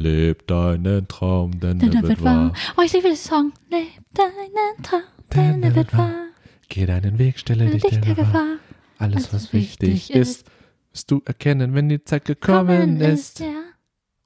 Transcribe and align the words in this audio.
Leb 0.00 0.46
deinen 0.46 1.06
Traum, 1.08 1.60
denn, 1.60 1.78
Denn 1.78 1.92
er 1.92 2.02
wird 2.02 2.24
wahr. 2.24 2.54
Oh, 2.78 2.80
ich 2.82 2.94
liebe 2.94 3.08
den 3.08 3.16
Song. 3.16 3.52
Leb 3.68 3.86
deinen 4.14 4.82
Traum, 4.82 5.02
denn 5.34 5.62
er 5.62 5.74
wird 5.74 5.94
wahr. 5.94 6.28
Geh 6.70 6.86
deinen 6.86 7.18
Weg, 7.18 7.38
stelle 7.38 7.66
dich 7.66 7.82
Dich 7.82 8.00
der 8.00 8.14
Gefahr. 8.14 8.24
Gefahr. 8.24 8.56
Alles, 8.96 9.30
was 9.34 9.52
wichtig 9.52 10.10
ist, 10.10 10.46
wirst 10.92 11.10
du 11.10 11.20
erkennen, 11.26 11.74
wenn 11.74 11.90
die 11.90 12.02
Zeit 12.02 12.24
gekommen 12.24 12.96
Kommen 12.96 13.00
ist. 13.02 13.40
ist, 13.40 13.40
ja. 13.40 13.62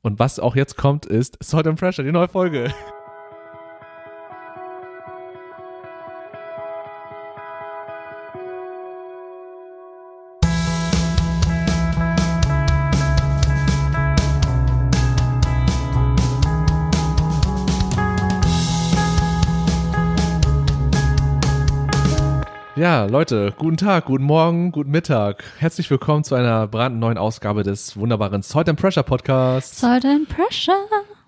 Und 0.03 0.21
was 0.21 0.39
auch 0.39 0.55
jetzt 0.55 0.77
kommt, 0.77 1.07
ist 1.07 1.39
Salt 1.43 1.67
and 1.67 1.81
Pressure, 1.81 2.05
die 2.05 2.13
neue 2.13 2.29
Folge. 2.29 2.73
Ja, 22.85 23.07
Leute, 23.07 23.55
guten 23.57 23.79
Tag, 23.79 24.05
guten 24.05 24.25
Morgen, 24.25 24.71
guten 24.71 24.91
Mittag. 24.91 25.43
Herzlich 25.57 25.91
willkommen 25.91 26.23
zu 26.23 26.35
einer 26.35 26.67
brandneuen 26.67 27.17
Ausgabe 27.17 27.63
des 27.63 27.97
wunderbaren 27.97 28.43
Salt 28.43 28.69
and 28.69 28.79
Pressure 28.79 29.03
Podcasts. 29.03 29.81
Salt 29.81 30.05
and 30.05 30.29
Pressure. 30.29 30.75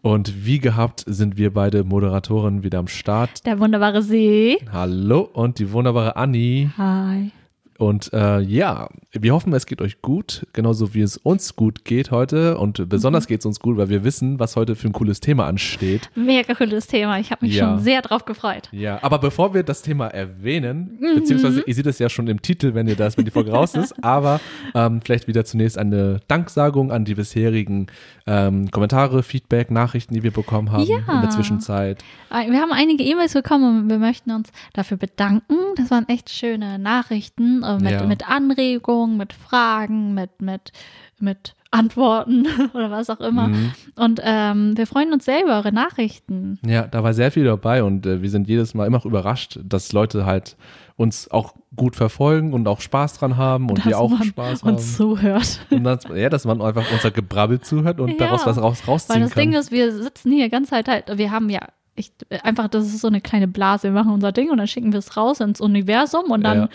Und 0.02 0.45
wie 0.45 0.59
gehabt 0.59 1.05
sind 1.06 1.38
wir 1.38 1.55
beide 1.55 1.83
Moderatoren 1.83 2.62
wieder 2.62 2.78
am 2.78 2.88
Start. 2.88 3.47
Der 3.47 3.59
wunderbare 3.59 4.02
See. 4.02 4.59
Hallo 4.70 5.20
und 5.33 5.59
die 5.59 5.73
wunderbare 5.73 6.16
Anni. 6.16 6.69
Hi. 6.77 7.33
Und 7.79 8.12
äh, 8.12 8.41
ja, 8.41 8.89
wir 9.12 9.35
hoffen, 9.35 9.53
es 9.53 9.66
geht 9.66 9.80
euch 9.83 10.01
gut, 10.03 10.47
genauso 10.53 10.95
wie 10.95 11.03
es 11.03 11.17
uns 11.17 11.57
gut 11.57 11.84
geht 11.84 12.11
heute. 12.11 12.57
Und 12.59 12.89
besonders 12.89 13.27
geht 13.27 13.41
es 13.41 13.47
uns 13.47 13.61
gut, 13.61 13.77
weil 13.77 13.89
wir 13.89 14.03
wissen, 14.05 14.39
was 14.41 14.57
heute 14.57 14.77
für 14.77 14.89
ein 14.89 14.93
cooles 14.93 15.21
Thema 15.21 15.47
ansteht. 15.47 16.11
Mega 16.15 16.55
cooles 16.55 16.87
Thema. 16.87 17.19
Ich 17.19 17.31
habe 17.31 17.45
mich 17.45 17.55
Ja. 17.57 17.69
schon 17.75 17.81
sehr 17.81 18.03
drauf 18.03 18.25
gefreut. 18.25 18.69
Ja, 18.73 18.98
aber 19.03 19.19
bevor 19.19 19.53
wir 19.55 19.62
das 19.62 19.83
Thema 19.83 20.06
erwähnen, 20.09 20.98
beziehungsweise 21.15 21.62
ihr 21.67 21.75
seht 21.75 21.87
es 21.87 21.98
ja 21.98 22.09
schon 22.09 22.28
im 22.28 22.41
Titel, 22.42 22.75
wenn 22.75 22.87
ihr 22.89 22.97
das, 22.97 23.17
wenn 23.17 23.25
die 23.25 23.31
Folge 23.31 23.50
raus 23.53 23.75
ist, 23.75 23.95
aber 24.05 24.41
ähm, 24.75 25.00
vielleicht 25.03 25.28
wieder 25.28 25.45
zunächst 25.45 25.77
eine 25.78 26.20
Danksagung 26.28 26.91
an 26.93 27.05
die 27.05 27.15
bisherigen 27.15 27.87
ähm, 28.27 28.70
Kommentare, 28.70 29.22
Feedback, 29.22 29.70
Nachrichten, 29.70 30.15
die 30.15 30.22
wir 30.22 30.31
bekommen 30.33 30.72
haben 30.72 30.84
Ja. 30.84 30.98
in 31.12 31.20
der 31.20 31.31
Zwischenzeit. 31.31 32.03
Äh, 32.31 32.50
Wir 32.50 32.61
haben 32.61 32.72
einige 32.72 33.05
E-Mails 33.05 33.34
bekommen 33.34 33.83
und 33.83 33.91
wir 33.91 33.98
möchten 33.98 34.31
uns 34.31 34.50
dafür 34.72 34.97
bedanken. 34.97 35.55
Das 35.77 35.91
waren 35.91 36.09
echt 36.09 36.31
schöne 36.31 36.78
Nachrichten 36.78 37.62
mit, 37.75 37.91
Ja. 37.92 38.05
mit 38.05 38.28
Anregungen, 38.28 39.17
mit 39.17 39.33
Fragen, 39.33 40.14
mit, 40.14 40.41
mit, 40.41 40.72
mit 41.19 41.55
Antworten 41.70 42.47
oder 42.75 42.91
was 42.91 43.11
auch 43.11 43.20
immer. 43.20 43.48
Mhm. 43.48 43.72
Und 43.97 44.20
ähm, 44.22 44.77
wir 44.77 44.86
freuen 44.86 45.12
uns 45.12 45.25
sehr 45.25 45.42
über 45.42 45.56
eure 45.56 45.72
Nachrichten. 45.72 46.59
Ja, 46.67 46.83
da 46.87 47.03
war 47.03 47.12
sehr 47.12 47.31
viel 47.33 47.44
dabei 47.44 47.83
und 47.83 48.06
äh, 48.06 48.22
wir 48.22 48.31
sind 48.31 48.48
jedes 48.48 48.72
Mal 48.75 48.87
immer 48.87 49.05
überrascht, 49.05 49.59
dass 49.64 49.92
Leute 49.92 50.25
halt 50.27 50.56
uns 50.97 51.31
auch 51.31 51.55
gut 51.75 51.94
verfolgen 51.97 52.55
und 52.55 52.67
auch 52.69 52.81
Spaß 52.81 53.19
dran 53.19 53.37
haben 53.37 53.69
und 53.69 53.78
dass 53.81 53.87
wir 53.87 53.98
auch 53.98 54.22
Spaß 54.22 54.62
haben. 54.62 54.70
uns 54.77 54.97
zuhört. 54.97 55.61
Und 55.70 55.84
das, 55.84 56.05
ja, 56.14 56.31
dass 56.31 56.47
man 56.47 56.62
einfach 56.62 56.91
unser 56.91 57.11
Gebrabbel 57.11 57.61
zuhört 57.61 58.00
und 58.00 58.11
Ja. 58.12 58.17
daraus 58.19 58.47
was 58.47 58.56
raus, 58.56 58.83
Weil 58.87 58.92
rausziehen 58.94 59.20
das 59.22 59.33
kann. 59.33 59.42
Ding 59.42 59.53
ist, 59.53 59.70
wir 59.70 59.92
sitzen 59.92 60.33
hier 60.33 60.48
ganze 60.48 60.70
Zeit 60.70 60.89
halt, 60.89 61.05
wir 61.19 61.31
haben 61.31 61.50
ja 61.50 61.61
ich, 61.98 62.12
einfach, 62.42 62.69
das 62.69 62.84
ist 62.87 63.00
so 63.00 63.09
eine 63.09 63.20
kleine 63.22 63.48
Blase, 63.48 63.84
wir 63.84 63.92
machen 63.92 64.12
unser 64.12 64.31
Ding 64.31 64.50
und 64.50 64.59
dann 64.59 64.67
schicken 64.67 64.92
wir 64.92 64.98
es 64.98 65.17
raus 65.17 65.41
ins 65.41 65.61
Universum 65.62 66.31
und 66.31 66.42
dann 66.44 66.59
Ja. 66.59 66.69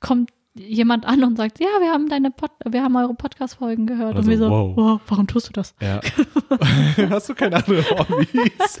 kommt 0.00 0.30
jemand 0.58 1.06
an 1.06 1.24
und 1.24 1.36
sagt, 1.36 1.60
ja, 1.60 1.66
wir 1.80 1.90
haben 1.90 2.08
deine 2.08 2.30
Pod 2.30 2.50
wir 2.64 2.82
haben 2.82 2.96
eure 2.96 3.14
Podcast-Folgen 3.14 3.86
gehört. 3.86 4.16
Also, 4.16 4.20
und 4.20 4.30
wir 4.30 4.38
so, 4.38 4.50
wow. 4.50 4.76
wow. 4.76 5.00
warum 5.06 5.26
tust 5.26 5.48
du 5.48 5.52
das? 5.52 5.74
Ja. 5.80 6.00
Hast 7.10 7.28
du 7.28 7.34
keine 7.34 7.56
anderen 7.56 7.84
Hobbys? 7.90 8.80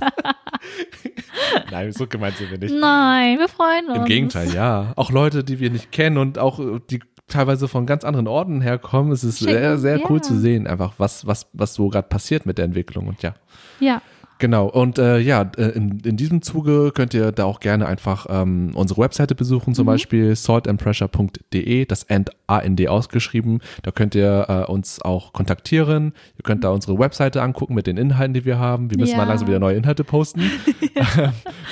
Nein, 1.70 1.92
so 1.92 2.06
gemeint 2.06 2.36
sind 2.36 2.50
wir 2.50 2.58
nicht. 2.58 2.74
Nein, 2.74 3.38
wir 3.38 3.48
freuen 3.48 3.88
uns. 3.88 3.98
Im 3.98 4.04
Gegenteil, 4.04 4.52
ja. 4.54 4.92
Auch 4.96 5.10
Leute, 5.10 5.44
die 5.44 5.60
wir 5.60 5.70
nicht 5.70 5.92
kennen 5.92 6.18
und 6.18 6.38
auch 6.38 6.58
äh, 6.58 6.80
die 6.90 7.00
teilweise 7.28 7.68
von 7.68 7.86
ganz 7.86 8.04
anderen 8.04 8.26
Orten 8.26 8.60
herkommen. 8.60 9.12
Es 9.12 9.22
ist 9.22 9.38
Schicken, 9.38 9.52
sehr, 9.52 9.78
sehr 9.78 10.10
cool 10.10 10.16
ja. 10.16 10.22
zu 10.22 10.38
sehen, 10.38 10.66
einfach 10.66 10.94
was, 10.98 11.26
was, 11.26 11.46
was 11.52 11.74
so 11.74 11.88
gerade 11.88 12.08
passiert 12.08 12.46
mit 12.46 12.58
der 12.58 12.64
Entwicklung. 12.64 13.06
Und 13.06 13.22
ja, 13.22 13.34
Ja, 13.80 14.02
Genau, 14.38 14.66
und 14.68 14.98
äh, 14.98 15.18
ja, 15.18 15.50
äh, 15.56 15.70
in, 15.70 16.00
in 16.00 16.16
diesem 16.16 16.42
Zuge 16.42 16.92
könnt 16.94 17.12
ihr 17.14 17.32
da 17.32 17.44
auch 17.44 17.60
gerne 17.60 17.86
einfach 17.86 18.26
ähm, 18.30 18.70
unsere 18.74 19.00
Webseite 19.00 19.34
besuchen, 19.34 19.74
zum 19.74 19.86
Beispiel 19.86 20.34
saltandpressure.de, 20.36 21.84
das 21.86 22.04
End 22.04 22.30
AND 22.46 22.86
ausgeschrieben. 22.88 23.60
Da 23.82 23.90
könnt 23.90 24.14
ihr 24.14 24.46
äh, 24.48 24.70
uns 24.70 25.02
auch 25.02 25.32
kontaktieren. 25.32 26.12
Ihr 26.36 26.42
könnt 26.44 26.64
da 26.64 26.70
unsere 26.70 26.98
Webseite 26.98 27.42
angucken 27.42 27.74
mit 27.74 27.86
den 27.86 27.96
Inhalten, 27.96 28.34
die 28.34 28.44
wir 28.44 28.58
haben. 28.58 28.90
Wir 28.90 28.98
müssen 28.98 29.12
Ja. 29.12 29.18
mal 29.18 29.24
langsam 29.24 29.48
wieder 29.48 29.58
neue 29.58 29.76
Inhalte 29.76 30.04
posten, 30.04 30.40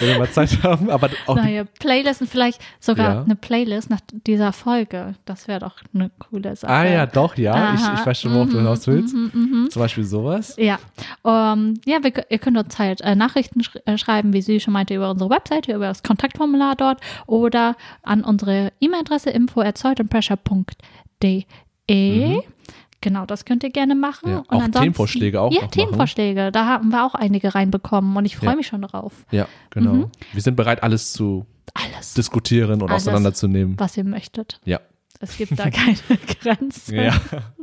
wenn 0.01 0.09
wir 0.09 0.19
mal 0.19 0.31
Zeit 0.31 0.63
haben. 0.63 0.91
Aber 0.91 1.11
auch 1.27 1.37
neue 1.37 1.65
Playlist 1.65 2.21
und 2.21 2.29
vielleicht 2.31 2.61
sogar 2.81 3.15
Ja. 3.15 3.23
eine 3.23 3.37
Playlist 3.37 3.91
nach 3.91 4.01
dieser 4.27 4.53
Folge. 4.53 5.15
Das 5.25 5.49
wäre 5.49 5.61
doch 5.61 5.77
eine 5.95 6.11
coole 6.19 6.55
Sache. 6.57 6.73
Ah 6.73 6.85
ja, 6.85 7.07
doch, 7.07 7.37
ja. 7.37 7.75
Ich, 7.75 7.81
ich 8.01 8.07
weiß 8.07 8.21
schon, 8.21 8.33
worauf 8.35 8.49
du 8.49 8.55
Mhm, 8.57 8.59
hinaus 8.61 8.87
willst. 8.87 9.15
mhm, 9.15 9.31
mhm. 9.33 9.71
Zum 9.71 9.81
Beispiel 9.83 10.05
sowas. 10.05 10.57
Ja, 10.59 10.79
ähm, 11.25 11.81
ja 11.85 11.99
wir, 12.03 12.13
ihr 12.31 12.39
könnt 12.39 12.56
uns 12.59 12.79
halt 12.79 13.01
äh, 13.01 13.15
Nachrichten 13.15 13.63
sch 13.63 13.77
äh, 13.87 13.99
schreiben, 13.99 14.33
wie 14.33 14.43
sie 14.43 14.61
schon 14.61 14.73
meinte, 14.73 14.95
über 14.95 15.11
unsere 15.11 15.31
Webseite, 15.31 15.73
über 15.75 15.87
das 15.87 16.03
Kontaktformular 16.03 16.75
dort 16.77 17.01
oder 17.27 17.77
an 18.03 18.25
unsere 18.25 18.73
E-Mail-Adresse 18.81 19.31
info 19.31 19.61
at 19.61 19.79
saltandpressure.de. 19.79 21.45
Genau, 23.03 23.27
das 23.27 23.45
könnt 23.45 23.63
ihr 23.63 23.71
gerne 23.71 23.95
machen. 23.95 24.31
Mhm. 24.31 24.43
Ja, 24.51 24.59
Und 24.65 24.77
auch 24.77 24.81
Themenvorschläge 24.81 25.41
auch 25.41 25.51
Ja, 25.53 25.57
noch 25.57 25.63
machen. 25.69 25.73
Themenvorschläge. 25.73 26.51
Da 26.51 26.67
haben 26.67 26.89
wir 26.89 27.05
auch 27.05 27.15
einige 27.15 27.55
reinbekommen 27.55 28.17
und 28.17 28.25
ich 28.25 28.37
freue 28.37 28.51
Ja. 28.51 28.57
mich 28.57 28.67
schon 28.67 28.83
drauf. 28.83 29.13
Ja, 29.31 29.47
genau. 29.71 29.93
Mhm. 29.93 30.11
Wir 30.33 30.43
sind 30.43 30.57
bereit, 30.57 30.83
alles 30.83 31.13
zu 31.13 31.47
Alles, 31.75 32.15
diskutieren 32.15 32.83
und 32.83 32.91
Alles. 32.91 33.03
auseinanderzunehmen. 33.05 33.79
was 33.79 33.97
ihr 33.97 34.05
möchtet. 34.05 34.61
Ja. 34.65 34.81
Es 35.21 35.37
gibt 35.39 35.59
da 35.59 35.71
keine 35.71 35.97
Grenzen. 36.43 36.95
Ja, 36.97 37.15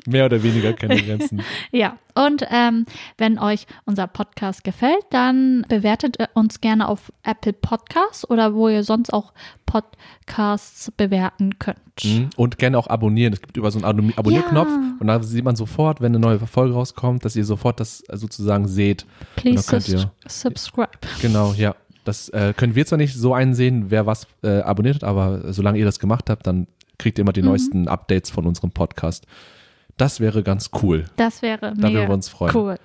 mehr 0.07 0.25
oder 0.25 0.41
weniger 0.43 0.73
keine 0.73 1.01
Grenzen. 1.01 1.41
Ja, 1.71 1.97
und 2.15 2.45
ähm, 2.51 2.85
wenn 3.17 3.39
euch 3.39 3.65
unser 3.85 4.07
Podcast 4.07 4.63
gefällt, 4.63 5.03
dann 5.11 5.65
bewertet 5.69 6.19
äh, 6.19 6.27
uns 6.33 6.61
gerne 6.61 6.87
auf 6.87 7.11
Apple 7.23 7.53
Podcasts 7.53 8.29
oder 8.29 8.53
wo 8.53 8.69
ihr 8.69 8.83
sonst 8.83 9.11
auch 9.13 9.33
Podcasts 9.65 10.91
bewerten 10.95 11.57
könnt. 11.59 11.77
Mhm. 12.03 12.29
Und 12.35 12.57
gerne 12.57 12.77
auch 12.77 12.87
abonnieren. 12.87 13.33
Es 13.33 13.41
gibt 13.41 13.57
über 13.57 13.71
so 13.71 13.79
einen 13.79 13.85
Abonnier- 13.85 14.17
Abonnierknopf 14.17 14.69
Ja. 14.69 14.93
und 14.99 15.07
da 15.07 15.21
sieht 15.23 15.43
man 15.43 15.55
sofort, 15.55 16.01
wenn 16.01 16.11
eine 16.11 16.19
neue 16.19 16.39
Folge 16.39 16.73
rauskommt, 16.73 17.25
dass 17.25 17.35
ihr 17.35 17.45
sofort 17.45 17.79
das 17.79 18.01
äh, 18.09 18.17
sozusagen 18.17 18.67
seht. 18.67 19.05
Please 19.35 19.75
ihr- 19.91 20.11
subscribe. 20.27 20.91
Genau, 21.21 21.53
ja. 21.53 21.75
Das 22.05 22.27
äh, 22.29 22.53
können 22.57 22.75
wir 22.75 22.85
zwar 22.85 22.97
nicht 22.97 23.15
so 23.15 23.33
einsehen, 23.33 23.85
wer 23.89 24.05
was 24.05 24.27
äh, 24.43 24.59
abonniert 24.59 24.95
hat, 24.97 25.03
aber 25.05 25.53
solange 25.53 25.79
ihr 25.79 25.85
das 25.85 25.99
gemacht 25.99 26.29
habt, 26.29 26.45
dann 26.45 26.67
kriegt 26.97 27.17
ihr 27.17 27.23
immer 27.23 27.33
die 27.33 27.41
Mhm. 27.41 27.49
neuesten 27.49 27.87
Updates 27.87 28.29
von 28.29 28.45
unserem 28.45 28.71
Podcast. 28.71 29.25
Das 29.97 30.19
wäre 30.19 30.41
ganz 30.43 30.71
cool. 30.81 31.05
Das 31.17 31.41
wäre 31.41 31.73
Da 31.75 31.83
würden 31.89 31.93
wir 32.07 32.09
uns 32.09 32.29
freuen. 32.29 32.55
cool. 32.55 32.75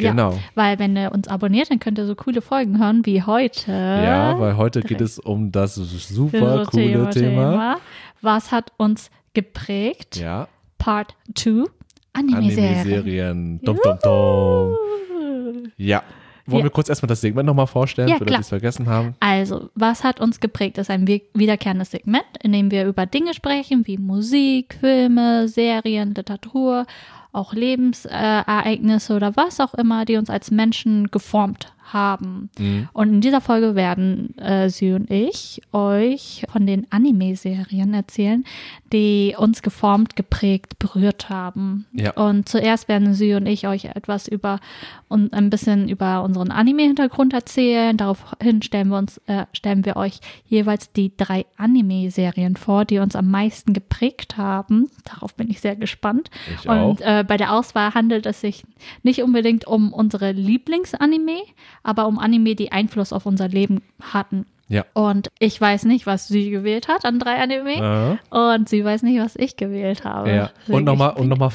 Ja, 0.00 0.10
Genau. 0.10 0.38
weil 0.54 0.78
wenn 0.78 0.96
ihr 0.96 1.10
uns 1.12 1.26
abonniert, 1.28 1.70
dann 1.70 1.80
könnt 1.80 1.98
ihr 1.98 2.06
so 2.06 2.14
coole 2.14 2.40
Folgen 2.40 2.78
hören 2.78 3.04
wie 3.04 3.22
heute. 3.22 3.72
Ja, 3.72 4.38
weil 4.38 4.56
heute 4.56 4.80
geht 4.80 4.90
direkt. 5.00 5.02
es 5.10 5.18
um 5.18 5.50
das 5.50 5.74
super 5.74 6.58
Das 6.58 6.68
coole 6.68 7.10
Thema. 7.10 7.78
Was 8.20 8.52
hat 8.52 8.72
uns 8.76 9.10
geprägt? 9.34 10.16
Ja, 10.16 10.46
Part 10.78 11.14
2. 11.34 11.64
Anime-Serien. 12.12 12.80
Anime-Serien. 12.80 13.60
Dum, 13.62 13.78
dum, 13.82 13.98
dum. 14.02 15.72
Ja. 15.76 16.02
Wollen 16.50 16.60
Ja. 16.60 16.64
wir 16.64 16.70
kurz 16.70 16.88
erstmal 16.88 17.08
das 17.08 17.20
Segment 17.20 17.46
nochmal 17.46 17.66
vorstellen, 17.66 18.08
Ja, 18.08 18.16
für 18.16 18.24
die 18.24 18.34
es 18.34 18.48
vergessen 18.48 18.86
haben? 18.88 19.14
Also, 19.20 19.68
was 19.74 20.02
hat 20.04 20.20
uns 20.20 20.40
geprägt? 20.40 20.78
Das 20.78 20.86
ist 20.86 20.90
ein 20.90 21.06
wi- 21.06 21.22
wiederkehrendes 21.34 21.90
Segment, 21.90 22.24
in 22.42 22.52
dem 22.52 22.70
wir 22.70 22.86
über 22.86 23.06
Dinge 23.06 23.34
sprechen, 23.34 23.86
wie 23.86 23.98
Musik, 23.98 24.76
Filme, 24.80 25.46
Serien, 25.48 26.14
Literatur, 26.14 26.86
auch 27.32 27.52
Lebensereignisse 27.52 29.14
oder 29.14 29.36
was 29.36 29.60
auch 29.60 29.74
immer, 29.74 30.04
die 30.04 30.16
uns 30.16 30.30
als 30.30 30.50
Menschen 30.50 31.08
geformt 31.10 31.72
haben. 31.92 32.50
Mhm. 32.58 32.88
Und 32.92 33.08
in 33.08 33.20
dieser 33.20 33.40
Folge 33.40 33.74
werden 33.74 34.36
äh, 34.38 34.68
sie 34.70 34.92
und 34.92 35.10
ich 35.10 35.60
euch 35.72 36.44
von 36.50 36.66
den 36.66 36.86
Anime-Serien 36.90 37.94
erzählen, 37.94 38.44
die 38.92 39.34
uns 39.36 39.62
geformt, 39.62 40.16
geprägt, 40.16 40.78
berührt 40.78 41.28
haben. 41.28 41.86
Ja. 41.92 42.12
Und 42.12 42.48
zuerst 42.48 42.88
werden 42.88 43.14
sie 43.14 43.34
und 43.34 43.46
ich 43.46 43.66
euch 43.66 43.86
etwas 43.86 44.28
über 44.28 44.60
und 45.08 45.32
ein 45.32 45.50
bisschen 45.50 45.88
über 45.88 46.22
unseren 46.22 46.50
Anime-Hintergrund 46.50 47.32
erzählen. 47.32 47.96
Daraufhin 47.96 48.62
stellen 48.62 48.88
wir 48.88 48.98
uns, 48.98 49.18
äh, 49.26 49.46
stellen 49.52 49.84
wir 49.84 49.96
euch 49.96 50.20
jeweils 50.46 50.92
die 50.92 51.16
drei 51.16 51.46
Anime-Serien 51.56 52.56
vor, 52.56 52.84
die 52.84 52.98
uns 52.98 53.16
am 53.16 53.30
meisten 53.30 53.72
geprägt 53.72 54.36
haben. 54.36 54.90
Darauf 55.04 55.34
bin 55.34 55.50
ich 55.50 55.60
sehr 55.60 55.76
gespannt. 55.76 56.30
Ich 56.58 56.68
und 56.68 56.78
auch. 56.78 57.00
äh, 57.00 57.24
bei 57.26 57.36
der 57.36 57.52
Auswahl 57.54 57.94
handelt 57.94 58.26
es 58.26 58.40
sich 58.40 58.64
nicht 59.02 59.22
unbedingt 59.22 59.66
um 59.66 59.92
unsere 59.92 60.32
Lieblingsanime, 60.32 61.40
aber 61.82 62.06
um 62.06 62.18
Anime, 62.18 62.54
die 62.54 62.72
Einfluss 62.72 63.12
auf 63.12 63.26
unser 63.26 63.48
Leben 63.48 63.82
hatten. 64.00 64.46
Ja. 64.68 64.84
Und 64.92 65.28
ich 65.38 65.58
weiß 65.58 65.84
nicht, 65.84 66.06
was 66.06 66.28
sie 66.28 66.50
gewählt 66.50 66.88
hat 66.88 67.04
an 67.04 67.18
drei 67.18 67.36
Anime. 67.36 68.18
Äh, 68.30 68.36
Und 68.36 68.68
sie 68.68 68.84
weiß 68.84 69.02
nicht, 69.02 69.18
was 69.18 69.34
ich 69.36 69.56
gewählt 69.56 70.04
habe. 70.04 70.30
ja. 70.30 70.50
Deswegen, 70.60 70.78
Und 70.78 70.84
nochmal 70.84 71.14
und 71.14 71.28
noch 71.28 71.38
mal 71.38 71.50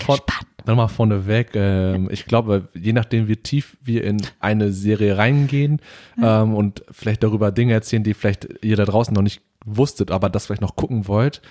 nochmal 0.66 0.88
vorneweg, 0.88 1.52
ähm, 1.56 2.10
ich 2.12 2.25
glaube, 2.25 2.70
je 2.74 2.94
nachdem, 2.94 3.28
wie 3.28 3.36
tief 3.36 3.78
wir 3.84 4.04
in 4.04 4.22
eine 4.40 4.72
Serie 4.72 5.18
reingehen 5.18 5.80
ähm, 6.22 6.56
und 6.56 6.84
vielleicht 6.90 7.24
darüber 7.24 7.52
Dinge 7.52 7.74
erzählen, 7.74 8.04
die 8.04 8.14
vielleicht 8.14 8.48
ihr 8.64 8.78
da 8.78 8.86
draußen 8.86 9.14
noch 9.14 9.22
nicht 9.22 9.42
wusstet, 9.66 10.12
aber 10.12 10.30
das 10.30 10.46
vielleicht 10.46 10.62
noch 10.62 10.76
gucken 10.76 11.08
wollt, 11.08 11.42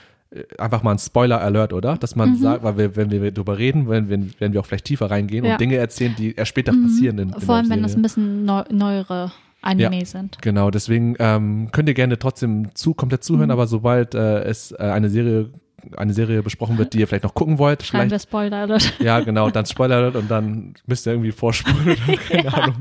einfach 0.58 0.82
mal 0.82 0.92
ein 0.92 0.98
Spoiler-Alert, 0.98 1.72
oder? 1.72 1.96
Dass 1.96 2.16
man 2.16 2.36
sagt, 2.36 2.62
weil 2.64 2.78
wir, 2.78 2.96
wenn 2.96 3.10
wir 3.10 3.30
darüber 3.32 3.58
reden, 3.58 3.88
wenn, 3.88 4.08
wenn, 4.08 4.32
wenn 4.38 4.52
wir 4.52 4.60
auch 4.60 4.66
vielleicht 4.66 4.86
tiefer 4.86 5.10
reingehen 5.10 5.44
Ja. 5.44 5.52
und 5.52 5.60
Dinge 5.60 5.76
erzählen, 5.76 6.14
die 6.16 6.34
erst 6.34 6.48
später 6.50 6.72
passieren. 6.72 7.18
In, 7.18 7.28
in 7.30 7.40
Vor 7.40 7.56
allem, 7.56 7.68
wenn 7.70 7.82
das 7.82 7.94
ein 7.94 8.02
bisschen 8.02 8.44
neu, 8.44 8.62
neuere 8.70 9.32
Anime 9.60 9.98
Ja. 10.00 10.04
sind. 10.06 10.38
Genau, 10.40 10.70
deswegen 10.70 11.16
ähm, 11.18 11.68
könnt 11.72 11.88
ihr 11.88 11.94
gerne 11.94 12.18
trotzdem 12.18 12.74
zu, 12.74 12.94
komplett 12.94 13.24
zuhören, 13.24 13.46
Mhm. 13.48 13.52
aber 13.52 13.66
sobald 13.66 14.14
äh, 14.14 14.42
es 14.44 14.72
äh, 14.72 14.76
eine 14.78 15.08
Serie 15.10 15.50
eine 15.96 16.12
Serie 16.12 16.44
besprochen 16.44 16.78
wird, 16.78 16.94
die 16.94 17.00
ihr 17.00 17.08
vielleicht 17.08 17.24
noch 17.24 17.34
gucken 17.34 17.58
wollt, 17.58 17.82
Schreiben 17.82 18.04
wir 18.04 18.10
vielleicht, 18.20 18.28
Spoiler 18.28 18.56
Alert. 18.58 18.94
ja 19.00 19.18
genau, 19.18 19.50
dann 19.50 19.66
Spoiler 19.66 20.14
und 20.14 20.30
dann 20.30 20.74
müsst 20.86 21.06
ihr 21.08 21.12
irgendwie 21.12 21.32
vorspulen 21.32 21.96
keine 22.28 22.54
Ahnung. 22.54 22.76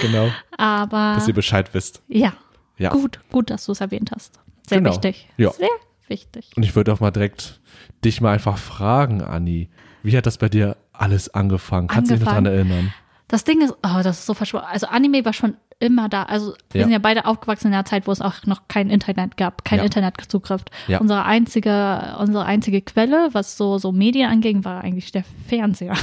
Genau, 0.00 0.28
Aber 0.56 1.14
dass 1.16 1.26
ihr 1.26 1.34
Bescheid 1.34 1.68
wisst. 1.74 2.02
ja, 2.06 2.32
Ja. 2.78 2.90
gut, 2.90 3.18
gut, 3.32 3.50
dass 3.50 3.66
du 3.66 3.72
es 3.72 3.80
erwähnt 3.80 4.12
hast. 4.14 4.38
Sehr 4.68 4.78
Genau. 4.78 4.90
wichtig. 4.92 5.28
Ja. 5.36 5.50
Sehr 5.50 5.66
wichtig. 6.08 6.50
Und 6.56 6.62
ich 6.62 6.74
würde 6.76 6.92
auch 6.92 7.00
mal 7.00 7.10
direkt 7.10 7.60
dich 8.04 8.20
mal 8.20 8.32
einfach 8.32 8.58
fragen, 8.58 9.22
Anni, 9.22 9.68
wie 10.02 10.16
hat 10.16 10.26
das 10.26 10.38
bei 10.38 10.48
dir 10.48 10.76
alles 10.92 11.28
angefangen? 11.34 11.88
Kannst 11.88 12.10
du 12.10 12.14
dich 12.14 12.24
noch 12.24 12.30
daran 12.32 12.46
erinnern? 12.46 12.92
Das 13.28 13.42
Ding 13.44 13.60
ist, 13.60 13.72
oh, 13.82 14.00
das 14.04 14.20
ist 14.20 14.26
so 14.26 14.34
verschwunden. 14.34 14.66
Also 14.70 14.86
Anime 14.86 15.24
war 15.24 15.32
schon 15.32 15.56
immer 15.80 16.08
da. 16.08 16.22
Also 16.22 16.54
wir 16.70 16.80
Ja. 16.80 16.84
sind 16.86 16.92
ja 16.92 17.00
beide 17.00 17.26
aufgewachsen 17.26 17.66
in 17.68 17.74
einer 17.74 17.84
Zeit, 17.84 18.06
wo 18.06 18.12
es 18.12 18.20
auch 18.22 18.46
noch 18.46 18.68
kein 18.68 18.88
Internet 18.88 19.36
gab, 19.36 19.64
kein 19.64 19.80
Ja. 19.80 19.84
Internetzugriff. 19.84 20.62
Ja. 20.86 20.98
Unsere 21.00 21.24
einzige, 21.24 22.16
unsere 22.20 22.44
einzige 22.44 22.80
Quelle, 22.82 23.28
was 23.32 23.56
so, 23.56 23.78
so 23.78 23.90
Medien 23.92 24.30
anging, 24.30 24.64
war 24.64 24.82
eigentlich 24.82 25.10
der 25.12 25.24
Fernseher. 25.48 25.94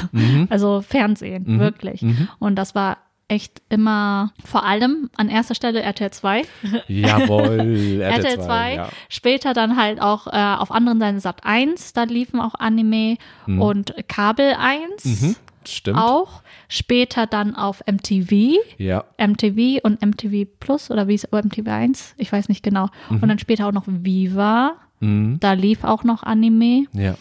Also 0.50 0.82
Fernsehen, 0.82 1.44
Mhm. 1.48 1.60
wirklich. 1.60 2.02
Mhm. 2.02 2.28
Und 2.40 2.56
das 2.56 2.76
war 2.76 2.98
echt 3.34 3.62
immer 3.70 4.32
vor 4.46 4.64
allem 4.66 5.10
an 5.18 5.28
erster 5.30 5.56
Stelle 5.56 5.82
RTL 5.82 6.12
2. 6.12 6.44
Jawohl, 6.88 8.02
RTL 8.02 8.40
2, 8.42 8.76
ja. 8.76 8.90
später 9.10 9.54
dann 9.54 9.76
halt 9.78 10.02
auch 10.02 10.28
äh, 10.28 10.32
auf 10.32 10.72
anderen 10.72 11.00
Seiten 11.00 11.20
Sat 11.20 11.44
1, 11.46 11.94
da 11.94 12.04
liefen 12.04 12.40
auch 12.40 12.56
Anime 12.56 13.18
und 13.48 13.94
Kabel 14.08 14.54
1 14.58 15.06
Mhm. 15.06 15.36
Stimmt. 15.66 15.98
auch. 15.98 16.42
Später 16.68 17.26
dann 17.26 17.56
auf 17.56 17.84
MTV, 17.86 18.58
Ja. 18.78 19.06
MTV 19.18 19.80
und 19.84 20.02
MTV 20.02 20.46
Plus 20.60 20.92
oder 20.92 21.08
wie 21.08 21.14
ist 21.16 21.32
MTV 21.32 21.68
1, 21.68 22.16
ich 22.18 22.32
weiß 22.32 22.50
nicht 22.50 22.64
genau. 22.64 22.90
Und 23.10 23.22
dann 23.28 23.40
später 23.40 23.68
auch 23.68 23.72
noch 23.72 23.86
Viva, 23.88 24.74
Mhm. 25.00 25.38
da 25.40 25.54
lief 25.54 25.84
auch 25.84 26.04
noch 26.04 26.24
Anime. 26.24 26.86
Ja. 26.94 27.16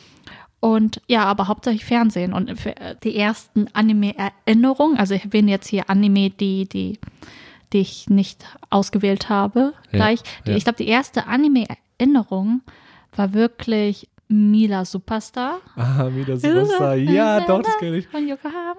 Und 0.62 1.02
ja, 1.08 1.24
aber 1.24 1.48
hauptsächlich 1.48 1.84
Fernsehen. 1.84 2.32
Und 2.32 2.56
für 2.56 2.72
die 3.02 3.16
ersten 3.16 3.66
Anime-Erinnerungen, 3.72 4.96
also 4.96 5.12
ich 5.12 5.24
erwähne 5.24 5.50
jetzt 5.50 5.66
hier 5.66 5.90
Anime, 5.90 6.30
die, 6.30 6.68
die, 6.68 7.00
die 7.72 7.80
ich 7.80 8.08
nicht 8.08 8.44
ausgewählt 8.70 9.28
habe, 9.28 9.74
Ja, 9.86 9.90
gleich. 9.90 10.20
Die, 10.46 10.50
ja. 10.50 10.56
Ich 10.56 10.62
glaube, 10.62 10.76
die 10.76 10.86
erste 10.86 11.26
Anime-Erinnerung 11.26 12.60
war 13.16 13.32
wirklich 13.32 14.08
Mila 14.28 14.84
Superstar. 14.84 15.58
Ah, 15.74 16.06
wieder 16.14 16.36
Superstar. 16.36 16.94
Ja, 16.96 17.40
doch, 17.40 17.62
das 17.62 17.76
kenne 17.78 17.96
ich. 17.96 18.06
Von 18.06 18.28
Yokohama. 18.28 18.76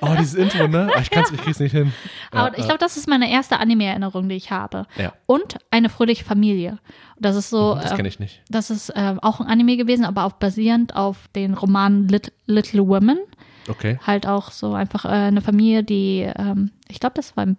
Oh, 0.00 0.14
dieses 0.18 0.34
Intro, 0.34 0.68
ne? 0.68 0.90
Ah, 0.94 1.00
Ich 1.00 1.10
kann's, 1.10 1.30
ich 1.32 1.40
krieg's 1.40 1.60
nicht 1.60 1.72
hin. 1.72 1.92
Ja, 2.32 2.46
Aber 2.46 2.58
ich 2.58 2.64
glaube, 2.64 2.78
das 2.78 2.96
ist 2.96 3.08
meine 3.08 3.30
erste 3.30 3.58
Anime-Erinnerung, 3.58 4.28
die 4.28 4.36
ich 4.36 4.50
habe. 4.52 4.86
Ja. 4.96 5.12
Und 5.26 5.58
eine 5.70 5.88
fröhliche 5.88 6.24
Familie. 6.24 6.78
Das 7.18 7.34
ist 7.36 7.50
so. 7.50 7.74
das 7.74 7.90
ähm, 7.90 7.96
kenne 7.96 8.08
ich 8.08 8.20
nicht. 8.20 8.40
Das 8.48 8.70
ist 8.70 8.92
ähm, 8.94 9.18
auch 9.20 9.40
ein 9.40 9.46
Anime 9.48 9.76
gewesen, 9.76 10.04
aber 10.04 10.24
auch 10.24 10.32
basierend 10.32 10.94
auf 10.94 11.28
den 11.34 11.54
Roman 11.54 12.06
Lit 12.08 12.32
Little 12.46 12.86
Women. 12.86 13.18
Okay. 13.68 13.98
Halt 14.06 14.26
auch 14.26 14.50
so 14.52 14.74
einfach 14.74 15.04
äh, 15.04 15.08
eine 15.08 15.40
Familie, 15.40 15.82
die, 15.82 16.30
ähm, 16.36 16.70
ich 16.88 17.00
glaube, 17.00 17.14
das 17.16 17.36
war 17.36 17.44
im 17.44 17.56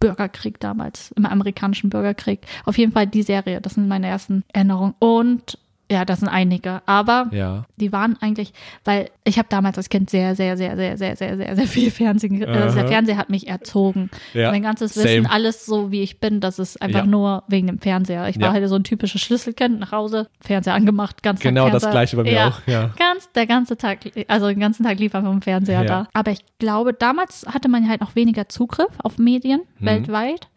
Bürgerkrieg 0.00 0.60
damals, 0.60 1.12
im 1.12 1.26
amerikanischen 1.26 1.90
Bürgerkrieg. 1.90 2.40
Auf 2.64 2.78
jeden 2.78 2.92
Fall 2.92 3.06
die 3.06 3.22
Serie, 3.22 3.60
das 3.60 3.74
sind 3.74 3.88
meine 3.88 4.06
ersten 4.06 4.44
Erinnerungen. 4.52 4.94
Und 4.98 5.58
ja, 5.90 6.04
das 6.04 6.20
sind 6.20 6.28
einige. 6.28 6.82
Aber 6.86 7.28
Ja. 7.32 7.64
die 7.76 7.92
waren 7.92 8.16
eigentlich, 8.20 8.52
weil 8.84 9.10
ich 9.24 9.38
habe 9.38 9.48
damals 9.48 9.76
als 9.78 9.88
Kind 9.88 10.10
sehr, 10.10 10.34
sehr, 10.36 10.56
sehr, 10.56 10.76
sehr, 10.76 10.96
sehr, 10.96 11.16
sehr, 11.16 11.36
sehr, 11.36 11.56
sehr 11.56 11.66
viel 11.66 11.90
Fernsehen, 11.90 12.38
ge- 12.38 12.46
also 12.48 12.78
der. 12.78 12.88
Fernseher 12.88 13.16
hat 13.16 13.30
mich 13.30 13.48
erzogen. 13.48 14.10
Ja, 14.34 14.50
Mein 14.50 14.62
ganzes 14.62 14.96
Wissen, 14.96 15.24
same. 15.24 15.30
alles 15.30 15.64
so 15.66 15.90
wie 15.90 16.02
ich 16.02 16.20
bin, 16.20 16.40
das 16.40 16.58
ist 16.58 16.80
einfach 16.82 17.00
Ja. 17.00 17.06
nur 17.06 17.42
wegen 17.48 17.66
dem 17.68 17.78
Fernseher. 17.78 18.28
Ich 18.28 18.38
war 18.40 18.52
halt 18.52 18.68
so 18.68 18.74
ein 18.74 18.84
typisches 18.84 19.20
Schlüsselkind, 19.22 19.80
nach 19.80 19.92
Hause, 19.92 20.28
Fernseher 20.40 20.74
angemacht, 20.74 21.22
ganz 21.22 21.40
Tag 21.40 21.48
Genau 21.50 21.64
das 21.70 21.82
Fernseher. 21.84 21.90
gleiche 21.90 22.16
bei 22.16 22.22
mir 22.24 22.46
auch. 22.48 22.60
Ja. 22.66 22.90
Ganz, 22.98 23.30
der 23.32 23.46
ganze 23.46 23.76
Tag, 23.76 23.98
also 24.28 24.48
den 24.48 24.60
ganzen 24.60 24.84
Tag 24.84 24.98
lief 24.98 25.14
einfach 25.14 25.32
im 25.32 25.42
Fernseher 25.42 25.84
da. 25.84 26.08
Aber 26.12 26.30
ich 26.32 26.40
glaube, 26.58 26.92
damals 26.92 27.46
hatte 27.52 27.68
man 27.68 27.88
halt 27.88 28.00
noch 28.00 28.14
weniger 28.14 28.48
Zugriff 28.48 28.88
auf 29.02 29.18
Medien 29.18 29.62
Mhm. 29.78 29.86
weltweit. 29.86 30.48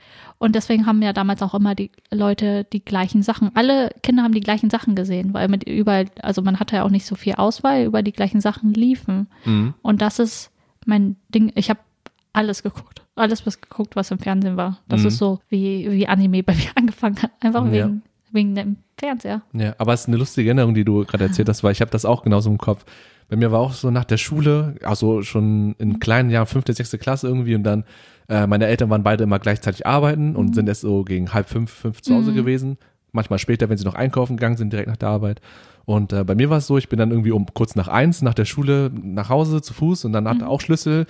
Und 0.42 0.56
deswegen 0.56 0.88
haben 0.88 1.04
ja 1.04 1.14
damals 1.14 1.44
auch 1.44 1.54
immer 1.54 1.76
die 1.76 1.92
Leute 2.12 2.64
die 2.74 2.84
gleichen 2.84 3.22
Sachen. 3.22 3.52
Alle 3.54 3.92
Kinder 4.02 4.24
haben 4.24 4.34
die 4.34 4.40
gleichen 4.42 4.72
Sachen 4.72 4.96
gesehen, 4.96 5.36
weil 5.36 5.48
mit 5.50 5.70
überall, 5.70 6.06
also 6.24 6.42
man 6.42 6.60
hatte 6.60 6.78
ja 6.78 6.84
auch 6.84 6.90
nicht 6.90 7.06
so 7.06 7.14
viel 7.14 7.34
Auswahl, 7.36 7.84
über 7.84 8.02
die 8.02 8.12
gleichen 8.12 8.42
Sachen 8.42 8.74
liefen. 8.74 9.28
Mhm. 9.46 9.76
Und 9.84 10.02
das 10.02 10.18
ist 10.18 10.50
mein 10.88 11.16
Ding. 11.30 11.52
Ich 11.54 11.70
habe 11.70 11.80
alles 12.34 12.64
geguckt. 12.64 13.04
Alles 13.16 13.46
was 13.46 13.62
geguckt, 13.62 13.96
was 13.96 14.10
im 14.10 14.18
Fernsehen 14.18 14.58
war. 14.58 14.80
Das 14.88 15.02
Mhm. 15.02 15.08
ist 15.10 15.18
so, 15.20 15.40
wie, 15.50 15.92
wie 15.92 16.08
Anime 16.08 16.42
bei 16.42 16.56
mir 16.56 16.70
angefangen 16.76 17.22
hat. 17.22 17.30
Einfach 17.40 17.64
Ja. 17.66 17.72
wegen, 17.72 18.02
wegen 18.32 18.56
dem 18.56 18.78
Fernseher. 18.98 19.44
Ja, 19.54 19.76
aber 19.78 19.94
es 19.94 20.02
ist 20.02 20.08
eine 20.08 20.18
lustige 20.18 20.50
Erinnerung, 20.50 20.74
die 20.74 20.86
du 20.86 21.06
gerade 21.06 21.26
erzählt 21.26 21.50
hast, 21.50 21.64
weil 21.64 21.74
ich 21.74 21.82
habe 21.82 21.92
das 21.92 22.04
auch 22.04 22.24
genauso 22.24 22.50
im 22.50 22.58
Kopf. 22.58 22.84
Bei 23.30 23.36
mir 23.36 23.52
war 23.52 23.60
auch 23.60 23.74
so 23.74 23.92
nach 23.92 24.06
der 24.06 24.18
Schule, 24.18 24.76
also 24.84 25.22
schon 25.22 25.76
in 25.78 26.00
kleinen 26.00 26.32
Jahren, 26.32 26.48
fünfte, 26.48 26.74
sechste 26.74 26.98
Klasse 26.98 27.28
irgendwie 27.28 27.54
und 27.56 27.64
dann, 27.64 27.84
äh, 28.32 28.48
meine 28.48 28.66
Eltern 28.68 28.90
waren 28.90 29.04
beide 29.04 29.26
immer 29.26 29.40
gleichzeitig 29.40 29.86
arbeiten 29.86 30.38
und 30.38 30.56
sind 30.56 30.70
erst 30.70 30.82
so 30.82 31.04
gegen 31.04 31.34
halb 31.34 31.50
fünf, 31.50 31.70
fünf 31.70 32.02
zu 32.02 32.16
Hause 32.16 32.34
gewesen. 32.34 32.78
Manchmal 33.12 33.40
später, 33.40 33.68
wenn 33.68 33.78
sie 33.78 33.84
noch 33.84 33.96
einkaufen 33.96 34.38
gegangen 34.38 34.56
sind, 34.56 34.72
direkt 34.72 34.88
nach 34.88 34.96
der 34.96 35.10
Arbeit. 35.10 35.42
Und 35.84 36.14
äh, 36.14 36.24
bei 36.24 36.34
mir 36.34 36.50
war 36.50 36.60
es 36.60 36.68
so, 36.68 36.78
ich 36.78 36.88
bin 36.88 36.98
dann 36.98 37.12
irgendwie 37.12 37.32
um 37.32 37.46
kurz 37.54 37.76
nach 37.76 37.90
eins 37.90 38.22
nach 38.22 38.34
der 38.34 38.46
Schule 38.46 38.90
nach 38.94 39.28
Hause 39.28 39.62
zu 39.62 39.74
Fuß 39.74 40.06
und 40.06 40.14
dann 40.14 40.30
hatte 40.30 40.48
auch 40.48 40.62
Schlüssel, 40.62 41.08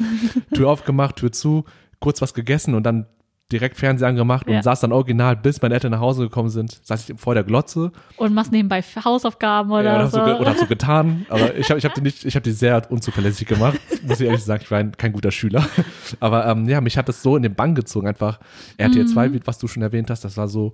Tür 0.55 0.69
aufgemacht, 0.71 1.17
Tür 1.17 1.31
zu, 1.31 1.65
kurz 1.99 2.23
was 2.23 2.33
gegessen 2.33 2.73
und 2.73 2.83
dann 2.83 3.05
direkt 3.51 3.77
Fernseher 3.77 4.07
angemacht 4.07 4.47
und 4.47 4.53
Ja. 4.53 4.63
saß 4.63 4.79
dann 4.81 4.91
original, 4.91 5.35
bis 5.35 5.61
meine 5.61 5.73
Eltern 5.73 5.91
nach 5.91 5.99
Hause 5.99 6.23
gekommen 6.23 6.49
sind, 6.49 6.79
saß 6.83 7.09
ich 7.09 7.19
vor 7.19 7.33
der 7.33 7.43
Glotze 7.43 7.91
Und 8.17 8.33
machst 8.33 8.51
nebenbei 8.51 8.81
Hausaufgaben 8.81 9.71
oder 9.71 9.83
ja, 9.83 10.07
so. 10.07 10.21
oder, 10.21 10.35
so, 10.35 10.39
oder 10.41 10.49
hab 10.51 10.57
so 10.57 10.65
getan, 10.67 11.25
aber 11.29 11.55
ich 11.55 11.69
habe 11.69 11.77
ich 11.79 11.85
hab 11.85 11.93
die 11.93 12.01
nicht, 12.01 12.25
ich 12.25 12.35
habe 12.35 12.43
die 12.43 12.51
sehr 12.51 12.89
unzuverlässig 12.91 13.47
gemacht, 13.47 13.79
muss 14.07 14.19
ich 14.19 14.25
ehrlich 14.27 14.43
sagen, 14.43 14.61
ich 14.63 14.71
war 14.71 14.79
ein, 14.79 14.91
kein 14.97 15.11
guter 15.13 15.31
Schüler. 15.31 15.65
Aber 16.19 16.45
ähm, 16.47 16.67
ja, 16.69 16.81
mich 16.81 16.97
hat 16.97 17.07
das 17.09 17.21
so 17.21 17.35
in 17.35 17.43
den 17.43 17.55
Bann 17.55 17.75
gezogen, 17.75 18.07
einfach 18.07 18.39
RTL 18.77 19.05
2, 19.07 19.29
Mhm. 19.29 19.33
wie- 19.33 19.41
was 19.45 19.57
du 19.59 19.67
schon 19.67 19.83
erwähnt 19.83 20.09
hast, 20.09 20.23
das 20.23 20.37
war 20.37 20.47
so 20.47 20.73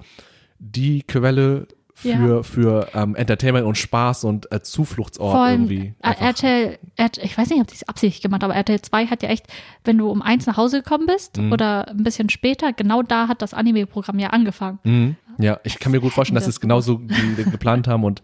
die 0.60 1.04
Quelle 1.04 1.68
für, 2.00 2.10
Ja. 2.10 2.44
für 2.44 2.88
ähm, 2.94 3.16
Entertainment 3.16 3.66
und 3.66 3.75
Spaß 3.75 4.24
und 4.24 4.51
äh, 4.51 4.62
Zufluchtsort 4.62 5.32
Vor 5.32 5.42
allem 5.44 5.63
irgendwie. 5.63 5.94
äh. 6.04 6.13
RTL, 6.25 6.77
RTL, 6.96 7.25
ich 7.25 7.36
weiß 7.36 7.50
nicht, 7.50 7.60
ob 7.60 7.66
die 7.68 7.74
es 7.74 7.88
absichtlich 7.89 8.22
gemacht 8.22 8.44
aber 8.44 8.54
RTL 8.54 8.80
2 8.80 9.08
hat 9.08 9.24
ja 9.24 9.30
echt, 9.30 9.48
wenn 9.84 9.98
du 9.98 10.08
um 10.12 10.22
eins 10.22 10.46
nach 10.46 10.58
Hause 10.58 10.84
gekommen 10.84 11.08
bist 11.08 11.38
Mhm. 11.38 11.51
oder 11.51 11.88
ein 11.88 12.04
bisschen 12.04 12.30
später, 12.30 12.72
genau 12.72 13.01
da 13.01 13.27
hat 13.27 13.42
das 13.42 13.56
Anime-Programm 13.56 14.20
ja 14.20 14.30
angefangen. 14.30 14.77
Mhm. 14.84 15.16
Ja, 15.39 15.60
ich 15.63 15.80
kann 15.80 15.92
mir 15.92 16.00
gut 16.00 16.13
vorstellen, 16.13 16.36
dass 16.36 16.44
sie 16.44 16.51
es 16.51 16.60
genauso 16.62 17.00
ge- 17.00 17.44
geplant 17.50 17.88
haben 17.88 18.04
und 18.04 18.22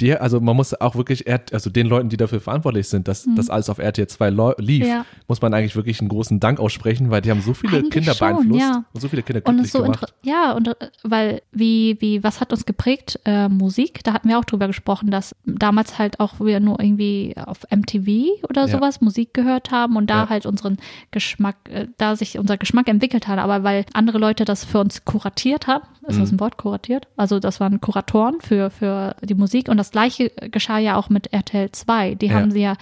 die, 0.00 0.14
also 0.16 0.40
man 0.40 0.56
muss 0.56 0.78
auch 0.80 0.94
wirklich, 0.96 1.24
also 1.52 1.70
den 1.70 1.86
Leuten, 1.86 2.08
die 2.08 2.16
dafür 2.16 2.40
verantwortlich 2.40 2.88
sind, 2.88 3.08
dass 3.08 3.26
das 3.36 3.50
alles 3.50 3.70
auf 3.70 3.78
RTL 3.78 4.06
2 4.06 4.30
lo- 4.30 4.54
lief, 4.58 4.84
Mhm. 4.84 4.88
Ja. 4.90 5.04
muss 5.28 5.40
man 5.42 5.54
eigentlich 5.54 5.74
wirklich 5.76 6.00
einen 6.00 6.08
großen 6.08 6.38
Dank 6.40 6.60
aussprechen, 6.60 7.10
weil 7.10 7.20
die 7.22 7.30
haben 7.30 7.40
so 7.40 7.54
viele 7.54 7.78
Eigentlich 7.78 7.90
Kinder 7.92 8.14
schon, 8.14 8.28
beeinflusst 8.36 8.60
ja. 8.60 8.84
und 8.92 9.00
so 9.00 9.08
viele 9.08 9.22
Kinder 9.22 9.40
glücklich 9.40 9.70
so 9.72 9.82
gemacht. 9.82 10.14
ja, 10.22 10.52
und 10.52 10.74
weil 11.02 11.42
wie, 11.52 11.96
wie, 12.00 12.22
was 12.22 12.40
hat 12.40 12.52
uns 12.52 12.66
geprägt? 12.66 13.18
Äh, 13.24 13.48
Musik, 13.48 14.04
da 14.04 14.12
hatten 14.12 14.28
wir 14.28 14.38
auch 14.38 14.44
drüber 14.44 14.66
gesprochen, 14.66 15.10
dass 15.10 15.34
damals 15.44 15.98
halt 15.98 16.20
auch 16.20 16.40
wir 16.40 16.60
nur 16.60 16.78
irgendwie 16.80 17.34
auf 17.36 17.60
MTV 17.70 18.42
oder 18.48 18.62
Ja. 18.62 18.68
sowas 18.68 19.00
Musik 19.00 19.32
gehört 19.34 19.70
haben 19.70 19.96
und 19.96 20.10
da 20.10 20.28
halt 20.28 20.46
unseren 20.46 20.76
Geschmack, 21.10 21.56
äh, 21.70 21.86
da 21.98 22.16
sich 22.16 22.38
unser 22.38 22.56
Geschmack 22.58 22.88
entwickelt 22.88 23.28
hat, 23.28 23.38
aber 23.38 23.62
weil 23.62 23.84
andere 23.92 24.18
Leute 24.18 24.44
das 24.44 24.64
für 24.64 24.78
uns 24.80 25.04
kuratiert 25.04 25.66
haben, 25.66 25.84
ist 26.06 26.16
Mhm. 26.16 26.20
das 26.20 26.32
ein 26.32 26.40
Wort, 26.40 26.56
kuratiert? 26.56 27.08
Also 27.16 27.38
das 27.40 27.60
waren 27.60 27.80
Kuratoren 27.80 28.40
für, 28.40 28.70
für 28.70 29.16
die 29.22 29.34
Musik 29.34 29.68
und 29.68 29.76
das 29.76 29.85
gleiche 29.90 30.30
geschah 30.50 30.78
ja 30.78 30.96
auch 30.96 31.08
mit 31.08 31.32
RTL 31.32 31.70
2. 31.72 32.14
Die 32.16 32.26
Ja. 32.26 32.34
haben 32.34 32.50
sie 32.50 32.60
ja 32.60 32.74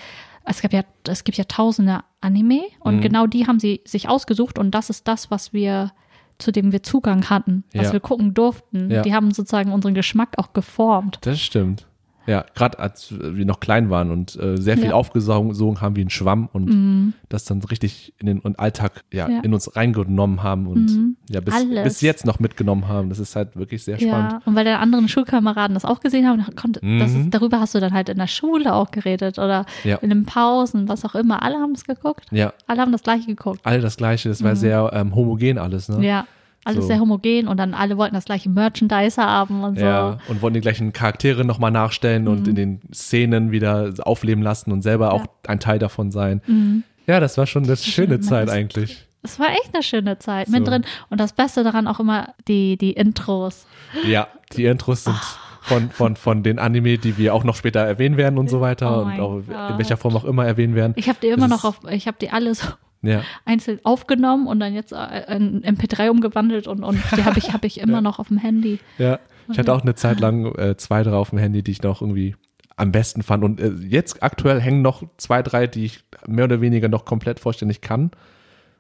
es 0.47 0.61
gab 0.61 0.75
ja, 0.75 0.83
es 1.09 1.25
gibt 1.25 1.39
ja 1.39 1.45
tausende 1.45 2.01
Anime 2.21 2.65
und 2.81 2.97
Mhm. 2.97 3.01
genau 3.01 3.27
die 3.27 3.47
haben 3.47 3.59
sie 3.59 3.81
sich 3.87 4.09
ausgesucht 4.11 4.59
und 4.59 4.73
das 4.73 4.91
ist 4.91 5.09
das, 5.09 5.31
was 5.31 5.55
wir, 5.55 5.93
zu 6.39 6.53
dem 6.53 6.71
wir 6.71 6.83
Zugang 6.83 7.31
hatten, 7.31 7.65
was 7.73 7.87
Ja. 7.87 7.93
wir 7.95 8.01
gucken 8.01 8.35
durften. 8.35 8.91
Ja. 8.91 9.01
Die 9.01 9.15
haben 9.15 9.33
sozusagen 9.33 9.73
unseren 9.73 9.95
Geschmack 9.95 10.35
auch 10.37 10.53
geformt. 10.53 11.19
Das 11.23 11.41
stimmt. 11.41 11.87
Ja, 12.27 12.45
gerade 12.55 12.79
als 12.79 13.13
wir 13.19 13.45
noch 13.45 13.61
klein 13.61 13.91
waren 13.91 14.11
und 14.11 14.35
äh, 14.37 14.57
sehr 14.57 14.77
viel 14.79 14.89
Ja. 14.89 14.95
aufgesogen 14.95 15.81
haben 15.81 15.97
wie 15.97 16.03
ein 16.05 16.11
Schwamm 16.11 16.49
und 16.53 16.67
Mhm. 16.71 17.13
das 17.29 17.45
dann 17.45 17.61
richtig 17.63 18.15
in 18.19 18.27
den 18.27 18.39
und 18.41 18.59
Alltag 18.59 19.05
ja, 19.13 19.29
Ja. 19.29 19.41
in 19.41 19.53
uns 19.53 19.77
reingenommen 19.77 20.43
haben 20.43 20.67
und 20.67 20.87
Mhm. 20.91 21.17
ja 21.29 21.41
bis, 21.41 21.55
Alles. 21.55 21.85
bis 21.85 22.01
jetzt 22.01 22.25
noch 22.25 22.39
mitgenommen 22.41 22.89
haben. 22.89 23.09
Das 23.11 23.19
ist 23.19 23.37
halt 23.37 23.57
wirklich 23.57 23.85
sehr 23.85 23.99
spannend. 23.99 24.33
Ja, 24.33 24.41
und 24.47 24.55
weil 24.55 24.65
deine 24.65 24.79
anderen 24.79 25.09
Schulkameraden 25.09 25.75
das 25.75 25.85
auch 25.85 26.01
gesehen 26.01 26.27
haben, 26.27 26.43
konnte, 26.57 26.81
das 26.81 27.11
Mhm. 27.13 27.21
ist, 27.25 27.31
darüber 27.35 27.61
hast 27.61 27.75
du 27.75 27.81
dann 27.81 27.93
halt 27.93 28.09
in 28.09 28.19
der 28.19 28.27
Schule 28.27 28.75
auch 28.75 28.91
geredet 28.91 29.39
oder 29.39 29.67
Ja. 29.85 29.97
in 29.97 30.09
den 30.11 30.25
Pausen, 30.25 30.89
was 30.89 31.05
auch 31.05 31.15
immer. 31.15 31.43
Alle 31.43 31.57
haben 31.57 31.73
es 31.73 31.85
geguckt. 31.85 32.25
Ja, 32.31 32.53
Alle 32.67 32.81
haben 32.81 32.93
das 32.93 33.03
gleiche 33.03 33.27
geguckt. 33.27 33.61
all 33.65 33.81
das 33.81 33.97
Gleiche. 33.97 34.29
Das 34.29 34.43
war 34.43 34.57
sehr 34.57 34.91
ähm, 34.95 35.15
homogen 35.15 35.59
alles, 35.59 35.89
ne? 35.89 35.99
Mhm. 35.99 36.03
Ja, 36.03 36.27
alles 36.65 36.83
So. 36.83 36.87
sehr 36.89 37.01
homogen 37.01 37.49
und 37.49 37.59
dann 37.59 37.75
alle 37.75 37.97
wollten 37.97 38.15
das 38.15 38.25
gleiche 38.25 38.49
Merchandise 38.49 39.21
haben 39.23 39.63
und 39.65 39.79
so. 39.79 39.85
Ja, 39.85 40.19
und 40.29 40.43
wollen 40.43 40.55
die 40.55 40.61
gleichen 40.61 40.93
Charaktere 40.93 41.45
nochmal 41.45 41.71
nachstellen 41.71 42.29
und 42.29 42.49
in 42.49 42.55
den 42.55 42.81
Szenen 42.93 43.51
wieder 43.51 43.93
aufleben 44.03 44.43
lassen 44.43 44.73
und 44.73 44.83
selber 44.83 45.13
auch 45.13 45.27
ein 45.47 45.61
Teil 45.61 45.79
davon 45.79 46.11
sein. 46.11 46.85
Ja, 47.07 47.21
das 47.21 47.37
war 47.39 47.47
schon 47.47 47.65
eine 47.65 47.77
schöne 47.77 48.21
Zeit 48.21 48.49
eigentlich. 48.51 49.07
Es 49.23 49.39
war 49.39 49.49
echt 49.51 49.71
eine 49.75 49.83
schöne 49.83 50.19
Zeit 50.19 50.47
So. 50.49 50.53
mittendrin. 50.53 50.85
Und 51.09 51.19
das 51.21 51.33
Beste 51.33 51.65
daran 51.65 51.87
auch 51.87 51.99
immer 52.01 52.35
die, 52.49 52.77
die 52.77 52.93
Intros. 52.93 53.67
Ja, 54.07 54.29
die 54.55 54.67
Intros 54.67 55.05
sind 55.05 55.17
von, 55.63 55.89
von, 55.91 56.17
von 56.17 56.43
den 56.43 56.59
Anime, 56.59 56.99
die 56.99 57.17
wir 57.17 57.35
auch 57.35 57.43
noch 57.45 57.57
später 57.57 57.81
erwähnen 57.81 58.19
werden 58.19 58.39
und 58.39 58.51
so 58.51 58.61
weiter 58.61 58.99
Oh 58.99 59.05
und 59.05 59.21
auch 59.21 59.37
in 59.71 59.79
welcher 59.79 59.97
Form 59.97 60.15
auch 60.17 60.25
immer 60.25 60.45
erwähnen 60.45 60.75
werden. 60.75 60.93
Ich 60.97 61.09
habe 61.09 61.19
die 61.23 61.29
immer 61.29 61.49
Das 61.49 61.63
noch 61.63 61.65
auf, 61.65 61.81
ich 61.91 62.07
habe 62.07 62.19
die 62.21 62.29
alle 62.31 62.55
so 62.55 62.67
Ja, 63.07 63.23
einzeln 63.45 63.79
aufgenommen 63.85 64.47
und 64.47 64.61
dann 64.61 64.75
jetzt 64.75 64.93
äh, 64.93 65.37
in 65.37 65.63
MP3 65.63 66.11
umgewandelt 66.11 66.67
und, 66.69 66.83
und 66.85 66.99
die 67.17 67.25
habe 67.25 67.39
ich, 67.39 67.53
hab 67.53 67.65
ich 67.65 67.79
immer 67.81 68.01
noch 68.01 68.19
auf 68.19 68.29
dem 68.29 68.39
Handy. 68.39 68.79
ja. 68.99 69.19
Ich 69.51 69.59
hatte 69.59 69.75
auch 69.75 69.83
eine 69.83 69.95
Zeit 69.95 70.21
lang 70.21 70.47
äh, 70.57 70.75
zwei, 70.79 71.03
drei 71.03 71.13
auf 71.17 71.29
dem 71.29 71.39
Handy, 71.39 71.63
die 71.63 71.73
ich 71.73 71.83
noch 71.83 72.01
irgendwie 72.01 72.35
am 72.77 72.93
besten 72.93 73.23
fand. 73.23 73.45
Und 73.45 73.61
äh, 73.61 73.73
jetzt 73.87 74.23
aktuell 74.23 74.59
hängen 74.59 74.81
noch 74.81 75.03
zwei, 75.19 75.43
drei, 75.43 75.67
die 75.67 75.85
ich 75.85 76.01
mehr 76.27 76.47
oder 76.47 76.63
weniger 76.63 76.89
noch 76.89 77.05
komplett 77.05 77.41
vollständig 77.41 77.83
kann. 77.83 78.11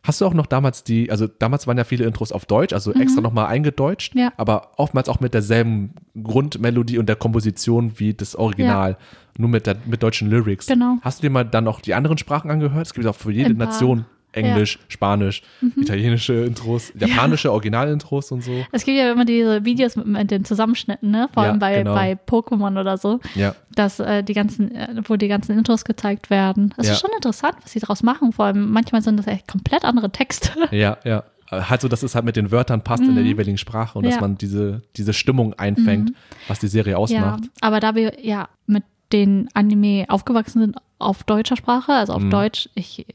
Hast 0.02 0.22
du 0.22 0.26
auch 0.26 0.32
noch 0.32 0.46
damals 0.46 0.82
die, 0.82 1.10
also 1.10 1.26
damals 1.26 1.66
waren 1.66 1.76
ja 1.76 1.84
viele 1.84 2.06
Intros 2.06 2.32
auf 2.32 2.46
Deutsch, 2.46 2.72
also 2.72 2.94
extra 2.94 3.20
nochmal 3.20 3.46
eingedeutscht, 3.46 4.14
Mhm. 4.14 4.20
Ja. 4.22 4.32
aber 4.38 4.72
oftmals 4.78 5.10
auch 5.10 5.20
mit 5.20 5.34
derselben 5.34 5.94
Grundmelodie 6.22 6.96
und 6.98 7.10
der 7.10 7.16
Komposition 7.16 7.98
wie 7.98 8.14
das 8.14 8.34
Original, 8.34 8.96
nur 9.36 9.50
mit, 9.50 9.66
der, 9.66 9.76
mit 9.84 10.02
deutschen 10.02 10.30
Lyrics. 10.30 10.66
Genau. 10.66 10.96
Hast 11.02 11.18
du 11.18 11.26
dir 11.26 11.30
mal 11.30 11.44
dann 11.44 11.68
auch 11.68 11.80
die 11.80 11.92
anderen 11.94 12.16
Sprachen 12.18 12.50
angehört? 12.50 12.86
Es 12.86 12.94
gibt 12.94 13.06
auch 13.06 13.14
für 13.14 13.32
jede. 13.32 13.52
Nation 13.54 14.06
Englisch, 14.34 14.78
Spanisch, 14.88 15.42
italienische 15.76 16.32
Intros, 16.44 16.92
japanische 16.98 17.52
Originalintros 17.52 18.32
und 18.32 18.42
so. 18.42 18.64
Es 18.72 18.84
gibt 18.84 18.96
ja 18.98 19.12
immer 19.12 19.24
diese 19.24 19.64
Videos 19.64 19.96
mit, 19.96 20.06
mit 20.06 20.30
den 20.30 20.44
Zusammenschnitten, 20.44 21.10
ne? 21.10 21.28
Vor 21.32 21.44
Ja, 21.44 21.50
allem 21.50 21.58
bei, 21.58 21.78
genau. 21.78 21.94
bei 21.94 22.18
Pokémon 22.26 22.78
oder 22.80 22.96
so, 22.98 23.20
Ja, 23.34 23.54
dass 23.74 24.00
äh, 24.00 24.22
die 24.22 24.34
ganzen, 24.34 24.74
äh, 24.74 25.02
wo 25.06 25.16
die 25.16 25.28
ganzen 25.28 25.56
Intros 25.56 25.84
gezeigt 25.84 26.30
werden. 26.30 26.74
Es 26.76 26.86
Ja. 26.86 26.92
ist 26.94 27.00
schon 27.00 27.10
interessant, 27.14 27.54
was 27.62 27.72
sie 27.72 27.80
daraus 27.80 28.02
machen. 28.02 28.32
Vor 28.32 28.46
allem 28.46 28.70
manchmal 28.70 29.02
sind 29.02 29.16
das 29.18 29.26
echt 29.26 29.46
komplett 29.48 29.84
andere 29.84 30.10
Texte. 30.10 30.50
ja, 30.70 30.98
ja. 31.04 31.24
Halt 31.50 31.82
so, 31.82 31.88
dass 31.88 32.02
es 32.02 32.14
halt 32.16 32.24
mit 32.24 32.34
den 32.36 32.50
Wörtern 32.50 32.82
passt 32.82 33.04
in 33.04 33.14
der 33.14 33.22
jeweiligen 33.22 33.58
Sprache 33.58 33.98
und 33.98 34.04
dass 34.06 34.14
Mhm. 34.14 34.20
Ja. 34.20 34.26
Mhm. 34.26 34.32
man 34.32 34.38
diese, 34.38 34.82
diese 34.96 35.12
Stimmung 35.12 35.54
einfängt, 35.54 36.12
was 36.48 36.58
die 36.58 36.66
Serie 36.68 36.92
Ja, 36.92 36.98
ausmacht. 36.98 37.44
aber 37.60 37.78
da 37.80 37.94
wir 37.94 38.24
ja 38.24 38.48
mit 38.66 38.82
den 39.12 39.48
Anime 39.54 40.06
aufgewachsen 40.08 40.60
sind 40.60 40.76
auf 40.98 41.22
deutscher 41.22 41.56
Sprache, 41.56 41.92
also 41.92 42.14
auf 42.14 42.22
Mhm. 42.22 42.30
Deutsch, 42.30 42.68
ich, 42.74 43.06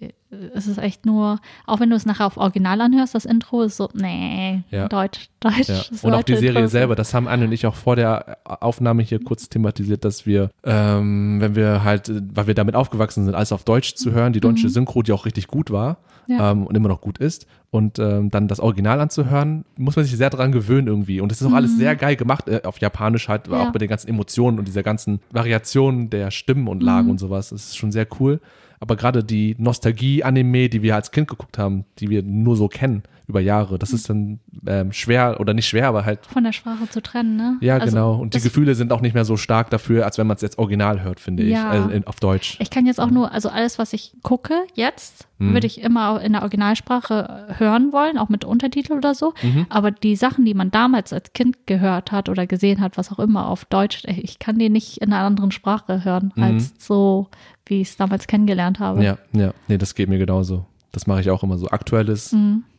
es 0.53 0.67
ist 0.67 0.77
echt 0.77 1.05
nur, 1.05 1.39
auch 1.65 1.79
wenn 1.79 1.89
du 1.89 1.95
es 1.95 2.05
nachher 2.05 2.25
auf 2.27 2.37
Original 2.37 2.79
anhörst, 2.81 3.15
das 3.15 3.25
Intro 3.25 3.63
ist 3.63 3.77
so, 3.77 3.89
nee, 3.93 4.61
Ja. 4.69 4.87
Deutsch, 4.87 5.29
Deutsch. 5.39 5.69
Ja. 5.69 5.81
Und 6.03 6.13
auch 6.13 6.23
die 6.23 6.35
Serie 6.35 6.67
selber, 6.67 6.95
das 6.95 7.13
haben 7.13 7.27
Anne 7.27 7.45
und 7.45 7.51
ich 7.51 7.65
auch 7.65 7.75
vor 7.75 7.95
der 7.95 8.37
Aufnahme 8.43 9.01
hier 9.03 9.23
kurz 9.23 9.49
thematisiert, 9.49 10.05
dass 10.05 10.25
wir, 10.25 10.51
ähm, 10.63 11.41
wenn 11.41 11.55
wir 11.55 11.83
halt, 11.83 12.11
weil 12.35 12.47
wir 12.47 12.53
damit 12.53 12.75
aufgewachsen 12.75 13.25
sind, 13.25 13.33
alles 13.33 13.51
auf 13.51 13.63
Deutsch 13.63 13.95
zu 13.95 14.11
hören, 14.11 14.33
die 14.33 14.39
deutsche 14.39 14.69
Synchro, 14.69 15.01
die 15.01 15.11
auch 15.13 15.25
richtig 15.25 15.47
gut 15.47 15.71
war 15.71 15.97
Mhm. 16.27 16.35
Ja. 16.35 16.51
ähm, 16.51 16.67
und 16.67 16.75
immer 16.77 16.89
noch 16.89 17.01
gut 17.01 17.17
ist, 17.17 17.47
und 17.71 17.97
ähm, 17.99 18.29
dann 18.29 18.47
das 18.47 18.59
Original 18.59 18.99
anzuhören, 18.99 19.65
muss 19.77 19.95
man 19.95 20.05
sich 20.05 20.15
sehr 20.15 20.29
dran 20.29 20.51
gewöhnen 20.51 20.87
irgendwie. 20.87 21.21
Und 21.21 21.31
es 21.31 21.41
ist 21.41 21.47
auch 21.47 21.53
alles 21.53 21.75
sehr 21.77 21.95
geil 21.95 22.15
gemacht, 22.15 22.47
äh, 22.47 22.61
auf 22.65 22.79
Japanisch 22.79 23.27
halt, 23.27 23.47
Mhm. 23.47 23.53
Auch 23.55 23.73
mit 23.73 23.81
den 23.81 23.89
ganzen 23.89 24.09
Emotionen 24.09 24.59
und 24.59 24.67
dieser 24.67 24.83
ganzen 24.83 25.21
Variation 25.31 26.09
der 26.11 26.29
Stimmen 26.31 26.67
und 26.67 26.81
Lagen 26.83 27.05
Mhm. 27.05 27.11
und 27.11 27.17
sowas. 27.19 27.49
Das 27.49 27.65
ist 27.65 27.77
schon 27.77 27.91
sehr 27.91 28.05
cool. 28.19 28.39
Aber 28.79 28.95
gerade 28.95 29.23
die 29.23 29.55
Nostalgie-Anime, 29.57 30.69
die 30.69 30.81
wir 30.81 30.95
als 30.95 31.11
Kind 31.11 31.27
geguckt 31.27 31.57
haben, 31.57 31.85
die 31.99 32.09
wir 32.09 32.23
nur 32.23 32.55
so 32.55 32.67
kennen 32.67 33.03
über 33.27 33.41
Jahre, 33.41 33.77
das 33.77 33.93
ist 33.93 34.09
dann 34.09 34.39
ähm, 34.65 34.91
schwer 34.91 35.39
oder 35.39 35.53
nicht 35.53 35.67
schwer, 35.67 35.87
aber 35.87 36.03
halt 36.03 36.25
von 36.25 36.43
der 36.43 36.51
Sprache 36.51 36.89
zu 36.89 36.99
trennen, 36.99 37.35
ne? 37.35 37.57
ja, 37.61 37.75
Also, 37.75 37.87
genau. 37.95 38.15
Und 38.15 38.33
die 38.33 38.39
Gefühle 38.39 38.73
sind 38.73 38.91
auch 38.91 39.01
nicht 39.01 39.13
mehr 39.13 39.25
so 39.25 39.37
stark 39.37 39.69
dafür, 39.69 40.05
als 40.05 40.17
wenn 40.17 40.25
man 40.25 40.35
es 40.35 40.41
jetzt 40.41 40.57
original 40.57 41.03
hört, 41.03 41.19
finde 41.19 41.43
ich. 41.43 41.51
Ja. 41.51 41.69
Also 41.69 41.89
in, 41.89 42.07
auf 42.07 42.19
Deutsch. 42.19 42.57
Ich 42.59 42.71
kann 42.71 42.87
jetzt 42.87 42.99
auch 42.99 43.11
nur, 43.11 43.31
also 43.31 43.49
alles, 43.49 43.77
was 43.77 43.93
ich 43.93 44.13
gucke 44.23 44.55
jetzt, 44.73 45.27
Mhm. 45.41 45.53
würde 45.53 45.67
ich 45.67 45.79
immer 45.81 46.21
in 46.21 46.33
der 46.33 46.41
Originalsprache 46.41 47.55
hören 47.57 47.93
wollen, 47.93 48.17
auch 48.17 48.27
mit 48.29 48.43
Untertitel 48.43 48.93
oder 48.93 49.15
so. 49.15 49.33
Mhm. 49.41 49.65
Aber 49.69 49.89
die 49.91 50.15
Sachen, 50.17 50.43
die 50.43 50.53
man 50.53 50.69
damals 50.69 51.13
als 51.13 51.31
Kind 51.33 51.65
gehört 51.65 52.11
hat 52.11 52.27
oder 52.29 52.45
gesehen 52.45 52.81
hat, 52.81 52.97
was 52.97 53.09
auch 53.11 53.19
immer 53.19 53.47
auf 53.47 53.63
Deutsch, 53.65 54.03
ich 54.05 54.39
kann 54.39 54.59
die 54.59 54.69
nicht 54.69 54.97
in 54.97 55.13
einer 55.13 55.25
anderen 55.25 55.51
Sprache 55.51 56.03
hören, 56.03 56.33
als 56.35 56.73
so, 56.77 57.29
wie 57.69 57.81
ich 57.81 57.89
es 57.89 57.97
damals 57.97 58.27
kennengelernt 58.27 58.79
habe. 58.79 58.99
Mhm. 58.99 59.05
Ja, 59.05 59.17
ja. 59.33 59.53
Nee, 59.67 59.77
das 59.77 59.95
geht 59.95 60.09
mir 60.09 60.17
genauso. 60.17 60.65
Das 60.91 61.07
mache 61.07 61.21
ich 61.21 61.29
auch 61.29 61.43
immer 61.43 61.57
so. 61.57 61.67
Aktuelles 61.69 62.35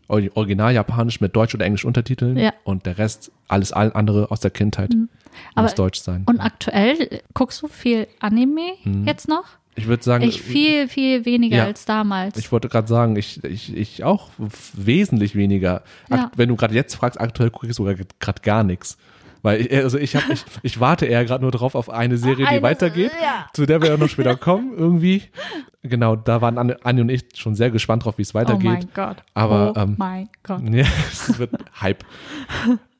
Ori- 0.08 0.30
Original 0.34 0.74
Japanisch 0.74 1.20
mit 1.20 1.36
Deutsch 1.36 1.54
oder 1.54 1.64
Englisch 1.64 1.84
Untertiteln 1.84 2.32
Mhm. 2.34 2.38
Ja. 2.38 2.50
Mhm. 2.50 2.56
und 2.64 2.86
der 2.86 2.98
Rest, 2.98 3.30
alles 3.48 3.72
all 3.72 3.92
andere 3.92 4.30
aus 4.30 4.40
der 4.40 4.50
Kindheit, 4.50 4.90
Aber- 5.54 5.62
muss 5.62 5.74
Deutsch 5.74 6.00
sein. 6.00 6.24
Und 6.26 6.40
aktuell 6.40 7.20
guckst 7.34 7.62
du 7.62 7.68
viel 7.68 8.08
Anime 8.18 8.72
jetzt 9.06 9.28
noch? 9.28 9.44
ich 9.76 9.86
würde 9.86 10.02
sagen, 10.02 10.24
Ich 10.24 10.42
viel, 10.42 10.88
viel 10.88 11.24
weniger 11.24 11.56
Mhm. 11.56 11.60
Ja. 11.60 11.64
als 11.66 11.84
damals. 11.84 12.36
Ich 12.36 12.50
wollte 12.52 12.68
gerade 12.68 12.88
sagen, 12.88 13.14
ich, 13.16 13.42
ich, 13.44 13.74
ich 13.74 14.02
auch 14.04 14.28
wesentlich 14.74 15.34
weniger. 15.36 15.82
Ja. 16.10 16.30
Wenn 16.36 16.48
du 16.48 16.56
gerade 16.56 16.74
jetzt 16.74 16.94
fragst, 16.96 17.20
aktuell 17.20 17.50
gucke 17.50 17.68
ich 17.68 17.74
sogar 17.74 17.94
gerade 17.94 18.42
gar 18.42 18.64
nichts. 18.64 18.98
Weil 19.42 19.62
ich, 19.62 19.72
also 19.72 19.98
ich, 19.98 20.16
hab, 20.16 20.28
ich, 20.30 20.44
ich 20.62 20.80
warte 20.80 21.06
eher 21.06 21.24
gerade 21.24 21.42
nur 21.42 21.50
drauf 21.50 21.74
auf 21.74 21.88
eine 21.88 22.16
Serie, 22.16 22.36
die 22.36 22.46
Eine- 22.46 22.62
weitergeht, 22.62 23.12
ja. 23.22 23.46
zu 23.52 23.66
der 23.66 23.80
wir 23.82 23.94
auch 23.94 23.98
noch 23.98 24.08
später 24.08 24.36
kommen, 24.36 24.72
irgendwie. 24.76 25.22
Genau, 25.82 26.14
da 26.16 26.40
waren 26.42 26.58
Anne 26.58 27.00
und 27.00 27.08
ich 27.08 27.24
schon 27.34 27.54
sehr 27.54 27.70
gespannt 27.70 28.04
drauf, 28.04 28.18
wie 28.18 28.22
es 28.22 28.34
oh 28.34 28.38
weitergeht. 28.38 28.64
mein 28.64 28.88
Gott. 28.94 29.16
Aber, 29.34 29.72
oh 29.74 29.80
ähm, 29.80 29.94
mein 29.98 30.28
Gott. 30.42 30.62
Ja, 30.70 30.84
es 31.10 31.38
wird 31.38 31.52
Hype. 31.80 32.04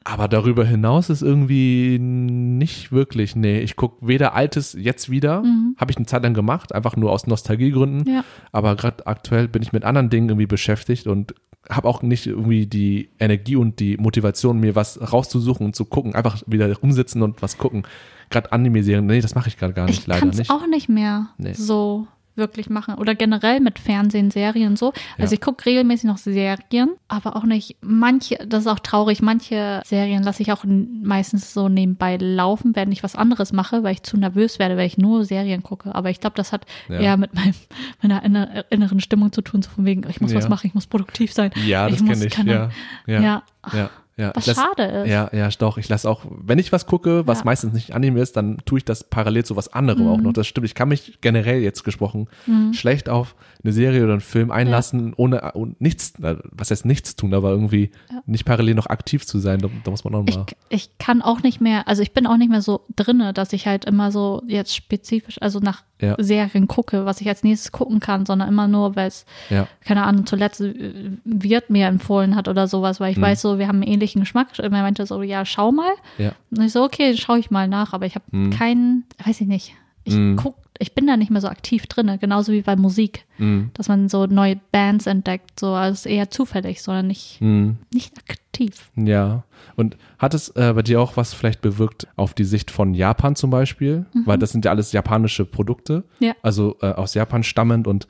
Aber 0.03 0.29
darüber 0.29 0.65
hinaus 0.65 1.11
ist 1.11 1.21
irgendwie 1.21 1.99
nicht 2.01 2.91
wirklich, 2.91 3.37
nee, 3.37 3.61
ich 3.61 3.77
gucke 3.77 4.07
weder 4.07 4.35
Altes 4.35 4.73
jetzt 4.73 5.11
wieder, 5.11 5.45
habe 5.77 5.91
ich 5.91 5.99
eine 5.99 6.07
Zeit 6.07 6.23
lang 6.23 6.33
gemacht, 6.33 6.75
einfach 6.75 6.97
nur 6.97 7.13
aus 7.13 7.27
Nostalgiegründen. 7.27 8.11
Mhm. 8.11 8.15
Ja. 8.17 8.25
Aber 8.51 8.77
gerade 8.77 9.07
aktuell 9.07 9.47
bin 9.47 9.63
ich 9.63 9.73
mit 9.73 9.85
anderen 9.85 10.09
Dingen 10.09 10.31
irgendwie 10.31 10.47
beschäftigt 10.47 11.07
und 11.07 11.35
habe 11.71 11.89
auch 11.89 12.03
nicht 12.03 12.27
irgendwie 12.27 12.67
die 12.67 13.11
Energie 13.19 13.57
und 13.57 13.79
die 13.81 13.97
Motivation, 13.97 14.59
mir 14.61 14.75
was 14.75 15.13
rauszusuchen 15.13 15.67
und 15.67 15.77
zu 15.77 15.85
gucken. 15.85 16.15
Einfach 16.15 16.43
wieder 16.47 16.73
rumsitzen 16.77 17.23
und 17.23 17.41
was 17.43 17.59
gucken. 17.59 17.85
Gerade 18.29 18.53
Anime-Serien, 18.53 19.07
nee, 19.07 19.21
das 19.21 19.35
mache 19.35 19.49
ich 19.49 19.57
gerade 19.57 19.73
gar 19.73 19.87
nicht, 19.87 20.01
Ich 20.01 20.07
leider 20.07 20.27
nicht. 20.27 20.51
auch 20.51 20.67
nicht 20.67 20.89
mehr 20.89 21.29
Nee. 21.39 21.53
so 21.53 22.07
wirklich 22.37 22.71
machen. 22.71 22.95
Oder 22.95 23.15
generell 23.15 23.61
mit 23.61 23.79
Fernsehen, 23.79 24.31
Serien 24.31 24.77
so. 24.77 24.93
Also 25.19 25.33
Ja. 25.33 25.39
ich 25.39 25.41
gucke 25.41 25.67
regelmäßig 25.67 26.05
noch 26.05 26.19
Serien, 26.19 26.91
aber 27.09 27.37
auch 27.37 27.45
nicht 27.45 27.77
manche, 27.81 28.37
das 28.47 28.61
ist 28.63 28.67
auch 28.67 28.79
traurig, 28.79 29.21
manche 29.23 29.83
Serien 29.85 30.23
lasse 30.23 30.43
ich 30.43 30.53
auch 30.53 30.65
meistens 30.65 31.53
so 31.53 31.69
nebenbei 31.69 32.17
laufen, 32.17 32.75
wenn 32.77 32.93
ich 32.93 33.03
was 33.03 33.17
anderes 33.17 33.53
mache, 33.53 33.83
weil 33.83 33.93
ich 33.93 34.03
zu 34.03 34.17
nervös 34.17 34.59
werde, 34.59 34.77
weil 34.77 34.87
ich 34.87 34.97
nur 34.99 35.25
Serien 35.25 35.63
gucke. 35.63 35.95
Aber 35.95 36.11
ich 36.11 36.21
glaube, 36.21 36.37
das 36.37 36.53
hat 36.53 36.65
Ja. 36.89 37.01
eher 37.01 37.17
mit 37.17 37.35
meinem, 37.35 37.55
meiner 38.03 38.23
inner, 38.25 38.65
inneren 38.71 39.01
Stimmung 39.01 39.33
zu 39.33 39.43
tun, 39.43 39.63
so 39.63 39.71
von 39.71 39.85
wegen, 39.85 40.09
ich 40.09 40.21
muss 40.21 40.35
was 40.35 40.45
Ja. 40.45 40.51
machen, 40.51 40.67
ich 40.67 40.75
muss 40.75 40.87
produktiv 40.87 41.33
sein. 41.33 41.51
Ja, 41.67 41.89
das 41.89 42.01
ich 42.01 42.07
kenne 42.07 42.25
ich. 42.25 42.33
keine- 42.33 42.71
Ja, 43.07 43.43
ja, 43.73 43.91
ja. 44.21 44.27
ja, 44.27 44.27
ja. 44.29 44.33
Was 44.35 44.45
Das- 44.45 44.57
schade 44.57 44.83
ist. 44.85 45.09
Ja, 45.11 45.31
ja, 45.33 45.49
doch. 45.59 45.79
Ich 45.79 45.89
lasse 45.89 46.09
auch, 46.09 46.23
wenn 46.31 46.59
ich 46.59 46.73
was 46.73 46.87
gucke, 46.87 47.27
was 47.27 47.39
Ja. 47.41 47.45
meistens 47.47 47.73
nicht 47.73 47.95
Anime 47.95 48.21
ist, 48.21 48.37
dann 48.37 48.59
tue 48.65 48.79
ich 48.79 48.85
das 48.85 49.05
parallel 49.05 49.45
zu 49.45 49.57
was 49.57 49.73
anderem 49.73 50.07
auch 50.09 50.17
Mhm. 50.19 50.23
noch. 50.25 50.33
Das 50.33 50.47
stimmt. 50.47 50.67
Ich 50.67 50.75
kann 50.75 50.89
mich 50.89 51.19
generell 51.21 51.61
jetzt 51.63 51.85
gesprochen 51.85 52.29
schlecht 52.73 53.09
auf 53.09 53.35
eine 53.63 53.73
Serie 53.73 54.03
oder 54.05 54.13
einen 54.13 54.21
Film 54.21 54.51
einlassen, 54.51 55.13
ohne 55.17 55.53
und 55.53 55.81
nichts, 55.81 56.15
na, 56.19 56.37
was 56.51 56.71
heißt 56.71 56.85
nichts 56.87 57.17
tun, 57.17 57.35
aber 57.35 57.51
irgendwie 57.51 57.91
nicht 58.27 58.45
parallel 58.45 58.75
noch 58.75 58.87
aktiv 58.87 59.27
zu 59.27 59.39
sein. 59.39 59.59
Da, 59.61 59.69
da 59.85 59.91
muss 59.91 60.05
man 60.05 60.15
auch 60.15 60.25
Ich, 60.27 60.37
mal. 60.37 60.47
ich 60.69 60.99
kann 60.99 61.23
auch 61.23 61.43
nicht 61.43 61.61
mehr, 61.61 61.87
also 61.89 62.03
ich 62.03 62.13
bin 62.13 62.27
auch 62.27 62.37
nicht 62.37 62.51
mehr 62.51 62.63
so 62.63 62.83
drinne, 62.97 63.33
dass 63.33 63.53
ich 63.53 63.67
halt 63.67 63.85
immer 63.85 64.11
so 64.13 64.43
jetzt 64.47 64.75
spezifisch, 64.75 65.41
also 65.41 65.59
nach 65.61 65.83
Ja. 66.01 66.15
Serien 66.19 66.67
gucke, 66.67 67.05
was 67.05 67.21
ich 67.21 67.29
als 67.29 67.43
nächstes 67.43 67.73
gucken 67.73 68.01
kann, 68.01 68.25
sondern 68.25 68.49
immer 68.49 68.67
nur, 68.69 68.97
weil 68.97 69.09
es, 69.09 69.27
Ja, 69.51 69.67
keine 69.85 70.05
Ahnung, 70.05 70.25
zuletzt 70.25 70.63
äh, 70.63 71.11
Wirt 71.25 71.69
mir 71.69 71.87
empfohlen 71.89 72.37
hat 72.37 72.49
oder 72.49 72.67
sowas, 72.69 73.01
weil 73.01 73.13
ich 73.13 73.19
Mhm. 73.19 73.23
weiß 73.23 73.43
so, 73.43 73.59
wir 73.59 73.69
haben 73.69 73.83
einen 73.83 73.93
ähnlichen 74.11 74.21
Geschmack. 74.23 74.59
Er 74.59 74.71
meinte 74.71 75.07
so, 75.07 75.23
ja, 75.23 75.45
schau 75.45 75.73
mal. 75.73 75.93
ja. 76.19 76.33
Und 76.51 76.63
ich 76.63 76.73
so, 76.73 76.83
okay, 76.85 77.17
schaue 77.17 77.39
ich 77.39 77.51
mal 77.51 77.69
nach, 77.69 77.93
aber 77.93 78.07
ich 78.07 78.15
habe 78.15 78.51
keinen, 78.51 79.05
weiß 79.25 79.41
ich 79.41 79.47
nicht. 79.47 79.75
Ich 80.05 80.15
Mhm. 80.15 80.37
guck 80.37 80.57
ich 80.83 80.95
bin 80.95 81.07
da 81.07 81.19
nicht 81.19 81.31
mehr 81.31 81.43
so 81.43 81.49
aktiv 81.49 81.87
drin, 81.89 82.11
genauso 82.23 82.53
wie 82.53 82.63
bei 82.63 82.75
Musik, 82.75 83.27
Mhm. 83.37 83.71
dass 83.75 83.89
man 83.89 84.09
so 84.09 84.25
neue 84.25 84.57
Bands 84.73 85.07
entdeckt, 85.07 85.61
so 85.61 85.75
also 85.75 86.09
eher 86.09 86.31
zufällig, 86.31 86.81
sondern 86.81 87.07
nicht, 87.09 87.39
Mhm. 87.43 87.77
nicht 87.93 88.17
aktiv. 88.17 88.91
Ja. 88.97 89.43
Und 89.77 89.99
hat 90.19 90.33
es 90.33 90.49
äh, 90.57 90.73
bei 90.75 90.81
dir 90.81 91.03
auch 91.03 91.19
was 91.19 91.35
vielleicht 91.35 91.61
bewirkt 91.61 92.07
auf 92.17 92.33
die 92.33 92.45
Sicht 92.45 92.71
von 92.71 92.95
Japan 92.95 93.37
zum 93.37 93.51
Beispiel? 93.51 94.07
Weil 94.25 94.39
das 94.39 94.53
sind 94.53 94.65
ja 94.65 94.71
alles 94.71 94.93
japanische 94.93 95.45
Produkte, 95.45 96.05
Ja. 96.19 96.33
also 96.43 96.79
äh, 96.81 96.87
aus 96.93 97.13
Japan 97.13 97.43
stammend 97.43 97.87
und 97.87 98.09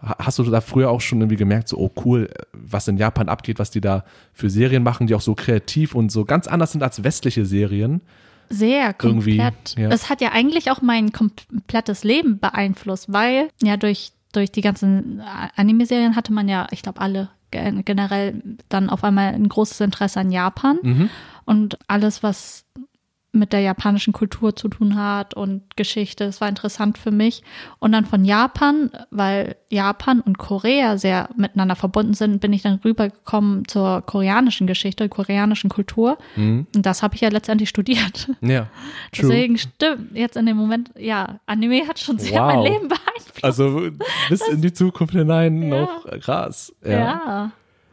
Hast 0.00 0.38
du 0.38 0.44
da 0.44 0.60
früher 0.60 0.90
auch 0.90 1.00
schon 1.00 1.20
irgendwie 1.20 1.36
gemerkt, 1.36 1.68
so, 1.68 1.76
oh 1.78 1.90
cool, 2.04 2.30
was 2.52 2.86
in 2.86 2.98
Japan 2.98 3.28
abgeht, 3.28 3.58
was 3.58 3.70
die 3.70 3.80
da 3.80 4.04
für 4.32 4.48
Serien 4.48 4.82
machen, 4.84 5.06
die 5.08 5.14
auch 5.14 5.20
so 5.20 5.34
kreativ 5.34 5.94
und 5.96 6.12
so 6.12 6.24
ganz 6.24 6.46
anders 6.46 6.70
sind 6.72 6.82
als 6.84 7.02
westliche 7.02 7.44
Serien? 7.44 8.00
Sehr 8.48 8.94
komplett. 8.94 9.74
ja. 9.76 9.88
Das 9.88 10.08
hat 10.08 10.20
ja 10.20 10.30
eigentlich 10.32 10.70
auch 10.70 10.80
mein 10.82 11.10
komplettes 11.12 12.04
Leben 12.04 12.38
beeinflusst, 12.38 13.12
weil 13.12 13.48
ja 13.62 13.76
durch, 13.76 14.12
durch 14.32 14.52
die 14.52 14.60
ganzen 14.60 15.20
Anime-Serien 15.56 16.14
hatte 16.16 16.32
man 16.32 16.48
ja, 16.48 16.66
ich 16.70 16.82
glaube, 16.82 17.00
alle 17.00 17.28
gen- 17.50 17.84
generell 17.84 18.40
dann 18.68 18.90
auf 18.90 19.02
einmal 19.04 19.34
ein 19.34 19.48
großes 19.48 19.80
Interesse 19.80 20.20
an 20.20 20.30
Japan 20.30 20.78
Mhm. 20.82 21.10
und 21.44 21.78
alles, 21.88 22.22
was 22.22 22.64
mit 23.30 23.52
der 23.52 23.60
japanischen 23.60 24.14
Kultur 24.14 24.56
zu 24.56 24.68
tun 24.68 24.96
hat 24.96 25.34
und 25.34 25.76
Geschichte. 25.76 26.24
Das 26.24 26.40
war 26.40 26.48
interessant 26.48 26.96
für 26.96 27.10
mich. 27.10 27.42
Und 27.78 27.92
dann 27.92 28.06
von 28.06 28.24
Japan, 28.24 28.90
weil 29.10 29.56
Japan 29.68 30.20
und 30.20 30.38
Korea 30.38 30.96
sehr 30.96 31.28
miteinander 31.36 31.76
verbunden 31.76 32.14
sind, 32.14 32.40
bin 32.40 32.52
ich 32.54 32.62
dann 32.62 32.80
rübergekommen 32.82 33.68
zur 33.68 34.00
koreanischen 34.02 34.66
Geschichte, 34.66 35.08
koreanischen 35.10 35.68
Kultur. 35.68 36.16
Mhm. 36.36 36.66
Und 36.74 36.86
das 36.86 37.02
habe 37.02 37.16
ich 37.16 37.20
ja 37.20 37.28
letztendlich 37.28 37.68
studiert. 37.68 38.30
Ja. 38.40 38.68
True. 39.12 39.28
Deswegen 39.28 39.58
stimmt 39.58 40.16
jetzt 40.16 40.36
in 40.38 40.46
dem 40.46 40.56
Moment, 40.56 40.90
ja, 40.98 41.38
Anime 41.46 41.86
hat 41.86 41.98
schon 41.98 42.18
sehr 42.18 42.40
Wow. 42.42 42.54
mein 42.54 42.62
Leben 42.72 42.88
beeinflusst. 42.88 43.44
Also 43.44 43.88
bis 44.30 44.48
in 44.48 44.62
die 44.62 44.72
Zukunft 44.72 45.12
hinein 45.14 45.62
Ja. 45.70 45.80
noch 45.82 46.06
krass. 46.20 46.72
ja. 46.82 46.90
Ja, 46.90 47.50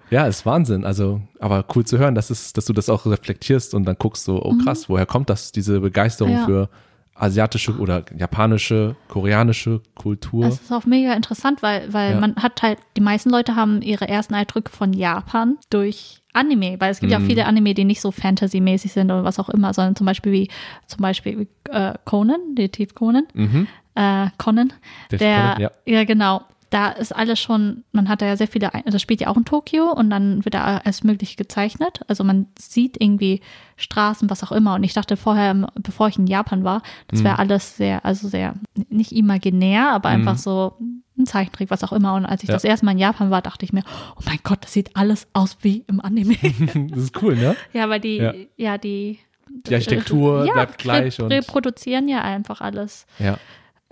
ist 0.09 0.45
Wahnsinn. 0.45 0.85
Also, 0.85 1.21
aber 1.39 1.65
cool 1.75 1.85
zu 1.85 1.97
hören, 1.97 2.15
dass, 2.15 2.29
es, 2.29 2.53
dass 2.53 2.65
du 2.65 2.73
das 2.73 2.89
auch 2.89 3.05
reflektierst 3.05 3.73
und 3.73 3.85
dann 3.85 3.95
guckst 3.99 4.23
so, 4.25 4.41
oh 4.43 4.55
krass, 4.63 4.87
woher 4.89 5.05
kommt 5.05 5.29
das, 5.29 5.51
diese 5.51 5.79
Begeisterung 5.79 6.33
Mhm. 6.33 6.39
Ja. 6.39 6.45
für 6.45 6.69
asiatische 7.17 7.71
oder 7.77 8.03
japanische, 8.17 8.95
koreanische 9.07 9.81
Kultur? 9.95 10.45
Es 10.47 10.59
ist 10.61 10.71
auch 10.73 10.85
mega 10.85 11.13
interessant, 11.13 11.63
weil, 11.63 11.91
weil 11.93 12.11
Ja. 12.13 12.19
man 12.19 12.35
hat 12.35 12.61
halt, 12.61 12.77
die 12.97 13.01
meisten 13.01 13.29
Leute 13.29 13.55
haben 13.55 13.81
ihre 13.81 14.07
ersten 14.07 14.33
Eindrücke 14.33 14.71
von 14.71 14.91
Japan 14.93 15.57
durch 15.69 16.21
Anime, 16.33 16.75
weil 16.79 16.91
es 16.91 16.99
gibt 16.99 17.11
ja 17.13 17.19
Mhm. 17.19 17.23
auch 17.25 17.27
viele 17.29 17.45
Anime, 17.45 17.73
die 17.73 17.85
nicht 17.85 18.01
so 18.01 18.11
Fantasy-mäßig 18.11 18.91
sind 18.91 19.09
oder 19.11 19.23
was 19.23 19.39
auch 19.39 19.47
immer, 19.49 19.73
sondern 19.73 19.95
zum 19.95 20.05
Beispiel 20.05 20.31
wie 20.33 20.49
zum 20.87 21.01
Beispiel 21.01 21.39
wie, 21.39 21.71
äh, 21.71 21.93
Conan, 22.03 22.55
Detektiv 22.55 22.93
Conan, 22.95 23.23
mhm. 23.33 23.67
äh, 23.95 24.27
Conan, 24.37 24.73
Der 25.11 25.19
der, 25.19 25.37
Conan, 25.37 25.61
ja. 25.61 25.71
ja. 25.85 26.03
genau, 26.03 26.41
da 26.75 26.89
ist 26.89 27.15
alles 27.15 27.39
schon, 27.39 27.83
man 27.93 28.09
hat 28.09 28.21
da 28.21 28.25
ja 28.25 28.35
sehr 28.35 28.47
viele, 28.49 28.69
das 28.85 29.01
spielt 29.01 29.21
ja 29.21 29.27
auch 29.29 29.37
in 29.37 29.45
Tokio 29.45 29.91
und 29.91 30.09
dann 30.09 30.43
wird 30.43 30.55
da 30.55 30.77
alles 30.83 31.03
Mögliche 31.03 31.37
gezeichnet. 31.37 32.01
Also 32.07 32.23
man 32.23 32.47
sieht 32.59 33.01
irgendwie 33.01 33.39
Straßen, 33.77 34.29
was 34.29 34.43
auch 34.43 34.51
immer. 34.51 34.75
Und 34.75 34.83
ich 34.83 34.93
dachte 34.93 35.15
vorher, 35.15 35.53
bevor 35.75 36.07
ich 36.09 36.17
in 36.17 36.27
Japan 36.27 36.63
war, 36.63 36.81
das 37.07 37.19
Mhm. 37.21 37.23
wäre 37.25 37.39
alles 37.39 37.77
sehr, 37.77 38.03
also 38.05 38.27
sehr, 38.27 38.55
nicht 38.89 39.11
imaginär, 39.13 39.91
aber 39.91 40.09
einfach 40.09 40.33
Mhm. 40.33 40.37
so 40.39 40.73
ein 41.17 41.25
Zeichentrick, 41.25 41.69
was 41.71 41.83
auch 41.85 41.93
immer. 41.93 42.13
Und 42.15 42.25
als 42.25 42.43
ich 42.43 42.49
Ja. 42.49 42.55
das 42.55 42.65
erste 42.65 42.85
Mal 42.85 42.91
in 42.91 42.97
Japan 42.97 43.31
war, 43.31 43.41
dachte 43.41 43.63
ich 43.63 43.71
mir, 43.71 43.83
oh 44.17 44.21
mein 44.25 44.39
Gott, 44.43 44.63
das 44.65 44.73
sieht 44.73 44.95
alles 44.97 45.27
aus 45.33 45.57
wie 45.61 45.85
im 45.87 46.01
Anime. 46.01 46.35
das 46.91 46.99
ist 47.03 47.21
cool, 47.21 47.35
ne? 47.37 47.55
ja, 47.73 47.87
weil 47.89 47.99
die, 48.01 48.17
Ja. 48.17 48.33
ja, 48.57 48.77
die, 48.77 49.19
Die 49.67 49.73
Architektur 49.75 50.45
ja, 50.45 50.51
bleibt 50.53 50.77
gleich 50.77 51.21
und- 51.21 51.31
reproduzieren 51.31 52.09
ja 52.09 52.21
einfach 52.21 52.59
alles 52.59 53.05
Ja, 53.19 53.37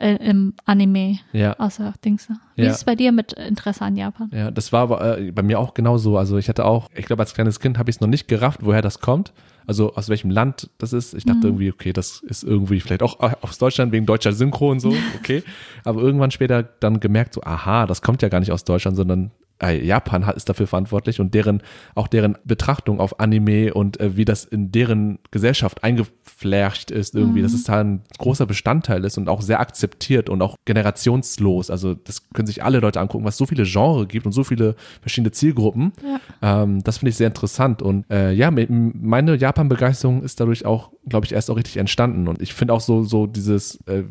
äh, 0.04 0.16
im 0.30 0.54
Anime. 0.66 1.20
ja. 1.32 1.54
Außer 1.60 1.94
Dings. 2.04 2.28
Wie 2.56 2.64
Ja. 2.64 2.70
ist 2.70 2.78
es 2.78 2.84
bei 2.84 2.96
dir 2.96 3.12
mit 3.12 3.34
Interesse 3.34 3.84
an 3.86 3.96
Japan? 3.96 4.30
Ja, 4.34 4.52
das 4.52 4.72
war 4.74 4.82
aber 4.82 5.18
äh, 5.18 5.32
bei 5.32 5.42
mir 5.44 5.60
auch 5.60 5.74
genauso. 5.74 6.18
Also 6.18 6.38
ich 6.38 6.50
hatte 6.50 6.66
auch, 6.66 6.90
ich 6.96 7.06
glaube, 7.06 7.22
als 7.24 7.34
kleines 7.34 7.60
Kind 7.60 7.78
habe 7.78 7.90
ich 7.90 7.96
es 7.98 8.02
noch 8.02 8.08
nicht 8.10 8.28
gerafft, 8.28 8.60
woher 8.64 8.82
das 8.82 9.00
kommt. 9.00 9.34
Also 9.66 9.96
aus 9.96 10.10
welchem 10.10 10.30
Land 10.30 10.70
das 10.78 10.92
ist. 10.92 11.14
Ich 11.14 11.24
dachte 11.24 11.40
Mhm. 11.40 11.46
irgendwie, 11.46 11.72
okay, 11.72 11.94
das 11.94 12.22
ist 12.22 12.44
irgendwie 12.44 12.82
vielleicht 12.82 13.02
auch 13.02 13.18
aus 13.42 13.58
Deutschland 13.58 13.94
wegen 13.94 14.06
deutscher 14.06 14.34
Synchro 14.34 14.70
und 14.72 14.82
so, 14.82 14.94
okay. 15.18 15.42
aber 15.86 16.02
irgendwann 16.02 16.32
später 16.32 16.64
dann 16.64 17.00
gemerkt, 17.00 17.34
so, 17.34 17.42
aha, 17.44 17.86
das 17.86 18.02
kommt 18.02 18.22
ja 18.22 18.28
gar 18.30 18.42
nicht 18.42 18.52
aus 18.52 18.66
Deutschland, 18.66 18.98
sondern 18.98 19.26
äh, 19.26 19.30
Japan 19.62 20.26
hat- 20.26 20.36
ist 20.36 20.50
dafür 20.50 20.68
verantwortlich 20.68 21.20
und 21.22 21.34
deren, 21.34 21.62
auch 21.96 22.08
deren 22.08 22.38
Betrachtung 22.44 23.00
auf 23.00 23.20
Anime 23.20 23.74
und 23.74 24.00
äh, 24.00 24.18
wie 24.18 24.26
das 24.26 24.44
in 24.46 24.72
deren 24.72 25.20
Gesellschaft 25.32 25.84
eingeflerscht 25.84 26.92
ist 26.92 27.16
irgendwie, 27.16 27.42
dass 27.42 27.54
es 27.54 27.64
da 27.64 27.80
ein 27.80 28.02
großer 28.18 28.46
Bestandteil 28.46 29.06
ist 29.06 29.18
und 29.18 29.30
auch 29.30 29.42
sehr 29.42 29.60
akzeptiert 29.62 30.30
und 30.30 30.42
auch 30.42 30.58
generationslos. 30.66 31.70
Also 31.70 31.94
das 31.94 32.30
können 32.34 32.48
sich 32.48 32.64
alle 32.64 32.80
Leute 32.80 33.00
angucken, 33.00 33.24
was 33.26 33.38
so 33.38 33.46
viele 33.46 33.64
Genres 33.64 34.08
gibt 34.10 34.26
und 34.26 34.32
so 34.34 34.44
viele 34.44 34.76
verschiedene 35.02 35.32
Zielgruppen. 35.32 35.94
Ähm, 36.42 36.84
das 36.84 36.98
finde 36.98 37.12
ich 37.12 37.16
sehr 37.18 37.28
interessant. 37.28 37.82
Und 37.82 38.06
äh, 38.12 38.32
ja, 38.34 38.52
me- 38.52 38.68
meine 38.70 39.36
Japan-Begeisterung 39.36 40.24
ist 40.24 40.40
dadurch 40.40 40.66
auch, 40.66 40.92
glaube 41.08 41.26
ich, 41.26 41.34
erst 41.34 41.50
auch 41.50 41.56
richtig 41.58 41.78
entstanden. 41.78 42.28
Und 42.28 42.42
ich 42.42 42.54
finde 42.54 42.74
auch 42.74 42.82
so, 42.82 43.04
so 43.04 43.28
dieses, 43.28 43.80
äh, 43.88 44.04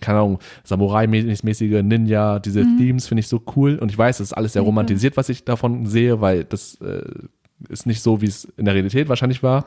keine 0.00 0.18
Ahnung, 0.20 0.38
Samurai-mäßige 0.64 1.82
Ninja, 1.82 2.38
diese 2.38 2.64
Themes 2.78 3.06
finde 3.08 3.20
ich 3.20 3.28
so 3.28 3.42
cool. 3.56 3.76
Und 3.78 3.90
ich 3.90 3.98
weiß, 3.98 4.18
das 4.18 4.28
ist 4.28 4.32
alles 4.32 4.52
sehr 4.54 4.62
Mhm. 4.62 4.66
Romantisiert, 4.76 5.16
was 5.16 5.28
ich 5.28 5.44
davon 5.44 5.86
sehe, 5.86 6.20
weil 6.20 6.44
das 6.44 6.76
äh, 6.80 7.02
ist 7.68 7.86
nicht 7.86 8.02
so, 8.02 8.20
wie 8.20 8.26
es 8.26 8.44
in 8.56 8.64
der 8.66 8.74
Realität 8.74 9.08
wahrscheinlich 9.08 9.42
war. 9.42 9.64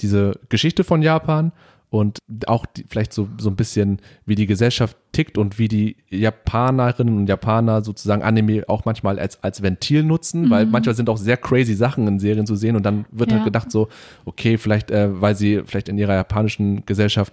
Diese 0.00 0.38
Geschichte 0.48 0.84
von 0.84 1.02
Japan 1.02 1.52
und 1.90 2.18
auch 2.46 2.66
die, 2.66 2.84
vielleicht 2.88 3.12
so, 3.12 3.28
so 3.38 3.50
ein 3.50 3.56
bisschen, 3.56 4.00
wie 4.26 4.34
die 4.34 4.46
Gesellschaft 4.46 4.96
tickt 5.12 5.38
und 5.38 5.58
wie 5.60 5.68
die 5.68 5.96
Japanerinnen 6.10 7.16
und 7.16 7.28
Japaner 7.28 7.84
sozusagen 7.84 8.22
Anime 8.22 8.64
auch 8.68 8.84
manchmal 8.84 9.18
als, 9.20 9.40
als 9.44 9.62
Ventil 9.62 10.02
nutzen, 10.02 10.50
weil 10.50 10.66
manchmal 10.66 10.96
sind 10.96 11.08
auch 11.08 11.18
sehr 11.18 11.36
crazy 11.36 11.74
Sachen 11.74 12.08
in 12.08 12.18
Serien 12.18 12.46
zu 12.46 12.56
sehen 12.56 12.74
und 12.74 12.84
dann 12.84 13.04
wird 13.12 13.30
Ja. 13.30 13.36
halt 13.36 13.44
gedacht 13.44 13.70
so, 13.70 13.88
okay, 14.24 14.58
vielleicht, 14.58 14.90
äh, 14.90 15.20
weil 15.20 15.36
sie 15.36 15.62
vielleicht 15.64 15.88
in 15.88 15.98
ihrer 15.98 16.14
japanischen 16.14 16.84
Gesellschaft 16.84 17.32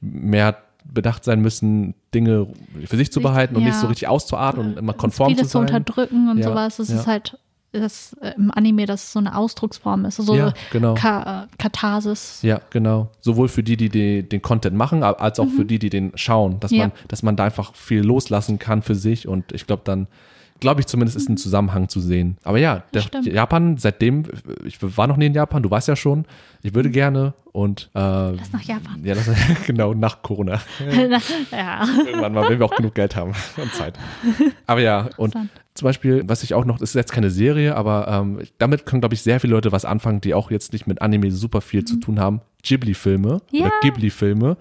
mehr 0.00 0.56
bedacht 0.84 1.24
sein 1.24 1.40
müssen, 1.40 1.94
Dinge 2.14 2.46
für 2.84 2.96
sich 2.96 3.12
zu 3.12 3.20
behalten 3.20 3.56
und 3.56 3.64
nicht 3.64 3.76
so 3.76 3.86
richtig 3.86 4.08
auszuatmen 4.08 4.72
und 4.72 4.78
immer 4.78 4.92
konform 4.92 5.28
Vieles 5.34 5.48
zu 5.50 5.58
sein. 5.58 5.68
zu 5.68 5.74
unterdrücken 5.74 6.28
und 6.30 6.38
Ja, 6.38 6.48
sowas. 6.48 6.76
Das 6.76 6.88
ja. 6.88 6.96
ist 7.00 7.06
halt 7.06 7.38
das 7.72 8.14
äh, 8.20 8.32
im 8.36 8.50
Anime, 8.50 8.84
das 8.84 9.04
ist 9.04 9.12
so 9.12 9.18
eine 9.18 9.34
Ausdrucksform 9.34 10.04
ist. 10.04 10.16
So 10.16 10.34
Ja, 10.34 10.52
genau. 10.70 10.92
Ka 10.94 11.44
äh, 11.44 11.46
Katharsis. 11.56 12.40
Ja, 12.42 12.60
genau. 12.68 13.08
Sowohl 13.22 13.48
für 13.48 13.62
die, 13.62 13.78
die, 13.78 13.88
die 13.88 14.22
den 14.28 14.42
Content 14.42 14.76
machen, 14.76 15.02
als 15.02 15.40
auch 15.40 15.46
Mhm. 15.46 15.50
für 15.56 15.64
die, 15.64 15.78
die 15.78 15.88
den 15.88 16.12
schauen, 16.14 16.60
dass 16.60 16.70
man, 16.70 16.92
dass 17.08 17.22
man 17.22 17.36
da 17.36 17.44
einfach 17.44 17.74
viel 17.74 18.02
loslassen 18.02 18.58
kann 18.58 18.82
für 18.82 18.94
sich 18.94 19.26
und 19.26 19.52
ich 19.52 19.66
glaube 19.66 19.82
dann, 19.86 20.06
glaube 20.62 20.80
ich 20.80 20.86
zumindest 20.86 21.16
ist 21.16 21.28
ein 21.28 21.36
Zusammenhang 21.36 21.88
zu 21.88 22.00
sehen. 22.00 22.38
Aber 22.44 22.56
ja, 22.56 22.84
der. 22.94 23.02
Japan, 23.22 23.76
seitdem, 23.76 24.22
ich 24.64 24.78
war 24.80 25.08
noch 25.08 25.16
nie 25.16 25.26
in 25.26 25.34
Japan, 25.34 25.62
du 25.62 25.70
weißt 25.70 25.88
ja 25.88 25.96
schon, 25.96 26.24
ich 26.62 26.72
würde 26.74 26.88
gerne 26.88 27.34
und 27.50 27.90
äh, 27.94 27.98
Lass 28.30 28.52
nach 28.52 28.62
Japan. 28.62 29.04
ja, 29.04 29.14
das, 29.14 29.28
genau, 29.66 29.92
nach 29.92 30.22
Corona. 30.22 30.60
ja. 31.50 31.84
Irgendwann 32.06 32.32
mal, 32.32 32.48
wenn 32.48 32.60
wir 32.60 32.64
auch 32.64 32.76
genug 32.76 32.94
Geld 32.94 33.16
haben 33.16 33.32
und 33.56 33.74
Zeit. 33.74 33.98
Aber 34.66 34.80
ja, 34.80 35.10
und 35.16 35.34
zum 35.74 35.86
Beispiel, 35.86 36.22
was 36.26 36.44
ich 36.44 36.54
auch 36.54 36.64
noch, 36.64 36.78
das 36.78 36.90
ist 36.90 36.94
jetzt 36.94 37.12
keine 37.12 37.30
Serie, 37.30 37.74
aber 37.74 38.06
ähm, 38.08 38.40
damit 38.58 38.86
können, 38.86 39.00
glaube 39.00 39.14
ich, 39.14 39.22
sehr 39.22 39.40
viele 39.40 39.54
Leute 39.54 39.72
was 39.72 39.84
anfangen, 39.84 40.20
die 40.20 40.32
auch 40.32 40.52
jetzt 40.52 40.72
nicht 40.72 40.86
mit 40.86 41.02
Anime 41.02 41.32
super 41.32 41.60
viel 41.60 41.84
zu 41.84 41.96
tun 41.96 42.20
haben. 42.20 42.40
Ghibli-Filme 42.62 43.28
Mhm. 43.52 43.58
Ja. 43.58 43.60
Mhm. 43.60 43.66
oder 43.66 43.72
Ghibli-Filme. 43.82 44.56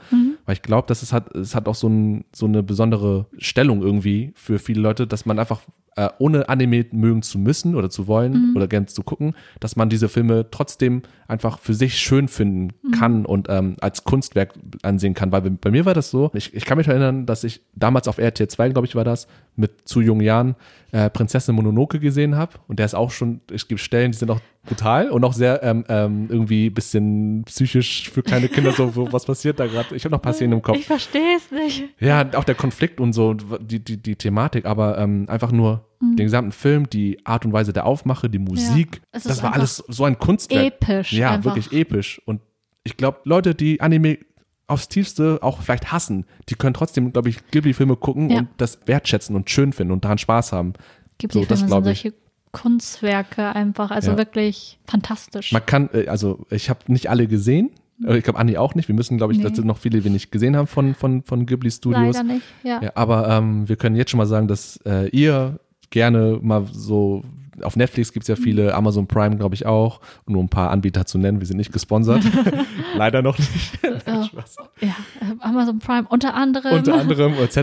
Weil 0.46 0.54
ich 0.54 0.62
glaube, 0.62 0.88
dass 0.88 1.02
es 1.02 1.14
hat, 1.14 1.36
es 1.36 1.56
hat 1.56 1.68
auch 1.68 1.76
so, 1.76 1.88
ein, 1.88 2.26
so 2.34 2.46
eine 2.46 2.64
besondere 2.64 3.28
Stellung 3.38 3.82
irgendwie 3.82 4.32
für 4.36 4.60
viele 4.60 4.82
Leute, 4.82 5.08
dass 5.08 5.26
man 5.26 5.40
einfach 5.40 5.62
äh, 5.98 6.08
ohne 6.20 6.48
Anime 6.48 6.86
mögen 6.94 7.22
zu 7.22 7.38
müssen 7.38 7.76
oder 7.76 7.90
zu 7.90 8.08
wollen 8.08 8.32
Mhm. 8.52 8.56
oder 8.56 8.68
gern 8.70 8.88
zu 8.88 9.04
gucken, 9.04 9.36
dass 9.60 9.76
man 9.76 9.90
diese 9.90 10.08
Filme 10.08 10.48
trotzdem 10.50 11.02
einfach 11.28 11.60
für 11.60 11.74
sich 11.74 11.96
schön 12.00 12.30
finden 12.30 12.70
Mhm. 12.82 12.92
kann 12.92 13.26
und 13.26 13.48
ähm, 13.50 13.76
als 13.82 14.06
Kunstwerk 14.06 14.54
ansehen 14.84 15.14
kann. 15.14 15.34
Weil 15.34 15.42
bei, 15.42 15.50
bei 15.50 15.70
mir 15.70 15.84
war 15.86 15.94
das 15.94 16.10
so, 16.10 16.32
ich, 16.34 16.54
ich 16.54 16.64
kann 16.64 16.78
mich 16.78 16.88
erinnern, 16.88 17.26
dass 17.26 17.44
ich 17.44 17.60
damals 17.76 18.08
auf 18.08 18.20
RTL 18.20 18.48
2, 18.48 18.70
glaube 18.70 18.88
ich, 18.88 18.96
war 18.96 19.04
das, 19.04 19.28
mit 19.58 19.82
zu 19.88 20.00
jungen 20.00 20.22
Jahren 20.22 20.56
äh, 20.94 21.10
Prinzessin 21.10 21.56
Mononoke 21.56 22.00
gesehen 22.00 22.36
habe. 22.38 22.54
Und 22.70 22.80
der 22.80 22.86
ist 22.86 22.96
auch 22.96 23.12
schon, 23.12 23.42
es 23.54 23.68
gibt 23.68 23.82
Stellen, 23.82 24.14
die 24.14 24.18
sind 24.18 24.32
auch 24.32 24.40
brutal 24.66 25.10
und 25.10 25.24
auch 25.24 25.34
sehr 25.34 25.64
ähm, 25.64 25.84
ähm, 25.90 26.28
irgendwie 26.30 26.68
ein 26.68 26.74
bisschen 26.74 27.44
psychisch 27.46 28.10
für 28.10 28.22
kleine 28.22 28.48
Kinder, 28.48 28.72
so, 28.72 28.90
so 28.92 29.12
was 29.12 29.26
passiert 29.26 29.60
da 29.60 29.66
gerade. 29.68 29.96
Ich 29.96 30.06
habe 30.06 30.12
noch 30.12 30.20
ein 30.20 30.22
paar 30.22 30.34
Szenen 30.34 30.54
im 30.54 30.62
Kopf. 30.62 30.78
Ich 30.78 30.86
verstehe 30.86 31.36
es 31.36 31.52
nicht. 31.52 31.84
Ja, 32.00 32.28
auch 32.36 32.44
der 32.44 32.56
Konflikt 32.56 33.00
und 33.00 33.14
so, 33.14 33.34
die, 33.34 33.84
die, 33.84 33.98
die 33.98 34.16
Thematik, 34.16 34.66
aber 34.66 34.98
ähm, 34.98 35.26
einfach 35.28 35.52
nur 35.52 35.88
den 36.02 36.26
gesamten 36.26 36.52
Film, 36.52 36.90
die 36.90 37.24
Art 37.26 37.46
und 37.46 37.54
Weise 37.54 37.74
der 37.74 37.86
Aufmache, 37.86 38.30
die 38.30 38.40
Musik, 38.40 39.02
ist 39.12 39.30
das 39.30 39.44
war 39.44 39.54
alles 39.54 39.84
so 39.88 40.04
ein 40.04 40.18
Kunstwerk. 40.18 40.66
Episch. 40.82 41.14
Ja, 41.14 41.32
einfach. 41.32 41.56
wirklich 41.56 41.80
episch. 41.80 42.22
Und 42.26 42.42
ich 42.84 42.98
glaube, 42.98 43.20
Leute, 43.24 43.54
die 43.54 43.82
Anime 43.82 44.18
aufs 44.66 44.88
Tiefste 44.88 45.40
auch 45.42 45.62
vielleicht 45.62 45.92
hassen, 45.92 46.26
die 46.50 46.56
können 46.56 46.74
trotzdem, 46.74 47.14
glaube 47.14 47.30
ich, 47.30 47.46
Ghibli-Filme 47.52 47.98
gucken 47.98 48.30
Ja. 48.30 48.40
und 48.40 48.48
das 48.58 48.80
wertschätzen 48.86 49.36
und 49.36 49.50
schön 49.50 49.74
finden 49.74 49.92
und 49.94 50.04
daran 50.06 50.18
Spaß 50.18 50.54
haben. 50.54 50.74
Gibt 51.18 51.34
So, 51.34 51.46
das 51.46 51.60
sind 51.60 51.70
solche 51.70 52.14
Kunstwerke 52.52 53.56
einfach, 53.56 53.92
also 53.92 54.12
Ja. 54.12 54.18
wirklich 54.18 54.78
fantastisch. 54.86 55.52
Man 55.52 55.66
kann, 55.66 55.90
äh, 55.94 56.08
also 56.08 56.46
ich 56.50 56.70
habe 56.70 56.80
nicht 56.88 57.10
alle 57.10 57.28
gesehen, 57.28 57.72
Äh, 58.04 58.18
Ich 58.18 58.24
glaube, 58.24 58.40
Anni 58.40 58.58
auch 58.58 58.74
nicht. 58.74 58.88
Wir 58.88 58.96
müssen, 58.96 59.18
glaube 59.18 59.32
ich, 59.32 59.38
Nee. 59.38 59.44
dazu 59.46 59.64
noch 59.64 59.78
viele, 59.78 60.00
die 60.00 60.04
wir 60.06 60.10
nicht 60.12 60.32
gesehen 60.32 60.56
haben 60.56 60.66
von, 60.66 60.96
von, 60.96 61.22
von 61.22 61.46
Ghibli 61.46 61.70
Studios. 61.70 62.16
Leider 62.16 62.24
nicht, 62.34 62.46
ja. 62.64 62.82
Ja, 62.82 62.92
aber 62.96 63.30
ähm, 63.30 63.70
wir 63.70 63.76
können 63.76 63.96
jetzt 63.96 64.10
schon 64.10 64.18
mal 64.18 64.26
sagen, 64.26 64.48
dass 64.48 64.78
äh, 64.88 65.08
ihr 65.10 65.60
gerne 65.92 66.40
mal 66.42 66.66
so 66.72 67.22
auf 67.64 67.76
Netflix 67.76 68.12
gibt's 68.14 68.28
ja 68.28 68.36
Mhm. 68.36 68.42
viele, 68.44 68.74
Amazon 68.76 69.08
Prime 69.08 69.38
glaube 69.38 69.56
ich 69.56 69.66
auch, 69.66 70.00
um 70.26 70.34
nur 70.34 70.44
ein 70.44 70.50
paar 70.50 70.72
Anbieter 70.72 71.06
zu 71.06 71.18
nennen, 71.18 71.40
wir 71.40 71.48
sind 71.48 71.58
nicht 71.58 71.72
gesponsert. 71.72 72.24
Leider 72.96 73.22
noch 73.22 73.38
nicht. 73.38 73.80
Ja. 74.08 74.24
Spaß. 74.24 74.56
Ja, 74.82 74.88
äh, 74.88 75.36
Amazon 75.42 75.80
Prime 75.80 76.08
unter 76.10 76.34
anderem. 76.34 76.74
Unter 76.78 76.96
anderem 76.96 77.34
etc. 77.34 77.58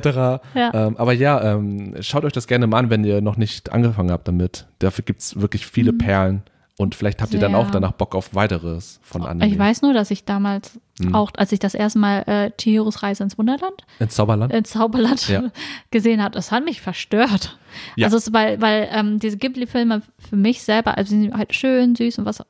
Ja. 0.54 0.70
Ähm, 0.72 0.96
aber 0.96 1.12
ja, 1.12 1.54
ähm, 1.54 1.94
schaut 2.00 2.24
euch 2.24 2.32
das 2.32 2.46
gerne 2.46 2.66
mal 2.66 2.78
an, 2.78 2.90
wenn 2.90 3.02
ihr 3.04 3.20
noch 3.20 3.36
nicht 3.36 3.72
angefangen 3.72 4.10
habt 4.12 4.28
damit. 4.28 4.66
Dafür 4.78 5.04
gibt's 5.04 5.40
wirklich 5.40 5.66
viele 5.66 5.92
Perlen 5.92 6.42
und 6.78 6.94
vielleicht 6.94 7.20
habt 7.20 7.34
ihr 7.34 7.40
dann 7.40 7.54
auch 7.54 7.70
danach 7.70 7.92
Bock 7.92 8.14
auf 8.14 8.34
weiteres 8.34 9.00
von 9.02 9.26
Anime. 9.26 9.46
Ich 9.52 9.58
weiß 9.58 9.82
nur, 9.82 9.92
dass 9.92 10.10
ich 10.10 10.24
damals 10.24 10.78
Hm. 11.00 11.14
auch, 11.14 11.30
als 11.36 11.52
ich 11.52 11.58
das 11.60 11.74
erste 11.74 11.98
Mal 12.00 12.22
äh, 12.26 12.50
Chihiros 12.60 13.02
Reise 13.04 13.22
ins 13.22 13.36
Wunderland, 13.38 13.84
In 14.00 14.08
Zauberland? 14.08 14.52
ins 14.52 14.70
Zauberland 14.70 15.28
Ja. 15.28 15.44
gesehen 15.92 16.20
habe, 16.22 16.34
das 16.34 16.50
hat 16.50 16.64
mich 16.64 16.80
verstört. 16.80 17.56
Ja. 17.94 18.06
Also 18.06 18.16
es, 18.16 18.32
weil, 18.32 18.60
weil 18.60 18.88
ähm, 18.90 19.18
diese 19.20 19.36
Ghibli-Filme 19.36 20.02
für 20.18 20.36
mich 20.36 20.62
selber, 20.62 20.96
also 20.98 21.10
sie 21.10 21.20
sind 21.22 21.34
halt 21.36 21.54
schön, 21.54 21.94
süß 21.94 22.18
und 22.18 22.24
was, 22.24 22.40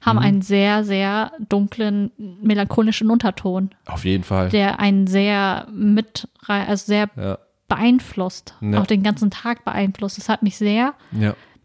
haben 0.00 0.16
Mhm. 0.18 0.24
einen 0.24 0.42
sehr, 0.42 0.82
sehr 0.82 1.30
dunklen, 1.48 2.10
melancholischen 2.42 3.10
Unterton, 3.10 3.70
auf 3.86 4.04
jeden 4.04 4.24
Fall. 4.24 4.48
der 4.48 4.80
einen 4.80 5.06
sehr 5.06 5.68
mit, 5.72 6.26
also 6.48 6.84
sehr 6.86 7.10
Ja, 7.16 7.38
beeinflusst, 7.68 8.54
auch 8.74 8.86
den 8.86 9.02
ganzen 9.02 9.30
Tag 9.30 9.64
beeinflusst. 9.64 10.18
Das 10.18 10.28
hat 10.28 10.42
mich 10.42 10.56
sehr, 10.56 10.94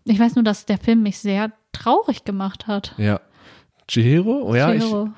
ich 0.05 0.19
weiß 0.19 0.35
nur, 0.35 0.43
dass 0.43 0.65
der 0.65 0.77
Film 0.77 1.01
mich 1.01 1.17
sehr 1.17 1.51
traurig 1.73 2.23
gemacht 2.23 2.67
hat. 2.67 2.93
ja. 2.97 3.19
Chihiro? 3.87 4.43
Oh 4.45 4.55
ja, 4.55 4.73
ich, 4.73 4.81
Chihiro. 4.81 5.09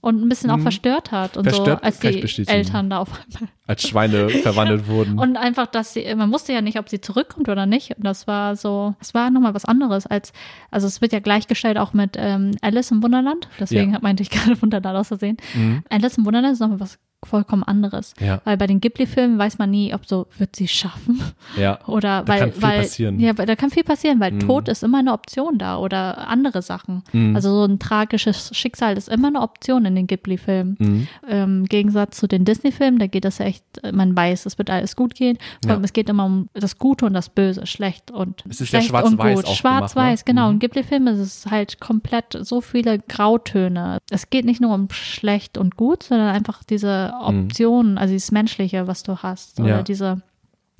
und 0.00 0.22
ein 0.22 0.28
bisschen 0.30 0.48
auch 0.50 0.54
Hm. 0.56 0.62
verstört 0.62 1.12
hat 1.12 1.36
und 1.36 1.44
Verstört 1.44 1.80
so, 1.80 1.84
als 1.84 2.02
ich 2.02 2.34
die. 2.36 2.48
Eltern 2.48 2.88
da 2.88 2.98
auf 3.00 3.10
einmal. 3.12 3.50
als 3.66 3.86
Schweine 3.86 4.30
verwandelt 4.30 4.88
wurden. 4.88 5.18
Und 5.18 5.36
einfach, 5.36 5.66
dass 5.66 5.92
sie, 5.92 6.12
man 6.14 6.32
wusste 6.32 6.54
ja 6.54 6.62
nicht, 6.62 6.78
ob 6.78 6.88
sie 6.88 7.02
zurückkommt 7.02 7.50
oder 7.50 7.66
nicht. 7.66 7.90
Und 7.98 8.04
das 8.04 8.26
war 8.26 8.56
so, 8.56 8.94
es 8.98 9.12
war 9.12 9.28
nochmal 9.30 9.52
was 9.54 9.66
anderes 9.66 10.06
als, 10.06 10.32
also 10.70 10.86
es 10.86 11.02
wird 11.02 11.12
ja 11.12 11.20
gleichgestellt 11.20 11.76
auch 11.76 11.92
mit 11.92 12.16
ähm, 12.18 12.52
Alice 12.62 12.90
im 12.90 13.02
Wunderland. 13.02 13.46
Deswegen 13.60 13.92
Ja. 13.92 13.98
meinte 14.00 14.22
ich 14.22 14.30
gerade 14.30 14.60
Wunderland 14.62 14.96
aus 14.96 15.08
Versehen. 15.08 15.36
Mhm. 15.54 15.84
Alice 15.90 16.16
im 16.16 16.24
Wunderland 16.24 16.54
ist 16.54 16.60
nochmal 16.60 16.80
was 16.80 16.98
vollkommen 17.26 17.62
anderes. 17.62 18.14
Ja. 18.20 18.40
Weil 18.44 18.56
bei 18.56 18.66
den 18.66 18.80
Ghibli-Filmen 18.80 19.38
weiß 19.38 19.58
man 19.58 19.70
nie, 19.70 19.94
ob 19.94 20.06
so, 20.06 20.26
wird 20.38 20.54
sie 20.56 20.68
schaffen? 20.68 21.20
Ja. 21.56 21.78
Oder 21.86 22.22
Da 22.22 22.28
weil, 22.28 22.38
kann 22.40 22.52
viel 22.52 22.62
weil, 22.62 22.80
passieren. 22.82 23.20
ja, 23.20 23.32
da 23.32 23.56
kann 23.56 23.70
viel 23.70 23.84
passieren, 23.84 24.20
weil 24.20 24.32
Mhm. 24.32 24.40
Tod 24.40 24.68
ist 24.68 24.82
immer 24.82 24.98
eine 24.98 25.12
Option 25.12 25.58
da 25.58 25.76
oder 25.78 26.26
andere 26.28 26.60
Sachen. 26.62 27.02
Mhm. 27.12 27.36
Also 27.36 27.50
so 27.54 27.64
ein 27.64 27.78
tragisches 27.78 28.50
Schicksal 28.56 28.96
ist 28.96 29.08
immer 29.08 29.28
eine 29.28 29.40
Option 29.42 29.84
in 29.84 29.94
den 29.94 30.06
Ghibli-Filmen. 30.06 30.76
Mhm. 30.78 31.08
Ähm, 31.28 31.58
Im 31.60 31.64
Gegensatz 31.66 32.18
zu 32.18 32.26
den 32.26 32.44
Disney-Filmen, 32.44 32.98
da 32.98 33.06
geht 33.06 33.24
es 33.24 33.38
ja 33.38 33.46
echt, 33.46 33.64
man 33.92 34.16
weiß, 34.16 34.46
es 34.46 34.58
wird 34.58 34.70
alles 34.70 34.96
gut 34.96 35.14
gehen. 35.14 35.38
Ja. 35.64 35.78
es 35.82 35.92
geht 35.92 36.08
immer 36.08 36.24
um 36.24 36.48
das 36.54 36.78
Gute 36.78 37.06
und 37.06 37.14
das 37.14 37.28
Böse, 37.28 37.66
schlecht 37.66 38.10
und 38.10 38.44
Es 38.48 38.60
ist 38.60 38.72
ja 38.72 38.80
schlecht 38.80 38.92
und 38.92 39.00
schwarz-weiß 39.14 39.36
gut. 39.36 39.46
auch 39.46 39.54
Schwarz-weiß, 39.54 40.20
ne? 40.20 40.24
genau. 40.26 40.46
Mhm. 40.48 40.52
In 40.54 40.58
Ghibli-Filmen 40.60 41.14
ist 41.14 41.20
es 41.20 41.50
halt 41.50 41.80
komplett 41.80 42.36
so 42.40 42.60
viele 42.60 42.98
Grautöne. 42.98 43.98
Es 44.10 44.30
geht 44.30 44.44
nicht 44.44 44.60
nur 44.60 44.74
um 44.74 44.88
schlecht 44.90 45.58
und 45.58 45.76
gut, 45.76 46.02
sondern 46.02 46.28
einfach 46.34 46.62
diese 46.64 47.13
Optionen, 47.22 47.98
also 47.98 48.12
dieses 48.12 48.32
Menschliche, 48.32 48.86
was 48.86 49.02
du 49.02 49.18
hast. 49.18 49.58
Oder 49.60 49.68
Mhm. 49.68 49.76
Ja. 49.76 49.82
diese, 49.82 50.22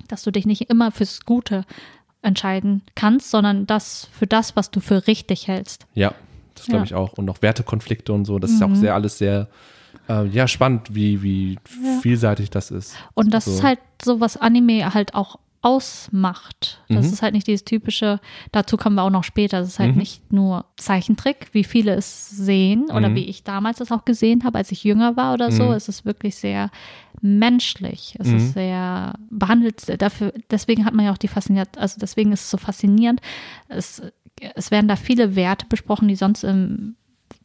dass 0.09 0.23
du 0.23 0.31
dich 0.31 0.47
nicht 0.47 0.62
immer 0.70 0.90
fürs 0.90 1.25
Gute 1.25 1.64
entscheiden 2.23 2.83
kannst, 2.94 3.31
sondern 3.31 3.66
das 3.66 4.09
für 4.12 4.27
das, 4.27 4.57
was 4.57 4.70
du 4.70 4.81
für 4.81 5.07
richtig 5.07 5.47
hältst. 5.49 5.87
Ja, 5.94 6.14
das 6.55 6.64
glaube 6.66 6.79
Ja. 6.79 6.85
ich 6.85 6.94
auch. 6.94 7.12
Und 7.14 7.27
noch 7.27 7.42
Wertekonflikte 7.42 8.12
und 8.12 8.25
so. 8.25 8.38
Das 8.38 8.51
ist 8.51 8.62
auch 8.62 8.68
Mhm. 8.68 8.77
sehr 8.77 8.94
alles 8.94 9.18
sehr 9.18 9.49
äh, 10.09 10.27
ja, 10.27 10.47
spannend, 10.49 10.94
wie, 10.94 11.23
wie 11.23 11.59
vielseitig 12.03 12.51
das 12.51 12.70
ist. 12.70 12.94
Und 13.14 13.33
das 13.33 13.44
So. 13.47 13.53
ist 13.53 13.62
halt 13.62 13.79
so, 14.03 14.20
was 14.20 14.37
Anime 14.37 14.92
halt 14.92 15.14
auch 15.14 15.38
ausmacht. 15.64 16.83
Das 16.88 17.07
Mhm. 17.07 17.12
ist 17.12 17.22
halt 17.22 17.35
nicht 17.35 17.46
dieses 17.46 17.64
typische, 17.64 18.20
dazu 18.53 18.77
kommen 18.77 18.96
wir 18.96 19.03
auch 19.03 19.11
noch 19.11 19.24
später, 19.24 19.61
das 19.61 19.68
ist 19.70 19.79
halt 19.79 19.92
Mhm. 19.92 19.98
nicht 19.98 20.33
nur 20.33 20.66
Zeichentrick, 20.77 21.48
wie 21.53 21.64
viele 21.64 21.94
es 21.94 22.29
sehen 22.31 22.85
oder 22.90 23.09
Mhm. 23.09 23.14
wie 23.16 23.24
ich 23.24 23.44
damals 23.44 23.79
das 23.79 23.90
auch 23.90 24.05
gesehen 24.05 24.44
habe, 24.44 24.59
als 24.59 24.70
ich 24.72 24.85
jünger 24.85 25.16
war 25.16 25.33
oder 25.35 25.50
so. 25.50 25.64
Mhm. 25.64 25.72
Es 25.72 25.88
ist 25.88 26.05
wirklich 26.05 26.37
sehr 26.37 26.70
menschlich. 27.20 28.16
Es 28.18 28.29
Mhm. 28.29 28.37
ist 28.37 28.53
sehr 28.55 29.14
behandelt, 29.31 30.00
dafür, 30.03 30.33
deswegen 30.50 30.85
hat 30.85 30.94
man 30.94 31.07
ja 31.07 31.12
auch 31.12 31.18
die 31.18 31.29
fasziniert, 31.29 31.79
also 31.79 31.98
deswegen 32.00 32.33
ist 32.33 32.42
es 32.42 32.50
so 32.50 32.59
faszinierend. 32.59 33.20
Es, 33.68 34.03
es 34.55 34.70
werden 34.70 34.88
da 34.88 34.96
viele 34.96 35.37
Werte 35.37 35.66
besprochen, 35.66 36.09
die 36.09 36.16
sonst 36.16 36.44
im 36.44 36.96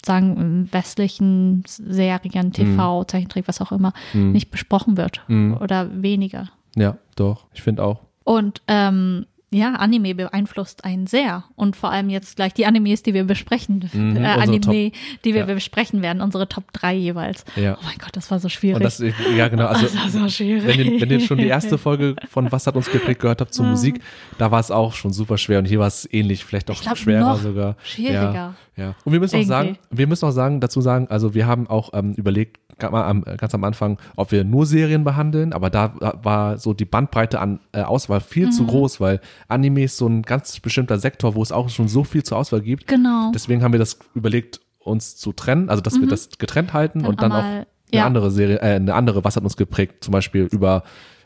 sagen 0.05 0.37
im 0.37 0.73
westlichen 0.73 1.63
Serien, 1.67 2.53
TV, 2.53 3.03
Zeichentrick, 3.03 3.49
was 3.49 3.59
auch 3.59 3.73
immer, 3.73 3.91
Mhm. 4.13 4.31
nicht 4.31 4.49
besprochen 4.49 4.95
wird 4.95 5.21
Mhm. 5.27 5.57
oder 5.59 6.01
weniger. 6.01 6.47
Ja, 6.77 6.97
doch. 7.17 7.47
Ich 7.53 7.61
finde 7.61 7.83
auch. 7.83 7.99
Und 8.29 8.61
ähm, 8.67 9.25
ja, 9.49 9.73
Anime 9.73 10.13
beeinflusst 10.13 10.85
einen 10.85 11.07
sehr. 11.07 11.45
Und 11.55 11.75
vor 11.75 11.89
allem 11.91 12.11
jetzt 12.11 12.35
gleich 12.35 12.53
die 12.53 12.67
Animes, 12.67 13.01
die 13.01 13.15
wir 13.15 13.23
besprechen. 13.23 13.89
Mhm, 13.91 14.17
äh, 14.17 14.25
Anime, 14.27 14.61
Top- 14.61 14.71
die 14.71 15.33
wir 15.33 15.37
ja. 15.37 15.45
besprechen 15.45 16.03
werden, 16.03 16.21
unsere 16.21 16.47
Top 16.47 16.71
3 16.73 16.93
jeweils. 16.93 17.43
Ja. 17.55 17.75
Oh 17.81 17.83
mein 17.83 17.97
Gott, 17.97 18.11
das 18.15 18.29
war 18.29 18.39
so 18.39 18.47
schwierig. 18.47 18.83
Das, 18.83 18.99
ja, 19.35 19.47
genau. 19.47 19.65
Also, 19.65 19.87
das 19.87 19.95
war 19.95 20.09
so 20.09 20.29
schwierig. 20.29 20.67
wenn 20.67 20.93
ihr, 20.93 21.01
wenn 21.01 21.09
ihr 21.09 21.19
schon 21.21 21.39
die 21.39 21.47
erste 21.47 21.79
Folge 21.79 22.15
von 22.29 22.51
Was 22.51 22.67
hat 22.67 22.75
uns 22.75 22.91
geprägt 22.91 23.21
gehört 23.21 23.41
habt 23.41 23.51
zur 23.51 23.65
Musik, 23.65 23.99
da 24.37 24.51
war 24.51 24.59
es 24.59 24.69
auch 24.69 24.93
schon 24.93 25.11
super 25.11 25.39
schwer 25.39 25.57
und 25.57 25.65
hier 25.65 25.79
war 25.79 25.87
es 25.87 26.07
ähnlich, 26.13 26.45
vielleicht 26.45 26.69
auch 26.69 26.79
glaub, 26.79 26.97
schwerer 26.97 27.35
sogar. 27.37 27.77
schwieriger. 27.83 28.33
Ja, 28.33 28.55
ja. 28.79 28.95
Und 29.03 29.13
wir 29.13 29.19
müssen 29.19 29.39
auch 29.39 29.45
sagen, 29.45 29.77
wir 29.91 30.07
müssen 30.07 30.25
auch 30.25 30.31
sagen, 30.31 30.59
dazu 30.59 30.81
sagen, 30.81 31.07
also 31.09 31.33
wir 31.33 31.45
haben 31.45 31.67
auch 31.67 31.89
ähm, 31.93 32.13
überlegt, 32.13 32.59
ganz 32.79 32.93
am, 32.93 33.23
ganz 33.23 33.53
am 33.53 33.63
Anfang, 33.63 33.97
ob 34.15 34.31
wir 34.31 34.43
nur 34.43 34.65
Serien 34.65 35.03
behandeln, 35.03 35.51
aber 35.53 35.69
da 35.69 35.93
war 36.23 36.57
so 36.57 36.73
die 36.73 36.85
Bandbreite 36.85 37.39
an 37.39 37.59
äh, 37.73 37.81
Auswahl 37.81 38.21
viel 38.21 38.47
Mhm. 38.47 38.51
zu 38.51 38.65
groß, 38.65 39.01
weil 39.01 39.19
Anime 39.47 39.83
ist 39.83 39.97
so 39.97 40.07
ein 40.07 40.21
ganz 40.21 40.59
bestimmter 40.59 40.97
Sektor, 40.97 41.35
wo 41.35 41.43
es 41.43 41.51
auch 41.51 41.69
schon 41.69 41.87
so 41.87 42.03
viel 42.03 42.23
zur 42.23 42.37
Auswahl 42.37 42.61
gibt. 42.61 42.87
genau. 42.87 43.31
Deswegen 43.33 43.63
haben 43.63 43.73
wir 43.73 43.79
das 43.79 43.99
überlegt, 44.15 44.61
uns 44.79 45.17
zu 45.17 45.33
trennen, 45.33 45.69
also 45.69 45.81
dass 45.81 45.99
wir 45.99 46.07
das 46.07 46.29
getrennt 46.37 46.73
halten 46.73 46.99
Mhm. 46.99 47.03
Dann 47.03 47.11
und 47.11 47.21
dann 47.21 47.31
auch 47.33 47.43
eine 47.43 47.67
ja. 47.91 48.05
andere 48.05 48.31
Serie, 48.31 48.59
äh, 48.61 48.75
eine 48.75 48.93
andere, 48.93 49.23
was 49.23 49.35
hat 49.35 49.43
uns 49.43 49.57
geprägt, 49.57 50.03
zum 50.03 50.13
Beispiel 50.13 50.47
über 50.51 50.83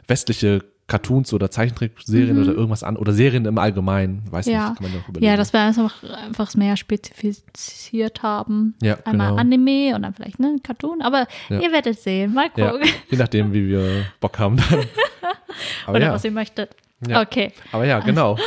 westliche 0.07 0.63
Cartoons 0.87 1.33
oder 1.33 1.49
Zeichentrickserien 1.49 2.41
oder 2.41 2.51
irgendwas 2.51 2.83
an 2.83 2.97
oder 2.97 3.13
Serien 3.13 3.45
im 3.45 3.57
Allgemeinen, 3.57 4.23
weiß 4.31 4.47
Mhm. 4.47 4.51
Ja. 4.51 4.69
nicht, 4.69 4.77
kann 4.79 4.83
man 4.91 4.93
ja 4.93 4.99
überlegen. 5.07 5.25
Ja, 5.31 5.37
dass 5.37 5.53
wir 5.53 5.61
einfach, 5.61 6.03
einfach 6.03 6.53
mehr 6.55 6.75
spezifiziert 6.77 8.21
haben. 8.23 8.75
Ja, 8.81 8.97
Einmal 9.05 9.29
genau. 9.29 9.39
Anime 9.41 9.95
und 9.95 10.01
dann 10.03 10.13
vielleicht 10.13 10.39
ne, 10.39 10.47
ein 10.47 10.63
Cartoon. 10.63 11.01
Aber 11.01 11.27
Ja. 11.49 11.59
ihr 11.59 11.71
werdet 11.71 11.99
sehen. 11.99 12.33
Mal 12.33 12.49
ja, 12.55 12.71
gucken. 12.71 12.89
je 13.09 13.17
nachdem, 13.17 13.53
wie 13.53 13.67
wir 13.69 14.05
Bock 14.19 14.37
haben 14.39 14.57
Oder 15.87 15.99
ja, 15.99 16.13
was 16.13 16.23
ihr 16.25 16.31
möchtet. 16.31 16.75
Ja. 17.07 17.21
Okay. 17.21 17.51
aber 17.71 17.85
ja, 17.85 17.99
genau. 17.99 18.37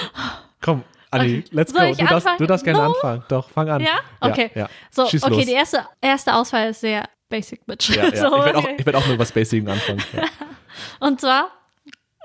Komm, 0.60 0.82
Okay. 1.10 1.44
let's 1.52 1.72
go. 1.72 1.80
Du 1.80 2.04
darfst, 2.04 2.28
du 2.38 2.46
darfst 2.46 2.64
gerne 2.64 2.80
No? 2.80 2.86
anfangen. 2.92 3.22
Doch, 3.28 3.48
fang 3.48 3.68
an. 3.70 3.80
Ja? 3.80 4.00
Okay. 4.20 4.50
Ja, 4.54 4.62
ja. 4.62 4.68
So, 4.90 5.06
Schieß 5.06 5.22
okay, 5.22 5.34
los. 5.36 5.44
die 5.46 5.52
erste, 5.52 5.86
erste 6.00 6.34
Auswahl 6.34 6.70
ist 6.70 6.80
sehr 6.80 7.04
basic, 7.30 7.64
bitch. 7.64 7.90
Ja, 7.96 8.04
ja. 8.08 8.16
so, 8.16 8.36
ich 8.38 8.44
werde 8.44 8.58
auch, 8.58 8.68
ich 8.78 8.84
werd 8.86 8.96
auch 8.96 9.06
mit 9.06 9.18
was 9.18 9.32
Basic 9.32 9.66
anfangen. 9.68 10.02
Ja. 10.14 10.24
Und 11.00 11.20
zwar, 11.20 11.48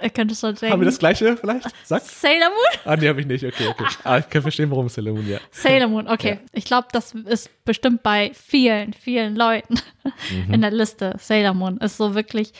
ihr 0.03 0.09
könnt 0.09 0.31
es 0.31 0.39
schon 0.39 0.55
denken, 0.55 0.73
Haben 0.73 0.81
wir 0.81 0.85
das 0.85 0.99
gleiche 0.99 1.35
vielleicht? 1.37 1.67
Sag. 1.83 2.01
Sailor 2.01 2.49
Moon? 2.49 2.79
Ah, 2.85 2.95
nee, 2.95 3.07
habe 3.07 3.21
ich 3.21 3.27
nicht. 3.27 3.43
Okay, 3.45 3.67
okay. 3.69 3.85
Ah, 4.03 4.17
ich 4.19 4.29
kann 4.29 4.41
verstehen, 4.41 4.69
warum 4.71 4.89
Sailor 4.89 5.13
Moon, 5.13 5.27
ja. 5.27 5.39
Sailor 5.51 5.87
Moon, 5.87 6.07
okay. 6.07 6.39
Ich 6.53 6.65
glaube, 6.65 6.87
das 6.91 7.13
ist 7.13 7.49
bestimmt 7.65 8.03
bei 8.03 8.31
vielen, 8.33 8.93
vielen 8.93 9.35
Leuten 9.35 9.75
Mhm. 10.47 10.53
in 10.53 10.61
der 10.61 10.71
Liste. 10.71 11.15
Sailor 11.19 11.53
Moon 11.53 11.77
ist 11.77 11.97
so 11.97 12.15
wirklich. 12.15 12.53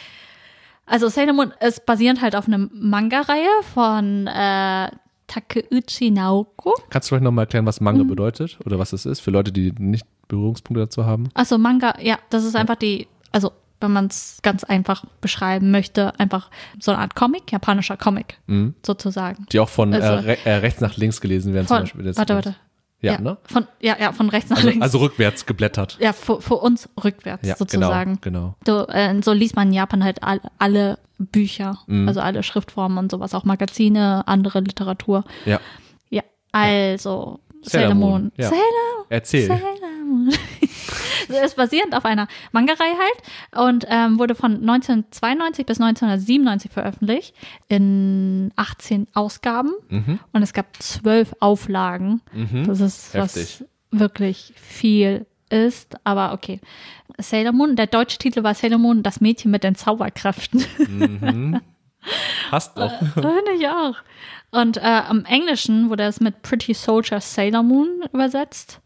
Also 0.86 1.08
Sailor 1.08 1.34
Moon 1.34 1.54
ist 1.62 1.86
basierend 1.86 2.22
halt 2.22 2.36
auf 2.36 2.48
einer 2.48 2.68
Manga-Reihe 2.72 3.48
von 3.74 4.28
äh, 4.28 4.90
Takeuchi 5.28 6.12
Naoko. 6.12 6.74
Kannst 6.90 7.08
du 7.08 7.10
vielleicht 7.16 7.24
nochmal 7.24 7.44
erklären, 7.44 7.66
was 7.66 7.80
Mhm. 7.80 7.86
Manga 7.86 8.04
bedeutet 8.04 8.58
oder 8.66 8.78
was 8.80 8.92
es 8.94 9.06
ist, 9.06 9.22
für 9.22 9.32
Leute, 9.32 9.52
die 9.52 9.72
nicht 9.78 10.06
Berührungspunkte 10.28 10.82
dazu 10.82 11.06
haben? 11.06 11.30
Also 11.34 11.58
Manga, 11.58 11.94
ja, 12.02 12.18
das 12.30 12.44
ist 12.44 12.56
einfach 12.56 12.76
die, 12.76 13.08
also 13.32 13.52
wenn 13.82 13.92
man 13.92 14.08
es 14.08 14.40
ganz 14.42 14.64
einfach 14.64 15.04
beschreiben 15.22 15.72
möchte, 15.72 16.18
einfach 16.20 16.50
so 16.80 16.92
eine 16.92 17.02
Art 17.02 17.16
Comic, 17.16 17.52
japanischer 17.52 17.98
Comic 17.98 18.38
Mhm. 18.48 18.76
sozusagen. 18.86 19.46
Die 19.52 19.60
auch 19.60 19.70
von 19.70 19.94
Also- 19.94 20.08
äh, 20.08 20.32
re 20.32 20.38
äh, 20.46 20.54
rechts 20.56 20.82
nach 20.82 20.98
links 20.98 21.22
gelesen 21.22 21.54
werden, 21.54 21.68
zum 21.68 21.78
Von, 21.78 21.84
Beispiel. 21.84 22.04
Das- 22.06 22.18
warte, 22.18 22.36
warte. 22.36 22.56
Ja, 23.04 23.20
ne? 23.20 23.38
Von, 23.46 23.66
ja, 23.80 23.96
ja, 24.00 24.12
von 24.12 24.30
rechts 24.30 24.52
nach 24.52 24.58
Also, 24.58 24.70
links. 24.70 24.84
also 24.84 25.00
rückwärts 25.00 25.48
geblättert. 25.48 25.98
ja, 26.00 26.14
für, 26.14 26.40
für 26.40 26.54
uns 26.58 26.88
rückwärts 27.04 27.48
Ja, 27.48 27.56
sozusagen. 27.56 28.20
genau, 28.22 28.54
So, 28.64 28.88
äh, 28.90 29.20
so 29.24 29.34
liest 29.34 29.56
man 29.56 29.70
in 29.70 29.74
Japan 29.74 30.04
halt 30.04 30.22
all, 30.22 30.40
alle 30.60 31.00
Bücher, 31.18 31.80
Mhm. 31.88 32.08
also 32.08 32.20
alle 32.22 32.44
Schriftformen 32.44 33.00
und 33.00 33.10
sowas, 33.10 33.34
auch 33.34 33.44
Magazine, 33.44 34.28
andere 34.28 34.60
Literatur. 34.60 35.24
Ja. 35.46 35.60
Ja, 36.12 36.22
also 36.52 37.40
Sailor 37.64 37.96
Moon. 37.96 38.32
Ja. 38.38 38.50
Sailor, 38.50 39.06
Erzähl. 39.10 39.48
Sailor 39.48 39.62
ist 41.36 41.56
basierend 41.56 41.96
auf 41.96 42.06
einer 42.06 42.28
Manga-Reihe 42.52 42.96
halt 42.98 43.66
und 43.68 43.86
ähm, 43.90 44.20
wurde 44.20 44.36
von 44.36 44.54
1992 44.56 45.66
bis 45.66 45.80
1997 45.82 46.72
veröffentlicht 46.72 47.36
in 47.68 48.52
18 48.56 49.08
Ausgaben 49.14 49.72
Mhm. 49.90 50.20
und 50.34 50.42
es 50.44 50.54
gab 50.54 50.82
zwölf 50.82 51.34
Auflagen. 51.40 52.22
Mhm. 52.34 52.66
Das 52.68 52.80
ist 52.80 53.14
Heftig. 53.14 53.62
was 53.62 54.00
wirklich 54.00 54.54
viel 54.56 55.26
ist, 55.50 55.96
aber 56.06 56.34
okay. 56.34 56.60
Sailor 57.18 57.52
Moon, 57.52 57.76
der 57.76 57.88
deutsche 57.88 58.18
Titel 58.18 58.44
war 58.44 58.54
Sailor 58.54 58.78
Moon, 58.80 59.04
das 59.04 59.20
Mädchen 59.22 59.52
mit 59.52 59.64
den 59.64 59.76
Zauberkräften. 59.76 60.64
Mhm. 60.88 61.62
Passt 62.50 62.78
doch. 62.78 62.92
Finde 63.14 63.52
ich 63.58 63.68
auch. 63.68 63.96
Und 64.52 64.78
äh, 64.78 65.02
im 65.10 65.26
Englischen 65.26 65.90
wurde 65.90 66.04
es 66.04 66.20
mit 66.20 66.42
Pretty 66.42 66.74
Soldier 66.74 67.22
Sailor 67.22 67.64
Moon 67.64 67.88
übersetzt 68.12 68.80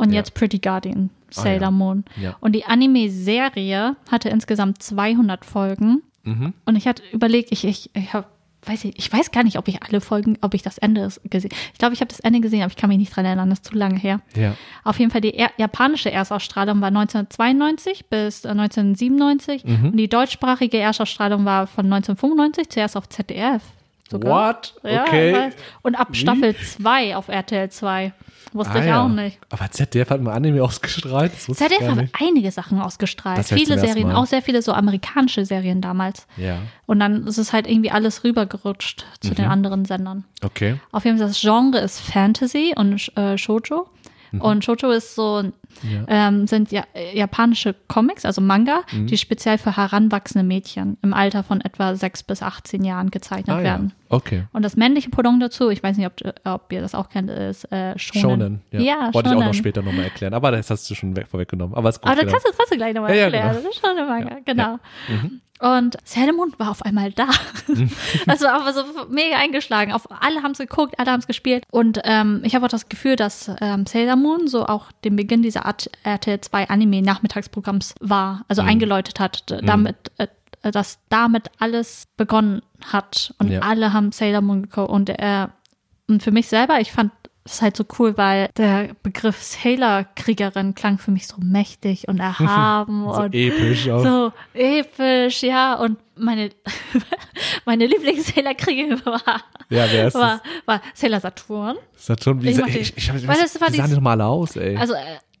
und 0.00 0.10
Ja. 0.10 0.16
jetzt 0.20 0.34
Pretty 0.34 0.58
Guardian 0.58 1.10
Ah, 1.36 1.42
Sailor 1.42 1.60
ja. 1.62 1.70
Moon. 1.70 2.04
Ja. 2.20 2.36
Und 2.40 2.52
die 2.56 2.64
Anime-Serie 2.64 3.96
hatte 4.10 4.28
insgesamt 4.28 4.82
200 4.82 5.44
Folgen. 5.44 6.02
Mhm. 6.24 6.54
Und 6.64 6.76
ich 6.76 6.86
hatte 6.88 7.02
überlegt, 7.12 7.52
ich, 7.52 7.64
ich, 7.64 7.90
ich 7.94 8.12
hab, 8.12 8.28
weiß 8.66 8.84
ich, 8.84 8.98
ich 8.98 9.12
weiß 9.12 9.30
gar 9.30 9.42
nicht, 9.44 9.56
ob 9.56 9.68
ich 9.68 9.82
alle 9.82 10.00
Folgen, 10.00 10.36
ob 10.42 10.54
ich 10.54 10.62
das 10.62 10.76
Ende 10.78 11.08
gesehen 11.24 11.50
Ich 11.72 11.78
glaube, 11.78 11.94
ich 11.94 12.00
habe 12.00 12.08
das 12.08 12.20
Ende 12.20 12.40
gesehen, 12.40 12.62
aber 12.62 12.70
ich 12.70 12.76
kann 12.76 12.88
mich 12.88 12.98
nicht 12.98 13.14
dran 13.14 13.24
erinnern, 13.24 13.48
das 13.48 13.60
ist 13.60 13.66
zu 13.66 13.74
lange 13.76 13.98
her. 13.98 14.20
Ja. 14.36 14.54
Auf 14.84 14.98
jeden 14.98 15.10
Fall, 15.10 15.20
die 15.22 15.34
er 15.34 15.50
japanische 15.56 16.10
Erstausstrahlung 16.10 16.80
war 16.80 16.88
1992 16.88 18.06
bis 18.06 18.44
äh, 18.44 18.48
1997 18.48 19.64
Mhm. 19.64 19.84
und 19.90 19.96
die 19.96 20.08
deutschsprachige 20.08 20.78
Erstausstrahlung 20.78 21.44
war 21.44 21.66
von 21.66 21.86
1995 21.86 22.68
zuerst 22.70 22.96
auf 22.96 23.08
ZDF. 23.08 23.62
Sogar. 24.10 24.48
What? 24.48 24.74
Ja, 24.82 25.02
Okay. 25.04 25.50
Und 25.82 25.94
ab? 25.94 26.08
Staffel 26.16 26.56
2 26.56 27.16
auf 27.16 27.28
RTL 27.28 27.70
2. 27.70 28.12
Wusste 28.52 28.74
Ah, 28.74 28.80
ich 28.80 28.86
ja. 28.86 29.04
auch 29.04 29.08
nicht. 29.08 29.38
Aber 29.50 29.70
ZDF 29.70 30.10
hat 30.10 30.20
mal 30.22 30.32
Anime 30.32 30.60
ausgestrahlt. 30.64 31.32
ZDF 31.38 31.86
hat 31.88 32.08
einige 32.20 32.50
Sachen 32.50 32.80
ausgestrahlt. 32.80 33.38
Das 33.38 33.52
Viele 33.52 33.78
Serien, 33.78 34.08
Mal. 34.08 34.16
auch 34.16 34.26
sehr 34.26 34.42
viele 34.42 34.60
so 34.60 34.72
amerikanische 34.72 35.44
Serien 35.46 35.80
damals. 35.80 36.26
Ja. 36.36 36.58
Und 36.86 36.98
dann 36.98 37.28
ist 37.28 37.38
es 37.38 37.52
halt 37.52 37.68
irgendwie 37.68 37.92
alles 37.92 38.24
rübergerutscht 38.24 39.06
zu 39.20 39.28
Mhm. 39.30 39.34
den 39.36 39.44
anderen 39.46 39.84
Sendern. 39.84 40.24
Okay. 40.42 40.80
Auf 40.90 41.04
jeden 41.04 41.18
Fall, 41.18 41.28
das 41.28 41.40
Genre 41.40 41.78
ist 41.78 42.00
Fantasy 42.00 42.72
und 42.76 43.16
äh, 43.16 43.38
Shoujo. 43.38 43.86
Und 44.38 44.64
Shoujo 44.64 44.90
ist 44.90 45.14
so, 45.14 45.42
Mhm. 45.42 45.52
Ja. 45.88 46.04
ähm, 46.28 46.46
sind 46.48 46.72
ja, 46.72 46.82
äh, 46.94 47.16
japanische 47.16 47.74
Comics, 47.86 48.24
also 48.24 48.40
Manga, 48.40 48.80
Mhm. 48.92 49.06
die 49.06 49.16
speziell 49.16 49.58
für 49.58 49.76
heranwachsende 49.76 50.44
Mädchen 50.44 50.98
im 51.02 51.14
Alter 51.14 51.44
von 51.44 51.60
etwa 51.60 51.94
6 51.94 52.24
bis 52.24 52.42
18 52.42 52.82
Jahren 52.84 53.10
gezeichnet 53.12 53.56
Ah, 53.58 53.62
werden. 53.62 53.92
Okay. 54.10 54.44
Und 54.52 54.62
das 54.62 54.76
männliche 54.76 55.08
Pendant 55.08 55.42
dazu, 55.42 55.70
ich 55.70 55.82
weiß 55.82 55.96
nicht, 55.96 56.06
ob, 56.06 56.14
ob 56.44 56.72
ihr 56.72 56.80
das 56.82 56.94
auch 56.94 57.08
kennt, 57.08 57.30
ist 57.30 57.64
äh, 57.72 57.98
Shonen. 57.98 58.20
Shonen. 58.20 58.60
Ja. 58.72 58.80
ja 58.80 59.14
Wollte 59.14 59.28
ich 59.30 59.34
auch 59.34 59.38
noch 59.38 59.42
Shonen. 59.44 59.54
später 59.54 59.82
nochmal 59.82 60.04
erklären. 60.04 60.34
Aber 60.34 60.50
das 60.50 60.68
hast 60.70 60.90
du 60.90 60.94
schon 60.94 61.16
weg, 61.16 61.28
vorweggenommen. 61.28 61.74
Aber 61.74 61.88
ist 61.88 62.00
gut. 62.02 62.06
Aber 62.10 62.16
das 62.16 62.24
genau. 62.26 62.32
kannst 62.32 62.46
du 62.48 62.52
trotzdem 62.56 62.78
gleich 62.78 62.94
nochmal 62.94 63.10
Ja, 63.12 63.16
ja, 63.16 63.22
erklären. 63.24 63.48
genau. 63.52 63.62
Das 63.62 63.72
ist 63.76 63.80
schon 63.80 63.90
eine 63.96 64.06
Manga, 64.06 64.30
Ja, 64.30 64.38
genau. 64.44 64.78
Und 65.62 65.98
Sailor 66.04 66.32
Moon 66.32 66.54
war 66.56 66.70
auf 66.70 66.82
einmal 66.86 67.12
da. 67.12 67.26
das 68.26 68.40
war 68.40 68.62
aber 68.62 68.72
so 68.72 68.82
mega 69.10 69.36
eingeschlagen. 69.36 69.92
Auf, 69.92 70.08
alle 70.10 70.42
haben 70.42 70.52
es 70.52 70.58
geguckt, 70.58 70.98
alle 70.98 71.10
haben 71.10 71.20
es 71.20 71.26
gespielt. 71.26 71.64
Und 71.70 72.00
ähm, 72.04 72.40
ich 72.44 72.54
habe 72.54 72.64
auch 72.64 72.70
das 72.70 72.88
Gefühl, 72.88 73.14
dass 73.14 73.50
ähm, 73.60 73.84
Sailor 73.84 74.16
Moon 74.16 74.48
so 74.48 74.64
auch 74.64 74.90
den 75.04 75.16
Beginn 75.16 75.42
dieser 75.42 75.66
Art 75.66 75.90
RTL 76.02 76.40
2 76.40 76.70
Anime-Nachmittagsprogramms 76.70 77.94
war, 78.00 78.44
also 78.48 78.62
eingeläutet 78.62 79.20
hat, 79.20 79.50
d- 79.50 79.60
damit, 79.62 79.96
äh, 80.16 80.28
dass 80.62 80.98
damit 81.08 81.50
alles 81.58 82.04
begonnen 82.16 82.62
hat. 82.92 83.34
Und 83.38 83.48
Ja. 83.50 83.60
alle 83.60 83.92
haben 83.92 84.12
Sailor 84.12 84.40
Moon 84.42 84.62
geguckt. 84.62 84.90
Und, 84.90 85.08
äh, 85.10 85.46
und 86.08 86.22
für 86.22 86.30
mich 86.32 86.48
selber, 86.48 86.80
ich 86.80 86.92
fand 86.92 87.12
das 87.44 87.62
halt 87.62 87.76
so 87.76 87.84
cool, 87.98 88.16
weil 88.18 88.50
der 88.58 88.90
Begriff 89.02 89.42
Sailor-Kriegerin 89.42 90.74
klang 90.74 90.98
für 90.98 91.10
mich 91.10 91.26
so 91.26 91.36
mächtig 91.40 92.06
und 92.08 92.18
erhaben 92.20 93.04
So 93.04 93.22
und 93.22 93.34
episch 93.34 93.88
auch. 93.88 94.02
so 94.02 94.32
episch, 94.54 95.42
ja. 95.42 95.74
Und 95.74 95.98
meine, 96.16 96.50
meine 97.64 97.86
Lieblings-Sailor-Kriegerin 97.86 99.00
war, 99.06 99.22
Ja, 99.70 99.86
wer 99.90 100.08
ist 100.08 100.14
war, 100.14 100.42
war 100.66 100.80
Sailor 100.94 101.20
Saturn. 101.20 101.76
Schon, 102.22 102.42
wie 102.42 102.50
Ich 102.50 102.58
ich, 102.58 102.66
ich, 102.66 102.96
ich, 102.96 103.08
ich, 103.08 103.26
weil 103.26 103.28
was, 103.28 103.52
das 103.52 103.60
war 103.60 103.68
wie 103.68 103.76
sahen 103.76 103.86
dieses- 103.86 103.88
die 103.90 103.94
nochmal 103.94 104.20
aus, 104.20 104.56
ey? 104.56 104.76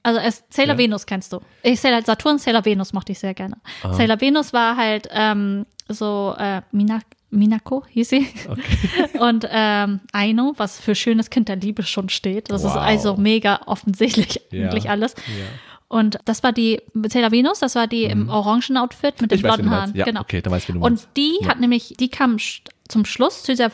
Also, 0.02 0.20
Sailor 0.50 0.74
Ja. 0.74 0.78
Venus 0.78 1.06
kennst 1.06 1.32
du. 1.32 1.40
Ich 1.62 1.80
Sailor 1.80 2.02
Saturn, 2.02 2.38
Sailor 2.38 2.64
Venus 2.64 2.92
mochte 2.92 3.12
ich 3.12 3.18
sehr 3.18 3.34
gerne. 3.34 3.56
Ah. 3.82 3.92
Sailor 3.92 4.20
Venus 4.20 4.52
war 4.52 4.76
halt 4.76 5.08
ähm, 5.12 5.66
so 5.88 6.34
äh, 6.38 6.62
Mina, 6.72 7.00
Minako 7.30 7.84
hieß 7.88 8.08
sie. 8.08 8.26
Und 9.18 9.46
ähm, 9.50 10.00
Aino, 10.12 10.54
was 10.56 10.80
für 10.80 10.94
schönes 10.94 11.30
Kind 11.30 11.48
der 11.48 11.56
Liebe 11.56 11.82
schon 11.82 12.08
steht. 12.08 12.50
Das 12.50 12.64
ist 12.64 12.70
Wow. 12.74 12.80
also 12.80 13.16
mega 13.16 13.60
offensichtlich 13.66 14.40
Ja. 14.50 14.68
eigentlich 14.70 14.88
alles. 14.90 15.14
ja. 15.16 15.44
Und 15.88 16.18
das 16.24 16.44
war 16.44 16.52
die 16.52 16.80
Sailor 17.08 17.32
Venus, 17.32 17.58
das 17.58 17.74
war 17.74 17.88
die 17.88 18.04
im 18.04 18.28
orangen 18.28 18.76
Outfit 18.76 19.20
mit 19.20 19.32
den 19.32 19.38
Mhm. 19.40 19.42
Blonden 19.42 19.70
Haaren. 19.70 19.92
Ja, 19.96 20.04
genau. 20.04 20.20
okay, 20.20 20.40
dann 20.40 20.52
weiß 20.52 20.62
ich, 20.62 20.68
wen 20.68 20.76
du 20.80 20.86
Und 20.86 21.08
die 21.16 21.32
hat 21.48 21.58
nämlich, 21.58 21.94
die 21.98 22.08
kam 22.08 22.36
zum 22.88 23.04
Schluss 23.04 23.42
zu 23.42 23.50
dieser, 23.50 23.72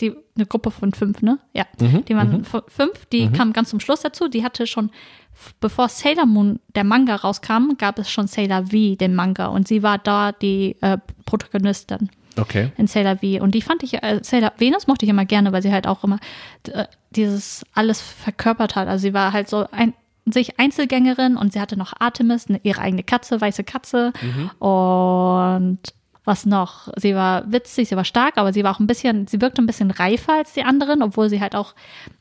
die, 0.00 0.12
eine 0.36 0.46
Gruppe 0.46 0.70
von 0.70 0.92
fünf, 0.92 1.22
ne? 1.22 1.38
Ja. 1.52 1.64
Mhm, 1.80 2.04
Die 2.06 2.14
waren 2.16 2.40
f- 2.42 2.64
fünf, 2.68 3.06
die 3.06 3.30
kam 3.30 3.52
ganz 3.52 3.70
zum 3.70 3.80
Schluss 3.80 4.00
dazu. 4.00 4.28
Die 4.28 4.42
hatte 4.44 4.66
schon, 4.66 4.90
bevor 5.60 5.88
Sailor 5.88 6.26
Moon, 6.26 6.60
der 6.74 6.84
Manga 6.84 7.16
rauskam, 7.16 7.72
gab 7.78 7.98
es 7.98 8.10
schon 8.10 8.26
Sailor 8.26 8.66
V, 8.66 8.94
den 8.96 9.14
Manga. 9.14 9.46
Und 9.46 9.68
sie 9.68 9.82
war 9.82 9.98
da 9.98 10.32
die 10.32 10.76
äh, 10.80 10.98
Protagonistin 11.26 12.10
Okay. 12.38 12.70
in 12.76 12.86
Sailor 12.86 13.16
V. 13.18 13.42
Und 13.42 13.54
die 13.54 13.62
fand 13.62 13.82
ich, 13.82 14.02
äh, 14.02 14.20
Sailor 14.22 14.52
Venus 14.58 14.86
mochte 14.86 15.04
ich 15.04 15.10
immer 15.10 15.24
gerne, 15.26 15.52
weil 15.52 15.62
sie 15.62 15.72
halt 15.72 15.86
auch 15.86 16.04
immer 16.04 16.18
äh, 16.72 16.84
dieses 17.10 17.64
alles 17.74 18.00
verkörpert 18.00 18.76
hat. 18.76 18.88
Also 18.88 19.02
sie 19.02 19.14
war 19.14 19.32
halt 19.32 19.48
so 19.48 19.66
ein 19.72 19.94
sich 20.26 20.60
Einzelgängerin 20.60 21.36
und 21.36 21.52
sie 21.54 21.60
hatte 21.60 21.76
noch 21.76 21.92
Artemis, 21.98 22.46
eine, 22.48 22.60
ihre 22.62 22.80
eigene 22.80 23.02
Katze, 23.02 23.40
weiße 23.40 23.64
Katze. 23.64 24.12
Und 24.58 25.78
was 26.24 26.44
noch? 26.46 26.88
Sie 26.96 27.14
war 27.14 27.50
witzig, 27.50 27.88
sie 27.88 27.96
war 27.96 28.04
stark, 28.04 28.36
aber 28.36 28.52
sie 28.52 28.62
war 28.62 28.74
auch 28.74 28.78
ein 28.80 28.86
bisschen, 28.86 29.26
sie 29.26 29.40
wirkte 29.40 29.62
ein 29.62 29.66
bisschen 29.66 29.90
reifer 29.90 30.34
als 30.34 30.52
die 30.52 30.62
anderen, 30.62 31.02
obwohl 31.02 31.30
sie 31.30 31.40
halt 31.40 31.54
auch, 31.56 31.74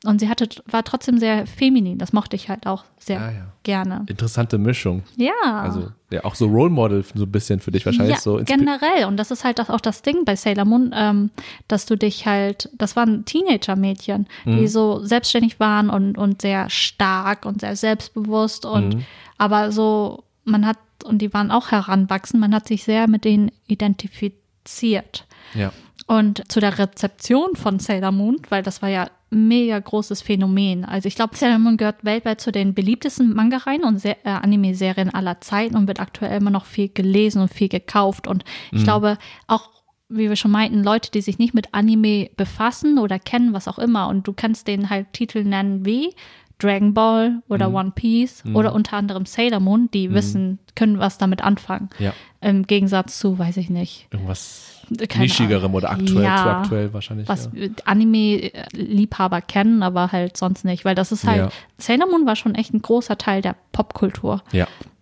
und 0.05 0.19
sie 0.19 0.29
hatte, 0.29 0.47
war 0.67 0.83
trotzdem 0.83 1.17
sehr 1.17 1.45
feminin. 1.45 1.97
Das 1.97 2.13
mochte 2.13 2.35
ich 2.35 2.47
halt 2.49 2.65
auch 2.65 2.85
sehr 2.97 3.19
Ah, 3.19 3.31
ja. 3.31 3.45
gerne. 3.63 4.05
Interessante 4.07 4.57
Mischung. 4.57 5.03
Ja. 5.17 5.33
Also, 5.43 5.91
ja, 6.11 6.23
auch 6.23 6.35
so 6.35 6.47
Role 6.47 6.69
Model 6.69 7.03
so 7.13 7.23
ein 7.25 7.31
bisschen 7.31 7.59
für 7.59 7.71
dich 7.71 7.85
wahrscheinlich 7.85 8.15
ja, 8.15 8.21
so. 8.21 8.41
generell. 8.45 9.05
Und 9.05 9.17
das 9.17 9.31
ist 9.31 9.43
halt 9.43 9.59
auch 9.69 9.81
das 9.81 10.01
Ding 10.01 10.23
bei 10.25 10.35
Sailor 10.35 10.65
Moon, 10.65 10.91
ähm, 10.95 11.29
dass 11.67 11.85
du 11.85 11.95
dich 11.97 12.25
halt, 12.25 12.69
das 12.77 12.95
waren 12.95 13.25
Teenager-Mädchen, 13.25 14.27
Mhm. 14.45 14.57
die 14.57 14.67
so 14.67 15.03
selbstständig 15.05 15.59
waren 15.59 15.89
und, 15.89 16.17
und 16.17 16.41
sehr 16.41 16.69
stark 16.69 17.45
und 17.45 17.61
sehr 17.61 17.75
selbstbewusst 17.75 18.65
und 18.65 18.95
Mhm. 18.95 19.05
aber 19.37 19.71
so, 19.71 20.23
man 20.43 20.65
hat, 20.65 20.77
und 21.03 21.21
die 21.21 21.33
waren 21.33 21.51
auch 21.51 21.71
heranwachsen, 21.71 22.39
man 22.39 22.53
hat 22.53 22.67
sich 22.67 22.83
sehr 22.83 23.07
mit 23.07 23.25
denen 23.25 23.51
identifiziert. 23.67 25.25
Ja. 25.53 25.71
Und 26.07 26.43
zu 26.51 26.59
der 26.59 26.79
Rezeption 26.79 27.55
von 27.55 27.79
Sailor 27.79 28.11
Moon, 28.11 28.37
weil 28.49 28.63
das 28.63 28.81
war 28.81 28.89
ja 28.89 29.09
ein 29.31 29.47
mega 29.47 29.77
großes 29.77 30.21
Phänomen. 30.21 30.83
Also 30.83 31.07
ich 31.07 31.15
glaube, 31.15 31.35
Sailor 31.35 31.59
Moon 31.59 31.77
gehört 31.77 32.03
weltweit 32.03 32.41
zu 32.41 32.51
den 32.51 32.73
beliebtesten 32.73 33.33
Manga-Reihen 33.35 33.83
und 33.83 34.03
äh, 34.03 34.15
Anime-Serien 34.23 35.13
aller 35.13 35.39
Zeiten 35.41 35.75
und 35.75 35.87
wird 35.87 35.99
aktuell 35.99 36.41
immer 36.41 36.49
noch 36.49 36.65
viel 36.65 36.89
gelesen 36.89 37.41
und 37.41 37.53
viel 37.53 37.69
gekauft. 37.69 38.27
Und 38.27 38.43
ich 38.71 38.83
glaube, 38.83 39.17
auch 39.45 39.69
wie 40.09 40.27
wir 40.27 40.35
schon 40.35 40.51
meinten, 40.51 40.83
Leute, 40.83 41.11
die 41.11 41.21
sich 41.21 41.37
nicht 41.37 41.53
mit 41.53 41.73
Anime 41.73 42.31
befassen 42.35 42.97
oder 42.97 43.19
kennen, 43.19 43.53
was 43.53 43.67
auch 43.67 43.77
immer, 43.77 44.07
und 44.07 44.27
du 44.27 44.33
kannst 44.33 44.67
denen 44.67 44.89
halt 44.89 45.13
Titel 45.13 45.43
nennen 45.43 45.85
wie 45.85 46.15
Dragon 46.59 46.93
Ball 46.93 47.41
oder 47.47 47.73
One 47.73 47.91
Piece 47.95 48.43
oder 48.53 48.75
unter 48.75 48.97
anderem 48.97 49.25
Sailor 49.25 49.59
Moon, 49.61 49.89
die 49.93 50.13
wissen, 50.13 50.59
können 50.75 50.99
was 50.99 51.17
damit 51.17 51.41
anfangen. 51.41 51.89
Ja. 51.99 52.13
Im 52.41 52.67
Gegensatz 52.67 53.17
zu, 53.17 53.39
weiß 53.39 53.57
ich 53.57 53.69
nicht, 53.69 54.07
Irgendwas 54.11 54.81
keine 55.07 55.23
nischigerem 55.23 55.63
Ahnung. 55.65 55.75
oder 55.75 55.91
aktuell, 55.91 56.23
Ja. 56.23 56.37
zu 56.43 56.49
aktuell 56.49 56.93
wahrscheinlich. 56.93 57.27
was 57.29 57.49
ja. 57.53 57.67
Anime-Liebhaber 57.85 59.41
kennen, 59.41 59.83
aber 59.83 60.11
halt 60.11 60.37
sonst 60.37 60.65
nicht, 60.65 60.85
weil 60.85 60.95
das 60.95 61.11
ist 61.11 61.25
halt. 61.25 61.51
Sailor 61.77 62.07
Moon 62.09 62.25
war 62.25 62.35
schon 62.35 62.55
echt 62.55 62.73
ein 62.73 62.81
großer 62.81 63.17
Teil 63.17 63.41
der 63.41 63.55
Popkultur 63.71 64.41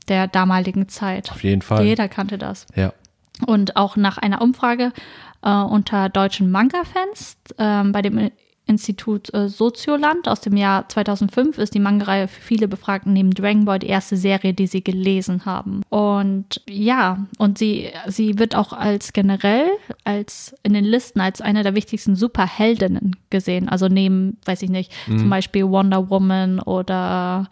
der 0.08 0.28
damaligen 0.28 0.88
Zeit. 0.88 1.32
auf 1.32 1.44
jeden 1.44 1.62
Fall. 1.62 1.84
Jeder 1.84 2.08
kannte 2.08 2.38
das. 2.38 2.66
Ja. 2.76 2.94
Und 3.46 3.76
auch 3.76 3.98
nach 3.98 4.18
einer 4.18 4.42
Umfrage 4.42 4.94
äh, 5.44 5.50
unter 5.52 6.10
deutschen 6.10 6.50
Manga-Fans 6.50 7.38
ähm, 7.58 7.92
bei 7.92 8.02
dem 8.02 8.32
Institut 8.68 9.34
äh, 9.34 9.50
Sozioland 9.50 10.28
aus 10.28 10.42
dem 10.42 10.58
Jahr 10.58 10.88
2005 10.90 11.58
ist 11.58 11.74
die 11.74 11.80
Manga-Reihe 11.80 12.28
für 12.28 12.42
viele 12.42 12.68
Befragten 12.68 13.14
neben 13.14 13.32
Dragon 13.32 13.66
Ball 13.66 13.80
die 13.80 13.88
erste 13.88 14.18
Serie, 14.18 14.54
die 14.54 14.68
sie 14.68 14.84
gelesen 14.84 15.46
haben. 15.46 15.82
Und 15.90 16.62
ja, 16.70 17.26
und 17.38 17.58
sie, 17.58 17.90
sie 18.08 18.38
wird 18.40 18.56
auch 18.56 18.74
als 18.74 19.14
generell, 19.14 19.70
als 20.04 20.54
in 20.64 20.74
den 20.74 20.86
Listen 20.86 21.22
als 21.22 21.42
eine 21.42 21.64
der 21.64 21.76
wichtigsten 21.76 22.16
Superheldinnen 22.16 23.16
gesehen. 23.30 23.70
Also 23.70 23.88
neben, 23.88 24.38
weiß 24.46 24.62
ich 24.62 24.70
nicht, 24.70 24.92
zum 25.06 25.30
Beispiel 25.30 25.68
Wonder 25.68 26.10
Woman 26.10 26.60
oder, 26.60 27.50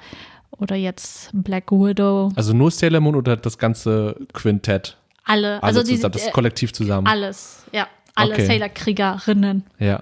oder 0.52 0.76
jetzt 0.76 1.30
Black 1.34 1.72
Widow. 1.72 2.32
Also 2.36 2.54
nur 2.54 2.72
Sailor 2.72 3.00
Moon 3.02 3.16
oder 3.16 3.38
das 3.38 3.58
ganze 3.58 4.16
Quintett? 4.34 4.98
Alle, 5.24 5.64
Also, 5.64 5.80
also, 5.80 5.90
die, 5.90 5.96
zusammen, 5.96 6.12
das 6.14 6.28
äh, 6.28 6.32
Kollektiv 6.32 6.74
zusammen. 6.74 7.08
alles, 7.08 7.64
ja. 7.72 7.88
Alle 8.18 8.34
Okay. 8.34 8.46
Sailor-Kriegerinnen. 8.46 9.64
Ja. 9.80 10.02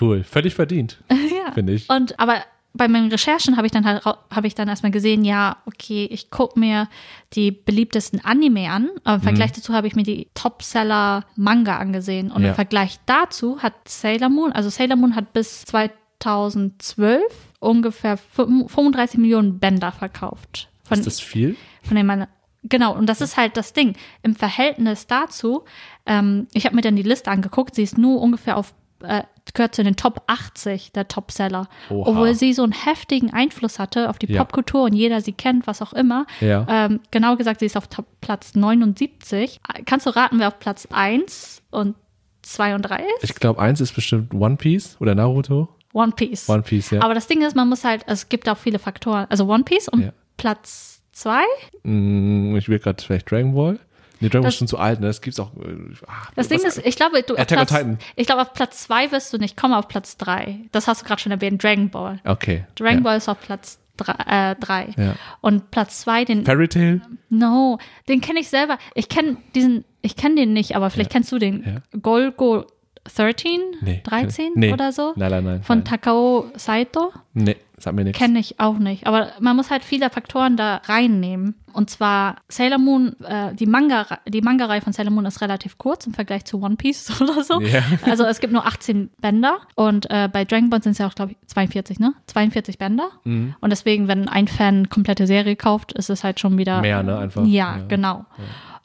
Cool. 0.00 0.24
Völlig 0.24 0.54
verdient, 0.54 0.98
Ja. 1.10 1.52
finde 1.52 1.72
ich. 1.74 1.88
Und 1.90 2.18
aber 2.18 2.36
bei 2.74 2.88
meinen 2.88 3.10
Recherchen 3.10 3.58
habe 3.58 3.66
ich 3.66 3.72
dann 3.72 3.84
halt 3.84 4.02
habe 4.04 4.46
ich 4.46 4.54
dann 4.54 4.66
erstmal 4.68 4.92
gesehen, 4.92 5.24
ja, 5.24 5.58
okay, 5.66 6.06
ich 6.10 6.30
gucke 6.30 6.58
mir 6.58 6.88
die 7.34 7.50
beliebtesten 7.50 8.24
Anime 8.24 8.70
an. 8.70 8.88
Aber 9.04 9.16
im 9.16 9.20
Mhm. 9.20 9.24
Vergleich 9.24 9.52
dazu 9.52 9.74
habe 9.74 9.86
ich 9.88 9.94
mir 9.94 10.04
die 10.04 10.28
Topseller 10.32 11.26
Manga 11.36 11.76
angesehen. 11.76 12.30
Und 12.30 12.42
Ja. 12.42 12.48
im 12.50 12.54
Vergleich 12.54 12.98
dazu 13.04 13.62
hat 13.62 13.74
Sailor 13.86 14.30
Moon, 14.30 14.52
also 14.52 14.70
Sailor 14.70 14.96
Moon 14.96 15.14
hat 15.14 15.34
bis 15.34 15.66
2012 15.66 17.22
ungefähr 17.60 18.16
35 18.16 19.18
Millionen 19.18 19.58
Bänder 19.58 19.92
verkauft. 19.92 20.68
Von, 20.84 20.98
Ist 20.98 21.06
das 21.06 21.20
viel? 21.20 21.56
von 21.82 21.96
dem 21.96 22.06
man 22.06 22.26
genau 22.64 22.96
und 22.96 23.06
das 23.06 23.20
ist 23.20 23.36
halt 23.36 23.56
das 23.56 23.72
Ding 23.72 23.96
im 24.22 24.34
Verhältnis 24.36 25.06
dazu. 25.06 25.64
Ähm, 26.06 26.46
ich 26.52 26.64
habe 26.64 26.74
mir 26.76 26.82
dann 26.82 26.96
die 26.96 27.02
Liste 27.02 27.30
angeguckt. 27.30 27.74
Sie 27.74 27.82
ist 27.82 27.98
nur 27.98 28.20
ungefähr 28.20 28.56
auf 28.56 28.72
äh, 29.04 29.24
gehört 29.54 29.74
zu 29.74 29.84
den 29.84 29.96
Top 29.96 30.22
80 30.28 30.92
der 30.92 31.08
Topseller, 31.08 31.68
Oha. 31.90 32.08
obwohl 32.10 32.34
sie 32.34 32.52
so 32.54 32.62
einen 32.62 32.72
heftigen 32.72 33.32
Einfluss 33.32 33.78
hatte 33.78 34.08
auf 34.08 34.18
die 34.18 34.26
Ja. 34.32 34.42
Popkultur 34.44 34.84
und 34.84 34.94
jeder 34.94 35.20
sie 35.20 35.32
kennt, 35.32 35.66
was 35.66 35.82
auch 35.82 35.92
immer. 35.92 36.26
Ja. 36.40 36.64
Ähm, 36.68 37.00
genau 37.10 37.36
gesagt, 37.36 37.60
sie 37.60 37.66
ist 37.66 37.76
auf 37.76 37.88
Top 37.88 38.06
Platz 38.20 38.54
79. 38.54 39.60
Kannst 39.84 40.06
du 40.06 40.10
raten, 40.16 40.38
wer 40.38 40.48
auf 40.48 40.58
Platz 40.58 40.86
1 40.90 41.62
und 41.70 41.96
2 42.42 42.74
und 42.74 42.82
3 42.82 42.96
ist? 43.16 43.24
Ich 43.24 43.34
glaube, 43.34 43.60
eins 43.60 43.80
ist 43.80 43.94
bestimmt 43.94 44.32
One 44.34 44.56
Piece 44.56 44.96
oder 45.00 45.14
Naruto. 45.14 45.68
One 45.92 46.12
Piece. 46.12 46.48
One 46.48 46.62
Piece, 46.62 46.90
ja. 46.90 47.02
Aber 47.02 47.14
das 47.14 47.26
Ding 47.26 47.42
ist, 47.42 47.54
man 47.54 47.68
muss 47.68 47.84
halt, 47.84 48.02
es 48.06 48.28
gibt 48.30 48.48
auch 48.48 48.56
viele 48.56 48.78
Faktoren. 48.78 49.26
Also 49.28 49.46
One 49.46 49.64
Piece 49.64 49.88
um 49.88 50.00
Ja. 50.00 50.12
Platz 50.38 51.02
2. 51.12 51.42
Mm, 51.82 52.56
ich 52.56 52.68
will 52.68 52.78
gerade 52.78 53.02
vielleicht 53.02 53.30
Dragon 53.30 53.54
Ball. 53.54 53.78
Nee, 54.22 54.28
Dragon 54.28 54.42
Ball 54.42 54.48
Das- 54.48 54.54
ist 54.54 54.58
schon 54.58 54.68
zu 54.68 54.78
alt, 54.78 55.00
ne? 55.00 55.06
Das 55.08 55.20
gibt's 55.20 55.38
auch. 55.40 55.50
äh, 55.56 55.94
ach, 56.06 56.30
Das 56.34 56.48
Ding 56.48 56.60
ist, 56.60 56.78
ich 56.84 56.96
glaube, 56.96 57.22
du 57.22 57.34
auf 57.34 57.40
Attack 57.40 57.66
Platz, 57.68 57.84
ich 58.16 58.26
glaube, 58.26 58.42
auf 58.42 58.52
Platz 58.54 58.84
2 58.84 59.12
wirst 59.12 59.32
du 59.32 59.38
nicht 59.38 59.56
kommen, 59.56 59.74
auf 59.74 59.88
Platz 59.88 60.16
3. 60.16 60.60
Das 60.72 60.88
hast 60.88 61.02
du 61.02 61.06
gerade 61.06 61.20
schon 61.20 61.32
erwähnt, 61.32 61.62
Dragon 61.62 61.90
Ball. 61.90 62.20
Okay. 62.24 62.64
Dragon 62.76 62.98
ja. 62.98 63.02
Ball 63.02 63.16
ist 63.18 63.28
auf 63.28 63.40
Platz 63.40 63.78
3. 63.98 64.12
Äh, 64.52 64.56
drei. 64.56 64.88
Ja. 64.96 65.14
Und 65.42 65.70
Platz 65.70 66.00
2, 66.00 66.24
den, 66.24 66.44
Fairy 66.44 66.68
Tail? 66.68 67.02
no, 67.28 67.78
den 68.08 68.20
kenne 68.20 68.40
ich 68.40 68.48
selber. 68.48 68.78
Ich 68.94 69.08
kenne 69.08 69.36
diesen, 69.54 69.84
ich 70.00 70.16
kenne 70.16 70.36
den 70.36 70.52
nicht, 70.54 70.74
aber 70.76 70.88
vielleicht 70.90 71.10
kennst 71.10 71.30
du 71.30 71.38
den. 71.38 71.82
Golgo 72.00 72.64
13, 73.04 73.60
Nee. 73.80 74.00
13 74.04 74.52
nee. 74.54 74.72
oder 74.72 74.92
so? 74.92 75.12
Nein, 75.16 75.30
nein, 75.30 75.44
nein. 75.44 75.62
Von 75.62 75.78
nein. 75.78 75.84
Takao 75.84 76.46
Saito? 76.56 77.12
Nee, 77.34 77.56
sag 77.82 77.94
mir 77.94 78.04
nichts. 78.04 78.18
Kenne 78.18 78.38
ich 78.38 78.58
auch 78.60 78.78
nicht. 78.78 79.06
Aber 79.06 79.28
man 79.40 79.56
muss 79.56 79.70
halt 79.70 79.84
viele 79.84 80.08
Faktoren 80.10 80.56
da 80.56 80.76
reinnehmen. 80.84 81.54
Und 81.72 81.88
zwar 81.88 82.36
Sailor 82.48 82.78
Moon, 82.78 83.16
äh, 83.22 83.54
die 83.54 83.64
Manga, 83.66 84.06
die 84.28 84.42
Manga-Reihe 84.42 84.82
von 84.82 84.92
Sailor 84.92 85.10
Moon 85.10 85.24
ist 85.24 85.40
relativ 85.40 85.78
kurz 85.78 86.06
im 86.06 86.12
Vergleich 86.12 86.44
zu 86.44 86.62
One 86.62 86.76
Piece 86.76 87.10
oder 87.20 87.42
so. 87.42 87.60
Ja. 87.62 87.80
Also 88.02 88.24
es 88.24 88.40
gibt 88.40 88.52
nur 88.52 88.66
18 88.66 89.08
Bänder 89.20 89.58
und 89.74 90.10
äh, 90.10 90.28
bei 90.30 90.44
Dragon 90.44 90.68
Ball 90.70 90.82
sind 90.82 90.92
es 90.92 90.98
ja 90.98 91.06
auch, 91.06 91.14
glaube 91.14 91.32
ich, 91.32 91.38
42, 91.48 91.98
ne? 91.98 92.12
42 92.26 92.76
Bänder. 92.78 93.08
Mhm. 93.24 93.54
Und 93.60 93.70
deswegen, 93.70 94.06
wenn 94.08 94.28
ein 94.28 94.48
Fan 94.48 94.90
komplette 94.90 95.26
Serie 95.26 95.56
kauft, 95.56 95.92
ist 95.92 96.10
es 96.10 96.24
halt 96.24 96.40
schon 96.40 96.58
wieder. 96.58 96.80
Mehr, 96.82 97.02
ne? 97.02 97.16
Einfach. 97.18 97.44
Ja, 97.46 97.78
Ja. 97.78 97.84
genau. 97.88 98.26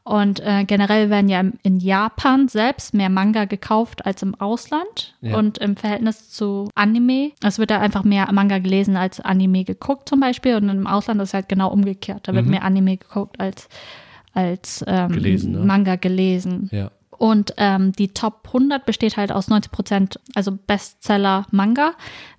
Und 0.08 0.40
äh, 0.40 0.64
generell 0.64 1.10
werden 1.10 1.28
ja 1.28 1.44
in 1.64 1.80
Japan 1.80 2.48
selbst 2.48 2.94
mehr 2.94 3.10
Manga 3.10 3.44
gekauft 3.44 4.06
als 4.06 4.24
im 4.24 4.36
Ausland. 4.36 5.16
Ja. 5.20 5.38
Und 5.38 5.58
im 5.58 5.76
Verhältnis 5.76 6.30
zu 6.30 6.70
Anime, 6.76 7.34
es 7.44 7.60
wird 7.60 7.72
da 7.72 7.80
einfach 7.82 8.06
mehr 8.06 8.32
Manga 8.32 8.60
gelesen 8.60 8.96
als 8.96 9.20
Anime 9.20 9.66
geguckt 9.66 10.08
zum 10.08 10.22
Beispiel. 10.22 10.56
Und 10.56 10.70
im 10.70 10.88
Ausland 10.88 11.22
ist 11.22 11.30
es 11.30 11.34
halt 11.34 11.50
genau 11.50 11.70
umgekehrt. 11.72 12.22
Da 12.28 12.34
wird 12.34 12.46
mehr 12.46 12.64
Anime 12.64 12.96
geguckt 12.96 13.38
als, 13.40 13.68
als 14.34 14.84
ähm, 14.88 15.08
Mhm. 15.10 15.14
Gelesen, 15.14 15.52
ne? 15.52 15.60
Manga 15.60 15.96
gelesen. 15.98 16.70
Ja. 16.72 16.90
Und 17.18 17.54
ähm, 17.58 17.92
die 17.92 18.10
Top 18.10 18.44
100 18.48 18.86
besteht 18.86 19.18
halt 19.18 19.32
aus 19.34 19.50
90 19.50 19.72
Prozent, 19.72 20.20
also 20.36 20.52
Bestseller 20.52 21.48
Manga, 21.52 21.94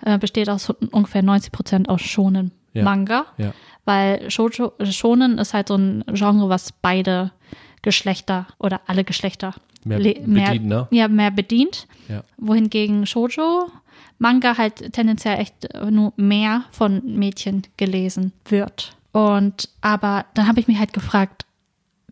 äh, 0.06 0.16
besteht 0.18 0.48
aus 0.48 0.70
ungefähr 0.70 1.22
90 1.22 1.52
Prozent 1.52 1.88
aus 1.90 2.00
Shonen. 2.00 2.52
Manga. 2.74 3.26
Ja. 3.38 3.52
Weil 3.84 4.30
Shoujo, 4.30 4.72
Shonen 4.84 5.38
ist 5.38 5.52
halt 5.52 5.68
so 5.68 5.74
ein 5.74 6.04
Genre, 6.12 6.48
was 6.48 6.70
beide 6.72 7.32
Geschlechter 7.82 8.46
oder 8.58 8.80
alle 8.86 9.04
Geschlechter 9.04 9.54
Mehr 9.84 9.98
le- 9.98 10.14
bedient, 10.20 10.66
ne? 10.66 10.88
Ja, 10.90 11.08
mehr 11.08 11.30
bedient. 11.30 11.86
Ja. 12.08 12.22
Wohingegen 12.36 13.06
Shoujo 13.06 13.70
Manga 14.18 14.58
halt 14.58 14.92
tendenziell 14.92 15.38
echt 15.38 15.72
äh, 15.74 15.90
nur 15.90 16.12
mehr 16.16 16.64
von 16.72 17.02
Mädchen 17.18 17.62
gelesen 17.76 18.32
wird. 18.48 18.96
Und 19.12 19.68
aber 19.80 20.26
dann 20.34 20.48
habe 20.48 20.58
ich 20.60 20.66
mich 20.68 20.78
halt 20.78 20.92
gefragt, 20.92 21.44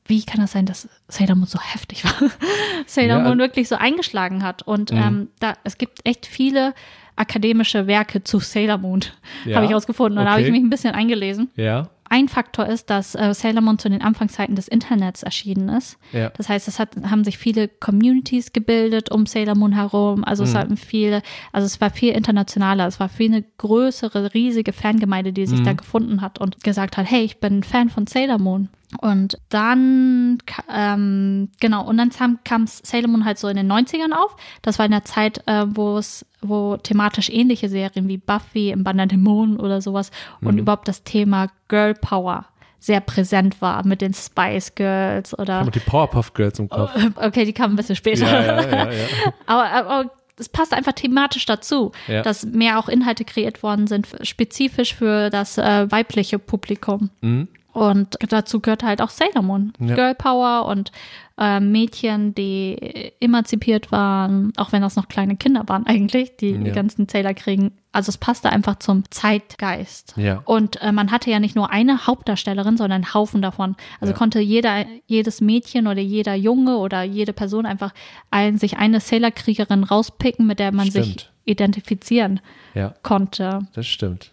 wie 0.06 0.22
kann 0.24 0.40
das 0.40 0.52
sein, 0.52 0.66
dass 0.66 0.88
Sailor 1.08 1.34
Moon 1.34 1.46
so 1.48 1.58
heftig 1.60 2.04
war? 2.04 2.30
Sailor 2.86 3.18
Ja. 3.18 3.24
Moon 3.24 3.38
wirklich 3.38 3.66
so 3.68 3.74
eingeschlagen 3.74 4.44
hat. 4.44 4.62
Und 4.62 4.92
Mhm. 4.92 4.98
ähm, 4.98 5.28
da, 5.40 5.54
es 5.64 5.78
gibt 5.78 6.06
echt 6.06 6.26
viele 6.26 6.74
akademische 7.16 7.86
Werke 7.88 8.22
zu 8.22 8.38
Sailor 8.38 8.78
Moon, 8.78 9.00
Ja. 9.44 9.56
habe 9.56 9.66
ich 9.66 9.74
ausgefunden. 9.74 10.18
Und 10.18 10.24
da 10.26 10.30
habe 10.32 10.42
ich 10.42 10.46
Okay. 10.46 10.56
mich 10.56 10.62
ein 10.64 10.70
bisschen 10.70 10.94
eingelesen. 10.94 11.50
Ja. 11.56 11.88
Ein 12.08 12.28
Faktor 12.28 12.66
ist, 12.66 12.90
dass 12.90 13.14
äh, 13.14 13.34
Sailor 13.34 13.62
Moon 13.62 13.78
zu 13.78 13.88
den 13.88 14.02
Anfangszeiten 14.02 14.54
des 14.56 14.68
Internets 14.68 15.22
erschienen 15.22 15.68
ist. 15.68 15.98
Ja. 16.12 16.30
Das 16.30 16.48
heißt, 16.48 16.68
es 16.68 16.78
hat, 16.78 16.90
haben 17.10 17.24
sich 17.24 17.38
viele 17.38 17.68
Communities 17.68 18.52
gebildet 18.52 19.10
um 19.10 19.26
Sailor 19.26 19.56
Moon 19.56 19.72
herum. 19.72 20.24
Also 20.24 20.42
Mhm. 20.44 20.48
es 20.48 20.54
hatten 20.54 20.76
viele, 20.76 21.22
also 21.52 21.66
es 21.66 21.80
war 21.80 21.90
viel 21.90 22.12
internationaler. 22.12 22.86
Es 22.86 23.00
war 23.00 23.08
viel 23.08 23.32
eine 23.32 23.44
größere, 23.58 24.34
riesige 24.34 24.72
Fangemeinde, 24.72 25.32
die 25.32 25.46
sich 25.46 25.62
da 25.62 25.72
Mhm. 25.72 25.76
gefunden 25.78 26.20
hat 26.20 26.40
und 26.40 26.62
gesagt 26.62 26.96
hat, 26.96 27.10
hey, 27.10 27.22
ich 27.24 27.38
bin 27.40 27.58
ein 27.58 27.62
Fan 27.62 27.88
von 27.88 28.06
Sailor 28.06 28.38
Moon. 28.38 28.68
Und 29.00 29.38
dann, 29.48 30.38
ähm, 30.72 31.48
genau, 31.60 31.84
und 31.86 31.96
dann 31.98 32.10
kam, 32.10 32.38
kam 32.44 32.66
Sailor 32.66 33.08
Moon 33.08 33.24
halt 33.24 33.38
so 33.38 33.48
in 33.48 33.56
den 33.56 33.70
90ern 33.70 34.12
auf. 34.12 34.36
Das 34.62 34.78
war 34.78 34.86
in 34.86 34.92
der 34.92 35.04
Zeit, 35.04 35.42
äh, 35.46 35.66
wo 35.68 35.98
es, 35.98 36.24
wo 36.40 36.76
thematisch 36.76 37.28
ähnliche 37.28 37.68
Serien 37.68 38.06
wie 38.08 38.16
Buffy, 38.18 38.70
im 38.70 38.84
Band 38.84 38.98
der 39.00 39.06
Dämonen 39.06 39.58
oder 39.58 39.80
sowas 39.80 40.10
Mhm. 40.40 40.48
und 40.48 40.58
überhaupt 40.58 40.86
das 40.88 41.02
Thema 41.02 41.48
Girl 41.68 41.94
Power 41.94 42.46
sehr 42.78 43.00
präsent 43.00 43.60
war 43.60 43.84
mit 43.84 44.00
den 44.00 44.14
Spice 44.14 44.74
Girls 44.76 45.36
oder 45.36 45.62
Und 45.62 45.74
die 45.74 45.80
Powerpuff 45.80 46.34
Girls 46.34 46.58
im 46.60 46.68
Kopf. 46.68 46.92
okay, 47.16 47.44
die 47.44 47.52
kamen 47.52 47.72
ein 47.72 47.76
bisschen 47.76 47.96
später. 47.96 48.24
Ja, 48.26 48.60
ja, 48.62 48.90
ja. 48.92 49.06
Aber, 49.46 49.70
aber 49.72 50.10
es 50.38 50.48
passt 50.48 50.72
einfach 50.74 50.92
thematisch 50.92 51.46
dazu, 51.46 51.90
Ja. 52.06 52.22
dass 52.22 52.44
mehr 52.44 52.78
auch 52.78 52.88
Inhalte 52.88 53.24
kreiert 53.24 53.62
worden 53.64 53.86
sind, 53.88 54.06
spezifisch 54.22 54.94
für 54.94 55.30
das 55.30 55.58
äh, 55.58 55.90
weibliche 55.90 56.38
Publikum. 56.38 57.10
Mhm. 57.22 57.48
Und 57.76 58.16
dazu 58.30 58.60
gehört 58.60 58.82
halt 58.82 59.02
auch 59.02 59.10
Sailor 59.10 59.42
Moon. 59.42 59.74
Ja. 59.78 59.94
Girl 59.94 60.14
Power 60.14 60.64
und 60.66 60.92
äh, 61.38 61.60
Mädchen, 61.60 62.34
die 62.34 63.12
emanzipiert 63.20 63.92
waren, 63.92 64.54
auch 64.56 64.72
wenn 64.72 64.80
das 64.80 64.96
noch 64.96 65.08
kleine 65.08 65.36
Kinder 65.36 65.62
waren 65.66 65.84
eigentlich, 65.86 66.38
die 66.38 66.56
die 66.56 66.68
Ja. 66.68 66.74
ganzen 66.74 67.06
Sailor 67.06 67.34
kriegen. 67.34 67.72
Also 67.92 68.08
es 68.08 68.16
passte 68.16 68.48
einfach 68.50 68.78
zum 68.78 69.04
Zeitgeist. 69.10 70.14
Ja. 70.16 70.40
Und 70.46 70.80
äh, 70.80 70.90
man 70.92 71.10
hatte 71.10 71.30
ja 71.30 71.38
nicht 71.38 71.54
nur 71.54 71.70
eine 71.70 72.06
Hauptdarstellerin, 72.06 72.78
sondern 72.78 73.02
einen 73.04 73.12
Haufen 73.14 73.42
davon. 73.42 73.76
Also 74.00 74.12
Ja. 74.14 74.18
konnte 74.18 74.40
jeder, 74.40 74.86
jedes 75.06 75.42
Mädchen 75.42 75.86
oder 75.86 76.00
jeder 76.00 76.34
Junge 76.34 76.78
oder 76.78 77.02
jede 77.02 77.34
Person 77.34 77.66
einfach 77.66 77.92
ein, 78.30 78.56
sich 78.56 78.78
eine 78.78 79.00
Sailor-Kriegerin 79.00 79.84
rauspicken, 79.84 80.46
mit 80.46 80.58
der 80.60 80.72
man 80.72 80.90
sich 80.90 81.04
Stimmt. 81.04 81.32
Identifizieren 81.46 82.40
Ja, 82.74 82.94
konnte. 83.02 83.60
das 83.74 83.86
stimmt. 83.86 84.32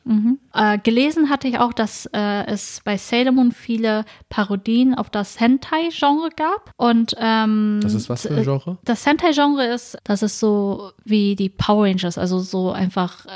Äh, 0.54 0.78
gelesen 0.80 1.30
hatte 1.30 1.48
ich 1.48 1.58
auch, 1.60 1.72
dass 1.74 2.06
äh, 2.14 2.46
es 2.48 2.82
bei 2.84 2.98
Sailor 2.98 3.32
Moon 3.32 3.52
viele 3.52 4.04
Parodien 4.30 4.94
auf 4.94 5.10
das 5.10 5.40
Hentai-Genre 5.40 6.30
gab. 6.36 6.72
Und 6.78 7.16
ähm, 7.20 7.80
Das 7.82 7.94
ist 7.94 8.10
was 8.10 8.24
für 8.24 8.36
ein 8.36 8.44
Genre? 8.44 8.78
das 8.84 9.04
Sentai-Genre 9.04 9.66
ist, 9.66 9.98
das 10.04 10.22
ist 10.22 10.40
so 10.40 10.92
wie 11.06 11.36
die 11.36 11.50
Power 11.50 11.86
Rangers, 11.86 12.18
also 12.18 12.40
so 12.40 12.72
einfach 12.72 13.26
äh, 13.26 13.30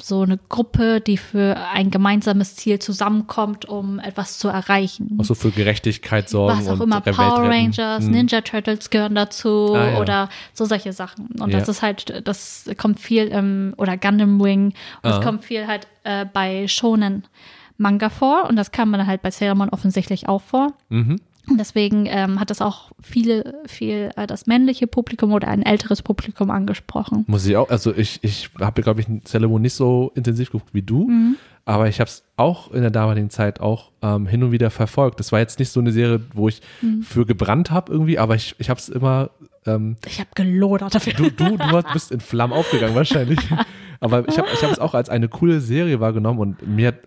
so 0.00 0.22
eine 0.22 0.38
Gruppe, 0.48 1.00
die 1.00 1.16
für 1.16 1.56
ein 1.72 1.90
gemeinsames 1.90 2.56
Ziel 2.56 2.78
zusammenkommt, 2.78 3.64
um 3.66 3.98
etwas 3.98 4.38
zu 4.38 4.48
erreichen. 4.48 5.18
Auch 5.20 5.24
so 5.24 5.34
für 5.34 5.50
Gerechtigkeit 5.50 6.28
sorgen 6.28 6.58
Was 6.58 6.68
auch 6.68 6.74
und 6.74 6.82
immer, 6.82 7.00
Power. 7.00 7.48
Rangers, 7.48 8.04
Hm. 8.04 8.10
Ninja 8.12 8.40
Turtles 8.42 8.88
gehören 8.90 9.14
dazu 9.14 9.74
Ah, 9.74 9.90
ja. 9.92 9.98
oder 10.00 10.28
so 10.54 10.64
solche 10.64 10.92
Sachen. 10.92 11.26
Und 11.40 11.50
Ja. 11.52 11.58
das 11.58 11.68
ist 11.68 11.82
halt, 11.82 12.22
das 12.26 12.64
kommt 12.78 13.00
viel 13.00 13.21
im, 13.28 13.74
oder 13.76 13.96
Gundam 13.96 14.42
Wing, 14.42 14.66
und 15.02 15.10
Ah. 15.10 15.18
es 15.18 15.24
kommt 15.24 15.44
viel 15.44 15.66
halt 15.66 15.86
äh, 16.04 16.24
bei 16.32 16.66
Shonen 16.68 17.24
Manga 17.78 18.10
vor 18.10 18.46
und 18.48 18.56
das 18.56 18.70
kam 18.70 18.92
dann 18.92 19.06
halt 19.06 19.22
bei 19.22 19.30
Sailor 19.30 19.54
Moon 19.56 19.68
offensichtlich 19.70 20.28
auch 20.28 20.42
vor. 20.42 20.72
Mhm. 20.88 21.20
Und 21.50 21.58
deswegen 21.58 22.06
ähm, 22.06 22.38
hat 22.38 22.50
das 22.50 22.60
auch 22.62 22.92
viele, 23.02 23.54
viel 23.66 24.10
äh, 24.14 24.28
das 24.28 24.46
männliche 24.46 24.86
Publikum 24.86 25.32
oder 25.32 25.48
ein 25.48 25.62
älteres 25.62 26.00
Publikum 26.00 26.52
angesprochen. 26.52 27.24
Muss 27.26 27.44
ich 27.46 27.56
auch, 27.56 27.68
also 27.68 27.92
ich, 27.92 28.20
ich 28.22 28.50
habe, 28.60 28.82
glaube 28.82 29.00
ich, 29.00 29.08
Sailor 29.24 29.48
Moon 29.48 29.60
nicht 29.62 29.74
so 29.74 30.12
intensiv 30.14 30.52
geguckt 30.52 30.72
wie 30.72 30.82
du, 30.82 31.08
Mhm. 31.08 31.36
aber 31.64 31.88
ich 31.88 31.98
habe 31.98 32.06
es 32.08 32.22
auch 32.36 32.70
in 32.70 32.82
der 32.82 32.92
damaligen 32.92 33.28
Zeit 33.30 33.60
auch 33.60 33.90
ähm, 34.02 34.26
hin 34.28 34.44
und 34.44 34.52
wieder 34.52 34.70
verfolgt. 34.70 35.18
Das 35.18 35.32
war 35.32 35.40
jetzt 35.40 35.58
nicht 35.58 35.70
so 35.70 35.80
eine 35.80 35.90
Serie, 35.90 36.20
wo 36.32 36.48
ich 36.48 36.60
Mhm. 36.80 37.02
für 37.02 37.26
gebrannt 37.26 37.72
habe 37.72 37.90
irgendwie, 37.92 38.20
aber 38.20 38.36
ich, 38.36 38.54
ich 38.58 38.70
habe 38.70 38.78
es 38.78 38.88
immer, 38.88 39.30
ähm, 39.66 39.96
Ich 40.06 40.18
habe 40.20 40.30
gelodert 40.34 40.94
dafür. 40.94 41.12
du, 41.14 41.30
du, 41.30 41.56
du 41.56 41.82
bist 41.92 42.10
in 42.12 42.20
Flammen 42.20 42.52
aufgegangen 42.52 42.94
wahrscheinlich, 42.94 43.38
aber 44.00 44.26
ich 44.28 44.38
habe 44.38 44.48
ich 44.52 44.62
hab 44.62 44.70
es 44.70 44.78
auch 44.78 44.94
als 44.94 45.08
eine 45.08 45.28
coole 45.28 45.60
Serie 45.60 46.00
wahrgenommen 46.00 46.38
und 46.40 46.66
mir, 46.66 46.88
hat- 46.88 47.00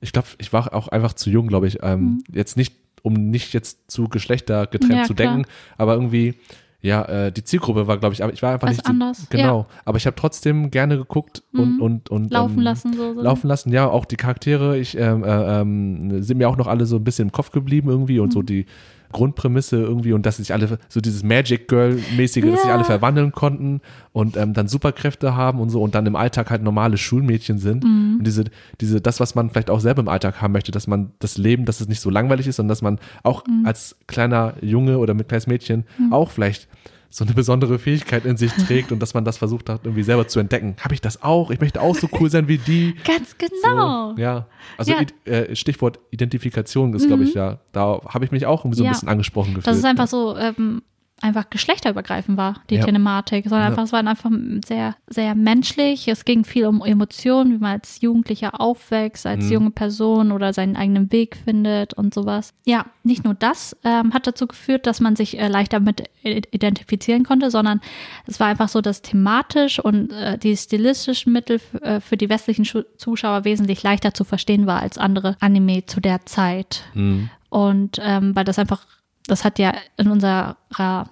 ich 0.00 0.12
glaube, 0.12 0.28
ich 0.38 0.52
war 0.52 0.72
auch 0.74 0.88
einfach 0.88 1.12
zu 1.14 1.30
jung, 1.30 1.46
glaube 1.48 1.66
ich, 1.66 1.78
ähm, 1.82 2.22
jetzt 2.32 2.56
nicht, 2.56 2.74
um 3.02 3.14
nicht 3.14 3.52
jetzt 3.52 3.90
zu 3.90 4.08
Geschlechter 4.08 4.66
getrennt 4.66 4.92
Mhm. 4.92 4.98
Ja, 4.98 5.04
zu 5.04 5.14
klar. 5.14 5.34
denken, 5.34 5.50
aber 5.76 5.94
irgendwie 5.94 6.34
ja, 6.80 7.02
äh, 7.26 7.32
die 7.32 7.42
Zielgruppe 7.42 7.88
war, 7.88 7.98
glaube 7.98 8.14
ich, 8.14 8.22
aber 8.22 8.32
ich 8.32 8.40
war 8.40 8.52
einfach 8.52 8.68
Was 8.68 8.76
nicht 8.76 8.86
anders, 8.86 9.26
genau. 9.30 9.66
Aber 9.84 9.98
ich 9.98 10.06
habe 10.06 10.14
trotzdem 10.14 10.70
gerne 10.70 10.96
geguckt 10.96 11.42
und 11.52 11.74
Mhm. 11.74 11.80
und 11.82 12.08
und 12.10 12.30
Laufen 12.32 12.58
ähm, 12.58 12.62
lassen, 12.62 12.92
so. 12.92 13.14
so. 13.14 13.20
laufen 13.20 13.48
lassen. 13.48 13.72
Ja, 13.72 13.88
auch 13.88 14.04
die 14.04 14.14
Charaktere, 14.14 14.78
ich 14.78 14.96
ähm, 14.96 15.24
äh, 15.24 15.60
ähm, 15.60 16.22
sind 16.22 16.38
mir 16.38 16.48
auch 16.48 16.56
noch 16.56 16.68
alle 16.68 16.86
so 16.86 16.94
ein 16.94 17.02
bisschen 17.02 17.26
im 17.28 17.32
Kopf 17.32 17.50
geblieben 17.50 17.88
irgendwie 17.88 18.20
und 18.20 18.28
Mhm. 18.28 18.32
so 18.32 18.42
die 18.42 18.66
Grundprämisse 19.12 19.76
irgendwie 19.76 20.12
und 20.12 20.24
dass 20.26 20.36
sich 20.36 20.52
alle, 20.52 20.78
so 20.88 21.00
dieses 21.00 21.22
Magic 21.22 21.68
Girl-mäßige, 21.68 22.44
dass 22.44 22.60
sich 22.60 22.68
Ja. 22.68 22.74
alle 22.74 22.84
verwandeln 22.84 23.32
konnten 23.32 23.80
und 24.12 24.36
ähm, 24.36 24.52
dann 24.54 24.68
Superkräfte 24.68 25.34
haben 25.34 25.60
und 25.60 25.70
so 25.70 25.82
und 25.82 25.94
dann 25.94 26.06
im 26.06 26.16
Alltag 26.16 26.50
halt 26.50 26.62
normale 26.62 26.96
Schulmädchen 26.98 27.58
sind. 27.58 27.84
Mhm. 27.84 28.16
Und 28.18 28.24
diese, 28.26 28.44
diese, 28.80 29.00
das, 29.00 29.20
was 29.20 29.34
man 29.34 29.50
vielleicht 29.50 29.70
auch 29.70 29.80
selber 29.80 30.00
im 30.02 30.08
Alltag 30.08 30.42
haben 30.42 30.52
möchte, 30.52 30.72
dass 30.72 30.86
man 30.86 31.12
das 31.18 31.38
Leben, 31.38 31.64
dass 31.64 31.80
es 31.80 31.88
nicht 31.88 32.00
so 32.00 32.10
langweilig 32.10 32.46
ist, 32.46 32.56
sondern 32.56 32.70
dass 32.70 32.82
man 32.82 32.98
auch 33.22 33.46
Mhm. 33.46 33.64
als 33.66 33.96
kleiner 34.06 34.54
Junge 34.60 34.98
oder 34.98 35.14
mit 35.14 35.28
kleines 35.28 35.46
Mädchen 35.46 35.84
auch 36.10 36.30
vielleicht 36.30 36.68
so 37.10 37.24
eine 37.24 37.32
besondere 37.32 37.78
Fähigkeit 37.78 38.24
in 38.26 38.36
sich 38.36 38.52
trägt 38.52 38.92
und 38.92 39.00
dass 39.00 39.14
man 39.14 39.24
das 39.24 39.38
versucht 39.38 39.68
hat, 39.70 39.84
irgendwie 39.84 40.02
selber 40.02 40.28
zu 40.28 40.40
entdecken. 40.40 40.76
Habe 40.80 40.94
ich 40.94 41.00
das 41.00 41.22
auch? 41.22 41.50
Ich 41.50 41.60
möchte 41.60 41.80
auch 41.80 41.94
so 41.96 42.08
cool 42.20 42.30
sein 42.30 42.48
wie 42.48 42.58
die. 42.58 42.94
Ganz 43.04 43.36
genau. 43.38 44.14
So, 44.14 44.20
ja. 44.20 44.46
Also 44.76 44.92
Ja. 44.92 45.00
Mhm. 45.00 45.32
äh, 45.32 45.56
Stichwort 45.56 46.00
Identifikation 46.10 46.92
ist, 46.94 47.06
glaube 47.06 47.24
ich, 47.24 47.34
ja. 47.34 47.58
Da 47.72 48.00
habe 48.08 48.24
ich 48.24 48.30
mich 48.30 48.44
auch 48.46 48.60
irgendwie 48.64 48.78
so 48.78 48.84
ein 48.84 48.90
bisschen 48.90 49.08
angesprochen 49.08 49.54
gefühlt. 49.54 49.66
Dass 49.66 49.78
es 49.78 49.84
einfach 49.84 50.06
so 50.06 50.36
ähm, 50.36 50.82
einfach 51.20 51.50
geschlechterübergreifend 51.50 52.36
war, 52.36 52.62
die 52.70 52.76
Ja. 52.76 52.84
Thematik, 52.84 53.44
sondern 53.48 53.62
Ja. 53.62 53.68
einfach, 53.70 53.84
es 53.84 53.92
war 53.92 54.06
einfach 54.06 54.30
sehr, 54.66 54.94
sehr 55.08 55.34
menschlich. 55.34 56.06
Es 56.08 56.24
ging 56.24 56.44
viel 56.44 56.66
um 56.66 56.82
Emotionen, 56.84 57.52
wie 57.54 57.58
man 57.58 57.72
als 57.72 58.00
Jugendlicher 58.00 58.60
aufwächst, 58.60 59.26
als 59.26 59.46
Mhm. 59.46 59.52
junge 59.52 59.70
Person 59.70 60.32
oder 60.32 60.52
seinen 60.52 60.76
eigenen 60.76 61.10
Weg 61.12 61.36
findet 61.36 61.94
und 61.94 62.14
sowas. 62.14 62.54
Ja, 62.66 62.86
nicht 63.02 63.24
nur 63.24 63.34
das 63.34 63.76
ähm, 63.84 64.14
hat 64.14 64.26
dazu 64.26 64.46
geführt, 64.46 64.86
dass 64.86 65.00
man 65.00 65.16
sich 65.16 65.38
äh, 65.38 65.48
leichter 65.48 65.80
mit 65.80 66.04
identifizieren 66.22 67.24
konnte, 67.24 67.50
sondern 67.50 67.80
es 68.26 68.38
war 68.40 68.48
einfach 68.48 68.68
so, 68.68 68.80
dass 68.80 69.02
thematisch 69.02 69.78
und 69.78 70.12
äh, 70.12 70.38
die 70.38 70.56
stilistischen 70.56 71.32
Mittel 71.32 71.60
äh, 71.82 72.00
für 72.00 72.16
die 72.16 72.28
westlichen 72.28 72.64
Schu 72.64 72.82
Zuschauer 72.96 73.44
wesentlich 73.44 73.82
leichter 73.82 74.14
zu 74.14 74.24
verstehen 74.24 74.66
war 74.66 74.80
als 74.80 74.98
andere 74.98 75.36
Anime 75.40 75.86
zu 75.86 76.00
der 76.00 76.26
Zeit. 76.26 76.82
Mhm. 76.94 77.30
Und 77.50 77.98
ähm, 78.02 78.36
weil 78.36 78.44
das 78.44 78.58
einfach, 78.58 78.86
das 79.28 79.44
hat 79.44 79.58
ja 79.58 79.72
in 79.96 80.10
unserer 80.10 80.56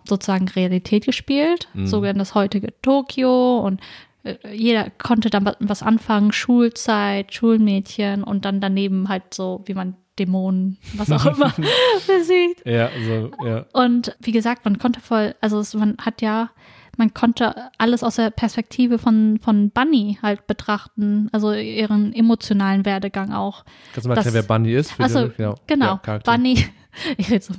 sozusagen 0.08 0.48
Realität 0.48 1.06
gespielt, 1.06 1.68
sogar 1.84 2.10
in 2.10 2.18
das 2.18 2.34
heutige 2.34 2.74
Tokio 2.82 3.60
und 3.60 3.80
äh, 4.26 4.36
jeder 4.52 4.90
konnte 4.90 5.30
dann 5.30 5.50
was 5.60 5.82
anfangen, 5.82 6.32
Schulzeit, 6.32 7.32
Schulmädchen 7.32 8.24
und 8.24 8.44
dann 8.44 8.60
daneben 8.60 9.08
halt 9.08 9.32
so, 9.32 9.62
wie 9.66 9.74
man 9.74 9.94
Dämonen, 10.18 10.78
was 10.94 11.12
auch 11.12 11.26
immer, 11.26 11.54
besiegt. 12.06 12.66
Ja, 12.66 12.90
so, 13.06 13.30
ja. 13.44 13.66
Und 13.72 14.16
wie 14.20 14.32
gesagt, 14.32 14.64
man 14.64 14.78
konnte 14.78 15.00
voll, 15.00 15.34
also 15.40 15.60
es, 15.60 15.74
man 15.74 15.96
hat 16.00 16.22
ja, 16.22 16.50
man 16.96 17.12
konnte 17.14 17.54
alles 17.78 18.02
aus 18.02 18.16
der 18.16 18.30
Perspektive 18.30 18.98
von, 18.98 19.38
von 19.42 19.70
Bunny 19.70 20.18
halt 20.22 20.46
betrachten, 20.46 21.28
also 21.32 21.52
ihren 21.52 22.12
emotionalen 22.12 22.84
Werdegang 22.84 23.32
auch. 23.32 23.64
Kannst 23.92 24.04
du 24.04 24.08
mal 24.08 24.16
erklären, 24.16 24.34
wer 24.34 24.42
Bunny 24.42 24.72
ist? 24.74 24.92
Für 24.92 25.04
Achso, 25.04 25.26
die- 25.28 25.36
genau. 25.36 25.54
genau. 25.66 26.00
Ja. 26.06 26.18
Bunny, 26.18 26.64
ich 27.18 27.30
rede 27.30 27.44
so, 27.44 27.54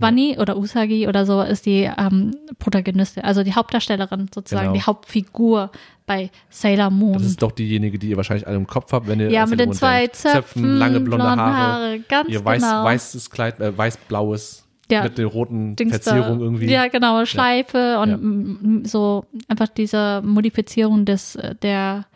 Bunny 0.00 0.36
oder 0.38 0.56
Usagi 0.56 1.06
oder 1.08 1.24
so 1.26 1.40
ist 1.42 1.66
die 1.66 1.90
ähm, 1.96 2.34
Protagonistin, 2.58 3.22
also 3.24 3.42
die 3.42 3.54
Hauptdarstellerin 3.54 4.28
sozusagen, 4.34 4.66
Genau. 4.68 4.74
die 4.74 4.82
Hauptfigur 4.82 5.70
bei 6.06 6.30
Sailor 6.50 6.90
Moon. 6.90 7.14
Das 7.14 7.24
ist 7.24 7.42
doch 7.42 7.52
diejenige, 7.52 7.98
die 7.98 8.10
ihr 8.10 8.16
wahrscheinlich 8.16 8.46
alle 8.46 8.56
im 8.56 8.66
Kopf 8.66 8.92
habt, 8.92 9.08
wenn 9.08 9.18
ihr 9.20 9.30
ja, 9.30 9.46
mit 9.46 9.58
den 9.58 9.70
Moon 9.70 9.76
zwei 9.76 10.00
denkt. 10.02 10.16
Zöpfen, 10.16 10.78
lange 10.78 11.00
blonde, 11.00 11.24
Haare, 11.24 12.00
ganz 12.08 12.28
ihr 12.28 12.44
weiß, 12.44 12.62
genau. 12.62 12.84
weißes 12.84 13.30
Kleid, 13.30 13.58
äh, 13.60 13.76
weiß-blaues 13.76 14.65
Ja. 14.90 15.02
mit 15.04 15.18
der 15.18 15.26
roten 15.26 15.74
Dings 15.76 16.00
da. 16.00 16.12
Verzierung 16.14 16.40
irgendwie. 16.40 16.66
Ja, 16.70 16.86
genau, 16.88 17.24
Schleife 17.24 17.98
und 17.98 18.08
Ja. 18.10 18.14
m- 18.14 18.58
m- 18.62 18.84
so 18.84 19.24
einfach 19.48 19.68
diese 19.68 20.22
Modifizierung 20.24 21.04
des 21.04 21.34
äh, 21.36 21.54
der 21.56 22.06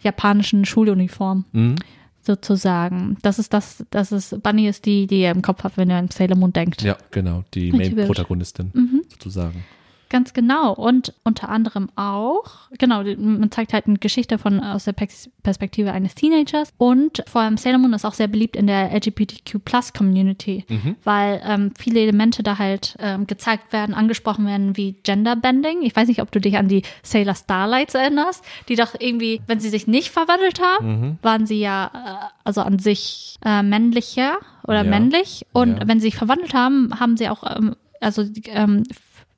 japanischen 0.00 0.64
Schuluniform 0.64 1.44
Mhm. 1.52 1.74
sozusagen. 2.20 3.16
Das 3.22 3.38
ist 3.38 3.52
das, 3.52 3.84
das 3.90 4.12
ist 4.12 4.42
Bunny 4.42 4.68
ist 4.68 4.86
die, 4.86 5.06
die 5.06 5.22
ihr 5.22 5.30
im 5.30 5.42
Kopf 5.42 5.64
habt, 5.64 5.76
wenn 5.76 5.90
ihr 5.90 5.96
an 5.96 6.08
Sailor 6.10 6.36
Moon 6.36 6.52
denkt. 6.52 6.82
Ja, 6.82 6.96
genau, 7.10 7.44
die. 7.54 7.72
Main-Protagonistin 7.72 8.70
Mhm. 8.72 9.02
sozusagen. 9.08 9.64
Ganz 10.12 10.34
genau. 10.34 10.74
Und 10.74 11.14
unter 11.24 11.48
anderem 11.48 11.88
auch, 11.96 12.68
genau, 12.76 13.02
man 13.02 13.50
zeigt 13.50 13.72
halt 13.72 13.86
eine 13.86 13.96
Geschichte 13.96 14.36
von 14.36 14.60
aus 14.60 14.84
der 14.84 14.92
Pers- 14.92 15.30
Perspektive 15.42 15.90
eines 15.90 16.14
Teenagers. 16.14 16.68
Und 16.76 17.24
vor 17.26 17.40
allem 17.40 17.56
Sailor 17.56 17.78
Moon 17.78 17.94
ist 17.94 18.04
auch 18.04 18.12
sehr 18.12 18.28
beliebt 18.28 18.54
in 18.54 18.66
der 18.66 18.92
LGBTQ-Plus-Community, 18.94 20.64
weil 21.04 21.40
ähm, 21.44 21.72
viele 21.78 22.00
Elemente 22.00 22.42
da 22.42 22.58
halt 22.58 22.94
ähm, 22.98 23.26
gezeigt 23.26 23.72
werden, 23.72 23.94
angesprochen 23.94 24.46
werden 24.46 24.76
wie 24.76 24.96
Genderbending. 25.02 25.82
Ich 25.82 25.96
weiß 25.96 26.08
nicht, 26.08 26.20
ob 26.20 26.30
du 26.30 26.40
dich 26.40 26.56
an 26.58 26.68
die 26.68 26.82
Sailor 27.02 27.34
Starlights 27.34 27.94
erinnerst, 27.94 28.44
die 28.68 28.76
doch 28.76 28.94
irgendwie, 28.98 29.40
wenn 29.46 29.60
sie 29.60 29.70
sich 29.70 29.86
nicht 29.86 30.10
verwandelt 30.10 30.60
haben, 30.60 31.18
waren 31.22 31.46
sie 31.46 31.58
ja 31.60 31.86
äh, 31.94 32.32
also 32.44 32.60
an 32.60 32.78
sich 32.78 33.36
äh, 33.44 33.62
männlicher 33.62 34.38
oder 34.66 34.84
Ja. 34.84 34.90
männlich. 34.90 35.46
Und 35.52 35.78
Ja. 35.80 35.88
wenn 35.88 36.00
sie 36.00 36.08
sich 36.08 36.16
verwandelt 36.16 36.54
haben, 36.54 37.00
haben 37.00 37.16
sie 37.16 37.28
auch, 37.28 37.42
ähm, 37.56 37.74
also 38.00 38.24
ähm, 38.46 38.82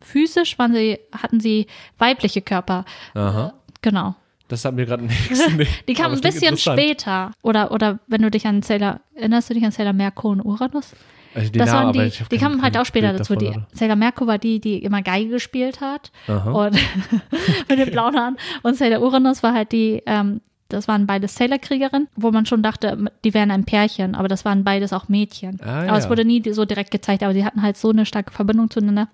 physisch 0.05 0.59
waren 0.59 0.75
sie, 0.75 0.99
hatten 1.13 1.41
sie 1.41 1.67
weibliche 1.99 2.43
Körper. 2.43 2.85
Aha. 3.15 3.55
Genau. 3.83 4.15
Das 4.49 4.65
hat 4.65 4.75
mir 4.75 4.87
gerade 4.87 5.05
nichts. 5.05 5.41
Die 5.89 5.95
kamen 5.95 6.15
ein 6.15 6.21
bisschen 6.21 6.57
später. 6.57 7.33
Oder, 7.43 7.73
oder 7.73 7.99
wenn 8.07 8.23
du 8.23 8.31
dich 8.31 8.47
an 8.47 8.63
Sailor, 8.63 9.01
erinnerst 9.15 9.51
du 9.51 9.55
dich 9.55 9.65
an 9.65 9.71
Sailor 9.71 9.95
Merkur 9.95 10.33
und 10.33 10.43
Uranus? 10.43 10.93
Also 11.35 11.51
die 11.51 11.59
das 11.59 11.71
Namen, 11.71 11.97
waren 11.97 12.11
die, 12.11 12.25
die 12.31 12.39
kamen 12.39 12.63
halt 12.63 12.77
auch 12.77 12.85
später 12.85 13.09
Bild 13.09 13.21
dazu. 13.21 13.35
Die 13.35 13.47
davon, 13.47 13.67
Sailor 13.73 13.97
Merkur 13.97 14.27
war 14.27 14.39
die, 14.39 14.61
die 14.61 14.79
immer 14.79 15.03
Geige 15.03 15.31
gespielt 15.31 15.81
hat. 15.81 16.13
Aha. 16.29 16.51
Und 16.51 16.79
mit 17.69 17.79
den 17.79 17.91
blauen 17.91 18.17
Haaren. 18.17 18.37
Und 18.63 18.77
Sailor 18.77 19.03
Uranus 19.03 19.43
war 19.43 19.53
halt 19.53 19.73
die, 19.73 20.03
ähm, 20.07 20.41
das 20.69 20.89
waren 20.89 21.07
beides 21.07 21.35
Sailor-Kriegerinnen, 21.35 22.09
wo 22.17 22.31
man 22.31 22.47
schon 22.47 22.63
dachte, 22.63 23.11
die 23.25 23.35
wären 23.35 23.51
ein 23.51 23.65
Pärchen, 23.65 24.15
aber 24.15 24.29
das 24.29 24.45
waren 24.45 24.65
beides 24.65 24.93
auch 24.93 25.09
Mädchen. 25.09 25.61
Ah, 25.63 25.89
aber 25.89 25.99
es 25.99 26.05
ja. 26.05 26.11
wurde 26.11 26.25
nie 26.25 26.43
so 26.53 26.65
direkt 26.65 26.91
gezeigt, 26.91 27.23
aber 27.23 27.35
die 27.35 27.45
hatten 27.45 27.63
halt 27.63 27.77
so 27.77 27.91
eine 27.91 28.07
starke 28.07 28.33
Verbindung 28.33 28.71
zueinander. 28.71 29.09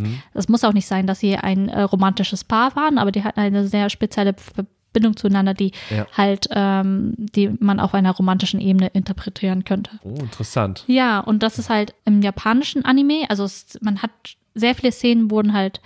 Mhm. 0.00 0.22
Es 0.34 0.48
muss 0.48 0.64
auch 0.64 0.72
nicht 0.72 0.86
sein, 0.86 1.06
dass 1.06 1.20
sie 1.20 1.36
ein 1.36 1.68
äh, 1.68 1.82
romantisches 1.82 2.44
Paar 2.44 2.74
waren, 2.76 2.98
aber 2.98 3.12
die 3.12 3.24
hatten 3.24 3.40
eine 3.40 3.66
sehr 3.66 3.90
spezielle 3.90 4.34
Verbindung 4.34 5.16
zueinander, 5.16 5.54
die 5.54 5.72
Ja. 5.90 6.06
halt, 6.16 6.48
ähm, 6.50 7.14
die 7.18 7.50
man 7.60 7.80
auf 7.80 7.94
einer 7.94 8.12
romantischen 8.12 8.60
Ebene 8.60 8.88
interpretieren 8.88 9.64
könnte. 9.64 9.90
Oh, 10.04 10.14
interessant. 10.20 10.84
Ja, 10.86 11.20
und 11.20 11.42
das 11.42 11.58
ist 11.58 11.70
halt 11.70 11.94
im 12.04 12.22
japanischen 12.22 12.84
Anime, 12.84 13.24
also 13.28 13.44
es, 13.44 13.78
man 13.82 14.02
hat 14.02 14.10
sehr 14.54 14.74
viele 14.74 14.92
Szenen 14.92 15.30
wurden 15.30 15.52
halt 15.52 15.80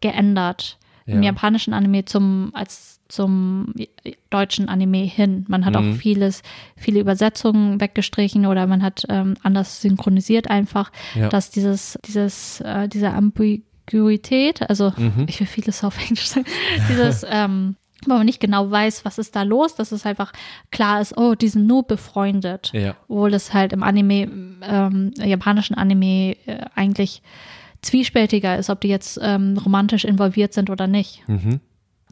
geändert 0.00 0.78
im 1.06 1.22
Ja. 1.22 1.30
japanischen 1.30 1.74
Anime 1.74 2.04
zum 2.06 2.50
als 2.54 3.00
zum 3.08 3.72
deutschen 4.30 4.68
Anime 4.68 4.98
hin. 5.04 5.44
Man 5.48 5.64
hat 5.64 5.74
Mhm. 5.78 5.92
auch 5.92 5.96
vieles, 5.96 6.42
viele 6.76 7.00
Übersetzungen 7.00 7.80
weggestrichen 7.80 8.46
oder 8.46 8.66
man 8.66 8.82
hat 8.82 9.04
ähm, 9.08 9.34
anders 9.42 9.80
synchronisiert 9.82 10.50
einfach, 10.50 10.90
Ja. 11.14 11.28
dass 11.28 11.50
dieses, 11.50 11.98
dieses, 12.06 12.60
äh, 12.62 12.88
diese 12.88 13.10
Ambiguität, 13.10 14.68
also 14.68 14.92
Mhm. 14.96 15.26
ich 15.28 15.38
will 15.40 15.46
vieles 15.46 15.84
auf 15.84 15.98
Englisch 16.00 16.26
sagen, 16.28 16.46
dieses, 16.88 17.24
ähm, 17.28 17.76
wo 18.06 18.14
man 18.14 18.26
nicht 18.26 18.40
genau 18.40 18.70
weiß, 18.70 19.04
was 19.04 19.18
ist 19.18 19.34
da 19.34 19.42
los, 19.42 19.74
dass 19.76 19.90
es 19.92 20.04
einfach 20.04 20.32
klar 20.70 21.00
ist, 21.00 21.16
oh, 21.16 21.34
die 21.34 21.48
sind 21.48 21.66
nur 21.66 21.84
befreundet. 21.84 22.70
Ja. 22.74 22.96
Obwohl 23.08 23.32
es 23.32 23.54
halt 23.54 23.72
im 23.72 23.82
Anime, 23.82 24.28
ähm, 24.62 25.12
japanischen 25.18 25.74
Anime 25.74 26.36
äh, 26.46 26.64
eigentlich 26.74 27.22
zwiespältiger 27.80 28.58
ist, 28.58 28.70
ob 28.70 28.80
die 28.80 28.88
jetzt 28.88 29.18
ähm, 29.22 29.58
romantisch 29.62 30.04
involviert 30.04 30.52
sind 30.54 30.70
oder 30.70 30.86
nicht. 30.86 31.26
Mhm. 31.28 31.60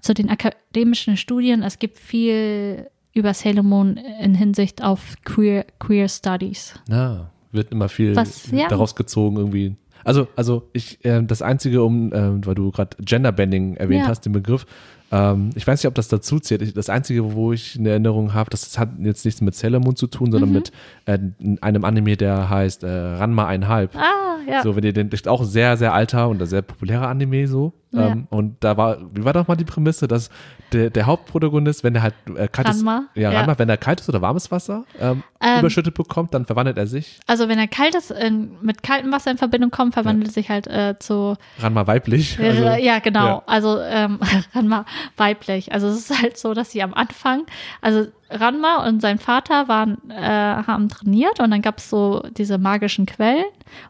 Zu 0.03 0.14
den 0.14 0.28
akademischen 0.30 1.16
Studien, 1.16 1.62
es 1.62 1.78
gibt 1.78 1.96
viel 1.98 2.88
über 3.14 3.32
Sailor 3.34 3.62
Moon 3.62 3.98
in 4.20 4.34
Hinsicht 4.34 4.82
auf 4.82 5.14
Queer, 5.24 5.64
Queer 5.78 6.09
Studies. 6.09 6.74
Ja, 6.88 7.30
wird 7.53 7.70
immer 7.70 7.88
viel 7.88 8.16
Was, 8.16 8.50
ja. 8.50 8.68
daraus 8.68 8.94
gezogen 8.96 9.36
irgendwie. 9.36 9.76
Also, 10.05 10.26
also 10.34 10.68
ich, 10.72 11.05
äh, 11.05 11.22
das 11.22 11.40
Einzige, 11.42 11.84
um, 11.84 12.12
äh, 12.12 12.44
weil 12.44 12.57
du 12.57 12.72
gerade 12.72 12.96
Genderbending 13.00 13.76
erwähnt 13.76 14.03
Ja. 14.03 14.09
hast, 14.09 14.22
den 14.22 14.32
Begriff, 14.32 14.66
ähm, 15.12 15.50
ich 15.55 15.64
weiß 15.66 15.80
nicht, 15.80 15.86
ob 15.86 15.94
das 15.94 16.09
dazu 16.09 16.40
zählt. 16.40 16.76
Das 16.76 16.88
Einzige, 16.88 17.34
wo 17.34 17.53
ich 17.53 17.78
eine 17.78 17.90
Erinnerung 17.90 18.34
habe, 18.34 18.50
das 18.50 18.76
hat 18.78 18.88
jetzt 19.00 19.24
nichts 19.24 19.40
mit 19.40 19.55
Sailor 19.55 19.78
Moon 19.80 19.94
zu 19.94 20.09
tun, 20.09 20.32
sondern 20.32 20.50
Mhm. 20.50 20.55
mit 20.57 20.72
äh, 21.07 21.18
einem 21.61 21.84
Anime, 21.84 22.16
der 22.16 22.50
heißt 22.50 22.82
äh, 22.82 22.88
Ranma 22.88 23.46
einhalb. 23.46 23.94
Ah, 23.94 24.38
ja. 24.50 24.62
So, 24.64 24.74
wenn 24.74 24.82
ihr 24.82 24.92
den, 24.92 25.11
das 25.11 25.20
ist 25.20 25.28
auch 25.28 25.44
sehr, 25.44 25.76
sehr 25.76 25.92
alter 25.94 26.28
und 26.28 26.42
ein 26.42 26.48
sehr 26.48 26.62
populärer 26.62 27.07
Anime 27.07 27.46
so. 27.46 27.72
Ja. 27.93 28.09
Ähm, 28.09 28.26
und 28.30 28.57
da 28.61 28.76
war, 28.76 28.99
wie 29.12 29.24
war 29.24 29.32
doch 29.34 29.47
mal 29.49 29.57
die 29.57 29.64
Prämisse, 29.64 30.09
dass 30.09 30.30
der, 30.72 30.88
der 30.90 31.07
Hauptprotagonist, 31.07 31.84
wenn 31.84 31.95
er 31.95 32.03
halt 32.03 32.14
äh, 32.34 32.49
kaltes, 32.49 32.78
Ranma, 32.78 33.05
ja, 33.14 33.30
ja. 33.30 33.40
Ranma, 33.40 33.59
wenn 33.59 33.68
er 33.68 33.76
kaltes 33.76 34.09
oder 34.09 34.22
warmes 34.22 34.51
Wasser 34.51 34.84
ähm, 34.99 35.22
Ähm, 35.40 35.61
überschüttet 35.61 35.95
bekommt, 35.95 36.32
dann 36.32 36.47
verwandelt 36.47 36.78
er 36.78 36.86
sich. 36.86 37.20
Also 37.26 37.49
wenn 37.49 37.59
er 37.59 37.68
kaltes, 37.68 38.11
in, 38.11 38.53
mit 38.62 38.82
kaltem 38.82 39.12
Wasser 39.12 39.30
in 39.30 39.38
Verbindung 39.38 39.70
kommt, 39.70 39.93
verwandelt 39.95 40.28
es 40.28 40.34
sich 40.34 40.49
halt 40.49 40.66
äh, 40.66 40.99
zu 40.99 41.36
Ranma 41.59 41.86
weiblich. 41.86 42.38
Ja, 42.38 42.45
Also, 42.49 42.64
ja, 42.82 42.99
genau. 43.01 43.43
Also 43.47 43.78
ähm, 43.80 44.18
Ranma 44.55 44.86
weiblich. 45.16 45.72
Also 45.72 45.88
es 45.88 46.11
ist 46.11 46.22
halt 46.22 46.38
so, 46.38 46.55
dass 46.55 46.70
sie 46.70 46.82
am 46.82 46.95
Anfang, 46.95 47.45
also 47.82 48.07
Ranma 48.32 48.86
und 48.86 49.00
sein 49.00 49.18
Vater 49.18 49.68
waren, 49.68 49.98
äh, 50.10 50.20
haben 50.20 50.88
trainiert 50.88 51.40
und 51.40 51.50
dann 51.50 51.62
gab 51.62 51.78
es 51.78 51.90
so 51.90 52.22
diese 52.36 52.58
magischen 52.58 53.06
Quellen. 53.06 53.44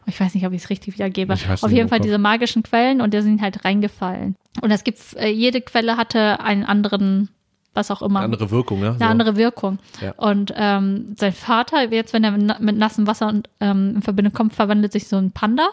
Ich 0.05 0.19
weiß 0.19 0.33
nicht, 0.33 0.45
ob 0.45 0.53
ich 0.53 0.63
es 0.63 0.69
richtig 0.69 0.93
wiedergebe. 0.93 1.33
Auf 1.33 1.71
jeden 1.71 1.89
Fall 1.89 1.99
Kopf. 1.99 2.05
diese 2.05 2.17
magischen 2.17 2.63
Quellen 2.63 3.01
und 3.01 3.13
die 3.13 3.21
sind 3.21 3.41
halt 3.41 3.65
reingefallen. 3.65 4.35
Und 4.61 4.71
es 4.71 4.83
gibt, 4.83 4.99
äh, 5.15 5.29
jede 5.29 5.61
Quelle 5.61 5.97
hatte 5.97 6.39
einen 6.39 6.63
anderen 6.63 7.29
was 7.73 7.89
auch 7.89 8.01
immer. 8.01 8.19
Eine 8.19 8.25
andere 8.25 8.51
Wirkung, 8.51 8.79
ne? 8.81 8.95
Eine 8.99 9.07
andere 9.07 9.35
Wirkung. 9.35 9.79
Ja. 9.99 10.11
Und 10.17 10.53
ähm, 10.55 11.15
sein 11.17 11.33
Vater, 11.33 11.91
jetzt 11.91 12.13
wenn 12.13 12.23
er 12.23 12.31
mit, 12.31 12.59
mit 12.59 12.77
nassem 12.77 13.07
Wasser 13.07 13.27
und, 13.27 13.49
ähm, 13.59 13.93
in 13.95 14.01
Verbindung 14.01 14.33
kommt, 14.33 14.53
verwandelt 14.53 14.91
sich 14.91 15.07
so 15.07 15.17
ein 15.17 15.31
Panda. 15.31 15.69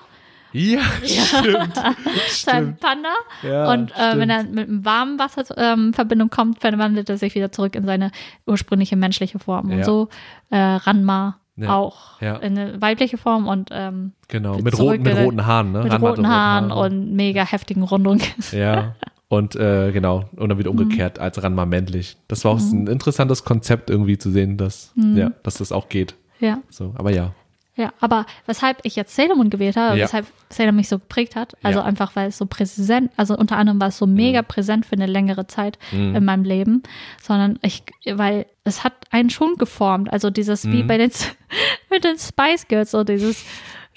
Ja, 0.63 0.81
stimmt. 1.05 1.75
Sein 1.75 1.95
stimmt. 2.29 2.81
Panda. 2.81 3.09
Ja, 3.43 3.71
und 3.73 3.93
äh, 3.93 4.19
wenn 4.19 4.31
er 4.31 4.43
mit 4.45 4.69
einem 4.69 4.85
warmen 4.85 5.19
Wasser 5.19 5.45
ähm, 5.57 5.89
in 5.89 5.93
Verbindung 5.95 6.31
kommt, 6.31 6.61
verwandelt 6.61 7.09
er 7.09 7.17
sich 7.19 7.35
wieder 7.35 7.53
zurück 7.53 7.75
in 7.77 7.85
seine 7.87 8.11
ursprüngliche 8.47 8.97
menschliche 8.97 9.39
Form. 9.39 9.71
Und 9.71 9.79
Ja. 9.79 9.85
so 9.85 10.09
äh, 10.51 10.59
Ranma 10.59 11.39
Ja. 11.57 11.75
auch 11.77 12.21
Ja. 12.21 12.37
in 12.37 12.59
eine 12.59 12.81
weibliche 12.81 13.19
Form 13.19 13.47
und 13.47 13.71
ähm, 13.73 14.13
Genau, 14.29 14.59
mit 14.59 14.79
roten, 14.79 15.03
mit 15.03 15.17
roten 15.17 15.47
Haaren, 15.47 15.73
ne? 15.73 15.83
mit 15.85 15.93
Ranma 15.93 16.09
roten 16.09 16.21
rote 16.25 16.35
Haaren 16.35 16.71
Haare. 16.71 16.81
und 16.87 17.13
mega 17.15 17.45
heftigen 17.45 17.83
Rundungen. 17.83 18.23
Ja. 18.53 18.95
Und 19.29 19.55
äh, 19.55 19.93
genau, 19.93 20.25
und 20.35 20.49
dann 20.49 20.59
wieder 20.59 20.71
umgekehrt 20.71 21.21
als 21.21 21.41
Ranma 21.41 21.65
männlich. 21.65 22.17
Das 22.27 22.45
war 22.45 22.51
auch 22.53 22.59
Mhm. 22.61 22.83
ein 22.83 22.87
interessantes 22.89 23.45
Konzept 23.45 23.89
irgendwie 23.89 24.19
zu 24.19 24.31
sehen, 24.33 24.57
dass, 24.57 24.93
ja, 24.97 25.31
dass 25.45 25.55
das 25.59 25.71
auch 25.71 25.89
geht. 25.89 26.15
ja. 26.41 26.59
So, 26.71 26.93
aber 26.97 27.13
ja. 27.13 27.33
Ja, 27.77 27.93
aber 28.01 28.27
weshalb 28.47 28.81
ich 28.83 28.97
jetzt 28.97 29.15
Sailor 29.15 29.43
gewählt 29.49 29.77
habe, 29.77 29.97
Ja. 29.97 30.05
weshalb 30.05 30.27
Sailor 30.51 30.73
mich 30.73 30.89
so 30.89 30.99
geprägt 30.99 31.37
hat, 31.37 31.57
also 31.63 31.79
Ja. 31.79 31.85
einfach, 31.85 32.15
weil 32.17 32.29
es 32.29 32.37
so 32.37 32.45
präsent, 32.47 33.11
also 33.17 33.37
unter 33.37 33.57
anderem 33.57 33.81
war 33.81 33.89
es 33.89 33.97
so 33.99 34.07
mega 34.07 34.43
präsent 34.43 34.85
für 34.87 34.95
eine 34.97 35.07
längere 35.07 35.47
Zeit 35.47 35.79
Mhm. 35.93 36.17
in 36.17 36.25
meinem 36.25 36.45
Leben, 36.45 36.83
sondern 37.23 37.59
ich, 37.63 37.85
weil 38.07 38.47
es 38.65 38.83
hat 38.85 38.95
einen 39.11 39.31
schon 39.31 39.55
geformt, 39.57 40.13
also 40.13 40.31
dieses, 40.31 40.65
Mhm. 40.65 40.73
wie 40.73 40.83
bei 40.83 40.99
den, 40.99 41.11
mit 41.91 42.05
den 42.05 42.19
Spice 42.19 42.67
Girls, 42.69 42.91
so 42.91 43.05
dieses, 43.05 43.45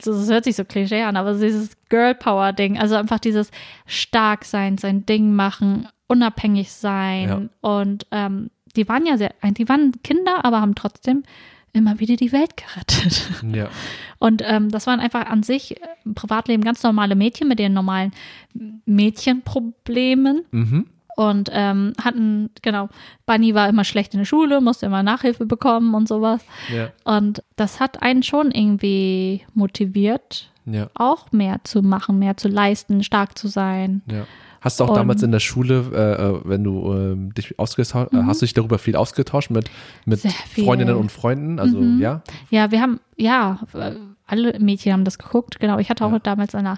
so, 0.02 0.12
das 0.14 0.30
hört 0.30 0.44
sich 0.44 0.56
so 0.56 0.66
klischee 0.66 1.02
an, 1.02 1.18
aber 1.18 1.34
dieses 1.34 1.72
Girl 1.90 2.14
Power 2.16 2.54
Ding, 2.54 2.78
also 2.80 2.96
einfach 2.96 3.20
dieses 3.20 3.50
stark 3.88 4.46
sein, 4.46 4.78
sein 4.78 5.06
Ding 5.06 5.34
machen, 5.36 5.88
unabhängig 6.08 6.72
sein 6.72 7.50
und 7.62 8.06
ähm, 8.12 8.50
die 8.76 8.88
waren 8.88 9.06
ja 9.06 9.18
sehr, 9.18 9.34
die 9.44 9.68
waren 9.68 9.94
Kinder, 10.04 10.46
aber 10.46 10.62
haben 10.62 10.76
trotzdem 10.76 11.24
immer 11.74 12.00
wieder 12.00 12.16
die 12.16 12.32
Welt 12.32 12.56
gerettet. 12.58 13.30
Ja. 13.54 13.68
Und 14.20 14.42
ähm, 14.46 14.70
das 14.70 14.88
waren 14.88 15.00
einfach 15.00 15.26
an 15.26 15.44
sich 15.44 15.76
äh, 15.82 15.86
im 16.06 16.14
Privatleben 16.16 16.64
ganz 16.64 16.82
normale 16.84 17.16
Mädchen 17.16 17.48
mit 17.48 17.60
den 17.60 17.74
normalen 17.74 18.12
Mädchenproblemen 18.86 20.44
Mhm. 20.52 20.88
und 21.16 21.50
ähm, 21.52 21.94
hatten, 22.02 22.50
genau, 22.62 22.90
Bunny 23.26 23.54
war 23.54 23.70
immer 23.70 23.84
schlecht 23.84 24.14
in 24.14 24.20
der 24.20 24.26
Schule, 24.26 24.62
musste 24.62 24.86
immer 24.86 25.04
Nachhilfe 25.04 25.46
bekommen 25.46 25.94
und 25.94 26.08
sowas. 26.08 26.42
Ja. 26.74 26.90
Und 27.04 27.44
das 27.56 27.80
hat 27.80 28.02
einen 28.02 28.24
schon 28.24 28.52
irgendwie 28.52 29.42
motiviert, 29.54 30.52
Ja. 30.66 30.90
auch 30.96 31.32
mehr 31.32 31.60
zu 31.64 31.82
machen, 31.82 32.20
mehr 32.20 32.38
zu 32.38 32.48
leisten, 32.48 33.04
stark 33.04 33.38
zu 33.38 33.48
sein. 33.48 34.02
Ja. 34.10 34.26
Hast 34.64 34.80
du 34.80 34.86
auch 34.86 34.90
Und- 34.90 34.96
damals 34.98 35.22
in 35.24 35.32
der 35.32 35.40
Schule, 35.40 35.84
äh, 35.94 36.24
äh, 36.38 36.40
wenn 36.46 36.64
du 36.64 36.94
ähm, 36.94 37.34
dich 37.34 37.60
ausgetauscht, 37.60 38.14
äh, 38.14 38.24
hast 38.24 38.42
du 38.42 38.46
dich 38.46 38.54
darüber 38.54 38.80
viel 38.80 38.96
ausgetauscht 38.96 39.50
mit, 39.52 39.70
mit. 40.06 40.22
Freundinnen 40.22 40.96
und 40.96 41.12
Freunden? 41.12 41.60
Also 41.60 41.78
Mhm. 41.80 42.00
ja. 42.00 42.22
Ja, 42.50 42.72
wir 42.72 42.82
haben, 42.82 43.00
ja, 43.18 43.60
äh, 43.74 43.92
alle 44.26 44.58
Mädchen 44.60 44.94
haben 44.94 45.04
das 45.04 45.18
geguckt. 45.20 45.60
Genau, 45.60 45.80
ich 45.80 45.90
hatte 45.90 46.06
auch 46.06 46.12
Ja. 46.14 46.20
damals 46.20 46.56
eine, 46.56 46.76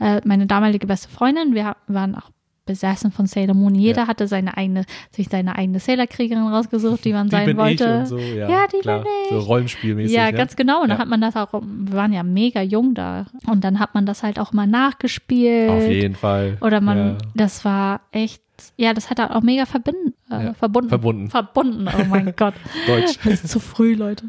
äh, 0.00 0.20
meine 0.24 0.46
damalige 0.46 0.86
beste 0.86 1.08
Freundin. 1.08 1.54
Wir 1.54 1.76
waren 1.86 2.14
auch 2.16 2.30
besessen 2.68 3.10
von 3.10 3.26
Sailor 3.26 3.56
Moon. 3.56 3.74
Jeder 3.74 4.02
Ja. 4.02 4.06
hatte 4.06 4.28
seine 4.28 4.56
eigene, 4.56 4.84
sich 5.10 5.28
seine 5.28 5.56
eigene 5.56 5.80
Sailor-Kriegerin 5.80 6.46
rausgesucht, 6.46 7.04
die 7.04 7.12
man 7.12 7.26
Die 7.26 7.32
sein 7.32 7.56
wollte. 7.56 8.06
so, 8.06 8.16
ja. 8.18 8.48
Ja, 8.48 8.66
die 8.72 8.78
klar. 8.78 9.00
bin 9.00 9.08
ich. 9.24 9.30
So 9.30 9.38
rollenspielmäßig. 9.40 10.14
ja, 10.16 10.30
ganz 10.30 10.54
genau. 10.54 10.82
Und 10.82 10.90
dann 10.90 10.98
hat 10.98 11.08
man 11.08 11.20
das 11.20 11.34
auch, 11.34 11.52
wir 11.52 11.92
waren 11.94 12.12
ja 12.12 12.22
mega 12.22 12.62
jung 12.62 12.94
da. 12.94 13.26
Und 13.48 13.64
dann 13.64 13.80
hat 13.80 13.94
man 13.94 14.06
das 14.06 14.22
halt 14.22 14.38
auch 14.38 14.52
mal 14.52 14.68
nachgespielt. 14.68 15.70
Auf 15.70 15.88
jeden 15.88 16.14
Fall. 16.14 16.56
Oder 16.60 16.80
man, 16.80 17.18
das 17.34 17.64
war 17.64 18.02
echt, 18.12 18.42
ja, 18.76 18.92
das 18.94 19.10
hat 19.10 19.18
auch 19.20 19.42
mega 19.42 19.66
verbinden, 19.66 20.14
äh, 20.30 20.44
Ja. 20.46 20.54
verbunden. 20.54 20.88
Verbunden. 20.90 21.30
Verbunden, 21.30 21.88
oh 21.88 22.04
mein 22.08 22.32
Gott. 22.36 22.54
Deutsch. 22.86 23.18
Das 23.24 23.32
ist 23.44 23.48
zu 23.48 23.58
früh, 23.60 23.94
Leute. 23.94 24.26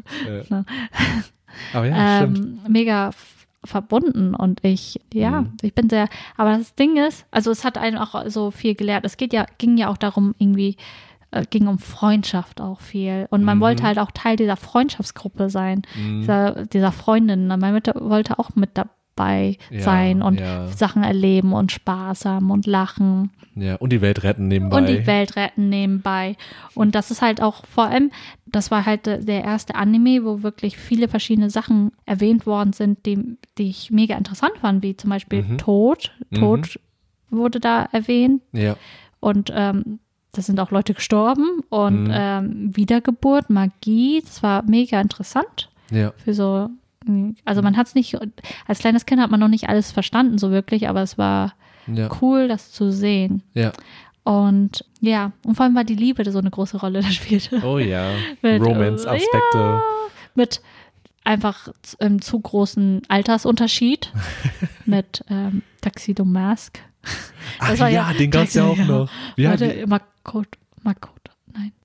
Ja. 0.50 0.64
Aber 1.74 1.86
ja, 1.86 2.18
stimmt. 2.18 2.38
ähm, 2.38 2.58
mega 2.68 3.08
f- 3.08 3.39
verbunden 3.64 4.34
und 4.34 4.64
ich, 4.64 5.00
ja, 5.12 5.42
Mhm. 5.42 5.52
ich 5.62 5.74
bin 5.74 5.90
sehr, 5.90 6.08
aber 6.36 6.56
das 6.56 6.74
Ding 6.74 6.96
ist, 6.96 7.26
also 7.30 7.50
es 7.50 7.64
hat 7.64 7.76
einen 7.78 7.98
auch 7.98 8.24
so 8.28 8.50
viel 8.50 8.74
gelehrt. 8.74 9.04
Es 9.04 9.16
geht 9.16 9.32
ja, 9.32 9.44
ging 9.58 9.76
ja 9.76 9.88
auch 9.88 9.96
darum, 9.98 10.34
irgendwie, 10.38 10.76
äh, 11.30 11.44
ging 11.48 11.66
um 11.68 11.78
Freundschaft 11.78 12.60
auch 12.60 12.80
viel. 12.80 13.26
Und 13.30 13.44
man 13.44 13.58
Mhm. 13.58 13.62
wollte 13.62 13.82
halt 13.84 13.98
auch 13.98 14.10
Teil 14.12 14.36
dieser 14.36 14.56
Freundschaftsgruppe 14.56 15.50
sein, 15.50 15.82
Mhm. 15.94 16.20
dieser, 16.20 16.66
dieser 16.66 16.92
Freundinnen. 16.92 17.46
Man 17.48 17.60
wollte, 17.72 17.94
wollte 18.00 18.38
auch 18.38 18.50
mit 18.56 18.70
dabei 19.20 19.56
Ja, 19.70 19.80
sein 19.80 20.22
und 20.22 20.40
ja. 20.40 20.66
Sachen 20.68 21.02
erleben 21.02 21.52
und 21.52 21.72
Spaß 21.72 22.24
haben 22.24 22.50
und 22.50 22.66
lachen 22.66 23.30
Ja, 23.54 23.76
und 23.76 23.92
die 23.92 24.00
Welt 24.00 24.22
retten 24.22 24.48
nebenbei. 24.48 24.78
und 24.78 24.88
die 24.88 25.06
Welt 25.06 25.36
retten 25.36 25.68
nebenbei. 25.68 26.36
Und 26.74 26.94
das 26.94 27.10
ist 27.10 27.20
halt 27.22 27.42
auch 27.42 27.64
vor 27.66 27.84
allem, 27.84 28.10
das 28.46 28.70
war 28.70 28.86
halt 28.86 29.06
der 29.06 29.44
erste 29.44 29.74
Anime, 29.74 30.24
wo 30.24 30.42
wirklich 30.42 30.76
viele 30.76 31.08
verschiedene 31.08 31.50
Sachen 31.50 31.92
erwähnt 32.06 32.46
worden 32.46 32.72
sind, 32.72 33.04
die, 33.06 33.36
die 33.58 33.68
ich 33.68 33.90
mega 33.90 34.16
interessant 34.16 34.52
fand, 34.60 34.82
wie 34.82 34.96
zum 34.96 35.10
Beispiel 35.10 35.42
Mhm. 35.42 35.58
Tod. 35.58 36.12
Tod 36.34 36.78
wurde 37.30 37.60
da 37.60 37.88
erwähnt 37.92 38.42
Ja, 38.52 38.76
und 39.20 39.52
ähm, 39.54 40.00
da 40.32 40.42
sind 40.42 40.60
auch 40.60 40.70
Leute 40.70 40.94
gestorben 40.94 41.60
und 41.68 42.04
Mhm. 42.04 42.10
ähm, 42.12 42.76
Wiedergeburt, 42.76 43.50
Magie, 43.50 44.22
das 44.24 44.42
war 44.42 44.62
mega 44.64 45.00
interessant 45.00 45.68
ja, 45.90 46.12
für 46.16 46.34
so, 46.34 46.70
also 47.44 47.62
man 47.62 47.76
hat 47.76 47.86
es 47.86 47.94
nicht, 47.94 48.16
als 48.66 48.78
kleines 48.80 49.06
Kind 49.06 49.20
hat 49.20 49.30
man 49.30 49.40
noch 49.40 49.48
nicht 49.48 49.68
alles 49.68 49.90
verstanden 49.92 50.38
so 50.38 50.50
wirklich, 50.50 50.88
aber 50.88 51.02
es 51.02 51.16
war 51.18 51.54
ja, 51.86 52.08
cool, 52.20 52.46
das 52.48 52.72
zu 52.72 52.90
sehen. 52.92 53.42
ja. 53.54 53.72
Und 54.22 54.84
ja, 55.00 55.32
und 55.46 55.54
vor 55.54 55.64
allem 55.64 55.74
war 55.74 55.82
die 55.82 55.94
Liebe 55.94 56.30
so 56.30 56.38
eine 56.38 56.50
große 56.50 56.76
Rolle, 56.76 57.00
das 57.02 57.14
spielte. 57.14 57.62
Oh 57.64 57.78
ja. 57.78 58.10
Romance-Aspekte. 58.44 59.30
Ja, 59.54 59.80
mit 60.34 60.60
einfach 61.24 61.68
ähm, 62.00 62.20
zu 62.20 62.38
großen 62.38 63.00
Altersunterschied. 63.08 64.12
mit 64.84 65.24
ähm, 65.30 65.62
Tuxedo 65.80 66.26
Mask. 66.26 66.78
Ach 67.60 67.78
war 67.78 67.88
ja, 67.88 68.10
ja- 68.10 68.18
den 68.18 68.30
gab's 68.30 68.52
ja 68.54 68.64
auch 68.64 68.76
noch. 68.76 69.10
Wie 69.36 69.46
Warte, 69.46 69.84
Makoto, 69.86 70.58
Makoto, 70.82 71.14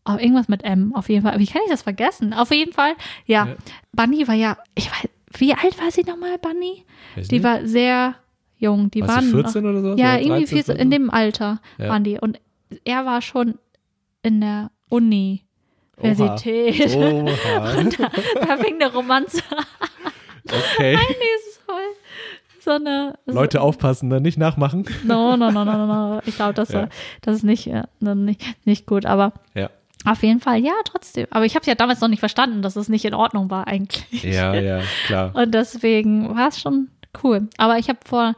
nein. 0.05 0.13
Aber 0.13 0.21
irgendwas 0.21 0.47
mit 0.47 0.63
M, 0.63 0.93
auf 0.95 1.09
jeden 1.09 1.23
Fall. 1.23 1.39
Wie 1.39 1.47
kann 1.47 1.61
ich 1.65 1.71
das 1.71 1.81
vergessen? 1.83 2.33
Auf 2.33 2.51
jeden 2.51 2.73
Fall, 2.73 2.93
ja. 3.25 3.47
Ja. 3.47 3.55
Bunny 3.93 4.27
war 4.27 4.35
ja, 4.35 4.57
ich 4.75 4.89
weiß, 4.91 5.09
wie 5.37 5.53
alt 5.53 5.81
war 5.81 5.91
sie 5.91 6.03
nochmal, 6.03 6.37
Bunny? 6.37 6.85
Weiß 7.15 7.27
Die 7.27 7.35
nicht. 7.35 7.43
war 7.43 7.65
sehr 7.65 8.15
jung. 8.57 8.89
Die 8.91 9.01
War 9.01 9.09
waren 9.09 9.25
sie 9.25 9.31
14 9.33 9.65
oder 9.65 9.81
so? 9.81 9.87
Ja, 9.95 10.13
Oder 10.13 10.21
irgendwie 10.21 10.45
13, 10.45 10.63
14, 10.63 10.75
in 10.77 10.91
dem 10.91 11.09
Alter 11.09 11.59
Ja. 11.77 11.89
waren 11.89 12.03
die. 12.03 12.19
Und 12.19 12.39
er 12.85 13.05
war 13.05 13.21
schon 13.21 13.55
in 14.23 14.41
der 14.41 14.71
Uni. 14.89 15.41
Universität. 15.97 16.95
Oha. 16.95 17.83
da 18.47 18.57
fing 18.57 18.75
eine 18.81 18.91
Romanze 18.93 19.41
an. 19.49 19.65
Okay. 20.45 20.95
Nee, 20.95 21.25
ist 21.37 21.61
voll. 21.65 21.81
So 22.59 22.71
eine. 22.71 23.13
Leute 23.25 23.61
aufpassen, 23.61 24.09
ne? 24.09 24.19
nicht 24.21 24.37
nachmachen. 24.37 24.85
No, 25.05 25.37
no, 25.37 25.51
no, 25.51 25.63
no, 25.63 25.73
no, 25.77 25.85
no. 26.15 26.21
Ich 26.25 26.35
glaube, 26.35 26.53
das, 26.53 26.69
Ja. 26.69 26.89
das 27.21 27.37
ist 27.37 27.43
nicht, 27.43 27.67
äh, 27.67 27.83
nicht, 28.01 28.43
nicht 28.65 28.85
gut. 28.87 29.05
Aber 29.05 29.33
Ja. 29.53 29.69
Auf 30.05 30.23
jeden 30.23 30.39
Fall, 30.39 30.59
ja, 30.59 30.73
trotzdem. 30.85 31.27
Aber 31.31 31.45
ich 31.45 31.55
habe 31.55 31.65
ja 31.65 31.75
damals 31.75 32.01
noch 32.01 32.07
nicht 32.07 32.19
verstanden, 32.19 32.61
dass 32.61 32.75
es 32.75 32.89
nicht 32.89 33.05
in 33.05 33.13
Ordnung 33.13 33.49
war 33.49 33.67
eigentlich. 33.67 34.23
Ja, 34.23 34.53
ja, 34.53 34.81
klar. 35.07 35.35
Und 35.35 35.53
deswegen 35.53 36.35
war 36.35 36.49
es 36.49 36.59
schon 36.59 36.89
cool. 37.23 37.49
Aber 37.57 37.77
ich 37.77 37.89
habe 37.89 37.99
vor 38.05 38.35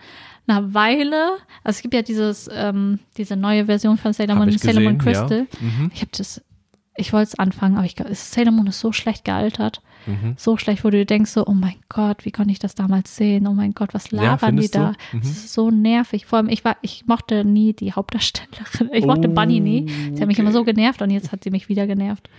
einer 0.47 0.73
Weile, 0.73 1.37
also 1.63 1.77
es 1.77 1.81
gibt 1.81 1.93
ja 1.93 2.01
dieses, 2.01 2.49
ähm, 2.53 2.99
diese 3.17 3.35
neue 3.35 3.65
Version 3.65 3.97
von 3.97 4.13
Sailor 4.13 4.35
Moon, 4.35 4.57
Sailor 4.57 4.81
Moon 4.81 4.97
Crystal. 4.97 5.39
Ja. 5.39 5.59
Mhm. 5.59 5.91
Ich 5.93 6.01
habe 6.01 6.11
das, 6.17 6.41
ich 6.95 7.11
wollte 7.13 7.29
es 7.29 7.39
anfangen, 7.39 7.75
aber 7.77 7.85
ich 7.85 7.95
glaube, 7.95 8.15
Sailor 8.15 8.51
Moon 8.51 8.67
ist 8.67 8.79
so 8.79 8.91
schlecht 8.93 9.25
gealtert. 9.25 9.81
Mhm. 10.07 10.33
So 10.37 10.57
schlecht, 10.57 10.83
wo 10.83 10.89
du 10.89 11.05
denkst, 11.05 11.31
so, 11.31 11.45
oh 11.45 11.51
mein 11.53 11.75
Gott, 11.89 12.25
wie 12.25 12.31
konnte 12.31 12.51
ich 12.51 12.59
das 12.59 12.73
damals 12.75 13.15
sehen? 13.15 13.45
Oh 13.45 13.53
mein 13.53 13.73
Gott, 13.73 13.93
was 13.93 14.09
Ja, 14.11 14.21
labern 14.23 14.55
die 14.55 14.63
findest 14.63 14.75
du? 14.75 14.79
da? 14.79 14.93
Mhm. 15.11 15.19
Das 15.19 15.29
ist 15.29 15.53
so 15.53 15.69
nervig. 15.69 16.25
Vor 16.25 16.37
allem, 16.37 16.49
ich 16.49 16.63
war, 16.65 16.77
ich 16.81 17.05
mochte 17.07 17.43
nie 17.45 17.73
die 17.73 17.93
Hauptdarstellerin. 17.93 18.89
Ich 18.93 19.05
mochte 19.05 19.29
Oh, 19.29 19.33
Bunny 19.33 19.59
nie. 19.59 19.87
Sie 20.13 20.19
hat 20.21 20.27
mich 20.27 20.39
immer 20.39 20.49
okay. 20.49 20.57
so 20.57 20.63
genervt 20.63 21.01
und 21.01 21.09
jetzt 21.11 21.31
hat 21.31 21.43
sie 21.43 21.51
mich 21.51 21.69
wieder 21.69 21.85
genervt. 21.87 22.29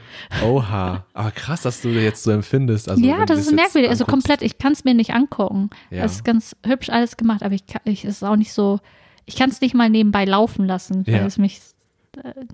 Oha. 0.45 1.05
Aber 1.13 1.31
krass, 1.31 1.63
dass 1.63 1.83
du 1.83 1.89
jetzt 1.91 2.23
so 2.23 2.31
empfindest. 2.31 2.89
Also, 2.89 3.05
ja, 3.05 3.25
das 3.27 3.41
ist 3.41 3.53
merkwürdig. 3.53 3.91
Also 3.91 4.05
komplett, 4.05 4.43
ich 4.43 4.59
kann 4.59 4.73
es 4.73 4.85
mir 4.85 4.95
nicht 4.95 5.13
angucken. 5.13 5.71
Ja. 5.91 6.05
Es 6.05 6.13
ist 6.13 6.25
ganz 6.25 6.57
hübsch 6.65 6.89
alles 6.91 7.17
gemacht, 7.17 7.43
aber 7.43 7.55
ich, 7.55 7.67
kann, 7.67 7.83
ich 7.85 8.05
es 8.05 8.17
ist 8.17 8.23
auch 8.25 8.37
nicht 8.37 8.53
so, 8.53 8.81
ich 9.27 9.37
kann 9.37 9.51
es 9.51 9.61
nicht 9.61 9.75
mal 9.75 9.91
nebenbei 9.91 10.25
laufen 10.25 10.67
lassen, 10.67 11.07
weil 11.07 11.15
Ja. 11.17 11.27
es 11.27 11.37
mich 11.39 11.61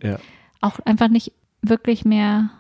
Ja. 0.03 0.19
auch 0.61 0.81
einfach 0.85 1.09
nicht 1.09 1.33
wirklich 1.62 2.05
mehr 2.05 2.51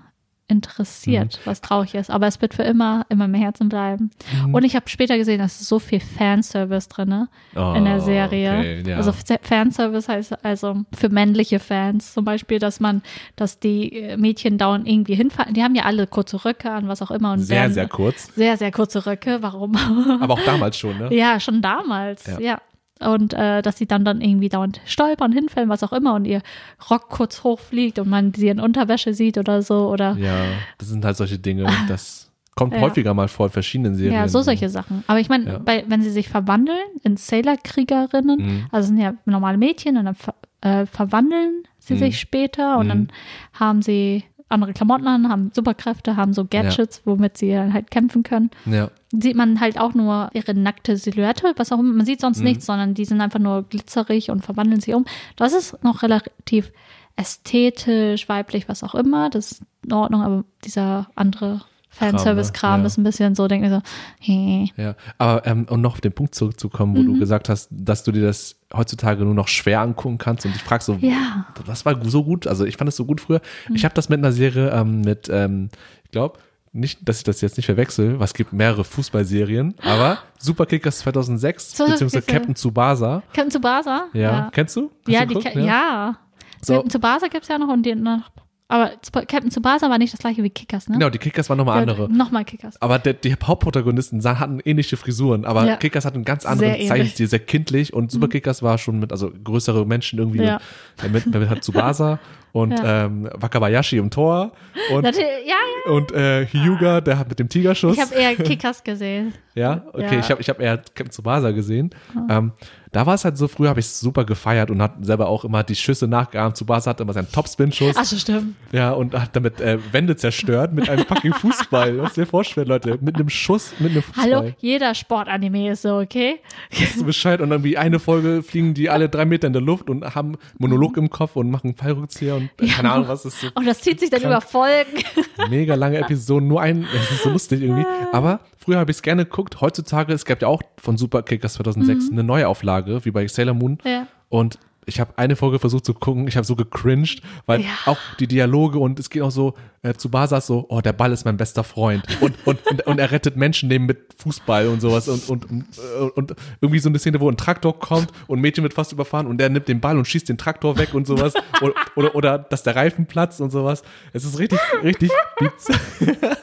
interessiert, 0.46 1.38
Mhm. 1.40 1.46
was 1.50 1.60
traurig 1.60 1.94
ist. 1.94 2.10
Aber 2.10 2.26
es 2.26 2.40
wird 2.42 2.54
für 2.54 2.62
immer 2.64 3.06
in 3.08 3.18
meinem 3.18 3.34
Herzen 3.34 3.68
bleiben. 3.68 4.10
Mhm. 4.46 4.54
Und 4.54 4.64
ich 4.64 4.76
habe 4.76 4.88
später 4.88 5.16
gesehen, 5.16 5.38
dass 5.38 5.60
es 5.60 5.68
so 5.68 5.78
viel 5.78 6.00
Fanservice 6.00 6.88
drin 6.88 7.28
in 7.52 7.84
der 7.84 7.96
Oh, 7.96 8.00
Serie. 8.00 8.58
okay, 8.58 8.82
ja. 8.86 8.96
Also 8.96 9.12
Fanservice 9.42 10.08
heißt 10.08 10.44
also 10.44 10.84
für 10.94 11.08
männliche 11.08 11.58
Fans 11.60 12.12
zum 12.14 12.24
Beispiel, 12.24 12.58
dass 12.58 12.78
man, 12.80 13.02
dass 13.36 13.58
die 13.58 13.92
äh, 13.94 14.16
Mädchen 14.16 14.58
dauernd 14.58 14.86
irgendwie 14.88 15.14
hinfallen. 15.14 15.54
Die 15.54 15.62
haben 15.62 15.74
ja 15.74 15.84
alle 15.84 16.06
kurze 16.06 16.44
Röcke 16.44 16.70
an, 16.70 16.88
was 16.88 17.00
auch 17.02 17.10
immer. 17.10 17.32
Und 17.32 17.40
sehr, 17.40 17.62
werden- 17.62 17.72
sehr 17.74 17.88
kurz. 17.88 18.34
sehr, 18.34 18.56
sehr 18.56 18.70
kurze 18.72 19.06
Röcke. 19.06 19.38
Warum? 19.40 19.74
Aber 20.20 20.34
auch 20.34 20.44
damals 20.44 20.76
schon, 20.78 20.98
ne? 20.98 21.14
ja, 21.14 21.40
schon 21.40 21.62
damals. 21.62 22.26
Ja. 22.26 22.38
Ja. 22.40 22.58
Und 23.00 23.34
äh, 23.34 23.60
dass 23.62 23.76
sie 23.78 23.86
dann 23.86 24.04
dann 24.04 24.20
irgendwie 24.20 24.48
dauernd 24.48 24.80
stolpern, 24.84 25.32
hinfällen, 25.32 25.68
was 25.68 25.82
auch 25.82 25.92
immer 25.92 26.14
und 26.14 26.24
ihr 26.26 26.42
Rock 26.90 27.08
kurz 27.10 27.42
hochfliegt 27.44 27.98
und 27.98 28.08
man 28.08 28.32
sie 28.34 28.48
in 28.48 28.60
Unterwäsche 28.60 29.14
sieht 29.14 29.36
oder 29.38 29.62
so 29.62 29.88
oder 29.90 30.16
Ja, 30.16 30.46
das 30.78 30.88
sind 30.88 31.04
halt 31.04 31.16
solche 31.16 31.38
Dinge, 31.38 31.66
das 31.88 32.30
kommt 32.54 32.72
Ja. 32.74 32.80
häufiger 32.80 33.12
mal 33.14 33.26
vor 33.26 33.46
in 33.46 33.52
verschiedenen 33.52 33.96
Serien. 33.96 34.14
ja, 34.14 34.28
so 34.28 34.40
solche 34.42 34.68
Sachen. 34.68 35.02
Aber 35.08 35.18
ich 35.18 35.28
meine, 35.28 35.60
Ja. 35.66 35.82
wenn 35.88 36.02
sie 36.02 36.10
sich 36.10 36.28
verwandeln 36.28 36.78
in 37.02 37.16
Sailor-Kriegerinnen, 37.16 38.38
Mhm. 38.40 38.66
also 38.70 38.88
sind 38.88 38.98
ja 38.98 39.14
normale 39.24 39.58
Mädchen 39.58 39.96
und 39.96 40.04
dann 40.04 40.14
ver 40.14 40.34
äh, 40.60 40.86
verwandeln 40.86 41.64
sie 41.78 41.92
Mhm. 41.94 41.98
sich 41.98 42.20
später 42.20 42.78
und 42.78 42.88
dann 42.88 43.08
haben 43.52 43.82
sie 43.82 44.24
andere 44.48 44.72
Klamotten 44.72 45.06
an, 45.06 45.28
haben 45.28 45.50
Superkräfte, 45.54 46.16
haben 46.16 46.32
so 46.34 46.44
Gadgets, 46.44 47.02
womit 47.04 47.38
sie 47.38 47.50
dann 47.50 47.72
halt 47.72 47.90
kämpfen 47.90 48.22
können. 48.22 48.50
Ja, 48.66 48.90
Sieht 49.10 49.36
man 49.36 49.60
halt 49.60 49.78
auch 49.78 49.94
nur 49.94 50.30
ihre 50.32 50.54
nackte 50.54 50.96
Silhouette, 50.96 51.52
was 51.56 51.70
auch 51.72 51.78
immer. 51.78 51.92
Man 51.94 52.06
sieht 52.06 52.20
sonst 52.20 52.38
Mhm. 52.38 52.44
nichts, 52.44 52.66
sondern 52.66 52.94
die 52.94 53.04
sind 53.04 53.20
einfach 53.20 53.38
nur 53.38 53.62
glitzerig 53.62 54.30
und 54.30 54.44
verwandeln 54.44 54.80
sich 54.80 54.92
um. 54.94 55.04
Das 55.36 55.52
ist 55.52 55.82
noch 55.84 56.02
relativ 56.02 56.72
ästhetisch, 57.16 58.28
weiblich, 58.28 58.68
was 58.68 58.82
auch 58.84 58.94
immer. 58.94 59.30
Das 59.30 59.52
ist 59.52 59.62
in 59.84 59.92
Ordnung, 59.92 60.22
aber 60.22 60.44
dieser 60.64 61.08
andere 61.14 61.62
Fanservice-Kram 61.94 62.80
ja. 62.80 62.86
ist 62.86 62.96
ein 62.98 63.04
bisschen 63.04 63.34
so, 63.34 63.48
denke 63.48 63.66
ich 63.66 63.72
so, 63.72 63.80
hey. 64.20 64.72
ja. 64.76 64.94
Aber 65.18 65.50
um, 65.50 65.64
um 65.68 65.80
noch 65.80 65.92
auf 65.94 66.00
den 66.00 66.12
Punkt 66.12 66.34
zurückzukommen, 66.34 66.96
wo 66.96 67.00
Mhm. 67.02 67.14
du 67.14 67.18
gesagt 67.20 67.48
hast, 67.48 67.68
dass 67.70 68.02
du 68.04 68.12
dir 68.12 68.22
das 68.22 68.56
heutzutage 68.74 69.24
nur 69.24 69.34
noch 69.34 69.48
schwer 69.48 69.80
angucken 69.80 70.18
kannst 70.18 70.44
und 70.46 70.54
ich 70.56 70.62
frage 70.62 70.82
so, 70.82 70.94
Ja. 71.00 71.46
das 71.66 71.84
war 71.86 72.02
so 72.04 72.24
gut, 72.24 72.46
also 72.46 72.64
ich 72.64 72.76
fand 72.76 72.88
es 72.88 72.96
so 72.96 73.04
gut 73.04 73.20
früher. 73.20 73.40
Ich 73.72 73.84
habe 73.84 73.94
das 73.94 74.08
mit 74.08 74.18
einer 74.18 74.32
Serie 74.32 74.70
ähm, 74.70 75.00
mit, 75.02 75.28
ähm, 75.32 75.68
ich 76.04 76.10
glaube, 76.10 76.38
nicht, 76.76 77.08
dass 77.08 77.18
ich 77.18 77.24
das 77.24 77.40
jetzt 77.40 77.56
nicht 77.56 77.66
verwechsel, 77.66 78.18
was 78.18 78.34
gibt 78.34 78.52
mehrere 78.52 78.82
Fußballserien, 78.82 79.74
aber 79.80 80.18
Superkickers 80.38 80.98
2006, 80.98 81.76
So, 81.76 81.86
beziehungsweise. 81.86 82.26
Captain 82.26 82.56
Tsubasa. 82.56 83.22
Captain 83.32 83.50
Tsubasa? 83.50 84.06
Ja, 84.12 84.50
kennst 84.52 84.74
du? 84.76 84.90
Hast 85.06 85.08
Ja, 85.08 85.24
du 85.24 85.34
die? 85.38 85.40
Ka- 85.48 85.58
ja. 85.60 86.16
So. 86.60 86.74
Captain 86.74 86.90
Tsubasa 86.90 87.28
gibt 87.28 87.44
es 87.44 87.48
ja 87.48 87.58
noch 87.58 87.68
und 87.68 87.84
die 87.86 87.94
noch. 87.94 88.22
Aber 88.66 88.92
Captain 89.12 89.50
Tsubasa 89.50 89.90
war 89.90 89.98
nicht 89.98 90.14
das 90.14 90.20
gleiche 90.20 90.42
wie 90.42 90.48
Kickers, 90.50 90.88
ne? 90.88 90.94
Genau, 90.94 91.10
die 91.10 91.18
Kickers 91.18 91.50
waren 91.50 91.58
nochmal 91.58 91.82
andere. 91.82 92.10
Nochmal 92.10 92.44
Kickers. 92.46 92.80
Aber 92.80 92.98
der, 92.98 93.12
die 93.12 93.34
Hauptprotagonisten 93.34 94.20
sah- 94.22 94.38
hatten 94.40 94.58
ähnliche 94.64 94.96
Frisuren, 94.96 95.44
aber 95.44 95.66
Ja. 95.66 95.76
Kickers 95.76 96.04
hatten 96.06 96.16
einen 96.16 96.24
ganz 96.24 96.46
anderen. 96.46 96.80
Zeichenstil, 96.86 97.26
sehr 97.26 97.40
kindlich 97.40 97.92
und 97.92 98.10
Superkickers 98.10 98.62
war 98.62 98.78
schon 98.78 98.98
mit, 98.98 99.12
also 99.12 99.30
größere 99.30 99.86
Menschen 99.86 100.18
irgendwie, 100.18 100.42
Ja. 100.42 100.60
damit, 100.96 101.24
damit 101.30 101.50
hat 101.50 101.62
Tsubasa 101.62 102.18
und 102.54 102.70
Ja. 102.70 103.06
ähm, 103.06 103.28
Wakabayashi 103.34 103.98
im 103.98 104.10
Tor 104.10 104.52
und, 104.92 105.04
ja, 105.04 105.10
ja. 105.44 105.92
und 105.92 106.12
äh, 106.12 106.46
Hyuga, 106.46 107.00
der 107.00 107.18
hat 107.18 107.28
mit 107.28 107.38
dem 107.40 107.48
Tigerschuss. 107.48 107.96
Ich 107.96 108.00
habe 108.00 108.14
eher 108.14 108.34
Kickers 108.36 108.84
gesehen. 108.84 109.34
ja, 109.56 109.82
okay, 109.92 110.14
Ja. 110.14 110.20
ich 110.20 110.30
habe 110.30 110.40
ich 110.40 110.48
hab 110.48 110.60
eher 110.60 110.76
Captain 110.78 111.10
Tsubasa 111.10 111.50
gesehen. 111.50 111.90
Ähm, 112.30 112.52
da 112.92 113.04
war 113.06 113.14
es 113.14 113.24
halt 113.24 113.36
so, 113.36 113.48
früher 113.48 113.70
habe 113.70 113.80
ich 113.80 113.86
es 113.86 113.98
super 113.98 114.24
gefeiert 114.24 114.70
und 114.70 114.80
hat 114.80 114.92
selber 115.04 115.26
auch 115.26 115.44
immer 115.44 115.64
die 115.64 115.74
Schüsse 115.74 116.06
nachgeahmt. 116.06 116.56
Tsubasa 116.56 116.90
hat 116.90 117.00
immer 117.00 117.12
seinen 117.12 117.26
Topspin-Schuss. 117.32 117.96
Ach, 117.98 118.04
so 118.04 118.16
stimmt. 118.16 118.54
Ja, 118.70 118.92
und 118.92 119.14
hat 119.20 119.34
damit 119.34 119.60
äh, 119.60 119.78
Wände 119.92 120.14
zerstört 120.14 120.72
mit 120.72 120.88
einem 120.88 121.04
fucking 121.04 121.32
Fußball. 121.32 121.98
Was 122.02 122.12
dir 122.14 122.24
vorstellen, 122.24 122.68
Leute, 122.68 122.96
mit 123.00 123.16
einem 123.16 123.28
Schuss, 123.30 123.72
mit 123.80 123.90
einem 123.90 124.02
Fußball. 124.04 124.24
Hallo, 124.42 124.52
jeder 124.58 124.94
Sportanime 124.94 125.72
ist 125.72 125.82
so, 125.82 125.98
okay? 125.98 126.36
Weißt 126.70 127.00
du 127.00 127.04
Bescheid? 127.04 127.40
Und 127.40 127.50
dann 127.50 127.64
wie 127.64 127.76
eine 127.76 127.98
Folge 127.98 128.44
fliegen 128.44 128.74
die 128.74 128.88
alle 128.88 129.08
drei 129.08 129.24
Meter 129.24 129.48
in 129.48 129.54
der 129.54 129.62
Luft 129.62 129.90
und 129.90 130.14
haben 130.14 130.36
Monolog 130.58 130.96
im 130.96 131.10
Kopf 131.10 131.34
und 131.34 131.50
machen 131.50 131.74
Fallrückzieher 131.74 132.36
und 132.60 132.68
äh, 132.68 132.72
keine 132.72 132.90
Ahnung, 132.92 133.08
was 133.08 133.24
ist 133.24 133.40
so 133.40 133.48
Und 133.54 133.66
das 133.66 133.80
zieht 133.80 134.00
sich 134.00 134.10
dann 134.10 134.20
Krank. 134.20 134.32
über 134.32 134.40
Folgen. 134.40 135.04
mega 135.50 135.74
lange 135.74 135.98
Episoden, 135.98 136.48
nur 136.48 136.60
ein, 136.60 136.86
das 136.92 137.10
ist 137.10 137.22
so 137.22 137.30
lustig 137.30 137.62
irgendwie. 137.62 137.86
Aber 138.12 138.40
früher 138.56 138.78
habe 138.78 138.90
ich 138.90 138.98
es 138.98 139.02
gerne 139.02 139.24
geguckt. 139.24 139.60
Heutzutage, 139.60 140.12
es 140.12 140.24
gab 140.24 140.42
ja 140.42 140.48
auch 140.48 140.62
von 140.78 140.96
Super 140.96 141.22
Kickers 141.22 141.54
2006 141.54 142.10
eine 142.10 142.24
Neuauflage, 142.24 143.04
wie 143.04 143.10
bei 143.10 143.26
Sailor 143.26 143.54
Moon. 143.54 143.78
Ja. 143.84 144.06
Und 144.28 144.58
ich 144.86 145.00
habe 145.00 145.16
eine 145.16 145.36
Folge 145.36 145.58
versucht 145.58 145.84
zu 145.84 145.94
gucken, 145.94 146.28
ich 146.28 146.36
habe 146.36 146.46
so 146.46 146.56
gecringed, 146.56 147.22
weil 147.46 147.60
Ja. 147.62 147.68
auch 147.86 147.98
die 148.18 148.26
Dialoge 148.26 148.78
und 148.78 148.98
es 148.98 149.10
geht 149.10 149.22
auch 149.22 149.30
so, 149.30 149.54
äh, 149.82 149.94
zu 149.94 150.10
Basas 150.10 150.46
so, 150.46 150.66
oh, 150.68 150.80
der 150.80 150.92
Ball 150.92 151.12
ist 151.12 151.24
mein 151.24 151.36
bester 151.36 151.64
Freund 151.64 152.04
und, 152.20 152.34
und, 152.46 152.66
und, 152.66 152.86
und 152.86 152.98
er 152.98 153.10
rettet 153.10 153.36
Menschenleben 153.36 153.86
mit 153.86 154.14
Fußball 154.18 154.68
und 154.68 154.80
sowas 154.80 155.08
und, 155.08 155.28
und, 155.28 155.50
und, 155.50 155.64
äh, 155.78 156.00
und 156.14 156.34
irgendwie 156.60 156.78
so 156.78 156.88
eine 156.88 156.98
Szene, 156.98 157.20
wo 157.20 157.28
ein 157.30 157.36
Traktor 157.36 157.78
kommt 157.78 158.10
und 158.26 158.38
ein 158.38 158.40
Mädchen 158.40 158.62
wird 158.62 158.74
fast 158.74 158.92
überfahren 158.92 159.26
und 159.26 159.38
der 159.38 159.48
nimmt 159.50 159.68
den 159.68 159.80
Ball 159.80 159.96
und 159.98 160.06
schießt 160.06 160.28
den 160.28 160.38
Traktor 160.38 160.78
weg 160.78 160.94
und 160.94 161.06
sowas 161.06 161.34
oder, 161.60 161.74
oder, 161.96 162.14
oder 162.14 162.38
dass 162.38 162.62
der 162.62 162.76
Reifen 162.76 163.06
platzt 163.06 163.40
und 163.40 163.50
sowas. 163.50 163.82
Es 164.12 164.24
ist 164.24 164.38
richtig, 164.38 164.60
richtig 164.82 165.10
bizarr. 165.38 165.80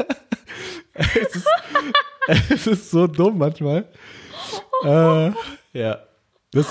es, 0.93 1.35
ist, 1.35 1.47
es 2.49 2.67
ist 2.67 2.91
so 2.91 3.07
dumm 3.07 3.37
manchmal. 3.37 3.85
Äh, 4.83 5.31
ja. 5.73 5.99
Das, 6.53 6.67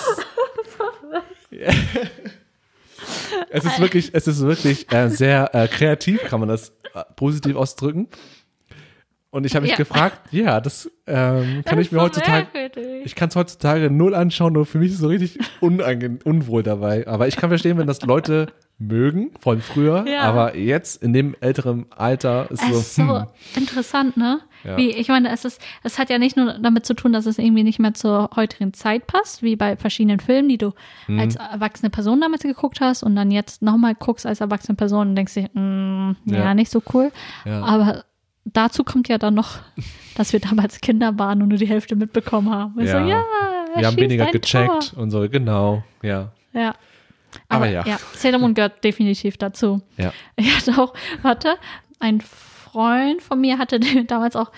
es 3.50 3.64
ist 3.64 3.80
wirklich, 3.80 4.10
es 4.12 4.26
ist 4.26 4.40
wirklich 4.40 4.90
äh, 4.92 5.08
sehr 5.08 5.54
äh, 5.54 5.68
kreativ, 5.68 6.22
kann 6.24 6.40
man 6.40 6.48
das 6.48 6.72
äh, 6.94 7.02
positiv 7.16 7.56
ausdrücken. 7.56 8.08
Und 9.32 9.46
ich 9.46 9.54
habe 9.54 9.62
mich 9.62 9.70
Ja. 9.70 9.76
gefragt, 9.76 10.20
ja, 10.32 10.60
das 10.60 10.90
ähm, 11.06 11.62
kann 11.64 11.76
Das 11.78 11.86
ich 11.86 11.92
mir 11.92 11.98
so 11.98 12.04
heutzutage, 12.04 12.48
merkwürdig. 12.52 13.02
ich 13.06 13.14
kann 13.14 13.28
es 13.28 13.36
heutzutage 13.36 13.88
null 13.90 14.14
anschauen 14.14 14.56
und 14.56 14.66
für 14.66 14.78
mich 14.78 14.88
ist 14.88 14.94
es 14.94 15.00
so 15.00 15.06
richtig 15.08 15.38
unwohl 15.60 16.62
dabei. 16.62 17.06
Aber 17.06 17.28
ich 17.28 17.36
kann 17.36 17.48
verstehen, 17.50 17.78
wenn 17.78 17.86
das 17.86 18.02
Leute 18.02 18.48
mögen, 18.78 19.30
von 19.38 19.60
früher, 19.60 20.04
Ja. 20.08 20.22
aber 20.22 20.56
jetzt 20.56 21.02
in 21.02 21.12
dem 21.12 21.36
älteren 21.40 21.86
Alter 21.90 22.50
ist 22.50 22.62
Es 22.62 22.68
so, 22.68 22.74
ist 22.78 22.94
so 22.96 23.02
hm, 23.02 23.26
interessant, 23.56 24.16
ne? 24.16 24.40
Ja. 24.64 24.76
Wie, 24.76 24.90
ich 24.90 25.08
meine, 25.08 25.30
es 25.30 25.44
ist, 25.44 25.60
es 25.84 25.98
hat 25.98 26.10
ja 26.10 26.18
nicht 26.18 26.36
nur 26.36 26.54
damit 26.58 26.84
zu 26.86 26.94
tun, 26.94 27.12
dass 27.12 27.26
es 27.26 27.38
irgendwie 27.38 27.62
nicht 27.62 27.78
mehr 27.78 27.94
zur 27.94 28.30
heutigen 28.36 28.72
Zeit 28.72 29.06
passt, 29.06 29.42
wie 29.42 29.54
bei 29.56 29.76
verschiedenen 29.76 30.18
Filmen, 30.20 30.48
die 30.48 30.58
du 30.58 30.72
Mhm. 31.08 31.18
als 31.20 31.36
erwachsene 31.36 31.90
Person 31.90 32.20
damals 32.20 32.42
geguckt 32.42 32.80
hast 32.80 33.02
und 33.02 33.14
dann 33.16 33.30
jetzt 33.30 33.62
nochmal 33.62 33.94
guckst 33.94 34.26
als 34.26 34.40
erwachsene 34.40 34.76
Person 34.76 35.08
und 35.10 35.14
denkst 35.16 35.34
dir, 35.34 35.50
mm, 35.52 36.16
ja, 36.26 36.36
Ja. 36.38 36.54
nicht 36.54 36.70
so 36.70 36.82
cool. 36.94 37.12
Aber 37.44 38.04
dazu 38.52 38.84
kommt 38.84 39.08
ja 39.08 39.18
dann 39.18 39.34
noch, 39.34 39.58
dass 40.16 40.32
wir 40.32 40.40
damals 40.40 40.80
Kinder 40.80 41.18
waren 41.18 41.42
und 41.42 41.48
nur 41.48 41.58
die 41.58 41.66
Hälfte 41.66 41.96
mitbekommen 41.96 42.50
haben. 42.50 42.78
Ich 42.80 42.88
Ja. 42.88 43.02
so, 43.02 43.08
ja, 43.08 43.24
wir 43.76 43.86
haben 43.86 43.96
weniger 43.96 44.26
gecheckt 44.26 44.90
Tor. 44.92 45.02
und 45.02 45.10
so, 45.10 45.28
genau, 45.28 45.82
ja. 46.02 46.32
Ja. 46.52 46.74
Aber 47.48 47.68
ja. 47.68 47.84
ja. 47.86 47.98
Sailor 48.14 48.40
Moon 48.40 48.54
gehört 48.54 48.82
definitiv 48.82 49.36
dazu. 49.36 49.80
Ja. 49.96 50.12
Ich 50.36 50.54
hatte 50.54 50.80
auch, 50.80 50.94
warte, 51.22 51.56
ein 52.00 52.20
Freund 52.20 53.22
von 53.22 53.40
mir 53.40 53.58
hatte 53.58 53.78
damals 54.06 54.36
auch 54.36 54.50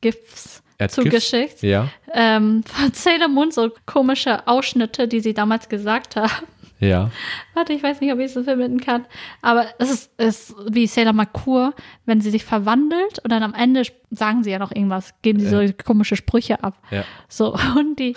GIFs 0.00 0.62
hat 0.80 0.90
zugeschickt. 0.90 1.62
Ja, 1.62 1.88
Ähm, 2.12 2.62
von 2.64 2.92
Sailor 2.92 3.28
Moon, 3.28 3.50
so 3.50 3.70
komische 3.86 4.46
Ausschnitte, 4.46 5.06
die 5.08 5.20
sie 5.20 5.34
damals 5.34 5.68
gesagt 5.68 6.16
haben. 6.16 6.46
ja. 6.80 7.10
Warte, 7.54 7.72
ich 7.72 7.82
weiß 7.82 8.00
nicht, 8.00 8.12
ob 8.12 8.18
ich 8.18 8.26
es 8.26 8.34
so 8.34 8.42
verbinden 8.42 8.80
kann. 8.80 9.06
Aber 9.42 9.66
es 9.78 9.90
ist, 9.90 10.20
ist 10.20 10.54
wie 10.68 10.86
Sailor 10.86 11.12
Mercur, 11.12 11.74
wenn 12.04 12.20
sie 12.20 12.30
sich 12.30 12.44
verwandelt 12.44 13.20
und 13.22 13.30
dann 13.30 13.42
am 13.42 13.54
Ende 13.54 13.82
sagen 14.10 14.44
sie 14.44 14.50
ja 14.50 14.58
noch 14.58 14.70
irgendwas, 14.72 15.14
geben 15.22 15.40
sie 15.40 15.48
so 15.48 15.62
komische 15.84 16.16
Sprüche 16.16 16.62
ab. 16.62 16.74
Ja. 16.90 17.04
So, 17.28 17.54
und 17.76 17.98
die 17.98 18.16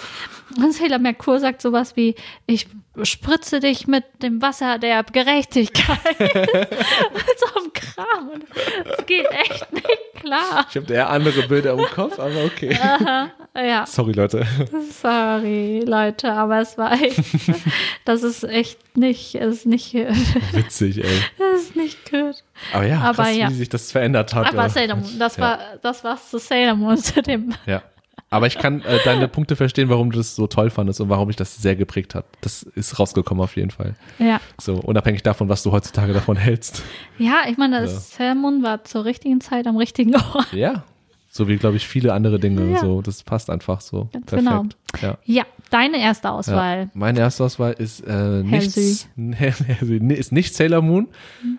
und 0.57 0.73
Sailor 0.73 0.99
Mercur 0.99 1.39
sagt 1.39 1.61
sowas 1.61 1.95
wie, 1.95 2.15
ich 2.45 2.67
spritze 3.03 3.59
dich 3.59 3.87
mit 3.87 4.03
dem 4.21 4.41
Wasser 4.41 4.79
der 4.79 5.03
Gerechtigkeit. 5.03 5.99
so 6.19 7.59
einem 7.59 7.73
Kram. 7.73 8.29
Und 8.33 8.45
es 8.97 9.05
geht 9.05 9.27
echt 9.31 9.71
nicht 9.71 9.87
klar. 10.15 10.65
Ich 10.69 10.77
habe 10.77 10.93
eher 10.93 11.09
andere 11.09 11.47
Bilder 11.47 11.73
im 11.73 11.85
Kopf, 11.85 12.19
aber 12.19 12.45
okay. 12.45 12.77
Ja, 13.55 13.85
Sorry, 13.87 14.11
Leute. 14.13 14.45
sorry, 15.01 15.83
Leute, 15.85 16.31
aber 16.31 16.59
es 16.61 16.77
war 16.77 16.91
echt, 16.93 17.19
das 18.05 18.23
ist 18.23 18.43
echt 18.43 18.97
nicht, 18.97 19.26
ist 19.35 19.65
nicht, 19.65 19.93
Witzig, 19.93 20.97
ey. 21.03 21.03
das 21.37 21.61
ist 21.61 21.75
nicht 21.75 22.09
gut. 22.09 22.43
Aber 22.73 22.85
ja, 22.85 22.99
Aber 23.01 23.23
krass, 23.23 23.35
ja. 23.37 23.49
wie 23.49 23.53
sich 23.53 23.69
das 23.69 23.91
verändert 23.91 24.33
hat. 24.33 24.47
Aber. 24.47 24.69
Sailor 24.69 24.95
Moon, 24.97 25.19
das 25.19 25.37
Ja. 25.37 25.41
war, 25.43 25.59
das 25.81 26.03
war's 26.03 26.29
zu 26.29 26.37
Sailor 26.39 26.75
Moon, 26.75 26.97
zu 26.97 27.21
dem, 27.21 27.53
Ja. 27.65 27.81
Aber 28.29 28.45
ich 28.45 28.57
kann 28.57 28.81
äh, 28.81 28.99
deine 29.05 29.29
Punkte 29.29 29.55
verstehen, 29.55 29.87
warum 29.87 30.11
du 30.11 30.17
das 30.17 30.35
so 30.35 30.47
toll 30.47 30.69
fandest 30.69 30.99
und 30.99 31.07
warum 31.07 31.27
mich 31.27 31.37
das 31.37 31.55
sehr 31.55 31.77
geprägt 31.77 32.13
hat. 32.13 32.25
Das 32.41 32.61
ist 32.63 32.99
rausgekommen 32.99 33.41
auf 33.41 33.55
jeden 33.55 33.71
Fall. 33.71 33.95
ja. 34.19 34.41
So, 34.59 34.73
unabhängig 34.73 35.23
davon, 35.23 35.47
was 35.47 35.63
du 35.63 35.71
heutzutage 35.71 36.11
davon 36.11 36.35
hältst. 36.35 36.83
Ja, 37.17 37.43
ich 37.49 37.57
meine, 37.57 37.79
das 37.79 38.11
Sailor 38.11 38.35
Moon 38.35 38.63
war 38.63 38.83
zur 38.83 39.05
richtigen 39.05 39.39
Zeit 39.39 39.65
am 39.65 39.77
richtigen 39.77 40.13
Ort. 40.15 40.51
Ja. 40.51 40.83
So 41.29 41.47
wie, 41.47 41.57
glaube 41.57 41.77
ich, 41.77 41.87
viele 41.87 42.13
andere 42.13 42.39
Dinge. 42.39 42.71
Ja. 42.71 42.79
So, 42.79 43.01
das 43.01 43.21
passt 43.23 43.49
einfach 43.49 43.81
so. 43.81 44.09
Ganz 44.11 44.25
Perfekt. 44.25 44.47
genau. 44.49 44.65
Ja. 45.01 45.17
Ja, 45.25 45.43
deine 45.69 45.99
erste 46.01 46.29
Ja. 46.29 46.33
Auswahl. 46.33 46.89
Meine 46.93 47.19
erste 47.19 47.43
Auswahl 47.43 47.73
ist 47.73 47.99
äh, 48.07 48.41
nichts, 48.43 48.77
ist 49.17 50.31
nicht 50.31 50.55
Sailor 50.55 50.81
Moon, 50.81 51.07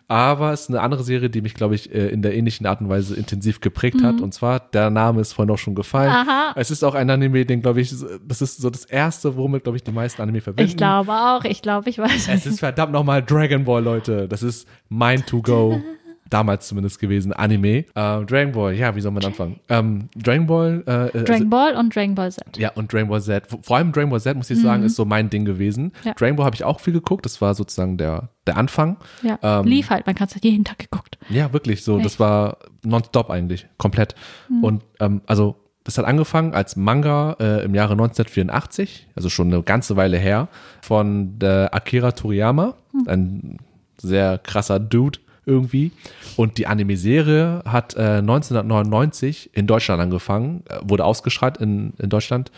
aber 0.08 0.52
es 0.52 0.62
ist 0.62 0.70
eine 0.70 0.80
andere 0.80 1.04
Serie, 1.04 1.28
die 1.30 1.42
mich, 1.42 1.54
glaube 1.54 1.74
ich, 1.74 1.94
äh, 1.94 2.08
in 2.08 2.22
der 2.22 2.34
ähnlichen 2.34 2.66
Art 2.66 2.80
und 2.80 2.88
Weise 2.88 3.14
intensiv 3.14 3.60
geprägt 3.60 4.02
hat. 4.02 4.20
Und 4.20 4.32
zwar, 4.34 4.58
der 4.60 4.90
Name 4.90 5.20
ist 5.20 5.34
vorhin 5.34 5.52
auch 5.52 5.58
schon 5.58 5.74
gefallen. 5.74 6.10
Mhm. 6.10 6.28
Aha. 6.28 6.52
Es 6.56 6.70
ist 6.70 6.82
auch 6.82 6.94
ein 6.94 7.08
Anime, 7.10 7.44
den, 7.44 7.60
glaube 7.62 7.80
ich, 7.80 7.94
das 8.26 8.42
ist 8.42 8.58
so 8.58 8.70
das 8.70 8.84
erste, 8.86 9.36
womit, 9.36 9.64
glaube 9.64 9.76
ich, 9.76 9.84
die 9.84 9.92
meisten 9.92 10.22
Anime 10.22 10.40
verbinden. 10.40 10.70
Ich 10.70 10.76
glaube 10.76 11.12
auch, 11.12 11.44
ich 11.44 11.62
glaube, 11.62 11.90
ich 11.90 11.98
weiß 11.98 12.28
Es 12.28 12.46
ist 12.46 12.60
verdammt 12.60 12.92
nochmal 12.92 13.22
Dragon 13.22 13.64
Ball, 13.64 13.82
Leute. 13.84 14.26
Das 14.28 14.42
ist 14.42 14.66
Mine 14.88 15.24
to 15.24 15.42
Go. 15.42 15.80
damals 16.30 16.68
zumindest 16.68 16.98
gewesen, 16.98 17.32
Anime. 17.32 17.68
Äh, 17.68 17.84
Dragon 17.94 18.52
Ball, 18.52 18.74
ja, 18.74 18.94
wie 18.94 19.00
soll 19.00 19.12
man 19.12 19.24
anfangen? 19.24 19.60
Ähm, 19.68 20.08
Dragon 20.16 20.46
Ball. 20.46 20.82
Äh, 20.86 21.18
äh, 21.18 21.24
Dragon 21.24 21.50
Ball 21.50 21.76
und 21.76 21.94
Dragon 21.94 22.14
Ball 22.14 22.30
Z. 22.32 22.56
ja, 22.56 22.70
und 22.74 22.92
Dragon 22.92 23.08
Ball 23.08 23.20
Z. 23.22 23.44
Vor 23.62 23.76
allem 23.76 23.92
Dragon 23.92 24.10
Ball 24.10 24.20
Z, 24.20 24.36
muss 24.36 24.50
ich 24.50 24.60
sagen, 24.60 24.82
ist 24.82 24.96
so 24.96 25.04
mein 25.04 25.30
Ding 25.30 25.44
gewesen. 25.44 25.84
Mhm. 25.84 25.92
Ja. 26.04 26.14
Dragon 26.14 26.36
Ball 26.36 26.46
habe 26.46 26.56
ich 26.56 26.64
auch 26.64 26.80
viel 26.80 26.92
geguckt. 26.92 27.24
Das 27.24 27.40
war 27.40 27.54
sozusagen 27.54 27.96
der, 27.96 28.28
der 28.46 28.56
Anfang. 28.56 28.96
Ja, 29.22 29.38
Ähm, 29.42 29.66
lief 29.66 29.90
halt, 29.90 30.06
man 30.06 30.16
hat 30.16 30.34
es 30.34 30.42
jeden 30.42 30.64
Tag 30.64 30.78
geguckt. 30.78 31.18
Ja, 31.28 31.52
wirklich 31.52 31.84
so. 31.84 31.98
Das 31.98 32.12
Echt? 32.12 32.20
war 32.20 32.58
nonstop 32.84 33.30
eigentlich, 33.30 33.66
komplett. 33.78 34.14
Und 34.62 34.82
ähm, 35.00 35.22
also 35.26 35.56
das 35.84 35.96
hat 35.96 36.04
angefangen 36.04 36.52
als 36.52 36.76
Manga 36.76 37.36
äh, 37.40 37.64
im 37.64 37.74
Jahre 37.74 37.92
1984, 37.92 39.08
also 39.14 39.30
schon 39.30 39.52
eine 39.52 39.62
ganze 39.62 39.96
Weile 39.96 40.18
her, 40.18 40.48
von 40.82 41.38
Akira 41.40 42.12
Toriyama, 42.12 42.74
ein 43.06 43.56
sehr 43.96 44.38
krasser 44.38 44.80
Dude 44.80 45.18
irgendwie. 45.48 45.90
Und 46.36 46.58
die 46.58 46.66
Anime-Serie 46.66 47.62
hat 47.64 47.96
äh, 47.96 48.18
1999 48.18 49.50
in 49.54 49.66
Deutschland 49.66 50.00
angefangen, 50.00 50.62
äh, 50.68 50.78
wurde 50.82 51.04
ausgestrahlt 51.04 51.56
in, 51.56 51.94
in 51.98 52.10
Deutschland 52.10 52.52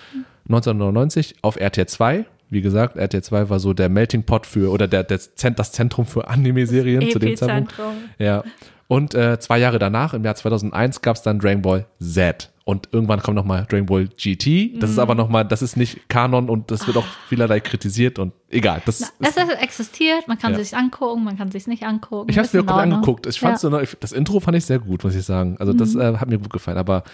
1999 0.49 1.37
auf 1.43 1.57
RTL 1.57 1.87
2. 1.87 2.27
Wie 2.51 2.61
gesagt, 2.61 2.97
RTL 2.97 3.23
2 3.23 3.49
war 3.49 3.61
so 3.61 3.73
der 3.73 3.89
Melting 3.89 4.25
Pot 4.25 4.45
für, 4.45 4.71
oder 4.73 4.89
der, 4.89 5.05
der 5.05 5.19
das 5.55 5.73
Zentrum 5.73 6.05
für 6.05 6.29
Anime-Serien 6.29 7.11
zu 7.11 7.19
dem 7.19 7.37
Zeitpunkt. 7.37 7.73
Ja. 8.19 8.43
Und 8.89 9.15
äh, 9.15 9.39
zwei 9.39 9.59
Jahre 9.59 9.79
danach, 9.79 10.15
im 10.15 10.25
Jahr 10.25 10.35
2001, 10.35 11.01
gab 11.01 11.15
es 11.17 11.23
dann 11.23 11.39
Dragon 11.39 11.63
Ball 11.63 11.87
Z. 12.01 12.51
Und 12.65 12.89
irgendwann 12.93 13.21
kommt 13.23 13.37
nochmal 13.37 13.67
Dragon 13.69 13.87
Ball 13.87 14.09
GT. 14.09 14.81
Das 14.81 14.91
ist 14.91 14.97
Mhm. 14.97 15.03
aber 15.03 15.15
nochmal, 15.15 15.45
das 15.45 15.63
ist 15.63 15.77
nicht 15.77 16.09
Kanon 16.09 16.49
und 16.51 16.71
das 16.73 16.87
wird 16.89 16.97
auch 16.97 17.05
vielerlei 17.29 17.61
kritisiert 17.61 18.19
und 18.19 18.33
egal. 18.49 18.83
Das 18.87 19.03
Ah. 19.03 19.07
Es 19.21 19.37
ist, 19.37 19.39
ist- 19.39 19.63
existiert, 19.63 20.27
man 20.27 20.39
kann 20.39 20.53
Ja. 20.55 20.59
es 20.59 20.71
sich 20.71 20.77
angucken, 20.79 21.23
man 21.25 21.37
kann 21.39 21.49
es 21.49 21.53
sich 21.55 21.67
nicht 21.69 21.85
angucken. 21.85 22.31
ich 22.31 22.37
habe 22.37 22.47
es 22.47 22.53
mir 22.53 22.61
komplett 22.61 22.79
Ordnung. 22.79 22.95
angeguckt. 22.99 23.27
Ich 23.27 23.39
fand's 23.39 23.63
ja. 23.63 23.71
so, 23.71 23.81
das 24.01 24.11
Intro 24.13 24.41
fand 24.41 24.57
ich 24.57 24.65
sehr 24.65 24.81
gut, 24.81 25.05
muss 25.05 25.15
ich 25.15 25.25
sagen. 25.25 25.57
Also 25.61 25.73
das 25.73 25.95
Mhm. 25.95 26.01
äh, 26.01 26.17
hat 26.19 26.29
mir 26.29 26.39
gut 26.39 26.53
gefallen, 26.53 26.79
aber 26.79 27.05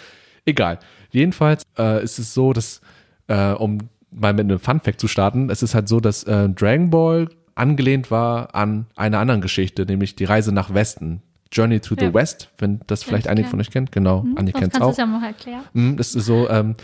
egal. 0.45 0.79
Jedenfalls 1.11 1.61
äh, 1.77 2.03
ist 2.03 2.17
es 2.19 2.33
so, 2.33 2.53
dass, 2.53 2.81
äh, 3.27 3.51
um 3.51 3.77
mal 4.11 4.33
mit 4.33 4.45
einem 4.45 4.59
Fun-Fact 4.59 4.99
zu 4.99 5.07
starten, 5.07 5.49
es 5.49 5.63
ist 5.63 5.75
halt 5.75 5.87
so, 5.87 5.99
dass 5.99 6.23
äh, 6.23 6.49
Dragon 6.49 6.89
Ball 6.89 7.29
angelehnt 7.55 8.11
war 8.11 8.53
an 8.55 8.85
einer 8.95 9.19
anderen 9.19 9.41
Geschichte, 9.41 9.85
nämlich 9.85 10.15
die 10.15 10.25
Reise 10.25 10.51
nach 10.51 10.73
Westen. 10.73 11.21
Journey 11.51 11.79
to 11.79 11.95
the 11.97 12.05
Ja. 12.05 12.13
West, 12.13 12.49
wenn 12.57 12.81
das 12.87 13.03
vielleicht 13.03 13.25
ich 13.25 13.29
einige 13.31 13.47
von 13.47 13.59
euch 13.61 13.71
kennt. 13.71 13.91
Genau, 13.93 14.25
Anni 14.35 14.51
Sonst 14.51 14.53
kennt 14.53 14.55
es 14.55 14.61
kannst 14.61 14.79
du 14.79 14.83
auch. 14.83 14.91
es 14.91 14.97
ja 14.97 15.05
mal 15.05 15.25
erklären. 15.25 15.61
Mm, 15.73 15.95
Das 15.95 16.13
ist 16.13 16.25
so, 16.25 16.49
ähm, 16.49 16.75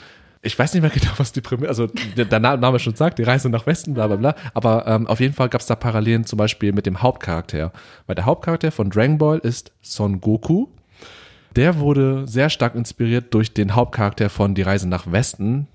ich 0.42 0.58
weiß 0.58 0.74
nicht 0.74 0.82
mehr 0.82 0.90
genau, 0.94 1.12
was 1.18 1.34
die 1.34 1.42
Prämisse, 1.42 1.68
also 1.68 1.88
der, 2.16 2.26
der 2.26 2.40
Na- 2.40 2.56
Name 2.56 2.80
schon 2.80 2.96
sagt, 2.96 3.20
die 3.20 3.24
Reise 3.24 3.50
nach 3.50 3.68
Westen, 3.68 3.94
bla 3.94 4.08
bla 4.08 4.16
bla. 4.16 4.36
Aber 4.54 4.88
ähm, 4.88 5.06
auf 5.08 5.20
jeden 5.20 5.34
Fall 5.34 5.50
gab 5.50 5.60
es 5.62 5.68
da 5.68 5.76
Parallelen 5.76 6.26
zum 6.26 6.38
Beispiel 6.38 6.72
mit 6.72 6.86
dem 6.86 7.02
Hauptcharakter. 7.02 7.74
Weil 8.08 8.16
der 8.16 8.26
Hauptcharakter 8.26 8.72
von 8.72 8.90
Dragon 8.90 9.18
Ball 9.18 9.40
ist 9.40 9.74
Son 9.82 10.22
Goku. 10.22 10.68
Der 11.58 11.78
wurde 11.80 12.26
sehr 12.28 12.50
stark 12.50 12.74
inspiriert 12.74 13.34
durch 13.34 13.54
den 13.54 13.76
Hauptcharakter 13.76 14.30
von 14.30 14.56
Die 14.56 14.64
Reise 14.64 14.88
nach 14.90 15.12
Westen, 15.12 15.68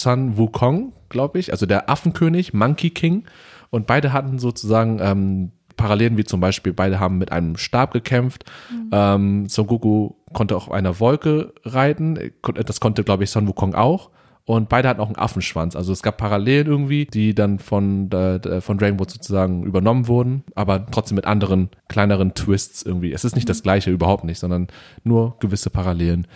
Sun 0.00 0.36
Wukong, 0.36 0.92
glaube 1.08 1.38
ich, 1.38 1.52
also 1.52 1.66
der 1.66 1.90
Affenkönig, 1.90 2.52
Monkey 2.54 2.90
King. 2.90 3.24
Und 3.70 3.86
beide 3.86 4.12
hatten 4.12 4.38
sozusagen 4.38 4.98
ähm, 5.00 5.52
Parallelen, 5.76 6.16
wie 6.16 6.24
zum 6.24 6.40
Beispiel, 6.40 6.72
beide 6.72 7.00
haben 7.00 7.18
mit 7.18 7.32
einem 7.32 7.56
Stab 7.56 7.92
gekämpft. 7.92 8.44
Ähm, 8.92 9.48
Son 9.48 9.66
Goku 9.66 10.10
konnte 10.32 10.56
auf 10.56 10.70
einer 10.70 11.00
Wolke 11.00 11.52
reiten. 11.64 12.32
Das 12.66 12.80
konnte, 12.80 13.04
glaube 13.04 13.24
ich, 13.24 13.30
Son 13.30 13.48
Wukong 13.48 13.74
auch. 13.74 14.10
Und 14.46 14.68
beide 14.68 14.88
hatten 14.88 15.00
auch 15.00 15.06
einen 15.06 15.16
Affenschwanz. 15.16 15.74
Also 15.74 15.92
es 15.92 16.02
gab 16.02 16.18
Parallelen 16.18 16.66
irgendwie, 16.66 17.06
die 17.06 17.34
dann 17.34 17.58
von, 17.58 18.10
äh, 18.12 18.60
von 18.60 18.76
Dragon 18.76 18.98
Ball 18.98 19.08
sozusagen 19.08 19.64
übernommen 19.64 20.06
wurden, 20.06 20.44
aber 20.54 20.84
trotzdem 20.86 21.16
mit 21.16 21.24
anderen, 21.24 21.70
kleineren 21.88 22.34
Twists 22.34 22.82
irgendwie. 22.82 23.12
Es 23.12 23.24
ist 23.24 23.36
nicht 23.36 23.48
das 23.48 23.62
gleiche, 23.62 23.90
überhaupt 23.90 24.24
nicht, 24.24 24.38
sondern 24.38 24.68
nur 25.02 25.36
gewisse 25.40 25.70
Parallelen. 25.70 26.26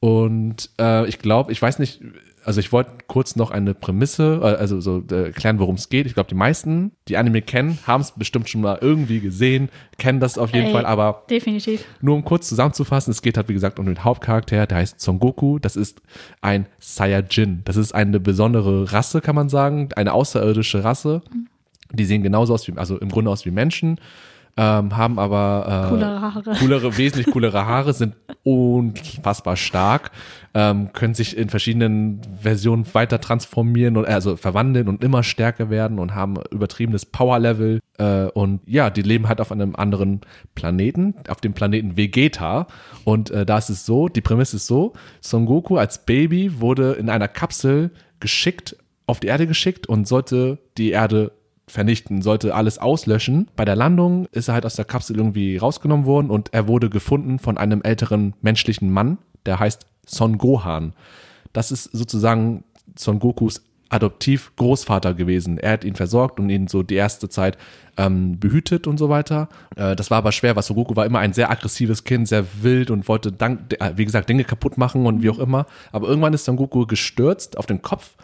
Und 0.00 0.70
äh, 0.80 1.06
ich 1.06 1.20
glaube, 1.20 1.52
ich 1.52 1.62
weiß 1.62 1.78
nicht, 1.78 2.02
also 2.44 2.60
ich 2.60 2.72
wollte 2.72 2.92
kurz 3.06 3.36
noch 3.36 3.50
eine 3.50 3.74
Prämisse, 3.74 4.40
äh, 4.42 4.46
also 4.46 4.80
so 4.80 5.02
äh, 5.10 5.26
erklären, 5.26 5.58
worum 5.58 5.76
es 5.76 5.88
geht. 5.88 6.06
Ich 6.06 6.14
glaube, 6.14 6.28
die 6.28 6.34
meisten, 6.34 6.92
die 7.08 7.16
Anime 7.16 7.42
kennen, 7.42 7.78
haben 7.86 8.00
es 8.00 8.12
bestimmt 8.12 8.48
schon 8.48 8.60
mal 8.60 8.78
irgendwie 8.80 9.20
gesehen, 9.20 9.68
kennen 9.98 10.20
das 10.20 10.38
auf 10.38 10.52
jeden 10.52 10.66
Ey. 10.66 10.72
Fall, 10.72 10.86
aber 10.86 11.24
Definitiv. 11.28 11.84
nur 12.00 12.16
um 12.16 12.24
kurz 12.24 12.48
zusammenzufassen, 12.48 13.10
es 13.10 13.22
geht 13.22 13.36
halt, 13.36 13.48
wie 13.48 13.54
gesagt, 13.54 13.78
um 13.78 13.86
den 13.86 14.04
Hauptcharakter, 14.04 14.66
der 14.66 14.78
heißt 14.78 15.00
Son 15.00 15.18
Goku. 15.18 15.58
Das 15.58 15.76
ist 15.76 16.02
ein 16.40 16.66
Saiyajin. 16.78 17.62
Das 17.64 17.76
ist 17.76 17.94
eine 17.94 18.20
besondere 18.20 18.92
Rasse, 18.92 19.20
kann 19.20 19.34
man 19.34 19.48
sagen, 19.48 19.88
eine 19.96 20.12
außerirdische 20.12 20.84
Rasse. 20.84 21.22
Die 21.92 22.04
sehen 22.04 22.22
genauso 22.22 22.54
aus 22.54 22.66
wie, 22.66 22.76
also 22.76 22.98
im 22.98 23.08
Grunde 23.08 23.30
aus 23.30 23.46
wie 23.46 23.50
Menschen, 23.50 23.98
ähm, 24.56 24.96
haben 24.96 25.18
aber 25.18 25.86
äh, 25.86 25.88
Coolere 25.88 26.20
Haare. 26.20 26.56
coolere, 26.58 26.96
wesentlich 26.96 27.26
coolere 27.32 27.66
Haare, 27.66 27.92
sind 27.92 28.14
unfassbar 28.44 29.56
stark, 29.56 30.12
ähm, 30.54 30.92
können 30.92 31.14
sich 31.14 31.36
in 31.36 31.48
verschiedenen 31.48 32.20
Versionen 32.40 32.86
weiter 32.94 33.20
transformieren 33.20 33.96
und 33.96 34.06
also 34.06 34.36
verwandeln 34.36 34.88
und 34.88 35.02
immer 35.02 35.22
stärker 35.22 35.70
werden 35.70 35.98
und 35.98 36.14
haben 36.14 36.36
übertriebenes 36.50 37.06
Power-Level. 37.06 37.80
Äh, 37.98 38.26
und 38.26 38.60
ja, 38.66 38.90
die 38.90 39.02
leben 39.02 39.28
halt 39.28 39.40
auf 39.40 39.50
einem 39.50 39.74
anderen 39.74 40.20
Planeten, 40.54 41.14
auf 41.28 41.40
dem 41.40 41.54
Planeten 41.54 41.96
Vegeta. 41.96 42.68
Und 43.04 43.30
äh, 43.30 43.44
da 43.44 43.58
ist 43.58 43.70
es 43.70 43.84
so, 43.84 44.08
die 44.08 44.20
Prämisse 44.20 44.56
ist 44.56 44.66
so, 44.66 44.92
Son 45.20 45.46
Goku 45.46 45.76
als 45.78 46.06
Baby 46.06 46.60
wurde 46.60 46.92
in 46.92 47.08
einer 47.08 47.28
Kapsel 47.28 47.90
geschickt, 48.20 48.76
auf 49.06 49.20
die 49.20 49.26
Erde 49.26 49.46
geschickt 49.46 49.86
und 49.86 50.06
sollte 50.06 50.58
die 50.78 50.90
Erde 50.90 51.32
vernichten, 51.66 52.22
sollte 52.22 52.54
alles 52.54 52.78
auslöschen. 52.78 53.48
Bei 53.56 53.64
der 53.64 53.76
Landung 53.76 54.26
ist 54.32 54.48
er 54.48 54.54
halt 54.54 54.66
aus 54.66 54.76
der 54.76 54.84
Kapsel 54.84 55.16
irgendwie 55.16 55.56
rausgenommen 55.56 56.06
worden 56.06 56.30
und 56.30 56.52
er 56.52 56.68
wurde 56.68 56.90
gefunden 56.90 57.38
von 57.38 57.58
einem 57.58 57.82
älteren 57.82 58.34
menschlichen 58.42 58.90
Mann, 58.90 59.18
der 59.46 59.58
heißt 59.58 59.86
Son 60.06 60.38
Gohan. 60.38 60.92
Das 61.52 61.70
ist 61.70 61.84
sozusagen 61.84 62.64
Son 62.96 63.18
Gokus 63.18 63.62
Adoptiv-Großvater 63.90 65.14
gewesen. 65.14 65.58
Er 65.58 65.72
hat 65.72 65.84
ihn 65.84 65.94
versorgt 65.94 66.40
und 66.40 66.50
ihn 66.50 66.66
so 66.66 66.82
die 66.82 66.96
erste 66.96 67.28
Zeit 67.28 67.56
ähm, 67.96 68.40
behütet 68.40 68.86
und 68.86 68.98
so 68.98 69.08
weiter. 69.08 69.48
Äh, 69.76 69.94
das 69.94 70.10
war 70.10 70.18
aber 70.18 70.32
schwer, 70.32 70.56
weil 70.56 70.62
Son 70.62 70.76
Goku 70.76 70.96
war 70.96 71.06
immer 71.06 71.20
ein 71.20 71.32
sehr 71.32 71.50
aggressives 71.50 72.02
Kind, 72.04 72.26
sehr 72.26 72.44
wild 72.62 72.90
und 72.90 73.06
wollte, 73.08 73.30
dank, 73.30 73.74
äh, 73.78 73.92
wie 73.96 74.04
gesagt, 74.04 74.28
Dinge 74.28 74.44
kaputt 74.44 74.78
machen 74.78 75.06
und 75.06 75.22
wie 75.22 75.30
auch 75.30 75.38
immer. 75.38 75.66
Aber 75.92 76.08
irgendwann 76.08 76.34
ist 76.34 76.44
Son 76.44 76.56
Goku 76.56 76.86
gestürzt 76.86 77.56
auf 77.56 77.66
den 77.66 77.82
Kopf 77.82 78.16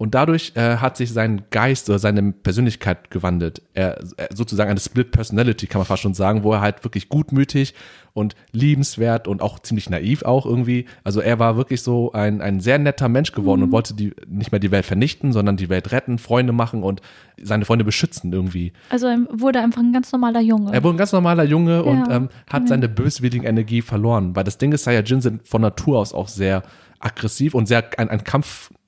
und 0.00 0.14
dadurch 0.14 0.52
äh, 0.54 0.76
hat 0.76 0.96
sich 0.96 1.12
sein 1.12 1.42
Geist 1.50 1.90
oder 1.90 1.98
seine 1.98 2.30
Persönlichkeit 2.30 3.10
gewandelt. 3.10 3.62
Er, 3.74 3.98
sozusagen 4.32 4.70
eine 4.70 4.78
Split 4.78 5.10
Personality, 5.10 5.66
kann 5.66 5.80
man 5.80 5.86
fast 5.86 6.02
schon 6.02 6.14
sagen, 6.14 6.44
wo 6.44 6.52
er 6.52 6.60
halt 6.60 6.84
wirklich 6.84 7.08
gutmütig 7.08 7.74
und 8.14 8.36
liebenswert 8.52 9.26
und 9.26 9.42
auch 9.42 9.58
ziemlich 9.58 9.90
naiv 9.90 10.22
auch 10.22 10.46
irgendwie. 10.46 10.86
Also 11.02 11.20
er 11.20 11.40
war 11.40 11.56
wirklich 11.56 11.82
so 11.82 12.12
ein, 12.12 12.40
ein 12.40 12.60
sehr 12.60 12.78
netter 12.78 13.08
Mensch 13.08 13.32
geworden 13.32 13.64
und 13.64 13.72
wollte 13.72 13.92
die 13.92 14.14
nicht 14.28 14.52
mehr 14.52 14.60
die 14.60 14.70
Welt 14.70 14.86
vernichten, 14.86 15.32
sondern 15.32 15.56
die 15.56 15.68
Welt 15.68 15.90
retten, 15.90 16.18
Freunde 16.18 16.52
machen 16.52 16.84
und 16.84 17.00
seine 17.42 17.64
Freunde 17.64 17.84
beschützen 17.84 18.32
irgendwie. 18.32 18.72
Also 18.90 19.08
er 19.08 19.18
wurde 19.32 19.58
einfach 19.58 19.80
ein 19.80 19.92
ganz 19.92 20.12
normaler 20.12 20.40
Junge. 20.40 20.72
Er 20.72 20.84
wurde 20.84 20.94
ein 20.94 20.98
ganz 20.98 21.12
normaler 21.12 21.42
Junge 21.42 21.82
und 21.82 22.06
Ja, 22.06 22.16
ähm, 22.16 22.28
hat 22.48 22.68
seine 22.68 22.88
böswillige 22.88 23.46
Energie 23.46 23.82
verloren, 23.82 24.36
weil 24.36 24.44
das 24.44 24.58
Ding 24.58 24.70
ist, 24.70 24.84
Saiyajin 24.84 25.20
sind 25.20 25.48
von 25.48 25.60
Natur 25.60 25.98
aus 25.98 26.14
auch 26.14 26.28
sehr 26.28 26.62
aggressiv 27.00 27.54
und 27.54 27.66
sehr 27.66 27.84
ein, 27.98 28.08
ein 28.10 28.22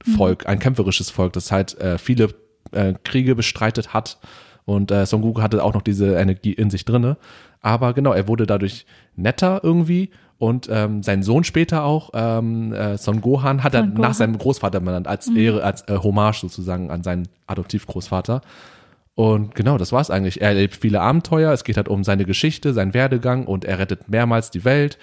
Kampfvolk, 0.05 0.47
ein 0.47 0.59
kämpferisches 0.59 1.11
Volk, 1.11 1.33
das 1.33 1.53
halt 1.53 1.79
äh, 1.79 1.99
viele 1.99 2.31
äh, 2.73 2.95
Kriege 3.05 3.35
bestreitet 3.35 3.95
hat 3.95 4.19
und 4.65 4.91
äh, 4.91 5.07
Son 5.07 5.23
Goku 5.23 5.43
hatte 5.43 5.63
auch 5.63 5.75
noch 5.75 5.83
diese 5.83 6.15
Energie 6.15 6.53
in 6.53 6.71
sich 6.71 6.85
drinne. 6.85 7.17
Aber 7.61 7.93
genau, 7.93 8.13
er 8.13 8.29
wurde 8.29 8.47
dadurch 8.47 8.87
netter 9.17 9.61
irgendwie 9.63 10.11
und 10.39 10.69
ähm, 10.71 11.03
sein 11.03 11.23
Sohn 11.23 11.45
später 11.45 11.85
auch, 11.85 12.11
ähm, 12.15 12.73
äh, 12.73 12.97
Son 12.97 13.21
Gohan, 13.21 13.63
hat 13.63 13.75
er 13.75 13.81
Son 13.81 13.91
nach 13.91 13.97
Gohan. 13.97 14.15
seinem 14.15 14.39
Großvater 14.39 14.81
benannt, 14.81 15.07
als 15.07 15.29
Ehre, 15.29 15.63
als 15.63 15.83
äh, 15.83 15.99
Hommage 15.99 16.41
sozusagen 16.41 16.91
an 16.91 17.03
seinen 17.03 17.29
Adoptivgroßvater. 17.47 18.41
Und 19.15 19.55
genau, 19.55 19.77
das 19.77 19.93
war's 19.93 20.11
eigentlich. 20.11 20.41
Er 20.41 20.49
erlebt 20.51 20.77
viele 20.77 21.03
Abenteuer, 21.03 21.53
es 21.53 21.65
geht 21.65 21.77
halt 21.77 21.89
um 21.89 22.05
seine 22.05 22.25
Geschichte, 22.25 22.73
seinen 22.73 22.95
Werdegang 22.95 23.47
und 23.47 23.67
er 23.67 23.79
rettet 23.79 24.09
mehrmals 24.09 24.51
die 24.51 24.65
Welt. 24.65 24.97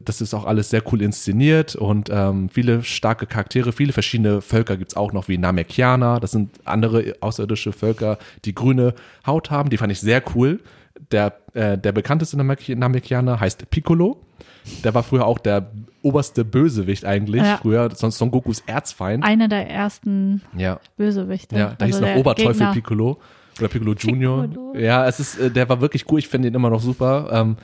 Das 0.00 0.20
ist 0.20 0.32
auch 0.32 0.44
alles 0.44 0.70
sehr 0.70 0.82
cool 0.92 1.02
inszeniert 1.02 1.74
und 1.74 2.08
ähm, 2.12 2.48
viele 2.50 2.84
starke 2.84 3.26
Charaktere, 3.26 3.72
viele 3.72 3.92
verschiedene 3.92 4.40
Völker 4.40 4.76
gibt's 4.76 4.96
auch 4.96 5.12
noch, 5.12 5.26
wie 5.26 5.38
Namekianer. 5.38 6.20
Das 6.20 6.30
sind 6.30 6.50
andere 6.64 7.14
außerirdische 7.20 7.72
Völker, 7.72 8.16
die 8.44 8.54
grüne 8.54 8.94
Haut 9.26 9.50
haben. 9.50 9.70
Die 9.70 9.76
fand 9.76 9.90
ich 9.90 10.00
sehr 10.00 10.22
cool. 10.34 10.60
Der, 11.10 11.34
äh, 11.54 11.76
der 11.76 11.92
bekannteste 11.92 12.36
Namek- 12.36 12.76
Namekianer 12.76 13.40
heißt 13.40 13.68
Piccolo. 13.70 14.20
Der 14.84 14.94
war 14.94 15.02
früher 15.02 15.26
auch 15.26 15.38
der 15.38 15.70
oberste 16.02 16.44
Bösewicht 16.44 17.04
eigentlich. 17.04 17.42
Ja. 17.42 17.56
Früher 17.56 17.90
sonst 17.94 18.18
Son 18.18 18.30
Gokus 18.30 18.62
Erzfeind. 18.66 19.24
Einer 19.24 19.48
der 19.48 19.68
ersten 19.68 20.42
ja. 20.56 20.78
Bösewichte. 20.96 21.56
Ja, 21.56 21.74
da 21.76 21.86
hieß 21.86 21.96
Also 21.96 22.06
noch 22.06 22.12
der 22.12 22.20
Oberteufel 22.20 22.52
Gegner. 22.52 22.72
Piccolo 22.72 23.18
oder 23.58 23.68
Piccolo 23.68 23.94
Junior. 23.94 24.46
Piccolo. 24.46 24.74
Ja, 24.76 25.06
es 25.08 25.18
ist, 25.20 25.38
äh, 25.40 25.50
der 25.50 25.68
war 25.68 25.80
wirklich 25.80 26.04
cool. 26.10 26.18
Ich 26.20 26.28
finde 26.28 26.48
ihn 26.48 26.54
immer 26.54 26.70
noch 26.70 26.80
super. 26.80 27.28
Ähm, 27.32 27.56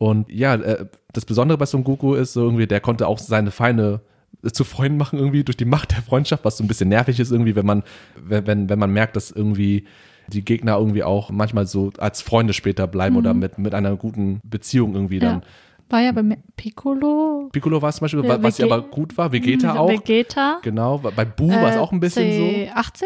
und 0.00 0.32
ja, 0.32 0.54
äh, 0.54 0.86
das 1.12 1.26
Besondere 1.26 1.58
bei 1.58 1.66
Son 1.66 1.84
Goku 1.84 2.14
ist 2.14 2.32
so 2.32 2.42
irgendwie, 2.42 2.66
der 2.66 2.80
konnte 2.80 3.06
auch 3.06 3.18
seine 3.18 3.50
Feinde 3.50 4.00
äh, 4.42 4.48
zu 4.48 4.64
Freunden 4.64 4.96
machen 4.96 5.18
irgendwie 5.18 5.44
durch 5.44 5.58
die 5.58 5.66
Macht 5.66 5.90
der 5.92 6.00
Freundschaft, 6.00 6.42
was 6.46 6.56
so 6.56 6.64
ein 6.64 6.68
bisschen 6.68 6.88
nervig 6.88 7.20
ist 7.20 7.30
irgendwie, 7.30 7.54
wenn 7.54 7.66
man, 7.66 7.82
wenn, 8.16 8.46
wenn, 8.46 8.70
wenn 8.70 8.78
man 8.78 8.90
merkt, 8.90 9.14
dass 9.14 9.30
irgendwie 9.30 9.84
die 10.26 10.42
Gegner 10.42 10.78
irgendwie 10.78 11.04
auch 11.04 11.30
manchmal 11.30 11.66
so 11.66 11.92
als 11.98 12.22
Freunde 12.22 12.54
später 12.54 12.86
bleiben 12.86 13.16
oder 13.16 13.34
mit, 13.34 13.58
mit 13.58 13.74
einer 13.74 13.94
guten 13.96 14.40
Beziehung 14.42 14.94
irgendwie 14.94 15.18
dann. 15.18 15.36
Mhm. 15.36 15.42
Ja. 15.42 15.90
War 15.90 16.00
ja 16.00 16.12
bei 16.12 16.22
Piccolo. 16.56 17.50
Piccolo 17.52 17.82
war 17.82 17.90
es 17.90 17.96
zum 17.96 18.06
Beispiel, 18.06 18.24
Ja, 18.24 18.42
was 18.42 18.56
ja 18.56 18.64
aber 18.64 18.80
gut 18.80 19.18
war, 19.18 19.32
Vegeta 19.32 19.76
auch. 19.76 19.90
Vegeta. 19.90 20.60
Genau, 20.62 20.96
bei 20.98 21.26
Boo 21.26 21.50
war 21.50 21.68
es 21.68 21.76
auch 21.76 21.92
ein 21.92 22.00
bisschen 22.00 22.32
so. 22.32 22.44
C18? 22.44 23.02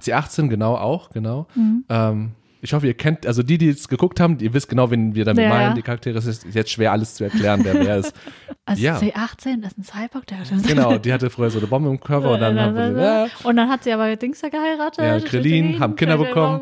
C18 0.00 0.48
genau 0.48 0.76
auch, 0.76 1.10
genau. 1.10 1.46
Mhm. 1.54 1.84
Ähm, 1.90 2.30
ich 2.60 2.72
hoffe, 2.72 2.86
ihr 2.86 2.94
kennt, 2.94 3.26
also 3.26 3.42
die, 3.42 3.58
die 3.58 3.66
jetzt 3.66 3.88
geguckt 3.88 4.20
haben, 4.20 4.38
ihr 4.40 4.52
wisst 4.54 4.68
genau, 4.68 4.90
wen 4.90 5.14
wir 5.14 5.24
damit 5.24 5.44
Ja, 5.44 5.48
meinen, 5.48 5.74
die 5.74 5.82
Charaktere. 5.82 6.18
Es 6.18 6.26
ist 6.26 6.44
jetzt 6.52 6.70
schwer, 6.70 6.92
alles 6.92 7.14
zu 7.14 7.24
erklären, 7.24 7.60
wer 7.64 7.74
wer 7.74 7.96
ist. 7.98 8.12
Also 8.64 8.82
Ja. 8.82 8.98
C18 8.98 9.66
ist 9.66 9.78
ein 9.78 9.82
Cyborg, 9.84 10.26
der 10.26 10.40
hat 10.40 10.48
Genau, 10.66 10.98
die 10.98 11.10
hatte 11.10 11.30
früher 11.30 11.48
so 11.48 11.58
eine 11.58 11.66
Bombe 11.68 11.88
im 11.88 11.98
Körper 11.98 12.32
und 12.32 12.40
dann 12.40 12.60
haben 12.60 12.74
wir 12.76 12.92
so, 12.92 13.00
ja, 13.00 13.26
Und 13.44 13.56
dann 13.56 13.70
hat 13.70 13.84
sie 13.84 13.92
aber 13.92 14.14
Dings 14.16 14.40
da 14.42 14.50
geheiratet. 14.50 14.98
Ja, 15.02 15.18
Krillin, 15.20 15.80
haben 15.80 15.96
Kinder 15.96 16.18
bekommen. 16.18 16.60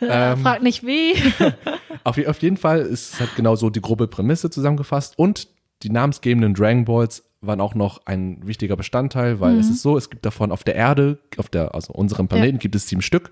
Äh, 0.00 0.06
Ähm, 0.32 0.38
Frag 0.38 0.62
nicht 0.62 0.86
wie. 0.86 1.14
Auf, 2.04 2.16
je- 2.16 2.26
auf 2.26 2.40
jeden 2.42 2.56
Fall 2.56 2.80
ist 2.80 3.20
halt 3.20 3.36
genau 3.36 3.56
so 3.56 3.68
die 3.70 3.80
grobe 3.80 4.06
Prämisse 4.08 4.48
zusammengefasst 4.50 5.18
und 5.18 5.48
die 5.82 5.90
namensgebenden 5.90 6.54
Dragon 6.54 6.84
Balls 6.86 7.23
waren 7.46 7.60
auch 7.60 7.74
noch 7.74 8.02
ein 8.06 8.38
wichtiger 8.44 8.76
Bestandteil, 8.76 9.40
weil 9.40 9.54
Mhm. 9.54 9.60
es 9.60 9.70
ist 9.70 9.82
so, 9.82 9.96
es 9.96 10.10
gibt 10.10 10.24
davon 10.26 10.52
auf 10.52 10.64
der 10.64 10.74
Erde, 10.74 11.18
auf 11.38 11.48
der, 11.48 11.74
also 11.74 11.92
unserem 11.92 12.28
Planeten 12.28 12.58
gibt 12.58 12.74
es 12.74 12.88
sieben 12.88 13.02
Stück, 13.02 13.30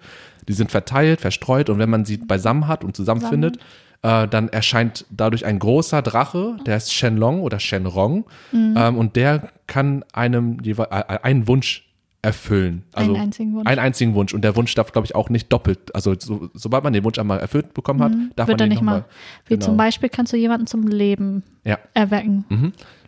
die 0.48 0.52
sind 0.52 0.70
verteilt, 0.70 1.20
verstreut 1.20 1.70
und 1.70 1.78
wenn 1.78 1.90
man 1.90 2.04
sie 2.04 2.16
beisammen 2.18 2.68
hat 2.68 2.84
und 2.84 2.96
zusammenfindet, 2.96 3.58
äh, 4.02 4.26
dann 4.28 4.48
erscheint 4.48 5.06
dadurch 5.10 5.44
ein 5.46 5.58
großer 5.58 6.02
Drache, 6.02 6.56
der 6.66 6.74
heißt 6.74 6.92
Shenlong 6.92 7.40
oder 7.40 7.60
Shenrong 7.60 8.24
Mhm. 8.50 8.74
ähm, 8.76 8.96
und 8.98 9.16
der 9.16 9.48
kann 9.66 10.04
einem 10.12 10.58
jewe- 10.60 10.90
äh, 10.90 11.18
einen 11.22 11.46
Wunsch 11.46 11.88
erfüllen. 12.24 12.84
Also 12.92 13.14
Einen 13.14 13.22
einzigen 13.22 13.52
Wunsch. 13.54 13.66
Einen 13.68 13.78
einzigen 13.80 14.14
Wunsch 14.14 14.32
und 14.32 14.42
der 14.42 14.54
Wunsch 14.54 14.72
darf, 14.76 14.92
glaube 14.92 15.06
ich, 15.06 15.14
auch 15.16 15.28
nicht 15.28 15.52
doppelt, 15.52 15.92
also 15.92 16.14
so, 16.16 16.50
sobald 16.54 16.84
man 16.84 16.92
den 16.92 17.02
Wunsch 17.02 17.18
einmal 17.18 17.40
erfüllt 17.40 17.74
bekommen 17.74 18.00
hat, 18.00 18.12
darf 18.12 18.18
Mhm. 18.18 18.28
Wird 18.36 18.38
er 18.48 18.48
man 18.48 18.58
den 18.58 18.68
nicht 18.68 18.82
mal. 18.82 19.04
Wie 19.46 19.54
genau. 19.54 19.66
zum 19.66 19.76
Beispiel 19.76 20.08
kannst 20.08 20.32
du 20.32 20.36
jemanden 20.36 20.68
zum 20.68 20.86
Leben 20.86 21.42
Ja, 21.64 21.78
erwecken. 21.94 22.44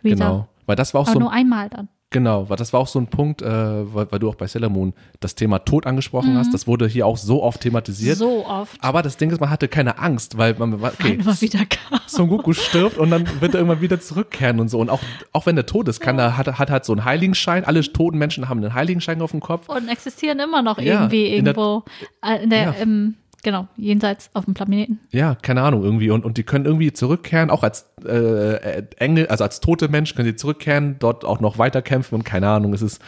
Wieder. 0.01 0.15
genau. 0.15 0.47
Weil 0.65 0.75
das 0.75 0.93
war 0.93 1.01
auch 1.01 1.05
Aber 1.07 1.13
so 1.13 1.19
nur 1.19 1.31
ein, 1.31 1.39
einmal 1.39 1.69
dann. 1.69 1.89
genau, 2.09 2.49
weil 2.49 2.57
das 2.57 2.71
war 2.73 2.79
auch 2.79 2.87
so 2.87 2.97
ein 2.99 3.07
Punkt, 3.07 3.41
äh, 3.41 3.45
weil, 3.93 4.11
weil 4.11 4.19
du 4.19 4.29
auch 4.29 4.35
bei 4.35 4.47
Sailor 4.47 4.69
Moon 4.69 4.93
das 5.19 5.35
Thema 5.35 5.59
Tod 5.59 5.85
angesprochen 5.85 6.37
hast. 6.37 6.53
Das 6.53 6.65
wurde 6.67 6.87
hier 6.87 7.05
auch 7.05 7.17
so 7.17 7.43
oft 7.43 7.61
thematisiert. 7.61 8.15
Mhm. 8.17 8.19
So 8.19 8.45
oft. 8.45 8.77
Aber 8.83 9.01
das 9.01 9.17
Ding 9.17 9.29
ist, 9.31 9.39
man 9.39 9.49
hatte 9.49 9.67
keine 9.67 9.99
Angst, 9.99 10.37
weil 10.37 10.55
man 10.57 10.73
okay, 10.83 11.13
Immer 11.19 11.39
wieder 11.41 11.65
kam. 11.65 11.99
Son 12.07 12.27
Goku 12.29 12.53
stirbt 12.53 12.97
und 12.97 13.09
dann 13.11 13.25
wird 13.41 13.53
er 13.53 13.59
irgendwann 13.59 13.81
wieder 13.81 13.99
zurückkehren 13.99 14.59
und 14.59 14.69
so. 14.69 14.79
Und 14.79 14.89
auch, 14.89 15.01
auch 15.33 15.45
wenn 15.45 15.57
er 15.57 15.65
tot 15.65 15.87
ist, 15.87 15.99
kann 15.99 16.17
er, 16.17 16.37
hat, 16.37 16.47
hat 16.59 16.69
halt 16.71 16.85
so 16.85 16.93
einen 16.93 17.05
Heiligenschein. 17.05 17.63
Alle 17.65 17.81
toten 17.81 18.17
Menschen 18.17 18.47
haben 18.49 18.63
einen 18.63 18.73
Heiligenschein 18.73 19.21
auf 19.21 19.31
dem 19.31 19.39
Kopf. 19.41 19.67
Und 19.69 19.87
existieren 19.89 20.39
immer 20.39 20.61
noch 20.61 20.79
Ja, 20.79 21.01
irgendwie 21.03 21.27
in 21.27 21.45
der- 21.45 21.55
irgendwo. 21.55 21.83
äh, 22.25 22.43
in 22.43 22.49
der, 22.49 22.63
Ja. 22.63 22.71
im, 22.71 23.15
genau, 23.45 23.67
jenseits 23.77 24.29
auf 24.33 24.43
dem 24.43 24.53
Planeten. 24.55 24.99
Ja, 25.11 25.35
keine 25.35 25.61
Ahnung, 25.61 25.83
irgendwie. 25.83 26.09
Und, 26.09 26.25
und 26.25 26.35
die 26.37 26.43
können 26.43 26.65
irgendwie 26.65 26.91
zurückkehren, 26.91 27.49
auch 27.49 27.63
als 27.63 27.85
äh, 28.05 28.83
Engel, 28.97 29.27
also 29.27 29.45
als 29.45 29.61
tote 29.61 29.87
Menschen 29.87 30.17
können 30.17 30.27
sie 30.27 30.35
zurückkehren, 30.35 30.97
dort 30.99 31.23
auch 31.23 31.39
noch 31.39 31.57
weiterkämpfen 31.57 32.15
und 32.17 32.23
keine 32.25 32.49
Ahnung, 32.49 32.73
es 32.73 32.81
ist, 32.81 33.01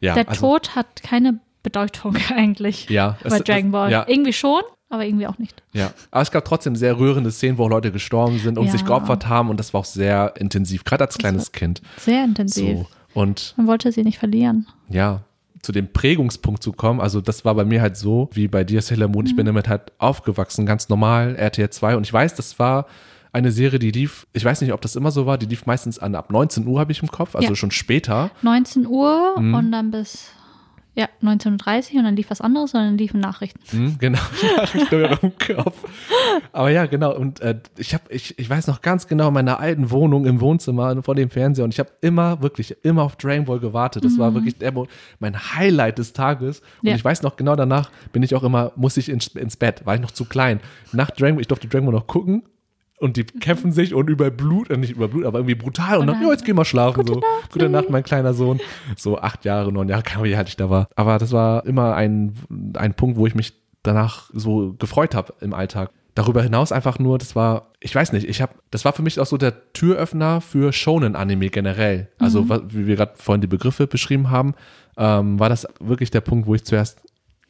ja. 0.00 0.14
Der 0.14 0.28
also, 0.28 0.40
Tod 0.40 0.74
hat 0.76 1.02
keine 1.02 1.40
Bedeutung 1.62 2.16
eigentlich 2.34 2.88
Ja, 2.88 3.18
bei 3.22 3.36
es- 3.38 3.44
Dragon 3.44 3.66
es- 3.66 3.72
Ball. 3.72 3.90
ja. 3.90 4.04
Irgendwie 4.08 4.32
schon, 4.32 4.62
aber 4.88 5.04
irgendwie 5.04 5.26
auch 5.26 5.38
nicht. 5.38 5.62
Ja, 5.72 5.90
aber 6.12 6.22
es 6.22 6.30
gab 6.30 6.44
trotzdem 6.44 6.76
sehr 6.76 6.98
rührende 6.98 7.30
Szenen, 7.32 7.58
wo 7.58 7.64
auch 7.64 7.68
Leute 7.70 7.90
gestorben 7.92 8.38
sind 8.38 8.56
und 8.58 8.66
Ja. 8.66 8.72
sich 8.72 8.84
geopfert 8.84 9.28
haben 9.28 9.50
und 9.50 9.58
das 9.58 9.74
war 9.74 9.80
auch 9.80 9.84
sehr 9.84 10.34
intensiv, 10.38 10.84
gerade 10.84 11.04
als 11.04 11.18
kleines 11.18 11.50
Kind. 11.52 11.82
Sehr 11.98 12.24
intensiv. 12.24 12.78
So. 12.78 12.86
Und 13.20 13.54
Man 13.56 13.66
wollte 13.66 13.90
sie 13.92 14.04
nicht 14.04 14.18
verlieren. 14.18 14.66
ja, 14.88 15.22
zu 15.62 15.72
dem 15.72 15.92
Prägungspunkt 15.92 16.62
zu 16.62 16.72
kommen, 16.72 17.00
also 17.00 17.20
das 17.20 17.44
war 17.44 17.54
bei 17.54 17.64
mir 17.64 17.80
halt 17.80 17.96
so, 17.96 18.28
wie 18.32 18.48
bei 18.48 18.64
dir, 18.64 18.82
Sailor 18.82 19.08
Moon, 19.08 19.26
ich 19.26 19.36
bin 19.36 19.46
damit 19.46 19.68
halt 19.68 19.92
aufgewachsen, 19.98 20.66
ganz 20.66 20.88
normal, 20.88 21.36
RTL 21.36 21.70
2 21.70 21.96
und 21.96 22.04
ich 22.06 22.12
weiß, 22.12 22.34
das 22.34 22.58
war 22.58 22.86
eine 23.32 23.52
Serie, 23.52 23.78
die 23.78 23.90
lief, 23.90 24.26
ich 24.32 24.44
weiß 24.44 24.60
nicht, 24.62 24.72
ob 24.72 24.80
das 24.80 24.96
immer 24.96 25.10
so 25.10 25.26
war, 25.26 25.36
die 25.38 25.46
lief 25.46 25.66
meistens 25.66 25.98
an 25.98 26.14
ab 26.14 26.30
19 26.30 26.66
Uhr, 26.66 26.80
habe 26.80 26.92
ich 26.92 27.02
im 27.02 27.10
Kopf, 27.10 27.34
also 27.36 27.48
Ja. 27.48 27.54
schon 27.54 27.70
später. 27.70 28.30
19 28.42 28.86
Uhr 28.86 29.38
Mhm. 29.38 29.54
und 29.54 29.72
dann 29.72 29.90
bis 29.90 30.30
ja, 30.96 31.08
19.30 31.22 31.92
Uhr 31.92 31.98
und 31.98 32.04
dann 32.04 32.16
lief 32.16 32.30
was 32.30 32.40
anderes 32.40 32.72
und 32.74 32.80
dann 32.80 32.98
liefen 32.98 33.20
Nachrichten. 33.20 33.60
Hm, 33.70 33.96
genau, 33.98 34.18
ich 34.74 34.88
glaube 34.88 35.18
im 35.22 35.32
Kopf. 35.56 35.84
Aber 36.52 36.70
ja, 36.70 36.86
genau. 36.86 37.14
Und 37.14 37.40
äh, 37.40 37.60
ich 37.76 37.92
habe, 37.94 38.04
ich, 38.08 38.38
ich 38.38 38.48
weiß 38.48 38.66
noch 38.66 38.80
ganz 38.80 39.06
genau, 39.06 39.28
in 39.28 39.34
meiner 39.34 39.60
alten 39.60 39.90
Wohnung 39.90 40.24
im 40.26 40.40
Wohnzimmer 40.40 41.02
vor 41.02 41.14
dem 41.14 41.28
Fernseher 41.30 41.64
und 41.64 41.74
ich 41.74 41.78
habe 41.78 41.90
immer, 42.00 42.40
wirklich, 42.42 42.74
immer 42.82 43.02
auf 43.02 43.16
Dragon 43.16 43.44
Ball 43.44 43.60
gewartet. 43.60 44.04
Das 44.04 44.18
war 44.18 44.32
wirklich 44.34 44.56
der, 44.56 44.72
mein 45.18 45.36
Highlight 45.54 45.98
des 45.98 46.12
Tages. 46.12 46.60
Und 46.60 46.66
Mhm. 46.82 46.88
Ja. 46.88 46.94
ich 46.96 47.04
weiß 47.04 47.22
noch 47.22 47.36
genau 47.36 47.56
danach 47.56 47.90
bin 48.12 48.22
ich 48.22 48.34
auch 48.34 48.42
immer, 48.42 48.72
muss 48.76 48.96
ich 48.96 49.08
ins, 49.08 49.28
ins 49.28 49.56
Bett, 49.56 49.84
war 49.84 49.94
ich 49.94 50.00
noch 50.00 50.10
zu 50.10 50.24
klein. 50.24 50.60
Nach 50.92 51.10
Dragon 51.10 51.34
Ball, 51.36 51.42
ich 51.42 51.48
durfte 51.48 51.68
Dragon 51.68 51.86
Ball 51.86 51.94
noch 51.94 52.06
gucken. 52.06 52.42
Und 52.98 53.16
die 53.18 53.24
kämpfen 53.24 53.72
sich 53.72 53.92
und 53.94 54.08
über 54.08 54.30
Blut, 54.30 54.70
äh, 54.70 54.76
nicht 54.76 54.92
über 54.92 55.08
Blut, 55.08 55.24
aber 55.26 55.38
irgendwie 55.40 55.54
brutal. 55.54 55.98
Und 55.98 56.06
dann, 56.06 56.22
ja, 56.22 56.30
jetzt 56.30 56.44
geh 56.44 56.52
mal 56.54 56.64
schlafen. 56.64 56.96
Gute 57.04 57.12
so. 57.14 57.20
Nacht, 57.20 57.52
Gute 57.52 57.68
Nacht, 57.68 57.84
Lee. 57.86 57.92
mein 57.92 58.02
kleiner 58.04 58.32
Sohn. 58.32 58.58
So 58.96 59.18
acht 59.18 59.44
Jahre, 59.44 59.70
neun 59.72 59.88
Jahre, 59.88 60.02
keine 60.02 60.20
Ahnung, 60.20 60.30
wie 60.30 60.36
alt 60.36 60.48
ich 60.48 60.56
da 60.56 60.70
war. 60.70 60.88
Aber 60.96 61.18
das 61.18 61.32
war 61.32 61.66
immer 61.66 61.94
ein, 61.94 62.32
ein 62.74 62.94
Punkt, 62.94 63.18
wo 63.18 63.26
ich 63.26 63.34
mich 63.34 63.52
danach 63.82 64.30
so 64.32 64.74
gefreut 64.78 65.14
habe 65.14 65.34
im 65.40 65.52
Alltag. 65.52 65.90
Darüber 66.14 66.42
hinaus 66.42 66.72
einfach 66.72 66.98
nur, 66.98 67.18
das 67.18 67.36
war, 67.36 67.72
ich 67.80 67.94
weiß 67.94 68.12
nicht, 68.14 68.26
ich 68.26 68.40
habe, 68.40 68.54
das 68.70 68.86
war 68.86 68.94
für 68.94 69.02
mich 69.02 69.20
auch 69.20 69.26
so 69.26 69.36
der 69.36 69.72
Türöffner 69.74 70.40
für 70.40 70.72
Shonen-Anime 70.72 71.50
generell. 71.50 72.08
Also 72.18 72.48
wa- 72.48 72.62
wie 72.68 72.86
wir 72.86 72.96
gerade 72.96 73.12
vorhin 73.16 73.42
die 73.42 73.46
Begriffe 73.46 73.86
beschrieben 73.86 74.30
haben, 74.30 74.54
ähm, 74.96 75.38
war 75.38 75.50
das 75.50 75.66
wirklich 75.78 76.10
der 76.10 76.22
Punkt, 76.22 76.46
wo 76.46 76.54
ich 76.54 76.64
zuerst 76.64 77.02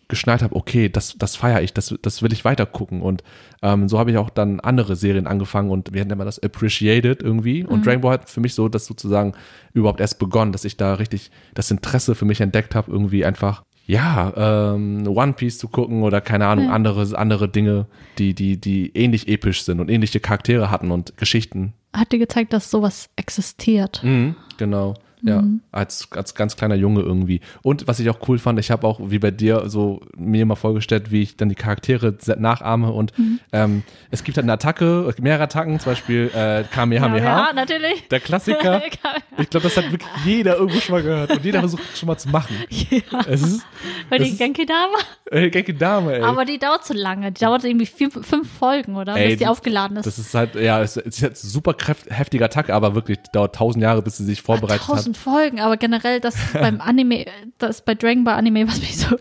geschnallt 0.08 0.42
habe, 0.42 0.54
okay, 0.54 0.88
das, 0.88 1.16
das 1.18 1.36
feiere 1.36 1.62
ich, 1.62 1.72
das, 1.72 1.94
das 2.02 2.22
will 2.22 2.32
ich 2.32 2.44
weiter 2.44 2.66
gucken. 2.66 3.02
Und 3.02 3.22
ähm, 3.62 3.88
so 3.88 3.98
habe 3.98 4.10
ich 4.10 4.18
auch 4.18 4.30
dann 4.30 4.60
andere 4.60 4.96
Serien 4.96 5.26
angefangen 5.26 5.70
und 5.70 5.92
wir 5.94 6.04
nennen 6.04 6.24
das 6.24 6.38
Appreciated 6.42 7.22
irgendwie. 7.22 7.64
Und 7.64 7.84
Dragon 7.86 8.00
Ball 8.02 8.12
hat 8.14 8.30
für 8.30 8.40
mich 8.40 8.54
so 8.54 8.68
das 8.68 8.86
sozusagen 8.86 9.32
überhaupt 9.72 10.00
erst 10.00 10.18
begonnen, 10.18 10.52
dass 10.52 10.64
ich 10.64 10.76
da 10.76 10.94
richtig 10.94 11.30
das 11.54 11.70
Interesse 11.70 12.14
für 12.14 12.24
mich 12.24 12.40
entdeckt 12.40 12.74
habe, 12.74 12.90
irgendwie 12.90 13.24
einfach, 13.24 13.62
ja, 13.86 14.72
ähm, 14.74 15.06
One 15.06 15.32
Piece 15.34 15.58
zu 15.58 15.68
gucken 15.68 16.02
oder 16.02 16.20
keine 16.20 16.46
Ahnung, 16.46 16.66
Ja. 16.66 16.72
andere, 16.72 17.16
andere 17.16 17.48
Dinge, 17.48 17.86
die, 18.18 18.34
die, 18.34 18.60
die 18.60 18.90
ähnlich 18.96 19.28
episch 19.28 19.62
sind 19.62 19.80
und 19.80 19.90
ähnliche 19.90 20.20
Charaktere 20.20 20.70
hatten 20.70 20.90
und 20.90 21.16
Geschichten. 21.16 21.72
Hat 21.92 22.12
dir 22.12 22.18
gezeigt, 22.18 22.52
dass 22.52 22.70
sowas 22.70 23.08
existiert. 23.16 24.02
Mhm, 24.02 24.34
genau. 24.58 24.94
Ja, 25.22 25.40
Mhm. 25.42 25.60
als, 25.72 26.08
als 26.12 26.34
ganz 26.34 26.56
kleiner 26.56 26.74
Junge 26.74 27.00
irgendwie. 27.00 27.40
Und 27.62 27.88
was 27.88 27.98
ich 28.00 28.10
auch 28.10 28.18
cool 28.28 28.38
fand, 28.38 28.58
ich 28.60 28.70
habe 28.70 28.86
auch 28.86 29.00
wie 29.02 29.18
bei 29.18 29.30
dir 29.30 29.68
so 29.68 30.00
mir 30.16 30.44
mal 30.44 30.56
vorgestellt, 30.56 31.10
wie 31.10 31.22
ich 31.22 31.36
dann 31.36 31.48
die 31.48 31.54
Charaktere 31.54 32.14
nachahme 32.38 32.92
und 32.92 33.18
Mhm. 33.18 33.40
ähm, 33.52 33.82
es 34.10 34.24
gibt 34.24 34.36
halt 34.36 34.44
eine 34.44 34.52
Attacke, 34.52 35.12
mehrere 35.20 35.44
Attacken, 35.44 35.80
zum 35.80 35.92
Beispiel 35.92 36.30
äh, 36.34 36.64
Kamehameha. 36.70 37.24
Ja, 37.48 37.52
natürlich. 37.54 38.06
Der 38.08 38.20
Klassiker. 38.20 38.82
Ich 39.38 39.50
glaube, 39.50 39.64
das 39.64 39.76
hat 39.76 39.90
wirklich 39.92 40.08
jeder 40.24 40.56
irgendwo 40.56 40.80
schon 40.80 40.94
mal 40.94 41.02
gehört 41.02 41.30
und 41.30 41.44
jeder 41.44 41.60
versucht 41.60 41.82
schon 41.98 42.06
mal 42.06 42.16
zu 42.16 42.30
machen. 42.30 42.56
ja, 42.70 43.20
Es 43.28 43.42
ist 43.42 43.66
weil 44.08 44.20
die 44.20 44.30
ist- 44.30 44.38
Genki-Dame. 44.38 44.94
äh, 45.30 45.50
Genki 45.50 45.74
Dame, 45.76 46.14
ey. 46.16 46.22
Aber 46.22 46.46
die 46.46 46.58
dauert 46.58 46.86
zu 46.86 46.94
lange. 46.94 47.32
Die 47.32 47.40
dauert 47.44 47.62
irgendwie 47.64 47.84
vier, 47.84 48.10
fünf 48.10 48.50
Folgen, 48.50 48.96
oder? 48.96 49.14
Ey, 49.14 49.28
bis 49.28 49.38
die 49.38 49.44
das- 49.44 49.50
aufgeladen 49.50 49.98
ist. 49.98 50.06
das 50.06 50.18
ist 50.18 50.34
halt, 50.34 50.54
ja, 50.54 50.80
es 50.80 50.96
ist 50.96 51.20
jetzt 51.20 51.42
super 51.42 51.74
kräft, 51.74 52.06
heftige 52.10 52.46
Attacke, 52.46 52.72
aber 52.74 52.94
wirklich 52.94 53.18
die 53.18 53.30
dauert 53.32 53.54
tausend 53.54 53.82
Jahre, 53.82 54.00
bis 54.00 54.16
sie 54.16 54.24
sich 54.24 54.40
vorbereitet 54.40 54.88
hat. 54.88 55.05
Tausend 55.06 55.16
Folgen, 55.16 55.60
aber 55.60 55.76
generell 55.76 56.18
das 56.20 56.36
beim 56.52 56.80
Anime, 56.84 57.26
das 57.58 57.82
bei 57.82 57.94
Dragon 57.94 58.24
Ball 58.24 58.34
Anime, 58.34 58.66
was 58.66 58.80
mich 58.80 58.96
so 58.98 59.16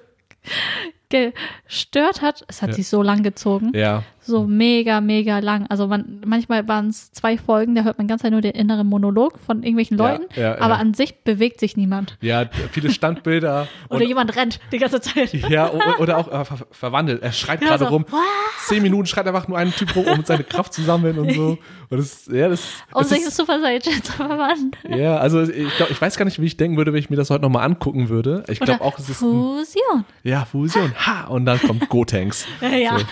gestört 1.10 2.22
hat, 2.22 2.44
es 2.48 2.62
hat 2.62 2.70
Ja. 2.70 2.76
sich 2.76 2.88
so 2.88 3.02
lang 3.04 3.22
gezogen. 3.24 3.72
Ja, 3.76 4.04
So 4.26 4.46
mega, 4.48 5.02
mega 5.02 5.40
lang. 5.40 5.68
Also 5.70 5.88
man, 5.88 6.22
manchmal 6.26 6.68
waren 6.68 6.88
es 6.90 7.12
zwei 7.12 7.38
Folgen, 7.38 7.76
da 7.76 7.84
hört 7.84 7.98
man 7.98 8.08
ganz 8.08 8.22
Zeit 8.22 8.32
nur 8.32 8.42
den 8.42 8.54
inneren 8.54 8.88
Monolog 8.88 9.40
von 9.46 9.64
irgendwelchen 9.64 9.98
Ja, 9.98 10.12
Leuten, 10.12 10.26
ja, 10.40 10.54
aber 10.60 10.74
ja. 10.76 10.80
an 10.80 10.94
sich 10.94 11.16
bewegt 11.24 11.60
sich 11.60 11.78
niemand. 11.78 12.18
ja, 12.22 12.46
viele 12.72 12.90
Standbilder. 12.92 13.68
Oder 13.90 14.04
jemand 14.06 14.36
rennt 14.36 14.60
die 14.72 14.78
ganze 14.80 15.00
Zeit. 15.02 15.32
Ja, 15.50 15.72
oder 16.00 16.18
auch 16.18 16.28
äh, 16.32 16.44
ver 16.46 16.58
verwandelt. 16.72 17.22
Er 17.22 17.32
schreit 17.32 17.62
Ja, 17.62 17.68
gerade 17.70 17.86
so, 17.86 17.90
rum. 17.92 18.06
Zehn 18.66 18.82
Minuten 18.82 19.06
schreit 19.06 19.28
einfach 19.28 19.48
nur 19.48 19.58
einen 19.58 19.72
Typ 19.74 19.96
rum, 19.96 20.06
um 20.08 20.24
seine 20.26 20.44
Kraft 20.44 20.74
zu 20.74 20.82
sammeln 20.82 21.18
und 21.20 21.32
so. 21.34 21.58
Und 21.88 22.00
das, 22.00 22.26
ja, 22.34 22.50
das, 22.50 22.64
Um 22.92 23.02
das 23.04 23.10
sich 23.10 23.20
ist, 23.22 23.38
Super 23.38 23.60
Saiyan 23.62 23.82
zu 24.04 24.12
verwandeln. 24.14 24.72
ja, 25.00 25.18
also 25.18 25.44
ich 25.44 25.76
glaube, 25.78 25.92
ich 25.92 26.02
weiß 26.02 26.18
gar 26.18 26.26
nicht, 26.26 26.42
wie 26.42 26.46
ich 26.48 26.58
denken 26.58 26.78
würde, 26.78 26.92
wenn 26.94 27.00
ich 27.00 27.12
mir 27.12 27.16
das 27.16 27.30
heute 27.30 27.44
nochmal 27.44 27.64
angucken 27.64 28.10
würde. 28.10 28.44
Ich 28.48 28.60
glaube 28.60 28.82
auch, 28.82 28.98
es 28.98 29.08
ist 29.08 29.22
ein, 29.22 29.30
Fusion. 29.32 30.04
ja 30.24 30.46
Fusion. 30.46 30.94
Ha, 31.06 31.28
und 31.28 31.46
dann 31.46 31.60
kommt 31.62 31.88
Gotenks. 31.90 32.48
Ja, 32.60 32.98
So. 32.98 33.06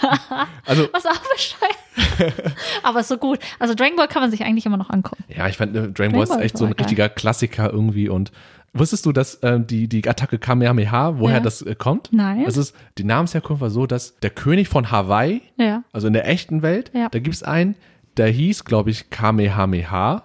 Also 0.66 0.88
was 0.91 1.03
auch 1.06 1.22
bescheuert. 1.32 2.34
aber 2.84 2.99
ist 3.01 3.08
so 3.08 3.18
gut. 3.18 3.39
Also 3.60 3.74
Dragon 3.76 3.95
Ball 3.95 4.08
kann 4.08 4.22
man 4.22 4.32
sich 4.32 4.43
eigentlich 4.43 4.66
immer 4.66 4.78
noch 4.78 4.89
angucken. 4.89 5.24
ja, 5.28 5.47
ich 5.47 5.58
fand 5.58 5.76
äh, 5.76 5.89
Dragon 5.91 6.14
Ball 6.14 6.24
ist 6.24 6.36
echt 6.39 6.58
so 6.58 6.66
ein 6.66 6.72
geil. 6.72 6.80
richtiger 6.80 7.10
Klassiker 7.10 7.72
irgendwie. 7.72 8.10
Und 8.10 8.32
wusstest 8.74 9.06
du, 9.06 9.12
dass 9.12 9.39
ähm, 9.43 9.68
die 9.68 9.88
die 9.88 10.08
Attacke 10.08 10.39
Kamehameha, 10.39 11.20
woher 11.20 11.38
Ja. 11.38 11.43
das 11.43 11.62
äh, 11.62 11.76
kommt? 11.76 12.10
Nein. 12.12 12.43
Das 12.45 12.58
ist 12.58 12.76
die 12.97 13.04
Namensherkunft 13.04 13.62
war 13.62 13.70
so, 13.70 13.86
dass 13.86 14.18
der 14.20 14.30
König 14.32 14.68
von 14.68 14.91
Hawaii 14.91 15.41
Ja. 15.58 15.84
Also 15.91 16.08
in 16.08 16.14
der 16.14 16.28
echten 16.28 16.62
Welt, 16.62 16.91
Ja. 16.93 17.10
da 17.10 17.20
gibt 17.20 17.36
es 17.36 17.43
einen, 17.43 17.76
der 18.18 18.28
hieß, 18.28 18.66
glaube 18.66 18.89
ich, 18.91 19.10
Kamehameha. 19.10 20.24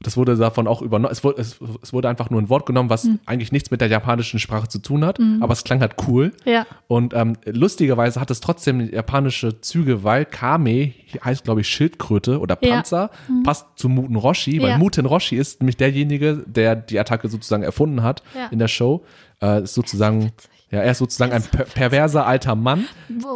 Das 0.00 0.16
wurde 0.18 0.36
davon 0.36 0.66
auch 0.68 0.82
übernommen. 0.82 1.10
Es 1.10 1.24
wurde, 1.24 1.40
es, 1.40 1.58
es 1.82 1.92
wurde 1.94 2.08
einfach 2.10 2.28
nur 2.28 2.40
ein 2.40 2.50
Wort 2.50 2.66
genommen, 2.66 2.90
was 2.90 3.04
Hm. 3.04 3.18
eigentlich 3.24 3.50
nichts 3.50 3.70
mit 3.70 3.80
der 3.80 3.88
japanischen 3.88 4.38
Sprache 4.38 4.68
zu 4.68 4.78
tun 4.78 5.04
hat, 5.06 5.18
aber 5.40 5.52
es 5.54 5.64
klang 5.64 5.80
halt 5.80 5.94
cool. 6.06 6.32
Ja. 6.44 6.66
Und 6.86 7.14
ähm, 7.14 7.36
lustigerweise 7.46 8.20
hat 8.20 8.30
es 8.30 8.40
trotzdem 8.40 8.80
japanische 8.92 9.60
Züge, 9.62 10.04
weil 10.04 10.26
Kame 10.26 10.92
heißt, 11.24 11.44
glaube 11.44 11.62
ich, 11.62 11.68
Schildkröte 11.68 12.40
oder 12.40 12.58
Ja. 12.60 12.74
Panzer, 12.74 13.10
passt 13.42 13.66
zu 13.76 13.88
Muten 13.88 14.16
Roshi, 14.16 14.60
weil 14.60 14.70
Ja. 14.70 14.78
Muten 14.78 15.06
Roshi 15.06 15.36
ist 15.36 15.60
nämlich 15.60 15.78
derjenige, 15.78 16.44
der 16.46 16.76
die 16.76 16.98
Attacke 17.00 17.28
sozusagen 17.28 17.62
erfunden 17.62 18.02
hat 18.02 18.22
Ja. 18.34 18.48
in 18.48 18.58
der 18.58 18.68
Show. 18.68 19.02
Äh, 19.40 19.62
ist 19.62 19.74
sozusagen, 19.74 20.32
ja, 20.70 20.80
er 20.80 20.90
ist 20.92 20.98
sozusagen 20.98 21.32
ein 21.32 21.42
per 21.42 21.64
perverser 21.64 22.26
alter 22.26 22.54
Mann, 22.54 22.86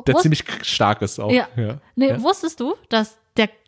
der 0.06 0.14
wusst- 0.14 0.22
ziemlich 0.22 0.44
stark 0.62 1.00
ist 1.02 1.18
auch. 1.20 1.30
Ja. 1.32 1.46
ja. 1.56 1.76
Nee, 1.96 2.08
ja. 2.08 2.22
wusstest 2.22 2.60
du, 2.60 2.74
dass 2.88 3.16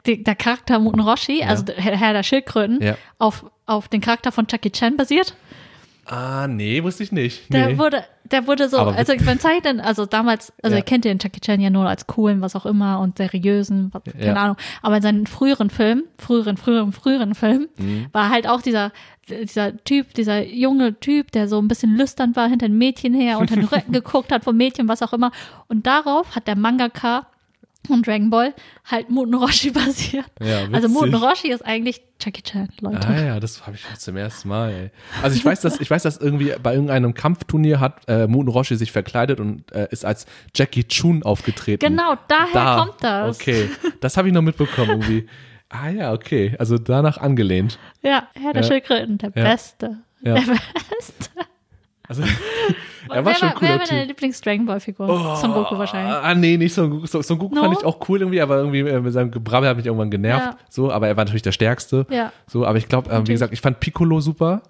der, 0.07 0.17
der, 0.17 0.25
der 0.25 0.35
Charakter 0.37 0.79
Muten 0.79 1.01
Roshi, 1.01 1.43
also 1.43 1.65
der 1.65 1.77
Herr 1.77 2.13
der 2.13 2.23
Schildkröten, 2.23 2.83
Ja. 2.83 2.97
auf, 3.19 3.45
auf 3.67 3.89
den 3.89 4.01
Charakter 4.01 4.33
von 4.33 4.47
Jackie 4.51 4.71
Chan 4.71 4.97
basiert? 4.97 5.35
Ah, 6.05 6.49
nee, 6.49 6.83
wusste 6.83 7.05
ich 7.05 7.13
nicht. 7.13 7.53
Der 7.55 7.69
Nee. 7.69 7.79
wurde, 7.79 8.05
der 8.25 8.49
wurde 8.49 8.69
so, 8.69 8.77
Aber 8.79 8.97
also 8.97 9.13
beim 9.25 9.39
Zeichnen, 9.39 9.81
also 9.81 10.05
damals, 10.05 10.53
also 10.61 10.75
Ja. 10.75 10.81
ihr 10.81 10.85
kennt 10.85 11.05
den 11.05 11.19
Jackie 11.23 11.39
Chan 11.41 11.61
ja 11.61 11.71
nur 11.71 11.89
als 11.89 12.09
coolen, 12.09 12.41
was 12.41 12.57
auch 12.57 12.67
immer 12.67 12.99
und 12.99 13.19
seriösen, 13.19 13.91
was, 13.93 14.03
keine 14.13 14.27
Ja. 14.27 14.35
Ahnung. 14.35 14.57
Aber 14.83 14.97
in 14.97 15.03
seinen 15.03 15.27
früheren 15.29 15.71
Filmen, 15.71 16.03
früheren, 16.19 16.57
früheren, 16.57 16.91
früheren 16.93 17.37
Filmen, 17.37 17.69
Mhm. 17.79 18.07
war 18.11 18.31
halt 18.31 18.49
auch 18.49 18.63
dieser, 18.63 18.91
dieser 19.29 19.77
Typ, 19.85 20.13
dieser 20.15 20.45
junge 20.45 20.99
Typ, 20.99 21.31
der 21.31 21.47
so 21.47 21.61
ein 21.63 21.69
bisschen 21.69 21.95
lüstern 21.97 22.35
war, 22.35 22.49
hinter 22.49 22.67
den 22.67 22.77
Mädchen 22.79 23.15
her, 23.15 23.39
unter 23.39 23.55
den 23.55 23.65
Rücken 23.67 23.93
geguckt 23.93 24.33
hat 24.33 24.43
vom 24.43 24.57
Mädchen, 24.57 24.89
was 24.89 25.03
auch 25.03 25.13
immer. 25.13 25.31
Und 25.69 25.87
darauf 25.87 26.35
hat 26.35 26.49
der 26.49 26.57
Mangaka 26.57 27.27
von 27.87 28.03
Dragon 28.03 28.31
Ball 28.31 28.55
halt 28.85 29.11
Muten 29.11 29.35
Roshi 29.35 29.71
basiert. 29.73 30.27
Ja, 30.41 30.67
also. 30.73 30.89
Muten 30.89 31.15
Roshi 31.15 31.51
ist 31.51 31.65
eigentlich 31.65 32.03
Jackie 32.21 32.43
Chan, 32.43 32.69
Leute. 32.81 33.09
Ah 33.09 33.21
ja, 33.21 33.41
das 33.41 33.67
habe 33.67 33.77
ich 33.77 33.85
jetzt 33.91 34.03
zum 34.03 34.17
ersten 34.17 34.49
Mal. 34.49 34.71
Ey. 34.71 34.91
Also 35.23 35.37
ich 35.37 35.45
weiß, 35.45 35.61
dass 35.63 35.81
ich 35.81 35.91
weiß, 35.91 36.05
dass 36.05 36.19
irgendwie 36.19 36.53
bei 36.63 36.73
irgendeinem 36.75 37.15
Kampfturnier 37.15 37.81
hat 37.81 38.03
äh, 38.09 38.27
Muten 38.29 38.49
Roshi 38.51 38.77
sich 38.77 38.93
verkleidet 38.93 39.41
und 39.41 39.71
äh, 39.73 39.89
ist 39.91 40.05
als 40.05 40.27
Jackie 40.55 40.85
Chun 40.85 41.23
aufgetreten. 41.25 41.85
Genau, 41.85 42.15
daher 42.29 42.53
Da. 42.53 42.77
kommt 42.85 43.03
das. 43.03 43.41
Okay, 43.41 43.69
das 44.01 44.17
habe 44.17 44.29
ich 44.29 44.35
noch 44.35 44.43
mitbekommen 44.43 44.91
irgendwie. 44.91 45.27
Ah 45.75 45.89
ja, 45.89 46.13
okay, 46.13 46.55
also 46.59 46.77
danach 46.77 47.17
angelehnt. 47.17 47.79
Ja, 48.03 48.29
Herr 48.35 48.53
der 48.53 48.61
Ja. 48.61 48.69
Schildkröten, 48.69 49.17
der 49.17 49.33
Ja. 49.35 49.43
Beste. 49.45 49.97
Ja. 50.21 50.35
Der 50.35 50.43
Beste. 50.43 51.31
Also 52.19 52.23
er 53.11 53.25
war 53.25 53.35
schon 53.35 53.49
war, 53.49 53.57
ein 53.57 53.61
wer 53.61 53.69
cooler 53.69 53.79
war 53.81 53.87
deine. 53.87 54.05
Lieblings-Dragon 54.05 54.67
Ball-Figur? 54.67 55.37
Son 55.37 55.53
Goku 55.53 55.79
wahrscheinlich. 55.79 56.15
Ah, 56.15 56.35
nee, 56.35 56.57
nicht 56.57 56.75
Son 56.75 56.91
Goku. 56.91 57.07
Son, 57.07 57.39
Goku 57.39 57.55
No? 57.55 57.63
fand 57.63 57.79
ich 57.79 57.85
auch 57.85 57.99
cool 58.09 58.21
irgendwie, 58.21 58.41
aber 58.41 58.57
irgendwie 58.59 58.81
äh, 58.81 59.01
mit 59.01 59.13
seinem 59.13 59.31
Gebrabbel 59.31 59.69
hat 59.69 59.77
mich 59.77 59.87
irgendwann 59.87 60.11
genervt. 60.11 60.45
Ja. 60.47 60.57
So, 60.69 60.91
aber 60.93 61.09
er 61.09 61.17
war 61.17 61.25
natürlich 61.25 61.43
der 61.43 61.53
Stärkste. 61.53 62.07
Ja. 62.11 62.33
So, 62.47 62.65
aber 62.67 62.79
ich 62.79 62.89
glaube, 62.89 63.11
ähm, 63.11 63.27
wie. 63.27 63.31
Mhm. 63.33 63.35
gesagt, 63.35 63.53
ich 63.53 63.61
fand 63.61 63.81
Piccolo 63.81 64.21
super. 64.21 64.63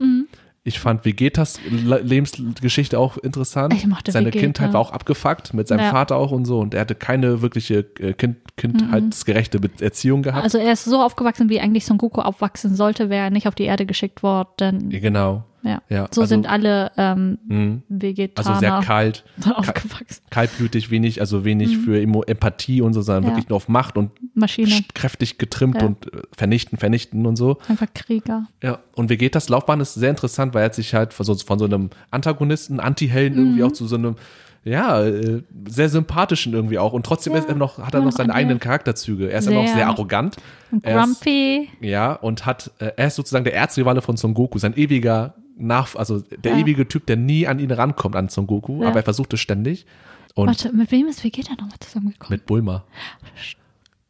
Ich 0.65 0.79
fand 0.79 1.05
Vegetas 1.05 1.59
Le- 1.69 1.99
Lebensgeschichte 2.03 2.97
auch 2.97 3.17
interessant. 3.19 3.75
Ich 3.75 3.85
mochte 3.85 4.13
Seine 4.13 4.27
Vegeta. 4.29 4.45
Kindheit 4.45 4.73
war 4.73 4.81
auch 4.81 4.93
abgefuckt 4.93 5.55
mit 5.55 5.67
seinem 5.67 5.81
Ja. 5.81 5.91
Vater 5.91 6.15
auch 6.15 6.31
und 6.31 6.45
so 6.45 6.61
und 6.61 6.73
er 6.75 6.83
hatte 6.83 6.95
keine 6.95 7.43
wirkliche 7.43 7.81
äh, 7.99 8.13
kind, 8.13 8.37
kindheitsgerechte 8.57 9.59
Be- 9.59 9.71
Erziehung 9.81 10.23
gehabt. 10.23 10.45
Also 10.45 10.59
er 10.59 10.73
ist 10.73 10.85
so 10.85 11.01
aufgewachsen, 11.03 11.49
wie 11.49 11.59
eigentlich 11.61 11.85
Son 11.85 11.99
Goku 11.99 12.21
aufwachsen 12.21 12.77
sollte, 12.77 13.11
wäre 13.11 13.25
er 13.25 13.31
nicht 13.31 13.49
auf 13.49 13.57
die 13.57 13.65
Erde 13.65 13.87
geschickt 13.87 14.23
worden. 14.23 14.89
genau. 14.91 15.43
Ja. 15.65 15.81
Ja, 15.89 16.09
so 16.11 16.23
also- 16.23 16.27
sind 16.27 16.47
alle 16.49 16.91
ähm, 16.97 17.39
Mhm. 17.47 17.83
Vegetaner 17.89 18.49
Also 18.49 18.61
sehr 18.61 18.81
kalt, 18.81 19.25
aufgewachsen. 19.55 20.23
kaltblütig, 20.31 20.91
wenig, 20.91 21.21
also 21.21 21.45
wenig 21.45 21.79
für 21.79 22.01
Emo 22.01 22.23
Empathie 22.23 22.81
und 22.83 22.93
so, 22.95 23.03
sondern 23.03 23.23
Mhm. 23.25 23.29
Ja. 23.29 23.35
wirklich 23.37 23.49
nur 23.49 23.57
auf 23.57 23.69
Macht 23.69 23.97
und 23.97 24.11
Maschine. 24.35 24.69
sch- 24.69 24.85
kräftig 24.95 25.39
getrimmt 25.39 25.81
Ja. 25.81 25.87
und 25.87 26.13
äh, 26.13 26.23
vernichten, 26.37 26.79
vernichten 26.79 27.27
und 27.27 27.37
so. 27.37 27.59
Einfach 27.69 27.87
Krieger. 27.95 28.47
Ja, 28.63 28.79
und 28.97 29.09
Vegetas 29.09 29.49
Laufbahn 29.49 29.81
ist 29.81 29.95
sehr 29.95 30.11
interessant, 30.11 30.53
weil 30.55 30.63
er 30.63 30.67
hat 30.67 30.75
sich 30.75 30.95
halt 30.95 31.13
von 31.15 31.25
so, 31.27 31.35
von 31.37 31.59
so 31.59 31.65
einem 31.67 31.91
Antagonisten, 32.11 32.81
Anti-Helden 32.81 33.39
Mhm. 33.39 33.45
irgendwie 33.47 33.63
auch 33.65 33.73
zu 33.73 33.87
so 33.87 33.97
einem, 33.97 34.17
ja, 34.65 35.03
äh, 35.05 35.43
sehr 35.69 35.89
sympathischen 35.89 36.53
irgendwie 36.55 36.79
auch. 36.79 36.93
Und 36.93 37.05
trotzdem 37.05 37.33
Ja, 37.33 37.41
ist 37.41 37.49
er 37.49 37.57
noch, 37.57 37.79
hat 37.79 37.95
er 37.95 38.01
noch 38.01 38.07
noch 38.07 38.13
seine 38.13 38.33
eigenen 38.33 38.61
Charakterzüge. 38.61 39.29
Er 39.31 39.41
ist 39.41 39.49
immer 39.49 39.61
auch 39.61 39.67
Sehr. 39.67 39.75
sehr 39.77 39.87
arrogant. 39.89 40.37
Und 40.71 40.85
Er 40.87 41.01
ist- 41.03 41.05
Grumpy. 41.25 41.69
Ja, 41.81 42.13
und 42.15 42.47
hat, 42.47 42.71
äh, 42.79 42.93
er 42.97 43.09
ist 43.09 43.17
sozusagen 43.17 43.45
der 43.45 43.55
Erzrivale 43.55 44.03
von 44.03 44.17
Son 44.17 44.35
Goku, 44.35 44.59
sein 44.59 44.77
ewiger 44.77 45.35
Nach, 45.57 45.95
also 45.97 46.21
der 46.21 46.53
Ja. 46.53 46.59
ewige 46.59 46.89
Typ, 46.89 47.07
der 47.07 47.17
nie 47.17 47.47
an 47.47 47.59
ihn 47.59 47.71
rankommt, 47.71 48.17
an 48.17 48.29
Son 48.29 48.47
Goku, 48.47 48.83
Ja. 48.83 48.89
aber 48.89 49.01
er 49.01 49.03
versucht 49.05 49.33
es 49.35 49.41
ständig. 49.41 49.87
Und 50.35 50.47
Warte, 50.49 50.73
mit 50.73 50.91
wem 50.91 51.07
ist 51.09 51.23
Vegeta 51.23 51.53
nochmal 51.53 51.79
zusammengekommen? 51.81 52.31
mit 52.31 52.47
Bulma. 52.47 52.85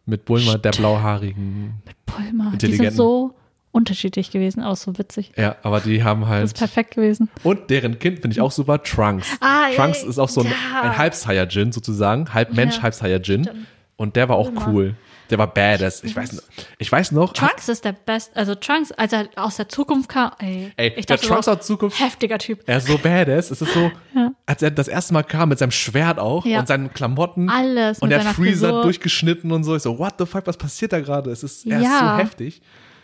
Mit 0.07 0.24
Bulma, 0.24 0.57
der 0.59 0.70
blauhaarigen. 0.72 1.74
Bulma. 2.07 2.53
Die 2.57 2.74
sind 2.74 2.93
so 2.93 3.34
unterschiedlich 3.70 4.30
gewesen, 4.30 4.62
auch 4.62 4.76
so 4.76 4.99
witzig. 4.99 5.32
Ja, 5.36 5.57
aber 5.62 5.80
die 5.80 6.03
haben 6.05 6.20
Das 6.22 6.28
halt. 6.30 6.45
ist 6.45 6.59
perfekt 6.59 6.95
gewesen. 6.95 7.28
Und 7.43 7.70
deren 7.70 7.99
Kind 7.99 8.18
finde 8.20 8.34
ich 8.34 8.40
auch 8.40 8.51
super, 8.53 8.82
Trunks. 8.82 9.28
Ah, 9.40 9.70
Trunks 9.74 10.03
ja, 10.03 10.09
ist 10.09 10.18
auch 10.18 10.28
so 10.28 10.43
ein, 10.43 10.47
ja. 10.49 10.82
ein 10.82 10.99
Halb-Saiyajin 10.99 11.72
sozusagen, 11.72 12.32
halb 12.34 12.53
Mensch, 12.53 12.82
halb 12.82 12.95
Saiyajin. 12.95 13.45
stimmt. 13.45 13.66
Und 13.97 14.16
der 14.16 14.28
war 14.28 14.36
auch 14.36 14.49
Immer. 14.49 14.68
cool. 14.68 14.95
Der 15.33 15.39
war 15.39 15.47
badass. 15.53 16.05
Ich 16.05 16.14
weiß, 16.14 16.43
ich 16.78 16.93
weiß 16.93 17.11
noch. 17.12 17.33
Trunks 17.33 17.68
ist 17.70 17.85
der 17.87 17.93
Best, 17.93 18.37
also 18.37 18.55
Trunks, 18.55 18.93
als 18.93 19.12
er 19.14 19.28
aus 19.37 19.57
der 19.57 19.68
Zukunft 19.68 20.11
kam, 20.11 20.30
ey, 20.39 20.70
Ey, 20.76 20.93
ich 20.97 21.07
der 21.07 21.16
dachte 21.16 21.26
Trunks 21.28 21.49
aus 21.49 21.66
Zukunft, 21.66 21.99
heftiger 21.99 22.39
Typ. 22.39 22.61
er 22.66 22.76
ist 22.76 22.87
so 22.87 22.99
badass. 22.99 23.51
Es 23.51 23.62
ist 23.62 23.72
so, 23.72 23.91
Ja. 24.14 24.30
als 24.47 24.62
er 24.62 24.70
das 24.70 24.89
erste 24.89 25.14
Mal 25.14 25.22
kam 25.24 25.49
mit 25.49 25.59
seinem 25.59 25.70
Schwert 25.70 26.18
auch 26.18 26.45
Ja. 26.45 26.61
und 26.61 26.68
seinen 26.68 26.93
Klamotten. 26.93 27.49
Alles 27.49 27.99
Und 28.01 28.11
der 28.11 28.20
Freezer 28.20 28.35
Frisur. 28.68 28.83
durchgeschnitten 28.83 29.51
und 29.53 29.64
so. 29.64 29.74
Ich 29.74 29.83
so, 29.83 29.99
what 29.99 30.14
the 30.18 30.26
fuck, 30.26 30.47
was 30.47 30.57
passiert 30.59 30.93
da 30.93 31.01
gerade? 31.01 31.30
Es 31.30 31.43
ist, 31.43 31.66
er 31.66 31.78
ist 31.78 31.85
Ja. 31.85 32.14
so 32.16 32.22
heftig. 32.22 32.61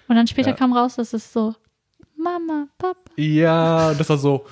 Und 0.07 0.17
dann 0.17 0.27
später 0.27 0.53
kam 0.53 0.75
raus, 0.75 0.97
dass 0.97 1.15
es 1.15 1.33
so, 1.33 1.55
Mama, 2.17 2.67
Papa. 2.77 2.99
Ja, 3.17 3.89
und 3.91 4.01
das 4.01 4.09
war 4.11 4.19
so, 4.19 4.45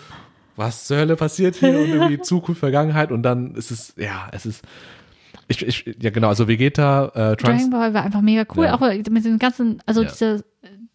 was 0.56 0.86
zur 0.86 0.96
Hölle 0.96 1.16
passiert 1.16 1.56
hier 1.56 1.68
und 1.78 1.88
irgendwie 1.90 2.20
Zukunft, 2.22 2.60
Vergangenheit 2.60 3.12
und 3.12 3.22
dann 3.22 3.54
ist 3.54 3.70
es, 3.70 3.92
ja, 3.98 4.28
es 4.32 4.46
ist, 4.46 4.64
ich, 5.48 5.62
ich 5.66 5.96
ja 6.00 6.10
genau, 6.10 6.28
also 6.28 6.48
Vegeta, 6.48 7.06
äh, 7.14 7.36
Trunks, 7.36 7.62
Dragon 7.64 7.70
Ball 7.70 7.94
war 7.94 8.02
einfach 8.04 8.20
mega 8.20 8.44
cool, 8.56 8.64
Ja. 8.64 8.74
auch 8.74 8.80
mit 8.80 9.24
den 9.24 9.38
ganzen, 9.38 9.82
also 9.86 10.02
Ja. 10.02 10.08
diese, 10.10 10.44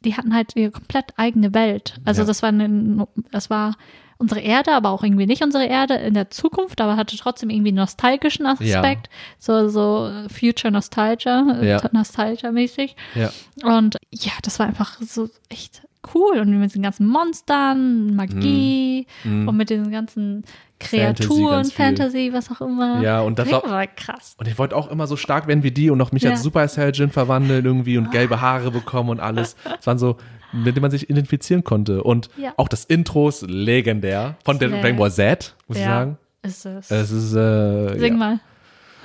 die 0.03 0.15
hatten 0.15 0.33
halt 0.33 0.55
ihre 0.55 0.71
komplett 0.71 1.13
eigene 1.17 1.53
Welt. 1.53 1.99
Also 2.05 2.21
Ja. 2.21 2.27
das 2.27 2.41
war 2.41 2.49
eine, 2.49 3.07
das 3.31 3.49
war 3.49 3.75
unsere 4.17 4.39
Erde, 4.41 4.73
aber 4.73 4.89
auch 4.91 5.03
irgendwie 5.03 5.25
nicht 5.25 5.43
unsere 5.43 5.65
Erde 5.65 5.95
in 5.95 6.13
der 6.13 6.29
Zukunft, 6.29 6.79
aber 6.79 6.95
hatte 6.95 7.17
trotzdem 7.17 7.49
irgendwie 7.49 7.69
einen 7.69 7.77
nostalgischen 7.77 8.45
Aspekt, 8.45 9.09
so 9.39 9.67
so 9.67 10.11
Future 10.29 10.71
Nostalgia, 10.71 11.59
äh, 11.59 11.67
Ja. 11.69 11.81
Nostalgia-mäßig. 11.91 12.95
ja, 13.15 13.31
Und 13.63 13.97
ja, 14.11 14.31
das 14.43 14.59
war 14.59 14.67
einfach 14.67 14.99
so 15.01 15.27
echt 15.49 15.81
cool. 16.13 16.37
Und 16.39 16.59
mit 16.59 16.73
den 16.75 16.81
ganzen 16.83 17.07
Monstern, 17.07 18.15
Magie 18.15 19.07
Mhm. 19.23 19.47
und 19.47 19.57
mit 19.57 19.69
den 19.69 19.89
ganzen 19.91 20.43
Kreaturen, 20.89 21.65
viel. 21.65 21.73
Fantasy, 21.73 22.29
was 22.33 22.51
auch 22.51 22.61
immer. 22.61 23.01
Ja, 23.01 23.21
und 23.21 23.39
das 23.39 23.49
das 23.49 23.63
war- 23.63 23.69
war 23.71 23.87
krass. 23.87 24.35
und 24.37 24.47
ich 24.47 24.57
wollte 24.57 24.75
auch 24.75 24.89
immer 24.91 25.07
so 25.07 25.15
stark 25.15 25.47
werden 25.47 25.63
wie 25.63 25.71
die 25.71 25.89
und 25.89 25.97
noch 25.97 26.11
mich 26.11 26.23
Ja. 26.23 26.31
als 26.31 26.43
Super 26.43 26.67
Saiyajin 26.67 27.09
verwandeln 27.09 27.65
irgendwie 27.65 27.97
und 27.97 28.11
gelbe 28.11 28.41
Haare 28.41 28.71
bekommen 28.71 29.09
und 29.09 29.19
alles. 29.19 29.55
Es 29.79 29.87
waren 29.87 29.97
so, 29.99 30.17
mit 30.53 30.75
denen 30.75 30.81
man 30.81 30.91
sich 30.91 31.09
identifizieren 31.09 31.63
konnte 31.63 32.03
und 32.03 32.29
Ja. 32.37 32.53
auch 32.57 32.67
das 32.67 32.83
Intro 32.85 33.29
ist 33.29 33.49
legendär 33.49 34.35
von 34.43 34.59
der. 34.59 34.69
Dragon 34.69 34.97
Ball 34.97 35.11
Z, 35.11 35.55
muss 35.67 35.77
ich 35.77 35.83
Ja. 35.83 35.89
sagen. 35.89 36.17
Ist 36.43 36.65
es. 36.65 36.91
Es 36.91 37.11
ist, 37.11 37.33
äh, 37.35 37.99
Sing 37.99 38.13
ja. 38.13 38.17
mal. 38.19 38.39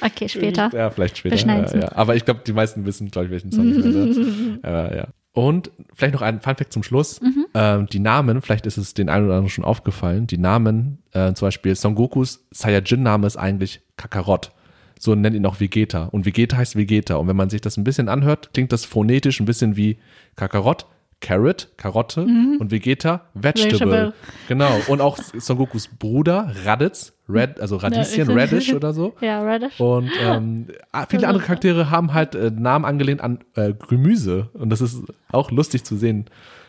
okay, 0.00 0.28
später. 0.28 0.70
Ja, 0.74 0.90
vielleicht 0.90 1.18
später. 1.18 1.36
Ja, 1.36 1.80
ja. 1.80 1.92
Aber 1.94 2.16
ich 2.16 2.24
glaube, 2.24 2.40
die 2.46 2.52
meisten 2.52 2.84
wissen, 2.86 3.10
glaube 3.10 3.26
ich, 3.26 3.32
welchen 3.32 3.52
Song 3.52 3.68
ich 3.70 3.84
meine. 3.84 4.60
ja, 4.64 4.94
ja. 4.96 5.06
Und 5.32 5.70
vielleicht 5.94 6.14
noch 6.14 6.22
ein 6.22 6.40
Funfact 6.40 6.72
zum 6.72 6.82
Schluss. 6.82 7.20
Mhm. 7.20 7.46
Ähm, 7.54 7.86
die 7.86 8.00
Namen, 8.00 8.42
vielleicht 8.42 8.66
ist 8.66 8.76
es 8.76 8.94
den 8.94 9.08
einen 9.08 9.26
oder 9.26 9.34
anderen 9.34 9.50
schon 9.50 9.64
aufgefallen, 9.64 10.26
die 10.26 10.38
Namen, 10.38 10.98
äh, 11.12 11.32
zum 11.32 11.46
Beispiel 11.46 11.74
Son 11.74 11.94
Gokus 11.94 12.46
Saiyajin-Name 12.50 13.26
ist 13.26 13.36
eigentlich 13.36 13.80
Kakarot. 13.96 14.52
So 14.98 15.14
nennt 15.14 15.34
ihn 15.34 15.46
auch 15.46 15.58
Vegeta. 15.58 16.04
Und 16.04 16.26
Vegeta 16.26 16.56
heißt 16.58 16.76
Vegeta. 16.76 17.16
Und 17.16 17.28
wenn 17.28 17.36
man 17.36 17.50
sich 17.50 17.60
das 17.60 17.76
ein 17.76 17.84
bisschen 17.84 18.08
anhört, 18.08 18.52
klingt 18.52 18.72
das 18.72 18.84
phonetisch 18.84 19.40
ein 19.40 19.46
bisschen 19.46 19.74
wie 19.76 19.98
Kakarot, 20.36 20.86
Carrot, 21.22 21.68
Karotte 21.78 22.22
und 22.22 22.70
Vegeta, 22.70 23.22
Vegetable. 23.32 23.70
Mhm. 23.70 23.72
Vegetable. 23.72 24.12
Genau. 24.48 24.70
Und 24.88 25.00
auch 25.00 25.16
Son 25.16 25.56
Gokus 25.56 25.88
Bruder, 25.88 26.52
Raditz, 26.64 27.14
Red, 27.28 27.60
also 27.60 27.76
Radieschen, 27.76 28.28
Ja. 28.28 28.34
Radish 28.34 28.74
oder 28.74 28.92
so. 28.92 29.14
Ja, 29.22 29.40
Radish. 29.42 29.80
Und 29.80 30.10
ähm, 30.20 30.66
ah, 30.90 31.06
viele 31.08 31.28
andere 31.28 31.42
Charaktere 31.44 31.90
haben 31.90 32.12
halt 32.12 32.34
äh, 32.34 32.50
Namen 32.50 32.84
angelehnt 32.84 33.22
an 33.22 33.38
äh, 33.54 33.72
Gemüse. 33.88 34.50
Und 34.52 34.68
das 34.70 34.82
ist 34.82 35.02
auch 35.30 35.50
lustig 35.50 35.84
zu 35.84 35.96
sehen. 35.96 36.26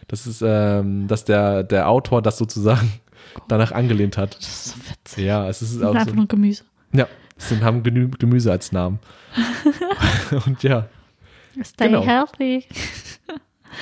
Das 0.08 0.28
ist, 0.28 0.42
ähm, 0.46 1.08
dass 1.08 1.26
der, 1.26 1.64
der 1.64 1.90
Autor 1.90 2.22
das 2.22 2.38
sozusagen 2.38 2.94
danach 3.48 3.72
angelehnt 3.72 4.18
hat. 4.18 4.38
Das 4.38 4.48
ist 4.48 4.66
so 4.66 4.76
witzig. 4.92 5.26
Ja, 5.26 5.50
es 5.50 5.62
ist 5.62 5.82
auch 5.84 5.94
einfach 5.96 6.10
so. 6.10 6.16
nur 6.16 6.28
Gemüse. 6.28 6.64
Ja, 6.94 7.08
es 7.38 7.50
sind, 7.50 7.64
haben 7.64 7.84
Gemüse 7.84 8.52
als 8.52 8.72
Namen. 8.72 9.00
Und 10.46 10.62
ja, 10.64 10.88
Stay 11.64 11.86
Genau. 11.88 12.04
healthy. 12.06 12.66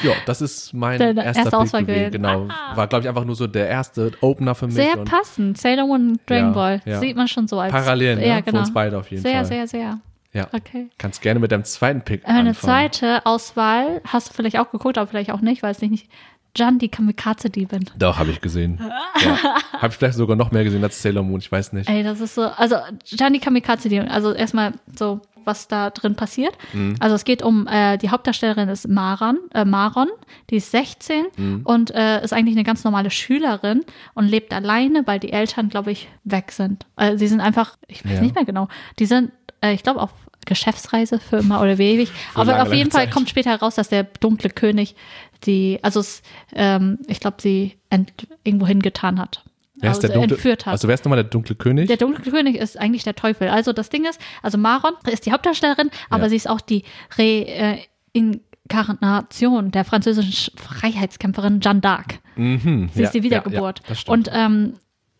Ja, 0.03 0.11
das 0.25 0.41
ist 0.41 0.73
mein 0.73 0.99
Deine 0.99 1.23
erster 1.23 1.41
erste 1.43 1.57
Auswahl 1.57 1.85
gewesen. 1.85 2.11
Genau, 2.11 2.47
Ah. 2.49 2.75
war 2.75 2.87
glaube 2.87 3.03
ich 3.03 3.09
einfach 3.09 3.25
nur 3.25 3.35
so 3.35 3.47
der 3.47 3.67
erste 3.69 4.11
Opener 4.21 4.55
für 4.55 4.65
mich. 4.67 4.75
Sehr 4.75 4.97
passend. 4.97 5.57
Sailor 5.57 5.87
Moon 5.87 6.09
und 6.11 6.19
Dragon 6.29 6.47
Ja, 6.49 6.53
Ball. 6.53 6.81
ja. 6.85 6.99
Sieht 6.99 7.15
man 7.17 7.27
schon 7.27 7.47
so 7.47 7.59
als. 7.59 7.71
Parallel, 7.71 8.15
ne? 8.17 8.27
Ja, 8.27 8.35
Für 8.37 8.43
genau. 8.43 8.59
uns 8.59 8.73
beide 8.73 8.97
auf 8.97 9.09
jeden 9.11 9.23
sehr, 9.23 9.33
Fall. 9.35 9.45
sehr, 9.45 9.67
sehr. 9.67 9.99
Ja. 10.33 10.47
Okay. 10.53 10.87
Kannst 10.97 11.21
gerne 11.21 11.39
mit 11.41 11.51
deinem 11.51 11.65
zweiten 11.65 12.01
Pick 12.03 12.25
Meine 12.25 12.49
anfangen. 12.51 12.55
zweite 12.91 13.25
Auswahl 13.25 14.01
hast 14.07 14.29
du 14.29 14.33
vielleicht 14.33 14.57
auch 14.59 14.71
geguckt, 14.71 14.97
aber 14.97 15.07
vielleicht 15.07 15.31
auch 15.31 15.41
nicht, 15.41 15.61
weil 15.61 15.71
es 15.71 15.81
nicht 15.81 16.09
Jan 16.55 16.79
die 16.79 16.89
Kamikaze-Diebin. 16.89 17.85
Doch, 17.97 18.19
habe 18.19 18.31
ich 18.31 18.41
gesehen. 18.41 18.79
ja. 19.23 19.37
Habe 19.81 19.87
ich 19.93 19.97
vielleicht 19.97 20.17
sogar 20.17 20.35
noch 20.35 20.51
mehr 20.51 20.63
gesehen 20.63 20.83
als 20.83 21.01
Sailor 21.01 21.23
Moon, 21.23 21.39
ich 21.39 21.51
weiß 21.51 21.73
nicht. 21.73 21.89
Ey, 21.89 22.03
das 22.03 22.19
ist 22.19 22.35
so, 22.35 22.43
also 22.43 22.75
Jan 23.05 23.33
die 23.33 23.39
Kamikaze-Diebin, 23.39 24.09
also 24.09 24.31
erstmal 24.33 24.73
so, 24.95 25.21
was 25.43 25.67
da 25.67 25.89
drin 25.89 26.15
passiert. 26.15 26.55
Mhm. 26.73 26.97
Also 26.99 27.15
es 27.15 27.23
geht 27.23 27.41
um, 27.41 27.65
äh, 27.67 27.97
die 27.97 28.09
Hauptdarstellerin 28.11 28.69
ist 28.69 28.87
Maron, 28.87 29.39
äh, 29.55 29.65
Maron, 29.65 30.07
die 30.51 30.57
ist 30.57 30.69
16 30.69 31.25
Mhm. 31.35 31.61
und 31.63 31.89
äh, 31.95 32.23
ist 32.23 32.31
eigentlich 32.33 32.55
eine 32.55 32.63
ganz 32.63 32.83
normale 32.83 33.09
Schülerin 33.09 33.83
und 34.13 34.27
lebt 34.27 34.53
alleine, 34.53 35.01
weil 35.07 35.19
die 35.19 35.31
Eltern, 35.31 35.69
glaube 35.69 35.91
ich, 35.91 36.09
weg 36.25 36.51
sind. 36.51 36.85
Also 36.95 37.17
sie 37.17 37.27
sind 37.27 37.41
einfach, 37.41 37.77
ich 37.87 38.05
weiß 38.05 38.15
Ja. 38.15 38.21
nicht 38.21 38.35
mehr 38.35 38.45
genau, 38.45 38.67
die 38.99 39.07
sind, 39.07 39.31
äh, 39.61 39.73
ich 39.73 39.81
glaube, 39.81 39.99
auf 40.01 40.11
Geschäftsreise 40.45 41.19
für 41.19 41.37
immer 41.37 41.61
oder 41.61 41.77
wie 41.77 41.91
ewig. 41.93 42.11
Aber 42.35 42.51
lange, 42.51 42.61
auf 42.63 42.67
jeden 42.69 42.79
lange 42.81 42.91
Fall 42.91 43.05
Zeit. 43.05 43.11
kommt 43.13 43.29
später 43.29 43.51
heraus, 43.51 43.75
dass 43.75 43.89
der 43.89 44.03
dunkle 44.03 44.49
König 44.49 44.95
die, 45.45 45.79
also 45.81 45.99
es, 45.99 46.21
ähm, 46.53 46.99
ich 47.07 47.19
glaube, 47.19 47.37
sie 47.41 47.77
ent, 47.89 48.11
irgendwo 48.43 48.67
hingetan 48.67 49.19
hat. 49.19 49.43
Wer 49.75 49.91
ist 49.91 49.97
also 49.97 50.07
der 50.09 50.15
dunkle, 50.17 50.35
entführt 50.35 50.65
hat. 50.67 50.73
Also 50.73 50.87
wer 50.87 50.93
ist 50.95 51.03
nochmal 51.05 51.23
der 51.23 51.29
dunkle 51.31 51.55
König? 51.55 51.87
Der 51.87 51.97
dunkle 51.97 52.31
König 52.31 52.55
ist 52.55 52.77
eigentlich 52.79 53.03
der 53.03 53.15
Teufel. 53.15 53.47
Also 53.49 53.73
das 53.73 53.89
Ding 53.89 54.05
ist, 54.05 54.19
also 54.43 54.57
Maron 54.59 54.93
ist 55.11 55.25
die 55.25 55.31
Hauptdarstellerin, 55.31 55.89
aber 56.11 56.23
Ja. 56.23 56.29
sie 56.29 56.35
ist 56.35 56.49
auch 56.49 56.61
die 56.61 56.83
Re, 57.17 57.47
äh, 57.47 57.77
der 59.71 59.83
französischen 59.85 60.31
Sch- 60.31 60.51
Freiheitskämpferin 60.61 61.59
Jeanne 61.61 61.79
d'Arc. 61.81 62.19
mhm. 62.35 62.89
Sie 62.93 63.01
ist 63.03 63.13
die 63.13 63.23
Wiedergeburt. 63.23 63.81
Ja, 63.89 63.95
ja. 63.95 64.13
Und 64.13 64.29
ähm, 64.31 64.73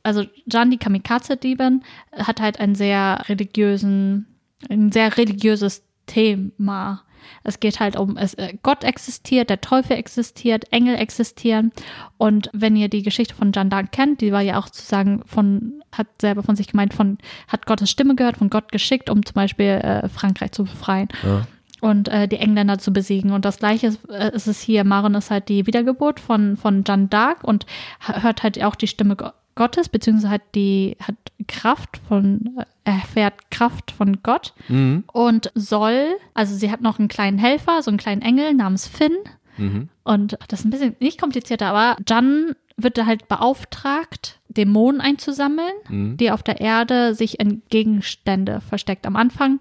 also 0.03 0.24
Jeanne, 0.49 0.72
die 0.72 0.78
Kamikaze-Diebin, 0.78 1.84
hat 2.15 2.39
halt 2.39 2.59
einen 2.59 2.76
sehr 2.76 3.24
religiösen, 3.28 4.28
ein 4.69 4.91
sehr 4.91 5.17
religiöses 5.17 5.84
Thema. 6.05 7.01
Es 7.43 7.59
geht 7.59 7.79
halt 7.79 7.97
um, 7.97 8.17
es, 8.17 8.34
äh, 8.36 8.53
Gott 8.63 8.84
existiert, 8.84 9.49
der 9.49 9.61
Teufel 9.61 9.97
existiert, 9.97 10.71
Engel 10.71 10.95
existieren. 10.95 11.71
Und 12.17 12.49
wenn 12.53 12.75
ihr 12.75 12.89
die 12.89 13.03
Geschichte 13.03 13.36
von 13.36 13.51
Jeanne 13.51 13.69
d'Arc 13.69 13.91
kennt, 13.91 14.21
die 14.21 14.32
war 14.32 14.41
ja 14.41 14.59
auch 14.59 14.67
sozusagen 14.67 15.23
von, 15.25 15.84
hat 15.91 16.07
selber 16.21 16.43
von 16.43 16.55
sich 16.55 16.67
gemeint, 16.67 16.93
von, 16.93 17.17
hat 17.47 17.65
Gottes 17.65 17.89
Stimme 17.89 18.15
gehört, 18.15 18.38
von 18.38 18.49
Gott 18.49 18.71
geschickt, 18.71 19.09
um 19.09 19.25
zum 19.25 19.34
Beispiel 19.34 19.65
äh, 19.65 20.09
Frankreich 20.09 20.51
zu 20.51 20.63
befreien 20.63 21.09
ja. 21.23 21.47
und 21.82 22.07
äh, 22.07 22.27
die 22.27 22.38
Engländer 22.38 22.77
zu 22.77 22.93
besiegen. 22.93 23.32
Und 23.32 23.45
das 23.45 23.59
gleiche 23.59 23.88
ist, 23.88 24.09
äh, 24.09 24.32
ist 24.34 24.47
es 24.47 24.61
hier. 24.61 24.84
Maron 24.84 25.15
ist 25.15 25.32
halt 25.32 25.49
die 25.49 25.67
Wiedergeburt 25.67 26.19
von, 26.19 26.57
von 26.57 26.84
Jeanne 26.84 27.07
d'Arc 27.07 27.43
und 27.43 27.65
hört 27.99 28.43
halt 28.43 28.63
auch 28.63 28.75
die 28.75 28.88
Stimme 28.88 29.15
Gottes, 29.62 29.89
beziehungsweise 29.89 30.32
hat 30.34 30.41
die, 30.55 30.97
hat 31.07 31.16
Kraft 31.47 31.99
von, 32.07 32.57
äh, 32.57 32.89
erfährt 32.89 33.36
Kraft 33.51 33.91
von 33.91 34.24
Gott 34.24 34.53
Mhm. 34.70 35.03
und 35.14 35.51
soll, 35.53 36.07
also 36.34 36.55
sie 36.55 36.72
hat 36.72 36.82
noch 36.82 36.97
einen 36.97 37.07
kleinen 37.09 37.38
Helfer, 37.38 37.84
so 37.84 37.91
einen 37.91 37.99
kleinen 37.99 38.24
Engel 38.24 38.55
namens 38.55 38.88
Finn. 38.88 39.16
Mhm. 39.57 39.89
Und 40.03 40.38
das 40.47 40.62
ist 40.62 40.66
ein 40.66 40.72
bisschen 40.72 40.95
nicht 40.99 41.20
komplizierter, 41.22 41.68
aber 41.68 41.97
Jan 42.09 42.55
wird 42.78 42.97
da 42.97 43.05
halt 43.05 43.28
beauftragt, 43.28 44.39
Dämonen 44.49 44.99
einzusammeln, 44.99 45.74
Mhm. 45.89 46.18
die 46.18 46.32
auf 46.32 46.41
der 46.41 46.59
Erde 46.59 47.14
sich 47.14 47.39
in 47.39 47.62
Gegenstände 47.70 48.62
versteckt. 48.62 49.05
Am 49.05 49.16
Anfang, 49.16 49.59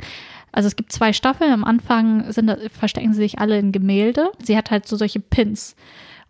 also 0.52 0.66
es 0.68 0.76
gibt 0.76 0.92
zwei 0.92 1.12
Staffeln, 1.12 1.52
am 1.52 1.64
Anfang 1.64 2.32
sind, 2.32 2.50
verstecken 2.72 3.12
sie 3.12 3.20
sich 3.20 3.38
alle 3.38 3.58
in 3.58 3.70
Gemälde. 3.72 4.30
Sie 4.42 4.56
hat 4.56 4.70
halt 4.70 4.88
so 4.88 4.96
solche 4.96 5.20
Pins. 5.20 5.76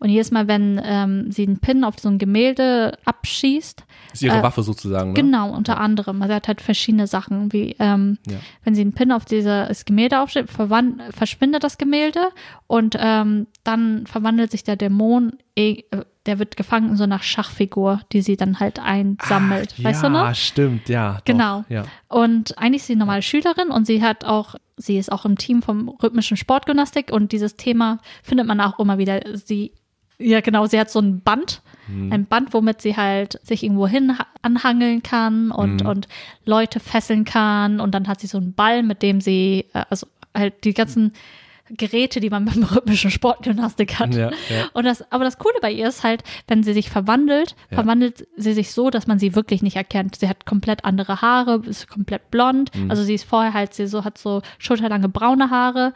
Und 0.02 0.08
jedes 0.08 0.30
Mal, 0.30 0.48
wenn 0.48 0.80
ähm, 0.82 1.30
sie 1.30 1.46
einen 1.46 1.58
Pin 1.60 1.84
auf 1.84 1.98
so 2.00 2.08
ein 2.08 2.16
Gemälde 2.18 2.96
abschießt, 3.04 3.84
Ist 4.14 4.22
ihre 4.22 4.38
Äh, 4.38 4.42
Waffe 4.42 4.62
sozusagen, 4.62 5.12
ne? 5.12 5.14
Genau, 5.14 5.50
unter 5.54 5.78
anderem. 5.78 6.22
Also 6.22 6.32
er 6.32 6.36
hat 6.36 6.48
halt 6.48 6.60
verschiedene 6.62 7.06
Sachen, 7.06 7.52
wie 7.52 7.76
ähm, 7.78 8.16
Ja. 8.26 8.38
wenn 8.64 8.74
sie 8.74 8.80
einen 8.80 8.94
Pin 8.94 9.12
auf 9.12 9.26
dieses 9.26 9.84
Gemälde 9.84 10.16
verwan- 10.16 11.12
verschwindet 11.12 11.62
das 11.64 11.76
Gemälde 11.76 12.20
und 12.66 12.96
ähm, 12.98 13.46
dann 13.62 14.06
verwandelt 14.06 14.50
sich 14.50 14.64
der 14.64 14.76
Dämon, 14.76 15.34
eh, 15.54 15.84
äh, 15.90 16.04
der 16.26 16.38
wird 16.38 16.56
gefangen 16.56 16.90
in 16.90 16.96
so 16.96 17.04
einer 17.04 17.20
Schachfigur, 17.22 18.00
die 18.12 18.22
sie 18.22 18.36
dann 18.36 18.58
halt 18.60 18.78
einsammelt. 18.78 19.74
Ah, 19.80 19.84
weißt 19.84 20.02
ja, 20.02 20.08
du 20.08 20.14
noch? 20.14 20.34
stimmt, 20.34 20.88
ja. 20.88 21.14
Doch, 21.16 21.24
Genau. 21.24 21.64
Ja. 21.68 21.84
Und 22.08 22.56
eigentlich 22.58 22.80
ist 22.82 22.86
sie 22.86 22.92
eine 22.94 23.00
normale 23.00 23.22
Schülerin 23.22 23.68
und 23.70 23.86
sie 23.86 24.02
hat 24.02 24.24
auch, 24.24 24.54
sie 24.76 24.98
ist 24.98 25.10
auch 25.12 25.24
im 25.24 25.36
Team 25.36 25.62
vom 25.62 25.88
rhythmischen 25.88 26.36
Sportgymnastik 26.36 27.10
und 27.12 27.32
dieses 27.32 27.56
Thema 27.56 27.98
findet 28.22 28.46
man 28.46 28.60
auch 28.60 28.78
immer 28.78 28.98
wieder. 28.98 29.20
Sie, 29.36 29.72
ja 30.20 30.40
genau, 30.40 30.66
sie 30.66 30.78
hat 30.78 30.90
so 30.90 31.00
ein 31.00 31.20
Band, 31.20 31.62
Mhm. 31.88 32.12
ein 32.12 32.26
Band, 32.26 32.54
womit 32.54 32.80
sie 32.82 32.96
halt 32.96 33.40
sich 33.42 33.64
irgendwo 33.64 33.88
hin 33.88 34.16
ha- 34.18 34.26
anhangeln 34.42 35.02
kann 35.02 35.50
und, 35.50 35.82
Mhm. 35.82 35.88
und 35.88 36.08
Leute 36.44 36.78
fesseln 36.78 37.24
kann 37.24 37.80
und 37.80 37.92
dann 37.94 38.06
hat 38.06 38.20
sie 38.20 38.28
so 38.28 38.38
einen 38.38 38.52
Ball, 38.54 38.82
mit 38.84 39.02
dem 39.02 39.20
sie, 39.20 39.64
äh, 39.72 39.84
also 39.90 40.06
halt 40.36 40.62
die 40.64 40.74
ganzen 40.74 41.12
Geräte, 41.76 42.18
die 42.20 42.30
man 42.30 42.44
beim 42.46 42.62
rhythmischen 42.64 43.10
Sportgymnastik 43.12 43.98
hat. 44.00 44.14
Ja, 44.14 44.30
ja. 44.48 44.66
Und 44.72 44.84
das, 44.84 45.04
aber 45.12 45.22
das 45.24 45.38
Coole 45.38 45.54
bei 45.62 45.70
ihr 45.72 45.86
ist 45.88 46.02
halt, 46.04 46.22
wenn 46.48 46.62
sie 46.64 46.72
sich 46.72 46.90
verwandelt, 46.90 47.54
Ja. 47.70 47.76
verwandelt 47.76 48.26
sie 48.36 48.52
sich 48.54 48.72
so, 48.72 48.90
dass 48.90 49.06
man 49.06 49.18
sie 49.20 49.34
wirklich 49.36 49.62
nicht 49.62 49.76
erkennt. 49.76 50.16
Sie 50.16 50.28
hat 50.28 50.46
komplett 50.46 50.84
andere 50.84 51.22
Haare, 51.22 51.62
ist 51.66 51.88
komplett 51.88 52.30
blond. 52.32 52.74
Mhm. 52.74 52.90
Also 52.90 53.02
sie 53.04 53.14
ist 53.14 53.24
vorher 53.24 53.54
halt, 53.54 53.72
sie 53.74 53.86
so 53.86 54.04
hat 54.04 54.18
so 54.18 54.42
schulterlange 54.58 55.08
braune 55.08 55.50
Haare 55.50 55.92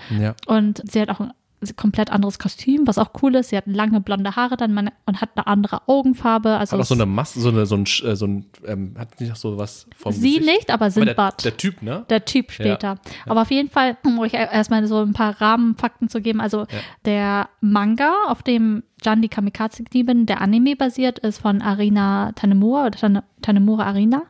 und 0.47 0.81
sie 0.91 1.01
hat 1.01 1.09
auch 1.11 1.21
ein 1.21 1.33
komplett 1.73 2.11
anderes 2.11 2.39
Kostüm, 2.39 2.87
was 2.87 2.99
auch 2.99 3.11
cool 3.23 3.35
ist. 3.37 3.49
Sie 3.51 3.57
hat 3.57 3.67
lange 3.67 4.01
blonde 4.01 4.37
Haare 4.37 4.57
dann 4.57 4.91
und 5.07 5.21
hat 5.21 5.31
eine 5.37 5.47
andere 5.47 5.83
Augenfarbe. 5.89 6.51
Also 6.59 6.77
Hat 6.77 6.83
auch 6.83 6.87
so 6.87 6.95
eine 6.95 7.07
Maske, 7.07 7.41
so, 7.41 7.49
eine, 7.49 7.65
so 7.67 7.77
ein, 7.77 7.85
äh, 8.05 8.15
so 8.17 8.27
ein 8.27 8.47
ähm, 8.67 8.95
hat 8.99 9.19
nicht 9.21 9.31
noch 9.31 9.37
so 9.37 9.57
was 9.59 9.87
vom 9.97 10.13
sie 10.13 10.39
Gesicht? 10.39 10.47
nicht, 10.47 10.71
aber 10.71 10.87
Aber 10.87 11.05
der, 11.05 11.33
der 11.43 11.57
Typ, 11.57 11.83
ne? 11.83 12.05
Der 12.11 12.25
Typ 12.25 12.53
später. 12.53 12.99
Aber 13.27 13.43
auf 13.43 13.51
jeden 13.51 13.71
Fall, 13.71 13.97
um 14.05 14.19
euch 14.19 14.35
erstmal 14.35 14.87
so 14.87 15.01
ein 15.01 15.13
paar 15.15 15.41
Rahmenfakten 15.41 16.09
zu 16.09 16.21
geben. 16.21 16.41
Also 16.41 16.67
der 17.05 17.49
Manga, 17.61 18.13
auf 18.29 18.43
dem 18.43 18.83
Jan 19.03 19.23
die 19.23 19.29
Kamikaze-Diebin, 19.29 20.27
der 20.27 20.41
Anime 20.41 20.77
basiert, 20.77 21.19
ist 21.19 21.39
von 21.39 21.63
Arina 21.63 22.33
Tanemura 22.33 22.87
oder 22.87 22.99
Tane- 22.99 23.25
Tanemura 23.43 23.85
Arina. 23.85 24.23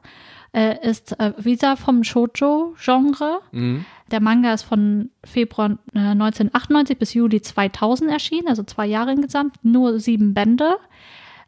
Äh, 0.52 0.88
ist 0.88 1.18
äh, 1.18 1.32
wieder 1.38 1.76
vom 1.76 2.04
Shoujo-Genre. 2.04 3.40
Mhm. 3.52 3.84
Der 4.10 4.20
Manga 4.20 4.52
ist 4.52 4.62
von 4.62 5.10
Februar 5.24 5.78
äh, 5.94 5.98
1998 5.98 6.98
bis 6.98 7.14
Juli 7.14 7.40
2000 7.40 8.10
erschienen, 8.10 8.48
also 8.48 8.62
zwei 8.62 8.86
Jahre 8.86 9.12
insgesamt, 9.12 9.56
nur 9.64 9.98
sieben 9.98 10.34
Bände. 10.34 10.76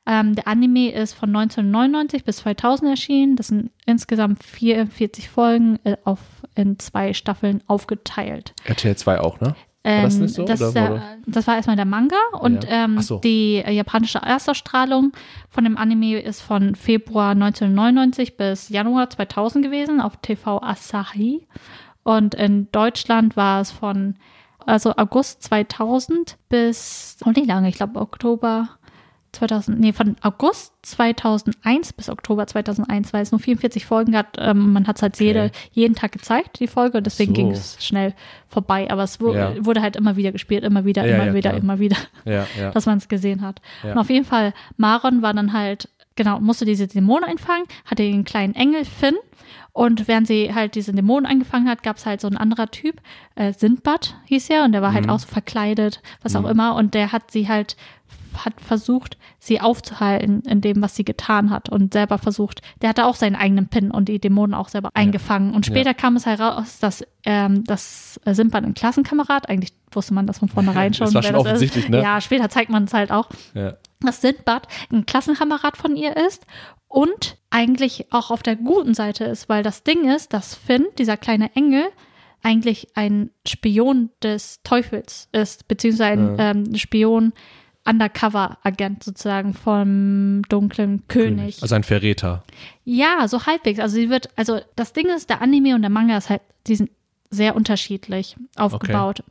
Ähm, 0.09 0.35
der 0.37 0.47
Anime 0.47 0.91
ist 0.93 1.15
von 1.15 1.31
1999 1.35 2.25
bis 2.25 2.37
2000 2.39 2.91
erschienen. 2.91 3.37
Das 3.37 3.49
sind 3.49 3.71
insgesamt 3.87 4.43
44 4.45 5.29
Folgen 5.29 5.79
äh, 5.85 5.97
auf, 6.05 6.21
in 6.55 6.79
zwei 6.79 7.13
Staffeln 7.13 7.63
aufgeteilt. 7.67 8.55
RTL 8.65 8.97
2 8.97 9.21
auch, 9.21 9.41
ne? 9.41 9.55
War 9.83 10.03
das 10.03 10.15
Ähm, 10.17 10.23
nicht 10.23 10.35
so? 10.35 10.45
das, 10.45 10.61
oder 10.63 10.73
der, 10.73 11.03
das 11.27 11.47
war 11.47 11.55
erstmal 11.57 11.77
der 11.77 11.85
Manga 11.85 12.17
und 12.41 12.65
Ja. 12.65 12.85
ähm, 12.85 13.01
so. 13.01 13.19
die 13.19 13.57
äh, 13.65 13.71
japanische 13.73 14.19
Erstausstrahlung 14.19 15.13
von 15.49 15.63
dem 15.65 15.77
Anime 15.77 16.21
ist 16.21 16.41
von 16.41 16.75
Februar 16.75 17.31
1999 17.31 18.37
bis 18.37 18.69
Januar 18.69 19.11
2000 19.11 19.65
gewesen 19.65 20.01
auf 20.01 20.17
TV 20.23 20.61
Asahi 20.63 21.47
und 22.07 22.35
in 22.35 22.71
Deutschland 22.73 23.37
war 23.37 23.61
es 23.61 23.71
von 23.71 24.15
also 24.65 24.95
August 24.97 25.43
2000 25.45 26.37
bis 26.49 27.19
oh 27.25 27.31
nicht 27.31 27.47
lange, 27.47 27.69
ich 27.69 27.77
glaube 27.77 28.01
Oktober 28.01 28.69
2000, 29.33 29.79
nee, 29.79 29.93
von 29.93 30.17
August 30.23 30.73
2001 30.83 31.93
bis 31.93 32.09
Oktober 32.09 32.47
2001, 32.47 33.13
weil 33.13 33.23
es 33.23 33.33
nur 33.33 33.39
44 33.39 33.85
Folgen 33.85 34.17
hat. 34.17 34.29
Ähm, 34.39 34.73
man 34.73 34.87
hat 34.87 34.97
es 34.97 35.03
halt 35.03 35.21
jede, 35.21 35.51
jeden 35.73 35.95
Tag 35.95 36.13
gezeigt, 36.13 36.59
die 36.59 36.67
Folge, 36.69 36.99
und 36.99 37.05
deswegen 37.05 37.35
So. 37.35 37.43
ging 37.43 37.51
es 37.51 37.77
schnell 37.85 38.15
vorbei. 38.49 38.91
Aber 38.91 39.03
es 39.03 39.19
Ja. 39.21 39.53
wurde 39.65 39.83
halt 39.83 39.97
immer 39.97 40.17
wieder 40.17 40.33
gespielt, 40.33 40.65
immer 40.65 40.87
wieder, 40.87 41.07
Ja, 41.07 41.17
immer 41.17 41.27
ja, 41.27 41.35
wieder, 41.35 41.53
immer 41.55 41.79
wieder, 41.79 41.97
Ja, 42.25 42.47
ja. 42.59 42.71
dass 42.71 42.87
man 42.87 42.97
es 42.97 43.09
gesehen 43.09 43.43
hat. 43.43 43.61
Und 43.83 43.99
auf 43.99 44.09
jeden 44.09 44.25
Fall, 44.25 44.55
Maron 44.79 45.21
war 45.21 45.35
dann 45.35 45.53
halt, 45.53 45.91
genau, 46.15 46.41
musste 46.41 46.65
diese 46.65 46.87
Dämonen 46.87 47.25
einfangen, 47.29 47.67
hatte 47.85 48.05
den 48.05 48.25
kleinen 48.25 48.55
Engel 48.55 48.87
Finn. 48.87 49.17
Und 49.77 50.09
während 50.09 50.27
sie 50.27 50.55
halt 50.55 50.75
diese 50.75 50.95
Dämonen 50.95 51.27
eingefangen 51.27 51.69
hat, 51.69 51.83
gab 51.83 51.99
es 51.99 52.07
halt 52.07 52.23
so 52.23 52.29
ein 52.29 52.39
anderer 52.39 52.71
Typ, 52.71 52.97
äh, 53.35 53.53
Sindbad 53.53 54.15
hieß 54.25 54.49
er, 54.49 54.65
und 54.65 54.73
der 54.73 54.81
war 54.81 54.95
halt 54.95 55.05
Mhm. 55.05 55.11
auch 55.11 55.19
so 55.19 55.27
verkleidet, 55.29 56.01
was 56.23 56.35
auch 56.35 56.47
immer. 56.47 56.75
Und 56.77 56.95
der 56.95 57.13
hat 57.13 57.31
sie 57.31 57.47
halt, 57.47 57.77
hat 58.45 58.55
versucht, 58.59 59.19
sie 59.39 59.61
aufzuhalten 59.61 60.41
in 60.49 60.63
dem, 60.63 60.81
was 60.81 60.97
sie 60.97 61.05
getan 61.05 61.51
hat. 61.51 61.69
Und 61.69 61.93
selber 61.93 62.17
versucht, 62.17 62.63
der 62.81 62.89
hatte 62.89 63.05
auch 63.05 63.17
seinen 63.17 63.37
eigenen 63.37 63.69
Pin 63.69 63.91
und 63.91 64.09
die 64.09 64.19
Dämonen 64.19 64.55
auch 64.55 64.69
selber 64.71 64.91
eingefangen. 64.95 65.53
Und 65.55 65.67
später 65.67 65.93
kam 65.93 66.17
es 66.17 66.25
heraus, 66.25 66.79
dass, 66.79 67.05
ähm, 67.27 67.65
dass 67.65 68.19
Sindbad 68.25 68.65
ein 68.65 68.73
Klassenkamerad, 68.75 69.49
eigentlich 69.51 69.75
wusste 69.93 70.15
man 70.15 70.27
das 70.27 70.39
von 70.39 70.49
vornherein 70.49 70.95
schon. 70.95 71.07
Das 71.13 71.15
war 71.17 71.23
schon 71.23 71.33
das 71.35 71.43
ist. 71.43 71.47
offensichtlich, 71.49 71.89
ne? 71.91 72.01
Ja, 72.03 72.21
später 72.23 72.49
zeigt 72.49 72.71
man 72.71 72.85
es 72.85 72.95
halt 72.95 73.11
auch 73.13 73.29
ja. 73.55 73.75
Dass 74.07 74.21
Sindbad 74.21 74.69
ein 74.91 75.07
Klassenkamerad 75.07 75.77
von 75.77 75.97
ihr 75.97 76.17
ist 76.17 76.47
und 76.89 77.37
eigentlich 77.51 78.13
auch 78.13 78.31
auf 78.31 78.43
der 78.43 78.57
guten 78.57 78.95
Seite 78.95 79.25
ist, 79.25 79.49
weil 79.49 79.63
das 79.63 79.83
Ding 79.83 80.11
ist, 80.11 80.33
dass 80.33 80.55
Finn, 80.55 80.87
dieser 80.99 81.17
kleine 81.17 81.55
Engel, 81.55 81.85
eigentlich 82.43 82.89
ein 82.95 83.31
Spion 83.47 84.11
des 84.23 84.63
Teufels 84.63 85.29
ist, 85.33 85.67
beziehungsweise 85.69 86.39
ein 86.39 86.67
ähm, 86.69 86.75
Spion, 86.77 87.33
Undercover-Agent 87.87 89.05
sozusagen 89.05 89.55
vom 89.55 90.43
dunklen 90.49 91.07
König. 91.09 91.63
Also 91.63 91.75
ein 91.75 91.85
Verräter. 91.85 92.45
Ja, 92.85 93.27
so 93.29 93.47
halbwegs. 93.47 93.79
Also 93.79 93.95
sie 93.95 94.11
wird, 94.11 94.29
also 94.37 94.61
das 94.75 94.93
Ding 94.93 95.07
ist, 95.07 95.31
der 95.31 95.41
Anime 95.41 95.75
und 95.75 95.83
der 95.83 95.91
Manga 95.91 96.17
ist 96.17 96.31
halt, 96.31 96.43
die 96.67 96.77
sind 96.77 96.91
sehr 97.31 97.57
unterschiedlich 97.57 98.37
aufgebaut. 98.57 99.23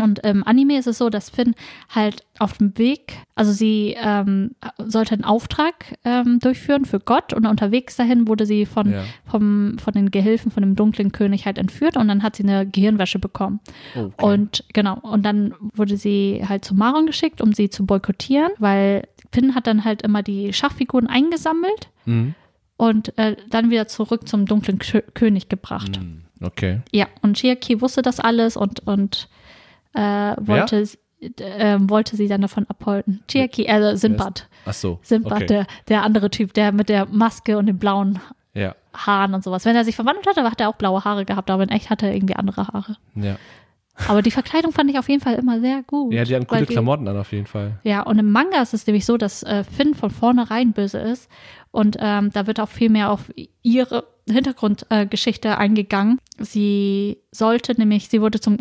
Und 0.00 0.20
im 0.20 0.44
Anime 0.46 0.78
ist 0.78 0.86
es 0.86 0.98
so, 0.98 1.10
dass 1.10 1.30
Finn 1.30 1.54
halt 1.88 2.24
auf 2.38 2.58
dem 2.58 2.76
Weg, 2.78 3.14
also 3.34 3.52
sie 3.52 3.96
ähm, 4.00 4.52
sollte 4.78 5.14
einen 5.14 5.24
Auftrag 5.24 5.96
ähm, 6.04 6.38
durchführen 6.40 6.84
für 6.84 7.00
Gott 7.00 7.32
und 7.32 7.46
unterwegs 7.46 7.96
dahin 7.96 8.28
wurde 8.28 8.46
sie 8.46 8.64
von, 8.66 8.92
Ja. 8.92 9.04
vom, 9.26 9.76
von 9.78 9.92
den 9.94 10.10
Gehilfen 10.10 10.50
von 10.52 10.62
dem 10.62 10.76
dunklen 10.76 11.10
König 11.12 11.46
halt 11.46 11.58
entführt 11.58 11.96
und 11.96 12.08
dann 12.08 12.22
hat 12.22 12.36
sie 12.36 12.44
eine 12.44 12.66
Gehirnwäsche 12.66 13.18
bekommen. 13.18 13.60
Okay. 13.96 14.12
Und 14.24 14.64
genau, 14.72 14.98
und 15.00 15.24
dann 15.24 15.54
wurde 15.74 15.96
sie 15.96 16.42
halt 16.48 16.64
zu 16.64 16.74
Maron 16.74 17.06
geschickt, 17.06 17.40
um 17.40 17.52
sie 17.52 17.70
zu 17.70 17.84
boykottieren, 17.86 18.50
weil 18.58 19.06
Finn 19.32 19.54
hat 19.54 19.66
dann 19.66 19.84
halt 19.84 20.02
immer 20.02 20.22
die 20.22 20.52
Schachfiguren 20.52 21.06
eingesammelt 21.06 21.88
Mhm. 22.06 22.34
und 22.76 23.18
äh, 23.18 23.36
dann 23.50 23.70
wieder 23.70 23.88
zurück 23.88 24.26
zum 24.28 24.46
dunklen 24.46 24.78
Kö 24.78 25.02
König 25.14 25.48
gebracht. 25.48 26.00
Mhm. 26.00 26.22
Okay. 26.40 26.80
Ja, 26.92 27.06
und 27.20 27.36
Chiaki 27.36 27.80
wusste 27.80 28.00
das 28.00 28.20
alles 28.20 28.56
und, 28.56 28.86
und 28.86 29.28
äh, 29.98 30.36
wollte, 30.40 30.84
äh, 31.20 31.78
wollte 31.80 32.16
sie 32.16 32.28
dann 32.28 32.42
davon 32.42 32.66
abhalten. 32.68 33.22
Chiaki, 33.28 33.68
also 33.68 33.96
Sinbad. 33.96 34.48
Ach 34.64 34.72
so. 34.72 34.98
Sinbad, 35.02 35.32
okay. 35.32 35.46
der, 35.46 35.66
der 35.88 36.02
andere 36.02 36.30
Typ, 36.30 36.54
der 36.54 36.72
mit 36.72 36.88
der 36.88 37.06
Maske 37.06 37.58
und 37.58 37.66
den 37.66 37.78
blauen 37.78 38.20
Ja. 38.54 38.74
Haaren 38.94 39.34
und 39.34 39.44
sowas. 39.44 39.64
Wenn 39.64 39.76
er 39.76 39.84
sich 39.84 39.96
verwandelt 39.96 40.26
hatte, 40.26 40.42
hat 40.44 40.60
er 40.60 40.68
auch 40.68 40.76
blaue 40.76 41.04
Haare 41.04 41.24
gehabt, 41.24 41.50
aber 41.50 41.62
in 41.62 41.68
echt 41.68 41.90
hatte 41.90 42.06
er 42.06 42.14
irgendwie 42.14 42.36
andere 42.36 42.68
Haare. 42.68 42.96
Ja. 43.14 43.36
Aber 44.06 44.22
die 44.22 44.30
Verkleidung 44.30 44.72
fand 44.72 44.90
ich 44.90 44.98
auf 44.98 45.08
jeden 45.08 45.20
Fall 45.20 45.34
immer 45.34 45.60
sehr 45.60 45.82
gut. 45.82 46.12
Ja, 46.12 46.22
die 46.22 46.34
weil 46.34 46.44
coole 46.44 46.66
Klamotten 46.66 47.08
an, 47.08 47.16
auf 47.16 47.32
jeden 47.32 47.46
Fall. 47.46 47.80
Ja, 47.82 48.02
und 48.02 48.18
im 48.18 48.30
Manga 48.30 48.62
ist 48.62 48.74
es 48.74 48.86
nämlich 48.86 49.04
so, 49.04 49.16
dass 49.16 49.42
äh, 49.42 49.64
Finn 49.64 49.94
von 49.94 50.10
vornherein 50.10 50.72
böse 50.72 50.98
ist. 50.98 51.28
Und 51.72 51.96
ähm, 52.00 52.30
da 52.32 52.46
wird 52.46 52.60
auch 52.60 52.68
viel 52.68 52.90
mehr 52.90 53.10
auf 53.10 53.32
ihre 53.62 54.04
Hintergrundgeschichte 54.28 55.48
äh, 55.48 55.52
eingegangen. 55.52 56.20
Sie 56.38 57.18
sollte 57.32 57.74
nämlich, 57.76 58.08
sie 58.08 58.20
wurde 58.20 58.40
zum, 58.40 58.58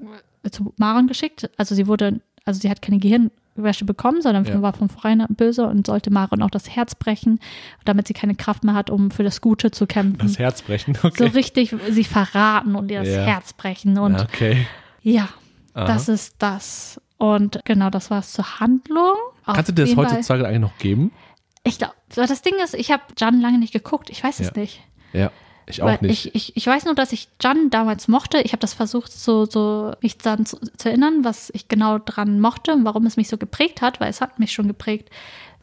zu 0.52 0.74
Maren 0.78 1.08
geschickt. 1.08 1.50
Also 1.58 1.76
sie 1.76 1.88
wurde, 1.88 2.20
also 2.46 2.60
sie 2.60 2.70
hat 2.70 2.82
keine 2.82 3.00
Gehirnwäsche 3.00 3.86
bekommen, 3.86 4.22
sondern 4.22 4.46
Ja. 4.46 4.62
war 4.62 4.74
von 4.74 4.90
vornherein 4.90 5.26
böse 5.36 5.66
und 5.68 5.88
sollte 5.88 6.12
Maren 6.12 6.42
auch 6.42 6.50
das 6.50 6.70
Herz 6.76 6.96
brechen, 6.96 7.40
damit 7.86 8.08
sie 8.08 8.14
keine 8.14 8.36
Kraft 8.36 8.64
mehr 8.64 8.74
hat, 8.76 8.90
um 8.90 9.12
für 9.12 9.24
das 9.24 9.42
Gute 9.42 9.72
zu 9.72 9.88
kämpfen. 9.88 10.20
Das 10.20 10.40
Herz 10.40 10.62
brechen, 10.62 10.94
so 10.96 11.08
okay. 11.08 11.26
richtig 11.28 11.76
sie 11.90 12.04
verraten 12.04 12.76
und 12.76 12.90
ihr 12.92 13.00
das 13.00 13.10
Ja. 13.10 13.22
Herz 13.24 13.54
brechen. 13.54 13.98
Und 13.98 14.14
Ja, 14.16 14.24
okay. 14.24 14.68
ja, 15.02 15.30
Aha. 15.74 15.86
das 15.86 16.08
ist 16.10 16.36
das. 16.40 17.02
Und 17.18 17.60
genau, 17.66 17.90
das 17.90 18.12
war 18.12 18.20
es 18.20 18.32
zur 18.32 18.60
Handlung. 18.60 19.16
Kannst 19.46 19.70
du 19.70 19.74
dir 19.74 19.86
das 19.86 19.96
heutzutage 19.96 20.46
eigentlich 20.48 20.60
noch 20.62 20.78
geben? 20.78 21.12
Ich 21.64 21.80
glaube, 21.80 21.94
das 22.16 22.42
Ding 22.44 22.54
ist, 22.64 22.76
ich 22.76 22.92
habe 22.92 23.02
Jan 23.18 23.42
lange 23.42 23.58
nicht 23.58 23.74
geguckt. 23.74 24.10
Ich 24.10 24.24
weiß 24.24 24.40
es 24.40 24.48
Ja. 24.48 24.54
nicht. 24.62 24.82
Ja. 25.14 25.32
Ich 25.70 25.82
auch 25.82 25.88
Weil 25.88 26.00
nicht. 26.02 26.28
Ich, 26.28 26.36
ich, 26.36 26.58
ich 26.58 26.66
weiß 26.68 26.86
nur, 26.86 26.96
dass 26.96 27.12
ich 27.12 27.28
Jan 27.42 27.70
damals 27.70 28.08
mochte. 28.08 28.40
Ich 28.40 28.54
habe 28.54 28.62
das 28.62 28.74
versucht, 28.74 29.12
so, 29.12 29.46
so 29.46 29.94
mich 30.02 30.18
dann 30.18 30.46
zu, 30.46 30.58
zu 30.78 30.90
erinnern, 30.90 31.24
was 31.24 31.50
ich 31.54 31.68
genau 31.68 32.00
dran 32.00 32.40
mochte 32.40 32.74
und 32.74 32.86
warum 32.86 33.06
es 33.06 33.18
mich 33.18 33.28
so 33.28 33.38
geprägt 33.38 33.82
hat, 33.82 34.00
weil 34.00 34.10
es 34.10 34.22
hat 34.22 34.40
mich 34.40 34.54
schon 34.54 34.68
geprägt, 34.68 35.10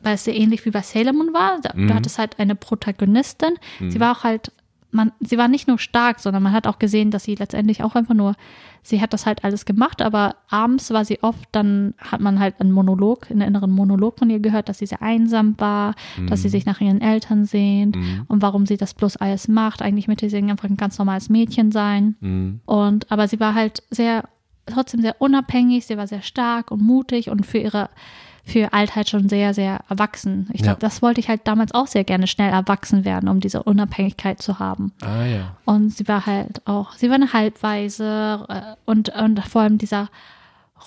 weil 0.03 0.15
es 0.15 0.25
sehr 0.25 0.37
ähnlich 0.37 0.65
wie 0.67 0.71
bei 0.71 0.83
Sailor 0.83 1.15
Moon 1.15 1.33
war. 1.33 1.59
Da, 1.63 1.71
Mhm. 1.75 1.89
Du 1.89 1.95
hattest 1.95 2.19
halt 2.19 2.39
eine 2.39 2.55
Protagonistin. 2.55 3.55
Sie 3.89 3.99
war 3.99 4.17
auch 4.17 4.25
halt, 4.25 4.53
man, 4.91 5.13
sie 5.21 5.39
war 5.39 5.49
nicht 5.49 5.69
nur 5.69 5.79
stark, 5.79 6.21
sondern 6.21 6.43
man 6.43 6.53
hat 6.53 6.67
auch 6.67 6.79
gesehen, 6.79 7.11
dass 7.11 7.25
sie 7.25 7.35
letztendlich 7.35 7.83
auch 7.83 7.95
einfach 7.95 8.15
nur, 8.15 8.35
sie 8.85 9.01
hat 9.01 9.13
das 9.13 9.27
halt 9.27 9.43
alles 9.43 9.65
gemacht, 9.65 10.03
aber 10.03 10.37
abends 10.49 10.91
war 10.91 11.05
sie 11.05 11.23
oft, 11.23 11.49
dann 11.53 11.95
hat 11.99 12.21
man 12.21 12.39
halt 12.39 12.61
einen 12.61 12.71
Monolog, 12.71 13.31
einen 13.31 13.41
inneren 13.41 13.71
Monolog 13.71 14.19
von 14.19 14.31
ihr 14.31 14.41
gehört, 14.41 14.69
dass 14.69 14.79
sie 14.79 14.87
sehr 14.87 15.03
einsam 15.03 15.55
war, 15.59 15.95
dass 16.29 16.43
sie 16.43 16.51
sich 16.51 16.67
nach 16.67 16.81
ihren 16.81 17.01
Eltern 17.01 17.47
sehnt 17.47 17.97
und 18.29 18.43
warum 18.43 18.67
sie 18.67 18.77
das 18.77 18.95
bloß 18.95 19.17
alles 19.17 19.49
macht. 19.49 19.81
Eigentlich 19.81 20.07
möchte 20.07 20.29
sie 20.29 20.37
einfach 20.37 20.69
ein 20.69 20.77
ganz 20.77 20.99
normales 20.99 21.31
Mädchen 21.31 21.73
sein. 21.73 22.17
Mhm. 22.21 22.61
Und 22.67 23.11
aber 23.11 23.27
sie 23.27 23.41
war 23.41 23.55
halt 23.55 23.83
sehr, 23.91 24.29
trotzdem 24.67 25.01
sehr 25.01 25.21
unabhängig, 25.21 25.87
sie 25.87 25.97
war 25.97 26.07
sehr 26.07 26.23
stark 26.23 26.71
und 26.71 26.83
mutig 26.83 27.31
und 27.31 27.47
für 27.47 27.59
ihre 27.59 27.89
für 28.47 28.73
Alt 28.75 28.95
halt 28.95 29.09
schon 29.09 29.29
sehr, 29.29 29.55
sehr 29.55 29.81
erwachsen. 29.89 30.49
Ich 30.53 30.61
glaube, 30.63 30.75
Ja. 30.83 30.87
das 30.89 31.01
wollte 31.01 31.19
ich 31.21 31.29
halt 31.29 31.43
damals 31.49 31.73
auch 31.73 31.87
sehr 31.87 32.05
gerne 32.05 32.27
schnell 32.27 32.53
erwachsen 32.53 33.05
werden, 33.07 33.29
um 33.31 33.41
diese 33.41 33.63
Unabhängigkeit 33.63 34.43
zu 34.43 34.59
haben. 34.59 34.93
Ah 35.03 35.25
ja. 35.25 35.57
Und 35.65 35.91
sie 35.91 36.07
war 36.09 36.27
halt 36.27 36.61
auch, 36.67 36.93
sie 36.93 37.09
war 37.09 37.15
eine 37.15 37.33
Halbweise 37.33 38.45
äh, 38.49 38.61
und, 38.85 39.09
und 39.09 39.41
vor 39.47 39.63
allem 39.63 39.79
dieser 39.79 40.11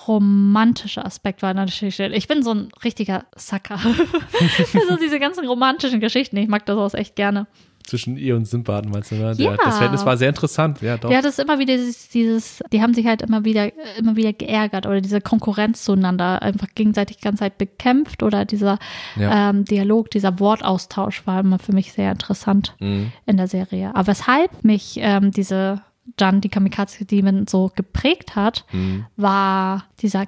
romantische 0.08 1.04
Aspekt 1.04 1.42
war 1.42 1.54
natürlich, 1.54 2.00
ich 2.00 2.28
bin 2.28 2.44
so 2.44 2.54
ein 2.54 2.70
richtiger 2.84 3.26
Sucker. 3.36 3.78
Für 3.80 4.82
so 4.90 4.96
diese 4.98 5.20
ganzen 5.20 5.48
romantischen 5.48 6.00
Geschichten, 6.00 6.38
ich 6.38 6.48
mag 6.48 6.66
das 6.66 6.78
auch 6.78 6.94
echt 6.98 7.16
gerne. 7.16 7.48
Zwischen 7.88 8.18
ihr 8.18 8.36
und 8.36 8.46
Simbaden 8.46 8.92
meinst 8.92 9.12
du, 9.12 9.16
ne? 9.16 9.34
Ja. 9.38 9.56
Das 9.56 9.76
Verhältnis 9.78 10.06
war 10.06 10.18
sehr 10.18 10.30
interessant. 10.30 10.82
Ja, 10.82 10.98
doch. 10.98 11.10
Ja, 11.10 11.22
das 11.22 11.38
ist 11.38 11.40
immer 11.40 11.58
wieder 11.58 11.76
dieses, 11.78 12.10
dieses, 12.10 12.62
die 12.74 12.82
haben 12.82 12.94
sich 12.94 13.06
halt 13.08 13.22
immer 13.22 13.46
wieder, 13.46 13.72
immer 13.98 14.16
wieder 14.18 14.34
geärgert 14.34 14.86
oder 14.86 15.00
diese 15.00 15.22
Konkurrenz 15.22 15.84
zueinander 15.86 16.42
einfach 16.42 16.68
gegenseitig 16.76 17.18
die 17.18 17.24
ganze 17.24 17.40
Zeit 17.40 17.58
bekämpft 17.58 18.24
oder 18.24 18.44
dieser 18.46 18.78
Ja. 19.16 19.50
ähm, 19.52 19.64
Dialog, 19.64 20.12
dieser 20.12 20.40
Wortaustausch 20.40 21.26
war 21.26 21.40
immer 21.40 21.60
für 21.60 21.74
mich 21.74 21.94
sehr 21.94 22.12
interessant 22.12 22.76
Mhm. 22.80 23.12
in 23.26 23.38
der 23.38 23.48
Serie. 23.48 23.92
Aber 23.96 24.08
weshalb 24.08 24.64
mich 24.66 24.98
ähm, 25.02 25.32
diese 25.32 25.82
Jan, 26.20 26.42
die 26.42 26.50
Kamikaze 26.50 27.06
Demon, 27.06 27.48
so 27.48 27.72
geprägt 27.76 28.36
hat, 28.36 28.66
Mhm. 28.72 29.06
war 29.16 29.86
dieser 30.02 30.26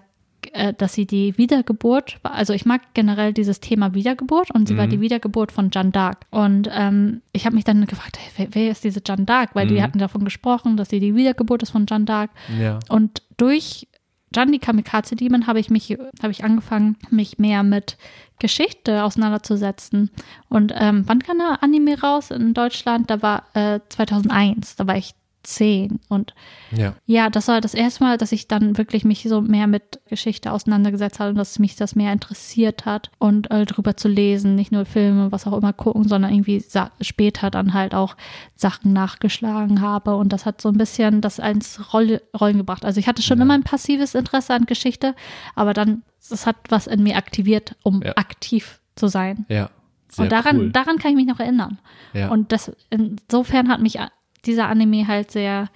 äh, 0.53 0.73
dass 0.73 0.93
sie 0.93 1.05
die 1.05 1.37
Wiedergeburt, 1.37 2.17
also 2.23 2.53
ich 2.53 2.65
mag 2.65 2.81
generell 2.93 3.33
dieses 3.33 3.59
Thema 3.59 3.93
Wiedergeburt 3.93 4.51
und 4.51 4.67
sie 4.67 4.77
war 4.77 4.85
Mhm. 4.85 4.89
die 4.91 5.01
Wiedergeburt 5.01 5.51
von 5.51 5.71
Jeanne 5.71 5.91
d'Arc. 5.91 6.17
Und 6.31 6.69
ähm, 6.71 7.21
ich 7.33 7.45
habe 7.45 7.55
mich 7.55 7.65
dann 7.65 7.85
gefragt, 7.85 8.17
hey, 8.19 8.31
wer, 8.37 8.55
wer 8.55 8.71
ist 8.71 8.83
diese 8.83 9.01
Jeanne 9.03 9.25
d'Arc? 9.25 9.49
Weil 9.53 9.67
die 9.67 9.75
Mhm. 9.75 9.81
hatten 9.83 9.99
davon 9.99 10.23
gesprochen, 10.23 10.77
dass 10.77 10.89
sie 10.89 10.99
die 10.99 11.15
Wiedergeburt 11.15 11.63
ist 11.63 11.71
von 11.71 11.85
Jeanne 11.87 12.05
d'Arc. 12.05 12.29
Ja. 12.59 12.79
Und 12.89 13.21
durch 13.37 13.87
Jeanne 14.33 14.51
die 14.51 14.59
Kamikaze 14.59 15.15
Demon 15.15 15.47
habe 15.47 15.59
ich 15.59 15.69
mich, 15.71 15.97
habe 16.21 16.31
ich 16.31 16.43
angefangen, 16.43 16.97
mich 17.09 17.39
mehr 17.39 17.63
mit 17.63 17.97
Geschichte 18.37 19.03
auseinanderzusetzen. 19.03 20.11
Und 20.49 20.71
ähm, 20.75 21.03
wann 21.07 21.19
kam 21.23 21.39
der 21.39 21.63
Anime 21.63 21.99
raus 21.99 22.31
in 22.31 22.53
Deutschland? 22.53 23.09
Da 23.09 23.21
war 23.21 23.43
äh, 23.53 23.79
2001, 23.89 24.75
da 24.75 24.87
war 24.87 24.97
ich 24.97 25.13
zehn 25.49 25.99
und 26.09 26.33
Ja. 26.71 26.93
ja, 27.05 27.29
das 27.29 27.47
war 27.47 27.59
das 27.61 27.73
erste 27.73 28.03
Mal, 28.03 28.17
dass 28.17 28.31
ich 28.31 28.47
dann 28.47 28.77
wirklich 28.77 29.03
mich 29.03 29.23
so 29.23 29.41
mehr 29.41 29.67
mit 29.67 29.99
Geschichte 30.07 30.51
auseinandergesetzt 30.51 31.19
habe 31.19 31.31
und 31.31 31.35
dass 31.37 31.57
mich 31.59 31.75
das 31.75 31.95
mehr 31.95 32.13
interessiert 32.13 32.85
hat 32.85 33.09
und 33.17 33.49
äh, 33.51 33.65
drüber 33.65 33.97
zu 33.97 34.07
lesen, 34.07 34.55
nicht 34.55 34.71
nur 34.71 34.85
Filme, 34.85 35.31
was 35.31 35.47
auch 35.47 35.57
immer 35.57 35.73
gucken, 35.73 36.07
sondern 36.07 36.31
irgendwie 36.33 36.63
später 37.01 37.49
dann 37.49 37.73
halt 37.73 37.95
auch 37.95 38.15
Sachen 38.55 38.93
nachgeschlagen 38.93 39.81
habe 39.81 40.15
und 40.15 40.31
das 40.33 40.45
hat 40.45 40.61
so 40.61 40.69
ein 40.69 40.77
bisschen 40.77 41.21
das 41.21 41.39
ins 41.39 41.93
Roll 41.93 42.21
Rollen 42.39 42.57
gebracht. 42.57 42.85
Also 42.85 42.99
ich 42.99 43.07
hatte 43.07 43.21
schon 43.21 43.37
Ja. 43.39 43.43
immer 43.43 43.55
ein 43.55 43.63
passives 43.63 44.15
Interesse 44.15 44.53
an 44.53 44.65
Geschichte, 44.65 45.15
aber 45.55 45.73
dann, 45.73 46.03
das 46.29 46.45
hat 46.45 46.57
was 46.69 46.87
in 46.87 47.03
mir 47.03 47.15
aktiviert, 47.17 47.75
um 47.83 48.01
Ja. 48.03 48.13
aktiv 48.17 48.79
zu 48.95 49.07
sein. 49.07 49.45
Ja. 49.49 49.69
Sehr 50.11 50.23
und 50.23 50.31
daran, 50.31 50.57
cool. 50.57 50.71
daran 50.71 50.97
kann 50.97 51.11
ich 51.11 51.17
mich 51.17 51.27
noch 51.27 51.39
erinnern. 51.39 51.77
ja. 52.13 52.29
Und 52.29 52.51
das, 52.51 52.71
insofern 52.89 53.69
hat 53.69 53.79
mich 53.79 53.99
dieser 54.45 54.67
Anime 54.67 55.07
halt 55.07 55.31
sehr, 55.31 55.67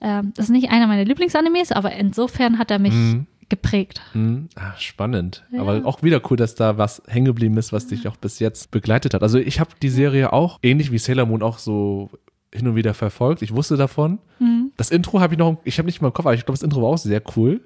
ähm, 0.00 0.32
das 0.34 0.46
ist 0.46 0.50
nicht 0.50 0.70
einer 0.70 0.86
meiner 0.86 1.04
Lieblingsanimes, 1.04 1.72
aber 1.72 1.92
insofern 1.92 2.58
hat 2.58 2.70
er 2.70 2.78
mich 2.78 2.94
Mhm. 2.94 3.26
geprägt. 3.48 4.00
Mhm. 4.14 4.48
Ah, 4.56 4.72
spannend. 4.78 5.44
Ja. 5.52 5.60
Aber 5.60 5.84
auch 5.84 6.02
wieder 6.02 6.20
cool, 6.30 6.36
dass 6.36 6.54
da 6.54 6.78
was 6.78 7.02
hängen 7.08 7.26
geblieben 7.26 7.56
ist, 7.56 7.72
was 7.72 7.86
dich 7.88 8.06
auch 8.08 8.16
bis 8.16 8.38
jetzt 8.38 8.70
begleitet 8.70 9.12
hat. 9.14 9.22
Also 9.22 9.38
ich 9.38 9.60
habe 9.60 9.70
die 9.82 9.88
Serie 9.90 10.32
auch, 10.32 10.58
ähnlich 10.62 10.90
wie 10.92 10.98
Sailor 10.98 11.26
Moon, 11.26 11.42
auch 11.42 11.58
so 11.58 12.10
hin 12.54 12.66
und 12.66 12.74
wieder 12.76 12.94
verfolgt. 12.94 13.42
Ich 13.42 13.54
wusste 13.54 13.76
davon. 13.76 14.18
Mhm. 14.38 14.72
Das 14.76 14.90
Intro 14.90 15.20
habe 15.20 15.34
ich 15.34 15.38
noch, 15.38 15.58
ich 15.64 15.78
habe 15.78 15.86
nicht 15.86 16.00
mal 16.00 16.08
im 16.08 16.14
Kopf, 16.14 16.26
aber 16.26 16.34
ich 16.34 16.44
glaube, 16.46 16.56
das 16.58 16.62
Intro 16.64 16.82
war 16.82 16.88
auch 16.88 16.98
sehr 16.98 17.22
cool. 17.36 17.60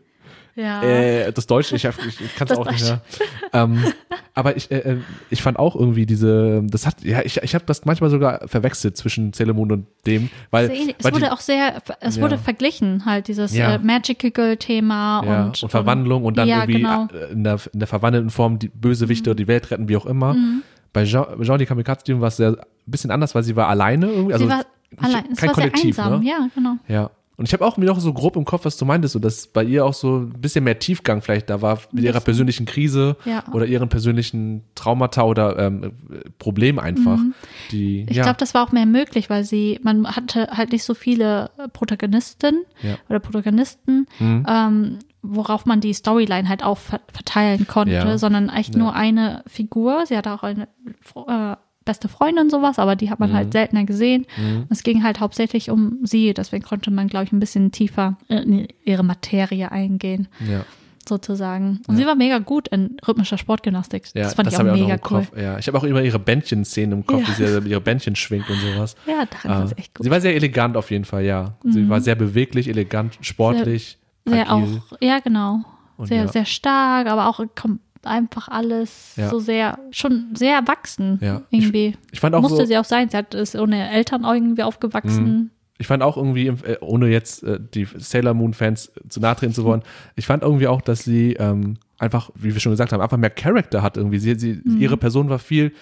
Ja. 0.57 0.83
Äh, 0.83 1.33
das 1.33 1.47
Deutsche, 1.47 1.75
ich, 1.75 1.85
ich, 1.85 2.35
kann 2.37 2.47
es 2.49 2.57
auch 2.57 2.71
nicht 2.71 2.85
mehr. 2.85 3.01
Ähm, 3.53 3.85
aber 4.35 4.57
ich, 4.57 4.71
äh, 4.71 4.79
äh, 4.79 4.97
ich 5.31 5.43
fand 5.43 5.59
auch 5.59 5.75
irgendwie 5.77 6.07
diese, 6.07 6.63
das 6.65 6.87
hat, 6.87 7.03
ja, 7.03 7.23
ich, 7.23 7.39
ich 7.43 7.55
habe 7.55 7.65
das 7.67 7.85
manchmal 7.85 8.11
sogar 8.11 8.47
verwechselt 8.47 8.97
zwischen 8.97 9.33
Moon 9.53 9.73
und 9.73 9.87
dem, 10.07 10.31
weil, 10.51 10.71
es 10.71 11.05
weil 11.05 11.13
wurde 11.13 11.27
die, 11.27 11.31
auch 11.31 11.41
sehr, 11.41 11.83
es 12.01 12.17
Ja. 12.17 12.23
wurde 12.23 12.39
verglichen, 12.39 13.05
halt 13.05 13.29
dieses 13.29 13.55
Ja. 13.55 13.75
äh, 13.75 13.79
Magical 13.79 14.57
Thema 14.57 15.23
ja, 15.25 15.45
und, 15.45 15.63
und, 15.63 15.69
Verwandlung 15.71 16.25
und 16.25 16.39
dann 16.39 16.49
irgendwie 16.49 16.83
genau. 16.83 17.09
äh, 17.13 17.33
in, 17.33 17.45
der, 17.45 17.59
in 17.73 17.81
der 17.81 17.89
verwandelten 17.89 18.31
Form 18.31 18.59
die 18.59 18.69
Bösewichte, 18.69 19.35
die 19.35 19.49
Welt 19.49 19.71
retten, 19.71 19.89
wie 19.89 19.97
auch 19.97 20.07
immer. 20.07 20.35
Mhm. 20.35 20.63
Bei 20.93 21.05
Jean, 21.05 21.27
Jean 21.43 21.59
die 21.59 21.67
Kamikaze 21.67 22.21
war 22.21 22.29
es 22.29 22.37
sehr 22.37 22.51
ein 22.51 22.57
bisschen 22.87 23.11
anders, 23.11 23.35
weil 23.35 23.43
sie 23.43 23.57
war 23.57 23.69
alleine 23.69 24.07
irgendwie. 24.07 24.33
Also 24.35 24.45
Sie 24.45 24.51
war 24.51 24.65
allein, 24.99 25.25
es 25.33 25.39
kein 25.39 25.49
war 25.49 25.55
sehr 25.55 25.71
Kollektiv, 25.71 25.99
einsam, 25.99 26.21
ne? 26.21 26.29
ja, 26.29 26.49
genau. 26.55 26.77
Ja. 26.87 27.11
Und 27.37 27.47
ich 27.49 27.53
habe 27.53 27.65
auch 27.67 27.77
mir 27.77 27.87
noch 27.87 27.99
so 28.01 28.13
grob 28.13 28.37
im 28.37 28.45
Kopf, 28.45 28.65
was 28.65 28.77
du 28.77 28.85
meintest, 28.85 29.13
so 29.15 29.19
dass 29.19 29.47
bei 29.49 29.65
ihr 29.65 29.85
auch 29.85 29.95
so 29.95 30.19
ein 30.19 30.31
bisschen 30.41 30.63
mehr 30.65 30.79
Tiefgang 30.79 31.21
vielleicht 31.21 31.51
da 31.51 31.61
war 31.63 31.81
mit 31.93 32.05
ihrer 32.05 32.21
persönlichen 32.21 32.65
Krise 32.67 33.17
Ja. 33.25 33.43
oder 33.53 33.67
ihren 33.67 33.89
persönlichen 33.89 34.63
Traumata 34.75 35.23
oder 35.25 35.59
ähm, 35.59 35.93
Problem 36.39 36.79
einfach. 36.79 37.19
Die, 37.73 38.03
Mhm. 38.03 38.07
Ich 38.11 38.17
ja, 38.17 38.23
glaube, 38.23 38.39
das 38.39 38.55
war 38.55 38.63
auch 38.67 38.73
mehr 38.73 38.87
möglich, 38.87 39.31
weil 39.31 39.45
sie, 39.45 39.81
man 39.83 40.07
hatte 40.07 40.49
halt 40.53 40.71
nicht 40.73 40.85
so 40.85 40.95
viele 40.95 41.51
Protagonisten 41.73 42.65
Ja. 42.83 42.97
oder 43.09 43.19
Protagonisten, 43.19 44.07
Mhm. 44.21 44.47
ähm, 44.49 44.99
worauf 45.23 45.65
man 45.67 45.81
die 45.81 45.95
Storyline 45.95 46.49
halt 46.49 46.63
auch 46.63 46.79
ver 46.79 47.01
verteilen 47.13 47.67
konnte, 47.67 48.19
sondern 48.19 48.49
echt 48.51 48.77
nur 48.77 48.95
eine 48.95 49.43
Figur. 49.47 50.05
Sie 50.07 50.17
hatte 50.17 50.33
auch 50.33 50.43
eine 50.43 50.69
äh, 51.27 51.57
beste 51.85 52.09
Freundin 52.09 52.49
sowas, 52.51 52.79
aber 52.79 52.97
die 52.97 53.11
hat 53.11 53.21
man 53.21 53.31
Mhm. 53.31 53.35
halt 53.35 53.53
seltener 53.53 53.85
gesehen. 53.85 54.27
Mhm. 54.37 54.65
Es 54.71 54.83
ging 54.83 55.03
halt 55.03 55.21
hauptsächlich 55.21 55.71
um 55.71 55.99
sie, 56.03 56.33
deswegen 56.35 56.65
konnte 56.65 56.91
man, 56.91 57.09
glaube 57.09 57.25
ich, 57.27 57.33
ein 57.33 57.41
bisschen 57.41 57.73
tiefer 57.73 58.17
in 58.29 58.69
ihre 58.85 59.03
Materie 59.05 59.71
eingehen, 59.71 60.29
Ja. 60.49 60.65
sozusagen. 61.09 61.81
Und 61.87 61.95
Ja. 61.95 62.01
sie 62.01 62.07
war 62.07 62.15
mega 62.15 62.39
gut 62.39 62.69
in 62.69 62.97
rhythmischer 63.07 63.37
Sportgymnastik. 63.39 64.05
Ja, 64.15 64.23
das 64.23 64.35
fand 64.35 64.49
ich 64.49 64.57
auch 64.57 64.63
mega 64.63 64.95
im 64.95 65.01
cool. 65.11 65.25
Kopf. 65.27 65.33
Ja, 65.37 65.59
ich 65.59 65.67
habe 65.67 65.77
auch 65.79 65.85
immer 65.85 66.03
ihre 66.03 66.19
Bändchen-Szenen 66.19 66.93
im 66.93 67.07
Kopf, 67.07 67.29
wie 67.29 67.33
sie 67.33 67.69
ihre 67.69 67.81
Bändchen 67.81 68.17
schwingt 68.17 68.49
und 68.49 68.57
sowas. 68.61 68.97
Ja, 69.07 69.25
daran 69.27 69.51
war 69.59 69.65
Äh, 69.65 69.69
sie 69.69 69.75
echt 69.77 69.95
gut. 69.95 70.05
sie 70.05 70.11
war 70.11 70.21
sehr 70.21 70.35
elegant 70.35 70.77
auf 70.77 70.91
jeden 70.91 71.05
Fall, 71.05 71.25
ja. 71.25 71.55
Sie 71.65 71.81
Mhm. 71.81 71.89
war 71.91 72.01
sehr 72.01 72.15
beweglich, 72.15 72.69
elegant, 72.69 73.19
sportlich, 73.21 73.99
Sehr 74.25 74.51
agil. 74.51 74.81
auch, 74.91 74.97
ja, 75.01 75.19
genau. 75.19 75.61
Und 75.97 76.07
Sehr, 76.09 76.27
sehr 76.29 76.45
stark, 76.45 77.07
aber 77.07 77.29
auch 77.29 77.39
kom- 77.55 77.79
einfach 78.07 78.49
alles 78.49 79.15
Ja. 79.17 79.29
so 79.31 79.39
sehr, 79.39 79.79
schon 79.91 80.27
sehr 80.35 80.55
erwachsen 80.57 81.19
Ja. 81.23 81.43
Ich- 81.51 81.65
irgendwie. 81.65 81.97
Ich 82.13 82.21
fand 82.21 82.35
auch 82.35 82.41
Musste 82.43 82.59
so, 82.59 82.65
sie 82.67 82.79
auch 82.79 82.85
sein. 82.85 83.09
Sie 83.09 83.17
hat 83.17 83.35
ist 83.35 83.57
ohne 83.57 83.91
Eltern 83.91 84.25
irgendwie 84.25 84.63
aufgewachsen. 84.63 85.51
ich 85.79 85.87
fand 85.87 86.03
auch 86.03 86.17
irgendwie, 86.17 86.47
äh, 86.47 86.79
ohne 86.81 87.09
jetzt 87.09 87.43
äh, 87.43 87.59
die 87.61 87.87
Sailor 87.97 88.35
Moon 88.35 88.55
Fans 88.55 88.93
zu 89.09 89.21
nahe 89.21 89.35
treten 89.37 89.53
zu 89.53 89.65
wollen, 89.65 89.83
ich 90.17 90.27
fand 90.27 90.43
irgendwie 90.43 90.69
auch, 90.69 90.81
dass 90.81 91.03
sie 91.05 91.35
ähm, 91.35 91.77
einfach, 91.99 92.31
wie 92.35 92.53
wir 92.55 92.61
schon 92.61 92.73
gesagt 92.73 92.93
haben, 92.93 93.01
einfach 93.01 93.17
mehr 93.17 93.31
Charakter 93.31 93.83
hat 93.83 93.97
irgendwie. 93.97 94.19
Sie, 94.19 94.35
sie, 94.37 94.61
Ihre 94.79 94.97
Person 94.97 95.29
war 95.31 95.39
viel 95.39 95.73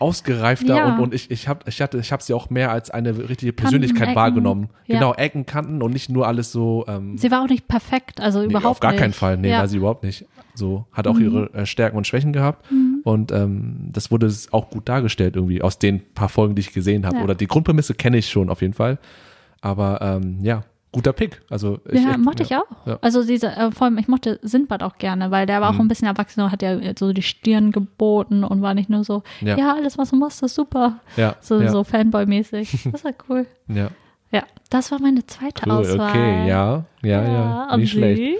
ausgereifter 0.00 0.72
Mhm. 0.72 0.78
Ja. 0.78 0.94
und, 0.96 1.00
und 1.00 1.14
ich, 1.14 1.30
ich 1.30 1.46
habe 1.48 1.60
ich 1.68 1.80
hatte, 1.80 1.98
ich 1.98 2.10
hab 2.10 2.22
sie 2.22 2.34
auch 2.34 2.50
mehr 2.50 2.70
als 2.72 2.90
eine 2.90 3.28
richtige 3.28 3.52
Persönlichkeit 3.52 4.08
Ecken, 4.08 4.14
wahrgenommen. 4.16 4.70
ja. 4.86 4.94
Genau, 4.96 5.14
Ecken, 5.14 5.46
Kanten 5.46 5.82
und 5.82 5.92
nicht 5.92 6.08
nur 6.10 6.26
alles 6.26 6.50
so 6.52 6.84
ähm, 6.88 7.16
Sie 7.18 7.30
war 7.30 7.42
auch 7.42 7.48
nicht 7.48 7.68
perfekt, 7.68 8.20
also 8.20 8.40
Nee, 8.40 8.46
überhaupt 8.46 8.66
auf 8.66 8.80
gar 8.80 8.92
nicht. 8.92 9.00
keinen 9.00 9.12
Fall. 9.12 9.36
Nee, 9.36 9.50
ja. 9.50 9.58
war 9.58 9.68
sie 9.68 9.76
überhaupt 9.76 10.02
nicht. 10.02 10.24
So, 10.54 10.86
hat 10.92 11.06
auch 11.06 11.14
Mhm. 11.14 11.22
ihre 11.22 11.54
äh, 11.54 11.66
Stärken 11.66 11.96
und 11.96 12.06
Schwächen 12.06 12.32
gehabt. 12.32 12.66
Und 13.04 13.30
ähm, 13.32 13.88
das 13.92 14.10
wurde 14.10 14.30
auch 14.50 14.68
gut 14.70 14.88
dargestellt 14.88 15.36
irgendwie 15.36 15.62
aus 15.62 15.78
den 15.78 16.00
paar 16.12 16.28
Folgen, 16.28 16.54
die 16.54 16.60
ich 16.60 16.72
gesehen 16.72 17.06
habe. 17.06 17.18
Oder 17.18 17.34
die 17.34 17.46
Grundprämisse 17.46 17.94
kenne 17.94 18.18
ich 18.18 18.28
schon 18.28 18.50
auf 18.50 18.60
jeden 18.60 18.74
Fall. 18.74 18.98
Aber 19.62 20.00
ähm, 20.02 20.38
ja, 20.42 20.64
guter 20.92 21.12
Pick. 21.12 21.40
Also 21.50 21.78
ich, 21.90 22.02
ja, 22.02 22.16
mochte 22.16 22.42
ich 22.42 22.54
auch. 22.56 22.64
Ja. 22.84 22.98
Also 23.00 23.24
diese, 23.24 23.46
äh, 23.48 23.70
vor 23.70 23.86
allem, 23.86 23.98
ich 23.98 24.08
mochte 24.08 24.38
Sindbad 24.42 24.82
auch 24.82 24.98
gerne, 24.98 25.30
weil 25.30 25.46
der 25.46 25.60
war 25.60 25.70
auch 25.70 25.74
Mhm. 25.74 25.82
ein 25.82 25.88
bisschen 25.88 26.08
erwachsener, 26.08 26.50
hat 26.50 26.62
ja 26.62 26.78
so 26.98 27.12
die 27.12 27.22
Stirn 27.22 27.70
geboten 27.72 28.42
und 28.44 28.60
war 28.62 28.74
nicht 28.74 28.90
nur 28.90 29.04
so, 29.04 29.22
Ja. 29.40 29.56
ja, 29.56 29.74
alles, 29.76 29.98
was 29.98 30.10
du 30.10 30.16
machst, 30.16 30.42
ist 30.42 30.54
super. 30.54 31.00
Ja, 31.16 31.36
So, 31.40 31.60
ja, 31.60 31.68
so 31.70 31.84
Fanboy-mäßig. 31.84 32.88
Das 32.92 33.04
war 33.04 33.12
cool. 33.28 33.46
ja. 33.68 33.90
Ja, 34.32 34.44
das 34.70 34.92
war 34.92 35.00
meine 35.00 35.26
zweite 35.26 35.64
Cool, 35.66 35.72
Auswahl. 35.72 36.10
okay, 36.10 36.48
ja, 36.48 36.84
ja, 37.02 37.24
ja, 37.32 37.68
und 37.74 37.80
nicht 37.80 37.90
schlecht. 37.90 38.18
Sie? 38.18 38.36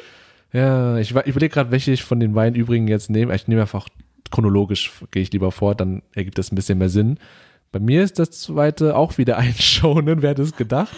Ja, 0.52 0.96
ich, 0.98 1.10
ich 1.10 1.26
überlege 1.26 1.48
gerade, 1.52 1.72
welche 1.72 1.90
ich 1.90 2.04
von 2.04 2.20
den 2.20 2.32
beiden 2.32 2.54
übrigen 2.54 2.86
jetzt 2.86 3.10
nehme. 3.10 3.34
Ich 3.34 3.48
nehme 3.48 3.62
einfach 3.62 3.88
chronologisch, 4.30 4.92
gehe 5.10 5.22
ich 5.22 5.32
lieber 5.32 5.50
vor, 5.50 5.74
dann 5.74 6.02
ergibt 6.14 6.38
das 6.38 6.52
ein 6.52 6.54
bisschen 6.54 6.78
mehr 6.78 6.88
Sinn. 6.88 7.18
Bei 7.72 7.78
mir 7.78 8.02
ist 8.02 8.18
das 8.18 8.30
zweite 8.32 8.96
auch 8.96 9.16
wieder 9.18 9.38
ein 9.38 9.54
Shonen, 9.58 10.22
wer 10.22 10.30
hätte 10.30 10.42
es 10.42 10.56
gedacht? 10.56 10.94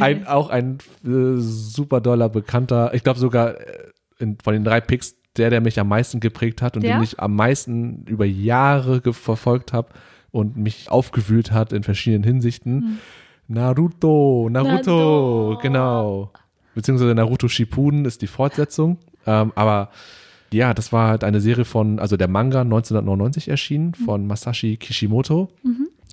ein, 0.00 0.26
auch 0.26 0.48
ein 0.48 0.78
äh, 1.04 1.36
super 1.36 2.00
doller 2.00 2.28
Bekannter, 2.28 2.94
ich 2.94 3.02
glaube 3.02 3.18
sogar 3.20 3.60
äh, 3.60 3.90
in, 4.18 4.38
von 4.42 4.54
den 4.54 4.64
drei 4.64 4.80
Picks, 4.80 5.16
der, 5.36 5.50
der 5.50 5.60
mich 5.60 5.78
am 5.78 5.88
meisten 5.88 6.20
geprägt 6.20 6.62
hat 6.62 6.76
und 6.76 6.84
Ja? 6.84 6.94
den 6.96 7.02
ich 7.02 7.20
am 7.20 7.34
meisten 7.34 8.04
über 8.06 8.24
Jahre 8.24 9.02
verfolgt 9.12 9.74
habe 9.74 9.88
und 10.30 10.56
mich 10.56 10.90
aufgewühlt 10.90 11.52
hat 11.52 11.72
in 11.74 11.82
verschiedenen 11.82 12.24
Hinsichten. 12.24 12.98
Naruto, 13.48 14.48
Naruto, 14.50 15.50
Naruto. 15.50 15.58
genau. 15.62 16.30
Beziehungsweise 16.74 17.14
Naruto 17.14 17.48
Shippuden 17.48 18.04
ist 18.06 18.22
die 18.22 18.26
Fortsetzung. 18.26 18.98
Ähm, 19.26 19.52
aber 19.54 19.90
ja, 20.52 20.74
das 20.74 20.92
war 20.92 21.08
halt 21.08 21.24
eine 21.24 21.40
Serie 21.40 21.64
von, 21.64 21.98
also 21.98 22.16
der 22.16 22.28
Manga 22.28 22.60
1999 22.62 23.48
erschienen 23.48 23.94
von 23.94 24.26
Masashi 24.26 24.76
Kishimoto. 24.78 25.48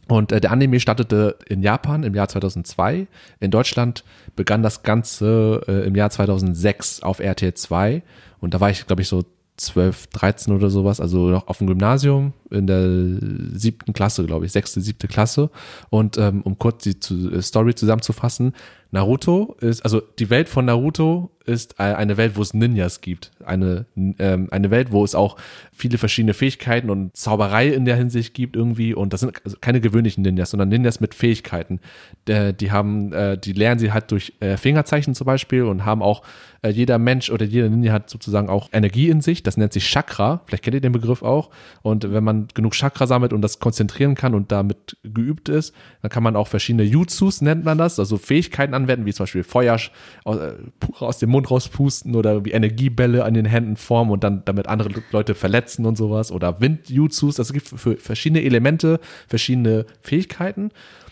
Und 0.08 0.32
äh, 0.32 0.42
der 0.42 0.52
Anime 0.52 0.80
startete 0.80 1.38
in 1.48 1.62
Japan 1.62 2.04
im 2.04 2.14
Jahr 2.14 2.28
2002. 2.28 3.08
In 3.40 3.52
Deutschland 3.52 4.04
begann 4.36 4.64
das 4.64 4.84
Ganze 4.84 5.62
äh, 5.68 5.88
im 5.88 5.96
Jahr 5.96 6.10
2006 6.10 7.04
auf 7.04 7.20
RTL 7.20 7.54
2. 7.54 8.04
Und 8.40 8.54
da 8.54 8.60
war 8.60 8.70
ich, 8.70 8.86
glaube 8.86 9.02
ich, 9.02 9.08
so 9.08 9.24
12, 9.58 10.08
13 10.08 10.54
oder 10.54 10.70
sowas, 10.70 11.00
also 11.00 11.30
noch 11.30 11.48
auf 11.48 11.60
dem 11.60 11.68
Gymnasium 11.68 12.34
in 12.50 12.66
der 12.66 13.58
siebten 13.58 13.94
Klasse, 13.94 14.26
glaube 14.26 14.46
ich, 14.46 14.52
sechste, 14.52 14.82
siebte 14.82 15.08
Klasse. 15.08 15.52
Und 15.90 16.18
ähm, 16.18 16.42
um 16.42 16.58
kurz 16.58 16.84
die 16.84 17.00
zu, 17.00 17.32
äh, 17.32 17.42
Story 17.42 17.76
zusammenzufassen, 17.76 18.54
Naruto 18.94 19.58
ist, 19.60 19.82
also 19.82 20.02
die 20.20 20.30
Welt 20.30 20.48
von 20.48 20.66
Naruto 20.66 21.32
ist 21.46 21.80
äh, 21.80 21.84
eine 21.84 22.16
Welt, 22.18 22.36
wo 22.36 22.44
es 22.44 22.54
Ninjas 22.54 23.02
gibt. 23.02 23.32
Eine, 23.44 23.86
ähm, 23.96 24.48
eine 24.52 24.70
Welt, 24.70 24.92
wo 24.92 25.04
es 25.04 25.16
auch 25.16 25.36
viele 25.72 25.98
verschiedene 25.98 26.36
Fähigkeiten 26.36 26.92
und 26.92 27.18
Zauberei 27.18 27.70
in 27.70 27.86
der 27.86 27.96
Hinsicht 27.96 28.36
gibt 28.36 28.56
irgendwie. 28.56 28.94
Und 28.94 29.12
das 29.12 29.22
sind 29.22 29.34
also 29.44 29.58
keine 29.60 29.82
gewöhnlichen 29.82 30.22
Ninjas, 30.22 30.52
sondern 30.52 30.70
Ninjas 30.70 31.00
mit 31.00 31.16
Fähigkeiten. 31.16 31.80
Der, 32.28 32.54
die 32.54 32.72
haben, 32.72 33.12
äh, 33.14 33.36
die 33.36 33.54
lernen 33.54 33.80
sie 33.80 33.92
halt 33.92 34.12
durch 34.12 34.34
äh, 34.40 34.58
Fingerzeichen 34.58 35.16
zum 35.16 35.26
Beispiel 35.26 35.64
und 35.64 35.86
haben 35.86 36.04
auch, 36.04 36.22
äh, 36.62 36.70
jeder 36.70 36.98
Mensch 36.98 37.30
oder 37.30 37.46
jeder 37.46 37.70
Ninja 37.70 37.94
hat 37.94 38.10
sozusagen 38.10 38.50
auch 38.50 38.70
Energie 38.72 39.10
in 39.10 39.22
sich. 39.22 39.44
Das 39.44 39.58
nennt 39.58 39.74
sich 39.74 39.86
Chakra. 39.86 40.42
Vielleicht 40.46 40.64
kennt 40.64 40.76
ihr 40.76 40.82
den 40.82 40.94
Begriff 40.94 41.22
auch. 41.22 41.50
Und 41.82 42.12
wenn 42.12 42.24
man 42.24 42.48
genug 42.54 42.74
Chakra 42.74 43.06
sammelt 43.06 43.34
und 43.34 43.42
das 43.42 43.60
konzentrieren 43.60 44.16
kann 44.16 44.34
und 44.34 44.52
damit 44.52 44.98
geübt 45.04 45.50
ist, 45.50 45.76
dann 46.02 46.10
kann 46.10 46.24
man 46.24 46.36
auch 46.36 46.48
verschiedene 46.48 46.84
Jutsus, 46.84 47.42
nennt 47.42 47.66
man 47.66 47.78
das, 47.78 48.00
also 48.00 48.18
Fähigkeiten 48.18 48.74
anwenden, 48.84 49.06
wie 49.06 49.14
zum 49.14 49.24
Beispiel 49.24 49.44
Feuer 49.44 49.78
aus, 50.24 50.38
äh, 50.38 50.54
aus 51.00 51.18
dem 51.18 51.30
Mund 51.30 51.50
rauspusten 51.50 52.16
oder 52.16 52.46
wie 52.46 52.52
Energiebälle 52.52 53.24
an 53.24 53.34
den 53.34 53.46
Händen 53.46 53.76
formen 53.76 54.12
und 54.12 54.24
dann 54.24 54.44
damit 54.46 54.68
andere 54.68 54.90
Leute 55.12 55.36
verletzen 55.36 55.86
und 55.86 55.98
sowas 55.98 56.32
oder 56.32 56.62
Windjutsus. 56.62 57.36
Das 57.36 57.54
gibt 57.54 57.68
für 57.68 57.98
verschiedene 57.98 58.44
Elemente 58.44 59.00
verschiedene 59.28 59.86
Fähigkeiten. 60.02 60.72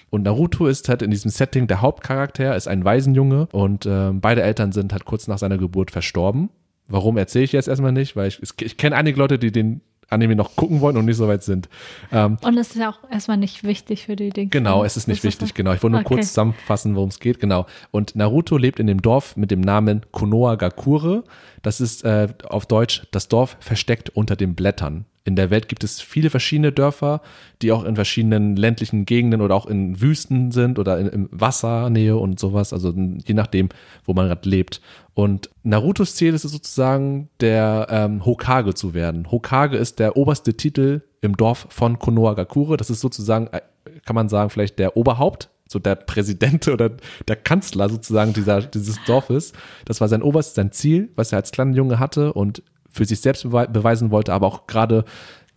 Und 0.10 0.24
Naruto 0.24 0.68
ist 0.68 0.90
halt 0.90 1.02
in 1.02 1.10
diesem 1.10 1.32
Setting 1.32 1.68
der 1.68 1.82
Hauptcharakter, 1.82 2.56
ist 2.56 2.68
ein 2.68 2.84
Waisenjunge 2.84 3.48
und 3.54 3.86
ähm, 3.86 4.20
beide 4.20 4.44
Eltern 4.44 4.74
sind 4.74 4.92
halt 4.92 5.06
kurz 5.06 5.28
nach 5.28 5.38
seiner 5.38 5.58
Geburt 5.58 5.90
verstorben. 5.90 6.50
Warum 6.90 7.18
erzähle 7.18 7.46
ich 7.46 7.54
jetzt 7.54 7.70
erstmal 7.70 7.94
nicht, 7.94 8.18
weil 8.18 8.28
ich, 8.28 8.42
ich 8.60 8.78
kenne 8.78 8.98
einige 8.98 9.18
Leute, 9.18 9.40
die 9.40 9.54
den 9.54 9.82
Anime 10.12 10.36
noch 10.36 10.56
gucken 10.56 10.82
wollen 10.82 10.98
und 10.98 11.06
nicht 11.06 11.18
so 11.18 11.28
weit 11.28 11.44
sind. 11.44 11.70
Ähm, 12.12 12.38
Und 12.44 12.58
es 12.58 12.70
ist 12.72 12.76
ja 12.78 12.90
auch 12.90 13.00
erstmal 13.12 13.38
nicht 13.38 13.64
wichtig 13.64 14.06
für 14.06 14.16
die 14.16 14.30
Dinge. 14.30 14.50
Genau, 14.50 14.84
es 14.84 14.98
ist 14.98 15.08
nicht 15.08 15.24
wichtig, 15.24 15.54
genau. 15.54 15.74
Ich 15.74 15.82
wollte 15.82 15.94
nur 15.94 16.02
Okay. 16.02 16.16
kurz 16.16 16.28
zusammenfassen, 16.30 16.96
worum 16.96 17.10
es 17.10 17.20
geht, 17.20 17.40
genau. 17.40 17.66
Und 17.92 18.16
Naruto 18.16 18.58
lebt 18.58 18.80
in 18.80 18.88
dem 18.88 19.02
Dorf 19.02 19.36
mit 19.38 19.52
dem 19.52 19.62
Namen 19.62 20.02
Konohagakure. 20.12 21.24
Das 21.62 21.80
ist 21.82 22.04
äh, 22.04 22.28
auf 22.48 22.66
Deutsch 22.66 23.04
das 23.12 23.28
Dorf 23.28 23.58
versteckt 23.60 24.10
unter 24.10 24.36
den 24.36 24.56
Blättern. 24.56 25.06
In 25.24 25.36
der 25.36 25.52
Welt 25.52 25.68
gibt 25.68 25.84
es 25.84 26.02
viele 26.02 26.32
verschiedene 26.32 26.72
Dörfer, 26.72 27.22
die 27.62 27.72
auch 27.72 27.84
in 27.84 27.96
verschiedenen 27.96 28.56
ländlichen 28.56 29.06
Gegenden 29.06 29.42
oder 29.42 29.54
auch 29.54 29.68
in 29.68 30.02
Wüsten 30.02 30.52
sind 30.52 30.80
oder 30.80 30.98
in, 30.98 31.08
in 31.08 31.30
Wassernähe 31.32 32.18
und 32.18 32.40
sowas, 32.40 32.74
also 32.74 32.92
je 32.92 33.36
nachdem, 33.36 33.70
wo 34.04 34.14
man 34.14 34.28
gerade 34.28 34.50
lebt. 34.50 34.82
Und 35.14 35.52
Narutos 35.62 36.16
Ziel 36.16 36.34
ist 36.34 36.44
es 36.44 36.52
sozusagen, 36.52 37.30
der 37.40 37.88
ähm, 37.92 38.26
Hokage 38.26 38.74
zu 38.74 38.96
werden. 38.96 39.30
Hokage 39.30 39.78
ist 39.78 40.00
der 40.00 40.18
oberste 40.18 40.56
Titel 40.56 41.02
im 41.22 41.38
Dorf 41.38 41.68
von 41.70 42.00
Konohagakure. 42.00 42.78
Das 42.78 42.90
ist 42.90 43.02
sozusagen, 43.02 43.48
äh, 43.48 43.62
kann 44.06 44.16
man 44.16 44.28
sagen, 44.28 44.50
vielleicht 44.50 44.80
der 44.80 44.98
Oberhaupt, 44.98 45.50
so 45.68 45.78
der 45.80 45.96
Präsident 45.96 46.68
oder 46.68 46.92
der 47.28 47.36
Kanzler 47.36 47.90
sozusagen 47.90 48.34
dieser, 48.34 48.62
dieses 48.62 48.98
Dorfes. 49.06 49.54
Das 49.86 50.02
war 50.02 50.08
sein 50.08 50.24
oberstes, 50.24 50.56
sein 50.56 50.72
Ziel, 50.72 51.10
was 51.16 51.32
er 51.32 51.38
als 51.38 51.52
kleiner 51.52 51.76
Junge 51.76 52.00
hatte 52.00 52.34
und 52.34 52.64
für 52.92 53.06
sich 53.06 53.22
selbst 53.22 53.46
bewei- 53.46 53.68
beweisen 53.68 54.12
wollte, 54.12 54.34
aber 54.34 54.48
auch 54.48 54.68
gerade 54.68 55.06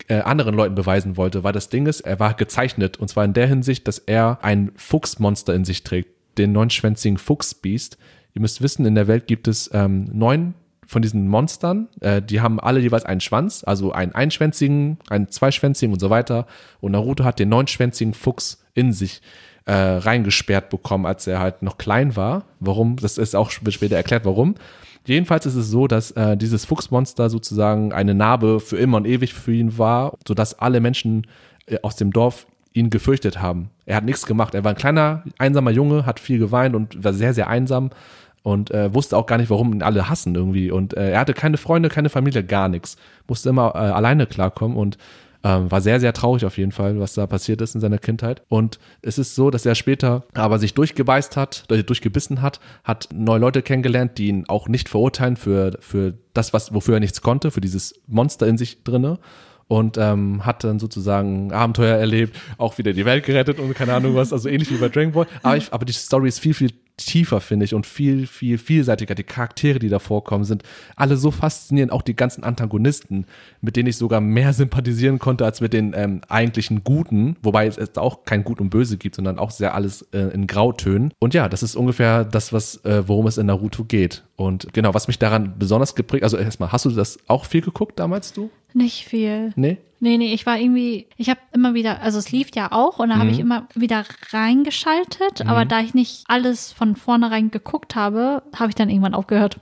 äh, 0.07 0.21
anderen 0.21 0.55
Leuten 0.55 0.75
beweisen 0.75 1.17
wollte, 1.17 1.43
weil 1.43 1.53
das 1.53 1.69
Ding 1.69 1.85
ist, 1.87 2.01
er 2.01 2.19
war 2.19 2.33
gezeichnet 2.33 2.97
und 2.97 3.07
zwar 3.07 3.25
in 3.25 3.33
der 3.33 3.47
Hinsicht, 3.47 3.87
dass 3.87 3.97
er 3.97 4.39
ein 4.41 4.71
Fuchsmonster 4.75 5.53
in 5.53 5.65
sich 5.65 5.83
trägt, 5.83 6.09
den 6.37 6.51
neunschwänzigen 6.51 7.17
Fuchsbiest. 7.17 7.97
Ihr 8.33 8.41
müsst 8.41 8.61
wissen, 8.61 8.85
in 8.85 8.95
der 8.95 9.07
Welt 9.07 9.27
gibt 9.27 9.47
es 9.47 9.69
ähm, 9.73 10.09
neun 10.11 10.53
von 10.85 11.01
diesen 11.01 11.27
Monstern, 11.27 11.87
äh, 12.01 12.21
die 12.21 12.41
haben 12.41 12.59
alle 12.59 12.79
jeweils 12.79 13.05
einen 13.05 13.21
Schwanz, 13.21 13.63
also 13.65 13.91
einen 13.91 14.13
einschwänzigen, 14.13 14.99
einen 15.09 15.29
zweischwänzigen 15.29 15.93
und 15.93 15.99
so 15.99 16.09
weiter. 16.09 16.45
Und 16.79 16.91
Naruto 16.91 17.23
hat 17.23 17.39
den 17.39 17.49
neunschwänzigen 17.49 18.13
Fuchs 18.13 18.63
in 18.75 18.93
sich 18.93 19.21
äh, 19.65 19.73
reingesperrt 19.73 20.69
bekommen, 20.69 21.07
als 21.07 21.25
er 21.25 21.39
halt 21.39 21.63
noch 21.63 21.77
klein 21.77 22.15
war. 22.15 22.45
Warum? 22.59 22.97
Das 22.97 23.17
ist 23.17 23.35
auch 23.35 23.49
später 23.49 23.95
erklärt, 23.95 24.25
warum. 24.25 24.55
Jedenfalls 25.05 25.45
ist 25.45 25.55
es 25.55 25.69
so, 25.69 25.87
dass 25.87 26.11
äh, 26.11 26.35
dieses 26.35 26.65
Fuchsmonster 26.65 27.29
sozusagen 27.29 27.93
eine 27.93 28.13
Narbe 28.13 28.59
für 28.59 28.77
immer 28.77 28.97
und 28.97 29.05
ewig 29.05 29.33
für 29.33 29.53
ihn 29.53 29.77
war, 29.77 30.17
sodass 30.27 30.59
alle 30.59 30.79
Menschen 30.79 31.27
äh, 31.67 31.77
aus 31.81 31.95
dem 31.95 32.11
Dorf 32.11 32.47
ihn 32.73 32.89
gefürchtet 32.89 33.41
haben. 33.41 33.69
Er 33.85 33.95
hat 33.95 34.03
nichts 34.03 34.25
gemacht. 34.25 34.53
Er 34.53 34.63
war 34.63 34.71
ein 34.71 34.77
kleiner, 34.77 35.23
einsamer 35.37 35.71
Junge, 35.71 36.05
hat 36.05 36.19
viel 36.19 36.39
geweint 36.39 36.75
und 36.75 37.03
war 37.03 37.13
sehr, 37.13 37.33
sehr 37.33 37.47
einsam 37.47 37.91
und 38.43 38.69
äh, 38.71 38.93
wusste 38.93 39.17
auch 39.17 39.25
gar 39.25 39.37
nicht, 39.37 39.49
warum 39.49 39.73
ihn 39.73 39.81
alle 39.81 40.09
hassen 40.09 40.35
irgendwie. 40.35 40.71
Und 40.71 40.95
äh, 40.95 41.11
er 41.11 41.19
hatte 41.19 41.33
keine 41.33 41.57
Freunde, 41.57 41.89
keine 41.89 42.09
Familie, 42.09 42.43
gar 42.43 42.67
nichts. 42.67 42.97
Musste 43.27 43.49
immer 43.49 43.73
äh, 43.75 43.77
alleine 43.77 44.27
klarkommen 44.27 44.77
und 44.77 44.97
ähm, 45.45 45.69
war 45.71 45.79
sehr, 45.79 45.99
sehr 45.99 46.11
traurig 46.11 46.43
auf 46.43 46.57
jeden 46.57 46.71
Fall, 46.71 46.99
was 46.99 47.13
da 47.13 47.27
passiert 47.27 47.61
ist 47.61 47.75
in 47.75 47.81
seiner 47.81 47.99
Kindheit. 47.99 48.41
Und 48.49 48.79
es 49.03 49.19
ist 49.19 49.35
so, 49.35 49.51
dass 49.51 49.65
er 49.65 49.75
später 49.75 50.23
aber 50.33 50.57
sich 50.57 50.73
durchgebeißt 50.73 51.37
hat, 51.37 51.65
äh, 51.69 51.83
durchgebissen 51.83 52.41
hat, 52.41 52.59
hat 52.83 53.09
neue 53.13 53.39
Leute 53.39 53.61
kennengelernt, 53.61 54.17
die 54.17 54.27
ihn 54.27 54.45
auch 54.47 54.67
nicht 54.67 54.89
verurteilen 54.89 55.37
für, 55.37 55.77
für 55.79 56.15
das, 56.33 56.51
was, 56.51 56.73
wofür 56.73 56.95
er 56.95 56.99
nichts 56.99 57.21
konnte, 57.21 57.51
für 57.51 57.61
dieses 57.61 57.93
Monster 58.07 58.47
in 58.47 58.57
sich 58.57 58.83
drinne. 58.83 59.19
und 59.67 59.97
ähm, 59.97 60.45
hat 60.45 60.63
dann 60.63 60.79
sozusagen 60.79 61.51
Abenteuer 61.51 61.97
erlebt, 61.97 62.37
auch 62.57 62.77
wieder 62.77 62.93
die 62.93 63.05
Welt 63.05 63.25
gerettet 63.25 63.59
und 63.59 63.73
keine 63.73 63.93
Ahnung 63.93 64.15
was, 64.15 64.31
also 64.31 64.47
ähnlich 64.47 64.71
wie 64.71 64.77
bei 64.77 64.89
Dragon 64.89 65.13
Ball. 65.13 65.27
Aber, 65.41 65.57
ich, 65.57 65.73
aber 65.73 65.85
die 65.85 65.93
Story 65.93 66.27
ist 66.27 66.39
viel, 66.39 66.53
viel 66.53 66.71
tiefer, 66.97 67.41
finde 67.41 67.65
ich, 67.65 67.73
und 67.73 67.85
viel, 67.85 68.27
viel 68.27 68.57
vielseitiger. 68.57 69.15
Die 69.15 69.23
Charaktere, 69.23 69.79
die 69.79 69.89
da 69.89 69.99
vorkommen, 69.99 70.43
sind 70.43 70.63
alle 70.95 71.17
so 71.17 71.31
faszinierend. 71.31 71.91
Auch 71.91 72.01
die 72.01 72.15
ganzen 72.15 72.43
Antagonisten, 72.43 73.25
mit 73.61 73.75
denen 73.75 73.89
ich 73.89 73.97
sogar 73.97 74.21
mehr 74.21 74.53
sympathisieren 74.53 75.19
konnte 75.19 75.45
als 75.45 75.61
mit 75.61 75.73
den 75.73 75.93
ähm, 75.95 76.21
eigentlichen 76.29 76.83
Guten, 76.83 77.35
wobei 77.41 77.67
es, 77.67 77.77
es 77.77 77.97
auch 77.97 78.23
kein 78.25 78.43
Gut 78.43 78.61
und 78.61 78.69
Böse 78.69 78.97
gibt, 78.97 79.15
sondern 79.15 79.39
auch 79.39 79.51
sehr 79.51 79.75
alles 79.75 80.03
äh, 80.13 80.33
in 80.33 80.47
Grautönen. 80.47 81.13
Und 81.19 81.33
ja, 81.33 81.49
das 81.49 81.63
ist 81.63 81.75
ungefähr 81.75 82.23
das, 82.23 82.53
was, 82.53 82.83
äh, 82.85 83.07
worum 83.07 83.27
es 83.27 83.37
in 83.37 83.47
Naruto 83.47 83.83
geht. 83.83 84.23
Und 84.35 84.73
genau, 84.73 84.93
was 84.93 85.07
mich 85.07 85.19
daran 85.19 85.53
besonders 85.57 85.95
geprägt, 85.95 86.23
also 86.23 86.37
erstmal, 86.37 86.71
hast 86.71 86.85
du 86.85 86.89
das 86.89 87.17
auch 87.27 87.45
viel 87.45 87.61
geguckt 87.61 87.99
damals, 87.99 88.33
du? 88.33 88.49
Nicht 88.73 89.05
viel. 89.05 89.53
Nee? 89.55 89.77
Nee, 89.99 90.17
nee, 90.17 90.33
ich 90.33 90.45
war 90.45 90.59
irgendwie, 90.59 91.07
ich 91.17 91.29
habe 91.29 91.39
immer 91.53 91.73
wieder, 91.73 92.01
also 92.01 92.19
es 92.19 92.31
lief 92.31 92.49
ja 92.55 92.71
auch 92.71 92.99
und 92.99 93.09
da 93.09 93.15
habe 93.17 93.29
ich 93.29 93.39
immer 93.39 93.67
wieder 93.75 94.03
reingeschaltet, 94.31 95.41
aber 95.47 95.65
da 95.65 95.79
ich 95.81 95.93
nicht 95.93 96.23
alles 96.27 96.71
von 96.71 96.95
vornherein 96.95 97.51
geguckt 97.51 97.95
habe, 97.95 98.43
habe 98.55 98.69
ich 98.69 98.75
dann 98.75 98.89
irgendwann 98.89 99.13
aufgehört. 99.13 99.59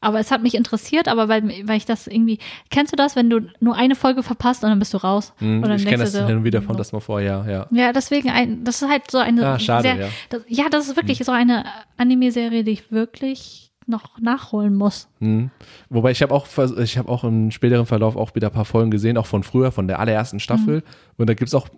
Aber 0.00 0.18
es 0.18 0.32
hat 0.32 0.42
mich 0.42 0.56
interessiert, 0.56 1.06
aber 1.06 1.28
weil, 1.28 1.44
weil 1.68 1.76
ich 1.76 1.86
das 1.86 2.08
irgendwie, 2.08 2.38
kennst 2.70 2.92
du 2.92 2.96
das, 2.96 3.14
wenn 3.14 3.30
du 3.30 3.40
nur 3.60 3.76
eine 3.76 3.94
Folge 3.94 4.22
verpasst 4.24 4.64
und 4.64 4.70
dann 4.70 4.78
bist 4.80 4.92
du 4.94 4.98
raus? 4.98 5.32
Dann 5.38 5.62
ich 5.76 5.84
kenne 5.84 6.02
das 6.02 6.16
hin 6.26 6.38
und 6.38 6.44
wieder 6.44 6.60
von 6.60 6.76
das 6.76 6.92
mal 6.92 7.00
vor, 7.00 7.20
ja, 7.20 7.46
ja. 7.48 7.66
Ja, 7.70 7.92
deswegen, 7.92 8.28
ein, 8.30 8.64
das 8.64 8.82
ist 8.82 8.88
halt 8.88 9.10
so 9.10 9.18
eine 9.18 9.46
Ah, 9.46 9.58
schade, 9.60 9.82
sehr, 9.82 9.96
ja. 9.96 10.08
Das, 10.30 10.42
ja, 10.48 10.64
das 10.70 10.88
ist 10.88 10.96
wirklich 10.96 11.18
so 11.24 11.30
eine 11.30 11.64
Anime-Serie, 11.98 12.64
die 12.64 12.72
ich 12.72 12.90
wirklich 12.90 13.71
noch 13.92 14.18
nachholen 14.20 14.74
muss. 14.74 15.08
Mhm. 15.20 15.50
Wobei 15.88 16.10
ich 16.10 16.22
habe 16.22 16.34
auch, 16.34 16.48
ich 16.78 16.98
habe 16.98 17.08
auch 17.08 17.22
im 17.22 17.50
späteren 17.52 17.86
Verlauf 17.86 18.16
auch 18.16 18.34
wieder 18.34 18.48
ein 18.48 18.52
paar 18.52 18.64
Folgen 18.64 18.90
gesehen, 18.90 19.16
auch 19.16 19.26
von 19.26 19.44
früher, 19.44 19.70
von 19.70 19.86
der 19.86 20.00
allerersten 20.00 20.40
Staffel. 20.40 20.82
Und 21.16 21.28
da 21.28 21.34
gibt's 21.34 21.54
auch, 21.54 21.68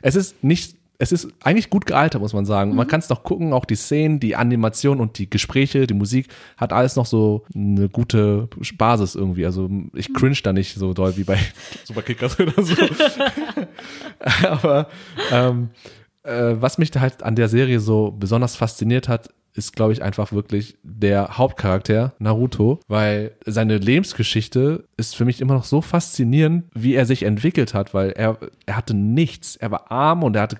es 0.00 0.16
ist 0.16 0.42
nicht, 0.42 0.76
es 0.98 1.12
ist 1.12 1.28
eigentlich 1.42 1.68
gut 1.68 1.84
gealtert, 1.84 2.22
muss 2.22 2.32
man 2.32 2.46
sagen. 2.46 2.74
Man 2.74 2.86
kann 2.86 3.00
es 3.00 3.10
noch 3.10 3.22
gucken, 3.22 3.52
auch 3.52 3.66
die 3.66 3.74
Szenen, 3.74 4.18
die 4.18 4.34
Animation 4.34 5.00
und 5.00 5.18
die 5.18 5.28
Gespräche, 5.28 5.86
die 5.86 5.94
Musik 5.94 6.28
hat 6.56 6.72
alles 6.72 6.96
noch 6.96 7.04
so 7.04 7.44
eine 7.54 7.90
gute 7.90 8.48
Basis 8.78 9.14
irgendwie. 9.14 9.44
Also 9.44 9.68
ich 9.92 10.14
cringe 10.14 10.38
da 10.42 10.54
nicht 10.54 10.74
so 10.74 10.94
doll 10.94 11.16
wie 11.18 11.24
bei 11.24 11.38
Superkickers 11.84 12.40
oder 12.40 12.62
so. 12.62 12.74
Aber 14.48 14.88
ähm, 15.30 15.68
äh, 16.22 16.54
was 16.60 16.78
mich 16.78 16.90
da 16.90 17.00
halt 17.00 17.22
an 17.22 17.36
der 17.36 17.48
Serie 17.48 17.80
so 17.80 18.10
besonders 18.10 18.56
fasziniert 18.56 19.08
hat, 19.08 19.30
ist, 19.56 19.74
glaube 19.74 19.92
ich, 19.92 20.02
einfach 20.02 20.32
wirklich 20.32 20.78
der 20.82 21.38
Hauptcharakter 21.38 22.14
Naruto, 22.18 22.80
weil 22.88 23.32
seine 23.44 23.78
Lebensgeschichte 23.78 24.84
ist 24.96 25.16
für 25.16 25.24
mich 25.24 25.40
immer 25.40 25.54
noch 25.54 25.64
so 25.64 25.80
faszinierend, 25.80 26.64
wie 26.74 26.94
er 26.94 27.06
sich 27.06 27.22
entwickelt 27.22 27.74
hat, 27.74 27.94
weil 27.94 28.10
er, 28.10 28.38
er 28.66 28.76
hatte 28.76 28.94
nichts. 28.94 29.56
Er 29.56 29.70
war 29.70 29.90
arm 29.90 30.22
und 30.22 30.36
er 30.36 30.42
hatte 30.42 30.58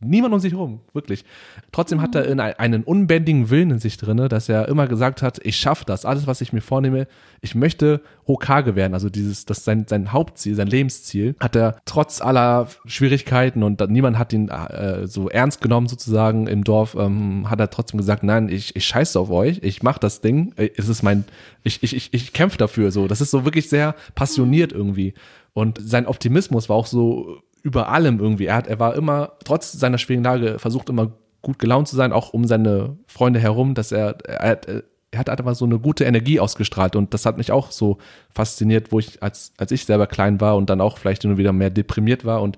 niemand 0.00 0.34
um 0.34 0.40
sich 0.40 0.52
herum, 0.52 0.80
wirklich. 0.92 1.24
Trotzdem 1.72 2.02
hat 2.02 2.14
er 2.14 2.26
in 2.26 2.38
ein- 2.38 2.58
einen 2.58 2.82
unbändigen 2.84 3.48
Willen 3.50 3.70
in 3.70 3.78
sich 3.78 3.96
drinne, 3.96 4.28
dass 4.28 4.48
er 4.48 4.68
immer 4.68 4.86
gesagt 4.86 5.22
hat, 5.22 5.40
ich 5.44 5.56
schaffe 5.56 5.84
das, 5.86 6.04
alles, 6.04 6.26
was 6.26 6.40
ich 6.42 6.52
mir 6.52 6.60
vornehme, 6.60 7.06
ich 7.40 7.54
möchte 7.54 8.02
Hokage 8.28 8.76
werden, 8.76 8.92
also 8.94 9.08
dieses, 9.08 9.46
das 9.46 9.64
sein, 9.64 9.86
sein 9.88 10.12
Hauptziel, 10.12 10.54
sein 10.54 10.66
Lebensziel, 10.66 11.34
hat 11.40 11.56
er 11.56 11.76
trotz 11.86 12.20
aller 12.20 12.68
Schwierigkeiten 12.84 13.62
und 13.62 13.80
niemand 13.90 14.18
hat 14.18 14.32
ihn 14.32 14.48
äh, 14.48 15.06
so 15.06 15.28
ernst 15.30 15.60
genommen 15.62 15.88
sozusagen 15.88 16.46
im 16.46 16.62
Dorf, 16.64 16.94
ähm, 16.98 17.48
hat 17.48 17.60
er 17.60 17.70
trotzdem 17.70 17.98
gesagt, 17.98 18.22
nein, 18.22 18.48
ich, 18.48 18.76
ich 18.76 18.84
scheiße 18.86 19.18
auf 19.18 19.30
euch, 19.30 19.60
ich 19.62 19.82
mach 19.82 19.98
das 19.98 20.20
Ding, 20.20 20.52
äh, 20.56 20.70
es 20.76 20.88
ist 20.88 21.02
mein, 21.02 21.24
ich, 21.62 21.82
ich, 21.82 21.96
ich, 21.96 22.12
ich 22.12 22.32
kämpfe 22.32 22.58
dafür, 22.58 22.90
so, 22.90 23.06
das 23.08 23.20
ist 23.20 23.30
so 23.30 23.44
wirklich 23.44 23.68
sehr 23.68 23.94
passioniert 24.14 24.72
irgendwie. 24.72 25.14
Und 25.54 25.78
sein 25.80 26.06
Optimismus 26.06 26.68
war 26.68 26.76
auch 26.76 26.86
so 26.86 27.38
über 27.66 27.88
allem 27.88 28.20
irgendwie. 28.20 28.46
Er, 28.46 28.54
hat, 28.56 28.68
er 28.68 28.78
war 28.78 28.94
immer, 28.94 29.32
trotz 29.44 29.72
seiner 29.72 29.98
schwierigen 29.98 30.22
Lage, 30.24 30.58
versucht 30.60 30.88
immer 30.88 31.10
gut 31.42 31.58
gelaunt 31.58 31.88
zu 31.88 31.96
sein, 31.96 32.12
auch 32.12 32.32
um 32.32 32.44
seine 32.44 32.96
Freunde 33.08 33.40
herum, 33.40 33.74
dass 33.74 33.90
er, 33.90 34.16
er, 34.24 34.50
hat- 34.50 34.66
er 34.68 35.18
hat 35.18 35.28
einfach 35.30 35.54
so 35.56 35.64
eine 35.64 35.78
gute 35.80 36.04
Energie 36.04 36.38
ausgestrahlt 36.40 36.94
und 36.94 37.12
das 37.14 37.26
hat 37.26 37.38
mich 37.38 37.50
auch 37.50 37.70
so 37.72 37.98
fasziniert, 38.30 38.92
wo 38.92 38.98
ich, 39.00 39.22
als, 39.22 39.52
als 39.56 39.72
ich 39.72 39.84
selber 39.84 40.06
klein 40.06 40.40
war 40.40 40.56
und 40.56 40.68
dann 40.70 40.80
auch 40.80 40.98
vielleicht 40.98 41.24
nur 41.24 41.38
wieder 41.38 41.52
mehr 41.52 41.70
deprimiert 41.70 42.24
war 42.24 42.40
und 42.42 42.56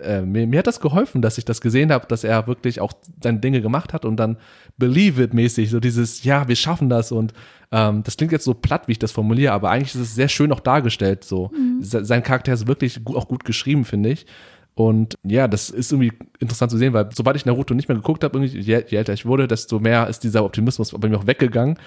äh, 0.00 0.22
mir, 0.22 0.46
mir 0.46 0.58
hat 0.58 0.66
das 0.66 0.80
geholfen, 0.80 1.22
dass 1.22 1.38
ich 1.38 1.44
das 1.44 1.60
gesehen 1.60 1.92
habe, 1.92 2.06
dass 2.06 2.24
er 2.24 2.46
wirklich 2.46 2.80
auch 2.80 2.92
seine 3.22 3.38
Dinge 3.38 3.60
gemacht 3.60 3.92
hat 3.92 4.04
und 4.04 4.16
dann 4.16 4.36
believe 4.78 5.22
it 5.22 5.34
mäßig, 5.34 5.70
so 5.70 5.80
dieses, 5.80 6.24
ja, 6.24 6.48
wir 6.48 6.56
schaffen 6.56 6.88
das 6.88 7.12
und 7.12 7.32
ähm, 7.72 8.02
das 8.02 8.16
klingt 8.16 8.32
jetzt 8.32 8.44
so 8.44 8.54
platt, 8.54 8.88
wie 8.88 8.92
ich 8.92 8.98
das 8.98 9.12
formuliere, 9.12 9.52
aber 9.52 9.70
eigentlich 9.70 9.94
ist 9.94 10.00
es 10.00 10.14
sehr 10.14 10.28
schön 10.28 10.52
auch 10.52 10.60
dargestellt 10.60 11.24
so. 11.24 11.50
Se- 11.80 12.04
Sein 12.04 12.22
Charakter 12.22 12.52
ist 12.52 12.66
wirklich 12.66 13.04
gut, 13.04 13.16
auch 13.16 13.28
gut 13.28 13.44
geschrieben, 13.44 13.84
finde 13.84 14.10
ich. 14.10 14.26
Und 14.74 15.14
ja, 15.24 15.48
das 15.48 15.70
ist 15.70 15.90
irgendwie 15.90 16.12
interessant 16.38 16.70
zu 16.70 16.76
sehen, 16.76 16.92
weil 16.92 17.08
sobald 17.14 17.34
ich 17.36 17.46
Naruto 17.46 17.72
nicht 17.72 17.88
mehr 17.88 17.96
geguckt 17.96 18.22
habe, 18.22 18.38
irgendwie, 18.38 18.58
je, 18.60 18.84
je 18.86 18.98
älter 18.98 19.14
ich 19.14 19.24
wurde, 19.24 19.48
desto 19.48 19.80
mehr 19.80 20.06
ist 20.06 20.22
dieser 20.22 20.44
Optimismus 20.44 20.90
bei 20.92 21.08
mir 21.08 21.16
auch 21.18 21.26
weggegangen. 21.26 21.78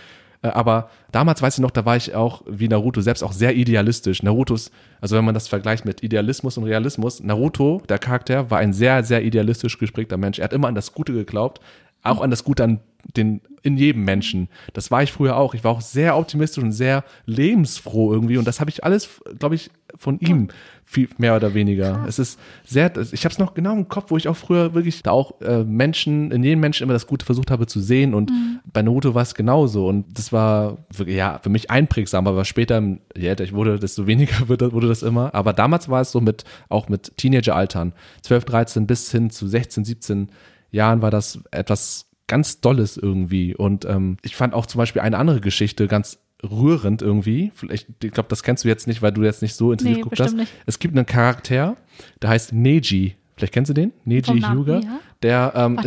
Äh, 0.41 0.49
Aber 0.49 0.90
damals 1.11 1.41
weiß 1.41 1.57
ich 1.57 1.61
noch, 1.61 1.72
da 1.72 1.86
war 1.86 1.98
ich 1.98 2.16
auch 2.16 2.41
wie 2.48 2.68
Naruto 2.68 3.02
selbst 3.02 3.24
auch 3.24 3.32
sehr 3.34 3.56
idealistisch. 3.56 4.24
Narutos, 4.24 4.72
also 5.02 5.16
wenn 5.16 5.26
man 5.26 5.34
das 5.34 5.48
vergleicht 5.48 5.86
mit 5.86 6.03
Idealismus 6.03 6.57
und 6.57 6.64
Realismus, 6.64 7.22
Naruto, 7.22 7.82
der 7.90 7.99
Charakter, 7.99 8.49
war 8.52 8.60
ein 8.60 8.74
sehr, 8.74 9.03
sehr 9.03 9.24
idealistisch 9.24 9.78
gesprägter 9.78 10.18
Mensch. 10.18 10.40
Er 10.40 10.45
hat 10.45 10.53
immer 10.53 10.68
an 10.68 10.76
das 10.76 10.94
Gute 10.94 11.14
geglaubt, 11.14 11.60
auch 12.03 12.22
an 12.22 12.30
das 12.30 12.44
Gute 12.44 12.64
an 12.64 12.80
den, 13.18 13.41
in 13.61 13.77
jedem 13.77 14.03
Menschen. 14.03 14.49
Das 14.73 14.91
war 14.91 15.03
ich 15.03 15.11
früher 15.11 15.36
auch. 15.38 15.53
Ich 15.53 15.64
war 15.64 15.72
auch 15.72 15.81
sehr 15.81 16.18
optimistisch 16.18 16.64
und 16.64 16.72
sehr 16.72 17.03
lebensfroh 17.26 18.14
irgendwie. 18.14 18.38
Und 18.38 18.45
das 18.45 18.60
habe 18.60 18.69
ich 18.69 18.84
alles, 18.84 19.22
glaube 19.38 19.56
ich, 19.56 19.72
von 19.95 20.19
ihm 20.19 20.49
viel 20.84 21.10
mehr 21.18 21.36
oder 21.36 21.53
weniger. 21.53 22.03
Es 22.07 22.19
ist 22.19 22.40
sehr, 22.65 22.91
ich 23.11 23.26
habe 23.26 23.34
es 23.34 23.38
noch 23.38 23.53
genau 23.53 23.73
im 23.73 23.88
Kopf, 23.88 24.11
wo 24.11 24.18
ich 24.18 24.27
auch 24.27 24.36
früher 24.36 24.73
wirklich 24.73 25.03
da 25.03 25.11
auch 25.11 25.40
äh, 25.41 25.64
Menschen, 25.64 26.31
in 26.31 26.44
jedem 26.44 26.60
Menschen 26.60 26.84
immer 26.84 26.94
das 26.94 27.07
Gute 27.07 27.26
versucht 27.26 27.52
habe 27.52 27.68
zu 27.68 27.80
sehen. 27.80 28.14
Und 28.14 28.31
bei 28.72 28.81
Naruto 28.81 29.14
war 29.14 29.23
es 29.23 29.36
genauso. 29.36 29.88
Und 29.88 30.18
das 30.18 30.31
war 30.31 30.77
wirklich, 30.91 31.18
ja, 31.18 31.40
für 31.41 31.49
mich 31.49 31.69
einprägsam, 31.69 32.27
aber 32.27 32.45
später, 32.45 32.81
je 33.15 33.27
älter 33.27 33.44
ich 33.44 33.53
wurde, 33.53 33.80
desto 33.80 34.07
weniger 34.07 34.48
wurde, 34.49 34.72
wurde 34.73 34.88
das 34.88 35.03
immer. 35.03 35.34
Aber 35.34 35.53
damals 35.53 35.90
war 35.90 36.02
es 36.02 36.11
so 36.11 36.22
mit, 36.22 36.44
auch 36.69 36.90
mit 36.90 37.18
Teenager-Altern, 37.18 37.94
12, 38.22 38.45
13 38.45 38.88
bis 38.88 39.11
hin 39.11 39.30
zu 39.30 39.48
16, 39.48 39.86
17 39.86 40.30
Jahren 40.72 41.02
war 41.02 41.11
das 41.11 41.40
etwas 41.52 42.09
ganz 42.30 42.61
Dolles 42.61 42.95
irgendwie. 42.95 43.53
Und 43.56 43.84
ähm, 43.84 44.15
ich 44.23 44.38
fand 44.38 44.53
auch 44.53 44.65
zum 44.65 44.80
Beispiel 44.80 45.01
eine 45.01 45.18
andere 45.18 45.41
Geschichte 45.41 45.88
ganz 45.88 46.19
rührend 46.41 47.01
irgendwie. 47.01 47.51
Vielleicht, 47.53 47.88
ich 48.01 48.11
glaube, 48.11 48.30
das 48.30 48.43
kennst 48.43 48.64
du 48.64 48.69
jetzt 48.69 48.88
nicht, 48.88 49.01
weil 49.01 49.11
du 49.11 49.23
jetzt 49.23 49.41
nicht 49.41 49.56
so 49.56 49.73
intensiv 49.73 49.97
Nee, 49.97 50.01
geguckt 50.03 50.19
hast. 50.22 50.34
nicht. 50.38 50.53
Es 50.65 50.80
gibt 50.80 50.95
einen 50.95 51.06
Charakter, 51.06 51.76
der 52.22 52.30
heißt 52.30 52.53
Neji. 52.53 53.15
Vielleicht 53.35 53.53
kennst 53.53 53.69
du 53.69 53.73
den? 53.73 53.91
Neji 54.06 54.41
Hyuga. 54.41 54.80
ja. 54.80 54.99
Der, 55.22 55.51
ähm, 55.56 55.80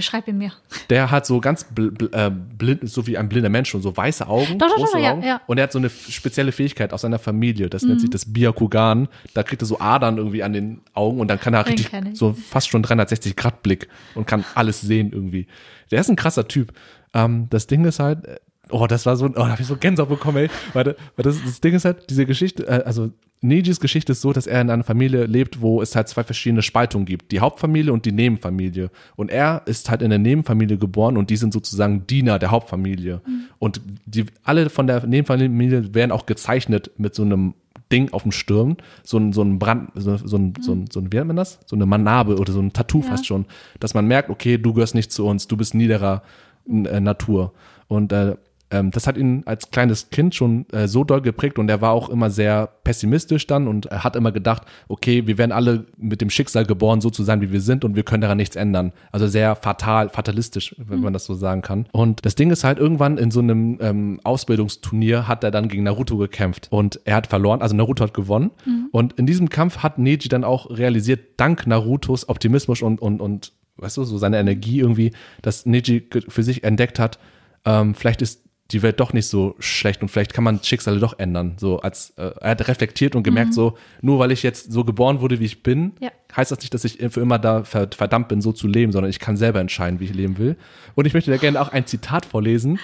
beschreib 0.00 0.26
ihn 0.28 0.38
mir. 0.38 0.52
der 0.88 1.10
hat 1.10 1.26
so 1.26 1.40
ganz 1.40 1.64
bl 1.64 1.90
bl 1.90 2.08
äh, 2.12 2.30
blind, 2.30 2.88
so 2.90 3.06
wie 3.06 3.18
ein 3.18 3.28
blinder 3.28 3.50
Mensch 3.50 3.70
schon, 3.70 3.82
so 3.82 3.96
weiße 3.96 4.26
Augen, 4.26 4.58
Doch, 4.58 4.68
doch, 4.68 4.76
große 4.76 4.92
doch, 4.94 5.02
ja, 5.02 5.12
Augen. 5.12 5.22
ja. 5.22 5.34
Mhm. 5.34 5.40
Und 5.46 5.58
er 5.58 5.64
hat 5.64 5.72
so 5.72 5.78
eine 5.78 5.90
spezielle 5.90 6.52
Fähigkeit 6.52 6.92
aus 6.92 7.02
seiner 7.02 7.18
Familie. 7.18 7.68
Das 7.68 7.82
nennt 7.82 8.00
sich 8.00 8.10
das 8.10 8.32
Byakugan. 8.32 9.08
Da 9.34 9.42
kriegt 9.42 9.62
er 9.62 9.66
so 9.66 9.78
Adern 9.78 10.16
irgendwie 10.18 10.42
an 10.42 10.52
den 10.52 10.80
Augen 10.94 11.20
und 11.20 11.28
dann 11.28 11.38
kann 11.38 11.54
er 11.54 11.64
Den 11.64 11.74
richtig 11.74 12.16
so 12.16 12.32
fast 12.32 12.68
schon 12.68 12.82
360 12.82 13.36
Grad 13.36 13.62
Blick 13.62 13.88
und 14.14 14.26
kann 14.26 14.44
alles 14.54 14.80
sehen 14.80 15.12
irgendwie. 15.12 15.46
Der 15.90 16.00
ist 16.00 16.08
ein 16.08 16.16
krasser 16.16 16.48
Typ. 16.48 16.72
Ähm, 17.14 17.48
das 17.50 17.66
Ding 17.66 17.84
ist 17.84 17.98
halt, 17.98 18.24
äh, 18.26 18.36
oh, 18.70 18.86
das 18.86 19.06
war 19.06 19.16
so, 19.16 19.26
oh, 19.26 19.28
da 19.28 19.48
habe 19.48 19.60
ich 19.60 19.68
so 19.68 19.76
Gänsehaut 19.76 20.08
bekommen, 20.08 20.38
ey. 20.38 20.50
Warte, 20.72 20.96
weil 21.16 21.22
das, 21.24 21.42
das 21.44 21.60
Ding 21.60 21.74
ist 21.74 21.84
halt, 21.84 22.08
diese 22.10 22.26
Geschichte, 22.26 22.66
äh, 22.66 22.82
also 22.84 23.10
Nijis 23.42 23.80
Geschichte 23.80 24.12
ist 24.12 24.20
so, 24.20 24.32
dass 24.32 24.46
er 24.46 24.60
in 24.60 24.68
einer 24.68 24.84
Familie 24.84 25.24
lebt, 25.24 25.62
wo 25.62 25.80
es 25.80 25.96
halt 25.96 26.08
zwei 26.08 26.24
verschiedene 26.24 26.60
Spaltungen 26.60 27.06
gibt. 27.06 27.32
Die 27.32 27.40
Hauptfamilie 27.40 27.90
und 27.90 28.04
die 28.04 28.12
Nebenfamilie. 28.12 28.90
Und 29.16 29.30
er 29.30 29.62
ist 29.64 29.88
halt 29.88 30.02
in 30.02 30.10
der 30.10 30.18
Nebenfamilie 30.18 30.76
geboren 30.76 31.16
und 31.16 31.30
die 31.30 31.36
sind 31.36 31.54
sozusagen 31.54 32.06
Diener 32.06 32.38
der 32.38 32.50
Hauptfamilie. 32.50 33.22
Und 33.58 33.80
die, 34.04 34.26
alle 34.42 34.68
von 34.68 34.86
der 34.86 35.06
Nebenfamilie 35.06 35.94
werden 35.94 36.12
auch 36.12 36.26
gezeichnet 36.26 36.90
mit 36.98 37.14
so 37.14 37.22
einem 37.22 37.54
Ding 37.90 38.12
auf 38.12 38.22
dem 38.22 38.32
Stirn, 38.32 38.76
so 39.02 39.18
ein, 39.18 39.32
so 39.32 39.42
ein 39.42 39.58
Brand, 39.58 39.90
so, 39.94 40.16
so 40.16 40.36
ein, 40.36 40.54
so 40.60 40.72
ein, 40.72 40.86
so 40.90 41.00
ein, 41.00 41.10
wie 41.10 41.16
nennt 41.16 41.28
man 41.28 41.36
das? 41.36 41.58
So 41.66 41.76
eine 41.76 41.86
Manabe 41.86 42.36
oder 42.36 42.52
so 42.52 42.60
ein 42.60 42.72
Tattoo 42.72 43.02
fast 43.02 43.26
schon, 43.26 43.46
dass 43.80 43.94
man 43.94 44.06
merkt, 44.06 44.30
okay, 44.30 44.58
du 44.58 44.72
gehörst 44.74 44.94
nicht 44.94 45.10
zu 45.10 45.26
uns, 45.26 45.48
du 45.48 45.56
bist 45.56 45.74
niederer 45.74 46.22
äh, 46.68 47.00
Natur. 47.00 47.52
Und 47.88 48.12
äh, 48.12 48.36
ähm, 48.70 48.90
das 48.90 49.06
hat 49.06 49.16
ihn 49.16 49.42
als 49.46 49.70
kleines 49.70 50.10
Kind 50.10 50.34
schon 50.34 50.68
äh, 50.70 50.88
so 50.88 51.04
doll 51.04 51.20
geprägt 51.20 51.58
und 51.58 51.68
er 51.68 51.80
war 51.80 51.92
auch 51.92 52.08
immer 52.08 52.30
sehr 52.30 52.68
pessimistisch 52.84 53.46
dann 53.46 53.68
und 53.68 53.86
er 53.86 54.04
hat 54.04 54.16
immer 54.16 54.32
gedacht, 54.32 54.62
okay, 54.88 55.26
wir 55.26 55.38
werden 55.38 55.52
alle 55.52 55.86
mit 55.96 56.20
dem 56.20 56.30
Schicksal 56.30 56.64
geboren, 56.64 57.00
so 57.00 57.10
zu 57.10 57.22
sein, 57.22 57.40
wie 57.40 57.52
wir 57.52 57.60
sind 57.60 57.84
und 57.84 57.96
wir 57.96 58.02
können 58.02 58.20
daran 58.20 58.36
nichts 58.36 58.56
ändern. 58.56 58.92
Also 59.12 59.26
sehr 59.26 59.56
fatal, 59.56 60.08
fatalistisch, 60.08 60.74
wenn 60.78 61.00
man 61.00 61.12
das 61.12 61.24
so 61.24 61.34
sagen 61.34 61.62
kann. 61.62 61.86
Und 61.92 62.24
das 62.24 62.34
Ding 62.34 62.50
ist 62.50 62.64
halt, 62.64 62.78
irgendwann 62.78 63.18
in 63.18 63.30
so 63.30 63.40
einem 63.40 63.78
ähm, 63.80 64.20
Ausbildungsturnier 64.24 65.28
hat 65.28 65.44
er 65.44 65.50
dann 65.50 65.68
gegen 65.68 65.82
Naruto 65.82 66.16
gekämpft 66.16 66.68
und 66.70 67.00
er 67.04 67.16
hat 67.16 67.26
verloren, 67.26 67.62
also 67.62 67.74
Naruto 67.74 68.04
hat 68.04 68.14
gewonnen. 68.14 68.50
Und 68.92 69.14
in 69.14 69.26
diesem 69.26 69.48
Kampf 69.48 69.78
hat 69.78 69.98
Neji 69.98 70.28
dann 70.28 70.44
auch 70.44 70.70
realisiert, 70.70 71.20
dank 71.36 71.66
Narutos 71.66 72.28
Optimismus 72.28 72.82
und, 72.82 73.00
und, 73.00 73.20
und 73.20 73.52
weißt 73.76 73.96
du, 73.96 74.04
so 74.04 74.18
seine 74.18 74.38
Energie 74.38 74.80
irgendwie, 74.80 75.12
dass 75.42 75.66
Neji 75.66 76.08
für 76.28 76.42
sich 76.42 76.64
entdeckt 76.64 76.98
hat, 76.98 77.18
ähm, 77.64 77.94
vielleicht 77.94 78.22
ist 78.22 78.42
die 78.72 78.82
Welt 78.82 79.00
doch 79.00 79.12
nicht 79.12 79.26
so 79.26 79.54
schlecht 79.58 80.02
und 80.02 80.08
vielleicht 80.10 80.32
kann 80.32 80.44
man 80.44 80.62
Schicksale 80.62 80.98
doch 81.00 81.18
ändern. 81.18 81.54
So 81.58 81.80
als 81.80 82.10
äh, 82.16 82.30
er 82.40 82.50
hat 82.50 82.68
reflektiert 82.68 83.14
und 83.16 83.22
gemerkt, 83.22 83.54
so 83.54 83.76
nur 84.00 84.18
weil 84.18 84.30
ich 84.32 84.42
jetzt 84.42 84.72
so 84.72 84.84
geboren 84.84 85.20
wurde, 85.20 85.40
wie 85.40 85.44
ich 85.44 85.62
bin, 85.62 85.92
Ja. 86.00 86.10
heißt 86.36 86.50
das 86.52 86.60
nicht, 86.60 86.72
dass 86.74 86.84
ich 86.84 86.98
für 87.10 87.20
immer 87.20 87.38
da 87.38 87.64
ver- 87.64 87.88
verdammt 87.96 88.28
bin, 88.28 88.40
so 88.40 88.52
zu 88.52 88.66
leben, 88.68 88.92
sondern 88.92 89.10
ich 89.10 89.18
kann 89.18 89.36
selber 89.36 89.60
entscheiden, 89.60 90.00
wie 90.00 90.04
ich 90.04 90.14
leben 90.14 90.38
will. 90.38 90.56
Und 90.94 91.06
ich 91.06 91.14
möchte 91.14 91.30
da 91.30 91.36
gerne 91.36 91.60
auch 91.60 91.68
ein 91.70 91.86
Zitat 91.86 92.24
vorlesen, 92.26 92.78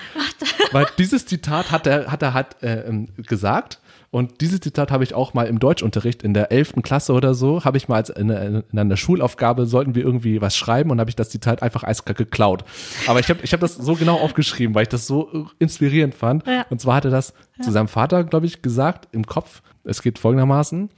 weil 0.73 0.87
dieses 0.99 1.27
Zitat 1.27 1.71
hat 1.71 1.87
er 1.87 2.11
hat 2.11 2.23
er 2.23 2.35
halt 2.35 2.63
äh, 2.63 2.81
ähm, 2.89 3.09
gesagt. 3.27 3.81
Und 4.13 4.41
dieses 4.41 4.61
Zitat 4.61 4.93
habe 4.93 5.05
ich 5.05 5.15
auch 5.15 5.35
mal 5.35 5.47
im 5.47 5.59
Deutschunterricht 5.59 6.23
in 6.23 6.33
der 6.33 6.51
11. 6.53 6.75
Klasse 6.83 7.13
oder 7.13 7.35
so, 7.35 7.65
habe 7.65 7.77
ich 7.77 7.89
mal 7.89 7.97
als 7.97 8.09
in, 8.09 8.31
einer- 8.31 8.63
in 8.73 8.79
einer 8.79 8.97
Schulaufgabe, 8.97 9.67
sollten 9.67 9.95
wir 9.95 10.05
irgendwie 10.05 10.41
was 10.41 10.57
schreiben 10.57 10.91
und 10.91 11.01
habe 11.01 11.11
ich 11.11 11.17
das 11.17 11.29
Zitat 11.29 11.61
einfach 11.63 11.83
eiskalt 11.83 12.17
geklaut. 12.17 12.65
Aber 13.09 13.19
ich 13.21 13.29
habe 13.29 13.41
ich 13.43 13.53
hab 13.53 13.61
das 13.61 13.75
so 13.75 13.95
genau 13.95 14.17
aufgeschrieben, 14.19 14.75
weil 14.75 14.85
ich 14.85 14.89
das 14.89 15.07
so 15.07 15.49
inspirierend 15.59 16.15
fand. 16.15 16.47
Ja. 16.47 16.65
Und 16.71 16.81
zwar 16.81 16.95
hat 16.97 17.05
er 17.05 17.11
das 17.11 17.35
zu 17.61 17.71
seinem 17.73 17.89
Vater, 17.89 18.25
glaube 18.25 18.47
ich, 18.47 18.63
gesagt 18.63 19.09
im 19.13 19.27
Kopf. 19.27 19.61
Es 19.85 20.01
geht 20.03 20.19
folgendermaßen. 20.19 20.89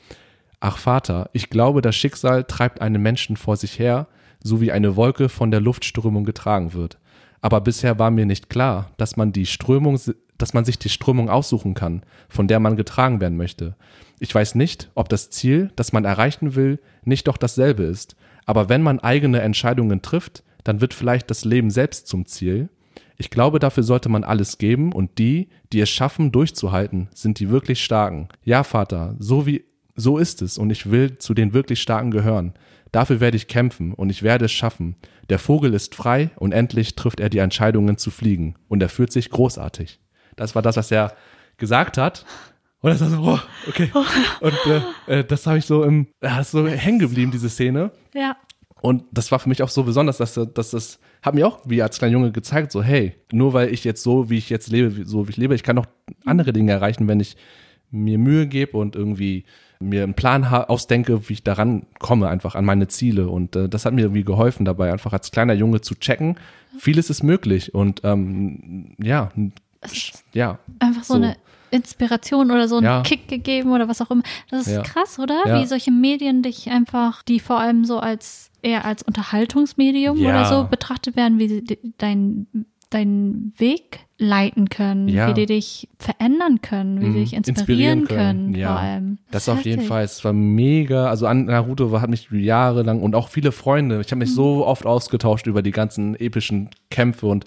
Ach 0.60 0.76
Vater, 0.76 1.30
ich 1.32 1.50
glaube, 1.50 1.80
das 1.82 1.96
Schicksal 1.96 2.44
treibt 2.44 2.80
einen 2.82 3.00
Menschen 3.02 3.36
vor 3.36 3.56
sich 3.56 3.78
her, 3.78 4.06
so 4.44 4.60
wie 4.60 4.70
eine 4.70 4.96
Wolke 4.96 5.28
von 5.28 5.50
der 5.50 5.60
Luftströmung 5.60 6.24
getragen 6.24 6.72
wird. 6.74 6.98
Aber 7.40 7.60
bisher 7.60 7.98
war 7.98 8.10
mir 8.10 8.26
nicht 8.26 8.50
klar, 8.50 8.90
dass 8.96 9.16
man 9.16 9.32
die 9.32 9.46
Strömung, 9.46 9.98
dass 10.38 10.54
man 10.54 10.64
sich 10.64 10.78
die 10.78 10.88
Strömung 10.88 11.28
aussuchen 11.28 11.74
kann, 11.74 12.02
von 12.28 12.48
der 12.48 12.60
man 12.60 12.76
getragen 12.76 13.20
werden 13.20 13.36
möchte. 13.36 13.76
Ich 14.20 14.34
weiß 14.34 14.54
nicht, 14.56 14.90
ob 14.94 15.08
das 15.08 15.30
Ziel, 15.30 15.70
das 15.76 15.92
man 15.92 16.04
erreichen 16.04 16.54
will, 16.54 16.80
nicht 17.04 17.28
doch 17.28 17.36
dasselbe 17.36 17.84
ist. 17.84 18.16
Aber 18.46 18.68
wenn 18.68 18.82
man 18.82 18.98
eigene 18.98 19.40
Entscheidungen 19.40 20.02
trifft, 20.02 20.42
dann 20.64 20.80
wird 20.80 20.94
vielleicht 20.94 21.30
das 21.30 21.44
Leben 21.44 21.70
selbst 21.70 22.08
zum 22.08 22.26
Ziel. 22.26 22.68
Ich 23.16 23.30
glaube, 23.30 23.58
dafür 23.58 23.82
sollte 23.82 24.08
man 24.08 24.24
alles 24.24 24.58
geben 24.58 24.92
und 24.92 25.18
die, 25.18 25.48
die 25.72 25.80
es 25.80 25.90
schaffen, 25.90 26.32
durchzuhalten, 26.32 27.08
sind 27.14 27.40
die 27.40 27.50
wirklich 27.50 27.82
Starken. 27.82 28.28
Ja, 28.44 28.64
Vater, 28.64 29.16
so 29.18 29.46
wie, 29.46 29.64
so 29.96 30.18
ist 30.18 30.42
es 30.42 30.58
und 30.58 30.70
ich 30.70 30.90
will 30.90 31.18
zu 31.18 31.34
den 31.34 31.52
wirklich 31.52 31.82
Starken 31.82 32.10
gehören. 32.10 32.54
Dafür 32.92 33.20
werde 33.20 33.36
ich 33.36 33.48
kämpfen 33.48 33.92
und 33.92 34.10
ich 34.10 34.22
werde 34.22 34.46
es 34.46 34.52
schaffen. 34.52 34.96
Der 35.28 35.38
Vogel 35.38 35.74
ist 35.74 35.94
frei 35.94 36.30
und 36.36 36.52
endlich 36.52 36.94
trifft 36.96 37.20
er 37.20 37.28
die 37.28 37.38
Entscheidungen 37.38 37.98
zu 37.98 38.10
fliegen 38.10 38.54
und 38.68 38.82
er 38.82 38.88
fühlt 38.88 39.12
sich 39.12 39.30
großartig. 39.30 40.00
Das 40.36 40.54
war 40.54 40.62
das, 40.62 40.76
was 40.76 40.90
er 40.90 41.14
gesagt 41.56 41.98
hat. 41.98 42.24
Und 42.80 42.90
das 42.90 43.00
war 43.00 43.08
so, 43.10 43.22
oh, 43.22 43.38
okay. 43.68 43.90
Und 44.40 44.54
äh, 45.08 45.18
äh, 45.18 45.24
das 45.24 45.48
habe 45.48 45.58
ich 45.58 45.66
so 45.66 45.82
im, 45.82 46.06
ist 46.20 46.52
so 46.52 46.64
hängen 46.68 47.00
geblieben, 47.00 47.32
diese 47.32 47.50
Szene. 47.50 47.90
Ja. 48.14 48.36
Und 48.80 49.02
das 49.10 49.32
war 49.32 49.40
für 49.40 49.48
mich 49.48 49.64
auch 49.64 49.68
so 49.68 49.82
besonders, 49.82 50.18
dass, 50.18 50.34
dass 50.34 50.70
das 50.70 51.00
hat 51.20 51.34
mir 51.34 51.48
auch 51.48 51.58
wie 51.64 51.82
als 51.82 51.98
kleiner 51.98 52.12
Junge 52.12 52.30
gezeigt, 52.30 52.70
so 52.70 52.80
hey, 52.80 53.16
nur 53.32 53.52
weil 53.52 53.72
ich 53.74 53.82
jetzt 53.82 54.04
so, 54.04 54.30
wie 54.30 54.38
ich 54.38 54.48
jetzt 54.50 54.70
lebe, 54.70 55.04
so 55.04 55.26
wie 55.26 55.32
ich 55.32 55.36
lebe, 55.36 55.56
ich 55.56 55.64
kann 55.64 55.74
noch 55.74 55.86
andere 56.24 56.52
Dinge 56.52 56.70
erreichen, 56.70 57.08
wenn 57.08 57.18
ich 57.18 57.36
mir 57.90 58.18
Mühe 58.18 58.46
gebe 58.46 58.76
und 58.76 58.94
irgendwie 58.94 59.44
mir 59.80 60.02
einen 60.02 60.14
Plan 60.14 60.44
ausdenke, 60.44 61.28
wie 61.28 61.34
ich 61.34 61.42
daran 61.44 61.86
komme, 61.98 62.28
einfach 62.28 62.54
an 62.54 62.64
meine 62.64 62.88
Ziele. 62.88 63.28
Und 63.28 63.54
äh, 63.56 63.68
das 63.68 63.84
hat 63.84 63.92
mir 63.94 64.02
irgendwie 64.02 64.24
geholfen 64.24 64.64
dabei, 64.64 64.92
einfach 64.92 65.12
als 65.12 65.30
kleiner 65.30 65.54
Junge 65.54 65.80
zu 65.80 65.94
checken, 65.94 66.36
vieles 66.78 67.10
ist 67.10 67.22
möglich. 67.22 67.74
Und 67.74 68.00
ähm, 68.04 68.94
ja, 69.00 69.30
ja, 70.32 70.58
Einfach 70.80 71.04
so, 71.04 71.14
So. 71.14 71.20
eine 71.22 71.36
Inspiration 71.70 72.50
oder 72.50 72.66
so 72.66 72.76
einen 72.78 72.84
Ja. 72.86 73.02
Kick 73.02 73.28
gegeben 73.28 73.70
oder 73.72 73.88
was 73.88 74.00
auch 74.00 74.10
immer. 74.10 74.22
Das 74.50 74.66
ist 74.66 74.72
Ja. 74.74 74.82
krass, 74.82 75.18
oder? 75.18 75.40
Ja. 75.46 75.60
Wie 75.60 75.66
solche 75.66 75.90
Medien 75.90 76.42
dich 76.42 76.70
einfach, 76.70 77.22
die 77.22 77.38
vor 77.40 77.60
allem 77.60 77.84
so 77.84 77.98
als 78.00 78.50
eher 78.62 78.84
als 78.84 79.02
Unterhaltungsmedium 79.04 80.18
oder 80.20 80.44
so 80.46 80.64
betrachtet 80.68 81.14
werden, 81.14 81.38
wie 81.38 81.62
dein 81.98 82.46
deinen 82.90 83.52
Weg 83.58 84.00
leiten 84.18 84.68
können, 84.68 85.08
Ja. 85.08 85.28
wie 85.28 85.34
die 85.34 85.46
dich 85.46 85.88
verändern 85.98 86.60
können, 86.60 87.00
wie 87.00 87.06
Mhm. 87.06 87.12
sie 87.12 87.18
dich 87.20 87.32
inspirieren, 87.34 88.00
Inspirieren 88.00 88.04
können, 88.06 88.42
können, 88.46 88.54
ja. 88.54 88.68
vor 88.68 88.78
allem. 88.80 89.18
Das 89.30 89.48
auf 89.48 89.64
jeden. 89.64 89.82
Fall. 89.82 90.04
Es 90.04 90.24
war 90.24 90.32
mega. 90.32 91.08
Also 91.08 91.26
an 91.26 91.44
Naruto 91.44 92.00
hat 92.00 92.10
mich 92.10 92.28
jahrelang 92.30 93.00
und 93.02 93.14
auch 93.14 93.28
viele 93.28 93.52
Freunde. 93.52 94.00
Ich 94.00 94.10
habe 94.10 94.18
mich 94.20 94.34
so 94.34 94.66
oft 94.66 94.86
ausgetauscht 94.86 95.46
über 95.46 95.62
die 95.62 95.70
ganzen 95.70 96.14
epischen 96.16 96.70
Kämpfe 96.90 97.26
und 97.26 97.44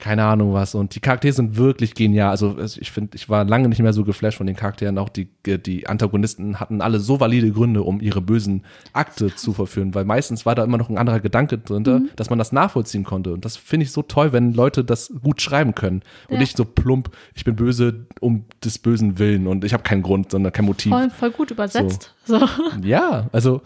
keine 0.00 0.24
Ahnung 0.24 0.52
was. 0.52 0.74
Und 0.74 0.94
die 0.94 1.00
Charaktere 1.00 1.32
sind 1.32 1.56
wirklich 1.56 1.94
genial. 1.94 2.30
Also 2.30 2.56
ich 2.58 2.90
finde, 2.90 3.16
ich 3.16 3.28
war 3.28 3.44
lange 3.44 3.68
nicht 3.68 3.80
mehr 3.80 3.92
so 3.92 4.04
geflasht 4.04 4.38
von 4.38 4.46
den 4.46 4.56
Charakteren. 4.56 4.98
Auch 4.98 5.08
die, 5.08 5.28
die 5.46 5.86
Antagonisten 5.86 6.58
hatten 6.58 6.80
alle 6.80 6.98
so 6.98 7.20
valide 7.20 7.50
Gründe, 7.52 7.82
um 7.82 8.00
ihre 8.00 8.20
bösen 8.20 8.64
Akte 8.92 9.34
zu 9.34 9.52
verführen. 9.52 9.94
Weil 9.94 10.04
meistens 10.04 10.44
war 10.46 10.54
da 10.54 10.64
immer 10.64 10.78
noch 10.78 10.88
ein 10.88 10.98
anderer 10.98 11.20
Gedanke 11.20 11.58
drin, 11.58 12.10
dass 12.16 12.30
man 12.30 12.38
das 12.38 12.50
nachvollziehen 12.52 13.04
konnte. 13.04 13.32
Und 13.32 13.44
das 13.44 13.56
finde 13.56 13.84
ich 13.84 13.92
so 13.92 14.02
toll, 14.02 14.32
wenn 14.32 14.52
Leute 14.52 14.82
das 14.84 15.12
gut 15.22 15.40
schreiben 15.42 15.74
können. 15.74 16.02
Und 16.28 16.34
Ja. 16.34 16.40
nicht 16.40 16.56
so 16.56 16.64
plump, 16.64 17.10
ich 17.34 17.44
bin 17.44 17.54
böse 17.56 18.06
um 18.20 18.44
des 18.64 18.78
bösen 18.78 19.18
Willen 19.18 19.46
und 19.46 19.64
ich 19.64 19.72
habe 19.72 19.82
keinen 19.82 20.02
Grund, 20.02 20.30
sondern 20.30 20.52
kein 20.52 20.64
Motiv. 20.64 20.92
Voll, 20.92 21.10
voll 21.10 21.30
gut 21.30 21.50
übersetzt. 21.50 22.14
So. 22.24 22.40
Ja, 22.82 23.28
also, 23.32 23.60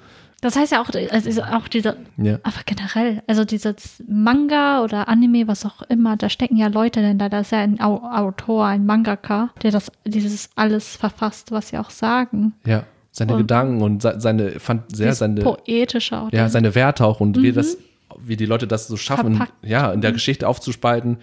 Das 0.44 0.56
heißt 0.56 0.72
ja 0.72 0.82
auch, 0.82 0.90
ist 0.90 1.42
auch 1.42 1.68
dieser, 1.68 1.96
ja. 2.18 2.38
aber 2.42 2.56
generell, 2.66 3.22
also 3.26 3.46
dieses 3.46 4.02
Manga 4.06 4.82
oder 4.84 5.08
Anime, 5.08 5.48
was 5.48 5.64
auch 5.64 5.80
immer, 5.88 6.18
da 6.18 6.28
stecken 6.28 6.56
ja 6.58 6.66
Leute 6.66 7.00
denn 7.00 7.18
da, 7.18 7.30
da 7.30 7.40
ist 7.40 7.52
ja 7.52 7.60
ein 7.60 7.80
Au 7.80 8.02
Autor, 8.02 8.66
ein 8.66 8.84
Mangaka, 8.84 9.50
der 9.62 9.70
das, 9.70 9.90
dieses 10.04 10.50
alles 10.54 10.96
verfasst, 10.96 11.50
was 11.50 11.68
sie 11.70 11.78
auch 11.78 11.88
sagen. 11.88 12.52
Ja, 12.66 12.84
seine 13.10 13.32
Und- 13.32 13.38
Gedanken 13.38 13.80
und 13.80 14.02
se- 14.02 14.16
seine, 14.18 14.60
fand 14.60 14.94
sehr 14.94 15.14
seine, 15.14 15.40
poetische 15.40 16.20
auch. 16.20 16.30
ja, 16.30 16.50
seine 16.50 16.74
Werte 16.74 17.06
auch 17.06 17.20
und 17.20 17.40
wie 17.40 17.52
das, 17.52 17.78
wie 18.22 18.36
die 18.36 18.44
Leute 18.46 18.66
das 18.66 18.86
so 18.86 18.98
schaffen, 18.98 19.36
Verpackt. 19.36 19.64
ja, 19.66 19.92
in 19.92 20.02
der 20.02 20.12
Geschichte 20.12 20.46
aufzuspalten, 20.46 21.18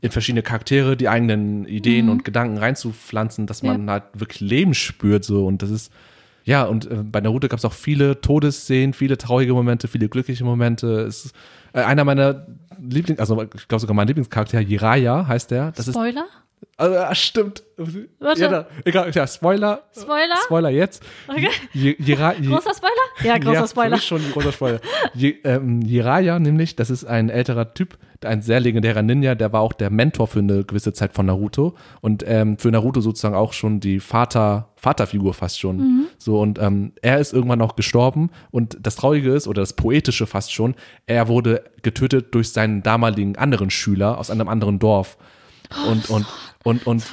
in 0.00 0.10
verschiedene 0.10 0.42
Charaktere, 0.42 0.96
die 0.96 1.10
eigenen 1.10 1.66
Ideen 1.66 2.08
und 2.08 2.24
Gedanken 2.24 2.56
reinzupflanzen, 2.56 3.46
dass 3.46 3.62
man 3.62 3.90
halt 3.90 4.04
wirklich 4.14 4.40
Leben 4.40 4.72
spürt, 4.72 5.24
so, 5.24 5.44
und 5.46 5.60
das 5.62 5.68
ist, 5.70 5.92
ja, 6.44 6.64
und 6.64 6.90
äh, 6.90 6.96
bei 7.02 7.20
Naruto 7.20 7.48
gab 7.48 7.58
es 7.58 7.64
auch 7.64 7.72
viele 7.72 8.20
Todesszenen, 8.20 8.92
viele 8.92 9.18
traurige 9.18 9.52
Momente, 9.52 9.88
viele 9.88 10.08
glückliche 10.08 10.44
Momente. 10.44 11.02
Es 11.02 11.26
ist 11.26 11.34
äh, 11.72 11.80
einer 11.80 12.04
meiner 12.04 12.46
Lieblings, 12.80 13.20
also 13.20 13.42
ich 13.42 13.68
glaube 13.68 13.80
sogar 13.80 13.94
mein 13.94 14.08
Lieblingscharakter, 14.08 14.60
Jiraiya 14.60 15.26
heißt 15.26 15.50
der. 15.50 15.72
Das 15.72 15.88
ist 15.88 15.94
Spoiler? 15.94 16.26
Also, 16.76 17.14
stimmt. 17.14 17.62
Warte. 18.18 18.40
Ja, 18.40 18.48
da, 18.48 18.66
egal, 18.84 19.10
ja, 19.12 19.26
Spoiler. 19.26 19.82
Spoiler? 19.96 20.36
Spoiler 20.44 20.70
jetzt. 20.70 21.02
Okay. 21.28 21.48
Je, 21.72 21.94
Großer 21.94 22.74
Spoiler? 22.74 22.92
Ja, 23.22 23.38
großer 23.38 23.52
ja, 23.52 23.66
Spoiler. 23.66 23.96
Mich 23.96 24.04
schon 24.04 24.24
ein 24.24 24.32
großer 24.32 24.52
Spoiler. 24.52 24.80
Je, 25.14 25.36
ähm, 25.44 25.80
nämlich, 25.80 26.76
das 26.76 26.90
ist 26.90 27.04
ein 27.04 27.28
älterer 27.28 27.74
Typ, 27.74 27.98
ein 28.24 28.42
sehr 28.42 28.60
legendärer 28.60 29.02
Ninja, 29.02 29.34
der 29.34 29.52
war 29.52 29.60
auch 29.60 29.72
der 29.72 29.90
Mentor 29.90 30.26
für 30.26 30.38
eine 30.38 30.64
gewisse 30.64 30.92
Zeit 30.92 31.12
von 31.12 31.26
Naruto 31.26 31.74
und 32.00 32.24
ähm, 32.26 32.58
für 32.58 32.70
Naruto 32.70 33.00
sozusagen 33.00 33.34
auch 33.34 33.52
schon 33.52 33.80
die 33.80 34.00
Vater, 34.00 34.70
Vaterfigur 34.76 35.34
fast 35.34 35.60
schon. 35.60 35.76
Mhm. 35.76 36.06
So 36.18 36.40
und 36.40 36.58
ähm, 36.58 36.92
er 37.02 37.18
ist 37.18 37.32
irgendwann 37.32 37.60
auch 37.62 37.76
gestorben 37.76 38.30
und 38.50 38.78
das 38.80 38.96
Traurige 38.96 39.32
ist, 39.32 39.48
oder 39.48 39.62
das 39.62 39.74
Poetische 39.74 40.26
fast 40.26 40.52
schon, 40.52 40.74
er 41.06 41.28
wurde 41.28 41.64
getötet 41.82 42.34
durch 42.34 42.50
seinen 42.50 42.82
damaligen 42.82 43.36
anderen 43.36 43.70
Schüler 43.70 44.18
aus 44.18 44.30
einem 44.30 44.48
anderen 44.48 44.78
Dorf. 44.78 45.18
Und, 45.88 46.10
und, 46.10 46.26
und, 46.64 46.86
und, 46.86 47.04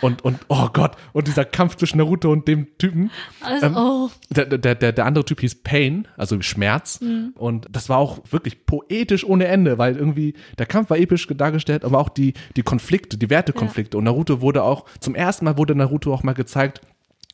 und, 0.00 0.24
und, 0.24 0.38
oh 0.48 0.68
Gott, 0.72 0.96
und 1.12 1.26
dieser 1.26 1.44
Kampf 1.44 1.76
zwischen 1.76 1.98
Naruto 1.98 2.30
und 2.30 2.46
dem 2.46 2.78
Typen. 2.78 3.10
Also, 3.40 3.66
Ähm, 3.66 3.76
oh, 3.76 4.10
Der, 4.30 4.46
der, 4.46 4.74
der, 4.74 4.92
der 4.92 5.06
andere 5.06 5.24
Typ 5.24 5.40
hieß 5.40 5.62
Pain, 5.62 6.06
also 6.16 6.40
Schmerz. 6.40 7.00
Mhm. 7.00 7.32
Und 7.36 7.66
das 7.70 7.88
war 7.88 7.98
auch 7.98 8.20
wirklich 8.30 8.64
poetisch 8.66 9.24
ohne 9.24 9.46
Ende, 9.46 9.78
weil 9.78 9.96
irgendwie 9.96 10.34
der 10.58 10.66
Kampf 10.66 10.90
war 10.90 10.98
episch 10.98 11.26
dargestellt, 11.26 11.84
aber 11.84 11.98
auch 11.98 12.08
die, 12.08 12.34
die 12.56 12.62
Konflikte, 12.62 13.16
die 13.18 13.30
Wertekonflikte. 13.30 13.98
Und 13.98 14.04
Naruto 14.04 14.40
wurde 14.40 14.62
auch, 14.62 14.84
zum 15.00 15.14
ersten 15.14 15.44
Mal 15.44 15.58
wurde 15.58 15.74
Naruto 15.74 16.12
auch 16.12 16.22
mal 16.22 16.34
gezeigt, 16.34 16.80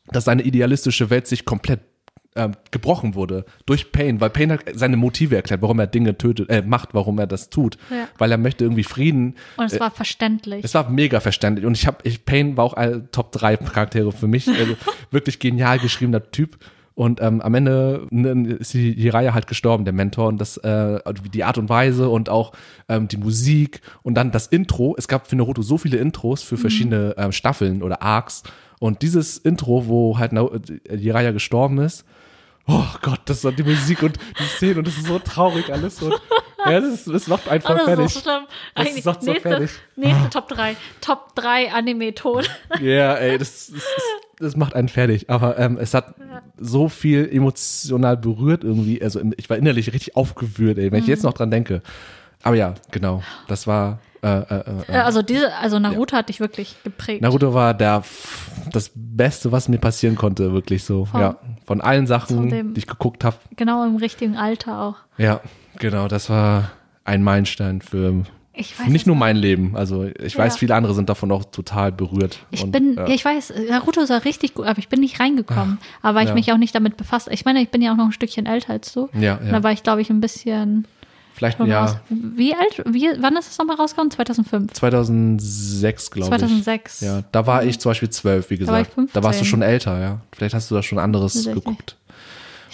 dass 0.09 0.25
seine 0.25 0.43
idealistische 0.43 1.11
Welt 1.11 1.27
sich 1.27 1.45
komplett 1.45 1.81
ähm, 2.37 2.53
gebrochen 2.71 3.15
wurde 3.15 3.45
durch 3.67 3.93
Pain, 3.93 4.21
weil 4.21 4.31
Pain 4.31 4.51
hat 4.53 4.61
seine 4.75 4.97
Motive 4.97 5.37
erklärt, 5.37 5.63
warum 5.63 5.79
er 5.79 5.87
Dinge 5.87 6.19
tötet, 6.19 6.51
äh, 6.51 6.63
macht, 6.63 6.95
warum 6.95 7.19
er 7.19 7.27
das 7.27 7.49
tut, 7.51 7.79
Ja. 7.91 8.09
weil 8.19 8.31
er 8.33 8.39
möchte 8.39 8.65
irgendwie 8.65 8.85
Frieden. 8.85 9.37
und 9.57 9.67
es 9.67 9.79
war 9.79 9.91
verständlich. 9.91 10.65
Es 10.65 10.75
war 10.75 10.91
mega 10.91 11.21
verständlich 11.21 11.65
und 11.67 11.77
ich 11.77 11.87
habe, 11.87 11.99
ich, 12.03 12.25
Pain 12.25 12.57
war 12.57 12.65
auch 12.65 12.75
ein 12.75 13.09
Top 13.13 13.31
3 13.33 13.57
Charaktere 13.59 14.11
für 14.13 14.27
mich, 14.27 14.49
also 14.49 14.75
wirklich 15.11 15.39
genial 15.39 15.79
geschriebener 15.79 16.31
Typ. 16.31 16.59
Und 16.97 17.21
ähm, 17.21 17.41
am 17.41 17.55
Ende 17.55 18.07
ne, 18.11 18.55
ist 18.55 18.73
die 18.73 18.93
Jiraiya 18.93 19.35
halt 19.35 19.49
gestorben, 19.49 19.85
der 19.85 19.93
Mentor, 19.93 20.29
und 20.29 20.41
das, 20.41 20.59
äh, 20.59 21.01
die 21.33 21.43
Art 21.43 21.59
und 21.59 21.69
Weise 21.69 22.09
und 22.09 22.29
auch 22.29 22.53
ähm, 22.89 23.09
die 23.09 23.17
Musik 23.17 23.81
und 24.05 24.15
dann 24.15 24.31
das 24.31 24.47
Intro. 24.47 24.95
Es 24.97 25.09
gab 25.09 25.27
für 25.27 25.35
Naruto 25.35 25.63
so 25.63 25.77
viele 25.77 25.97
Intros 25.97 26.45
für 26.45 26.57
verschiedene 26.57 27.15
ähm, 27.19 27.33
Staffeln 27.33 27.83
oder 27.83 28.01
Arcs. 28.01 28.45
Und 28.79 29.03
dieses 29.03 29.39
Intro, 29.39 29.89
wo 29.89 30.19
halt 30.19 30.33
Jiraiya 30.89 31.33
gestorben 31.33 31.79
ist, 31.79 32.05
oh 32.67 32.87
Gott, 33.03 33.21
das 33.27 33.45
war 33.45 33.53
die 33.53 33.63
Musik 33.63 34.03
und 34.03 34.19
die 34.39 34.45
Szene 34.45 34.79
und 34.79 34.87
das 34.87 34.97
ist 34.97 35.07
so 35.07 35.19
traurig 35.19 35.73
alles. 35.73 36.01
Und, 36.03 36.15
ja, 36.67 36.81
das, 36.81 36.93
ist, 36.93 37.07
das 37.09 37.27
macht 37.27 37.49
einfach 37.49 37.71
Oh, 37.71 37.75
das 37.75 37.83
ist 37.83 37.95
fertig. 37.95 38.13
so 38.15 38.21
schlimm. 38.21 38.43
Das 38.75 38.87
Eigentlich 38.87 39.05
macht 39.05 39.23
so 39.23 39.31
nächste, 39.31 39.49
fertig. 39.49 39.71
nächste 39.97 40.31
Top 40.31 40.49
3. 40.49 40.77
Top 41.01 41.35
3 41.35 41.73
Anime-Ton. 41.73 42.45
Ja, 42.81 43.15
ey, 43.15 43.37
das, 43.39 43.71
das, 43.73 43.83
das 44.39 44.57
macht 44.57 44.75
einen 44.75 44.89
fertig. 44.89 45.29
Aber 45.31 45.59
ähm, 45.59 45.79
es 45.79 45.93
hat 45.95 46.15
so 46.59 46.89
viel 46.89 47.29
emotional 47.31 48.17
berührt 48.17 48.65
irgendwie. 48.65 49.03
Also 49.03 49.21
ich 49.37 49.51
war 49.51 49.57
innerlich 49.57 49.93
richtig 49.93 50.17
aufgewühlt, 50.17 50.79
ey, 50.79 50.91
wenn 50.91 51.01
ich 51.03 51.07
jetzt 51.09 51.23
noch 51.23 51.35
dran 51.35 51.51
denke. 51.51 51.83
Aber 52.43 52.57
ja, 52.57 52.75
genau. 52.91 53.23
Das 53.49 53.67
war 53.67 53.99
Äh, 54.25 54.39
äh, 54.39 54.65
Äh, 54.89 54.93
äh, 54.93 54.97
Also 54.99 55.23
diese, 55.23 55.55
also 55.57 55.79
Naruto 55.79 56.17
hat 56.17 56.29
dich 56.29 56.41
wirklich 56.41 56.77
geprägt. 56.83 57.21
Naruto 57.23 57.53
war 57.55 57.75
der, 57.75 58.03
das 58.73 58.91
Beste, 58.95 59.53
was 59.53 59.69
mir 59.69 59.79
passieren 59.79 60.17
konnte, 60.17 60.53
wirklich 60.53 60.85
so. 60.85 61.05
Von- 61.05 61.21
ja, 61.21 61.37
von 61.67 61.81
allen 61.81 62.07
von 62.07 62.21
Sachen, 62.21 62.49
dem- 62.49 62.75
die 62.75 62.79
ich 62.79 62.87
geguckt 62.87 63.25
habe. 63.25 63.37
Genau 63.57 63.85
im 63.85 63.97
richtigen 63.97 64.37
Alter 64.37 64.81
auch. 64.81 64.97
Ja, 65.19 65.41
genau, 65.79 66.09
das 66.09 66.31
war 66.31 66.71
ein 67.05 67.23
Meilenstein 67.23 67.83
für 67.83 68.23
Ich 68.57 68.79
weiß 68.79 68.87
nicht 68.87 69.07
nur 69.07 69.17
mein 69.17 69.37
Leben. 69.37 69.77
Also 69.77 70.05
ich 70.05 70.39
weiß, 70.39 70.55
Ja. 70.55 70.59
viele 70.59 70.75
andere 70.77 70.95
sind 70.95 71.09
davon 71.09 71.31
auch 71.33 71.45
total 71.45 71.91
berührt. 71.93 72.39
Ich 72.53 72.63
Und, 72.63 72.71
bin, 72.73 72.95
ja. 72.95 73.07
ja. 73.09 73.13
ich 73.15 73.25
weiß, 73.25 73.53
Naruto 73.69 74.01
ist 74.01 74.11
ja 74.11 74.19
richtig 74.19 74.55
gut, 74.55 74.65
aber 74.67 74.79
ich 74.79 74.89
bin 74.89 75.01
nicht 75.01 75.19
reingekommen. 75.21 75.79
Aber 76.03 76.15
weil 76.21 76.25
Ja. 76.27 76.31
ich 76.31 76.35
mich 76.35 76.53
auch 76.53 76.57
nicht 76.57 76.75
damit 76.75 76.97
befasst. 76.97 77.29
Ich 77.33 77.45
meine, 77.45 77.61
ich 77.61 77.71
bin 77.71 77.83
ja 77.83 77.93
auch 77.93 77.97
noch 77.97 78.07
ein 78.07 78.13
Stückchen 78.13 78.47
älter 78.47 78.73
als 78.73 78.93
du. 78.93 79.09
ja, 79.13 79.37
Da 79.37 79.45
ja. 79.59 79.63
war 79.65 79.73
ich, 79.73 79.83
glaube 79.83 80.01
ich, 80.03 80.09
ein 80.11 80.21
bisschen. 80.21 80.87
Vielleicht 81.35 81.59
schon 81.59 81.69
ja 81.69 81.85
raus. 81.85 81.97
Wie 82.09 82.55
alt? 82.55 82.83
Wie, 82.87 83.11
wann 83.19 83.37
ist 83.37 83.51
es 83.51 83.59
nochmal 83.59 83.77
rausgekommen? 83.77 84.11
2005. 84.11 84.73
2006, 84.73 86.11
glaube 86.13 86.35
ich. 86.37 86.39
2006. 86.39 87.01
Ja, 87.01 87.23
da 87.33 87.47
war 87.47 87.65
ich 87.65 87.81
zum 87.81 87.91
Beispiel 87.91 88.09
zwölf, 88.11 88.51
wie 88.51 88.57
Da 88.57 88.83
gesagt. 88.83 88.93
Da, 89.13 89.23
warst 89.23 89.41
du 89.41 89.45
15. 89.45 89.47
schon 89.47 89.63
älter, 89.63 90.01
ja. 90.01 90.21
Vielleicht 90.33 90.55
hast 90.55 90.71
du 90.71 90.77
da 90.77 90.83
schon 90.83 90.99
anderes 90.99 91.45
geguckt. 91.45 91.97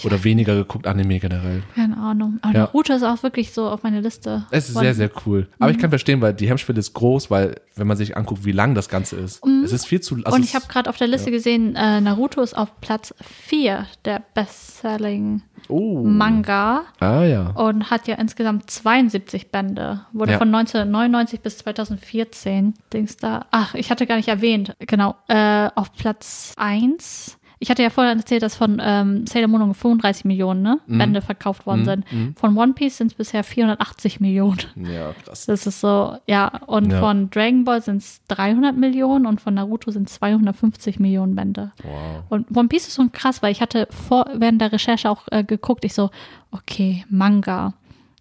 Oder 0.05 0.22
weniger 0.24 0.55
geguckt, 0.55 0.86
Anime 0.86 1.18
generell. 1.18 1.62
Keine 1.74 1.97
Ahnung. 1.97 2.39
Aber 2.43 2.52
Ja. 2.55 2.60
Naruto 2.60 2.93
ist 2.93 3.02
auch 3.02 3.22
wirklich 3.22 3.52
so 3.52 3.68
auf 3.68 3.82
meiner 3.82 4.01
Liste. 4.01 4.47
Es 4.51 4.68
ist 4.68 4.78
sehr, 4.78 4.94
sehr 4.94 5.10
cool. 5.27 5.48
Aber 5.59 5.70
ich 5.70 5.77
Mhm. 5.77 5.81
kann 5.82 5.90
verstehen, 5.90 6.20
weil 6.20 6.35
die 6.35 6.48
Hemmschwelle 6.48 6.78
ist 6.78 6.94
groß, 6.94 7.31
weil 7.31 7.60
wenn 7.77 7.86
man 7.86 7.97
sich 7.97 8.16
anguckt, 8.16 8.44
wie 8.44 8.52
lang 8.52 8.74
das 8.74 8.89
Ganze 8.89 9.16
ist, 9.16 9.40
es 9.64 9.72
ist 9.72 9.86
viel 9.86 10.01
zu. 10.01 10.16
Also 10.16 10.28
Mhm. 10.28 10.35
Und 10.35 10.44
ich 10.44 10.55
habe 10.55 10.66
gerade 10.68 10.89
auf 10.90 10.97
der 10.97 11.06
Liste 11.09 11.31
gesehen, 11.31 11.77
äh, 11.77 12.01
Naruto 12.01 12.40
ist 12.43 12.56
auf 12.56 12.81
Platz 12.81 13.14
4 13.22 13.86
der 14.05 14.22
Bestselling 14.35 15.43
oh. 15.68 16.02
Manga 16.05 16.82
Ah 16.98 17.22
ja. 17.24 17.51
und 17.51 17.90
hat 17.90 18.06
ja 18.09 18.16
insgesamt 18.16 18.70
72 18.70 19.51
Bände. 19.51 20.01
Wurde 20.12 20.32
Ja. 20.32 20.39
von 20.39 20.51
1999 20.51 21.40
bis 21.40 21.59
2014. 21.59 22.74
Dings 22.93 23.16
da. 23.16 23.47
Ach, 23.51 23.74
ich 23.74 23.90
hatte 23.90 24.06
gar 24.06 24.16
nicht 24.16 24.28
erwähnt. 24.28 24.74
Genau. 24.81 25.14
Äh, 25.28 25.68
auf 25.74 25.93
Platz 25.94 26.55
1. 26.56 27.39
Ich 27.62 27.68
hatte 27.70 27.82
ja 27.82 27.90
vorher 27.90 28.14
erzählt, 28.14 28.42
dass 28.42 28.56
von 28.56 28.80
ähm, 28.82 29.26
Sailor 29.26 29.48
Moon 29.48 29.60
ungefähr 29.60 29.82
35 29.82 30.24
Millionen 30.24 30.62
ne, 30.62 30.80
Bände 30.86 31.20
verkauft 31.20 31.66
worden 31.66 31.84
sind. 31.84 32.04
Von 32.38 32.56
One 32.56 32.72
Piece 32.72 32.96
sind 32.96 33.08
es 33.08 33.14
bisher 33.14 33.44
480 33.44 34.18
Millionen. 34.18 34.60
Ja, 34.76 35.12
krass. 35.12 35.44
Das 35.44 35.66
ist 35.66 35.80
so, 35.80 36.16
ja. 36.26 36.50
Und 36.66 36.90
Ja. 36.90 37.00
von 37.00 37.28
Dragon 37.28 37.64
Ball 37.64 37.82
sind 37.82 37.98
es 37.98 38.22
300 38.28 38.74
Millionen 38.74 39.26
und 39.26 39.42
von 39.42 39.52
Naruto 39.52 39.90
sind 39.90 40.08
250 40.08 40.98
Millionen 41.00 41.34
Bände. 41.34 41.72
Wow. 41.82 42.22
Und 42.30 42.56
One 42.56 42.68
Piece 42.68 42.88
ist 42.88 42.94
so 42.94 43.06
krass, 43.12 43.42
weil 43.42 43.52
ich 43.52 43.60
hatte 43.60 43.86
vor, 43.90 44.24
während 44.34 44.60
der 44.62 44.72
Recherche 44.72 45.10
auch 45.10 45.28
äh, 45.30 45.44
geguckt, 45.44 45.84
ich 45.84 45.92
so, 45.92 46.08
okay, 46.52 47.04
Manga. 47.10 47.74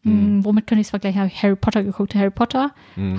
Hm, 0.03 0.43
womit 0.43 0.67
könnte 0.67 0.81
ich 0.81 0.87
es 0.87 0.91
vergleichen? 0.91 1.19
Habe 1.21 1.29
ich 1.33 1.41
Harry 1.41 1.55
Potter 1.55 1.83
geguckt. 1.83 2.13
Harry 2.13 2.29
Potter 2.31 2.71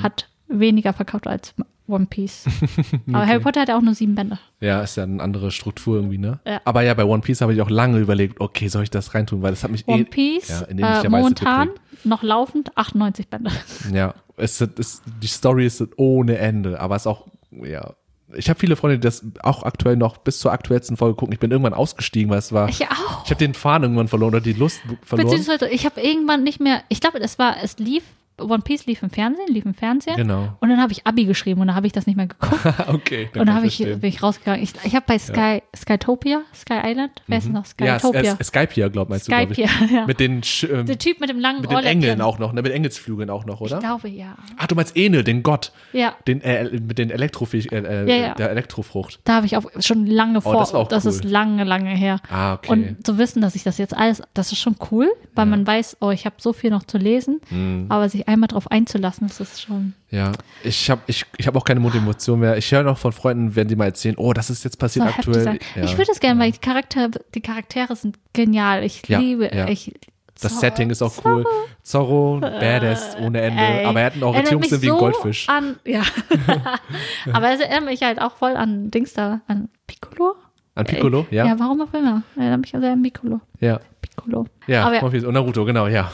hat 0.02 0.28
weniger 0.48 0.92
verkauft 0.92 1.26
als 1.26 1.55
One 1.91 2.07
Piece. 2.07 2.47
Aber 3.12 3.27
Harry 3.27 3.41
Potter 3.41 3.62
hat 3.62 3.69
ja 3.69 3.77
auch 3.77 3.83
nur 3.83 3.95
sieben 3.95 4.15
Bände. 4.15 4.39
Ja, 4.61 4.83
ist 4.83 4.97
ja 4.97 5.05
eine 5.05 5.23
andere 5.23 5.51
Struktur 5.51 5.97
irgendwie, 5.97 6.19
ne? 6.19 6.41
Ja. 6.47 6.61
Aber 6.65 6.83
ja, 6.83 6.95
bei 6.95 7.05
One 7.05 7.23
Piece 7.23 7.41
habe 7.41 7.53
ich 7.53 7.61
auch 7.61 7.71
lange 7.71 7.99
überlegt, 7.99 8.41
okay, 8.41 8.69
soll 8.69 8.85
ich 8.85 8.91
das 8.91 9.15
reintun, 9.15 9.43
weil 9.43 9.51
das 9.51 9.65
hat 9.65 9.71
mich 9.71 9.87
One 9.87 10.03
eh. 10.03 10.05
Piece, 10.05 10.49
ja, 10.49 10.61
in 10.62 10.79
äh, 10.79 11.09
momentan 11.09 11.69
geprägt. 11.69 12.07
noch 12.07 12.23
laufend 12.23 12.77
98 12.77 13.29
Bände. 13.29 13.51
Ja, 13.93 14.15
es 14.37 14.61
ist, 14.61 15.03
die 15.23 15.27
Story 15.27 15.67
ist 15.67 15.83
ohne 15.97 16.39
Ende, 16.39 16.81
aber 16.81 16.97
es 16.97 17.03
ist 17.03 17.07
auch, 17.07 17.27
ja. 17.51 17.95
Ich 18.35 18.49
habe 18.49 18.61
viele 18.61 18.77
Freunde, 18.77 18.99
die 18.99 19.03
das 19.03 19.25
auch 19.43 19.65
aktuell 19.65 19.97
noch 19.97 20.19
bis 20.19 20.39
zur 20.39 20.53
aktuellsten 20.53 20.97
Folge 20.97 21.17
gucken. 21.17 21.33
Ich 21.33 21.41
bin 21.41 21.51
irgendwann 21.51 21.75
ausgestiegen, 21.75 22.31
weil 22.31 22.39
es 22.39 22.53
war. 22.53 22.69
Ich 22.69 22.85
auch. 22.85 23.25
Ich 23.25 23.31
habe 23.31 23.39
den 23.41 23.55
Faden 23.55 23.83
irgendwann 23.83 24.07
verloren 24.07 24.35
oder 24.35 24.41
die 24.41 24.53
Lust 24.53 24.81
verloren. 25.03 25.27
Beziehungsweise, 25.27 25.69
ich 25.69 25.85
habe 25.85 26.01
irgendwann 26.01 26.45
nicht 26.45 26.61
mehr, 26.61 26.83
ich 26.89 27.01
glaube, 27.01 27.19
es 27.19 27.41
war, 27.41 27.57
es 27.61 27.79
lief, 27.79 28.05
One 28.41 28.62
Piece 28.62 28.87
lief 28.87 29.03
im 29.03 29.11
Fernsehen, 29.11 29.47
lief 29.49 29.65
im 29.65 29.75
Fernsehen. 29.75 30.17
Genau. 30.17 30.49
Und 30.61 30.69
dann 30.69 30.81
habe 30.81 30.93
ich 30.93 31.07
Abi 31.07 31.25
geschrieben 31.25 31.61
und 31.61 31.67
dann 31.69 31.77
habe 31.77 31.87
ich 31.87 31.93
das 31.93 32.07
nicht 32.07 32.17
mehr 32.17 32.27
geguckt. 32.27 32.61
okay. 32.89 33.29
und 33.35 33.47
dann 33.47 33.55
habe 33.55 33.67
ich, 33.67 33.79
bin 33.79 34.03
ich 34.05 34.23
rausgegangen. 34.23 34.62
Ich, 34.62 34.73
ich 34.85 34.95
habe 34.95 35.05
bei 35.07 35.19
Sky, 35.19 35.62
Skytopia, 35.77 36.43
Sky 36.55 36.81
Island, 36.85 37.12
wer 37.27 37.39
ist 37.39 37.49
noch 37.49 37.61
Mhm. 37.79 37.85
Ja, 37.87 37.97
es- 37.97 38.03
Skytopia? 38.03 39.05
meinst 39.09 39.29
du, 39.29 39.33
glaube 39.33 39.53
ich. 39.53 39.69
Skype, 39.71 39.95
ja. 39.95 40.07
Mit 40.07 40.21
den, 40.21 40.41
Sch- 40.43 40.71
ähm, 40.73 40.87
Der 40.87 40.99
Typ 40.99 41.21
mit 41.21 41.29
dem 41.31 41.39
langen 41.39 41.61
mit 41.61 41.71
den. 41.71 41.79
Engeln 41.79 42.21
auch 42.21 42.39
noch, 42.39 42.53
ne? 42.53 42.62
Mit 42.62 42.73
Engelsflügeln 42.73 43.31
auch 43.31 43.45
noch, 43.45 43.61
Ich 43.61 43.71
oder? 43.73 43.79
glaube, 43.81 44.09
ja. 44.09 44.37
Ach, 44.57 44.67
du 44.67 44.75
meinst 44.75 44.97
Enel, 44.97 45.25
den 45.25 45.43
Gott. 45.43 45.73
Ja, 45.93 46.15
Den, 46.27 46.41
äh, 46.43 46.65
mit 46.81 46.99
den 46.99 47.11
Elektrofähig, 47.11 47.71
äh, 47.73 47.79
äh, 47.79 48.09
Ja, 48.09 48.27
ja. 48.29 48.35
der 48.35 48.51
Elektrofrucht. 48.51 49.21
da 49.25 49.35
habe 49.37 49.47
ich 49.47 49.57
auch 49.57 49.65
schon 49.81 50.07
lange 50.07 50.41
vor. 50.41 50.55
Oh, 50.55 50.59
das 50.59 50.73
war 50.73 50.81
auch 50.81 50.89
cool. 51.05 51.11
ist 51.12 51.25
lange, 51.25 51.65
lange 51.65 51.91
her. 51.91 52.21
Ah, 52.31 52.55
okay. 52.55 52.73
Und 52.73 53.07
zu 53.07 53.19
wissen, 53.19 53.41
dass 53.43 53.55
ich 53.55 53.62
das 53.62 53.79
jetzt 53.79 53.97
alles, 53.97 54.23
das 54.35 54.53
ist 54.53 54.59
schon 54.59 54.77
cool, 54.91 55.11
weil 55.35 55.47
man 55.47 55.67
weiß, 55.67 55.99
oh, 56.01 56.11
ich 56.11 56.25
habe 56.27 56.37
so 56.39 56.53
viel 56.53 56.71
noch 56.71 56.85
zu 56.85 56.99
lesen. 56.99 57.41
Mhm. 57.51 57.87
Aber 57.89 58.09
sich 58.09 58.29
einmal 58.31 58.48
drauf 58.48 58.70
einzulassen, 58.70 59.28
das 59.28 59.40
ist 59.40 59.61
schon. 59.62 59.94
Ja, 60.11 60.32
ich 60.62 60.90
habe 60.90 61.02
ich, 61.07 61.27
ich 61.36 61.47
hab 61.47 61.57
auch 61.57 61.65
keine 61.65 61.81
Motivation 61.81 62.40
mehr. 62.40 62.57
Ich 62.57 62.70
höre 62.73 62.82
noch 62.82 62.98
von 62.98 63.12
Freunden, 63.12 63.55
wenn 63.57 63.69
die 63.69 63.77
mal 63.77 63.86
erzählen, 63.86 64.16
oh, 64.16 64.32
das 64.32 64.51
ist 64.51 64.65
jetzt 64.65 64.78
passiert 64.78 65.07
so 65.07 65.15
aktuell. 65.15 65.59
Ja. 65.77 65.82
Ich 65.85 65.97
würde 65.98 66.11
es 66.12 66.20
gerne, 66.20 66.40
weil 66.40 66.52
die 66.52 66.59
Charaktere, 66.59 67.11
die 67.35 67.40
Charaktere 67.40 67.94
sind 67.97 68.19
genial. 68.32 68.85
Ich 68.85 69.07
Ja, 69.09 69.19
liebe, 69.19 69.51
ja. 69.55 69.69
ich. 69.69 69.93
das 70.40 70.52
Zorro- 70.52 70.61
Setting 70.61 70.90
ist 70.90 71.02
auch 71.02 71.12
cool. 71.24 71.44
Zorro, 71.82 72.39
Badass 72.40 73.16
ohne 73.20 73.40
Ende. 73.40 73.62
Ey, 73.62 73.85
aber 73.85 74.01
er 74.01 74.07
hat 74.07 74.12
einen 74.15 74.23
Orientierungssinn 74.23 74.82
wie 74.82 74.90
ein 74.90 74.98
Goldfisch. 74.98 75.48
An, 75.48 75.77
ja. 75.85 76.02
aber 77.32 77.52
es 77.52 77.61
erinnert 77.61 77.85
mich 77.85 78.02
halt 78.02 78.20
auch 78.20 78.36
voll 78.36 78.57
an 78.57 78.90
Dings 78.90 79.12
da, 79.15 79.40
an 79.47 79.69
Piccolo. 79.86 80.35
An 80.74 80.86
Piccolo, 80.86 81.27
ja. 81.31 81.47
Ja, 81.47 81.59
warum 81.59 81.81
auch 81.82 81.93
immer. 81.94 82.23
Erinnert 82.36 82.61
mich 82.61 82.70
sehr 82.70 82.93
an 82.93 83.02
Piccolo. 83.02 83.40
Ja, 83.61 83.81
Piccolo. 84.01 84.47
ja. 84.66 84.85
Aber 84.86 84.94
ja, 84.97 85.09
Piece 85.09 85.24
und 85.24 85.35
Naruto, 85.35 85.64
genau, 85.64 85.86
ja. 85.86 86.10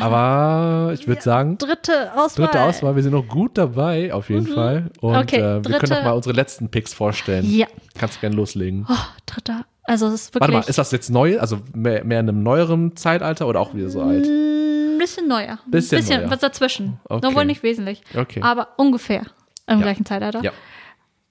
Aber 0.00 0.92
ich 0.92 1.06
würde 1.08 1.22
sagen, 1.22 1.58
dritte 1.58 2.12
Auswahl. 2.14 2.46
dritte 2.46 2.62
Auswahl, 2.62 2.96
wir 2.96 3.02
sind 3.02 3.12
noch 3.12 3.26
gut 3.26 3.56
dabei, 3.58 4.12
auf 4.12 4.30
jeden 4.30 4.46
Fall. 4.46 4.90
Und 5.00 5.12
Mhm. 5.12 5.18
Okay, 5.18 5.36
äh, 5.40 5.64
wir 5.64 5.78
können 5.78 5.92
noch 5.92 6.04
mal 6.04 6.12
unsere 6.12 6.34
letzten 6.34 6.68
Picks 6.70 6.92
vorstellen. 6.94 7.44
Ja. 7.48 7.66
Kannst 7.98 8.16
du 8.16 8.20
gerne 8.20 8.36
loslegen. 8.36 8.86
Oh, 8.88 8.94
dritter. 9.26 9.64
Also 9.84 10.06
es 10.08 10.14
ist 10.14 10.34
Warte 10.34 10.48
wirklich 10.48 10.64
mal, 10.66 10.70
ist 10.70 10.78
das 10.78 10.92
jetzt 10.92 11.10
neu? 11.10 11.38
Also 11.38 11.58
mehr, 11.74 12.04
mehr 12.04 12.20
in 12.20 12.28
einem 12.28 12.42
neueren 12.42 12.96
Zeitalter 12.96 13.46
oder 13.46 13.60
auch 13.60 13.74
wieder 13.74 13.90
so 13.90 14.00
alt? 14.02 14.24
ein 14.26 14.98
bisschen 14.98 15.28
neuer. 15.28 15.58
Bisschen 15.66 15.98
bisschen 15.98 16.20
neuer. 16.20 16.30
was 16.30 16.38
dazwischen. 16.38 17.00
Okay. 17.08 17.26
Nur 17.26 17.34
wohl 17.34 17.44
nicht 17.44 17.62
wesentlich. 17.62 18.02
Okay. 18.16 18.40
Aber 18.42 18.68
ungefähr 18.78 19.22
im 19.66 19.78
Ja. 19.78 19.82
gleichen 19.82 20.06
Zeitalter. 20.06 20.42
Ja. 20.42 20.52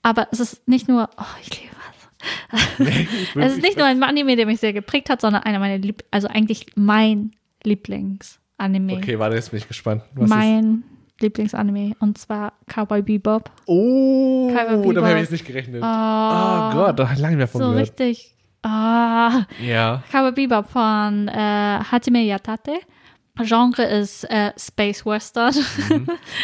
Aber 0.03 0.27
es 0.31 0.39
ist 0.39 0.67
nicht 0.67 0.87
nur, 0.87 1.09
oh, 1.17 1.23
ich 1.41 1.61
liebe 1.61 1.73
es. 2.79 3.53
Ist 3.53 3.61
nicht 3.61 3.77
nur 3.77 3.85
ein 3.85 4.01
Anime, 4.03 4.35
der 4.35 4.45
mich 4.45 4.59
sehr 4.59 4.73
geprägt 4.73 5.09
hat, 5.09 5.21
sondern 5.21 5.43
einer 5.43 5.59
meiner 5.59 5.77
Lieb 5.77 6.03
also 6.11 6.27
eigentlich 6.27 6.67
mein 6.75 7.31
Lieblingsanime. 7.63 8.93
Okay, 8.97 9.19
warte, 9.19 9.35
jetzt 9.35 9.51
bin 9.51 9.59
ich 9.59 9.67
gespannt. 9.67 10.03
Was 10.15 10.25
ist? 10.25 10.29
mein 10.29 10.83
Lieblingsanime. 11.19 11.95
Und 11.99 12.17
zwar 12.17 12.53
Cowboy 12.67 13.01
Bebop. 13.01 13.51
Oh, 13.65 14.49
Cowboy 14.49 14.65
damit 14.65 14.87
Bebop. 14.87 15.03
habe 15.03 15.13
ich 15.15 15.21
jetzt 15.21 15.31
nicht 15.31 15.45
gerechnet. 15.45 15.81
Oh, 15.83 15.85
Oh 15.85 16.71
Gott, 16.73 16.99
da 16.99 17.09
lange 17.17 17.37
mehr 17.37 17.47
von 17.47 17.61
so 17.61 17.67
gehört. 17.69 17.81
richtig. 17.99 18.35
Ah. 18.61 19.43
Ja. 19.61 20.03
Cowboy 20.11 20.31
Bebop 20.31 20.69
von 20.69 21.27
äh, 21.27 21.33
Hajime 21.91 22.23
Yatate. 22.23 22.73
Genre 23.41 23.83
ist 23.83 24.25
äh, 24.29 24.51
Space 24.57 25.05
Western. 25.05 25.53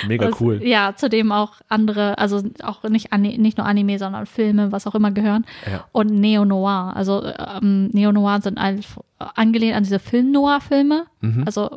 Mega 0.08 0.28
Was- 0.32 0.42
cool. 0.42 0.60
Ja, 0.64 0.96
zudem 0.96 1.32
auch 1.32 1.54
andere, 1.68 2.18
also 2.18 2.42
auch 2.64 2.82
nicht, 2.84 3.16
nicht 3.16 3.58
nur 3.58 3.68
Anime, 3.68 4.00
sondern 4.00 4.26
Filme, 4.26 4.72
was 4.72 4.88
auch 4.88 4.96
immer 4.96 5.12
gehören. 5.12 5.46
Ja. 5.72 5.86
Und 5.92 6.10
Neo-Noir. 6.12 6.94
Also 6.96 7.24
ähm, 7.26 7.90
Neo-Noir 7.94 8.42
sind 8.42 8.58
all, 8.58 8.80
angelehnt 9.36 9.76
an 9.76 9.84
diese 9.84 10.00
Film-Noir-Filme. 10.00 11.06
Mhm. 11.22 11.44
Also 11.46 11.70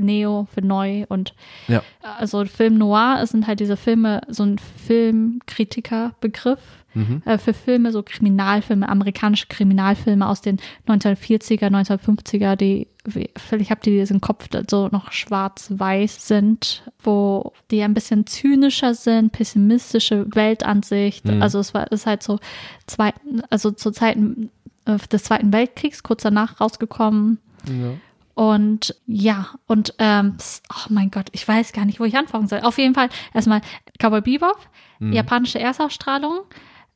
Neo 0.00 0.46
für 0.54 0.62
neu 0.62 1.04
und 1.08 1.34
Ja. 1.66 1.82
also 2.02 2.44
Film 2.44 2.78
Noir 2.78 3.24
sind 3.26 3.46
halt 3.46 3.60
diese 3.60 3.76
Filme, 3.76 4.20
so 4.28 4.42
ein 4.44 4.58
Filmkritiker-Begriff 4.86 6.60
Mhm. 6.94 7.22
äh, 7.26 7.36
für 7.38 7.52
Filme, 7.52 7.92
so 7.92 8.02
Kriminalfilme, 8.02 8.88
amerikanische 8.88 9.46
Kriminalfilme 9.48 10.26
aus 10.26 10.40
den 10.40 10.58
1940er, 10.88 11.68
1950er, 11.70 12.56
die, 12.56 12.88
vielleicht 13.36 13.70
habt 13.70 13.86
ihr 13.86 14.00
diesen 14.00 14.20
Kopf, 14.22 14.48
so 14.68 14.88
noch 14.90 15.12
schwarz-weiß 15.12 16.26
sind, 16.26 16.82
wo 17.02 17.52
die 17.70 17.82
ein 17.82 17.94
bisschen 17.94 18.26
zynischer 18.26 18.94
sind, 18.94 19.32
pessimistische 19.32 20.26
Weltansicht. 20.34 21.26
Mhm. 21.26 21.42
Also 21.42 21.58
es 21.60 21.74
war, 21.74 21.92
ist 21.92 22.06
halt 22.06 22.22
so 22.22 22.38
zwei, 22.86 23.12
also 23.50 23.70
zu 23.70 23.90
Zeiten 23.90 24.50
äh, 24.86 24.96
des 25.12 25.24
Zweiten 25.24 25.52
Weltkriegs, 25.52 26.02
kurz 26.02 26.22
danach 26.22 26.58
rausgekommen. 26.60 27.38
Ja. 27.66 27.92
Und 28.38 28.94
ja, 29.08 29.48
und 29.66 29.94
ähm, 29.98 30.36
oh 30.72 30.86
mein 30.90 31.10
Gott, 31.10 31.26
ich 31.32 31.48
weiß 31.48 31.72
gar 31.72 31.84
nicht, 31.84 31.98
wo 31.98 32.04
ich 32.04 32.16
anfangen 32.16 32.46
soll. 32.46 32.60
Auf 32.60 32.78
jeden 32.78 32.94
Fall 32.94 33.08
erstmal 33.34 33.62
Cowboy 33.98 34.20
Bebop, 34.20 34.58
japanische 35.00 35.58
Erstausstrahlung. 35.58 36.42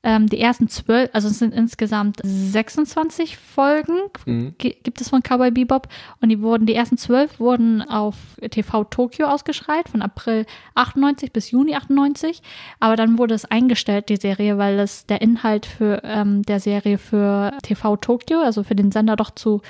Ähm, 0.05 0.29
die 0.29 0.39
ersten 0.41 0.69
zwölf, 0.69 1.11
also 1.13 1.27
es 1.29 1.41
sind 1.41 1.53
insgesamt 1.53 2.21
26 2.23 3.37
Folgen, 3.39 3.99
Mhm. 4.25 4.55
gi- 4.59 4.77
gibt 4.85 5.01
es 5.01 5.09
von 5.09 5.23
Cowboy 5.23 5.51
Bebop. 5.51 5.89
Und 6.21 6.29
die 6.29 6.41
wurden, 6.43 6.65
die 6.67 6.75
ersten 6.77 6.97
zwölf 6.97 7.41
wurden 7.41 7.83
auf 7.83 8.15
TV 8.51 8.85
Tokio 8.85 9.27
ausgestrahlt, 9.27 9.89
von 9.89 10.01
April 10.03 10.47
98 10.77 11.33
bis 11.33 11.51
Juni 11.51 11.75
98. 11.75 12.41
Aber 12.79 12.95
dann 12.95 13.19
wurde 13.19 13.35
es 13.35 13.45
eingestellt, 13.47 14.09
die 14.11 14.17
Serie, 14.17 14.59
weil 14.59 14.79
es 14.79 15.07
der 15.07 15.23
Inhalt 15.23 15.67
für 15.67 16.03
ähm, 16.05 16.43
der 16.43 16.61
Serie 16.61 16.99
für 16.99 17.53
TV 17.65 17.97
Tokio, 17.97 18.41
also 18.43 18.63
für 18.63 18.77
den 18.77 18.93
Sender, 18.93 19.17
doch 19.17 19.31
zu 19.33 19.61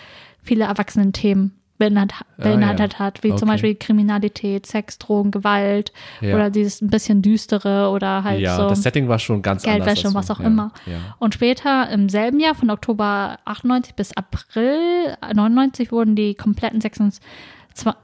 viele 0.42 0.64
Erwachsenen-Themen 0.64 1.58
beinhaltet, 1.88 2.16
beinhaltet 2.36 2.98
hat, 2.98 3.22
wie 3.22 3.28
zum 3.30 3.48
Okay. 3.48 3.52
Beispiel 3.52 3.74
Kriminalität, 3.74 4.66
Sex, 4.66 4.98
Drogen, 4.98 5.30
Gewalt 5.30 5.92
Ja. 6.20 6.34
oder 6.34 6.50
dieses 6.50 6.80
ein 6.80 6.88
bisschen 6.88 7.22
düstere 7.22 7.90
oder 7.90 8.24
halt 8.24 8.40
ja, 8.40 8.56
so. 8.56 8.68
das 8.68 8.82
Setting 8.82 9.08
war 9.08 9.18
schon 9.18 9.42
ganz 9.42 9.64
anders. 9.64 9.76
Geldwäsche 9.84 10.06
als 10.06 10.14
und 10.14 10.20
was 10.20 10.30
auch 10.30 10.40
ja, 10.40 10.46
immer. 10.46 10.72
Ja. 10.86 10.98
Und 11.18 11.34
später 11.34 11.88
im 11.90 12.08
selben 12.08 12.40
Jahr, 12.40 12.54
von 12.54 12.70
Oktober 12.70 13.38
98 13.44 13.94
bis 13.94 14.16
April 14.16 15.16
99, 15.34 15.92
wurden 15.92 16.16
die 16.16 16.34
kompletten 16.34 16.80
26, 16.80 17.22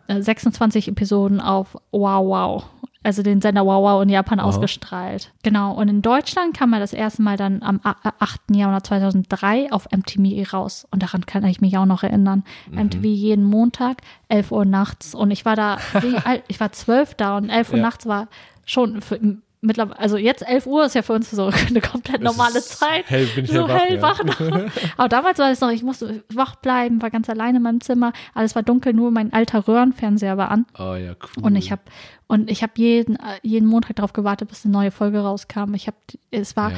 äh, 0.09 0.20
26 0.22 0.88
Episoden 0.88 1.40
auf 1.40 1.76
Wow 1.92 2.26
Wow, 2.28 2.64
also 3.05 3.23
den 3.23 3.41
Sender 3.41 3.65
Wow 3.65 3.83
Wow 3.83 4.03
in 4.03 4.09
Japan 4.09 4.41
ausgestrahlt. 4.41 5.33
Genau. 5.43 5.73
Und 5.73 5.89
in 5.89 6.03
Deutschland 6.03 6.57
kam 6.57 6.73
er 6.73 6.81
das 6.81 6.93
erste 6.93 7.23
Mal 7.23 7.37
dann 7.37 7.62
am 7.62 7.81
a- 7.85 7.97
äh, 8.05 8.11
8. 8.19 8.55
Januar 8.57 8.83
2003 8.83 9.73
auf 9.73 9.87
MTV 9.91 10.53
raus. 10.53 10.87
Und 10.91 11.03
daran 11.03 11.25
kann 11.27 11.45
ich 11.45 11.61
mich 11.61 11.79
auch 11.79 11.87
noch 11.87 12.03
erinnern. 12.03 12.45
Mhm. 12.70 12.79
MTV 12.79 13.05
jeden 13.05 13.45
Montag, 13.45 13.99
11 14.29 14.51
Uhr 14.53 14.65
nachts. 14.65 15.15
Und 15.15 15.31
ich 15.31 15.45
war 15.45 15.57
da? 15.57 15.79
Ich 16.49 16.61
war 16.61 16.73
zwölf 16.73 17.15
da 17.15 17.37
und 17.37 17.49
11 17.51 17.70
Uhr 17.70 17.77
Ja. 17.79 17.83
nachts 17.83 18.07
war 18.07 18.29
schon 18.66 19.01
für, 19.01 19.19
mittlerweile, 19.60 19.98
also 19.98 20.16
jetzt 20.16 20.47
11 20.47 20.66
Uhr 20.66 20.85
ist 20.86 20.94
ja 20.94 21.02
für 21.02 21.12
uns 21.14 21.30
so 21.30 21.47
eine 21.68 21.80
komplett 21.80 22.22
normale 22.22 22.60
Zeit. 22.62 23.09
hell- 23.10 23.26
bin 23.35 23.44
ich 23.44 23.51
so 23.52 23.66
hellwach, 23.68 24.18
hellwach 24.20 24.40
ja. 24.40 24.66
Aber 24.97 25.09
damals 25.09 25.39
war 25.39 25.51
es 25.51 25.60
noch, 25.60 25.70
ich 25.70 25.82
musste 25.82 26.22
wach 26.32 26.56
bleiben, 26.56 27.02
war 27.02 27.10
ganz 27.10 27.28
alleine 27.28 27.59
in 27.59 27.62
meinem 27.62 27.80
Zimmer. 27.80 28.12
Alles 28.35 28.55
war 28.55 28.62
dunkel, 28.62 28.93
nur 28.93 29.10
mein 29.10 29.32
alter 29.32 29.66
Röhrenfernseher 29.68 30.36
war 30.36 30.51
an. 30.51 30.66
Oh 30.78 30.94
ja, 30.94 31.12
cool. 31.36 31.44
Und 31.44 31.56
ich 31.56 31.70
habe 31.72 31.82
und 32.26 32.51
ich 32.51 32.62
habe 32.62 32.72
jeden 32.76 33.16
jeden 33.43 33.66
Montag 33.68 33.97
darauf 33.97 34.12
gewartet, 34.12 34.48
bis 34.51 34.64
eine 34.64 34.72
neue 34.72 34.90
Folge 34.90 35.20
rauskam. 35.20 35.72
Ich 35.74 35.86
habe 35.86 35.97
es 36.30 36.56
war 36.56 36.72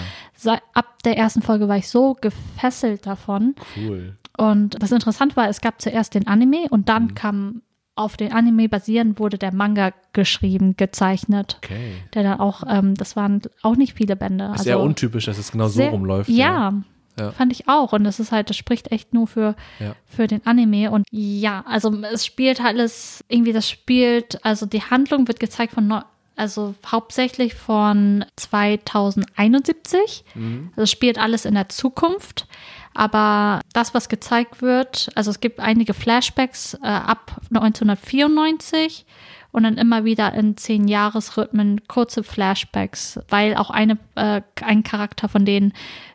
Ja. 0.44 0.58
ab 0.74 1.02
der 1.04 1.16
ersten 1.18 1.42
Folge 1.42 1.68
war 1.68 1.76
ich 1.76 1.88
so 1.88 2.14
gefesselt 2.20 3.06
davon. 3.06 3.54
Cool. 3.76 4.16
Und 4.38 4.80
das 4.82 4.92
Interessante 4.92 5.36
war, 5.36 5.48
es 5.48 5.60
gab 5.60 5.82
zuerst 5.82 6.14
den 6.14 6.26
Anime 6.28 6.66
und 6.70 6.80
Mhm. 6.80 6.84
dann 6.84 7.14
kam 7.14 7.62
auf 7.96 8.16
den 8.16 8.32
Anime 8.32 8.68
basierend 8.68 9.18
wurde 9.18 9.36
der 9.38 9.52
Manga 9.54 9.92
geschrieben, 10.12 10.76
gezeichnet. 10.76 11.58
Okay. 11.62 11.92
Der 12.14 12.22
dann 12.22 12.40
auch, 12.40 12.62
ähm, 12.68 12.94
das 12.94 13.16
waren 13.16 13.42
auch 13.62 13.76
nicht 13.76 13.94
viele 13.94 14.16
Bände. 14.16 14.52
Ist 14.54 14.64
sehr 14.64 14.80
untypisch, 14.80 15.26
dass 15.26 15.36
es 15.38 15.52
genau 15.52 15.66
so 15.68 15.74
sehr- 15.74 15.90
rumläuft. 15.90 16.30
Ja, 16.30 16.72
Ja. 17.18 17.32
fand 17.32 17.52
ich 17.52 17.68
auch. 17.68 17.92
Und 17.92 18.04
das 18.04 18.18
ist 18.20 18.32
halt, 18.32 18.48
das 18.48 18.56
spricht 18.56 18.90
echt 18.92 19.12
nur 19.12 19.26
für, 19.26 19.54
Ja. 19.78 19.94
für 20.06 20.26
den 20.26 20.46
Anime. 20.46 20.90
Und 20.90 21.04
ja, 21.10 21.62
also 21.66 21.92
es 22.12 22.24
spielt 22.24 22.60
alles, 22.62 23.22
irgendwie 23.28 23.52
das 23.52 23.68
spielt, 23.68 24.42
also 24.44 24.64
die 24.64 24.82
Handlung 24.82 25.28
wird 25.28 25.40
gezeigt 25.40 25.74
von, 25.74 25.86
neu- 25.86 26.00
also 26.36 26.74
hauptsächlich 26.86 27.54
von 27.54 28.24
2071. 28.36 30.24
Also 30.70 30.82
es 30.82 30.90
spielt 30.90 31.18
alles 31.18 31.44
in 31.44 31.54
der 31.54 31.68
Zukunft. 31.68 32.46
Aber 32.94 33.60
das, 33.72 33.94
was 33.94 34.08
gezeigt 34.08 34.62
wird, 34.62 35.10
also 35.14 35.30
es 35.30 35.40
gibt 35.40 35.60
einige 35.60 35.94
Flashbacks 35.94 36.74
äh, 36.74 36.86
ab 36.86 37.40
1994 37.54 39.06
und 39.52 39.62
dann 39.62 39.78
immer 39.78 40.04
wieder 40.04 40.32
in 40.34 40.56
zehn 40.56 40.88
Jahresrhythmen 40.88 41.86
kurze 41.88 42.22
Flashbacks, 42.22 43.20
weil 43.28 43.56
auch 43.56 43.70
eine, 43.70 43.98
äh, 44.14 44.42
ein 44.62 44.82
Charakter 44.82 45.28
von 45.28 45.44
denen 45.44 45.72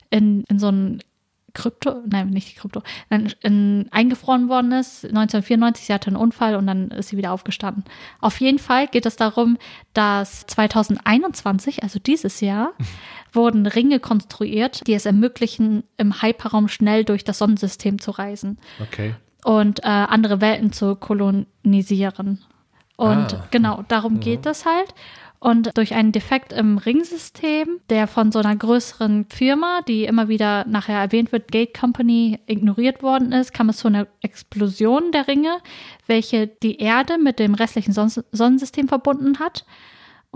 in, 0.10 0.44
in 0.50 0.60
so 0.60 0.70
ein 0.70 1.02
Krypto, 1.56 2.04
nein, 2.06 2.30
nicht 2.30 2.58
Krypto, 2.58 2.84
in, 3.10 3.34
in, 3.42 3.88
eingefroren 3.92 4.50
worden 4.50 4.74
ist. 4.74 5.06
1994, 5.06 5.86
sie 5.88 5.94
hatte 5.94 6.08
einen 6.08 6.18
Unfall 6.18 6.56
und 6.56 6.68
dann 6.68 6.90
ist 6.90 7.10
sie 7.10 7.18
wieder 7.18 7.32
aufgestanden. 7.32 7.86
Auf 8.20 8.40
jeden 8.40 8.60
Fall 8.60 8.88
geht 8.88 9.06
es 9.06 9.16
darum, 9.16 9.58
dass 9.94 10.46
2021, 10.46 11.82
also 11.82 11.98
dieses 11.98 12.42
Jahr, 12.42 12.74
wurden 13.36 13.66
Ringe 13.68 14.00
konstruiert, 14.00 14.86
die 14.88 14.94
es 14.94 15.06
ermöglichen, 15.06 15.84
im 15.98 16.22
Hyperraum 16.22 16.68
schnell 16.68 17.04
durch 17.04 17.24
das 17.24 17.38
Sonnensystem 17.40 18.00
zu 18.00 18.12
reisen 18.12 18.58
Okay. 18.82 19.16
und 19.44 19.80
äh, 19.84 19.88
andere 19.88 20.42
Welten 20.42 20.72
zu 20.72 20.96
kolonisieren. 20.96 22.42
Und 22.98 23.34
Ah. 23.34 23.48
genau, 23.52 23.84
darum 23.88 24.20
geht 24.20 24.46
es 24.46 24.66
halt. 24.66 24.94
Und 25.40 25.78
durch 25.78 25.94
einen 25.94 26.12
Defekt 26.12 26.54
im 26.54 26.78
Ringsystem, 26.80 27.68
der 27.90 28.08
von 28.08 28.32
so 28.32 28.40
einer 28.40 28.56
größeren 28.56 29.26
Firma, 29.30 29.82
die 29.88 30.06
immer 30.06 30.28
wieder 30.28 30.66
nachher 30.66 31.00
erwähnt 31.00 31.32
wird, 31.32 31.52
Gate 31.52 31.78
Company, 31.78 32.40
ignoriert 32.48 33.04
worden 33.04 33.32
ist, 33.32 33.54
kam 33.54 33.70
es 33.70 33.78
zu 33.78 33.88
einer 33.90 34.08
Explosion 34.22 35.12
der 35.12 35.28
Ringe, 35.28 35.58
welche 36.08 36.48
die 36.48 36.78
Erde 36.80 37.18
mit 37.20 37.38
dem 37.38 37.54
restlichen 37.54 37.92
Son 37.94 38.10
Sonnensystem 38.32 38.88
verbunden 38.88 39.38
hat. 39.40 39.66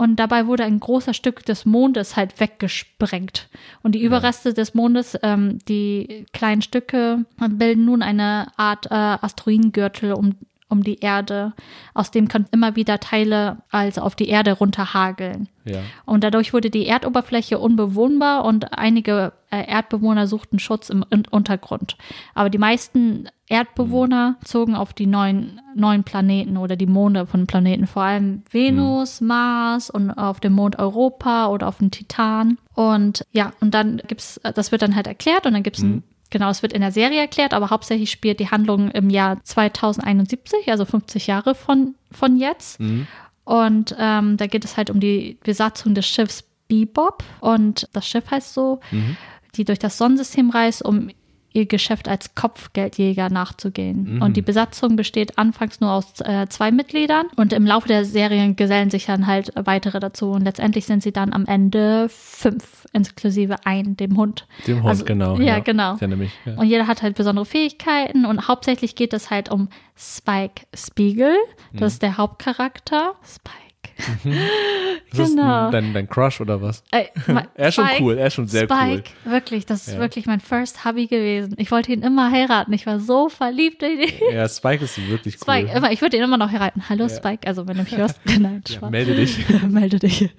Und 0.00 0.16
dabei 0.16 0.46
wurde 0.46 0.64
ein 0.64 0.80
großer 0.80 1.12
Stück 1.12 1.44
des 1.44 1.66
Mondes 1.66 2.16
halt 2.16 2.40
weggesprengt. 2.40 3.50
Und 3.82 3.94
die 3.94 4.02
Überreste 4.02 4.54
des 4.54 4.72
Mondes, 4.72 5.18
ähm, 5.22 5.58
die 5.68 6.24
kleinen 6.32 6.62
Stücke, 6.62 7.26
bilden 7.50 7.84
nun 7.84 8.00
eine 8.00 8.46
Art 8.56 8.86
äh, 8.86 8.94
Asteroidengürtel 8.94 10.14
um, 10.14 10.36
um 10.70 10.82
die 10.82 11.00
Erde. 11.00 11.52
Aus 11.92 12.10
dem 12.10 12.28
können 12.28 12.46
immer 12.52 12.76
wieder 12.76 12.98
Teile 13.00 13.58
also 13.70 14.00
auf 14.00 14.14
die 14.14 14.28
Erde 14.28 14.52
runterhageln. 14.52 15.48
Ja. 15.64 15.80
Und 16.06 16.24
dadurch 16.24 16.54
wurde 16.54 16.70
die 16.70 16.86
Erdoberfläche 16.86 17.58
unbewohnbar 17.58 18.44
und 18.44 18.72
einige 18.78 19.32
äh, 19.50 19.66
Erdbewohner 19.66 20.26
suchten 20.26 20.58
Schutz 20.58 20.88
im 20.88 21.04
Un- 21.12 21.26
Untergrund. 21.30 21.96
Aber 22.34 22.48
die 22.48 22.58
meisten 22.58 23.28
Erdbewohner 23.48 24.36
zogen 24.44 24.74
auf 24.74 24.92
die 24.94 25.06
neuen, 25.06 25.60
neuen 25.74 26.04
Planeten 26.04 26.56
oder 26.56 26.76
die 26.76 26.86
Monde 26.86 27.26
von 27.26 27.46
Planeten, 27.46 27.86
vor 27.86 28.02
allem 28.02 28.42
Venus, 28.50 29.20
Mars 29.20 29.90
und 29.90 30.10
auf 30.12 30.40
dem 30.40 30.54
Mond 30.54 30.78
Europa 30.78 31.48
oder 31.48 31.68
auf 31.68 31.78
dem 31.78 31.90
Titan. 31.90 32.58
Und 32.74 33.26
ja, 33.32 33.52
und 33.60 33.74
dann 33.74 34.00
gibt's, 34.06 34.38
äh, 34.38 34.52
das 34.52 34.72
wird 34.72 34.82
dann 34.82 34.94
halt 34.96 35.08
erklärt 35.08 35.46
und 35.46 35.52
dann 35.52 35.62
gibt's 35.62 35.82
ein 35.82 36.04
Genau, 36.30 36.48
es 36.50 36.62
wird 36.62 36.72
in 36.72 36.80
der 36.80 36.92
Serie 36.92 37.20
erklärt, 37.20 37.52
aber 37.54 37.70
hauptsächlich 37.70 38.10
spielt 38.10 38.40
die 38.40 38.50
Handlung 38.50 38.90
im 38.92 39.10
Jahr 39.10 39.42
2071, 39.42 40.70
also 40.70 40.84
50 40.84 41.26
Jahre 41.26 41.54
von, 41.54 41.94
von 42.12 42.36
jetzt. 42.36 42.78
Und 43.44 43.96
ähm, 43.98 44.36
da 44.36 44.46
geht 44.46 44.64
es 44.64 44.76
halt 44.76 44.90
um 44.90 45.00
die 45.00 45.38
Besatzung 45.42 45.94
des 45.94 46.06
Schiffs 46.06 46.44
Bebop. 46.68 47.24
Und 47.40 47.88
das 47.92 48.06
Schiff 48.06 48.30
heißt 48.30 48.54
so, 48.54 48.78
die 49.56 49.64
durch 49.64 49.80
das 49.80 49.98
Sonnensystem 49.98 50.50
reist, 50.50 50.84
um 50.84 51.10
ihr 51.52 51.66
Geschäft 51.66 52.08
als 52.08 52.34
Kopfgeldjäger 52.34 53.28
nachzugehen. 53.30 54.22
Und 54.22 54.36
die 54.36 54.42
Besatzung 54.42 54.96
besteht 54.96 55.38
anfangs 55.38 55.80
nur 55.80 55.90
aus 55.92 56.20
äh, 56.20 56.46
zwei 56.48 56.70
Mitgliedern 56.70 57.26
und 57.36 57.52
im 57.52 57.66
Laufe 57.66 57.88
der 57.88 58.04
Serien 58.04 58.54
gesellen 58.56 58.90
sich 58.90 59.06
dann 59.06 59.26
halt 59.26 59.52
weitere 59.56 59.98
dazu. 60.00 60.30
Und 60.30 60.42
letztendlich 60.44 60.86
sind 60.86 61.02
sie 61.02 61.12
dann 61.12 61.32
am 61.32 61.46
Ende 61.46 62.08
fünf, 62.08 62.86
inklusive 62.92 63.56
ein, 63.64 63.96
dem 63.96 64.16
Hund. 64.16 64.46
Dem 64.66 64.78
Hund, 64.82 64.88
Also, 64.88 65.04
genau. 65.04 65.36
Ja, 65.40 65.58
genau. 65.58 65.94
Ich 65.96 66.02
erinnere 66.02 66.18
mich. 66.20 66.32
Ja. 66.44 66.54
Und 66.54 66.66
jeder 66.66 66.86
hat 66.86 67.02
halt 67.02 67.16
besondere 67.16 67.44
Fähigkeiten 67.46 68.24
und 68.26 68.46
hauptsächlich 68.48 68.94
geht 68.94 69.12
es 69.12 69.30
halt 69.30 69.50
um 69.50 69.68
Spike 69.96 70.62
Spiegel. 70.74 71.34
Das 71.72 71.80
Mhm. 71.80 71.86
ist 71.86 72.02
der 72.02 72.16
Hauptcharakter. 72.16 73.14
Spike. 73.26 73.56
Ist 75.12 75.18
das 75.18 75.30
genau. 75.30 75.66
ein- 75.66 75.72
dein, 75.72 75.92
dein 75.94 76.08
Crush 76.08 76.40
oder 76.40 76.62
was? 76.62 76.84
Äh, 76.92 77.06
Er 77.54 77.68
ist 77.68 77.74
schon 77.74 77.84
Spike- 77.86 78.02
cool, 78.04 78.16
er 78.16 78.26
ist 78.28 78.34
schon 78.34 78.46
sehr 78.46 78.64
Spike, 78.68 79.10
wirklich, 79.24 79.66
das 79.66 79.88
ist 79.88 79.94
Ja. 79.94 79.98
wirklich 80.00 80.26
mein 80.26 80.38
First 80.38 80.84
Hobby 80.84 81.08
gewesen. 81.08 81.54
Ich 81.58 81.72
wollte 81.72 81.90
ihn 81.92 82.02
immer 82.02 82.30
heiraten. 82.30 82.72
Ich 82.72 82.86
war 82.86 83.00
so 83.00 83.28
verliebt 83.28 83.82
in 83.82 84.02
ihn. 84.02 84.12
cool. 84.20 84.32
Ja, 84.34 84.48
Spike 84.48 84.84
ist 84.84 84.96
wirklich 85.08 85.34
cool. 85.34 85.40
Spike, 85.54 85.72
immer, 85.76 85.90
ich 85.90 86.00
würde 86.00 86.16
ihn 86.16 86.22
immer 86.22 86.36
noch 86.38 86.52
heiraten. 86.52 86.84
Hallo 86.88 87.06
Ja. 87.06 87.08
Spike, 87.08 87.44
also 87.48 87.66
wenn 87.66 87.76
du 87.78 87.82
mich 87.82 87.96
hörst, 87.96 88.20
nein, 88.38 88.62
ja, 88.68 88.74
Spaß. 88.76 88.90
melde 88.90 89.14
dich. 89.16 89.44
Melde 89.68 89.98
dich. 89.98 90.30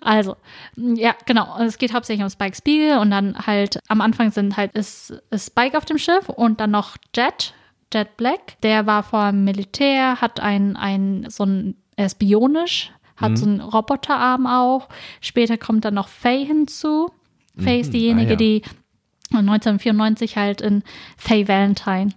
Also, 0.00 0.36
ja, 0.76 1.14
genau. 1.26 1.58
Es 1.60 1.76
geht 1.78 1.92
hauptsächlich 1.92 2.22
um 2.22 2.30
Spike 2.30 2.54
Spiegel 2.56 2.98
und 2.98 3.10
dann 3.10 3.36
halt 3.46 3.80
am 3.88 4.00
Anfang 4.00 4.30
sind 4.30 4.56
halt 4.56 4.72
ist, 4.76 5.10
ist 5.30 5.48
Spike 5.48 5.76
auf 5.76 5.84
dem 5.86 5.98
Schiff 5.98 6.28
und 6.28 6.60
dann 6.60 6.70
noch 6.70 6.96
Jet, 7.16 7.52
Jet 7.92 8.16
Black. 8.16 8.60
Der 8.62 8.86
war 8.86 9.02
vor 9.02 9.30
dem 9.32 9.42
Militär, 9.42 10.20
hat 10.20 10.38
ein, 10.38 10.76
ein 10.76 11.26
so 11.28 11.44
ein, 11.44 11.74
er 11.98 12.06
ist 12.06 12.18
bionisch, 12.18 12.92
hat 13.16 13.36
so 13.36 13.44
einen 13.46 13.60
Roboterarm 13.60 14.46
auch. 14.46 14.88
Später 15.20 15.58
kommt 15.58 15.84
dann 15.84 15.94
noch 15.94 16.06
Faye 16.08 16.44
hinzu. 16.44 17.10
Faye 17.58 17.80
ist 17.80 17.92
diejenige, 17.92 18.28
Ah, 18.28 18.30
ja. 18.30 18.36
die 18.36 18.62
1994 19.32 20.36
halt 20.36 20.60
in 20.60 20.82
Faye 21.16 21.48
Valentine. 21.48 22.10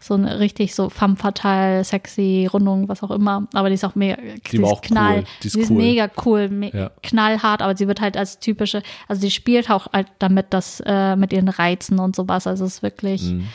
So 0.00 0.14
eine 0.14 0.38
richtig 0.40 0.74
so 0.74 0.88
femme 0.88 1.16
fatale, 1.16 1.84
sexy 1.84 2.48
Rundung, 2.52 2.88
was 2.88 3.02
auch 3.02 3.10
immer. 3.10 3.46
Aber 3.52 3.68
die 3.68 3.74
ist 3.74 3.84
auch 3.84 3.94
mega, 3.94 4.16
Die 4.50 4.60
war 4.62 4.70
auch 4.70 4.80
knall, 4.80 5.18
cool. 5.18 5.24
Die 5.42 5.46
ist 5.46 5.52
sie 5.52 5.60
ist 5.60 5.70
cool. 5.70 5.76
mega 5.76 6.10
cool, 6.24 6.48
me 6.48 6.70
Ja. 6.74 6.90
knallhart, 7.02 7.62
aber 7.62 7.76
sie 7.76 7.86
wird 7.86 8.00
halt 8.00 8.16
als 8.16 8.38
typische, 8.40 8.82
also 9.08 9.20
sie 9.20 9.30
spielt 9.30 9.70
auch 9.70 9.92
halt 9.92 10.08
damit, 10.18 10.46
das 10.50 10.82
äh, 10.84 11.14
mit 11.16 11.32
ihren 11.32 11.48
Reizen 11.48 11.98
und 11.98 12.16
sowas. 12.16 12.46
Also 12.46 12.64
es 12.64 12.76
ist 12.76 12.82
wirklich, 12.82 13.22
Mhm. 13.22 13.46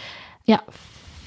ja, 0.45 0.61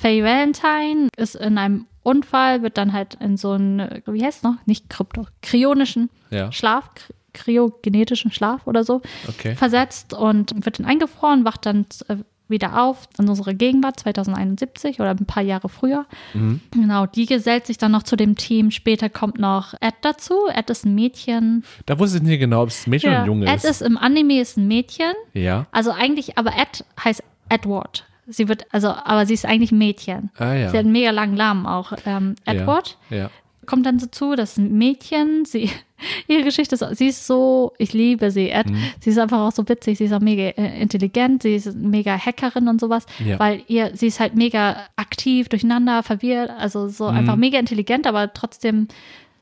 Faye 0.01 0.23
Valentine 0.23 1.09
ist 1.17 1.35
in 1.35 1.59
einem 1.59 1.87
Unfall, 2.05 2.63
wird 2.63 2.79
dann 2.79 2.93
halt 2.93 3.15
in 3.21 3.37
so 3.37 3.51
einen, 3.53 4.03
wie 4.07 4.25
heißt 4.25 4.39
es 4.39 4.43
noch? 4.45 4.55
Nicht 4.67 4.89
krypto, 4.89 5.27
kryonischen 5.43 6.09
Ja. 6.31 6.53
Schlaf, 6.53 6.89
kry- 6.95 7.13
kryogenetischen 7.33 8.31
Schlaf 8.31 8.67
oder 8.67 8.85
so 8.85 9.03
Okay. 9.29 9.57
versetzt 9.57 10.15
und 10.15 10.65
wird 10.65 10.79
dann 10.79 10.87
eingefroren, 10.87 11.45
wacht 11.45 11.67
dann 11.67 11.85
äh, 12.09 12.17
wieder 12.47 12.81
auf 12.83 13.09
in 13.19 13.29
unsere 13.29 13.55
Gegenwart 13.55 13.99
2071 13.99 15.01
oder 15.01 15.11
ein 15.11 15.25
paar 15.27 15.43
Jahre 15.43 15.69
früher. 15.71 16.05
Mhm. 16.35 16.61
Genau, 16.73 17.07
die 17.07 17.25
gesellt 17.27 17.67
sich 17.67 17.79
dann 17.79 17.91
noch 17.93 18.03
zu 18.03 18.17
dem 18.17 18.37
Team. 18.37 18.71
Später 18.71 19.09
kommt 19.09 19.39
noch 19.39 19.73
Ed 19.81 19.95
dazu. 20.03 20.35
Ed 20.55 20.69
ist 20.71 20.85
ein 20.85 20.95
Mädchen. 20.95 21.65
Da 21.87 21.99
wusste 21.99 22.19
ich 22.19 22.23
nicht 22.23 22.39
genau, 22.41 22.63
ob 22.63 22.69
es 22.69 22.87
ein 22.87 22.91
Mädchen 22.91 23.11
oder 23.11 23.21
ein 23.23 23.27
Junge 23.27 23.47
Ed 23.47 23.57
ist. 23.57 23.65
ist 23.65 23.81
im 23.83 23.97
Anime 23.97 24.41
ist 24.41 24.59
ein 24.59 24.69
Mädchen. 24.69 25.15
Ja. 25.33 25.67
Also 25.73 25.91
eigentlich, 25.91 26.37
aber 26.37 26.51
Ed 26.57 26.85
heißt 27.03 27.23
Edward. 27.49 28.05
Sie 28.27 28.49
wird, 28.49 28.67
also, 28.73 28.89
aber 28.89 29.27
sie 29.27 29.35
ist 29.35 29.45
eigentlich 29.47 29.73
ein 29.73 29.79
Mädchen. 29.79 30.31
Ah 30.39 30.55
ja. 30.55 30.71
Sie 30.71 30.77
hat 30.79 30.85
einen 30.85 30.93
mega 30.93 31.11
langen 31.11 31.35
Namen 31.35 31.67
auch. 31.67 31.93
Ähm, 32.07 32.35
Edward 32.45 32.97
Ja. 33.11 33.17
ja. 33.17 33.31
kommt 33.67 33.85
dann 33.87 33.99
dazu, 33.99 34.35
das 34.35 34.53
ist 34.53 34.59
ein 34.59 34.73
Mädchen. 34.79 35.45
Sie, 35.45 35.71
ihre 36.29 36.43
Geschichte 36.45 36.75
ist, 36.75 36.85
sie 36.97 37.09
ist 37.09 37.27
so, 37.27 37.73
ich 37.79 37.93
liebe 37.93 38.31
sie, 38.31 38.51
Ed. 38.51 38.69
Mhm. 38.71 38.77
Sie 39.01 39.11
ist 39.11 39.19
einfach 39.19 39.41
auch 39.41 39.53
so 39.53 39.69
witzig. 39.69 39.99
Sie 39.99 40.05
ist 40.05 40.13
auch 40.13 40.21
mega 40.21 40.43
äh, 40.43 40.81
intelligent. 40.81 41.43
Sie 41.43 41.55
ist 41.55 41.75
mega 41.75 42.17
Hackerin 42.19 42.69
und 42.69 42.81
sowas, 42.81 43.07
weil 43.39 43.63
ihr, 43.69 43.91
sie 43.95 44.07
ist 44.09 44.21
halt 44.21 44.35
mega 44.35 44.77
aktiv, 44.97 45.49
durcheinander, 45.49 46.03
verwirrt, 46.03 46.51
also 46.51 46.89
so 46.89 47.11
Mhm. 47.11 47.17
einfach 47.19 47.37
mega 47.37 47.59
intelligent, 47.59 48.07
aber 48.07 48.33
trotzdem 48.33 48.89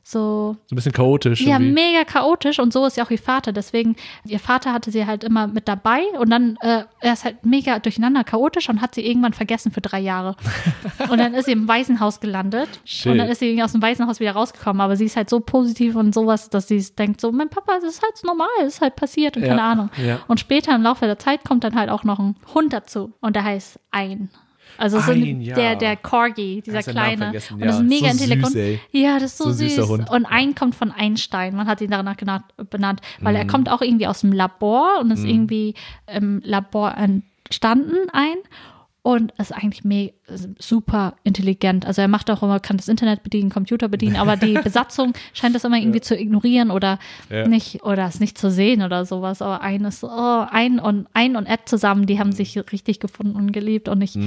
so 0.05 0.57
So 0.67 0.73
ein 0.73 0.75
bisschen 0.75 0.91
chaotisch. 0.91 1.41
ja, 1.41 1.55
irgendwie. 1.55 1.71
mega 1.71 2.03
chaotisch 2.03 2.59
und 2.59 2.73
so 2.73 2.85
ist 2.85 2.97
ja 2.97 3.05
auch 3.05 3.09
ihr 3.09 3.17
Vater. 3.17 3.53
Deswegen, 3.53 3.95
ihr 4.25 4.39
Vater 4.39 4.73
hatte 4.73 4.91
sie 4.91 5.05
halt 5.05 5.23
immer 5.23 5.47
mit 5.47 5.67
dabei 5.67 6.03
und 6.19 6.29
dann, 6.29 6.57
äh, 6.61 6.83
er 6.99 7.13
ist 7.13 7.23
halt 7.23 7.45
mega 7.45 7.79
durcheinander 7.79 8.23
chaotisch 8.23 8.67
und 8.69 8.81
hat 8.81 8.95
sie 8.95 9.05
irgendwann 9.05 9.33
vergessen 9.33 9.71
für 9.71 9.81
drei 9.81 9.99
Jahre. 10.01 10.35
und 11.09 11.17
dann 11.17 11.33
ist 11.33 11.45
sie 11.45 11.53
im 11.53 11.67
Waisenhaus 11.67 12.19
gelandet 12.19 12.67
Shit. 12.83 13.11
und 13.11 13.17
dann 13.17 13.29
ist 13.29 13.39
sie 13.39 13.47
irgendwie 13.47 13.63
aus 13.63 13.71
dem 13.71 13.81
Waisenhaus 13.81 14.19
wieder 14.19 14.33
rausgekommen. 14.33 14.81
Aber 14.81 14.95
sie 14.97 15.05
ist 15.05 15.15
halt 15.15 15.29
so 15.29 15.39
positiv 15.39 15.95
und 15.95 16.13
sowas, 16.13 16.49
dass 16.49 16.67
sie 16.67 16.83
denkt 16.97 17.21
so, 17.21 17.31
mein 17.31 17.49
Papa, 17.49 17.79
das 17.81 17.95
ist 17.95 18.03
halt 18.03 18.13
normal, 18.25 18.47
das 18.59 18.75
ist 18.75 18.81
halt 18.81 18.95
passiert 18.97 19.37
und 19.37 19.43
Ja, 19.43 19.49
keine 19.49 19.63
Ahnung. 19.63 19.89
ja. 20.05 20.19
Und 20.27 20.39
später 20.39 20.75
im 20.75 20.81
Laufe 20.83 21.05
der 21.05 21.17
Zeit 21.17 21.45
kommt 21.45 21.63
dann 21.63 21.75
halt 21.75 21.89
auch 21.89 22.03
noch 22.03 22.19
ein 22.19 22.35
Hund 22.53 22.73
dazu 22.73 23.13
und 23.21 23.35
der 23.35 23.43
heißt 23.45 23.79
Ein. 23.91 24.29
Also 24.77 24.97
es 24.97 25.07
Ein, 25.09 25.41
ja. 25.41 25.55
der, 25.55 25.75
der 25.75 25.95
Corgi, 25.97 26.61
dieser 26.65 26.79
Hast 26.79 26.89
kleine. 26.89 27.17
vergessen, 27.25 27.53
Und 27.55 27.59
ja. 27.61 27.65
das 27.67 27.75
ist 27.77 27.83
mega 27.83 28.11
So 28.11 28.23
intelligent. 28.23 28.79
Ja, 28.91 29.13
das 29.15 29.23
ist 29.31 29.37
so, 29.37 29.45
So 29.45 29.51
süß. 29.53 29.79
Und 30.09 30.25
ein 30.25 30.55
kommt 30.55 30.75
von 30.75 30.91
Einstein. 30.91 31.55
Man 31.55 31.67
hat 31.67 31.81
ihn 31.81 31.91
danach 31.91 32.17
genannt, 32.17 32.45
benannt, 32.69 33.01
weil 33.21 33.33
Mhm. 33.33 33.39
er 33.39 33.47
kommt 33.47 33.69
auch 33.69 33.81
irgendwie 33.81 34.07
aus 34.07 34.21
dem 34.21 34.31
Labor 34.33 34.99
und 34.99 35.11
ist 35.11 35.23
irgendwie 35.25 35.73
im 36.07 36.41
Labor 36.43 36.95
entstanden 36.97 38.09
ein 38.11 38.37
und 39.03 39.33
ist 39.37 39.51
eigentlich 39.53 39.83
me 39.83 40.13
super 40.59 41.15
intelligent. 41.23 41.85
Also 41.85 42.01
er 42.01 42.07
macht 42.07 42.31
auch 42.31 42.41
immer, 42.41 42.59
kann 42.61 42.77
das 42.77 42.87
Internet 42.87 43.21
bedienen, 43.21 43.49
Computer 43.49 43.89
bedienen, 43.89 44.15
aber 44.15 44.37
die 44.37 44.53
Besatzung 44.63 45.13
scheint 45.33 45.53
das 45.55 45.65
immer 45.65 45.77
irgendwie 45.77 46.01
zu 46.01 46.17
ignorieren 46.17 46.71
oder 46.71 46.99
Ja. 47.29 47.45
nicht 47.47 47.83
oder 47.83 48.07
es 48.07 48.19
nicht 48.21 48.37
zu 48.37 48.49
sehen 48.49 48.81
oder 48.81 49.05
sowas. 49.05 49.41
Aber 49.41 49.61
ein 49.61 49.83
ist 49.83 50.03
oh, 50.05 50.45
ein 50.49 50.79
und 50.79 51.07
ein 51.13 51.35
und 51.35 51.45
Ed 51.47 51.67
zusammen, 51.67 52.05
die 52.05 52.17
haben 52.17 52.29
Mhm. 52.29 52.33
sich 52.33 52.57
richtig 52.71 52.99
gefunden 53.01 53.35
und 53.35 53.51
geliebt 53.51 53.89
und 53.89 54.01
ich 54.01 54.17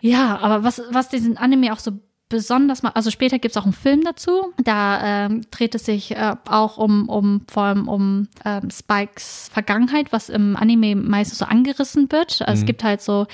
ja, 0.00 0.36
aber 0.40 0.64
was, 0.64 0.82
was 0.90 1.08
diesen 1.08 1.36
Anime 1.36 1.72
auch 1.72 1.78
so 1.78 1.92
besonders 2.30 2.82
macht, 2.82 2.96
also 2.96 3.10
später 3.10 3.38
gibt 3.38 3.54
es 3.54 3.56
auch 3.60 3.64
einen 3.64 3.72
Film 3.74 4.02
dazu, 4.02 4.52
da 4.64 5.26
ähm, 5.26 5.42
dreht 5.50 5.74
es 5.74 5.84
sich 5.84 6.10
äh, 6.16 6.34
auch 6.48 6.78
um, 6.78 7.08
um 7.08 7.42
vor 7.48 7.64
allem 7.64 7.86
um 7.86 8.28
ähm, 8.44 8.70
Spikes 8.70 9.50
Vergangenheit, 9.52 10.10
was 10.10 10.30
im 10.30 10.56
Anime 10.56 10.96
meistens 10.96 11.38
so 11.38 11.44
angerissen 11.44 12.10
wird. 12.10 12.40
Also 12.42 12.60
Es 12.62 12.66
gibt 12.66 12.82
halt 12.82 13.02
so, 13.02 13.26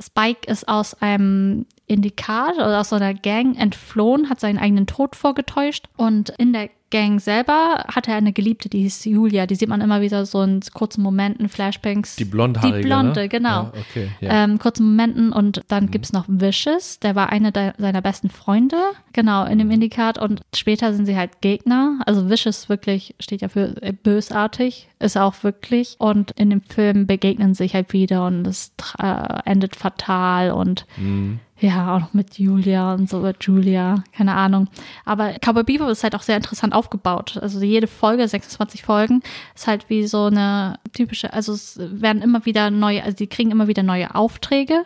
Spike 0.00 0.50
ist 0.50 0.68
aus 0.68 0.94
einem 0.94 1.66
Indikat 1.86 2.54
oder 2.54 2.80
aus 2.80 2.90
so 2.90 2.96
einer 2.96 3.14
Gang 3.14 3.58
entflohen, 3.58 4.28
hat 4.30 4.40
seinen 4.40 4.58
eigenen 4.58 4.86
Tod 4.86 5.16
vorgetäuscht. 5.16 5.88
Und 5.96 6.30
in 6.38 6.52
der 6.52 6.70
Gang 6.90 7.20
selber 7.20 7.84
hat 7.88 8.08
er 8.08 8.14
eine 8.16 8.32
Geliebte, 8.32 8.68
die 8.68 8.82
hieß 8.82 9.04
Julia. 9.04 9.46
Die 9.46 9.54
sieht 9.54 9.68
man 9.68 9.80
immer 9.80 10.00
wieder 10.00 10.24
so 10.26 10.42
in 10.42 10.60
kurzen 10.72 11.02
Momenten, 11.02 11.48
Flashbangs. 11.48 12.16
Die 12.16 12.24
blondhaarige, 12.24 12.78
Die 12.78 12.86
Blonde, 12.86 13.20
ne? 13.20 13.28
genau 13.28 13.48
Ja, 13.64 13.72
okay, 13.78 14.08
ja. 14.20 14.44
ähm, 14.44 14.58
kurzen 14.58 14.86
Momenten 14.86 15.32
und 15.32 15.62
dann 15.68 15.90
gibt's 15.90 16.12
noch 16.12 16.24
Vicious, 16.28 16.98
der 17.00 17.14
war 17.14 17.30
einer 17.30 17.52
seiner 17.78 18.02
besten 18.02 18.30
Freunde, 18.30 18.76
genau, 19.12 19.44
in 19.44 19.58
dem 19.58 19.70
Indikat 19.70 20.18
und 20.18 20.40
später 20.54 20.92
sind 20.94 21.06
sie 21.06 21.16
halt 21.16 21.40
Gegner, 21.40 22.00
also 22.06 22.30
Vicious 22.30 22.68
wirklich 22.68 23.14
steht 23.20 23.42
ja 23.42 23.48
für 23.48 23.74
bösartig, 24.02 24.88
ist 24.98 25.16
auch 25.16 25.42
wirklich 25.44 25.96
und 25.98 26.30
in 26.32 26.50
dem 26.50 26.62
Film 26.62 27.06
begegnen 27.06 27.54
sie 27.54 27.64
sich 27.64 27.74
halt 27.74 27.92
wieder 27.92 28.26
und 28.26 28.46
es 28.46 28.72
äh, 28.98 29.24
endet 29.44 29.76
fatal 29.76 30.50
und 30.52 30.86
Mhm. 30.96 31.40
Ja, 31.60 31.96
auch 31.96 32.00
noch 32.00 32.14
mit 32.14 32.38
Julia 32.38 32.94
und 32.94 33.08
so, 33.10 33.18
mit 33.18 33.42
Julia, 33.42 34.04
keine 34.12 34.34
Ahnung. 34.34 34.68
Aber 35.04 35.34
Cowboy 35.40 35.64
Bebop 35.64 35.88
ist 35.88 36.04
halt 36.04 36.14
auch 36.14 36.22
sehr 36.22 36.36
interessant 36.36 36.72
aufgebaut. 36.72 37.36
Also 37.40 37.60
jede 37.60 37.88
Folge, 37.88 38.28
26 38.28 38.82
Folgen, 38.82 39.22
ist 39.56 39.66
halt 39.66 39.90
wie 39.90 40.06
so 40.06 40.26
eine 40.26 40.78
typische, 40.92 41.32
also 41.32 41.52
es 41.52 41.78
werden 41.80 42.22
immer 42.22 42.46
wieder 42.46 42.70
neue, 42.70 43.02
also 43.02 43.16
die 43.16 43.26
kriegen 43.26 43.50
immer 43.50 43.66
wieder 43.66 43.82
neue 43.82 44.14
Aufträge, 44.14 44.84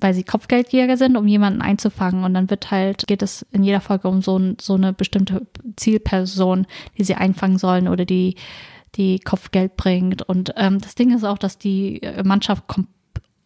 weil 0.00 0.12
sie 0.12 0.22
Kopfgeldjäger 0.22 0.98
sind, 0.98 1.16
um 1.16 1.26
jemanden 1.26 1.62
einzufangen. 1.62 2.24
Und 2.24 2.34
dann 2.34 2.50
wird 2.50 2.70
halt, 2.70 3.06
geht 3.06 3.22
es 3.22 3.46
in 3.50 3.64
jeder 3.64 3.80
Folge 3.80 4.08
um 4.08 4.20
so, 4.20 4.38
so 4.60 4.74
eine 4.74 4.92
bestimmte 4.92 5.46
Zielperson, 5.76 6.66
die 6.98 7.04
sie 7.04 7.14
einfangen 7.14 7.56
sollen 7.56 7.88
oder 7.88 8.04
die, 8.04 8.36
die 8.96 9.18
Kopfgeld 9.18 9.76
bringt. 9.76 10.20
Und 10.20 10.52
ähm, 10.56 10.78
das 10.78 10.94
Ding 10.94 11.14
ist 11.14 11.24
auch, 11.24 11.38
dass 11.38 11.56
die 11.56 12.02
Mannschaft 12.22 12.64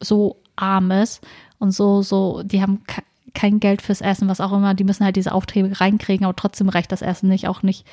so 0.00 0.42
arm 0.56 0.90
ist 0.90 1.22
und 1.58 1.72
so, 1.72 2.02
so, 2.02 2.42
die 2.44 2.62
haben 2.62 2.84
ke- 2.86 3.02
kein 3.34 3.60
Geld 3.60 3.82
fürs 3.82 4.00
Essen, 4.00 4.28
was 4.28 4.40
auch 4.40 4.52
immer, 4.52 4.72
die 4.74 4.84
müssen 4.84 5.04
halt 5.04 5.16
diese 5.16 5.32
Aufträge 5.32 5.78
reinkriegen, 5.80 6.24
aber 6.24 6.36
trotzdem 6.36 6.68
reicht 6.70 6.90
das 6.92 7.02
Essen 7.02 7.28
nicht, 7.28 7.48
auch 7.48 7.62
nicht. 7.62 7.84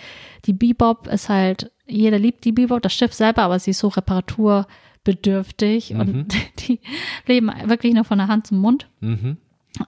Die 0.46 0.54
Bebop 0.54 1.08
ist 1.08 1.28
halt, 1.28 1.70
jeder 1.86 2.18
liebt 2.18 2.46
die 2.46 2.54
Bebop, 2.54 2.82
das 2.82 2.94
Schiff 2.94 3.14
selber, 3.14 3.42
aber 3.44 3.60
sie 3.60 3.72
ist 3.72 3.80
so 3.80 3.90
reparaturbedürftig 3.90 5.94
und 5.96 6.34
die 6.60 6.80
leben 7.28 7.52
wirklich 7.66 7.94
nur 7.94 8.06
von 8.06 8.18
der 8.18 8.28
Hand 8.28 8.48
zum 8.48 8.60
Mund. 8.60 8.88
Mhm. 9.02 9.38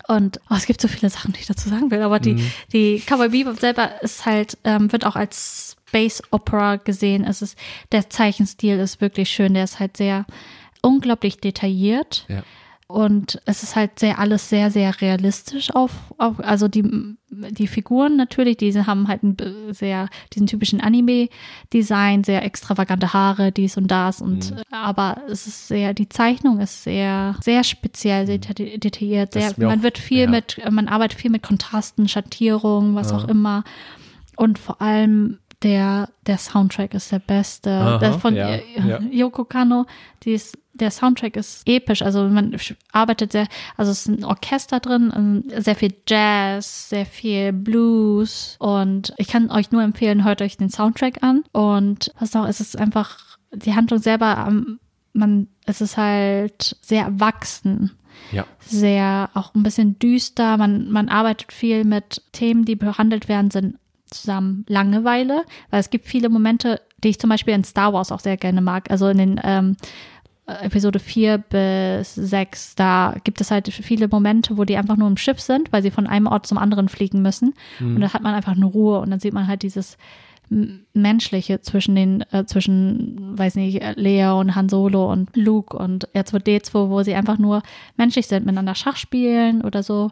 Und 0.08 0.40
oh, 0.50 0.56
es 0.56 0.66
gibt 0.66 0.82
so 0.82 0.88
viele 0.88 1.12
Sachen, 1.12 1.32
die 1.34 1.42
ich 1.42 1.46
dazu 1.46 1.70
sagen 1.70 1.92
will, 1.92 2.02
aber 2.02 2.20
die, 2.20 2.34
die 2.74 3.00
Cowboy 3.06 3.30
Bebop 3.30 3.60
selber 3.60 4.02
ist 4.02 4.26
halt, 4.26 4.58
ähm, 4.64 4.92
wird 4.92 5.06
auch 5.06 5.16
als 5.16 5.78
Space 5.88 6.24
Opera 6.32 6.78
gesehen. 6.78 7.24
Es 7.24 7.44
ist, 7.44 7.56
der 7.92 8.10
Zeichenstil 8.10 8.80
ist 8.80 9.00
wirklich 9.00 9.30
schön, 9.30 9.54
der 9.54 9.64
ist 9.64 9.80
halt 9.80 9.96
sehr 9.96 10.26
unglaublich 10.82 11.38
detailliert. 11.38 12.26
Ja. 12.28 12.42
Und 12.88 13.42
es 13.46 13.64
ist 13.64 13.76
halt 13.76 13.98
sehr, 13.98 14.20
alles 14.20 14.48
sehr, 14.50 14.70
sehr 14.70 15.02
realistisch 15.02 15.74
auf, 15.74 15.92
auf 16.20 16.40
also 16.40 16.68
die, 16.68 16.84
die 17.32 17.66
Figuren 17.66 18.16
natürlich, 18.16 18.58
diese 18.58 18.86
haben 18.86 19.08
halt 19.08 19.24
ein 19.24 19.36
sehr, 19.72 20.08
diesen 20.34 20.46
typischen 20.46 20.82
Anime-Design, 20.82 22.24
sehr 22.24 22.44
extravagante 22.44 23.12
Haare, 23.14 23.52
dies 23.52 23.78
und 23.78 23.88
das 23.90 24.22
und, 24.22 24.52
Mhm. 24.52 24.58
aber 24.72 25.18
es 25.28 25.48
ist 25.48 25.68
sehr, 25.68 25.96
die 25.96 26.10
Zeichnung 26.10 26.60
ist 26.60 26.84
sehr, 26.84 27.36
sehr 27.42 27.64
speziell, 27.64 28.28
sehr 28.28 28.38
deta- 28.40 28.78
detailliert, 28.78 29.34
sehr, 29.34 29.52
man 29.58 29.80
auch- 29.80 29.84
wird 29.84 29.98
viel 29.98 30.24
ja. 30.26 30.30
mit, 30.30 30.62
man 30.70 30.88
arbeitet 30.88 31.20
viel 31.20 31.32
mit 31.32 31.44
Kontrasten, 31.44 32.08
Schattierungen, 32.08 32.94
was 32.96 33.12
auch 33.12 33.28
immer. 33.28 33.64
Und 34.38 34.60
vor 34.60 34.82
allem 34.82 35.40
der, 35.64 36.10
der 36.28 36.38
Soundtrack 36.38 36.94
ist 36.94 37.12
der 37.12 37.20
beste. 37.20 37.72
Aha, 37.72 37.98
der 37.98 38.14
von 38.20 38.36
ja, 38.36 38.58
ja. 38.86 39.00
Yoko 39.10 39.46
Kano, 39.46 39.86
die 40.24 40.34
ist, 40.34 40.58
der 40.76 40.92
Soundtrack 40.92 41.36
ist 41.36 41.68
episch. 41.68 42.02
Also 42.02 42.28
man 42.28 42.56
arbeitet 42.92 43.32
sehr, 43.32 43.48
also 43.78 43.92
es 43.92 44.06
ist 44.06 44.08
ein 44.08 44.24
Orchester 44.24 44.80
drin, 44.80 45.12
ähm, 45.16 45.44
sehr 45.62 45.76
viel 45.76 45.94
Jazz, 46.08 46.90
sehr 46.90 47.06
viel 47.06 47.54
Blues 47.54 48.58
und 48.60 49.14
ich 49.18 49.28
kann 49.28 49.50
euch 49.50 49.72
nur 49.72 49.82
empfehlen, 49.84 50.26
hört 50.26 50.42
euch 50.42 50.58
den 50.58 50.70
Soundtrack 50.70 51.24
an 51.24 51.44
und 51.52 52.12
was 52.20 52.34
noch, 52.34 52.48
es 52.48 52.60
ist 52.60 52.78
einfach 52.78 53.38
die 53.54 53.74
Handlung 53.74 54.00
selber, 54.00 54.52
man, 55.14 55.48
es 55.66 55.82
ist 55.82 55.98
halt 55.98 56.76
sehr 56.82 57.04
erwachsen 57.04 57.92
Ja. 58.32 58.46
sehr 58.60 59.30
auch 59.34 59.56
ein 59.56 59.64
bisschen 59.64 59.98
düster. 59.98 60.58
Man, 60.58 60.92
man 60.92 61.08
arbeitet 61.10 61.54
viel 61.54 61.86
mit 61.86 62.22
Themen, 62.34 62.66
die 62.66 62.76
behandelt 62.76 63.30
werden, 63.30 63.50
sind 63.50 63.78
zusammen 64.10 64.66
Langeweile, 64.68 65.46
weil 65.70 65.80
es 65.80 65.90
gibt 65.90 66.06
viele 66.06 66.30
Momente, 66.30 66.82
die 67.04 67.10
ich 67.10 67.20
zum 67.20 67.30
Beispiel 67.30 67.54
in 67.54 67.64
Star 67.64 67.94
Wars 67.94 68.12
auch 68.12 68.20
sehr 68.20 68.38
gerne 68.38 68.62
mag. 68.62 68.90
Also 68.92 69.08
in 69.08 69.18
den 69.18 69.42
ähm, 69.44 69.78
Episode 70.48 71.00
4 71.00 71.40
bis 71.40 72.14
6, 72.16 72.76
da 72.76 73.16
gibt 73.24 73.42
es 73.42 73.50
halt 73.50 73.68
viele 73.68 74.08
Momente, 74.08 74.58
wo 74.58 74.64
die 74.64 74.78
einfach 74.78 74.96
nur 74.96 75.08
im 75.08 75.18
Schiff 75.18 75.42
sind, 75.42 75.74
weil 75.74 75.82
sie 75.82 75.92
von 75.92 76.06
einem 76.06 76.28
Ort 76.28 76.46
zum 76.46 76.58
anderen 76.60 76.88
fliegen 76.88 77.22
müssen. 77.24 77.54
Und 77.96 78.02
da 78.02 78.14
hat 78.14 78.22
man 78.22 78.36
einfach 78.36 78.56
eine 78.56 78.66
Ruhe 78.66 79.00
und 79.00 79.10
dann 79.10 79.20
sieht 79.20 79.34
man 79.34 79.48
halt 79.48 79.64
dieses 79.64 79.98
Menschliche 80.94 81.62
zwischen 81.62 81.96
den, 81.96 82.22
äh, 82.32 82.46
zwischen, 82.46 83.38
weiß 83.38 83.56
nicht, 83.56 83.82
Lea 83.96 84.28
und 84.28 84.56
Han 84.56 84.70
Solo 84.70 85.12
und 85.12 85.36
Luke 85.36 85.76
und 85.76 86.08
R2D2, 86.14 86.90
wo 86.90 87.02
sie 87.02 87.16
einfach 87.16 87.40
nur 87.40 87.64
menschlich 87.98 88.28
sind, 88.28 88.46
miteinander 88.46 88.76
Schach 88.76 88.98
spielen 88.98 89.64
oder 89.64 89.82
so. 89.82 90.12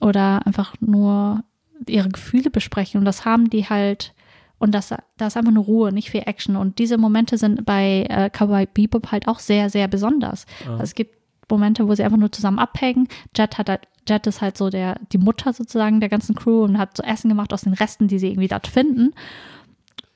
Oder 0.00 0.46
einfach 0.46 0.74
nur 0.80 1.44
ihre 1.86 2.08
Gefühle 2.08 2.50
besprechen. 2.50 3.00
Und 3.00 3.04
das 3.04 3.26
haben 3.26 3.50
die 3.50 3.68
halt, 3.68 4.14
und 4.58 4.74
das, 4.74 4.88
da 4.88 5.26
ist 5.26 5.36
einfach 5.36 5.52
nur 5.52 5.64
Ruhe, 5.64 5.92
nicht 5.92 6.10
viel 6.10 6.22
Action. 6.24 6.56
Und 6.56 6.78
diese 6.78 6.96
Momente 6.98 7.36
sind 7.36 7.66
bei 7.66 8.06
äh, 8.08 8.30
Cowboy 8.30 8.66
Bebop 8.66 9.12
halt 9.12 9.28
auch 9.28 9.38
sehr, 9.38 9.68
sehr 9.68 9.86
besonders. 9.88 10.46
Es 10.80 10.94
gibt 10.94 11.16
Momente, 11.50 11.86
wo 11.86 11.94
sie 11.94 12.02
einfach 12.02 12.16
nur 12.16 12.32
zusammen 12.32 12.58
abhängen. 12.58 13.08
Jet 13.36 13.58
hat 13.58 13.68
halt, 13.68 13.82
Jet 14.08 14.26
ist 14.26 14.40
halt 14.40 14.56
so 14.56 14.70
der, 14.70 14.98
die 15.12 15.18
Mutter 15.18 15.52
sozusagen 15.52 16.00
der 16.00 16.08
ganzen 16.08 16.34
Crew 16.34 16.64
und 16.64 16.78
hat 16.78 16.96
so 16.96 17.02
Essen 17.02 17.28
gemacht 17.28 17.52
aus 17.52 17.62
den 17.62 17.74
Resten, 17.74 18.08
die 18.08 18.18
sie 18.18 18.28
irgendwie 18.28 18.48
dort 18.48 18.66
finden. 18.66 19.12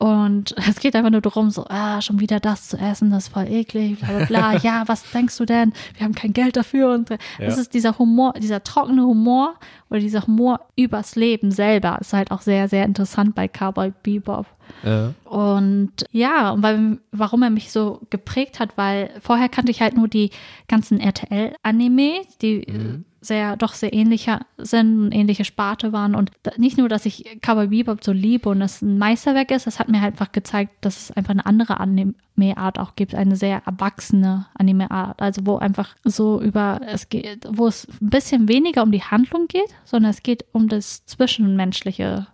Und 0.00 0.54
es 0.66 0.80
geht 0.80 0.96
einfach 0.96 1.10
nur 1.10 1.20
darum, 1.20 1.50
so, 1.50 1.66
ah, 1.68 2.00
schon 2.00 2.20
wieder 2.20 2.40
das 2.40 2.68
zu 2.68 2.78
essen, 2.78 3.10
das 3.10 3.24
ist 3.24 3.32
voll 3.34 3.46
eklig, 3.48 4.00
bla 4.00 4.08
bla 4.08 4.24
bla. 4.24 4.56
ja, 4.62 4.84
was 4.86 5.02
denkst 5.10 5.36
du 5.36 5.44
denn? 5.44 5.74
Wir 5.94 6.04
haben 6.06 6.14
kein 6.14 6.32
Geld 6.32 6.56
dafür. 6.56 6.94
Und 6.94 7.10
es 7.38 7.58
ist 7.58 7.74
dieser 7.74 7.98
Humor, 7.98 8.32
dieser 8.32 8.64
trockene 8.64 9.02
Humor 9.02 9.56
oder 9.90 10.00
dieser 10.00 10.26
Humor 10.26 10.60
übers 10.74 11.16
Leben 11.16 11.50
selber 11.50 11.98
ist 12.00 12.14
halt 12.14 12.30
auch 12.30 12.40
sehr, 12.40 12.66
sehr 12.68 12.86
interessant 12.86 13.34
bei 13.34 13.46
Cowboy 13.46 13.92
Bebop. 14.02 14.46
Äh, 14.84 15.08
Und 15.28 15.92
ja, 16.12 16.50
und 16.52 16.62
weil, 16.62 16.98
warum 17.12 17.42
er 17.42 17.50
mich 17.50 17.70
so 17.70 18.00
geprägt 18.08 18.58
hat, 18.58 18.78
weil 18.78 19.10
vorher 19.20 19.50
kannte 19.50 19.70
ich 19.70 19.82
halt 19.82 19.96
nur 19.96 20.08
die 20.08 20.30
ganzen 20.66 20.98
RTL-Anime, 20.98 22.22
die 22.40 22.66
Mhm. 22.70 23.04
Sehr, 23.20 23.56
doch 23.56 23.74
sehr 23.74 23.92
ähnlicher 23.92 24.40
sind 24.56 24.98
und 24.98 25.12
ähnliche 25.12 25.44
Sparte 25.44 25.92
waren. 25.92 26.14
Und 26.14 26.30
nicht 26.56 26.78
nur, 26.78 26.88
dass 26.88 27.06
ich 27.06 27.24
Cowboy 27.42 27.68
Bebop 27.68 28.02
so 28.02 28.12
liebe 28.12 28.48
und 28.48 28.60
das 28.60 28.80
ein 28.80 28.98
Meisterwerk 28.98 29.50
ist, 29.50 29.66
das 29.66 29.78
hat 29.78 29.88
mir 29.88 30.00
halt 30.00 30.14
einfach 30.14 30.32
gezeigt, 30.32 30.72
dass 30.80 30.96
es 30.96 31.10
einfach 31.12 31.32
eine 31.32 31.44
andere 31.44 31.80
Anime-Art 31.80 32.78
auch 32.78 32.96
gibt, 32.96 33.14
eine 33.14 33.36
sehr 33.36 33.62
erwachsene 33.66 34.46
Anime-Art. 34.54 35.20
Also 35.20 35.44
wo 35.44 35.56
einfach 35.58 35.94
so 36.02 36.40
über, 36.40 36.80
es 36.86 37.10
geht, 37.10 37.46
wo 37.48 37.66
es 37.66 37.86
ein 38.00 38.08
bisschen 38.08 38.48
weniger 38.48 38.82
um 38.82 38.90
die 38.90 39.02
Handlung 39.02 39.46
geht, 39.48 39.68
sondern 39.84 40.10
es 40.10 40.22
geht 40.22 40.46
um 40.52 40.68
das 40.68 41.04
Zwischenmenschliche. 41.04 42.26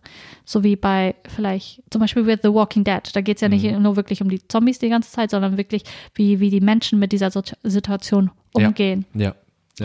So 0.45 0.63
wie 0.63 0.77
bei 0.77 1.17
vielleicht 1.27 1.83
zum 1.91 2.01
Beispiel 2.01 2.27
with 2.27 2.41
The 2.45 2.53
Walking 2.53 2.85
Dead. 2.85 3.03
Da 3.13 3.21
geht 3.21 3.39
es 3.39 3.41
ja 3.41 3.49
nicht 3.49 3.65
nur 3.79 3.97
wirklich 3.97 4.23
um 4.23 4.29
die 4.29 4.47
Zombies 4.47 4.79
die 4.79 4.89
ganze 4.89 5.11
Zeit, 5.11 5.31
sondern 5.31 5.57
wirklich, 5.57 5.83
wie, 6.15 6.39
wie 6.39 6.51
die 6.51 6.61
Menschen 6.61 7.01
mit 7.01 7.11
dieser 7.11 7.33
so 7.33 7.43
Situation 7.65 8.31
umgehen 8.53 9.05
Ja. 9.13 9.27
Ja. 9.27 9.35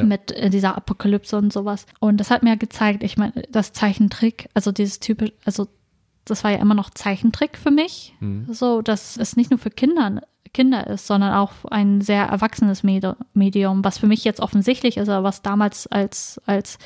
Mit 0.03 0.31
äh, 0.31 0.49
dieser 0.49 0.76
Apokalypse 0.77 1.38
und 1.38 1.51
sowas. 1.51 1.85
Und 1.99 2.18
das 2.18 2.31
hat 2.31 2.43
mir 2.43 2.57
gezeigt, 2.57 3.03
ich 3.03 3.18
meine, 3.18 3.34
das 3.49 3.73
Zeichentrick, 3.73 4.49
also 4.53 4.72
dieses 4.72 4.99
typische, 4.99 5.34
also 5.45 5.68
das 6.26 6.43
war 6.43 6.51
ja 6.51 6.57
immer 6.59 6.76
noch 6.76 6.89
Zeichentrick 6.91 7.57
für 7.57 7.72
mich. 7.72 8.15
So, 8.53 8.81
dass 8.81 9.18
es 9.18 9.35
nicht 9.35 9.49
nur 9.49 9.59
für 9.59 9.72
Kinder, 9.72 10.22
Kinder 10.53 10.88
ist, 10.88 11.07
sondern 11.07 11.34
auch 11.34 11.51
ein 11.69 12.01
sehr 12.01 12.26
erwachsenes 12.26 12.84
Medi- 12.84 13.15
Medium, 13.34 13.84
was 13.84 13.97
für 13.97 14.07
mich 14.07 14.23
jetzt 14.23 14.39
offensichtlich 14.39 14.97
ist, 14.97 15.09
aber 15.09 15.23
was 15.23 15.41
damals 15.41 15.88
als, 15.88 16.39
als 16.45 16.77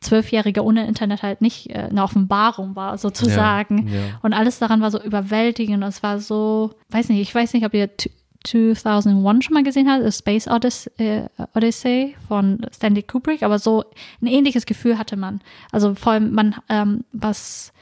Zwölfjährige 0.00 0.64
ohne 0.64 0.86
Internet 0.86 1.22
halt 1.22 1.40
nicht 1.42 1.70
äh, 1.70 1.88
eine 1.90 2.02
Offenbarung 2.04 2.76
war, 2.76 2.98
sozusagen. 2.98 3.88
Ja, 3.88 3.94
ja. 3.94 4.00
Und 4.22 4.32
alles 4.32 4.58
daran 4.60 4.80
war 4.80 4.90
so 4.92 5.02
überwältigend. 5.02 5.82
Es 5.82 6.02
war 6.04 6.20
so, 6.20 6.70
weiß 6.90 7.08
nicht, 7.08 7.20
ich 7.20 7.34
weiß 7.34 7.52
nicht, 7.54 7.66
ob 7.66 7.74
ihr 7.74 7.90
2001 8.50 9.44
schon 9.44 9.54
mal 9.54 9.62
gesehen 9.62 9.90
habt, 9.90 10.04
A 10.04 10.10
Space 10.10 10.48
Odyssey, 10.48 10.90
äh, 10.98 11.28
Odyssey 11.54 12.16
von 12.26 12.66
Stanley 12.74 13.02
Kubrick, 13.02 13.42
aber 13.42 13.58
so 13.58 13.84
ein 14.20 14.26
ähnliches 14.26 14.66
Gefühl 14.66 14.98
hatte 14.98 15.16
man. 15.16 15.40
Also 15.72 15.94
vor 15.94 16.12
allem, 16.12 16.32
man, 16.32 16.56
ähm, 16.68 17.04
was 17.12 17.72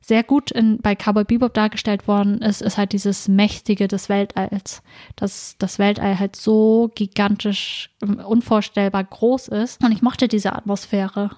sehr 0.00 0.22
gut 0.24 0.50
in, 0.50 0.78
bei 0.78 0.96
Cowboy 0.96 1.24
Bebop 1.24 1.54
dargestellt 1.54 2.08
worden 2.08 2.42
ist, 2.42 2.62
ist 2.62 2.78
halt 2.78 2.92
dieses 2.92 3.28
Mächtige 3.28 3.86
des 3.86 4.08
Weltalls. 4.08 4.82
Dass 5.14 5.56
das 5.58 5.78
Weltall 5.78 6.18
halt 6.18 6.36
so 6.36 6.90
gigantisch, 6.94 7.90
ähm, 8.02 8.18
unvorstellbar 8.18 9.04
groß 9.04 9.48
ist. 9.48 9.84
Und 9.84 9.92
ich 9.92 10.02
mochte 10.02 10.26
diese 10.26 10.52
Atmosphäre. 10.52 11.30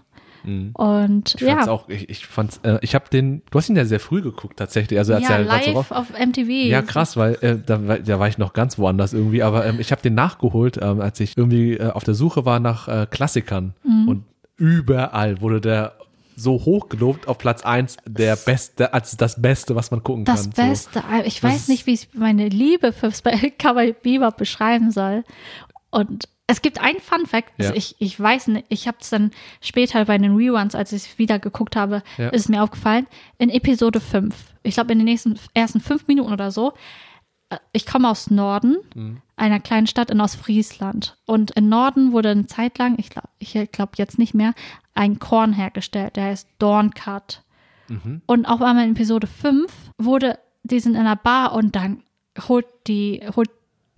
Und 0.45 1.35
Ich 1.37 1.45
fand's 1.45 1.67
ja, 1.67 1.73
auch, 1.73 1.89
ich, 1.89 2.09
ich 2.09 2.27
fand's, 2.27 2.59
äh, 2.65 2.79
ich 2.83 2.95
habe 2.95 3.05
den, 3.13 3.43
du 3.51 3.59
hast 3.59 3.69
ihn 3.69 3.77
ja 3.77 3.85
sehr 3.85 4.01
früh 4.01 4.23
geguckt 4.23 4.59
tatsächlich, 4.59 4.99
also 4.99 5.15
als 5.15 5.23
ja 5.29 5.37
er 5.39 5.45
grad 5.45 5.65
so 5.65 5.71
live 5.71 5.91
raus, 5.91 5.93
auf 5.93 6.19
MTV. 6.19 6.49
Ja, 6.49 6.83
krass, 6.83 7.17
weil 7.17 7.35
äh, 7.43 7.59
da, 7.65 7.87
war- 7.87 7.99
da 7.99 8.19
war 8.19 8.29
ich 8.29 8.39
noch 8.39 8.53
ganz 8.53 8.79
woanders 8.79 9.13
irgendwie, 9.13 9.43
aber 9.43 9.65
ähm, 9.67 9.79
ich 9.81 9.93
habe 9.93 10.03
den 10.03 10.15
nachgeholt, 10.15 10.79
ähm, 10.83 11.01
als 11.01 11.21
ich 11.21 11.37
irgendwie 11.37 11.75
äh, 11.75 11.91
auf 11.91 12.05
der 12.05 12.15
Suche 12.15 12.45
war 12.45 12.59
nach 12.61 12.89
äh, 12.89 13.07
Klassikern 13.11 13.75
Mhm. 13.85 14.09
und 14.09 14.25
überall 14.57 15.41
wurde 15.41 15.61
der 15.61 15.95
so 16.35 16.53
hoch 16.65 16.89
gelobt 16.89 17.29
auf 17.29 17.37
Platz 17.39 17.63
1 17.63 17.99
der 18.07 18.37
beste, 18.37 18.95
als 18.95 19.17
das 19.19 19.41
Beste, 19.43 19.77
was 19.77 19.91
man 19.91 20.03
gucken 20.03 20.25
Das 20.25 20.45
kann. 20.45 20.53
So. 20.53 20.63
Beste. 20.71 21.03
Ich 21.27 21.41
Das 21.41 21.51
weiß 21.51 21.69
nicht, 21.69 21.87
wie 21.87 21.93
ich 21.93 22.09
meine 22.15 22.49
Liebe 22.49 22.93
für 22.93 23.11
Cowboy 23.59 23.93
Bebop 24.03 24.39
beschreiben 24.39 24.91
soll. 24.91 25.25
Und 25.91 26.29
es 26.53 26.63
gibt 26.63 26.81
ein 26.81 26.97
Fun 27.01 27.27
Fact, 27.27 27.51
Ja. 27.59 27.67
also 27.69 27.75
ich, 27.75 27.97
ich 27.99 28.19
weiß 28.19 28.49
nicht, 28.49 28.67
ich 28.69 28.87
habe 28.87 28.99
es 29.01 29.11
dann 29.11 29.31
später 29.61 30.05
bei 30.05 30.19
den 30.19 30.37
Reruns, 30.37 30.75
als 30.75 30.93
ich 30.93 31.03
es 31.07 31.19
wieder 31.19 31.39
geguckt 31.39 31.77
habe, 31.77 32.03
Ja. 32.19 32.29
ist 32.29 32.43
es 32.43 32.49
mir 32.49 32.63
aufgefallen, 32.63 33.07
in 33.39 33.49
Episode 33.51 34.01
5, 34.01 34.35
ich 34.63 34.75
glaube 34.75 34.93
in 34.93 34.99
den 34.99 35.07
nächsten 35.07 35.39
ersten 35.55 35.81
fünf 35.81 36.07
Minuten 36.07 36.33
oder 36.33 36.51
so, 36.51 36.75
äh, 37.51 37.57
ich 37.73 37.87
komme 37.87 38.09
aus 38.11 38.31
Norden, 38.31 38.77
Mhm. 38.95 39.23
einer 39.37 39.61
kleinen 39.61 39.87
Stadt 39.87 40.11
in 40.11 40.21
Ostfriesland. 40.21 41.17
Und 41.27 41.51
im 41.53 41.69
Norden 41.69 42.13
wurde 42.13 42.29
eine 42.31 42.47
Zeit 42.47 42.79
lang, 42.79 42.95
ich 42.99 43.11
glaube 43.11 43.29
ich 43.39 43.57
glaub 43.73 43.99
jetzt 43.99 44.19
nicht 44.19 44.35
mehr, 44.35 44.53
ein 44.95 45.19
Korn 45.19 45.53
hergestellt, 45.53 46.17
der 46.17 46.25
heißt 46.27 46.49
Dorncut. 46.59 47.43
Mhm. 47.89 48.23
Und 48.27 48.47
auf 48.47 48.61
einmal 48.63 48.85
in 48.85 48.93
Episode 48.93 49.27
5 49.27 49.73
wurde, 49.99 50.39
die 50.63 50.81
sind 50.81 50.95
in 50.95 51.01
einer 51.01 51.17
Bar 51.17 51.55
und 51.55 51.75
dann 51.75 52.03
holt 52.49 52.67
die, 52.87 53.21
holt 53.35 53.51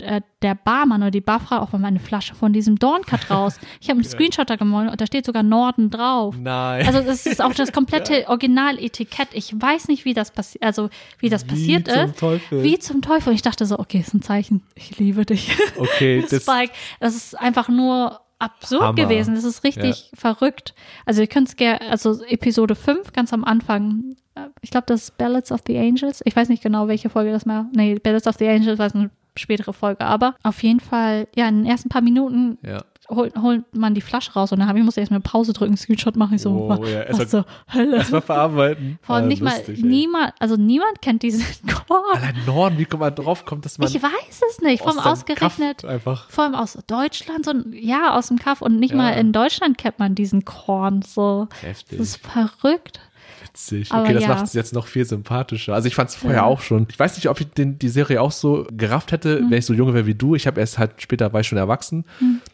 äh, 0.05 0.21
der 0.43 0.55
Barmann 0.55 1.03
oder 1.03 1.11
die 1.11 1.21
Barfrau 1.21 1.57
auf 1.57 1.75
einmal 1.75 1.89
eine 1.89 2.01
Flasche 2.01 2.35
von 2.35 2.53
diesem 2.53 2.79
Dorncut 2.79 3.31
raus. 3.31 3.59
Ich 3.81 3.89
habe 3.89 3.99
einen 3.99 4.05
Screenshot 4.05 4.49
da 4.49 4.57
gemacht 4.57 4.91
und 4.91 5.01
da 5.01 5.07
steht 5.07 5.27
sogar 5.27 5.43
Norden 5.43 5.91
drauf. 5.91 6.37
Nein. 6.39 6.87
Also 6.87 7.01
das 7.01 7.27
ist 7.27 7.43
auch 7.43 7.55
das 7.55 7.73
komplette 7.73 8.29
Originaletikett. 8.29 9.29
Ich 9.33 9.53
weiß 9.59 9.89
nicht, 9.89 10.05
wie 10.05 10.15
das 10.15 10.31
passiert, 10.31 10.63
also 10.63 10.91
wie 11.19 11.29
das 11.29 11.45
Wie 11.45 11.49
passiert 11.49 11.89
zum 11.89 12.11
ist. 12.11 12.19
Teufel. 12.19 12.63
Wie 12.63 12.79
zum 12.79 13.03
Teufel. 13.03 13.31
Und 13.31 13.35
ich 13.35 13.43
dachte 13.43 13.67
so, 13.67 13.79
okay, 13.79 14.01
ist 14.01 14.15
ein 14.15 14.23
Zeichen. 14.23 14.63
Ich 14.75 14.99
liebe 14.99 15.25
dich. 15.25 15.51
okay, 15.79 16.25
das, 16.31 16.43
Spike. 16.43 16.73
Das 17.01 17.15
ist 17.15 17.39
einfach 17.39 17.69
nur 17.69 18.21
absurd 18.39 18.83
Hammer. 18.83 18.95
gewesen. 18.95 19.35
Das 19.35 19.45
ist 19.45 19.65
richtig 19.65 20.11
verrückt. 20.15 20.75
Also 21.07 21.23
ihr 21.23 21.27
könnt 21.27 21.49
es 21.49 21.57
gerne, 21.57 21.81
also 21.83 22.23
Episode 22.25 22.75
5, 22.75 23.13
ganz 23.13 23.33
am 23.33 23.45
Anfang, 23.45 24.17
äh, 24.35 24.49
ich 24.61 24.71
glaube, 24.71 24.87
das 24.87 25.05
ist 25.05 25.19
Ballads 25.19 25.53
of 25.53 25.61
the 25.67 25.79
Angels. 25.79 26.23
Ich 26.25 26.35
weiß 26.37 26.49
nicht 26.49 26.63
genau, 26.63 26.89
welche 26.89 27.11
Folge 27.11 27.33
das 27.33 27.47
war. 27.47 27.67
Nee, 27.75 27.97
Ballads 27.97 28.27
of 28.27 28.37
the 28.39 28.49
Angels 28.49 28.79
war 28.79 28.95
eine 28.95 29.11
spätere 29.37 29.73
Folge, 29.73 30.05
aber 30.05 30.35
auf 30.43 30.63
jeden 30.63 30.81
Fall, 30.81 31.27
ja, 31.37 31.49
in 31.49 31.63
den 31.63 31.67
ersten 31.67 31.89
paar 31.89 32.03
Minuten 32.03 32.59
ja. 32.63 32.83
holt, 33.11 33.35
holt 33.37 33.65
man 33.75 33.95
die 33.95 34.01
Flasche 34.01 34.33
raus 34.35 34.53
und 34.53 34.61
dann 34.61 34.69
habe 34.69 34.79
ich 34.79 34.85
musste 34.85 35.01
erstmal 35.01 35.21
Pause 35.21 35.53
drücken, 35.53 35.77
Screenshot 35.77 36.15
machen, 36.17 36.35
ich 36.37 36.43
so, 36.43 36.51
Oh, 36.51 36.69
was, 36.69 36.79
ja, 36.89 37.03
erst 37.03 37.21
was 37.21 37.29
zur 37.31 37.47
Hölle. 37.73 37.97
Erstmal 37.97 38.21
verarbeiten. 38.23 38.99
Vor 39.03 39.17
allem 39.17 39.25
Ah, 39.25 39.29
nicht 39.29 39.43
mal, 39.43 39.57
lustig, 39.57 39.79
ey. 39.83 39.85
niemand, 39.89 40.33
also 40.39 40.57
niemand 40.57 41.03
kennt 41.03 41.23
diesen 41.25 41.45
Chor. 41.89 42.03
Allein 42.15 42.37
Norden, 42.47 42.79
wie 42.79 42.85
kommt 42.85 43.01
man 43.01 43.15
drauf 43.15 43.45
kommt, 43.45 43.65
dass 43.65 43.79
man 43.79 43.89
Ich 43.89 44.01
weiß 44.01 44.41
es 44.51 44.61
nicht, 44.61 44.83
vor 44.83 44.91
allem 44.93 45.01
ausgerechnet. 45.01 45.79
Kaff 45.79 45.91
einfach 45.91 46.31
vor 46.31 46.45
allem 46.45 46.55
aus 46.55 46.79
Deutschland, 46.87 47.45
so 47.45 47.51
ein, 47.51 47.73
ja, 47.73 48.17
aus 48.17 48.29
dem 48.29 48.39
Kaff 48.39 48.63
und 48.63 48.79
nicht 48.79 48.93
Ja. 48.93 48.97
mal 48.99 49.11
in 49.11 49.33
Deutschland 49.33 49.79
kennt 49.79 49.99
man 49.99 50.15
diesen 50.15 50.45
Korn 50.45 51.03
so. 51.03 51.49
heftig. 51.61 51.99
Das 51.99 52.07
ist 52.09 52.17
verrückt. 52.27 53.01
Witzig. 53.55 53.93
Aber 53.93 54.03
Okay, 54.03 54.15
das 54.15 54.23
ja. 54.25 54.29
macht 54.31 54.45
es 54.47 54.53
jetzt 54.53 54.75
noch 54.75 54.87
viel 54.89 55.05
sympathischer. 55.05 55.75
Also 55.75 55.87
ich 55.89 55.95
fand 55.95 56.11
es 56.11 56.17
vorher 56.17 56.45
auch 56.45 56.61
schon. 56.61 56.87
Ich 56.91 56.99
weiß 56.99 57.15
nicht, 57.17 57.29
ob 57.29 57.41
ich 57.41 57.47
den, 57.49 57.79
die 57.79 57.89
Serie 57.89 58.21
auch 58.21 58.33
so 58.33 58.67
gerafft 58.77 59.13
hätte, 59.13 59.41
Mhm. 59.41 59.51
wenn 59.51 59.59
ich 59.59 59.67
so 59.67 59.75
jung 59.75 59.95
wäre 59.95 60.07
wie 60.07 60.15
du. 60.15 60.35
Ich 60.35 60.47
habe 60.47 60.61
erst 60.61 60.79
halt 60.79 61.01
später 61.01 61.33
war 61.33 61.41
ich 61.41 61.47
schon 61.47 61.59
erwachsen 61.59 62.05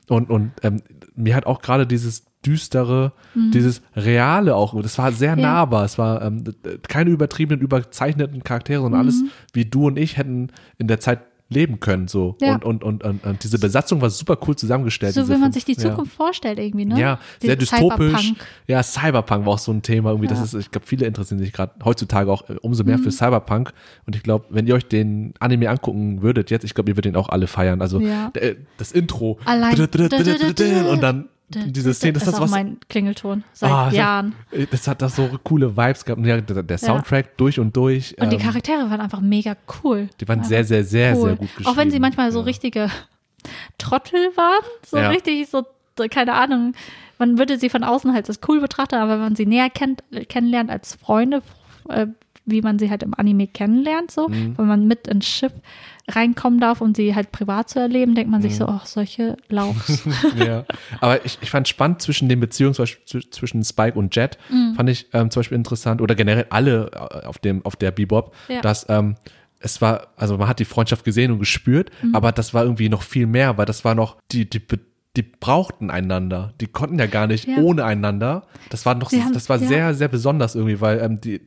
und 0.09 0.29
und 0.31 0.53
ähm, 0.63 0.83
mir 1.17 1.35
hat 1.35 1.47
auch 1.47 1.63
gerade 1.63 1.87
dieses 1.87 2.25
düstere, 2.47 3.13
dieses 3.35 3.83
reale 3.95 4.55
auch. 4.57 4.81
Das 4.81 4.97
war 4.99 5.13
sehr 5.13 5.33
Mhm. 5.37 5.43
Ja. 5.43 5.53
nahbar. 5.53 5.85
Es 5.85 5.99
war 5.99 6.23
ähm, 6.23 6.45
keine 6.89 7.11
übertriebenen, 7.11 7.61
überzeichneten 7.63 8.43
Charaktere, 8.45 8.83
sondern 8.83 9.01
alles 9.03 9.23
wie 9.53 9.65
du 9.67 9.87
und 9.87 9.99
ich 9.99 10.17
hätten 10.17 10.49
in 10.79 10.87
der 10.87 11.01
Zeit 11.01 11.21
leben 11.53 11.81
können 11.81 12.07
so. 12.09 12.37
Ja. 12.41 12.55
und, 12.55 12.65
und, 12.65 12.85
und, 12.85 13.03
und, 13.05 13.25
und 13.25 13.43
diese 13.45 13.59
Besatzung 13.59 14.01
war 14.01 14.09
super 14.09 14.39
cool 14.47 14.55
zusammengestellt. 14.57 15.15
So 15.15 15.29
wie 15.29 15.37
man 15.37 15.53
sich 15.53 15.65
die 15.65 15.73
ja. 15.73 15.79
Zukunft 15.79 16.13
vorstellt 16.15 16.59
irgendwie, 16.61 16.85
ne? 16.85 16.99
Ja, 16.99 17.19
sehr 17.41 17.57
Diese 17.57 17.71
dystopisch. 17.73 18.13
Cyberpunk. 18.13 18.37
Ja, 18.69 18.83
Cyberpunk 18.83 19.47
war 19.47 19.55
auch 19.55 19.59
so 19.59 19.73
ein 19.73 19.83
Thema 19.83 20.11
irgendwie. 20.11 20.29
Das 20.29 20.39
Ja. 20.39 20.45
ist, 20.45 20.55
ich 20.55 20.71
glaube, 20.71 20.87
viele 20.87 21.07
interessieren 21.07 21.41
sich 21.41 21.53
gerade 21.53 21.73
heutzutage 21.85 22.31
auch 22.31 22.49
äh, 22.49 22.55
umso 22.63 22.85
mehr 22.85 22.99
Mhm. 22.99 23.03
für 23.03 23.11
Cyberpunk. 23.11 23.73
Und 24.07 24.15
ich 24.15 24.23
glaube, 24.23 24.47
wenn 24.51 24.67
ihr 24.67 24.75
euch 24.77 24.87
den 24.87 25.35
Anime 25.41 25.69
angucken 25.71 26.23
würdet 26.23 26.51
jetzt, 26.51 26.65
ich 26.65 26.75
glaube, 26.75 26.91
ihr 26.91 26.97
würdet 26.97 27.13
ihn 27.13 27.17
auch 27.17 27.29
alle 27.29 27.49
feiern. 27.49 27.83
Also 27.83 27.99
Ja. 28.01 28.31
äh, 28.35 28.55
das 28.79 28.93
Intro 28.93 29.39
Allein- 29.45 29.79
und 30.89 31.03
dann 31.03 31.29
diese 31.51 31.93
Szene, 31.95 32.13
das 32.15 32.23
das 32.25 32.29
ist 32.29 32.33
das 32.35 32.41
auch 32.41 32.45
was. 32.45 32.51
mein 32.51 32.79
Klingelton 32.89 33.45
seit 33.53 33.71
Ah, 33.71 33.91
Jahren. 33.91 34.35
Das 34.71 34.87
hat 34.89 35.03
das 35.03 35.17
so 35.17 35.29
coole 35.45 35.77
Vibes 35.77 36.05
gehabt. 36.05 36.25
Ja, 36.25 36.41
der, 36.41 36.63
der 36.63 36.79
Soundtrack 36.79 37.37
durch 37.37 37.59
und 37.59 37.77
durch. 37.77 38.17
Und 38.19 38.31
die 38.31 38.37
ähm, 38.37 38.43
Charaktere 38.43 38.89
waren 38.91 39.01
einfach 39.01 39.21
mega 39.21 39.57
cool. 39.83 40.09
die 40.21 40.29
waren 40.29 40.45
sehr, 40.45 40.65
sehr, 40.65 40.85
sehr, 40.85 41.17
cool. 41.17 41.23
sehr 41.29 41.37
gut 41.37 41.49
geschrieben. 41.49 41.69
Auch 41.69 41.77
wenn 41.77 41.91
sie 41.91 41.99
manchmal 42.01 42.31
so 42.33 42.39
ja. 42.41 42.45
richtige 42.45 42.89
Trottel 43.79 44.21
waren, 44.37 44.65
so 44.87 44.97
Ja. 44.99 45.09
richtig 45.09 45.49
so, 45.49 45.65
keine 46.11 46.35
Ahnung. 46.35 46.75
Man 47.19 47.39
würde 47.39 47.59
sie 47.59 47.69
von 47.69 47.85
außen 47.85 48.13
halt 48.15 48.29
als 48.29 48.41
cool 48.49 48.61
betrachten, 48.61 48.95
aber 48.97 49.13
wenn 49.13 49.21
man 49.21 49.37
sie 49.37 49.47
näher 49.47 49.69
kennt, 49.71 50.03
kennenlernt 50.29 50.71
als 50.71 50.95
Freunde, 50.95 51.43
äh, 51.89 52.07
wie 52.51 52.63
man 52.63 52.79
sie 52.79 52.91
halt 52.91 53.03
im 53.03 53.15
Anime 53.15 53.47
kennenlernt, 53.47 54.11
so, 54.11 54.29
Mhm. 54.29 54.57
wenn 54.59 54.67
man 54.67 54.87
mit 54.87 55.07
ins 55.09 55.27
Schiff 55.27 55.53
reinkommen 56.09 56.59
darf, 56.61 56.81
um 56.81 56.95
sie 56.95 57.15
halt 57.15 57.31
privat 57.33 57.69
zu 57.69 57.79
erleben, 57.79 58.15
denkt 58.15 58.31
man 58.31 58.43
sich 58.43 58.53
Mhm. 58.53 58.57
so, 58.57 58.67
ach, 58.67 58.87
solche 58.87 59.37
Lauchs. 59.49 60.05
ja. 60.37 60.65
Aber 61.01 61.25
ich, 61.25 61.39
ich 61.41 61.51
fand 61.51 61.69
spannend 61.69 62.03
zwischen 62.03 62.29
den 62.29 62.41
Beziehungen 62.41 62.75
zum 62.75 62.83
Beispiel 62.85 63.05
zw- 63.21 63.31
zwischen 63.31 63.63
Spike 63.65 63.99
und 63.99 64.15
Jet, 64.17 64.39
Mhm. 64.51 64.75
fand 64.75 64.89
ich 64.91 65.07
ähm, 65.13 65.31
zum 65.31 65.41
Beispiel 65.41 65.57
interessant 65.57 66.01
oder 66.01 66.15
generell 66.15 66.47
alle 66.51 66.91
äh, 66.93 67.27
auf 67.27 67.39
dem 67.39 67.65
auf 67.65 67.77
der 67.77 67.91
Bebop, 67.93 68.35
Ja. 68.49 68.61
dass 68.61 68.87
ähm, 68.89 69.17
es 69.61 69.81
war, 69.83 70.09
also 70.17 70.39
man 70.39 70.49
hat 70.49 70.59
die 70.59 70.65
Freundschaft 70.65 71.05
gesehen 71.05 71.31
und 71.33 71.39
gespürt, 71.39 71.91
Mhm. 72.03 72.15
aber 72.15 72.33
das 72.33 72.55
war 72.55 72.65
irgendwie 72.65 72.89
noch 72.89 73.03
viel 73.03 73.27
mehr, 73.27 73.59
weil 73.59 73.67
das 73.67 73.85
war 73.85 73.95
noch, 73.95 74.17
die, 74.33 74.49
die, 74.49 74.63
die 75.17 75.23
brauchten 75.23 75.91
einander. 75.91 76.55
Die 76.61 76.67
konnten 76.67 76.99
ja 76.99 77.07
gar 77.07 77.27
nicht 77.27 77.47
Ja. 77.47 77.57
ohne 77.59 77.85
einander. 77.85 78.47
Das 78.71 78.87
war 78.87 78.95
noch, 78.95 79.13
haben- 79.13 79.33
das 79.35 79.49
war 79.51 79.59
ja. 79.59 79.67
sehr, 79.69 79.95
sehr 79.95 80.09
besonders 80.09 80.55
irgendwie, 80.55 80.81
weil 80.81 80.99
ähm, 81.01 81.21
die, 81.21 81.41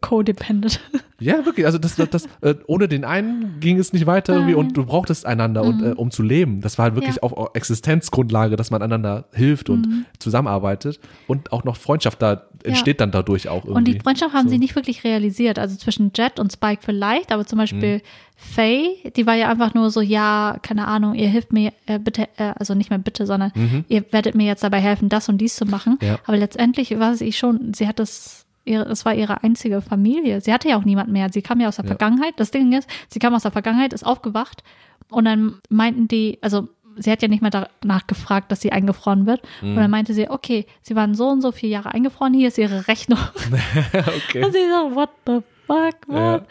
Codependent. 0.00 0.80
Ja, 1.20 1.46
wirklich. 1.46 1.66
Also 1.66 1.78
das, 1.78 1.94
das, 1.94 2.10
das 2.10 2.24
äh, 2.40 2.56
ohne 2.66 2.88
den 2.88 3.04
einen 3.04 3.60
ging 3.60 3.78
es 3.78 3.92
nicht 3.92 4.06
weiter 4.06 4.34
irgendwie 4.34 4.54
und 4.54 4.76
du 4.76 4.84
brauchtest 4.84 5.24
einander, 5.24 5.62
und, 5.62 5.80
äh, 5.80 5.90
um 5.90 6.10
zu 6.10 6.24
leben. 6.24 6.60
Das 6.62 6.78
war 6.78 6.86
halt 6.86 6.96
wirklich 6.96 7.14
Ja. 7.14 7.22
auch 7.22 7.54
Existenzgrundlage, 7.54 8.56
dass 8.56 8.72
man 8.72 8.82
einander 8.82 9.26
hilft 9.32 9.70
und 9.70 10.04
zusammenarbeitet 10.18 10.98
und 11.28 11.52
auch 11.52 11.62
noch 11.62 11.76
Freundschaft 11.76 12.20
da 12.22 12.48
entsteht 12.64 13.00
dann 13.00 13.12
dadurch 13.12 13.48
auch 13.48 13.64
irgendwie. 13.64 13.72
Und 13.76 13.84
die 13.86 14.00
Freundschaft 14.00 14.34
haben 14.34 14.48
So. 14.48 14.50
sie 14.54 14.58
nicht 14.58 14.74
wirklich 14.74 15.04
realisiert. 15.04 15.60
Also 15.60 15.76
zwischen 15.76 16.10
Jet 16.12 16.40
und 16.40 16.52
Spike 16.52 16.82
vielleicht, 16.84 17.30
aber 17.30 17.46
zum 17.46 17.58
Beispiel 17.58 17.98
Mhm. 17.98 18.00
Faye, 18.34 19.12
die 19.14 19.24
war 19.24 19.34
ja 19.36 19.48
einfach 19.48 19.74
nur 19.74 19.92
so, 19.92 20.00
ja, 20.00 20.58
keine 20.62 20.88
Ahnung, 20.88 21.14
ihr 21.14 21.28
hilft 21.28 21.52
mir 21.52 21.72
äh, 21.86 22.00
bitte, 22.00 22.22
äh, 22.36 22.52
also 22.58 22.74
nicht 22.74 22.90
mehr 22.90 22.98
bitte, 22.98 23.26
sondern 23.26 23.52
ihr 23.88 24.04
werdet 24.12 24.34
mir 24.34 24.46
jetzt 24.46 24.64
dabei 24.64 24.80
helfen, 24.80 25.08
das 25.08 25.28
und 25.28 25.38
dies 25.38 25.54
zu 25.54 25.66
machen. 25.66 25.98
Mhm. 26.00 26.06
Ja. 26.08 26.18
Aber 26.26 26.36
letztendlich 26.36 26.98
war 26.98 27.14
sie 27.14 27.32
schon, 27.32 27.72
sie 27.74 27.86
hat 27.86 28.00
das, 28.00 28.41
ihre, 28.64 28.84
es 28.90 29.04
war 29.04 29.14
ihre 29.14 29.42
einzige 29.42 29.80
Familie. 29.80 30.40
Sie 30.40 30.52
hatte 30.52 30.68
ja 30.68 30.76
auch 30.78 30.84
niemand 30.84 31.10
mehr. 31.10 31.28
Sie 31.32 31.42
kam 31.42 31.60
ja 31.60 31.68
aus 31.68 31.76
der 31.76 31.84
Ja. 31.84 31.88
Vergangenheit. 31.88 32.34
Das 32.36 32.50
Ding 32.50 32.72
ist, 32.72 32.88
sie 33.08 33.18
kam 33.18 33.34
aus 33.34 33.42
der 33.42 33.50
Vergangenheit, 33.52 33.92
ist 33.92 34.04
aufgewacht 34.06 34.62
und 35.10 35.24
dann 35.24 35.60
meinten 35.68 36.08
die, 36.08 36.38
also 36.42 36.68
sie 36.96 37.10
hat 37.10 37.22
ja 37.22 37.28
nicht 37.28 37.40
mehr 37.42 37.50
danach 37.82 38.06
gefragt, 38.06 38.52
dass 38.52 38.60
sie 38.60 38.70
eingefroren 38.72 39.24
wird. 39.26 39.40
Und 39.62 39.72
Mhm. 39.72 39.76
dann 39.76 39.90
meinte 39.90 40.12
sie, 40.14 40.28
okay, 40.30 40.66
sie 40.82 40.94
waren 40.94 41.14
so 41.14 41.28
und 41.28 41.40
so 41.40 41.50
viele 41.50 41.72
Jahre 41.72 41.92
eingefroren, 41.94 42.34
hier 42.34 42.48
ist 42.48 42.58
ihre 42.58 42.86
Rechnung. 42.86 43.18
okay. 43.92 44.44
Und 44.44 44.52
sie 44.52 44.68
so, 44.70 44.94
what 44.94 45.10
the 45.26 45.40
fuck, 45.66 45.96
Ja. 46.14 46.42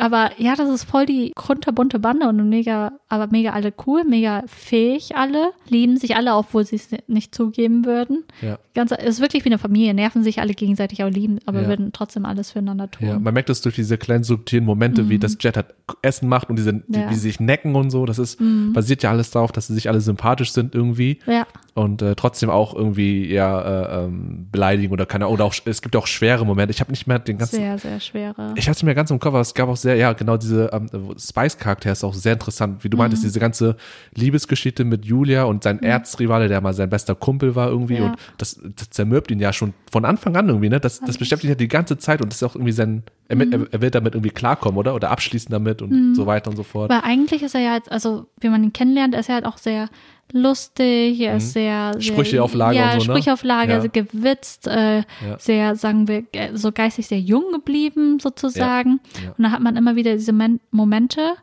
Aber 0.00 0.30
ja, 0.38 0.54
das 0.56 0.68
ist 0.70 0.84
voll 0.84 1.06
die 1.06 1.32
kunterbunte 1.34 1.98
Bande 1.98 2.28
und 2.28 2.48
mega, 2.48 2.92
aber 3.08 3.26
mega 3.30 3.50
alle 3.50 3.72
cool, 3.86 4.04
mega 4.04 4.42
fähig 4.46 5.16
alle, 5.16 5.52
lieben 5.68 5.96
sich 5.96 6.16
alle, 6.16 6.34
obwohl 6.34 6.64
sie 6.64 6.76
es 6.76 6.88
nicht 7.06 7.34
zugeben 7.34 7.84
würden. 7.84 8.24
Ja. 8.40 8.58
Ganz, 8.74 8.92
es 8.92 8.98
ist 9.16 9.20
wirklich 9.20 9.44
wie 9.44 9.48
eine 9.48 9.58
Familie, 9.58 9.92
nerven 9.94 10.22
sich 10.22 10.40
alle 10.40 10.54
gegenseitig 10.54 11.02
auch 11.04 11.10
lieben, 11.10 11.38
aber 11.46 11.62
Ja. 11.62 11.68
würden 11.68 11.92
trotzdem 11.92 12.24
alles 12.24 12.52
füreinander 12.52 12.90
tun. 12.90 13.06
Ja, 13.08 13.18
man 13.18 13.34
merkt 13.34 13.50
es 13.50 13.60
durch 13.60 13.74
diese 13.74 13.98
kleinen 13.98 14.24
subtilen 14.24 14.64
Momente, 14.64 15.08
wie 15.08 15.18
das 15.18 15.36
Jet 15.40 15.56
halt 15.56 15.66
Essen 16.02 16.28
macht 16.28 16.48
und 16.50 16.56
diese, 16.56 16.72
die, 16.72 16.78
Mhm. 16.88 16.94
Ja. 16.94 17.06
Mhm. 17.06 17.10
wie 17.10 17.14
sie 17.14 17.20
sich 17.20 17.40
necken 17.40 17.74
und 17.74 17.90
so. 17.90 18.06
Das 18.06 18.18
ist, 18.18 18.38
basiert 18.72 19.02
ja 19.02 19.10
alles 19.10 19.30
darauf, 19.30 19.52
dass 19.52 19.66
sie 19.66 19.74
sich 19.74 19.88
alle 19.88 20.00
sympathisch 20.00 20.52
sind 20.52 20.74
irgendwie 20.74 21.18
ja. 21.26 21.46
und 21.74 22.00
äh, 22.02 22.14
trotzdem 22.14 22.48
auch 22.50 22.74
irgendwie 22.74 23.26
ja 23.30 23.60
äh, 23.60 24.04
ähm, 24.04 24.48
beleidigen 24.50 24.92
oder 24.92 25.04
keine 25.06 25.28
oder 25.28 25.44
auch 25.44 25.54
es 25.64 25.82
gibt 25.82 25.96
auch 25.96 26.06
schwere 26.06 26.46
Momente. 26.46 26.70
Ich 26.72 26.80
habe 26.80 26.90
nicht 26.90 27.06
mehr 27.06 27.18
den 27.18 27.38
ganzen 27.38 27.56
sehr, 27.56 27.78
sehr 27.78 28.00
schwere. 28.00 28.54
ich 28.56 28.68
hatte 28.68 28.76
es 28.76 28.82
mir 28.82 28.94
ganz 28.94 29.10
im 29.10 29.18
Kopf, 29.18 29.32
aber 29.34 29.40
es 29.40 29.52
gab 29.54 29.68
auch 29.68 29.76
sehr, 29.76 29.89
ja, 29.96 30.12
genau 30.12 30.36
diese 30.36 30.70
ähm, 30.72 30.88
Spice-Charakter 31.18 31.92
ist 31.92 32.04
auch 32.04 32.14
sehr 32.14 32.34
interessant, 32.34 32.82
wie 32.84 32.88
du 32.88 32.96
Mhm. 32.96 33.02
meintest, 33.02 33.24
diese 33.24 33.40
ganze 33.40 33.76
Liebesgeschichte 34.14 34.84
mit 34.84 35.04
Julia 35.04 35.44
und 35.44 35.62
sein 35.62 35.82
Erzrivale, 35.82 36.48
der 36.48 36.60
mal 36.60 36.74
sein 36.74 36.90
bester 36.90 37.14
Kumpel 37.14 37.54
war 37.54 37.68
irgendwie 37.68 37.96
Ja. 37.96 38.06
und 38.06 38.16
das, 38.38 38.60
das 38.76 38.90
zermürbt 38.90 39.30
ihn 39.30 39.40
ja 39.40 39.52
schon 39.52 39.72
von 39.90 40.04
Anfang 40.04 40.36
an 40.36 40.48
irgendwie, 40.48 40.68
ne? 40.68 40.80
Das, 40.80 41.00
das 41.00 41.18
beschäftigt 41.18 41.44
ihn 41.44 41.50
ja 41.50 41.54
die 41.54 41.68
ganze 41.68 41.98
Zeit 41.98 42.20
und 42.20 42.30
das 42.32 42.38
ist 42.38 42.42
auch 42.48 42.54
irgendwie 42.54 42.72
sein, 42.72 43.02
er, 43.28 43.36
Mhm. 43.36 43.52
er, 43.52 43.66
er 43.72 43.80
will 43.80 43.90
damit 43.90 44.14
irgendwie 44.14 44.30
klarkommen, 44.30 44.78
oder? 44.78 44.94
Oder 44.94 45.10
abschließen 45.10 45.50
damit 45.50 45.82
und 45.82 46.14
so 46.14 46.26
weiter 46.26 46.50
und 46.50 46.56
so 46.56 46.62
fort. 46.62 46.90
Weil 46.90 47.00
eigentlich 47.02 47.42
ist 47.42 47.54
er 47.54 47.60
ja 47.60 47.74
jetzt, 47.74 47.90
also 47.90 48.26
wie 48.40 48.48
man 48.48 48.62
ihn 48.64 48.72
kennenlernt, 48.72 49.14
ist 49.14 49.28
er 49.28 49.36
halt 49.36 49.44
auch 49.46 49.58
sehr 49.58 49.88
lustig, 50.32 51.20
er 51.20 51.36
ist 51.36 51.52
sehr, 51.52 51.92
sehr 51.92 51.94
Mhm. 51.94 52.00
Sprüche 52.00 52.42
auf 52.42 52.54
Lager 52.54 52.74
ja, 52.74 52.84
und 52.94 53.00
so, 53.02 53.06
ne? 53.06 53.14
Sprüche 53.18 53.32
auf 53.32 53.42
Lager, 53.42 53.74
Ja. 53.74 53.80
sehr 53.80 53.90
gewitzt, 53.90 54.66
äh, 54.66 55.02
sehr, 55.38 55.76
sagen 55.76 56.08
wir, 56.08 56.24
so 56.54 56.72
geistig 56.72 57.06
sehr 57.06 57.20
jung 57.20 57.52
geblieben 57.52 58.18
sozusagen. 58.20 59.00
Ja. 59.22 59.30
Und 59.36 59.44
da 59.44 59.50
hat 59.50 59.60
man 59.60 59.76
immer 59.76 59.96
wieder 59.96 60.12
diese 60.12 60.32
Men 60.32 60.60
Momente, 60.70 61.34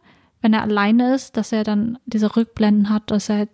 wenn 0.48 0.54
er 0.54 0.62
alleine 0.62 1.14
ist, 1.14 1.36
dass 1.36 1.52
er 1.52 1.66
dann 1.66 1.98
diese 2.06 2.38
Rückblenden 2.38 2.90
hat, 2.90 3.12
dass 3.12 3.28
er 3.28 3.36
halt, 3.40 3.50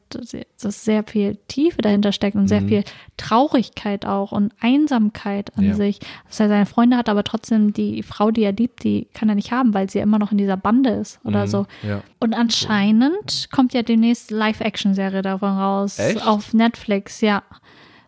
dass 0.62 0.86
sehr 0.86 1.02
viel 1.04 1.40
Tiefe 1.48 1.82
dahinter 1.82 2.12
steckt 2.12 2.36
und 2.36 2.48
sehr 2.48 2.62
Mhm. 2.62 2.68
viel 2.68 2.84
Traurigkeit 3.18 4.06
auch 4.06 4.32
und 4.32 4.54
Einsamkeit 4.62 5.58
an 5.58 5.64
Ja. 5.70 5.74
sich. 5.74 6.00
Dass 6.28 6.40
er 6.40 6.50
seine 6.50 6.68
Freunde 6.68 6.96
hat, 6.96 7.10
aber 7.10 7.24
trotzdem 7.24 7.74
die 7.74 8.04
Frau, 8.04 8.30
die 8.30 8.44
er 8.44 8.52
liebt, 8.52 8.84
die 8.84 9.08
kann 9.16 9.28
er 9.28 9.34
nicht 9.34 9.52
haben, 9.52 9.74
weil 9.74 9.90
sie 9.90 9.98
ja 9.98 10.04
immer 10.04 10.20
noch 10.20 10.32
in 10.32 10.38
dieser 10.38 10.56
Bande 10.56 10.92
ist 10.92 11.20
oder 11.24 11.46
Mhm. 11.46 11.48
so. 11.48 11.66
Ja. 11.82 12.04
Und 12.20 12.36
anscheinend 12.36 13.48
kommt 13.52 13.74
ja 13.74 13.82
demnächst 13.82 14.30
Live-Action-Serie 14.30 15.24
davon 15.24 15.58
raus. 15.58 15.98
Echt? 15.98 16.28
Auf 16.28 16.54
Netflix, 16.54 17.22
ja. 17.22 17.42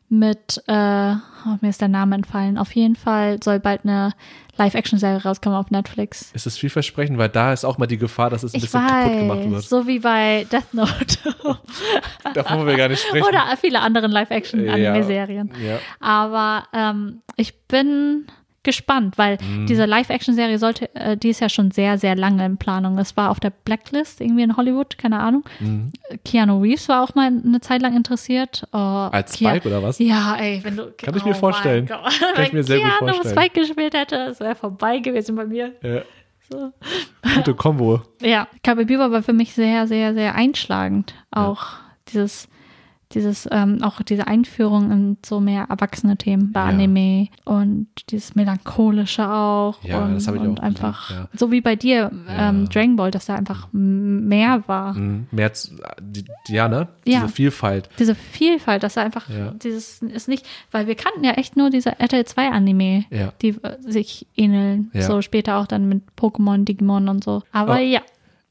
Mit, 0.09 0.61
äh, 0.67 1.13
oh, 1.13 1.57
mir 1.61 1.69
ist 1.69 1.81
der 1.81 1.87
Name 1.87 2.13
entfallen. 2.13 2.59
Auf 2.59 2.75
jeden 2.75 2.95
Fall 2.95 3.41
soll 3.43 3.59
bald 3.59 3.81
eine 3.83 4.11
Live-Action-Serie 4.57 5.23
rauskommen 5.23 5.57
auf 5.57 5.69
Netflix. 5.71 6.31
Es 6.33 6.45
ist 6.45 6.57
vielversprechend, 6.59 7.17
weil 7.17 7.29
da 7.29 7.51
ist 7.53 7.65
auch 7.65 7.77
mal 7.77 7.87
die 7.87 7.97
Gefahr, 7.97 8.29
dass 8.29 8.43
es 8.43 8.53
ein 8.53 8.57
Ich 8.57 8.63
bisschen 8.63 8.85
kaputt 8.87 9.11
gemacht 9.17 9.39
weiß, 9.39 9.51
wird. 9.51 9.63
so 9.63 9.87
wie 9.87 9.99
bei 9.99 10.45
Death 10.51 10.73
Note 10.73 11.17
Davon 12.33 12.57
wollen 12.59 12.67
wir 12.67 12.77
gar 12.77 12.87
nicht 12.89 13.01
sprechen. 13.05 13.25
oder 13.27 13.43
viele 13.59 13.81
anderen 13.81 14.11
Live-Action-Anime-Serien. 14.11 15.51
Ja. 15.65 15.79
Aber 15.99 16.65
ähm, 16.73 17.21
ich 17.35 17.59
bin 17.67 18.27
gespannt, 18.65 19.17
weil 19.17 19.37
Mhm. 19.41 19.67
diese 19.67 19.85
Live-Action-Serie 19.85 20.59
sollte, 20.59 20.93
äh, 20.93 21.15
die 21.15 21.29
ist 21.29 21.39
ja 21.39 21.47
schon 21.47 21.71
sehr, 21.71 21.97
sehr 21.97 22.17
lange 22.17 22.45
in 22.45 22.57
Planung. 22.57 22.97
Das 22.97 23.15
war 23.15 23.29
auf 23.31 23.39
der 23.39 23.51
Blacklist 23.51 24.19
irgendwie 24.19 24.43
in 24.43 24.57
Hollywood, 24.57 24.97
keine 24.97 25.19
Ahnung. 25.21 25.45
Mhm. 25.61 25.93
Keanu 26.25 26.59
Reeves 26.61 26.89
war 26.89 27.01
auch 27.01 27.15
mal 27.15 27.27
eine 27.27 27.61
Zeit 27.61 27.81
lang 27.81 27.95
interessiert. 27.95 28.67
Oh, 28.73 28.77
Als 28.77 29.37
Spike 29.37 29.65
oder 29.67 29.81
was? 29.81 29.99
Ja, 29.99 30.35
ey, 30.35 30.59
wenn 30.63 30.75
du. 30.75 30.91
Kann 30.97 31.15
ich 31.15 31.23
mir 31.23 31.31
oh 31.31 31.35
vorstellen. 31.35 31.85
Kann 31.85 32.43
ich 32.43 32.51
mir 32.51 32.63
sehr 32.63 32.79
gut 32.79 32.87
Keanu 32.99 33.13
vorstellen. 33.13 33.37
Spike 33.37 33.59
gespielt 33.61 33.93
hätte, 33.93 34.15
es 34.31 34.39
wäre 34.41 34.55
vorbei 34.55 34.99
gewesen 34.99 35.35
bei 35.37 35.45
mir. 35.45 35.71
Ja. 35.81 36.01
So. 36.51 36.71
Gute 37.35 37.53
Kombo. 37.55 38.01
Ja, 38.21 38.47
Cowboy 38.63 38.85
Bebop 38.85 39.11
war 39.11 39.23
für 39.23 39.33
mich 39.33 39.53
sehr, 39.53 39.87
sehr, 39.87 40.13
sehr 40.13 40.35
einschlagend. 40.35 41.13
Auch 41.31 41.65
dieses, 42.09 42.47
dieses, 43.11 43.47
ähm, 43.51 43.79
auch 43.83 44.01
diese 44.01 44.27
Einführung 44.27 44.91
in 44.91 45.17
so 45.25 45.39
mehr 45.39 45.67
erwachsene 45.69 46.17
Themen 46.17 46.51
bei 46.51 46.61
Ja. 46.61 46.65
Anime 46.67 47.27
und 47.45 47.87
dieses 48.09 48.35
melancholische 48.35 49.29
auch. 49.29 49.77
Ja, 49.83 50.03
und, 50.05 50.15
das 50.15 50.27
habe 50.27 50.37
ich 50.37 50.43
und 50.43 50.59
auch 50.59 50.63
einfach, 50.63 51.07
geliebt, 51.09 51.29
so 51.39 51.51
wie 51.51 51.61
bei 51.61 51.75
dir, 51.75 52.11
ähm, 52.27 52.63
Ja. 52.63 52.69
Dragon 52.69 52.95
Ball, 52.95 53.11
dass 53.11 53.25
da 53.27 53.35
einfach 53.35 53.67
mehr 53.71 54.63
war. 54.67 54.93
Mhm. 54.95 55.27
Mehr, 55.31 55.53
zu- 55.53 55.75
die, 56.01 56.25
ja, 56.47 56.67
ne? 56.67 56.87
Ja. 57.05 57.21
Diese 57.21 57.29
Vielfalt. 57.29 57.89
Diese 57.99 58.15
Vielfalt, 58.15 58.83
dass 58.83 58.95
da 58.95 59.03
einfach 59.03 59.29
Ja. 59.29 59.51
dieses 59.51 60.01
ist 60.01 60.27
nicht, 60.27 60.45
weil 60.71 60.87
wir 60.87 60.95
kannten 60.95 61.23
ja 61.23 61.31
echt 61.31 61.55
nur 61.57 61.69
diese 61.69 61.99
RTL 61.99 62.25
2 62.25 62.49
Anime, 62.49 63.05
Ja. 63.11 63.33
die 63.41 63.49
äh, 63.49 63.77
sich 63.81 64.27
ähneln. 64.35 64.89
Ja. 64.93 65.03
So 65.03 65.21
später 65.21 65.57
auch 65.57 65.67
dann 65.67 65.87
mit 65.87 66.01
Pokémon, 66.19 66.65
Digimon 66.65 67.07
und 67.09 67.23
so. 67.23 67.43
Aber 67.51 67.75
Oh. 67.75 67.77
ja, 67.77 68.01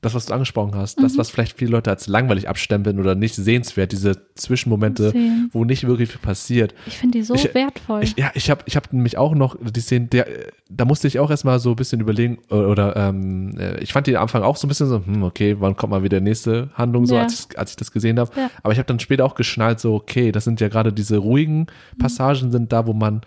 Das, 0.04 0.14
was 0.14 0.26
du 0.26 0.34
angesprochen 0.34 0.74
hast, 0.74 0.98
Mhm. 0.98 1.04
das, 1.04 1.16
was 1.18 1.30
vielleicht 1.30 1.56
viele 1.56 1.70
Leute 1.70 1.90
als 1.90 2.06
langweilig 2.06 2.48
abstempeln 2.48 3.00
oder 3.00 3.14
nicht 3.14 3.34
sehenswert, 3.34 3.92
diese 3.92 4.12
Zwischenmomente, 4.34 5.10
Sehen. 5.10 5.48
wo 5.52 5.64
nicht 5.64 5.86
wirklich 5.86 6.10
viel 6.10 6.20
passiert. 6.20 6.74
ich 6.86 6.98
finde 6.98 7.18
die 7.18 7.24
so 7.24 7.34
Ich- 7.34 7.54
wertvoll. 7.54 8.02
Ich, 8.02 8.14
ja, 8.18 8.30
ich 8.34 8.50
habe 8.50 8.62
ich 8.66 8.76
hab 8.76 8.92
nämlich 8.92 9.16
auch 9.16 9.34
noch 9.34 9.56
die 9.60 9.80
Szene, 9.80 10.06
der, 10.06 10.26
da 10.68 10.84
musste 10.84 11.08
ich 11.08 11.18
auch 11.18 11.30
erstmal 11.30 11.58
so 11.58 11.70
ein 11.70 11.76
bisschen 11.76 12.00
überlegen, 12.00 12.38
äh, 12.50 12.54
oder 12.54 12.94
ähm, 12.96 13.56
äh, 13.58 13.78
ich 13.80 13.92
fand 13.92 14.06
die 14.06 14.16
am 14.16 14.22
Anfang 14.24 14.42
auch 14.42 14.56
so 14.56 14.66
ein 14.66 14.68
bisschen 14.68 14.88
so, 14.88 15.04
hm, 15.04 15.22
okay, 15.22 15.56
wann 15.58 15.74
kommt 15.76 15.90
mal 15.92 16.02
wieder 16.02 16.18
die 16.18 16.24
nächste 16.24 16.68
Handlung, 16.74 17.06
so 17.06 17.14
Ja. 17.14 17.22
als, 17.22 17.48
ich, 17.50 17.58
als 17.58 17.70
ich 17.70 17.76
das 17.76 17.90
gesehen 17.90 18.18
habe. 18.18 18.30
Ja. 18.36 18.50
Aber 18.62 18.72
ich 18.72 18.78
habe 18.78 18.86
dann 18.86 19.00
später 19.00 19.24
auch 19.24 19.34
geschnallt, 19.34 19.80
so, 19.80 19.94
okay, 19.94 20.32
das 20.32 20.44
sind 20.44 20.60
ja 20.60 20.68
gerade 20.68 20.92
diese 20.92 21.16
ruhigen 21.16 21.60
Mhm. 21.60 21.98
Passagen 21.98 22.52
sind 22.52 22.72
da, 22.72 22.86
wo 22.86 22.92
man 22.92 23.22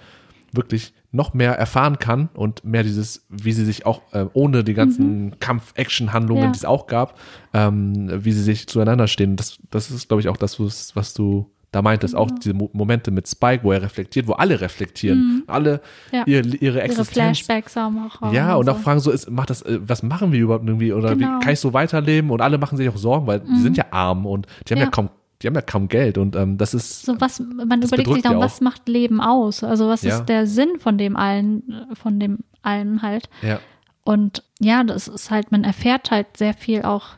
wirklich 0.57 0.93
noch 1.11 1.33
mehr 1.33 1.53
erfahren 1.53 1.99
kann 1.99 2.29
und 2.33 2.63
mehr 2.65 2.83
dieses, 2.83 3.25
wie 3.29 3.53
sie 3.53 3.63
sich 3.65 3.85
auch 3.85 4.01
äh, 4.11 4.25
ohne 4.33 4.63
die 4.63 4.73
ganzen 4.73 5.39
Kampf-Action-Handlungen, 5.39 6.41
Mhm. 6.41 6.45
Ja. 6.47 6.51
die 6.51 6.57
es 6.57 6.65
auch 6.65 6.87
gab, 6.87 7.17
ähm, 7.53 8.09
wie 8.25 8.31
sie 8.31 8.43
sich 8.43 8.67
zueinander 8.67 9.07
stehen. 9.07 9.35
Das, 9.35 9.57
das 9.71 9.89
ist, 9.91 10.07
glaube 10.09 10.21
ich, 10.21 10.27
auch 10.29 10.37
das, 10.37 10.59
was 10.59 11.13
du 11.13 11.49
da 11.71 11.81
meintest, 11.81 12.15
auch 12.15 12.27
Genau. 12.27 12.39
diese 12.39 12.53
Mo 12.53 12.69
Momente 12.73 13.11
mit 13.11 13.27
Spike, 13.27 13.63
wo 13.63 13.71
er 13.73 13.81
reflektiert, 13.81 14.27
wo 14.27 14.33
alle 14.33 14.59
reflektieren, 14.61 15.43
alle 15.47 15.81
Mhm. 16.11 16.17
Ja. 16.17 16.23
ihre, 16.25 16.47
ihre 16.47 16.57
Ihre 16.57 16.81
Existenz. 16.81 17.39
Flashbacks 17.39 17.75
haben 17.75 18.09
auch. 18.21 18.31
Ja, 18.33 18.55
und 18.55 18.65
so. 18.65 18.71
auch 18.71 18.79
fragen 18.79 18.99
so, 19.01 19.11
ist, 19.11 19.29
macht 19.29 19.49
das, 19.49 19.61
äh, 19.63 19.79
was 19.81 20.01
machen 20.03 20.31
wir 20.31 20.39
überhaupt 20.39 20.65
irgendwie 20.65 20.93
oder 20.93 21.15
Genau. 21.15 21.27
Mhm. 21.27 21.35
wie 21.39 21.43
kann 21.43 21.53
ich 21.53 21.59
so 21.59 21.73
weiterleben? 21.73 22.31
Und 22.31 22.41
alle 22.41 22.57
machen 22.57 22.77
sich 22.77 22.87
auch 22.89 22.97
Sorgen, 22.97 23.27
weil 23.27 23.41
die 23.41 23.59
sind 23.61 23.75
ja 23.77 23.85
arm 23.91 24.25
und 24.25 24.47
die 24.67 24.73
haben 24.73 24.79
ja, 24.79 24.85
Ja. 24.85 24.91
kaum, 24.91 25.09
die 25.41 25.47
haben 25.47 25.55
ja 25.55 25.61
kaum 25.61 25.87
Geld 25.87 26.17
und 26.17 26.35
ähm, 26.35 26.57
das 26.57 26.73
ist 26.73 27.03
So 27.05 27.19
was, 27.21 27.39
man 27.39 27.81
überlegt 27.81 28.11
sich 28.11 28.23
dann, 28.23 28.39
was 28.39 28.59
macht 28.61 28.87
Leben 28.89 29.21
aus? 29.21 29.63
Also 29.63 29.87
was 29.87 30.01
Ja. 30.03 30.17
ist 30.17 30.25
der 30.25 30.47
Sinn 30.47 30.79
von 30.79 30.97
dem 30.97 31.15
allen, 31.15 31.87
von 31.93 32.19
dem 32.19 32.39
allen 32.63 33.01
halt? 33.01 33.29
ja, 33.41 33.59
Und 34.03 34.43
ja, 34.59 34.83
das 34.83 35.07
ist 35.07 35.29
halt, 35.31 35.51
man 35.51 35.63
erfährt 35.63 36.11
halt 36.11 36.37
sehr 36.37 36.53
viel 36.53 36.81
auch. 36.83 37.09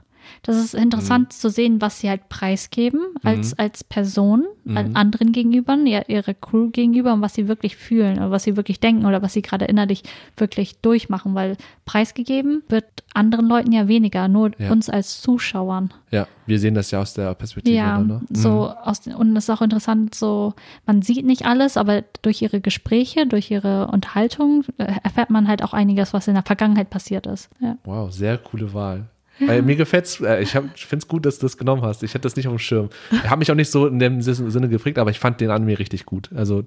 Das 0.43 0.57
ist 0.57 0.73
interessant 0.73 1.33
zu 1.33 1.49
sehen, 1.49 1.81
was 1.81 1.99
sie 1.99 2.09
halt 2.09 2.29
preisgeben 2.29 3.01
als, 3.23 3.57
als 3.57 3.83
Person, 3.83 4.45
an 4.65 4.95
anderen 4.95 5.31
gegenüber, 5.31 5.75
ihre 5.75 6.33
Crew 6.35 6.69
gegenüber 6.69 7.13
und 7.13 7.21
was 7.21 7.33
sie 7.33 7.47
wirklich 7.47 7.75
fühlen 7.75 8.17
oder 8.17 8.31
was 8.31 8.43
sie 8.43 8.55
wirklich 8.55 8.79
denken 8.79 9.05
oder 9.05 9.21
was 9.21 9.33
sie 9.33 9.41
gerade 9.41 9.65
innerlich 9.65 10.03
wirklich 10.37 10.79
durchmachen, 10.81 11.33
weil 11.35 11.57
preisgegeben 11.85 12.61
wird 12.69 12.85
anderen 13.13 13.47
Leuten 13.47 13.71
ja 13.71 13.87
weniger, 13.87 14.27
nur 14.27 14.51
Ja. 14.59 14.71
uns 14.71 14.89
als 14.89 15.21
Zuschauern. 15.21 15.91
ja, 16.11 16.27
wir 16.45 16.59
sehen 16.59 16.73
das 16.75 16.91
ja 16.91 17.01
aus 17.01 17.13
der 17.13 17.33
Perspektive. 17.35 17.75
Ja, 17.75 17.97
ne? 17.99 18.21
Mhm. 18.29 18.35
so 18.35 18.69
aus 18.69 19.01
den, 19.01 19.13
und 19.15 19.35
es 19.35 19.45
ist 19.45 19.49
auch 19.49 19.61
interessant, 19.61 20.13
so 20.15 20.53
man 20.85 21.01
sieht 21.01 21.25
nicht 21.25 21.45
alles, 21.45 21.77
aber 21.77 22.03
durch 22.21 22.41
ihre 22.41 22.61
Gespräche, 22.61 23.25
durch 23.27 23.51
ihre 23.51 23.87
Unterhaltung 23.87 24.63
äh, 24.77 24.91
erfährt 25.03 25.29
man 25.29 25.47
halt 25.47 25.63
auch 25.63 25.73
einiges, 25.73 26.13
was 26.13 26.27
in 26.27 26.35
der 26.35 26.43
Vergangenheit 26.43 26.89
passiert 26.89 27.25
ist. 27.27 27.49
Ja. 27.59 27.77
Wow, 27.85 28.11
sehr 28.11 28.37
coole 28.37 28.73
Wahl. 28.73 29.05
Weil 29.45 29.61
mir 29.61 29.75
gefällt's, 29.75 30.19
äh, 30.21 30.41
ich, 30.41 30.55
hab- 30.55 30.65
ich 30.75 30.85
finde 30.85 31.03
es 31.03 31.07
gut, 31.07 31.25
dass 31.25 31.39
du 31.39 31.45
das 31.45 31.57
genommen 31.57 31.81
hast. 31.81 32.03
Ich 32.03 32.13
hätte 32.13 32.23
das 32.23 32.35
nicht 32.35 32.47
auf 32.47 32.53
dem 32.53 32.59
Schirm. 32.59 32.89
Hat 33.27 33.39
mich 33.39 33.49
auch 33.51 33.55
nicht 33.55 33.71
so 33.71 33.87
in 33.87 33.99
dem 33.99 34.21
Sinne 34.21 34.69
geprägt, 34.69 34.97
aber 34.97 35.11
ich 35.11 35.19
fand 35.19 35.39
den 35.41 35.49
Anime 35.49 35.79
richtig 35.79 36.05
gut. 36.05 36.29
Also 36.35 36.63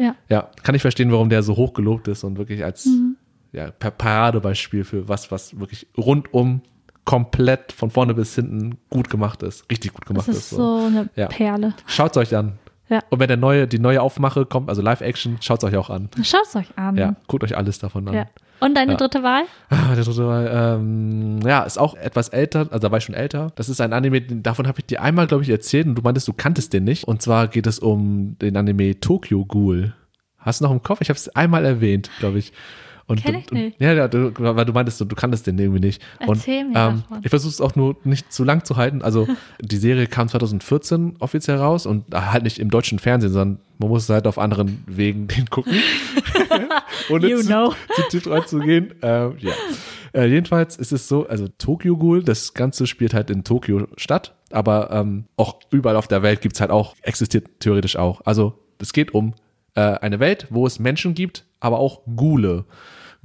ja. 0.00 0.14
ja, 0.28 0.50
kann 0.62 0.74
ich 0.74 0.82
verstehen, 0.82 1.12
warum 1.12 1.28
der 1.28 1.42
so 1.42 1.56
hoch 1.56 1.74
gelobt 1.74 2.08
ist 2.08 2.24
und 2.24 2.38
wirklich 2.38 2.64
als, 2.64 2.86
Mhm. 2.86 3.16
ja, 3.52 3.70
Paradebeispiel 3.70 4.84
für 4.84 5.08
was, 5.08 5.30
was 5.30 5.58
wirklich 5.58 5.86
rundum 5.96 6.62
komplett 7.04 7.72
von 7.72 7.90
vorne 7.90 8.14
bis 8.14 8.34
hinten 8.34 8.78
gut 8.90 9.10
gemacht 9.10 9.42
ist. 9.42 9.70
Richtig 9.70 9.92
gut 9.92 10.06
gemacht 10.06 10.26
Das 10.28 10.36
ist. 10.36 10.42
ist 10.44 10.50
so 10.50 10.86
eine 10.86 11.08
Ja. 11.14 11.26
Perle. 11.28 11.74
Schaut 11.86 12.16
euch 12.16 12.34
an. 12.34 12.54
Ja. 12.88 13.00
Und 13.10 13.18
wenn 13.20 13.28
der 13.28 13.36
neue, 13.36 13.66
die 13.66 13.78
neue 13.78 14.00
Aufmache 14.00 14.46
kommt, 14.46 14.68
also 14.68 14.80
Live-Action, 14.82 15.38
schaut 15.40 15.62
euch 15.64 15.76
auch 15.76 15.90
an. 15.90 16.08
Schaut 16.22 16.46
es 16.48 16.54
euch 16.56 16.76
an. 16.76 16.96
Ja, 16.96 17.16
guckt 17.26 17.42
euch 17.44 17.56
alles 17.56 17.78
davon 17.78 18.06
an. 18.08 18.14
Ja. 18.14 18.26
Und 18.60 18.74
deine 18.74 18.92
Ja. 18.92 18.96
dritte 18.96 19.22
Wahl? 19.22 19.42
Ah, 19.68 19.94
der 19.94 20.04
dritte 20.04 20.22
Mal, 20.22 20.78
ähm, 20.80 21.40
ja, 21.44 21.62
ist 21.62 21.78
auch 21.78 21.94
etwas 21.94 22.28
älter, 22.30 22.60
also 22.70 22.78
da 22.78 22.90
war 22.90 22.98
ich 22.98 23.04
schon 23.04 23.14
älter. 23.14 23.52
Das 23.56 23.68
ist 23.68 23.80
ein 23.80 23.92
Anime, 23.92 24.20
davon 24.22 24.66
habe 24.66 24.80
ich 24.80 24.86
dir 24.86 25.02
einmal, 25.02 25.26
glaube 25.26 25.42
ich, 25.42 25.50
erzählt 25.50 25.86
und 25.86 25.94
du 25.96 26.02
meintest, 26.02 26.26
du 26.28 26.32
kanntest 26.32 26.72
den 26.72 26.84
nicht. 26.84 27.04
Und 27.04 27.20
zwar 27.22 27.48
geht 27.48 27.66
es 27.66 27.78
um 27.78 28.36
den 28.40 28.56
Anime 28.56 28.98
Tokyo 29.00 29.44
Ghoul. 29.44 29.94
Hast 30.38 30.60
du 30.60 30.64
noch 30.64 30.72
im 30.72 30.82
Kopf? 30.82 31.00
Ich 31.00 31.08
habe 31.08 31.16
es 31.18 31.28
einmal 31.36 31.64
erwähnt, 31.64 32.10
glaube 32.18 32.38
ich. 32.38 32.52
Und, 33.08 33.22
Kenn 33.22 33.36
ich 33.36 33.52
und, 33.52 33.58
nicht. 33.58 33.80
Ja, 33.80 33.92
ja, 33.92 34.08
du, 34.08 34.32
weil 34.36 34.64
du 34.64 34.72
meintest, 34.72 35.00
du, 35.00 35.04
du 35.04 35.14
kanntest 35.14 35.46
den 35.46 35.56
irgendwie 35.58 35.78
nicht. 35.78 36.02
Erzähl 36.18 36.64
und, 36.64 36.72
mir 36.72 36.78
ähm, 36.78 37.02
davon. 37.08 37.20
Ich 37.22 37.30
versuche 37.30 37.50
es 37.50 37.60
auch 37.60 37.76
nur 37.76 37.96
nicht 38.02 38.32
zu 38.32 38.42
lang 38.42 38.64
zu 38.64 38.76
halten. 38.76 39.00
Also 39.02 39.28
die 39.60 39.76
Serie 39.76 40.08
kam 40.08 40.28
2014 40.28 41.16
offiziell 41.20 41.58
raus 41.58 41.86
und 41.86 42.12
halt 42.12 42.42
nicht 42.42 42.58
im 42.58 42.68
deutschen 42.68 42.98
Fernsehen, 42.98 43.32
sondern 43.32 43.60
man 43.78 43.90
muss 43.90 44.08
halt 44.08 44.26
auf 44.26 44.38
anderen 44.38 44.82
Wegen 44.88 45.28
den 45.28 45.48
gucken. 45.50 45.74
Ohne 47.10 47.28
You 47.28 47.40
zu, 47.40 47.46
know. 47.46 47.74
zu 47.94 48.02
tief 48.10 48.26
reinzugehen. 48.26 48.94
Ähm, 49.02 49.36
ja. 49.38 49.52
Äh, 50.12 50.26
jedenfalls 50.26 50.76
ist 50.76 50.92
es 50.92 51.08
so, 51.08 51.26
also 51.26 51.46
Tokyo 51.58 51.96
Ghoul, 51.96 52.22
das 52.22 52.54
Ganze 52.54 52.86
spielt 52.86 53.12
halt 53.12 53.30
in 53.30 53.44
Tokio 53.44 53.86
statt, 53.96 54.34
aber 54.50 54.90
ähm, 54.90 55.26
auch 55.36 55.60
überall 55.70 55.96
auf 55.96 56.08
der 56.08 56.22
Welt 56.22 56.40
gibt's 56.40 56.60
halt 56.60 56.70
auch, 56.70 56.96
existiert 57.02 57.60
theoretisch 57.60 57.96
auch. 57.96 58.22
Also 58.24 58.58
es 58.80 58.92
geht 58.92 59.12
um 59.12 59.34
äh, 59.74 59.80
eine 59.80 60.18
Welt, 60.18 60.46
wo 60.50 60.66
es 60.66 60.78
Menschen 60.78 61.14
gibt, 61.14 61.44
aber 61.60 61.78
auch 61.78 62.02
Ghule. 62.16 62.64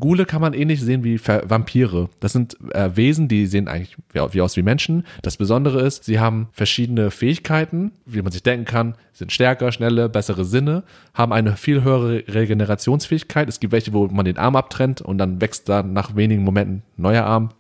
Ghule 0.02 0.26
kann 0.26 0.42
man 0.42 0.54
ähnlich 0.54 0.82
sehen 0.82 1.06
wie 1.06 1.18
Ver 1.18 1.50
Vampire. 1.50 2.10
Das 2.20 2.34
sind 2.34 2.58
äh, 2.74 2.90
Wesen, 2.96 3.30
die 3.30 3.46
sehen 3.46 3.70
eigentlich 3.70 3.96
wie, 4.12 4.20
wie 4.34 4.42
aus 4.42 4.58
wie 4.58 4.62
Menschen. 4.62 5.06
Das 5.22 5.38
Besondere 5.38 5.82
ist, 5.82 6.04
sie 6.04 6.20
haben 6.20 6.50
verschiedene 6.52 7.10
Fähigkeiten, 7.12 7.92
wie 8.06 8.22
man 8.22 8.34
sich 8.34 8.44
denken 8.44 8.66
kann, 8.66 8.96
sind 9.14 9.32
stärker, 9.32 9.72
schneller, 9.72 10.10
bessere 10.10 10.44
Sinne, 10.44 10.84
haben 11.14 11.32
eine 11.32 11.56
viel 11.56 11.84
höhere 11.84 12.24
Regenerationsfähigkeit. 12.28 13.48
Es 13.48 13.62
gibt 13.62 13.72
welche, 13.72 13.94
wo 13.94 14.08
man 14.08 14.26
den 14.26 14.38
Arm 14.38 14.58
abtrennt 14.58 15.02
und 15.02 15.18
dann 15.18 15.40
wächst 15.40 15.70
da 15.70 15.84
nach 15.84 16.16
wenigen 16.16 16.44
Momenten 16.44 16.84
ein 16.98 17.02
neuer 17.02 17.24
Arm. 17.24 17.52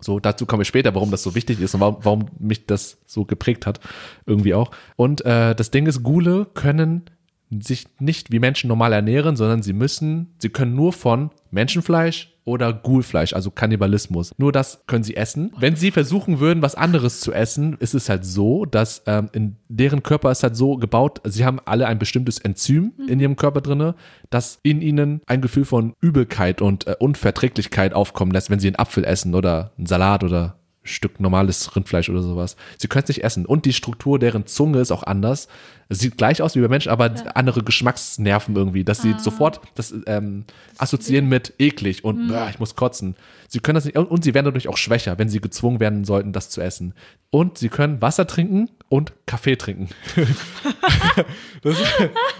So, 0.00 0.18
dazu 0.18 0.46
komme 0.46 0.62
ich 0.62 0.68
später, 0.68 0.94
warum 0.94 1.10
das 1.10 1.22
so 1.22 1.34
wichtig 1.34 1.60
ist 1.60 1.74
und 1.74 1.80
warum, 1.80 1.96
warum 2.02 2.26
mich 2.38 2.66
das 2.66 2.98
so 3.06 3.24
geprägt 3.24 3.66
hat. 3.66 3.80
Irgendwie 4.26 4.54
auch. 4.54 4.70
Und 4.96 5.24
äh, 5.24 5.54
das 5.54 5.70
Ding 5.70 5.86
ist, 5.86 6.02
Ghule 6.02 6.46
können 6.54 7.02
sich 7.50 7.86
nicht 7.98 8.30
wie 8.30 8.38
Menschen 8.38 8.68
normal 8.68 8.92
ernähren, 8.92 9.36
sondern 9.36 9.62
sie 9.62 9.72
müssen, 9.72 10.34
sie 10.38 10.50
können 10.50 10.74
nur 10.74 10.92
von 10.92 11.30
Menschenfleisch 11.50 12.32
oder 12.44 12.72
Ghoulfleisch, 12.72 13.32
also 13.32 13.50
Kannibalismus. 13.50 14.32
Nur 14.38 14.52
das 14.52 14.82
können 14.86 15.04
sie 15.04 15.16
essen. 15.16 15.52
Wenn 15.58 15.76
sie 15.76 15.90
versuchen 15.90 16.40
würden, 16.40 16.62
was 16.62 16.74
anderes 16.74 17.20
zu 17.20 17.32
essen, 17.32 17.76
ist 17.78 17.94
es 17.94 18.08
halt 18.08 18.24
so, 18.24 18.64
dass 18.64 19.02
ähm, 19.06 19.28
in 19.32 19.56
deren 19.68 20.02
Körper 20.02 20.30
ist 20.30 20.42
halt 20.42 20.56
so 20.56 20.76
gebaut, 20.76 21.20
sie 21.24 21.44
haben 21.44 21.60
alle 21.64 21.86
ein 21.86 21.98
bestimmtes 21.98 22.38
Enzym 22.38 22.92
in 23.08 23.20
ihrem 23.20 23.36
Körper 23.36 23.60
drinne, 23.60 23.94
das 24.30 24.58
in 24.62 24.80
ihnen 24.82 25.20
ein 25.26 25.42
Gefühl 25.42 25.64
von 25.64 25.94
Übelkeit 26.00 26.62
und 26.62 26.86
äh, 26.86 26.96
Unverträglichkeit 26.98 27.94
aufkommen 27.94 28.32
lässt, 28.32 28.50
wenn 28.50 28.60
sie 28.60 28.68
einen 28.68 28.78
Apfel 28.78 29.04
essen 29.04 29.34
oder 29.34 29.72
einen 29.76 29.86
Salat 29.86 30.24
oder 30.24 30.59
Stück 30.82 31.20
normales 31.20 31.76
Rindfleisch 31.76 32.08
oder 32.08 32.22
sowas. 32.22 32.56
Sie 32.78 32.88
können 32.88 33.02
es 33.02 33.08
nicht 33.08 33.22
essen. 33.22 33.44
Und 33.44 33.66
die 33.66 33.72
Struktur 33.74 34.18
deren 34.18 34.46
Zunge 34.46 34.78
ist 34.80 34.90
auch 34.92 35.02
anders. 35.02 35.46
Es 35.90 35.98
sieht 35.98 36.16
gleich 36.16 36.40
aus 36.40 36.56
wie 36.56 36.60
bei 36.60 36.68
Menschen, 36.68 36.90
aber 36.90 37.12
andere 37.34 37.62
Geschmacksnerven 37.62 38.56
irgendwie, 38.56 38.82
dass 38.84 39.02
sie 39.02 39.14
sofort 39.18 39.60
das 39.74 39.92
ähm, 40.06 40.44
assoziieren 40.78 41.28
mit 41.28 41.52
eklig 41.58 42.04
und 42.04 42.28
"Bäh, 42.28 42.48
ich 42.50 42.58
muss 42.58 42.76
kotzen. 42.76 43.16
Sie 43.48 43.58
können 43.60 43.74
das 43.74 43.84
nicht, 43.84 43.96
und, 43.98 44.24
sie 44.24 44.32
werden 44.32 44.46
dadurch 44.46 44.68
auch 44.68 44.76
schwächer, 44.78 45.18
wenn 45.18 45.28
sie 45.28 45.40
gezwungen 45.40 45.80
werden 45.80 46.04
sollten, 46.04 46.32
das 46.32 46.48
zu 46.48 46.60
essen. 46.62 46.94
Und 47.30 47.58
sie 47.58 47.68
können 47.68 48.00
Wasser 48.00 48.26
trinken 48.26 48.70
und 48.88 49.12
Kaffee 49.26 49.56
trinken. 49.56 49.88
das, 51.62 51.78
ist, 51.80 51.92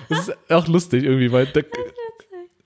das 0.08 0.28
ist 0.28 0.36
auch 0.50 0.66
lustig 0.66 1.04
irgendwie, 1.04 1.30
weil 1.32 1.46
der, 1.46 1.64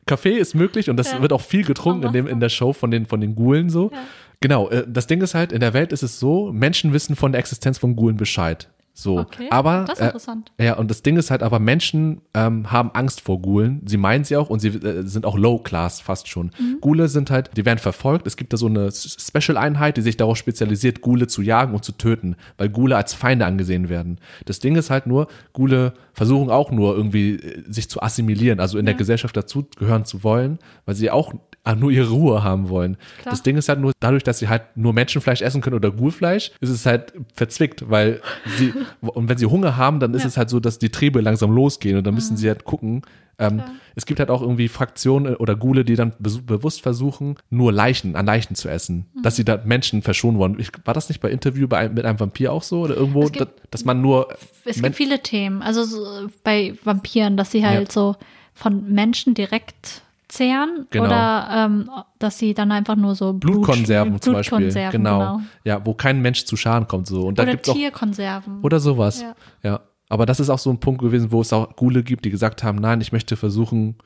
Kaffee 0.06 0.36
ist 0.36 0.54
möglich 0.54 0.90
und 0.90 0.98
das 0.98 1.12
Ja. 1.12 1.22
wird 1.22 1.32
auch 1.32 1.40
viel 1.40 1.64
getrunken 1.64 2.06
in, 2.08 2.12
dem, 2.12 2.26
in 2.26 2.38
der 2.40 2.50
Show 2.50 2.72
von 2.74 2.90
den, 2.90 3.06
von 3.06 3.20
den 3.22 3.34
Ghoulen 3.34 3.70
so. 3.70 3.90
Ja. 3.90 3.98
Genau, 4.44 4.68
äh, 4.68 4.84
das 4.86 5.06
Ding 5.06 5.22
ist 5.22 5.34
halt, 5.34 5.52
in 5.52 5.60
der 5.60 5.72
Welt 5.72 5.90
ist 5.90 6.02
es 6.02 6.20
so, 6.20 6.52
Menschen 6.52 6.92
wissen 6.92 7.16
von 7.16 7.32
der 7.32 7.38
Existenz 7.38 7.78
von 7.78 7.96
Ghoulen 7.96 8.18
Bescheid. 8.18 8.68
So, 8.96 9.18
Okay, 9.20 9.48
aber 9.50 9.86
das 9.88 9.98
ist 9.98 10.02
äh, 10.02 10.06
interessant. 10.08 10.52
ja, 10.60 10.74
und 10.76 10.88
das 10.90 11.00
Ding 11.02 11.16
ist 11.16 11.30
halt, 11.30 11.42
aber 11.42 11.58
Menschen 11.58 12.20
ähm, 12.34 12.70
haben 12.70 12.90
Angst 12.92 13.22
vor 13.22 13.40
Ghoulen. 13.40 13.80
Sie 13.86 13.96
meinen 13.96 14.22
sie 14.24 14.36
auch 14.36 14.50
und 14.50 14.60
sie 14.60 14.68
äh, 14.68 15.02
sind 15.06 15.24
auch 15.24 15.36
Low 15.38 15.58
Class 15.60 16.00
fast 16.02 16.28
schon. 16.28 16.50
Mhm. 16.60 16.78
Ghule 16.82 17.08
sind 17.08 17.30
halt, 17.30 17.50
die 17.56 17.64
werden 17.64 17.78
verfolgt. 17.78 18.26
Es 18.26 18.36
gibt 18.36 18.52
da 18.52 18.58
so 18.58 18.66
eine 18.66 18.84
S- 18.88 19.16
Special-Einheit, 19.18 19.96
die 19.96 20.02
sich 20.02 20.18
darauf 20.18 20.36
spezialisiert, 20.36 21.00
Ghule 21.00 21.26
zu 21.26 21.40
jagen 21.40 21.72
und 21.74 21.84
zu 21.84 21.92
töten, 21.92 22.36
weil 22.58 22.68
Ghule 22.68 22.96
als 22.96 23.14
Feinde 23.14 23.46
angesehen 23.46 23.88
werden. 23.88 24.18
Das 24.44 24.58
Ding 24.60 24.76
ist 24.76 24.90
halt 24.90 25.06
nur, 25.06 25.26
Ghule 25.54 25.94
versuchen 26.12 26.50
auch 26.50 26.70
nur 26.70 26.94
irgendwie 26.94 27.36
äh, 27.36 27.62
sich 27.66 27.88
zu 27.90 28.02
assimilieren, 28.02 28.60
also 28.60 28.78
in 28.78 28.84
der 28.84 28.94
Ja. 28.94 28.98
Gesellschaft 28.98 29.34
dazugehören 29.36 30.04
zu 30.04 30.22
wollen, 30.22 30.58
weil 30.84 30.94
sie 30.94 31.10
auch 31.10 31.32
äh, 31.64 31.74
nur 31.74 31.90
ihre 31.90 32.10
Ruhe 32.10 32.42
haben 32.42 32.68
wollen. 32.68 32.96
Klar. 33.22 33.30
Das 33.32 33.42
Ding 33.42 33.56
ist 33.56 33.68
halt 33.68 33.80
nur, 33.80 33.92
dadurch, 34.00 34.22
dass 34.22 34.38
sie 34.38 34.48
halt 34.48 34.62
nur 34.76 34.92
Menschenfleisch 34.92 35.40
essen 35.42 35.60
können 35.62 35.76
oder 35.76 35.90
Ghoulfleisch, 35.90 36.52
ist 36.60 36.70
es 36.70 36.84
halt 36.86 37.12
verzwickt, 37.34 37.88
weil 37.90 38.20
sie, 38.58 38.72
und 39.00 39.28
wenn 39.28 39.38
sie 39.38 39.46
Hunger 39.46 39.76
haben, 39.76 40.00
dann 40.00 40.12
ist 40.14 40.20
Ja. 40.22 40.26
Mhm. 40.26 40.28
es 40.28 40.36
halt 40.36 40.50
so, 40.50 40.60
dass 40.60 40.78
die 40.78 40.90
Triebe 40.90 41.20
langsam 41.20 41.50
losgehen 41.54 41.96
und 41.96 42.06
dann 42.06 42.14
müssen 42.14 42.36
sie 42.36 42.48
halt 42.48 42.64
gucken. 42.64 43.02
Ähm, 43.36 43.62
es 43.96 44.06
gibt 44.06 44.20
halt 44.20 44.30
auch 44.30 44.42
irgendwie 44.42 44.68
Fraktionen 44.68 45.34
oder 45.34 45.56
Ghule, 45.56 45.84
die 45.84 45.96
dann 45.96 46.12
bewusst 46.20 46.82
versuchen, 46.82 47.34
nur 47.50 47.72
Leichen, 47.72 48.14
an 48.14 48.26
Leichen 48.26 48.54
zu 48.54 48.68
essen, 48.68 49.06
Mhm. 49.12 49.22
dass 49.22 49.34
sie 49.34 49.44
da 49.44 49.60
Menschen 49.64 50.02
verschonen 50.02 50.38
wollen. 50.38 50.56
Ich, 50.60 50.68
war 50.84 50.94
das 50.94 51.08
nicht 51.08 51.20
bei 51.20 51.30
Interview 51.30 51.66
bei, 51.66 51.78
einem- 51.78 51.94
mit 51.94 52.04
einem 52.04 52.20
Vampir 52.20 52.52
auch 52.52 52.62
so 52.62 52.82
oder 52.82 52.94
irgendwo, 52.94 53.22
gibt- 53.22 53.40
dass, 53.40 53.48
dass 53.70 53.84
man 53.84 54.00
nur 54.00 54.28
Es 54.64 54.80
gibt 54.80 54.94
viele 54.94 55.20
Themen. 55.20 55.62
Also 55.62 55.82
so 55.82 56.28
bei 56.44 56.74
Vampiren, 56.84 57.36
dass 57.36 57.50
sie 57.50 57.66
halt 57.66 57.88
Ja. 57.88 57.92
so 57.92 58.16
von 58.52 58.92
Menschen 58.92 59.34
direkt 59.34 60.02
zehren 60.34 60.86
Genau. 60.90 61.06
oder 61.06 61.48
ähm, 61.50 61.90
dass 62.18 62.38
sie 62.38 62.54
dann 62.54 62.70
einfach 62.72 62.96
nur 62.96 63.14
so 63.14 63.32
Blut- 63.32 63.40
Blutkonserven 63.62 64.20
zum 64.20 64.34
Beispiel, 64.34 64.58
Blutkonserven, 64.58 65.02
genau. 65.02 65.40
Ja, 65.64 65.84
wo 65.84 65.94
kein 65.94 66.20
Mensch 66.22 66.44
zu 66.44 66.56
Schaden 66.56 66.86
kommt 66.88 67.06
so. 67.06 67.26
Und 67.26 67.38
da 67.38 67.44
Oder 67.44 67.52
gibt's 67.52 67.68
auch 67.68 67.74
Tierkonserven. 67.74 68.60
Oder 68.62 68.80
sowas. 68.80 69.22
Ja. 69.22 69.34
Ja. 69.62 69.80
Aber 70.08 70.26
das 70.26 70.38
ist 70.38 70.50
auch 70.50 70.58
so 70.58 70.70
ein 70.70 70.78
Punkt 70.80 71.00
gewesen, 71.00 71.32
wo 71.32 71.40
es 71.40 71.52
auch 71.52 71.74
Ghule 71.76 72.02
gibt, 72.02 72.24
die 72.24 72.30
gesagt 72.30 72.62
haben, 72.62 72.78
nein, 72.78 73.00
ich 73.00 73.10
möchte 73.12 73.36
versuchen, 73.36 73.96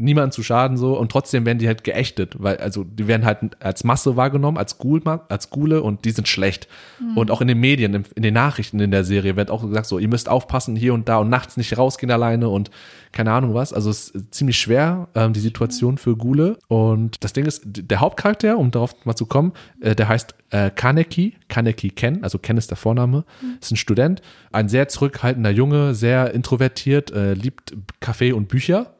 niemanden 0.00 0.32
zu 0.32 0.42
schaden 0.42 0.76
so 0.76 0.98
und 0.98 1.12
trotzdem 1.12 1.46
werden 1.46 1.58
die 1.58 1.66
halt 1.66 1.84
geächtet, 1.84 2.36
weil 2.38 2.56
also 2.58 2.84
die 2.84 3.06
werden 3.06 3.24
halt 3.24 3.38
als 3.60 3.84
Masse 3.84 4.16
wahrgenommen, 4.16 4.58
als 4.58 4.78
Ghoul, 4.78 5.02
als 5.28 5.50
Ghule 5.50 5.82
und 5.82 6.04
die 6.04 6.10
sind 6.10 6.28
schlecht. 6.28 6.68
Und 7.14 7.30
auch 7.30 7.40
in 7.40 7.48
den 7.48 7.58
Medien, 7.58 8.04
in, 8.14 8.22
den 8.22 8.34
Nachrichten 8.34 8.80
in 8.80 8.90
der 8.90 9.04
Serie 9.04 9.36
wird 9.36 9.50
auch 9.50 9.62
gesagt 9.62 9.86
so, 9.86 9.98
ihr 9.98 10.08
müsst 10.08 10.28
aufpassen 10.28 10.76
hier 10.76 10.94
und 10.94 11.08
da 11.08 11.18
und 11.18 11.28
nachts 11.28 11.56
nicht 11.56 11.76
rausgehen 11.78 12.10
alleine 12.10 12.48
und 12.48 12.70
keine 13.12 13.32
Ahnung 13.32 13.54
was. 13.54 13.72
Also 13.72 13.90
es 13.90 14.10
ist 14.10 14.34
ziemlich 14.34 14.58
schwer, 14.58 15.08
ähm, 15.14 15.32
die 15.32 15.40
Situation 15.40 15.98
für 15.98 16.16
Ghule. 16.16 16.58
Und 16.68 17.22
das 17.24 17.32
Ding 17.32 17.46
ist, 17.46 17.62
der 17.64 18.00
Hauptcharakter, 18.00 18.58
um 18.58 18.70
darauf 18.70 18.94
mal 19.04 19.16
zu 19.16 19.26
kommen, 19.26 19.52
äh, 19.80 19.94
der 19.94 20.08
heißt 20.08 20.34
äh, 20.50 20.70
Kaneki, 20.70 21.34
Kaneki 21.48 21.90
Ken, 21.90 22.22
also 22.22 22.38
Ken 22.38 22.56
ist 22.56 22.70
der 22.70 22.76
Vorname, 22.76 23.24
ist 23.60 23.72
ein 23.72 23.76
Student, 23.76 24.22
ein 24.52 24.68
sehr 24.68 24.88
zurückhaltender 24.88 25.50
Junge, 25.50 25.94
sehr 25.94 26.32
introvertiert, 26.34 27.10
äh, 27.10 27.34
liebt 27.34 27.74
Kaffee 28.00 28.32
und 28.32 28.48
Bücher. 28.48 28.94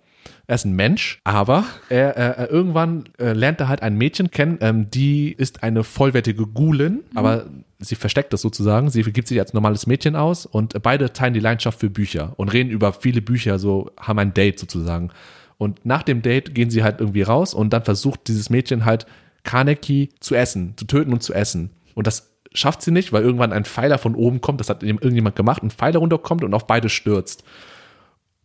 Er 0.51 0.57
ist 0.57 0.65
ein 0.65 0.75
Mensch, 0.75 1.21
aber 1.23 1.65
er, 1.91 2.41
äh, 2.41 2.47
irgendwann 2.47 3.05
äh, 3.21 3.35
lernt 3.35 3.61
er 3.61 3.69
halt 3.69 3.83
ein 3.83 3.97
Mädchen 3.97 4.33
kennen, 4.33 4.59
ähm, 4.61 4.91
die 4.91 5.31
ist 5.31 5.63
eine 5.63 5.85
vollwertige 5.85 6.45
Ghulin, 6.45 7.05
aber 7.15 7.47
sie 7.79 7.95
versteckt 7.95 8.33
das 8.33 8.41
sozusagen. 8.41 8.91
Sie 8.91 9.05
gibt 9.05 9.29
sich 9.29 9.39
als 9.39 9.55
normales 9.55 9.87
Mädchen 9.87 10.17
aus 10.17 10.47
und 10.47 10.83
beide 10.83 11.13
teilen 11.13 11.35
die 11.35 11.41
Leidenschaft 11.41 11.79
für 11.79 11.89
Bücher 11.89 12.33
und 12.37 12.49
reden 12.53 12.69
über 12.69 12.93
viele 12.93 13.23
Bücher, 13.23 13.61
so 13.61 13.93
haben 13.97 14.19
ein 14.19 14.35
Date 14.35 14.59
sozusagen. 14.59 15.13
Und 15.57 15.87
nach 15.87 16.03
dem 16.03 16.21
Date 16.21 16.53
gehen 16.53 16.69
sie 16.69 16.83
halt 16.83 16.99
irgendwie 16.99 17.23
raus 17.23 17.55
und 17.55 17.73
dann 17.73 17.85
versucht 17.85 18.27
dieses 18.27 18.51
Mädchen 18.51 18.85
halt 18.85 19.07
Kaneki 19.45 20.09
zu 20.19 20.35
essen, 20.35 20.75
zu 20.77 20.85
töten 20.85 21.13
und 21.13 21.23
zu 21.23 21.33
essen. 21.33 21.71
Und 21.95 22.09
das 22.09 22.33
schafft 22.53 22.83
sie 22.83 22.91
nicht, 22.91 23.13
weil 23.13 23.23
irgendwann 23.23 23.53
ein 23.53 23.65
Pfeiler 23.65 23.99
von 23.99 24.17
oben 24.17 24.41
kommt, 24.41 24.59
das 24.59 24.69
hat 24.69 24.83
irgendjemand 24.83 25.37
gemacht, 25.37 25.63
ein 25.63 25.71
Pfeiler 25.71 26.01
runterkommt 26.01 26.43
und 26.43 26.55
auf 26.55 26.67
beide 26.67 26.89
stürzt. 26.89 27.45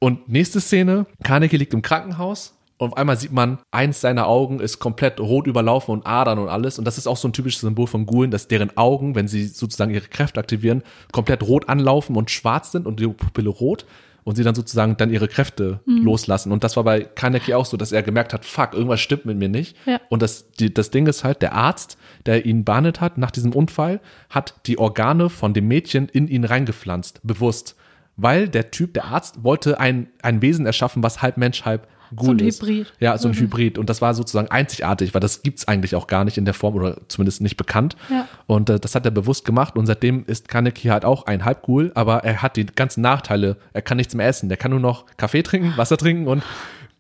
Und 0.06 0.30
nächste 0.30 0.62
Szene, 0.62 1.08
Kaneki 1.24 1.58
liegt 1.58 1.74
im 1.74 1.82
Krankenhaus 1.82 2.54
und 2.78 2.92
auf 2.92 2.98
einmal 2.98 3.18
sieht 3.18 3.32
man, 3.32 3.58
eins 3.72 4.02
seiner 4.02 4.28
Augen 4.28 4.60
ist 4.60 4.78
komplett 4.78 5.20
rot 5.20 5.48
überlaufen 5.48 5.94
und 5.94 6.06
Adern 6.06 6.38
und 6.38 6.48
alles. 6.48 6.78
Und 6.78 6.86
das 6.86 7.00
ist 7.00 7.08
auch 7.08 7.18
so 7.18 7.28
ein 7.28 7.34
typisches 7.34 7.62
Symbol 7.62 7.88
von 7.88 8.06
Ghoulen, 8.06 8.30
dass 8.30 8.48
deren 8.48 8.78
Augen, 8.78 9.16
wenn 9.16 9.28
sie 9.28 9.48
sozusagen 9.48 9.92
ihre 9.92 10.08
Kräfte 10.08 10.40
aktivieren, 10.40 10.84
komplett 11.12 11.42
rot 11.42 11.70
anlaufen 11.70 12.16
und 12.16 12.30
schwarz 12.30 12.72
sind 12.72 12.86
und 12.86 13.00
die 13.00 13.08
Pupille 13.08 13.50
rot. 13.50 13.88
Und 14.24 14.36
sie 14.36 14.44
dann 14.44 14.54
sozusagen 14.54 14.96
dann 14.96 15.12
ihre 15.12 15.28
Kräfte 15.28 15.80
loslassen. 15.86 16.52
Und 16.52 16.64
das 16.64 16.76
war 16.76 16.84
bei 16.84 17.02
Kaneki 17.02 17.56
auch 17.56 17.66
so, 17.66 17.76
dass 17.76 17.92
er 17.92 18.04
gemerkt 18.04 18.32
hat, 18.32 18.46
fuck, 18.46 18.74
irgendwas 18.74 19.02
stimmt 19.02 19.26
mit 19.26 19.40
mir 19.40 19.50
nicht. 19.50 19.76
Ja. 19.88 20.00
Und 20.10 20.22
das, 20.22 20.52
die, 20.52 20.72
das 20.72 20.92
Ding 20.92 21.08
ist 21.08 21.24
halt, 21.24 21.42
der 21.42 21.54
Arzt, 21.54 21.98
der 22.28 22.46
ihn 22.46 22.64
behandelt 22.64 23.02
hat 23.02 23.18
nach 23.18 23.32
diesem 23.32 23.54
Unfall, 23.54 24.02
hat 24.30 24.54
die 24.68 24.78
Organe 24.78 25.30
von 25.32 25.56
dem 25.56 25.68
Mädchen 25.68 26.10
in 26.10 26.28
ihn 26.28 26.44
reingepflanzt, 26.44 27.22
bewusst. 27.24 27.76
Weil 28.18 28.48
der 28.50 28.72
Typ, 28.72 28.94
der 28.94 29.06
Arzt, 29.06 29.44
wollte 29.44 29.80
ein, 29.80 30.08
ein 30.22 30.42
Wesen 30.42 30.66
erschaffen, 30.66 31.04
was 31.04 31.22
halb 31.22 31.38
Mensch, 31.38 31.66
halb 31.66 31.88
Ghoul 32.16 32.26
So 32.28 32.32
ein 32.46 32.48
ist. 32.48 32.62
Hybrid. 32.62 32.94
Ja, 33.00 33.18
so 33.18 33.28
ein 33.28 33.34
Mhm. 33.34 33.40
Hybrid. 33.40 33.78
Und 33.80 33.90
das 33.90 34.00
war 34.02 34.14
sozusagen 34.14 34.48
einzigartig, 34.50 35.14
weil 35.14 35.22
das 35.22 35.42
gibt's 35.42 35.68
eigentlich 35.68 35.96
auch 35.96 36.06
gar 36.08 36.24
nicht 36.24 36.38
in 36.38 36.46
der 36.46 36.54
Form 36.54 36.76
oder 36.76 36.98
zumindest 37.08 37.42
nicht 37.42 37.58
bekannt. 37.58 37.98
Ja. 38.10 38.28
Und 38.48 38.70
äh, 38.70 38.80
das 38.80 38.94
hat 38.96 39.06
er 39.06 39.12
bewusst 39.12 39.44
gemacht 39.44 39.76
und 39.76 39.86
seitdem 39.88 40.24
ist 40.28 40.48
Kaneki 40.48 40.90
halt 40.90 41.04
auch 41.04 41.26
ein 41.26 41.44
Halbghoul, 41.44 41.92
aber 41.96 42.24
er 42.24 42.42
hat 42.44 42.58
die 42.58 42.66
ganzen 42.68 43.02
Nachteile. 43.02 43.58
Er 43.74 43.82
kann 43.82 43.98
nichts 43.98 44.14
mehr 44.14 44.28
essen. 44.28 44.50
Der 44.50 44.58
kann 44.58 44.72
nur 44.72 44.80
noch 44.80 45.06
Kaffee 45.18 45.42
trinken, 45.42 45.74
Wasser 45.78 45.98
trinken 45.98 46.28
und 46.28 46.44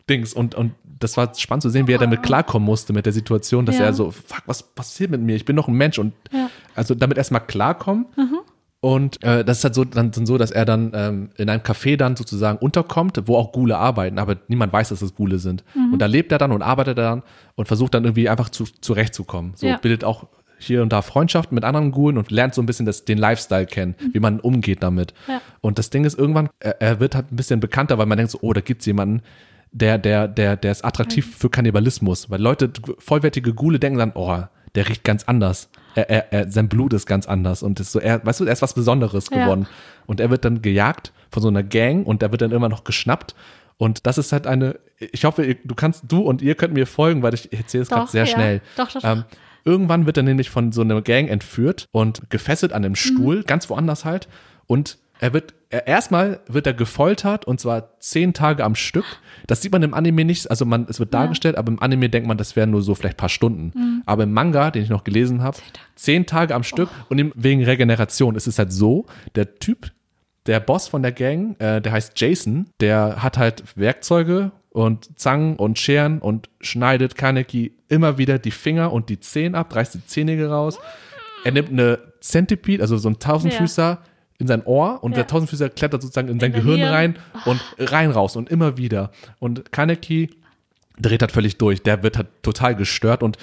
Dings. 0.09 0.33
Und, 0.33 0.55
und 0.55 0.73
das 0.99 1.17
war 1.17 1.33
spannend 1.35 1.61
zu 1.61 1.69
sehen, 1.69 1.87
wie 1.87 1.93
er 1.93 1.99
damit 1.99 2.23
klarkommen 2.23 2.65
musste 2.65 2.91
mit 2.91 3.05
der 3.05 3.13
Situation, 3.13 3.65
dass 3.65 3.77
Ja. 3.77 3.85
er 3.85 3.93
so, 3.93 4.09
fuck, 4.11 4.41
was 4.47 4.63
passiert 4.63 5.11
mit 5.11 5.21
mir? 5.21 5.35
Ich 5.35 5.45
bin 5.45 5.55
noch 5.55 5.67
ein 5.67 5.75
Mensch 5.75 5.99
und 5.99 6.13
Ja. 6.31 6.49
also 6.73 6.95
damit 6.95 7.17
erstmal 7.17 7.41
klarkommen. 7.41 8.07
Und 8.85 9.23
äh, 9.23 9.43
das 9.43 9.57
ist 9.57 9.63
halt 9.63 9.73
so 9.73 9.83
dann, 9.83 10.13
so, 10.13 10.37
dass 10.37 10.51
er 10.51 10.63
dann 10.63 10.91
ähm, 10.93 11.29
in 11.37 11.49
einem 11.49 11.63
Café 11.63 11.97
dann 11.97 12.15
sozusagen 12.15 12.59
unterkommt, 12.59 13.19
wo 13.25 13.35
auch 13.35 13.51
Gule 13.51 13.77
arbeiten, 13.79 14.19
aber 14.19 14.37
niemand 14.47 14.71
weiß, 14.73 14.89
dass 14.89 15.01
es 15.01 15.15
Gule 15.15 15.39
sind. 15.39 15.63
Und 15.91 15.97
da 15.97 16.05
lebt 16.05 16.31
er 16.31 16.37
dann 16.37 16.51
und 16.51 16.61
arbeitet 16.61 16.99
er 16.99 17.03
dann 17.05 17.23
und 17.55 17.67
versucht 17.67 17.95
dann 17.95 18.03
irgendwie 18.03 18.29
einfach 18.29 18.49
zu, 18.49 18.65
zurechtzukommen. 18.65 19.53
So 19.55 19.65
Ja. 19.65 19.77
bildet 19.77 20.03
auch 20.03 20.27
hier 20.59 20.83
und 20.83 20.93
da 20.93 21.01
Freundschaften 21.01 21.55
mit 21.55 21.63
anderen 21.63 21.89
Gulen 21.89 22.15
und 22.19 22.29
lernt 22.29 22.53
so 22.53 22.61
ein 22.61 22.67
bisschen 22.67 22.85
das, 22.85 23.05
den 23.05 23.17
Lifestyle 23.17 23.65
kennen, 23.65 23.95
wie 24.13 24.19
man 24.19 24.39
umgeht 24.39 24.83
damit. 24.83 25.15
Ja. 25.27 25.41
Und 25.61 25.79
das 25.79 25.89
Ding 25.89 26.05
ist 26.05 26.15
irgendwann, 26.19 26.49
er, 26.59 26.79
er 26.79 26.99
wird 26.99 27.15
halt 27.15 27.31
ein 27.31 27.37
bisschen 27.37 27.59
bekannter, 27.59 27.97
weil 27.97 28.05
man 28.05 28.19
denkt 28.19 28.33
so, 28.33 28.37
oh, 28.43 28.53
da 28.53 28.61
gibt's 28.61 28.85
jemanden, 28.85 29.23
der, 29.71 29.97
der, 29.97 30.27
der, 30.27 30.57
der 30.57 30.71
ist 30.71 30.85
attraktiv 30.85 31.35
für 31.35 31.49
Kannibalismus. 31.49 32.29
Weil 32.29 32.39
Leute, 32.39 32.71
vollwertige 32.99 33.51
Gule 33.55 33.79
denken 33.79 33.97
dann, 33.97 34.11
oh, 34.13 34.43
der 34.75 34.87
riecht 34.89 35.03
ganz 35.03 35.23
anders. 35.23 35.69
Er, 35.95 36.09
er, 36.09 36.33
er, 36.33 36.51
sein 36.51 36.67
Blut 36.67 36.93
ist 36.93 37.05
ganz 37.05 37.25
anders 37.27 37.63
und 37.63 37.79
ist 37.79 37.91
so, 37.91 37.99
er, 37.99 38.25
weißt 38.25 38.41
du, 38.41 38.45
er 38.45 38.53
ist 38.53 38.61
was 38.61 38.73
Besonderes 38.73 39.29
Ja. 39.31 39.43
geworden. 39.43 39.67
Und 40.05 40.19
er 40.19 40.29
wird 40.29 40.43
dann 40.45 40.61
gejagt 40.61 41.13
von 41.31 41.41
so 41.41 41.47
einer 41.47 41.63
Gang 41.63 42.05
und 42.05 42.21
der 42.21 42.31
wird 42.31 42.41
dann 42.41 42.51
immer 42.51 42.69
noch 42.69 42.83
geschnappt. 42.83 43.33
Und 43.77 44.05
das 44.05 44.17
ist 44.17 44.31
halt 44.31 44.45
eine, 44.47 44.77
ich 44.99 45.25
hoffe, 45.25 45.55
du 45.63 45.75
kannst, 45.75 46.03
du 46.07 46.19
und 46.21 46.41
ihr 46.41 46.55
könnt 46.55 46.73
mir 46.73 46.85
folgen, 46.87 47.23
weil 47.23 47.33
ich 47.33 47.51
erzähle 47.53 47.83
es 47.83 47.89
gerade 47.89 48.09
sehr 48.11 48.25
ja. 48.25 48.33
schnell. 48.33 48.61
Doch, 48.77 48.91
doch, 48.91 49.01
doch. 49.01 49.09
Ähm, 49.09 49.23
irgendwann 49.63 50.05
wird 50.05 50.17
er 50.17 50.23
nämlich 50.23 50.49
von 50.49 50.71
so 50.71 50.81
einer 50.81 51.01
Gang 51.01 51.29
entführt 51.29 51.87
und 51.91 52.29
gefesselt 52.29 52.71
an 52.73 52.81
Mhm. 52.81 52.85
einem 52.85 52.95
Stuhl, 52.95 53.43
ganz 53.43 53.69
woanders 53.69 54.05
halt. 54.05 54.27
Und 54.67 54.97
er 55.19 55.33
wird, 55.33 55.53
er, 55.69 55.87
erstmal 55.87 56.41
wird 56.47 56.67
er 56.67 56.73
gefoltert 56.73 57.45
und 57.45 57.59
zwar 57.59 57.99
zehn 57.99 58.33
Tage 58.33 58.63
am 58.63 58.75
Stück. 58.75 59.05
Das 59.47 59.61
sieht 59.61 59.71
man 59.71 59.83
im 59.83 59.93
Anime 59.93 60.25
nicht, 60.25 60.49
also 60.49 60.65
man, 60.65 60.85
es 60.89 60.99
wird 60.99 61.13
dargestellt, 61.13 61.57
aber 61.57 61.71
im 61.71 61.81
Anime 61.81 62.09
denkt 62.09 62.27
man, 62.27 62.37
das 62.37 62.55
wären 62.55 62.71
nur 62.71 62.81
so 62.81 62.95
vielleicht 62.95 63.15
ein 63.15 63.17
paar 63.17 63.29
Stunden. 63.29 63.71
Mhm. 63.75 64.03
Aber 64.05 64.23
im 64.23 64.33
Manga, 64.33 64.71
den 64.71 64.83
ich 64.83 64.89
noch 64.89 65.03
gelesen 65.03 65.41
habe, 65.41 65.57
zehn 65.95 66.25
Tage 66.25 66.53
am 66.53 66.63
Stück 66.63 66.89
Oh. 67.03 67.05
und 67.09 67.31
wegen 67.35 67.63
Regeneration 67.63 68.35
ist 68.35 68.47
es 68.47 68.59
halt 68.59 68.71
so, 68.71 69.05
der 69.35 69.55
Typ, 69.55 69.91
der 70.45 70.59
Boss 70.59 70.87
von 70.87 71.01
der 71.01 71.11
Gang, 71.11 71.59
äh, 71.59 71.81
der 71.81 71.91
heißt 71.91 72.19
Jason, 72.19 72.67
der 72.79 73.23
hat 73.23 73.37
halt 73.37 73.63
Werkzeuge 73.75 74.51
und 74.69 75.17
Zangen 75.19 75.55
und 75.55 75.79
Scheren 75.79 76.19
und 76.19 76.49
schneidet 76.59 77.15
Kaneki 77.15 77.71
immer 77.87 78.17
wieder 78.17 78.37
die 78.39 78.51
Finger 78.51 78.91
und 78.91 79.09
die 79.09 79.19
Zehen 79.19 79.55
ab, 79.55 79.75
reißt 79.75 79.95
die 79.95 80.05
Zähne 80.05 80.45
raus. 80.47 80.77
Er 81.43 81.51
nimmt 81.51 81.69
eine 81.69 81.99
Centipede, 82.21 82.81
also 82.81 82.97
so 82.97 83.09
ein 83.09 83.19
Tausendfüßer, 83.19 83.99
in 84.37 84.47
sein 84.47 84.63
Ohr 84.65 85.03
und 85.03 85.11
Ja. 85.11 85.17
der 85.17 85.27
Tausendfüßer 85.27 85.69
klettert 85.69 86.01
sozusagen 86.01 86.27
in 86.27 86.39
sein 86.39 86.51
dein 86.51 86.61
Gehirn 86.61 86.79
Hirn. 86.79 86.91
rein 86.93 87.15
und 87.45 87.61
rein 87.79 88.11
raus 88.11 88.35
und 88.35 88.49
immer 88.49 88.77
wieder. 88.77 89.11
Und 89.39 89.71
Kaneki 89.71 90.29
dreht 90.97 91.21
halt 91.21 91.33
völlig 91.33 91.57
durch. 91.57 91.83
Der 91.83 92.03
wird 92.03 92.15
halt 92.15 92.27
total 92.41 92.73
gestört 92.73 93.21
und 93.21 93.37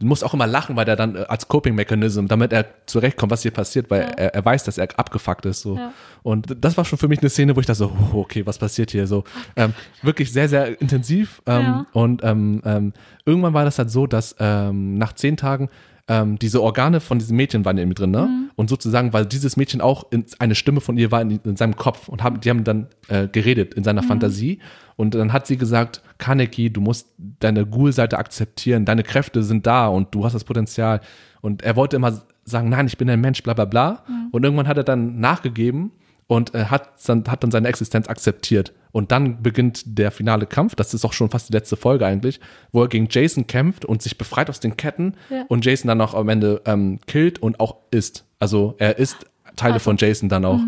muss 0.00 0.22
auch 0.22 0.34
immer 0.34 0.46
lachen, 0.46 0.76
weil 0.76 0.84
der 0.84 0.94
dann 0.96 1.16
äh, 1.16 1.20
als 1.20 1.48
Coping 1.48 1.74
Mechanism, 1.74 2.26
damit 2.26 2.52
er 2.52 2.66
zurechtkommt, 2.84 3.32
was 3.32 3.40
hier 3.40 3.50
passiert, 3.50 3.90
weil 3.90 4.02
er, 4.16 4.34
er 4.34 4.44
weiß, 4.44 4.64
dass 4.64 4.76
er 4.76 4.88
abgefuckt 4.98 5.46
ist. 5.46 5.62
So. 5.62 5.76
Ja. 5.76 5.92
Und 6.22 6.54
das 6.60 6.76
war 6.76 6.84
schon 6.84 6.98
für 6.98 7.08
mich 7.08 7.20
eine 7.20 7.30
Szene, 7.30 7.56
wo 7.56 7.60
ich 7.60 7.66
dachte 7.66 7.78
so, 7.78 7.92
oh, 8.12 8.18
okay, 8.20 8.44
was 8.44 8.58
passiert 8.58 8.90
hier 8.90 9.06
so? 9.06 9.24
Ähm, 9.56 9.72
wirklich 10.02 10.32
sehr, 10.32 10.48
sehr 10.50 10.78
intensiv. 10.82 11.40
Ähm, 11.46 11.62
Ja. 11.62 11.86
Und 11.92 12.22
ähm, 12.24 12.60
ähm, 12.66 12.92
irgendwann 13.24 13.54
war 13.54 13.64
das 13.64 13.78
halt 13.78 13.90
so, 13.90 14.06
dass 14.06 14.36
ähm, 14.38 14.94
nach 14.98 15.14
zehn 15.14 15.38
Tagen 15.38 15.70
ähm, 16.08 16.38
diese 16.38 16.62
Organe 16.62 17.00
von 17.00 17.18
diesem 17.18 17.36
Mädchen 17.36 17.64
waren 17.64 17.78
irgendwie 17.78 17.94
drin, 17.94 18.10
ne? 18.10 18.48
Und 18.54 18.68
sozusagen, 18.68 19.12
weil 19.12 19.24
dieses 19.24 19.56
Mädchen 19.56 19.80
auch 19.80 20.10
in, 20.10 20.24
eine 20.38 20.54
Stimme 20.54 20.80
von 20.80 20.96
ihr 20.98 21.10
war 21.10 21.22
in, 21.22 21.30
in 21.44 21.56
seinem 21.56 21.76
Kopf 21.76 22.08
und 22.08 22.22
haben, 22.22 22.40
die 22.40 22.50
haben 22.50 22.64
dann 22.64 22.88
äh, 23.08 23.28
geredet 23.28 23.74
in 23.74 23.84
seiner 23.84 24.02
Fantasie. 24.02 24.58
Und 24.96 25.14
dann 25.14 25.32
hat 25.32 25.46
sie 25.46 25.56
gesagt, 25.56 26.02
Kaneki, 26.18 26.70
du 26.70 26.80
musst 26.80 27.08
deine 27.40 27.64
Ghoul-Seite 27.64 28.18
akzeptieren, 28.18 28.84
deine 28.84 29.04
Kräfte 29.04 29.42
sind 29.42 29.66
da 29.66 29.86
und 29.86 30.14
du 30.14 30.24
hast 30.24 30.34
das 30.34 30.44
Potenzial. 30.44 31.00
Und 31.40 31.62
er 31.62 31.76
wollte 31.76 31.96
immer 31.96 32.22
sagen, 32.44 32.68
nein, 32.68 32.86
ich 32.86 32.98
bin 32.98 33.08
ein 33.08 33.20
Mensch, 33.20 33.42
bla 33.42 33.54
bla 33.54 33.64
bla. 33.64 34.04
Und 34.32 34.44
irgendwann 34.44 34.68
hat 34.68 34.76
er 34.76 34.84
dann 34.84 35.18
nachgegeben 35.18 35.92
und 36.26 36.54
äh, 36.54 36.66
hat, 36.66 36.90
dann, 37.06 37.24
hat 37.28 37.42
dann 37.42 37.50
seine 37.50 37.68
Existenz 37.68 38.08
akzeptiert. 38.08 38.72
Und 38.92 39.10
dann 39.10 39.42
beginnt 39.42 39.82
der 39.98 40.10
finale 40.10 40.46
Kampf, 40.46 40.74
das 40.74 40.92
ist 40.92 41.04
auch 41.04 41.14
schon 41.14 41.30
fast 41.30 41.48
die 41.48 41.52
letzte 41.54 41.76
Folge 41.76 42.04
eigentlich, 42.06 42.40
wo 42.72 42.82
er 42.82 42.88
gegen 42.88 43.08
Jason 43.10 43.46
kämpft 43.46 43.84
und 43.86 44.02
sich 44.02 44.18
befreit 44.18 44.50
aus 44.50 44.60
den 44.60 44.76
Ketten 44.76 45.14
Ja. 45.30 45.44
und 45.48 45.64
Jason 45.64 45.88
dann 45.88 46.00
auch 46.02 46.12
am 46.14 46.28
Ende 46.28 46.60
ähm, 46.66 46.98
killt 47.06 47.38
und 47.40 47.58
auch 47.58 47.76
isst. 47.90 48.24
Also 48.38 48.74
er 48.78 48.98
isst 48.98 49.26
Teile 49.56 49.74
Also, 49.74 49.84
von 49.84 49.96
Jason 49.96 50.28
dann 50.28 50.44
auch, 50.44 50.60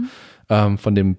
ähm, 0.49 0.79
von 0.79 0.95
dem 0.95 1.17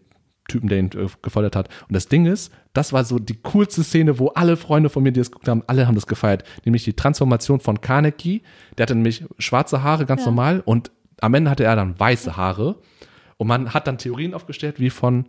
Typen, 0.48 0.68
der 0.70 0.78
ihn 0.80 0.90
äh, 0.95 1.07
gefoltert 1.22 1.56
hat. 1.56 1.70
Und 1.88 1.94
das 1.95 2.07
Ding 2.07 2.26
ist, 2.28 2.52
das 2.74 2.94
war 2.94 3.03
so 3.03 3.18
die 3.20 3.36
coolste 3.41 3.84
Szene, 3.84 4.20
wo 4.20 4.28
alle 4.30 4.57
Freunde 4.57 4.90
von 4.90 5.02
mir, 5.03 5.12
die 5.12 5.20
das 5.20 5.32
geguckt 5.32 5.48
haben, 5.48 5.64
alle 5.68 5.88
haben 5.88 5.95
das 5.95 6.06
gefeiert. 6.07 6.44
Nämlich 6.66 6.84
die 6.84 6.94
Transformation 6.94 7.60
von 7.60 7.82
Kaneki. 7.82 8.44
Der 8.78 8.84
hatte 8.84 8.94
nämlich 8.95 9.26
schwarze 9.40 9.82
Haare, 9.84 10.06
ganz 10.06 10.22
Ja. 10.22 10.28
normal. 10.28 10.62
Und 10.66 10.91
am 11.22 11.34
Ende 11.36 11.49
hatte 11.52 11.64
er 11.64 11.76
dann 11.76 11.99
weiße 11.99 12.36
Haare. 12.38 12.76
Und 13.38 13.48
man 13.48 13.74
hat 13.74 13.88
dann 13.88 13.98
Theorien 13.98 14.34
aufgestellt, 14.34 14.80
wie 14.80 14.90
von 14.90 15.26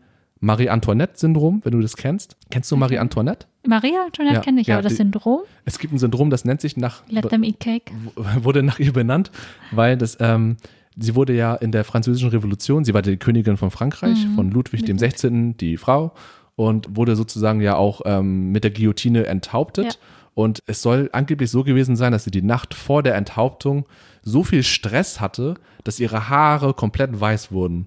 Marie-Antoinette-Syndrom, 0.66 1.60
wenn 1.64 1.72
du 1.72 1.80
das 1.80 1.96
kennst. 1.96 2.36
Kennst 2.50 2.70
du 2.70 2.76
Marie 2.76 2.98
Antoinette? 2.98 3.46
Maria 3.66 4.04
Antoinette 4.06 4.36
Ja, 4.36 4.40
kenne 4.42 4.60
ich, 4.60 4.66
ja, 4.66 4.76
aber 4.76 4.82
das 4.82 4.92
die- 4.92 4.96
Syndrom, 4.98 5.40
Es 5.64 5.78
gibt 5.78 5.92
ein 5.92 5.98
Syndrom, 5.98 6.30
das 6.30 6.44
nennt 6.44 6.60
sich 6.60 6.76
nach, 6.76 7.02
let 7.08 7.28
them 7.28 7.42
eat 7.42 7.60
cake. 7.60 7.92
wurde 8.42 8.62
nach 8.62 8.78
ihr 8.78 8.92
benannt, 8.92 9.30
weil 9.72 9.96
das, 9.96 10.16
ähm, 10.20 10.56
sie 10.96 11.14
wurde 11.14 11.34
ja 11.34 11.54
in 11.54 11.72
der 11.72 11.84
französischen 11.84 12.28
Revolution, 12.30 12.84
sie 12.84 12.94
war 12.94 13.02
die 13.02 13.16
Königin 13.16 13.56
von 13.56 13.70
Frankreich, 13.70 14.24
Mhm. 14.26 14.34
von 14.34 14.50
Ludwig 14.50 14.84
dem 14.84 14.98
16., 14.98 15.56
die 15.56 15.76
Frau, 15.76 16.12
und 16.54 16.96
wurde 16.96 17.16
sozusagen 17.16 17.60
ja 17.60 17.76
auch 17.76 18.02
ähm, 18.04 18.52
mit 18.52 18.64
der 18.64 18.70
Guillotine 18.70 19.26
enthauptet. 19.26 19.84
Ja. 19.86 20.00
Und 20.34 20.62
es 20.66 20.82
soll 20.82 21.08
angeblich 21.12 21.50
so 21.50 21.64
gewesen 21.64 21.96
sein, 21.96 22.12
dass 22.12 22.24
sie 22.24 22.30
die 22.30 22.42
Nacht 22.42 22.74
vor 22.74 23.02
der 23.02 23.14
Enthauptung 23.14 23.86
so 24.22 24.44
viel 24.44 24.62
Stress 24.62 25.18
hatte, 25.20 25.54
dass 25.82 25.98
ihre 25.98 26.28
Haare 26.28 26.74
komplett 26.74 27.18
weiß 27.18 27.52
wurden. 27.52 27.86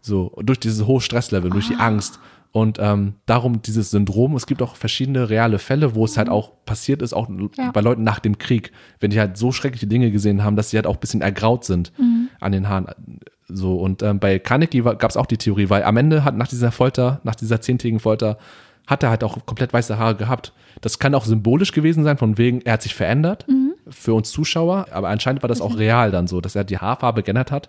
So, 0.00 0.32
durch 0.42 0.60
dieses 0.60 0.86
hohe 0.86 1.00
Stresslevel, 1.00 1.50
durch 1.50 1.68
die 1.68 1.74
Ah. 1.76 1.86
Angst. 1.86 2.18
Und 2.50 2.78
ähm, 2.80 3.14
darum 3.26 3.60
dieses 3.60 3.90
Syndrom, 3.90 4.34
es 4.34 4.46
gibt 4.46 4.62
auch 4.62 4.74
verschiedene 4.74 5.28
reale 5.28 5.58
Fälle, 5.58 5.94
wo 5.94 6.06
es 6.06 6.16
halt 6.16 6.30
auch 6.30 6.52
passiert 6.64 7.02
ist, 7.02 7.12
auch 7.12 7.28
Mhm. 7.28 7.50
Ja. 7.58 7.70
bei 7.72 7.82
Leuten 7.82 8.04
nach 8.04 8.20
dem 8.20 8.38
Krieg, 8.38 8.72
wenn 9.00 9.10
die 9.10 9.20
halt 9.20 9.36
so 9.36 9.52
schreckliche 9.52 9.86
Dinge 9.86 10.10
gesehen 10.10 10.42
haben, 10.42 10.56
dass 10.56 10.70
sie 10.70 10.78
halt 10.78 10.86
auch 10.86 10.94
ein 10.94 11.00
bisschen 11.00 11.20
ergraut 11.20 11.64
sind 11.66 11.92
Mhm. 11.98 12.28
an 12.40 12.52
den 12.52 12.68
Haaren. 12.68 12.86
So, 13.48 13.76
und 13.76 14.02
ähm, 14.02 14.18
bei 14.18 14.38
Kaneki 14.38 14.80
gab 14.80 15.04
es 15.10 15.16
auch 15.18 15.26
die 15.26 15.36
Theorie, 15.36 15.68
weil 15.68 15.82
am 15.82 15.96
Ende 15.98 16.24
hat 16.24 16.36
nach 16.36 16.48
dieser 16.48 16.72
Folter, 16.72 17.20
nach 17.22 17.34
dieser 17.34 17.60
zehntägigen 17.60 18.00
Folter, 18.00 18.38
hat 18.86 19.02
er 19.02 19.10
halt 19.10 19.24
auch 19.24 19.44
komplett 19.44 19.72
weiße 19.74 19.98
Haare 19.98 20.16
gehabt. 20.16 20.52
Das 20.80 20.98
kann 20.98 21.14
auch 21.14 21.26
symbolisch 21.26 21.72
gewesen 21.72 22.02
sein, 22.04 22.16
von 22.16 22.38
wegen, 22.38 22.62
er 22.62 22.74
hat 22.74 22.82
sich 22.82 22.94
verändert 22.94 23.46
Mhm. 23.48 23.72
für 23.90 24.14
uns 24.14 24.30
Zuschauer, 24.30 24.86
aber 24.90 25.08
anscheinend 25.10 25.42
war 25.42 25.48
das 25.48 25.60
auch 25.60 25.76
real 25.78 26.10
dann 26.10 26.26
so, 26.26 26.40
dass 26.40 26.54
er 26.56 26.64
die 26.64 26.78
Haarfarbe 26.78 27.22
geändert 27.22 27.52
hat. 27.52 27.68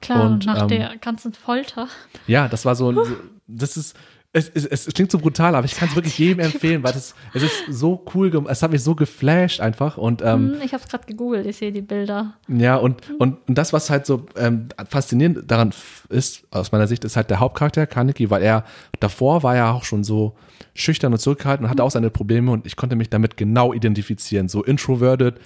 Klar, 0.00 0.30
Und, 0.30 0.46
nach 0.46 0.62
ähm, 0.62 0.68
der 0.68 0.96
ganzen 0.98 1.32
Folter. 1.32 1.88
Ja, 2.26 2.48
das 2.48 2.64
war 2.64 2.74
so, 2.74 2.90
ein- 2.92 2.98
das 3.46 3.76
ist, 3.76 3.96
es, 4.32 4.48
es, 4.48 4.64
es 4.64 4.86
klingt 4.94 5.10
so 5.10 5.18
brutal, 5.18 5.56
aber 5.56 5.64
ich 5.64 5.74
kann 5.74 5.88
es 5.88 5.96
wirklich 5.96 6.16
jedem 6.16 6.38
empfehlen, 6.38 6.84
weil 6.84 6.92
das, 6.92 7.16
es 7.34 7.42
ist 7.42 7.64
so 7.68 8.06
cool, 8.14 8.30
es 8.48 8.62
hat 8.62 8.70
mich 8.70 8.80
so 8.84 8.94
geflasht 8.94 9.60
einfach 9.60 9.96
und 9.98 10.22
ähm, 10.22 10.52
Hm, 10.54 10.62
ich 10.64 10.72
habe 10.72 10.82
es 10.84 10.88
gerade 10.88 11.04
gegoogelt, 11.04 11.46
ich 11.46 11.56
sehe 11.56 11.72
die 11.72 11.80
Bilder. 11.82 12.34
ja, 12.46 12.76
und, 12.76 13.00
und, 13.18 13.38
und 13.48 13.58
das, 13.58 13.72
was 13.72 13.90
halt 13.90 14.06
so 14.06 14.26
ähm, 14.36 14.68
faszinierend 14.88 15.50
daran 15.50 15.74
ist, 16.10 16.44
aus 16.52 16.70
meiner 16.70 16.86
Sicht, 16.86 17.04
ist 17.04 17.16
halt 17.16 17.28
der 17.28 17.40
Hauptcharakter, 17.40 17.88
Kaneki, 17.88 18.30
weil 18.30 18.42
er 18.42 18.64
davor 19.00 19.42
war 19.42 19.56
ja 19.56 19.72
auch 19.72 19.82
schon 19.82 20.04
so 20.04 20.36
schüchtern 20.74 21.12
und 21.12 21.18
zurückgehalten 21.18 21.64
und 21.66 21.70
hatte 21.70 21.82
auch 21.82 21.90
seine 21.90 22.10
Probleme 22.10 22.52
und 22.52 22.66
ich 22.66 22.76
konnte 22.76 22.94
mich 22.94 23.10
damit 23.10 23.36
genau 23.36 23.72
identifizieren. 23.74 24.48
So 24.48 24.62
introverted, 24.62 25.40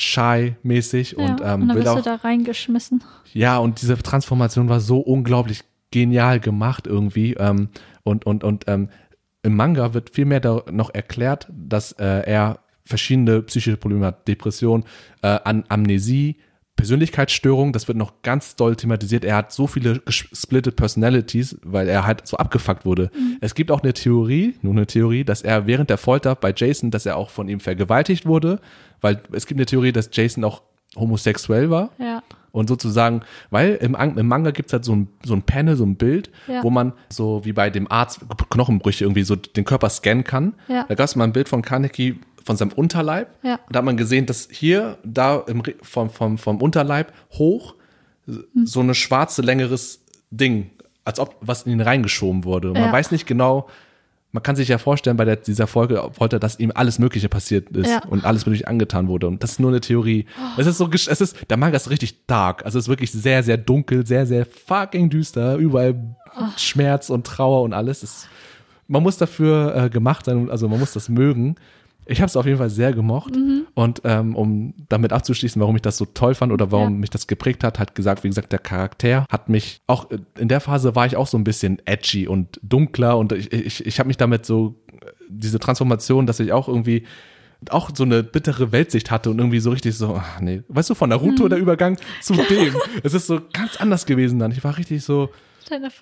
shy-mäßig 0.00 1.12
Ja, 1.12 1.18
und, 1.18 1.40
ähm, 1.40 1.62
und 1.62 1.68
dann 1.68 1.68
will 1.68 1.74
bist 1.76 1.88
auch. 1.88 1.96
du 1.96 2.02
da 2.02 2.14
reingeschmissen. 2.16 3.04
Ja, 3.32 3.58
und 3.58 3.80
diese 3.82 3.96
Transformation 3.98 4.68
war 4.68 4.80
so 4.80 4.98
unglaublich 4.98 5.62
genial 5.90 6.40
gemacht 6.40 6.86
irgendwie. 6.86 7.34
Ähm, 7.34 7.68
und 8.02 8.24
und, 8.26 8.42
und 8.44 8.64
ähm, 8.66 8.88
im 9.42 9.56
Manga 9.56 9.94
wird 9.94 10.10
viel 10.10 10.24
mehr 10.24 10.40
noch 10.70 10.92
erklärt, 10.94 11.48
dass 11.50 11.92
äh, 11.92 12.04
er 12.04 12.60
verschiedene 12.84 13.42
psychische 13.42 13.76
Probleme 13.76 14.06
hat. 14.06 14.26
Depression, 14.26 14.84
äh, 15.22 15.38
An 15.44 15.64
Amnesie, 15.68 16.36
Persönlichkeitsstörung, 16.80 17.72
das 17.72 17.88
wird 17.88 17.98
noch 17.98 18.22
ganz 18.22 18.56
doll 18.56 18.74
thematisiert. 18.74 19.24
Er 19.24 19.36
hat 19.36 19.52
so 19.52 19.66
viele 19.66 19.98
gesplitted 20.00 20.76
Personalities, 20.76 21.56
weil 21.62 21.88
er 21.88 22.06
halt 22.06 22.26
so 22.26 22.36
abgefuckt 22.38 22.84
wurde. 22.86 23.10
Es 23.42 23.54
gibt 23.54 23.70
auch 23.70 23.82
eine 23.82 23.92
Theorie, 23.92 24.54
nur 24.62 24.72
eine 24.72 24.86
Theorie, 24.86 25.24
dass 25.24 25.42
er 25.42 25.66
während 25.66 25.90
der 25.90 25.98
Folter 25.98 26.34
bei 26.34 26.52
Jason, 26.56 26.90
dass 26.90 27.04
er 27.06 27.16
auch 27.16 27.28
von 27.30 27.48
ihm 27.48 27.60
vergewaltigt 27.60 28.24
wurde, 28.26 28.60
weil 29.02 29.20
es 29.32 29.46
gibt 29.46 29.58
eine 29.58 29.66
Theorie, 29.66 29.92
dass 29.92 30.08
Jason 30.12 30.42
auch 30.44 30.62
homosexuell 30.96 31.70
war 31.70 31.90
Ja. 31.98 32.22
Und 32.52 32.68
sozusagen, 32.68 33.20
weil 33.50 33.74
im, 33.76 33.94
im 33.94 34.26
Manga 34.26 34.50
gibt 34.50 34.70
es 34.70 34.72
halt 34.72 34.84
so 34.84 34.92
ein, 34.96 35.06
so 35.24 35.34
ein 35.34 35.42
Panel, 35.42 35.76
so 35.76 35.84
ein 35.86 35.94
Bild, 35.94 36.30
Ja. 36.48 36.64
wo 36.64 36.70
man 36.70 36.94
so 37.08 37.44
wie 37.44 37.52
bei 37.52 37.70
dem 37.70 37.88
Arzt 37.88 38.22
Knochenbrüche 38.50 39.04
irgendwie 39.04 39.22
so 39.22 39.36
den 39.36 39.64
Körper 39.64 39.88
scannen 39.88 40.24
kann. 40.24 40.54
Ja. 40.66 40.84
Da 40.88 40.96
gab 40.96 41.04
es 41.04 41.14
mal 41.14 41.22
ein 41.24 41.32
Bild 41.32 41.48
von 41.48 41.62
Kaneki 41.62 42.18
von 42.44 42.56
seinem 42.56 42.72
Unterleib. 42.72 43.28
Ja. 43.42 43.54
Und 43.66 43.74
da 43.74 43.78
hat 43.78 43.84
man 43.84 43.96
gesehen, 43.96 44.26
dass 44.26 44.48
hier, 44.50 44.98
da 45.04 45.36
im, 45.46 45.62
vom, 45.82 46.10
vom, 46.10 46.38
vom 46.38 46.60
Unterleib 46.60 47.12
hoch 47.32 47.74
so 48.64 48.80
eine 48.80 48.94
schwarze, 48.94 49.42
längeres 49.42 50.04
Ding, 50.30 50.70
als 51.04 51.18
ob 51.18 51.36
was 51.40 51.62
in 51.64 51.72
ihn 51.72 51.80
reingeschoben 51.80 52.44
wurde. 52.44 52.68
Und 52.68 52.74
man 52.74 52.84
Ja. 52.88 52.92
weiß 52.92 53.10
nicht 53.10 53.26
genau, 53.26 53.68
man 54.32 54.44
kann 54.44 54.54
sich 54.54 54.68
ja 54.68 54.78
vorstellen, 54.78 55.16
bei 55.16 55.24
der, 55.24 55.34
dieser 55.36 55.66
Folge 55.66 56.08
wollte, 56.14 56.36
er, 56.36 56.38
dass 56.40 56.60
ihm 56.60 56.70
alles 56.72 57.00
Mögliche 57.00 57.28
passiert 57.28 57.68
ist 57.70 57.90
Ja. 57.90 58.02
und 58.08 58.24
alles 58.24 58.46
Mögliche 58.46 58.68
angetan 58.68 59.08
wurde. 59.08 59.26
Und 59.26 59.42
das 59.42 59.52
ist 59.52 59.60
nur 59.60 59.70
eine 59.70 59.80
Theorie. 59.80 60.26
Es 60.56 60.68
ist 60.68 60.78
so, 60.78 60.88
es 60.92 61.08
ist, 61.20 61.50
der 61.50 61.56
Manga 61.56 61.74
ist 61.76 61.90
richtig 61.90 62.26
dark. 62.26 62.64
Also 62.64 62.78
es 62.78 62.84
ist 62.84 62.88
wirklich 62.88 63.10
sehr, 63.10 63.42
sehr 63.42 63.56
dunkel, 63.56 64.06
sehr, 64.06 64.26
sehr 64.26 64.46
fucking 64.46 65.10
düster. 65.10 65.56
Überall 65.56 66.14
Schmerz 66.56 67.10
und 67.10 67.26
Trauer 67.26 67.62
und 67.62 67.72
alles. 67.72 68.04
Es, 68.04 68.28
man 68.86 69.02
muss 69.02 69.16
dafür 69.16 69.74
äh, 69.74 69.90
gemacht 69.90 70.26
sein, 70.26 70.48
also 70.48 70.68
man 70.68 70.78
muss 70.78 70.92
das 70.92 71.08
mögen. 71.08 71.56
Ich 72.06 72.20
habe 72.20 72.26
es 72.26 72.36
auf 72.36 72.44
jeden 72.46 72.58
Fall 72.58 72.70
sehr 72.70 72.92
gemocht. 72.92 73.36
Und 73.74 74.00
ähm, 74.04 74.34
um 74.34 74.74
damit 74.88 75.12
abzuschließen, 75.12 75.60
warum 75.60 75.76
ich 75.76 75.82
das 75.82 75.96
so 75.96 76.06
toll 76.06 76.34
fand 76.34 76.52
oder 76.52 76.72
warum 76.72 76.94
Ja. 76.94 76.98
mich 76.98 77.10
das 77.10 77.26
geprägt 77.26 77.62
hat, 77.62 77.78
hat 77.78 77.94
gesagt, 77.94 78.24
wie 78.24 78.28
gesagt, 78.28 78.50
der 78.52 78.58
Charakter 78.58 79.24
hat 79.30 79.48
mich 79.48 79.80
auch 79.86 80.10
äh, 80.10 80.18
in 80.38 80.48
der 80.48 80.60
Phase 80.60 80.94
war 80.96 81.06
ich 81.06 81.16
auch 81.16 81.26
so 81.28 81.38
ein 81.38 81.44
bisschen 81.44 81.80
edgy 81.84 82.26
und 82.26 82.58
dunkler 82.62 83.16
und 83.18 83.32
ich, 83.32 83.52
ich, 83.52 83.86
ich 83.86 83.98
habe 84.00 84.08
mich 84.08 84.16
damit 84.16 84.44
so 84.44 84.76
äh, 84.92 85.06
diese 85.28 85.60
Transformation, 85.60 86.26
dass 86.26 86.40
ich 86.40 86.52
auch 86.52 86.66
irgendwie 86.68 87.04
auch 87.68 87.90
so 87.94 88.04
eine 88.04 88.22
bittere 88.22 88.72
Weltsicht 88.72 89.10
hatte 89.10 89.30
und 89.30 89.38
irgendwie 89.38 89.60
so 89.60 89.70
richtig 89.70 89.94
so, 89.96 90.14
ach 90.18 90.40
nee, 90.40 90.62
weißt 90.68 90.90
du, 90.90 90.94
von 90.94 91.10
Naruto 91.10 91.46
der 91.48 91.58
Übergang 91.58 91.98
zu 92.22 92.32
dem. 92.32 92.74
Es 93.02 93.12
ist 93.14 93.26
so 93.26 93.40
ganz 93.52 93.76
anders 93.76 94.06
gewesen 94.06 94.38
dann. 94.38 94.50
Ich 94.50 94.64
war 94.64 94.78
richtig 94.78 95.04
so 95.04 95.28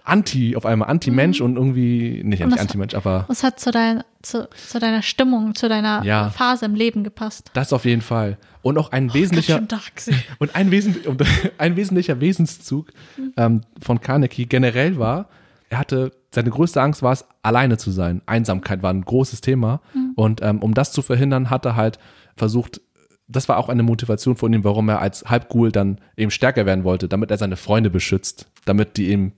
anti, 0.04 0.56
auf 0.56 0.66
einmal 0.66 0.88
anti-Mensch 0.88 1.40
und 1.40 1.56
irgendwie, 1.56 2.22
nicht 2.24 2.42
Und 2.42 2.58
anti-Mensch, 2.58 2.94
aber 2.94 3.26
Es 3.28 3.42
hat 3.42 3.60
zu, 3.60 3.70
dein, 3.70 4.02
zu, 4.22 4.48
zu 4.50 4.78
deiner 4.78 5.02
Stimmung, 5.02 5.54
zu 5.54 5.68
deiner 5.68 6.02
Ja. 6.04 6.30
Phase 6.30 6.66
im 6.66 6.74
Leben 6.74 7.04
gepasst. 7.04 7.50
das 7.54 7.72
auf 7.72 7.84
jeden 7.84 8.02
Fall. 8.02 8.38
Und 8.62 8.78
auch 8.78 8.92
ein 8.92 9.12
wesentlicher, 9.14 9.60
dark, 9.60 9.92
sie. 9.96 10.14
Und 10.38 10.54
ein, 10.56 10.70
Wesen, 10.70 10.96
ein 11.58 11.76
wesentlicher 11.76 12.20
Wesenszug 12.20 12.90
ähm, 13.36 13.62
von 13.80 14.00
Carnegie 14.00 14.46
generell 14.46 14.98
war, 14.98 15.28
er 15.70 15.78
hatte, 15.78 16.12
seine 16.30 16.50
größte 16.50 16.80
Angst 16.80 17.02
war 17.02 17.12
es, 17.12 17.24
alleine 17.42 17.76
zu 17.78 17.90
sein. 17.90 18.22
Einsamkeit 18.26 18.82
war 18.82 18.90
ein 18.92 19.02
großes 19.02 19.40
Thema. 19.42 19.80
Und 20.16 20.40
ähm, 20.42 20.60
um 20.62 20.72
das 20.74 20.92
zu 20.92 21.02
verhindern, 21.02 21.50
hat 21.50 21.66
er 21.66 21.76
halt 21.76 21.98
versucht, 22.36 22.80
das 23.28 23.48
war 23.50 23.58
auch 23.58 23.68
eine 23.68 23.82
Motivation 23.82 24.36
von 24.36 24.50
ihm, 24.54 24.64
warum 24.64 24.88
er 24.88 25.00
als 25.02 25.26
Halbghoul 25.26 25.70
dann 25.70 26.00
eben 26.16 26.30
stärker 26.30 26.64
werden 26.64 26.84
wollte, 26.84 27.08
damit 27.08 27.30
er 27.30 27.36
seine 27.36 27.56
Freunde 27.56 27.90
beschützt, 27.90 28.46
damit 28.68 28.96
die 28.96 29.08
eben 29.08 29.32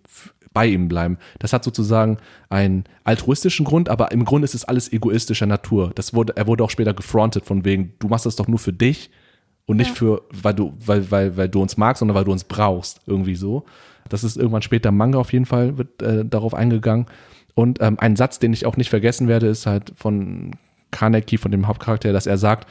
bei 0.53 0.67
ihm 0.67 0.89
bleiben. 0.89 1.19
Das 1.39 1.53
hat 1.53 1.63
sozusagen 1.63 2.19
einen 2.49 2.85
altruistischen 3.05 3.65
Grund, 3.65 3.89
aber 3.89 4.11
im 4.11 4.25
Grunde 4.25 4.45
ist 4.45 4.55
es 4.55 4.65
alles 4.65 4.93
egoistischer 4.93 5.47
Natur. 5.47 5.93
Das 5.95 6.13
wurde, 6.13 6.37
er 6.37 6.47
wurde 6.47 6.65
auch 6.65 6.71
später 6.71 6.93
gefrontet 6.93 7.45
von 7.45 7.65
wegen, 7.65 7.95
du 8.01 8.09
machst 8.09 8.27
das 8.27 8.37
doch 8.37 8.49
nur 8.49 8.59
für 8.59 8.73
dich 8.73 9.11
und 9.67 9.77
nicht 9.77 9.91
Ja. 9.91 9.95
für, 9.95 10.23
weil 10.43 10.55
du, 10.55 10.75
weil, 10.85 11.09
weil, 11.11 11.37
weil 11.37 11.49
du 11.49 11.63
uns 11.63 11.77
magst, 11.77 12.01
sondern 12.01 12.17
weil 12.17 12.25
du 12.25 12.33
uns 12.33 12.45
brauchst, 12.45 13.01
irgendwie 13.07 13.37
so. 13.37 13.65
Das 14.09 14.25
ist 14.25 14.37
irgendwann 14.37 14.63
später 14.63 14.89
im 14.89 14.97
Manga 14.97 15.19
auf 15.19 15.33
jeden 15.33 15.47
Fall, 15.47 15.79
wird 15.79 16.03
äh, 16.03 16.25
darauf 16.25 16.53
eingegangen. 16.55 17.07
Und 17.55 17.81
ähm, 17.81 17.97
ein 18.01 18.17
Satz, 18.17 18.41
den 18.41 18.53
ich 18.53 18.67
auch 18.67 18.77
nicht 18.77 18.91
vergessen 18.91 19.29
werde, 19.29 19.47
ist 19.47 19.67
halt 19.67 19.93
von 19.95 20.57
Kaneki, 20.91 21.39
von 21.39 21.53
dem 21.53 21.69
Hauptcharakter, 21.69 22.13
dass 22.13 22.27
er 22.27 22.39
sagt, 22.39 22.69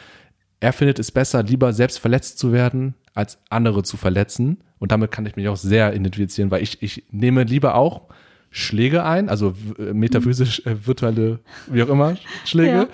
er 0.59 0.73
findet 0.73 0.99
es 0.99 1.11
besser, 1.11 1.43
lieber 1.43 1.71
selbst 1.71 1.99
verletzt 1.99 2.39
zu 2.39 2.51
werden, 2.51 2.95
als 3.13 3.37
andere 3.49 3.83
zu 3.83 3.95
verletzen. 3.95 4.57
Und 4.79 4.91
damit 4.91 5.11
kann 5.11 5.25
ich 5.25 5.35
mich 5.35 5.47
auch 5.49 5.57
sehr 5.57 5.93
identifizieren, 5.93 6.51
weil 6.51 6.63
ich, 6.63 6.81
ich 6.81 7.03
nehme 7.11 7.43
lieber 7.43 7.75
auch 7.75 8.01
Schläge 8.51 9.03
ein, 9.03 9.29
also 9.29 9.53
w- 9.55 9.93
metaphysisch, 9.93 10.65
äh, 10.65 10.75
virtuelle, 10.87 11.39
wie 11.67 11.83
auch 11.83 11.89
immer, 11.89 12.15
Schläge 12.45 12.71
Ja. 12.71 12.87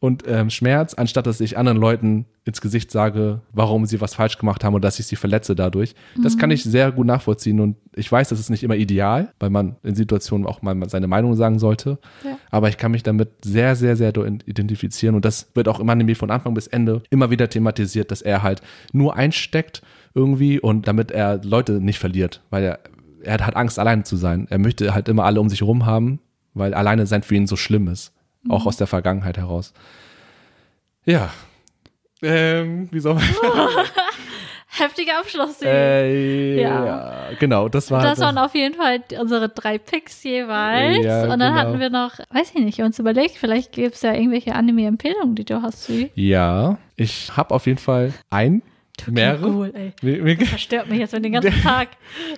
und 0.00 0.24
ähm, 0.26 0.50
Schmerz, 0.50 0.94
anstatt 0.94 1.26
dass 1.26 1.40
ich 1.40 1.56
anderen 1.56 1.78
Leuten 1.78 2.26
ins 2.44 2.60
Gesicht 2.60 2.90
sage, 2.90 3.40
warum 3.52 3.86
sie 3.86 4.00
was 4.00 4.14
falsch 4.14 4.36
gemacht 4.38 4.64
haben 4.64 4.74
und 4.74 4.82
dass 4.84 4.98
ich 4.98 5.06
sie 5.06 5.16
verletze 5.16 5.54
dadurch. 5.54 5.94
Das 6.22 6.36
kann 6.38 6.50
ich 6.50 6.62
sehr 6.64 6.92
gut 6.92 7.06
nachvollziehen 7.06 7.60
und 7.60 7.76
ich 7.94 8.10
weiß, 8.10 8.28
das 8.28 8.40
ist 8.40 8.50
nicht 8.50 8.62
immer 8.62 8.76
ideal, 8.76 9.32
weil 9.38 9.50
man 9.50 9.76
in 9.82 9.94
Situationen 9.94 10.46
auch 10.46 10.60
mal 10.62 10.76
seine 10.88 11.06
Meinung 11.08 11.34
sagen 11.36 11.58
sollte. 11.58 11.98
Ja. 12.24 12.38
Aber 12.50 12.68
ich 12.68 12.76
kann 12.78 12.90
mich 12.90 13.02
damit 13.02 13.30
sehr, 13.44 13.76
sehr, 13.76 13.96
sehr 13.96 14.12
identifizieren 14.46 15.14
und 15.14 15.24
das 15.24 15.50
wird 15.54 15.68
auch 15.68 15.80
im 15.80 15.88
Anime 15.88 16.14
von 16.14 16.30
Anfang 16.30 16.54
bis 16.54 16.66
Ende 16.66 17.02
immer 17.10 17.30
wieder 17.30 17.48
thematisiert, 17.48 18.10
dass 18.10 18.22
er 18.22 18.42
halt 18.42 18.60
nur 18.92 19.16
einsteckt 19.16 19.82
irgendwie 20.14 20.60
und 20.60 20.88
damit 20.88 21.10
er 21.10 21.40
Leute 21.44 21.72
nicht 21.80 21.98
verliert, 21.98 22.42
weil 22.50 22.64
er, 22.64 22.78
er 23.22 23.46
hat 23.46 23.56
Angst, 23.56 23.78
alleine 23.78 24.02
zu 24.04 24.16
sein. 24.16 24.46
Er 24.50 24.58
möchte 24.58 24.94
halt 24.94 25.08
immer 25.08 25.24
alle 25.24 25.40
um 25.40 25.48
sich 25.48 25.60
herum 25.60 25.86
haben, 25.86 26.20
weil 26.54 26.74
alleine 26.74 27.06
sein 27.06 27.22
für 27.22 27.34
ihn 27.34 27.46
so 27.46 27.56
schlimm 27.56 27.88
ist. 27.88 28.12
Auch 28.48 28.66
aus 28.66 28.76
der 28.76 28.86
Vergangenheit 28.86 29.36
heraus. 29.36 29.74
Ja. 31.04 31.30
Ähm, 32.22 32.88
wie 32.90 33.00
soll 33.00 33.14
man. 33.14 33.24
Heftiger 34.70 35.18
Abschluss. 35.18 35.60
Äh, 35.62 36.60
Ja. 36.60 36.86
ja. 36.86 37.14
Genau, 37.38 37.68
das 37.68 37.90
war. 37.90 38.02
das 38.02 38.20
waren 38.20 38.38
auf 38.38 38.54
jeden 38.54 38.74
Fall 38.74 39.02
unsere 39.20 39.48
drei 39.48 39.78
Picks 39.78 40.22
jeweils. 40.22 41.04
Ja, 41.04 41.22
und 41.24 41.30
dann 41.30 41.40
genau. 41.40 41.54
hatten 41.54 41.80
wir 41.80 41.90
noch, 41.90 42.18
weiß 42.30 42.52
ich 42.54 42.62
nicht, 42.64 42.80
uns 42.80 42.98
überlegt, 42.98 43.36
vielleicht 43.36 43.72
gibt 43.72 43.94
es 43.96 44.02
ja 44.02 44.12
irgendwelche 44.12 44.54
Anime-Empfehlungen, 44.54 45.34
die 45.34 45.44
du 45.44 45.62
hast. 45.62 45.84
Sie. 45.84 46.10
ja, 46.14 46.78
ich 46.96 47.36
habe 47.36 47.54
auf 47.54 47.66
jeden 47.66 47.78
Fall 47.78 48.12
ein, 48.30 48.62
mehrere. 49.10 49.46
Cool, 49.48 49.72
ey. 49.74 49.92
Mir, 50.02 50.22
mir, 50.22 50.46
Verstört 50.46 50.88
mich 50.88 50.98
jetzt 50.98 51.12
den 51.12 51.32
ganzen 51.32 51.52
Tag. 51.62 51.88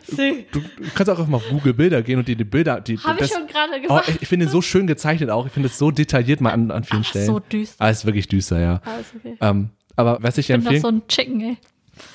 Du, 0.09 0.17
du 0.53 0.63
kannst 0.95 1.11
auch 1.11 1.19
einfach 1.19 1.29
mal 1.29 1.37
auf 1.39 1.49
Google 1.49 1.75
Bilder 1.75 2.03
gehen 2.03 2.19
und 2.19 2.29
dir 2.29 2.37
die 2.37 2.45
Bilder. 2.45 2.81
Die, 2.81 2.99
Habe 2.99 3.15
ich 3.25 3.31
das- 3.31 3.39
schon 3.39 3.47
gerade 3.47 3.73
Oh, 3.79 3.83
gemacht. 3.83 4.09
ich, 4.09 4.23
ich 4.23 4.29
finde 4.29 4.47
es 4.47 4.53
so 4.53 4.61
schön 4.63 4.87
gezeichnet 4.87 5.31
auch. 5.31 5.47
Ich 5.47 5.53
finde 5.53 5.69
es 5.69 5.79
so 5.79 5.91
detailliert 5.91 6.41
mal 6.41 6.51
an, 6.53 6.71
an 6.71 6.85
vielen 6.85 7.03
Ach, 7.03 7.09
Stellen. 7.09 7.27
so 7.27 7.39
düster. 7.39 7.85
Ah, 7.85 7.91
ist 7.91 8.05
wirklich 8.05 8.29
düster, 8.29 8.61
ja. 8.61 8.81
Alles 8.85 9.07
okay. 9.17 9.37
Ähm, 9.41 9.71
aber 9.97 10.19
was 10.21 10.39
ich 10.39 10.51
Ich 10.51 10.57
bin 10.57 10.65
doch 10.65 10.81
so 10.81 10.89
ein 10.89 11.03
Chicken, 11.09 11.41
ey. 11.41 11.57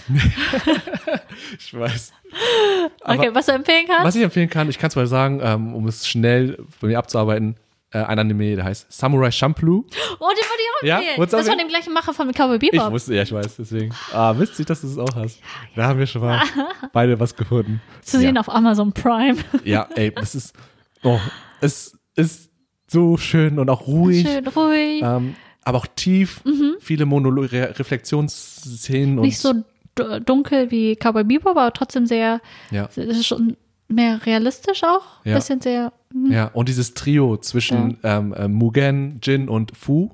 ich 1.60 1.74
weiß. 1.74 2.14
Okay, 3.04 3.30
was 3.34 3.46
du 3.46 3.52
empfehlen 3.54 3.86
kannst? 3.88 4.04
Was 4.06 4.16
ich 4.16 4.24
empfehlen 4.24 4.50
kann, 4.50 4.70
ich 4.70 4.80
kann 4.80 4.88
es 4.90 4.96
mal 4.96 5.08
sagen, 5.08 5.40
ähm, 5.44 5.74
um 5.76 5.88
es 5.88 6.08
schnell 6.08 6.58
bei 6.82 6.88
mir 6.88 6.98
abzuarbeiten, 6.98 7.56
äh, 7.96 8.04
ein 8.04 8.20
Anime, 8.20 8.56
der 8.58 8.66
heißt 8.66 8.92
Samurai 8.92 9.32
Champloo. 9.32 9.86
Oh, 10.20 10.28
den 10.30 10.38
würde 10.38 10.64
ich 10.82 10.88
Ja? 10.88 10.96
auch 10.96 11.00
empfehlen. 11.00 11.18
Wolltest 11.18 11.34
du 11.34 11.38
das 11.38 11.48
von 11.48 11.54
erwähnen? 11.54 11.60
dem 11.60 11.70
gleichen 11.70 11.94
Macher 11.94 12.14
von 12.14 12.32
Cowboy 12.32 12.60
Ich 12.62 12.72
Bebop. 12.72 12.92
wusste, 12.92 13.16
ja, 13.16 13.24
ich 13.24 13.32
weiß, 13.32 13.56
deswegen. 13.58 13.94
Ah, 14.12 14.38
witzig, 14.38 14.66
dass 14.66 14.82
du 14.82 14.88
es 14.88 14.98
auch 14.98 15.16
hast. 15.16 15.40
Da 15.76 15.88
haben 15.88 16.00
wir 16.00 16.06
schon 16.08 16.22
mal 16.22 16.42
beide 16.94 17.20
was 17.20 17.36
gefunden. 17.36 17.82
Zu 18.02 18.20
sehen 18.20 18.36
ja. 18.36 18.42
auf 18.42 18.50
Amazon 18.50 18.92
Prime. 18.92 19.38
Ja, 19.64 19.88
ey, 19.96 20.12
das 20.14 20.36
ist, 20.36 20.54
oh, 21.04 21.20
es 21.62 21.98
ist 22.16 22.50
so 22.88 23.18
schön 23.18 23.58
und 23.60 23.70
auch 23.70 23.88
ruhig. 23.88 24.28
Schön 24.28 24.48
ruhig. 24.48 25.02
Ähm, 25.02 25.36
aber 25.64 25.80
auch 25.80 25.88
tief, 25.96 26.42
viele 26.80 27.06
Monologe, 27.06 27.52
Re 27.52 27.80
Reflexionsszenen 27.80 29.18
und 29.18 29.26
Nicht 29.26 29.40
so 29.40 29.54
dunkel 30.26 30.70
wie 30.72 30.96
Cowboy 30.96 31.24
Bebop, 31.24 31.58
aber 31.58 31.72
trotzdem 31.74 32.06
sehr, 32.06 32.42
ja, 32.70 32.86
es 32.86 32.98
ist 32.98 33.26
schon 33.28 33.58
mehr 33.88 34.26
realistisch 34.26 34.84
auch. 34.84 35.24
Ja. 35.24 35.36
Bisschen 35.36 35.62
sehr, 35.62 35.94
hm, 36.16 36.32
ja. 36.32 36.48
Und 36.54 36.70
dieses 36.70 36.94
Trio 36.94 37.36
zwischen 37.38 37.98
ähm, 38.04 38.34
äh, 38.34 38.48
Mugen, 38.48 39.20
Jin 39.22 39.50
und 39.50 39.76
Fu. 39.76 40.12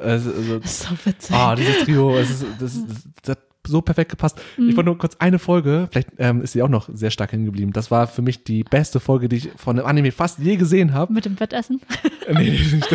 Also, 0.00 0.30
also, 0.30 0.60
so 0.64 0.88
witzig. 1.04 1.34
ah, 1.34 1.56
dieses 1.56 1.78
Trio, 1.84 2.16
es 2.16 2.30
ist, 2.30 2.44
das, 2.60 2.86
das, 2.86 3.08
das 3.22 3.36
so 3.66 3.82
perfekt 3.82 4.10
gepasst. 4.10 4.40
Ich 4.56 4.74
wollte 4.76 4.84
nur 4.84 4.98
kurz 4.98 5.16
eine 5.18 5.38
Folge, 5.38 5.88
vielleicht 5.90 6.08
ähm, 6.18 6.40
ist 6.42 6.52
sie 6.52 6.62
auch 6.62 6.68
noch 6.68 6.88
sehr 6.92 7.10
stark 7.10 7.32
hängen 7.32 7.44
geblieben. 7.44 7.72
Das 7.72 7.90
war 7.90 8.06
für 8.06 8.22
mich 8.22 8.42
die 8.44 8.64
beste 8.64 9.00
Folge, 9.00 9.28
die 9.28 9.36
ich 9.36 9.50
von 9.56 9.78
einem 9.78 9.86
Anime 9.86 10.12
fast 10.12 10.38
je 10.38 10.56
gesehen 10.56 10.92
habe. 10.94 11.12
Mit 11.12 11.24
dem 11.26 11.38
Wettessen. 11.38 11.80
nee, 12.32 12.50
nicht, 12.50 12.86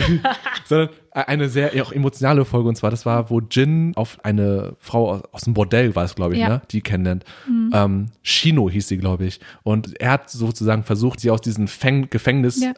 sondern 0.66 0.90
eine 1.12 1.50
sehr 1.50 1.72
auch 1.84 1.92
emotionale 1.92 2.46
Folge 2.46 2.68
und 2.70 2.76
zwar 2.76 2.90
das 2.92 3.06
war, 3.06 3.30
wo 3.30 3.40
Jin 3.40 3.94
auf 3.96 4.18
eine 4.24 4.76
Frau 4.80 5.12
aus, 5.12 5.22
aus 5.32 5.42
dem 5.44 5.54
Bordell 5.54 5.96
war 5.96 6.04
es, 6.04 6.16
glaube 6.16 6.34
ich, 6.34 6.40
Ja. 6.42 6.50
ne, 6.50 6.62
die 6.72 6.82
kennenlernt. 6.82 7.26
Ähm, 7.72 8.08
Shino 8.24 8.70
hieß 8.70 8.88
sie, 8.88 8.98
glaube 8.98 9.26
ich. 9.26 9.40
Und 9.64 10.00
er 10.02 10.12
hat 10.12 10.30
sozusagen 10.30 10.84
versucht, 10.84 11.20
sie 11.20 11.30
aus 11.32 11.42
diesem 11.42 11.68
Fäng 11.68 12.10
Gefängnis 12.10 12.62
Ja. 12.62 12.74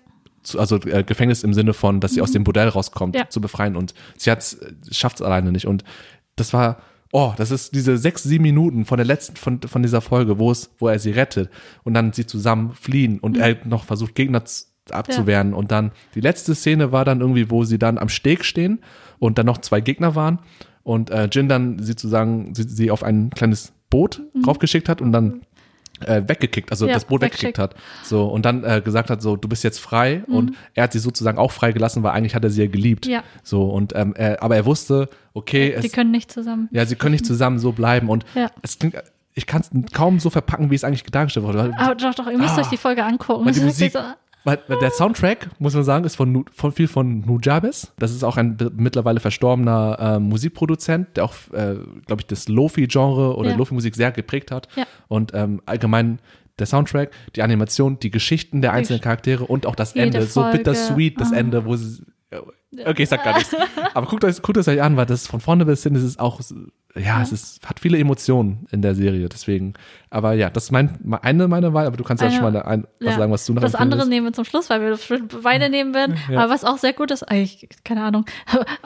also 0.59 0.75
äh, 0.81 1.03
Gefängnis 1.03 1.43
im 1.43 1.53
Sinne 1.53 1.73
von, 1.73 1.99
dass 1.99 2.13
sie 2.13 2.21
aus 2.21 2.31
dem 2.31 2.43
Bordell 2.43 2.67
rauskommt, 2.67 3.15
Ja. 3.15 3.29
zu 3.29 3.41
befreien. 3.41 3.75
Und 3.75 3.93
sie 4.17 4.29
hat 4.29 4.57
schafft 4.91 5.17
es 5.17 5.21
alleine 5.21 5.51
nicht. 5.51 5.67
Und 5.67 5.83
das 6.35 6.53
war, 6.53 6.77
oh, 7.11 7.33
das 7.37 7.51
ist 7.51 7.73
diese 7.73 7.97
sechs, 7.97 8.23
sieben 8.23 8.43
Minuten 8.43 8.85
von 8.85 8.97
der 8.97 9.05
letzten, 9.05 9.35
von, 9.35 9.61
von 9.61 9.81
dieser 9.81 10.01
Folge, 10.01 10.39
wo 10.39 10.51
es, 10.51 10.71
wo 10.77 10.87
er 10.87 10.99
sie 10.99 11.11
rettet 11.11 11.49
und 11.83 11.93
dann 11.93 12.13
sie 12.13 12.25
zusammen 12.25 12.71
fliehen 12.71 13.19
und 13.19 13.37
er 13.37 13.57
noch 13.65 13.83
versucht, 13.83 14.15
Gegner 14.15 14.43
abzuwehren. 14.91 15.53
Und 15.53 15.71
dann 15.71 15.91
die 16.15 16.21
letzte 16.21 16.55
Szene 16.55 16.91
war 16.91 17.05
dann 17.05 17.21
irgendwie, 17.21 17.49
wo 17.49 17.63
sie 17.63 17.79
dann 17.79 17.97
am 17.97 18.09
Steg 18.09 18.45
stehen 18.45 18.79
und 19.19 19.37
dann 19.37 19.45
noch 19.45 19.59
zwei 19.59 19.81
Gegner 19.81 20.15
waren 20.15 20.39
und 20.83 21.09
äh, 21.09 21.27
Jin 21.31 21.49
dann 21.49 21.79
sie 21.79 21.87
sozusagen 21.87 22.53
sie, 22.55 22.63
sie 22.63 22.91
auf 22.91 23.03
ein 23.03 23.29
kleines 23.29 23.73
Boot 23.89 24.21
draufgeschickt 24.43 24.89
hat 24.89 25.01
und 25.01 25.11
dann 25.11 25.41
äh, 26.05 26.21
weggekickt, 26.27 26.71
also 26.71 26.87
Ja, 26.87 26.93
das 26.93 27.05
Boot 27.05 27.21
weggekickt 27.21 27.57
hat. 27.59 27.75
So, 28.03 28.25
und 28.25 28.45
dann 28.45 28.63
äh, 28.63 28.81
gesagt 28.83 29.09
hat, 29.09 29.21
so, 29.21 29.35
du 29.35 29.47
bist 29.47 29.63
jetzt 29.63 29.79
frei 29.79 30.23
und 30.27 30.53
er 30.73 30.83
hat 30.83 30.93
sie 30.93 30.99
sozusagen 30.99 31.37
auch 31.37 31.51
frei 31.51 31.71
gelassen, 31.71 32.03
weil 32.03 32.11
eigentlich 32.11 32.35
hat 32.35 32.43
er 32.43 32.49
sie 32.49 32.61
ja 32.63 32.67
geliebt. 32.69 33.05
Ja. 33.05 33.23
So, 33.43 33.63
und 33.69 33.93
ähm, 33.95 34.13
er, 34.15 34.41
aber 34.43 34.55
er 34.55 34.65
wusste, 34.65 35.09
okay, 35.33 35.75
Die 35.81 35.87
es, 35.87 35.91
können 35.93 36.11
nicht 36.11 36.31
zusammen. 36.31 36.69
ja, 36.71 36.85
sie 36.85 36.95
können 36.95 37.13
nicht 37.13 37.25
zusammen 37.25 37.59
so 37.59 37.71
bleiben 37.71 38.09
und 38.09 38.25
Ja. 38.35 38.49
es 38.61 38.77
klingt, 38.79 38.95
ich 39.33 39.45
kann 39.45 39.61
es 39.61 39.69
kaum 39.93 40.19
so 40.19 40.29
verpacken, 40.29 40.71
wie 40.71 40.75
es 40.75 40.83
eigentlich 40.83 41.03
dargestellt 41.03 41.45
wurde. 41.45 41.71
Aber 41.77 41.95
doch, 41.95 42.15
doch, 42.15 42.27
ihr 42.27 42.37
müsst 42.37 42.57
Ah. 42.57 42.61
euch 42.61 42.67
die 42.67 42.77
Folge 42.77 43.03
angucken. 43.03 43.45
Weil 43.45 43.53
die 43.53 43.59
Musik, 43.65 43.93
weil, 43.93 44.01
weil 44.03 44.15
der 44.45 44.91
Soundtrack, 44.91 45.49
muss 45.59 45.73
man 45.73 45.83
sagen, 45.83 46.05
ist 46.05 46.15
von, 46.15 46.45
von 46.53 46.71
viel 46.71 46.87
von 46.87 47.21
Nujabes. 47.21 47.93
Das 47.99 48.11
ist 48.11 48.23
auch 48.23 48.37
ein 48.37 48.57
mittlerweile 48.77 49.19
verstorbener 49.19 49.97
äh, 49.99 50.19
Musikproduzent, 50.19 51.17
der 51.17 51.25
auch, 51.25 51.33
äh, 51.51 51.75
glaube 52.05 52.21
ich, 52.21 52.27
das 52.27 52.47
Lofi-Genre 52.47 53.35
oder 53.35 53.49
Ja. 53.51 53.55
Lofi-Musik 53.57 53.95
sehr 53.95 54.11
geprägt 54.11 54.51
hat. 54.51 54.67
Ja. 54.75 54.85
Und 55.09 55.31
ähm, 55.33 55.61
allgemein 55.65 56.19
der 56.59 56.65
Soundtrack, 56.65 57.11
die 57.35 57.41
Animation, 57.43 57.99
die 57.99 58.09
Geschichten 58.09 58.61
der 58.61 58.73
einzelnen 58.73 59.01
Charaktere 59.01 59.43
und 59.45 59.65
auch 59.65 59.75
das 59.75 59.93
Jede 59.93 60.05
Ende, 60.17 60.25
so 60.25 60.41
Folge. 60.41 60.57
bittersweet, 60.59 61.19
das 61.19 61.31
Ah. 61.33 61.37
Ende, 61.37 61.65
wo 61.65 61.75
sie. 61.75 62.03
Okay, 62.85 63.03
ich 63.03 63.09
sag 63.09 63.23
gar 63.23 63.35
nichts. 63.37 63.55
Aber 63.93 64.07
guckt 64.07 64.23
euch, 64.23 64.41
guckt 64.41 64.57
es 64.57 64.67
euch 64.67 64.81
an, 64.81 64.97
weil 64.97 65.05
das 65.05 65.27
von 65.27 65.39
vorne 65.39 65.65
bis 65.65 65.83
hin, 65.83 65.95
es 65.95 66.03
ist 66.03 66.19
auch, 66.19 66.39
ja, 66.97 67.21
es 67.21 67.31
ist, 67.31 67.67
hat 67.67 67.79
viele 67.79 67.97
Emotionen 67.97 68.67
in 68.71 68.81
der 68.81 68.95
Serie, 68.95 69.29
deswegen. 69.29 69.73
Aber 70.09 70.33
ja, 70.33 70.49
das 70.49 70.65
ist 70.65 70.71
mein, 70.71 70.97
eine 71.21 71.47
meiner 71.47 71.73
Wahl, 71.73 71.85
aber 71.85 71.97
du 71.97 72.03
kannst 72.03 72.23
ja 72.23 72.31
schon 72.31 72.41
mal 72.41 72.61
ein, 72.61 72.87
was 72.99 73.13
Ja. 73.13 73.17
sagen, 73.19 73.31
was 73.31 73.45
du 73.45 73.53
noch 73.53 73.61
Das 73.61 73.75
andere 73.75 74.07
nehmen 74.07 74.27
wir 74.27 74.33
zum 74.33 74.45
Schluss, 74.45 74.69
weil 74.69 74.81
wir 74.81 74.97
beide 75.43 75.69
nehmen 75.69 75.93
werden. 75.93 76.17
Ja. 76.29 76.39
Aber 76.39 76.53
was 76.53 76.63
auch 76.63 76.77
sehr 76.77 76.93
gut 76.93 77.11
ist, 77.11 77.23
eigentlich, 77.23 77.67
keine 77.83 78.03
Ahnung, 78.03 78.25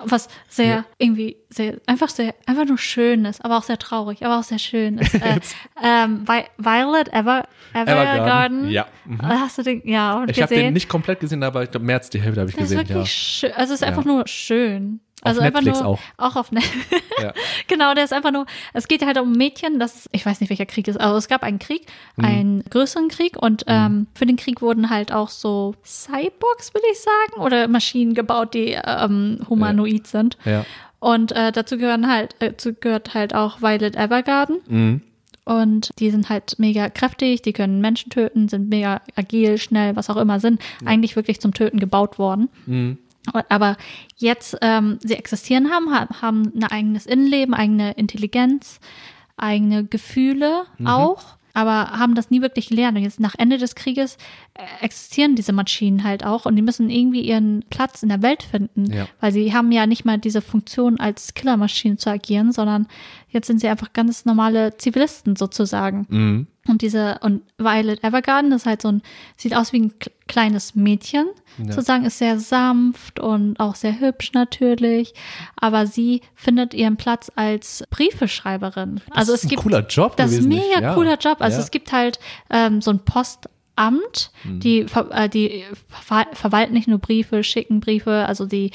was 0.05 0.27
sehr 0.49 0.65
Ja. 0.67 0.85
irgendwie 0.97 1.37
sehr, 1.49 1.77
einfach 1.85 2.09
sehr, 2.09 2.33
einfach 2.47 2.65
nur 2.65 2.77
schön 2.77 3.25
ist, 3.25 3.43
aber 3.45 3.57
auch 3.57 3.63
sehr 3.63 3.77
traurig, 3.77 4.25
aber 4.25 4.39
auch 4.39 4.43
sehr 4.43 4.59
schön 4.59 4.97
ist. 4.97 5.13
Äh, 5.15 5.39
ähm, 5.83 6.23
Vi- 6.25 6.45
Violet 6.57 7.13
Ever, 7.13 7.43
Evergarden. 7.73 8.69
Ja. 8.69 8.87
Mhm. 9.05 9.21
Hast 9.21 9.57
du 9.57 9.63
den, 9.63 9.81
ja, 9.87 10.19
und 10.21 10.31
Ich 10.31 10.41
habe 10.41 10.53
den 10.53 10.73
nicht 10.73 10.89
komplett 10.89 11.19
gesehen, 11.19 11.43
aber 11.43 11.63
ich 11.63 11.71
glaube, 11.71 11.85
mehr 11.85 11.97
als 11.97 12.09
die 12.09 12.21
Hälfte 12.21 12.41
habe 12.41 12.49
ich 12.49 12.55
das 12.55 12.65
ist 12.65 12.71
gesehen, 12.71 12.89
wirklich 12.89 12.97
ja. 13.41 13.49
schön. 13.49 13.51
Also 13.55 13.73
es 13.73 13.81
ist 13.81 13.81
Ja. 13.81 13.87
einfach 13.87 14.05
nur 14.05 14.27
schön. 14.27 14.99
Also 15.21 15.41
Netflix 15.41 15.77
einfach 15.79 15.83
nur, 15.83 15.99
auch. 16.17 16.35
auf 16.35 16.51
Netflix. 16.51 16.85
ja. 17.21 17.33
Genau, 17.67 17.93
der 17.93 18.03
ist 18.03 18.13
einfach 18.13 18.31
nur, 18.31 18.45
es 18.73 18.87
geht 18.87 19.05
halt 19.05 19.19
um 19.19 19.31
Mädchen, 19.33 19.79
das, 19.79 20.09
ich 20.11 20.25
weiß 20.25 20.41
nicht, 20.41 20.49
welcher 20.49 20.65
Krieg 20.65 20.87
ist, 20.87 20.99
aber 20.99 21.15
es 21.17 21.27
gab 21.27 21.43
einen 21.43 21.59
Krieg, 21.59 21.85
Mhm. 22.17 22.25
einen 22.25 22.63
größeren 22.69 23.07
Krieg 23.09 23.37
und 23.37 23.63
ähm, 23.67 24.07
für 24.15 24.25
den 24.25 24.35
Krieg 24.35 24.61
wurden 24.61 24.89
halt 24.89 25.11
auch 25.11 25.29
so 25.29 25.75
Cyborgs, 25.85 26.73
will 26.73 26.81
ich 26.91 26.99
sagen, 26.99 27.41
oder 27.41 27.67
Maschinen 27.67 28.13
gebaut, 28.13 28.53
die 28.53 28.77
ähm, 28.83 29.39
humanoid 29.49 30.07
sind. 30.07 30.37
Ja. 30.45 30.65
Und 30.99 31.31
äh, 31.31 31.51
dazu 31.51 31.77
gehören 31.77 32.07
halt, 32.11 32.35
äh, 32.39 32.49
dazu 32.51 32.73
gehört 32.73 33.13
halt 33.13 33.33
auch 33.33 33.61
Violet 33.61 33.95
Evergarden. 33.95 34.57
Mhm. 34.67 35.01
Und 35.43 35.89
die 35.99 36.11
sind 36.11 36.29
halt 36.29 36.59
mega 36.59 36.89
kräftig, 36.89 37.41
die 37.41 37.51
können 37.53 37.81
Menschen 37.81 38.11
töten, 38.11 38.47
sind 38.47 38.69
mega 38.69 39.01
agil, 39.15 39.57
schnell, 39.57 39.95
was 39.95 40.09
auch 40.11 40.17
immer, 40.17 40.39
sind 40.39 40.61
eigentlich 40.85 41.15
wirklich 41.15 41.41
zum 41.41 41.53
Töten 41.53 41.79
gebaut 41.79 42.19
worden. 42.19 42.49
Mhm. 42.67 42.97
Aber 43.49 43.77
jetzt 44.17 44.57
ähm, 44.61 44.97
sie 45.01 45.13
existieren 45.15 45.69
haben, 45.71 45.93
ha- 45.93 46.21
haben 46.21 46.51
ein 46.55 46.63
eigenes 46.63 47.05
Innenleben, 47.05 47.53
eigene 47.53 47.91
Intelligenz, 47.93 48.79
eigene 49.37 49.85
Gefühle 49.85 50.63
Mhm. 50.77 50.87
auch, 50.87 51.23
aber 51.53 51.91
haben 51.99 52.15
das 52.15 52.29
nie 52.31 52.41
wirklich 52.41 52.69
gelernt. 52.69 52.97
Und 52.97 53.03
jetzt 53.03 53.19
nach 53.19 53.35
Ende 53.37 53.57
des 53.57 53.75
Krieges 53.75 54.17
äh, 54.55 54.85
existieren 54.85 55.35
diese 55.35 55.53
Maschinen 55.53 56.03
halt 56.03 56.25
auch 56.25 56.45
und 56.45 56.55
die 56.55 56.61
müssen 56.61 56.89
irgendwie 56.89 57.21
ihren 57.21 57.63
Platz 57.69 58.03
in 58.03 58.09
der 58.09 58.21
Welt 58.21 58.43
finden, 58.43 58.91
Ja. 58.91 59.07
weil 59.19 59.31
sie 59.31 59.53
haben 59.53 59.71
ja 59.71 59.85
nicht 59.85 60.05
mal 60.05 60.17
diese 60.17 60.41
Funktion 60.41 60.99
als 60.99 61.33
Killermaschinen 61.33 61.97
zu 61.97 62.09
agieren, 62.09 62.51
sondern 62.51 62.87
jetzt 63.31 63.47
sind 63.47 63.59
sie 63.59 63.67
einfach 63.67 63.91
ganz 63.93 64.25
normale 64.25 64.77
Zivilisten 64.77 65.35
sozusagen. 65.35 66.05
Mhm. 66.09 66.47
Und 66.67 66.83
diese, 66.83 67.17
und 67.23 67.41
Violet 67.57 68.03
Evergarden 68.03 68.51
ist 68.51 68.67
halt 68.67 68.83
so 68.83 68.89
ein, 68.89 69.01
sieht 69.35 69.55
aus 69.55 69.73
wie 69.73 69.79
ein 69.79 69.93
kleines 70.27 70.75
Mädchen. 70.75 71.25
Ja. 71.57 71.71
Sozusagen 71.73 72.05
ist 72.05 72.19
sehr 72.19 72.39
sanft 72.39 73.19
und 73.19 73.59
auch 73.59 73.73
sehr 73.75 73.99
hübsch 73.99 74.33
natürlich. 74.33 75.13
Aber 75.55 75.87
sie 75.87 76.21
findet 76.35 76.73
ihren 76.75 76.97
Platz 76.97 77.31
als 77.35 77.83
Briefeschreiberin. 77.89 79.01
also 79.11 79.33
ist 79.33 79.39
es 79.39 79.45
ein 79.45 79.49
gibt. 79.49 79.63
cooler 79.63 79.85
Job 79.87 80.15
Das 80.17 80.31
ist 80.33 80.43
ein 80.43 80.49
mega 80.49 80.81
ja. 80.81 80.93
cooler 80.93 81.17
Job. 81.17 81.37
Also 81.39 81.57
Ja. 81.57 81.63
es 81.63 81.71
gibt 81.71 81.91
halt 81.91 82.19
ähm, 82.51 82.81
so 82.81 82.91
ein 82.91 82.99
Postamt, 83.81 84.31
Hm. 84.43 84.59
die, 84.59 84.85
äh, 85.11 85.29
die 85.29 85.63
ver 85.87 86.25
verwalten 86.33 86.73
nicht 86.73 86.87
nur 86.87 86.99
Briefe, 86.99 87.43
schicken 87.43 87.79
Briefe, 87.79 88.25
also 88.27 88.45
die 88.45 88.71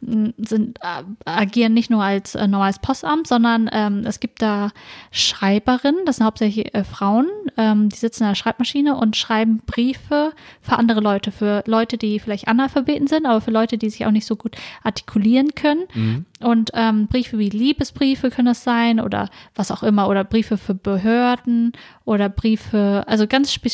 mh, 0.00 0.30
sind, 0.38 0.78
äh, 0.80 1.02
agieren 1.24 1.74
nicht 1.74 1.90
nur 1.90 2.02
als 2.02 2.34
äh, 2.34 2.46
normales 2.46 2.78
Postamt, 2.78 3.26
sondern 3.26 3.68
ähm, 3.72 4.04
es 4.06 4.20
gibt 4.20 4.42
da 4.42 4.70
Schreiberinnen, 5.10 6.04
das 6.06 6.16
sind 6.16 6.26
hauptsächlich 6.26 6.74
äh, 6.74 6.84
Frauen, 6.84 7.26
ähm, 7.56 7.88
die 7.88 7.96
sitzen 7.96 8.24
an 8.24 8.30
der 8.30 8.34
Schreibmaschine 8.36 8.96
und 8.96 9.16
schreiben 9.16 9.62
Briefe 9.66 10.32
für 10.60 10.78
andere 10.78 11.00
Leute, 11.00 11.32
für 11.32 11.62
Leute, 11.66 11.98
die 11.98 12.18
vielleicht 12.18 12.48
Analphabeten 12.48 13.06
sind, 13.06 13.26
aber 13.26 13.40
für 13.40 13.50
Leute, 13.50 13.78
die 13.78 13.90
sich 13.90 14.06
auch 14.06 14.10
nicht 14.10 14.26
so 14.26 14.36
gut 14.36 14.56
artikulieren 14.82 15.54
können. 15.54 15.84
Mhm. 15.94 16.24
Und 16.40 16.70
ähm, 16.74 17.06
Briefe 17.06 17.38
wie 17.38 17.50
Liebesbriefe 17.50 18.30
können 18.30 18.48
es 18.48 18.64
sein 18.64 18.98
oder 18.98 19.28
was 19.54 19.70
auch 19.70 19.82
immer 19.82 20.08
oder 20.08 20.24
Briefe 20.24 20.56
für 20.56 20.74
Behörden 20.74 21.72
oder 22.06 22.30
Briefe, 22.30 23.04
also 23.06 23.26
ganz 23.26 23.52
spe 23.52 23.68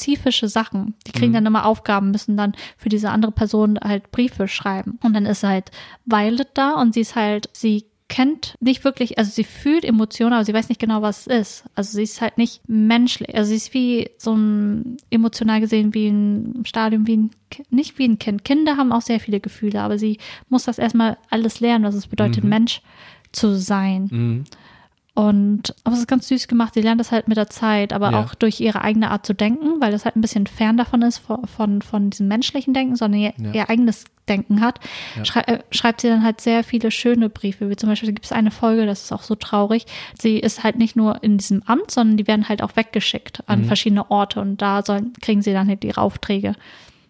spezifische 0.00 0.48
Sachen. 0.48 0.94
Die 1.06 1.12
kriegen 1.12 1.32
dann 1.32 1.46
immer 1.46 1.66
Aufgaben, 1.66 2.10
müssen 2.10 2.36
dann 2.36 2.54
für 2.76 2.88
diese 2.88 3.10
andere 3.10 3.32
Person 3.32 3.78
halt 3.82 4.10
Briefe 4.10 4.48
schreiben. 4.48 4.98
Und 5.02 5.14
dann 5.14 5.26
ist 5.26 5.42
halt 5.42 5.70
Violet 6.06 6.48
da 6.54 6.72
und 6.74 6.94
sie 6.94 7.00
ist 7.00 7.16
halt, 7.16 7.48
sie 7.52 7.84
kennt 8.08 8.56
nicht 8.58 8.82
wirklich, 8.82 9.18
also 9.18 9.30
sie 9.30 9.44
fühlt 9.44 9.84
Emotionen, 9.84 10.32
aber 10.32 10.44
sie 10.44 10.54
weiß 10.54 10.68
nicht 10.68 10.80
genau, 10.80 11.00
was 11.00 11.26
es 11.26 11.40
ist. 11.40 11.64
Also 11.76 11.92
sie 11.92 12.02
ist 12.02 12.20
halt 12.20 12.38
nicht 12.38 12.60
menschlich. 12.68 13.34
Also 13.36 13.50
sie 13.50 13.56
ist 13.56 13.72
wie 13.72 14.10
so 14.18 14.34
ein, 14.34 14.96
emotional 15.10 15.60
gesehen, 15.60 15.94
wie 15.94 16.08
ein 16.08 16.64
Stadium, 16.64 17.06
wie 17.06 17.18
ein, 17.18 17.30
nicht 17.70 17.98
wie 17.98 18.08
ein 18.08 18.18
Kind. 18.18 18.44
Kinder 18.44 18.76
haben 18.76 18.92
auch 18.92 19.02
sehr 19.02 19.20
viele 19.20 19.38
Gefühle, 19.38 19.80
aber 19.80 19.96
sie 19.98 20.18
muss 20.48 20.64
das 20.64 20.78
erstmal 20.78 21.18
alles 21.28 21.60
lernen, 21.60 21.84
was 21.84 21.94
es 21.94 22.08
bedeutet, 22.08 22.42
Mensch 22.42 22.82
zu 23.30 23.56
sein. 23.56 24.08
Mhm. 24.10 24.44
Und 25.28 25.74
aber 25.84 25.94
es 25.94 26.00
ist 26.00 26.08
ganz 26.08 26.28
süß 26.28 26.48
gemacht. 26.48 26.74
Sie 26.74 26.80
lernt 26.80 27.00
das 27.00 27.12
halt 27.12 27.28
mit 27.28 27.36
der 27.36 27.48
Zeit, 27.50 27.92
aber 27.92 28.12
Ja. 28.12 28.20
auch 28.24 28.34
durch 28.34 28.60
ihre 28.60 28.82
eigene 28.82 29.10
Art 29.10 29.26
zu 29.26 29.34
denken, 29.34 29.80
weil 29.80 29.92
das 29.92 30.04
halt 30.04 30.16
ein 30.16 30.20
bisschen 30.20 30.46
fern 30.46 30.76
davon 30.76 31.02
ist, 31.02 31.18
von, 31.18 31.46
von, 31.46 31.82
von 31.82 32.10
diesem 32.10 32.28
menschlichen 32.28 32.74
Denken, 32.74 32.96
sondern 32.96 33.20
ihr, 33.20 33.32
Ja. 33.38 33.52
ihr 33.52 33.70
eigenes 33.70 34.04
Denken 34.28 34.60
hat. 34.60 34.78
Ja. 35.16 35.24
Schrei 35.24 35.40
äh, 35.42 35.58
schreibt 35.72 36.00
sie 36.02 36.08
dann 36.08 36.22
halt 36.22 36.40
sehr 36.40 36.62
viele 36.62 36.90
schöne 36.90 37.28
Briefe. 37.28 37.68
Wie 37.68 37.76
zum 37.76 37.88
Beispiel 37.88 38.12
gibt 38.12 38.24
es 38.26 38.32
eine 38.32 38.50
Folge, 38.52 38.86
das 38.86 39.02
ist 39.04 39.12
auch 39.12 39.22
so 39.22 39.34
traurig. 39.34 39.86
Sie 40.18 40.38
ist 40.38 40.62
halt 40.62 40.76
nicht 40.76 40.94
nur 40.96 41.22
in 41.22 41.38
diesem 41.38 41.62
Amt, 41.66 41.90
sondern 41.90 42.16
die 42.16 42.26
werden 42.28 42.48
halt 42.48 42.62
auch 42.62 42.76
weggeschickt 42.76 43.40
Mhm. 43.40 43.44
an 43.46 43.64
verschiedene 43.64 44.10
Orte 44.10 44.40
und 44.40 44.62
da 44.62 44.82
sollen, 44.84 45.12
kriegen 45.20 45.42
sie 45.42 45.52
dann 45.52 45.68
halt 45.68 45.84
ihre 45.84 46.00
Aufträge. 46.00 46.54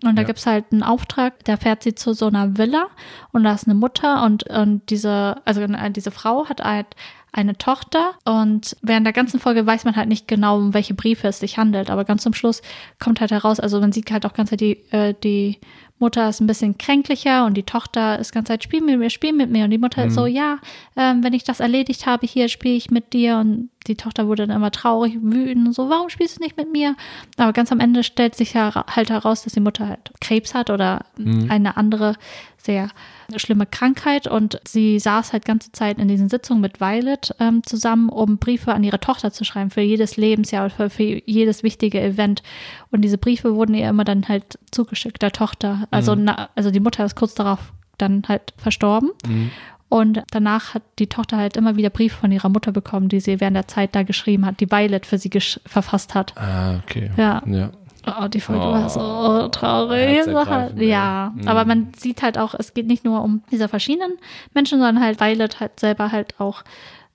Und 0.03 0.16
da 0.16 0.23
Ja. 0.23 0.27
gibt's 0.27 0.47
halt 0.47 0.65
einen 0.73 0.82
Auftrag, 0.82 1.45
da 1.45 1.59
fährt 1.59 1.82
sie 1.82 1.95
zu 1.95 2.15
so 2.15 2.27
einer 2.28 2.57
Villa 2.57 2.87
und 3.32 3.45
da 3.45 3.53
ist 3.53 3.66
eine 3.66 3.74
Mutter 3.74 4.24
und, 4.24 4.45
und 4.45 4.89
diese, 4.89 5.37
also 5.45 5.61
äh, 5.61 5.91
diese 5.91 6.11
Frau 6.11 6.49
hat 6.49 6.62
halt 6.65 6.87
eine 7.32 7.57
Tochter. 7.57 8.15
Und 8.24 8.77
während 8.82 9.07
der 9.07 9.12
ganzen 9.12 9.40
Folge 9.40 9.66
weiß 9.66 9.85
man 9.85 9.97
halt 9.97 10.09
nicht 10.09 10.28
genau, 10.28 10.59
um 10.59 10.74
welche 10.74 10.94
Briefe 10.94 11.28
es 11.28 11.40
sich 11.40 11.59
handelt, 11.59 11.90
aber 11.90 12.05
ganz 12.05 12.23
zum 12.23 12.35
Schluss 12.35 12.62
kommt 12.98 13.20
halt 13.20 13.31
heraus, 13.31 13.61
also 13.61 13.81
man 13.81 13.93
sieht 13.93 14.11
halt 14.11 14.27
auch 14.27 14.35
ganz 14.35 14.51
die, 14.51 14.78
äh, 14.90 15.15
die 15.23 15.59
Mutter 16.01 16.28
ist 16.28 16.40
ein 16.40 16.47
bisschen 16.47 16.78
kränklicher 16.78 17.44
und 17.44 17.55
die 17.55 17.62
Tochter 17.62 18.19
ist 18.19 18.32
ganz 18.32 18.48
Zeit, 18.48 18.65
spiel 18.65 18.81
mit 18.81 18.98
mir, 18.98 19.11
spiel 19.11 19.32
mit 19.32 19.51
mir. 19.51 19.65
Und 19.65 19.70
die 19.70 19.78
Mutter 19.78 20.07
ist 20.07 20.15
so, 20.15 20.27
ja, 20.27 20.59
ähm, 20.97 21.23
wenn 21.23 21.35
ich 21.35 21.44
das 21.44 21.61
erledigt 21.61 22.07
habe, 22.07 22.27
hier 22.27 22.48
spiele 22.48 22.74
ich 22.74 22.90
mit 22.90 23.12
dir. 23.12 23.36
Und 23.36 23.69
die 23.91 23.97
Tochter 23.97 24.27
wurde 24.29 24.47
dann 24.47 24.57
immer 24.57 24.71
traurig, 24.71 25.19
wütend 25.21 25.67
und 25.67 25.73
so, 25.75 25.91
warum 25.91 26.09
spielst 26.09 26.39
du 26.39 26.43
nicht 26.43 26.57
mit 26.57 26.71
mir? 26.71 26.97
Aber 27.37 27.53
ganz 27.53 27.73
am 27.73 27.81
Ende 27.81 28.05
stellt 28.05 28.35
sich 28.35 28.55
ja 28.55 28.85
halt 28.87 29.11
heraus, 29.11 29.43
dass 29.43 29.53
die 29.53 29.61
Mutter 29.61 29.89
halt 29.89 30.12
Krebs 30.21 30.55
hat 30.55 30.71
oder 30.71 31.05
eine 31.49 31.77
andere 31.77 32.17
sehr 32.57 32.89
schlimme 33.37 33.67
Krankheit 33.67 34.27
und 34.27 34.61
sie 34.67 34.99
saß 34.99 35.33
halt 35.33 35.45
ganze 35.45 35.73
Zeit 35.73 35.99
in 35.99 36.09
diesen 36.09 36.29
Sitzungen 36.29 36.61
mit 36.61 36.81
Violet 36.81 37.35
ähm, 37.41 37.62
zusammen, 37.65 38.09
um 38.09 38.39
Briefe 38.39 38.73
an 38.73 38.85
ihre 38.85 39.01
Tochter 39.01 39.33
zu 39.33 39.45
schreiben 39.45 39.71
für 39.71 39.81
jedes 39.81 40.17
Lebensjahr 40.17 40.67
oder 40.67 40.75
für, 40.75 40.91
für 40.91 41.23
jedes 41.25 41.62
wichtige 41.62 42.01
Event. 42.01 42.43
Und 42.91 43.03
diese 43.03 43.19
Briefe 43.19 43.55
wurden 43.55 43.75
ihr 43.75 43.89
immer 43.89 44.05
dann 44.05 44.29
halt 44.29 44.59
zugeschickt, 44.71 45.23
der 45.23 45.33
Tochter. 45.33 45.87
Also, 45.91 46.15
na, 46.15 46.51
also 46.55 46.71
die 46.71 46.81
Mutter 46.81 47.05
ist 47.05 47.17
kurz 47.17 47.35
darauf 47.35 47.73
dann 47.99 48.25
halt 48.29 48.53
verstorben. 48.57 49.11
Mhm. 49.27 49.51
Und 49.91 50.23
danach 50.31 50.73
hat 50.75 50.83
die 50.99 51.09
Tochter 51.09 51.37
halt 51.37 51.57
immer 51.59 51.77
wieder 51.77 51.91
Briefe 51.91 52.17
von 52.17 52.31
ihrer 52.33 52.49
Mutter 52.49 52.71
bekommen, 52.73 53.09
die 53.11 53.21
sie 53.21 53.41
während 53.41 53.57
der 53.57 53.67
Zeit 53.69 53.95
da 53.95 54.05
geschrieben 54.05 54.47
hat, 54.47 54.61
die 54.61 54.71
Violet 54.71 55.05
für 55.05 55.19
sie 55.19 55.31
verfasst 55.67 56.15
hat. 56.15 56.33
Ah, 56.39 56.79
okay. 56.79 57.11
Ja. 57.17 57.43
ja. 57.45 57.71
Oh, 58.07 58.29
die 58.29 58.41
Folge 58.41 58.65
Oh, 58.65 58.71
war 58.73 58.89
so 58.89 59.49
traurig. 59.49 60.09
herzergreifend, 60.09 60.81
ey. 60.81 60.89
Ja, 60.89 61.33
Mhm. 61.35 61.47
aber 61.49 61.65
man 61.67 61.93
sieht 61.99 62.23
halt 62.23 62.39
auch, 62.39 62.55
es 62.59 62.73
geht 62.73 62.87
nicht 62.87 63.05
nur 63.05 63.23
um 63.23 63.43
diese 63.51 63.69
verschiedenen 63.69 64.12
Menschen, 64.55 64.79
sondern 64.79 65.03
halt 65.05 65.21
Violet 65.21 65.61
halt 65.61 65.79
selber 65.79 66.11
halt 66.12 66.39
auch 66.41 66.62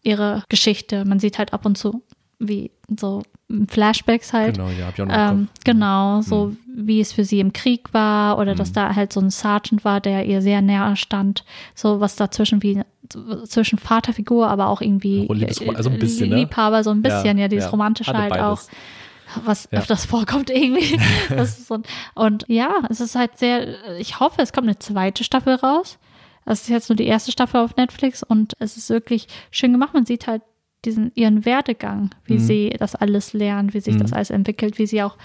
ihre 0.03 0.43
Geschichte. 0.49 1.03
Man 1.05 1.19
sieht 1.19 1.39
halt 1.39 1.53
ab 1.53 1.65
und 1.65 1.77
zu, 1.77 2.03
wie 2.39 2.71
so 2.99 3.23
Flashbacks 3.69 4.33
halt. 4.33 4.55
Genau, 4.57 4.69
ja, 4.69 4.87
hab 4.87 4.93
ich 4.95 5.01
auch 5.01 5.05
noch 5.07 5.13
Ähm, 5.15 5.27
Kopf. 5.27 5.37
Mhm. 5.37 5.47
genau, 5.63 6.21
so 6.21 6.55
wie 6.77 6.99
es 6.99 7.13
für 7.13 7.23
sie 7.23 7.39
im 7.39 7.53
Krieg 7.53 7.93
war 7.93 8.37
oder 8.37 8.53
dass 8.55 8.73
da 8.73 8.95
halt 8.95 9.13
so 9.13 9.19
ein 9.21 9.29
Sergeant 9.29 9.85
war, 9.85 10.01
der 10.01 10.25
ihr 10.25 10.41
sehr 10.41 10.61
näher 10.61 10.95
stand. 10.95 11.45
So 11.73 11.99
was 12.01 12.15
dazwischen 12.15 12.61
wie 12.63 12.81
zwischen 13.45 13.77
Vaterfigur, 13.77 14.47
aber 14.49 14.67
auch 14.67 14.81
irgendwie 14.81 15.27
Liebes- 15.27 15.61
also 15.75 15.89
ein 15.91 15.99
bisschen, 15.99 16.29
ne? 16.29 16.37
Liebhaber, 16.37 16.83
so 16.83 16.89
ein 16.91 17.01
bisschen, 17.01 17.37
ja, 17.37 17.47
dieses 17.47 17.71
Romantische 17.71 18.09
Hatte 18.11 18.21
halt 18.23 18.33
auch 18.41 18.61
beides. 18.63 18.69
was 19.45 19.67
Ja. 19.71 19.79
öfters 19.79 20.05
vorkommt 20.05 20.49
irgendwie. 20.49 20.99
So, 21.45 21.79
und 22.15 22.45
ja, 22.47 22.71
es 22.89 22.99
ist 22.99 23.15
halt 23.15 23.37
sehr, 23.37 23.99
ich 23.99 24.19
hoffe, 24.19 24.41
es 24.41 24.51
kommt 24.53 24.67
eine 24.67 24.79
zweite 24.79 25.23
Staffel 25.23 25.55
raus. 25.55 25.97
Das 26.45 26.61
ist 26.61 26.69
jetzt 26.69 26.89
nur 26.89 26.95
die 26.95 27.05
erste 27.07 27.31
Staffel 27.31 27.59
auf 27.61 27.75
Netflix 27.75 28.21
und 28.23 28.53
es 28.59 28.75
ist 28.77 28.89
wirklich 28.89 29.27
schön 29.51 29.71
gemacht. 29.71 29.93
Man 29.93 30.05
sieht 30.05 30.27
halt 30.27 30.41
diesen 30.85 31.11
ihren 31.15 31.45
Werdegang, 31.45 32.11
wie 32.25 32.35
Mhm. 32.35 32.39
sie 32.39 32.69
das 32.79 32.95
alles 32.95 33.33
lernt, 33.33 33.73
wie 33.73 33.79
sich 33.81 33.95
Mhm. 33.95 33.99
das 33.99 34.13
alles 34.13 34.29
entwickelt, 34.29 34.77
wie 34.79 34.87
sie 34.87 35.01
auch. 35.03 35.17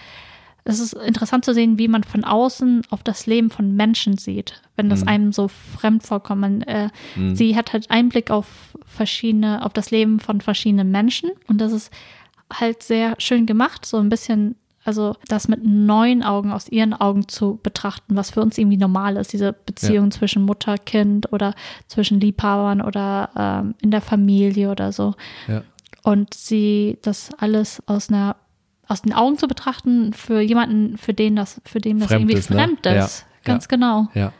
Es 0.64 0.78
ist 0.78 0.92
interessant 0.92 1.44
zu 1.44 1.54
sehen, 1.54 1.78
wie 1.78 1.88
man 1.88 2.04
von 2.04 2.22
außen 2.22 2.82
auf 2.90 3.02
das 3.02 3.26
Leben 3.26 3.48
von 3.50 3.74
Menschen 3.74 4.18
sieht, 4.18 4.60
wenn 4.76 4.90
das 4.90 5.00
Mhm. 5.02 5.08
einem 5.08 5.32
so 5.32 5.48
fremd 5.48 6.02
vorkommt. 6.02 6.40
Man, 6.42 6.62
äh, 6.62 6.88
Mhm. 7.16 7.34
Sie 7.34 7.56
hat 7.56 7.72
halt 7.72 7.90
Einblick 7.90 8.30
auf 8.30 8.76
verschiedene, 8.84 9.64
auf 9.64 9.72
das 9.72 9.90
Leben 9.90 10.20
von 10.20 10.40
verschiedenen 10.40 10.90
Menschen 10.90 11.30
und 11.48 11.60
das 11.60 11.72
ist 11.72 11.90
halt 12.52 12.82
sehr 12.82 13.14
schön 13.18 13.46
gemacht, 13.46 13.86
so 13.86 13.96
ein 13.98 14.08
bisschen, 14.10 14.54
also 14.90 15.14
das 15.28 15.46
mit 15.48 15.64
neuen 15.64 16.22
Augen 16.24 16.50
aus 16.52 16.68
ihren 16.68 16.92
Augen 16.92 17.28
zu 17.28 17.60
betrachten, 17.62 18.16
was 18.16 18.30
für 18.32 18.42
uns 18.42 18.58
irgendwie 18.58 18.76
normal 18.76 19.16
ist, 19.16 19.32
diese 19.32 19.52
Beziehung 19.52 20.10
zwischen 20.10 20.42
Mutter, 20.42 20.76
Kind 20.78 21.32
oder 21.32 21.54
zwischen 21.86 22.18
Liebhabern 22.20 22.80
oder 22.82 23.30
ähm, 23.36 23.74
in 23.80 23.90
der 23.92 24.00
Familie 24.00 24.70
oder 24.70 24.90
so. 24.92 25.14
Ja. 25.46 25.62
Und 26.02 26.34
sie 26.34 26.98
das 27.02 27.30
alles 27.38 27.82
aus 27.86 28.08
einer 28.10 28.34
aus 28.88 29.02
den 29.02 29.12
Augen 29.12 29.38
zu 29.38 29.46
betrachten 29.46 30.12
für 30.12 30.40
jemanden, 30.40 30.98
für 30.98 31.14
den 31.14 31.36
das, 31.36 31.60
für 31.64 31.78
den 31.80 32.00
das 32.00 32.08
Fremd 32.08 32.22
irgendwie 32.22 32.38
ist, 32.38 32.50
ne? 32.50 32.56
fremd 32.56 32.84
Ja. 32.86 33.04
ist. 33.04 33.26
Ganz 33.44 33.68
genau. 33.68 34.08
Ja. 34.14 34.32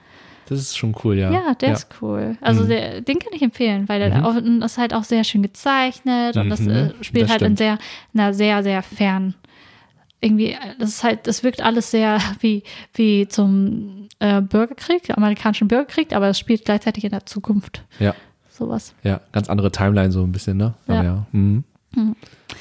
Das 0.48 0.59
ist 0.59 0.77
schon 0.77 0.97
cool, 1.05 1.16
ja. 1.16 1.31
Ja, 1.31 1.55
der 1.55 1.68
ja. 1.68 1.74
ist 1.77 1.86
cool. 2.02 2.36
Also 2.40 2.64
Mhm. 2.64 2.68
der, 2.70 3.01
den 3.02 3.20
kann 3.20 3.32
ich 3.32 3.43
empfehlen, 3.43 3.89
weil 3.89 4.01
der 4.01 4.18
Mhm. 4.18 4.24
auch, 4.24 4.64
ist 4.66 4.78
halt 4.78 4.93
auch 4.93 5.05
sehr 5.05 5.22
schön 5.22 5.43
gezeichnet 5.43 6.36
und 6.36 6.51
das 6.51 6.59
Mhm, 6.59 6.70
äh, 6.70 6.90
spielt 7.05 7.24
das 7.27 7.31
halt 7.31 7.43
in 7.43 7.47
stimmt. 7.56 7.59
sehr, 7.59 7.78
einer 8.12 8.35
sehr, 8.35 8.64
sehr 8.64 8.82
fern. 8.82 9.35
Irgendwie, 10.20 10.56
das 10.78 10.90
ist 10.90 11.05
halt, 11.05 11.26
das 11.26 11.42
wirkt 11.42 11.62
alles 11.62 11.90
sehr 11.90 12.18
wie, 12.40 12.62
wie 12.94 13.26
zum 13.28 14.09
äh, 14.18 14.40
Bürgerkrieg, 14.40 15.16
amerikanischen 15.16 15.68
Bürgerkrieg, 15.68 16.12
aber 16.12 16.28
es 16.28 16.38
spielt 16.38 16.64
gleichzeitig 16.64 17.05
in 17.05 17.10
der 17.10 17.26
Zukunft. 17.26 17.84
Ja. 17.98 18.14
Sowas. 18.51 18.94
Ja, 19.02 19.20
ganz 19.32 19.48
andere 19.48 19.72
Timeline 19.72 20.12
so 20.12 20.22
ein 20.22 20.32
bisschen, 20.32 20.59
ne? 20.59 20.74
Aber 20.86 21.02
Ja. 21.02 21.26
ja. 21.32 21.62
Mhm. 21.94 22.14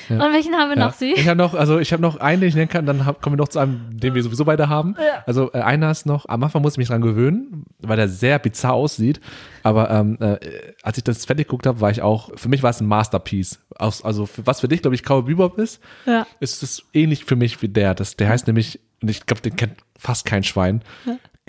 Ja. 0.10 0.26
Und 0.26 0.34
welchen 0.34 0.54
haben 0.56 0.70
wir 0.70 0.78
Ja. 0.78 0.86
noch, 0.88 0.94
Sie? 0.94 1.14
Ich 1.14 1.28
habe 1.28 1.38
noch, 1.38 1.54
also 1.54 1.78
ich 1.80 1.92
habe 1.94 2.02
noch 2.02 2.18
einen, 2.18 2.42
den 2.42 2.50
ich 2.50 2.56
nennen 2.56 2.70
kann, 2.70 2.86
dann 2.86 3.06
hab, 3.06 3.22
kommen 3.22 3.36
wir 3.38 3.44
noch 3.44 3.50
zu 3.50 3.60
einem, 3.60 3.98
den 4.00 4.16
wir 4.16 4.24
sowieso 4.24 4.46
beide 4.46 4.68
haben. 4.70 4.96
Ja. 4.98 5.24
Also 5.28 5.52
äh, 5.54 5.60
einer 5.62 5.92
ist 5.92 6.06
noch, 6.06 6.28
am 6.28 6.44
Anfang 6.44 6.62
muss 6.62 6.74
ich 6.74 6.78
mich 6.80 6.88
dran 6.88 7.02
gewöhnen, 7.02 7.66
weil 7.80 7.98
der 7.98 8.08
sehr 8.10 8.40
bizarr 8.40 8.74
aussieht. 8.74 9.20
Aber 9.64 9.90
ähm, 9.92 10.18
äh, 10.20 10.38
als 10.84 10.98
ich 10.98 11.04
das 11.04 11.26
fertig 11.26 11.48
geguckt 11.48 11.68
habe, 11.68 11.80
war 11.82 11.92
ich 11.92 12.02
auch, 12.02 12.32
für 12.36 12.50
mich 12.50 12.64
war 12.64 12.72
es 12.72 12.82
ein 12.82 12.88
Masterpiece. 12.88 13.60
Aus, 13.76 14.04
also 14.04 14.26
für, 14.26 14.46
was 14.48 14.62
für 14.62 14.68
dich, 14.68 14.82
glaube 14.82 14.96
ich, 14.96 15.04
Cowboy 15.04 15.24
Bebop 15.34 15.58
ist, 15.60 15.80
Ja. 16.06 16.26
ist 16.40 16.64
es 16.64 16.84
ähnlich 16.94 17.26
für 17.26 17.36
mich 17.36 17.62
wie 17.62 17.68
der. 17.70 17.94
Das, 17.94 18.16
der 18.16 18.30
heißt 18.30 18.48
nämlich, 18.48 18.80
und 19.02 19.10
ich 19.10 19.26
glaube, 19.26 19.42
den 19.42 19.56
kennt 19.56 19.74
fast 19.98 20.26
kein 20.26 20.44
Schwein. 20.44 20.82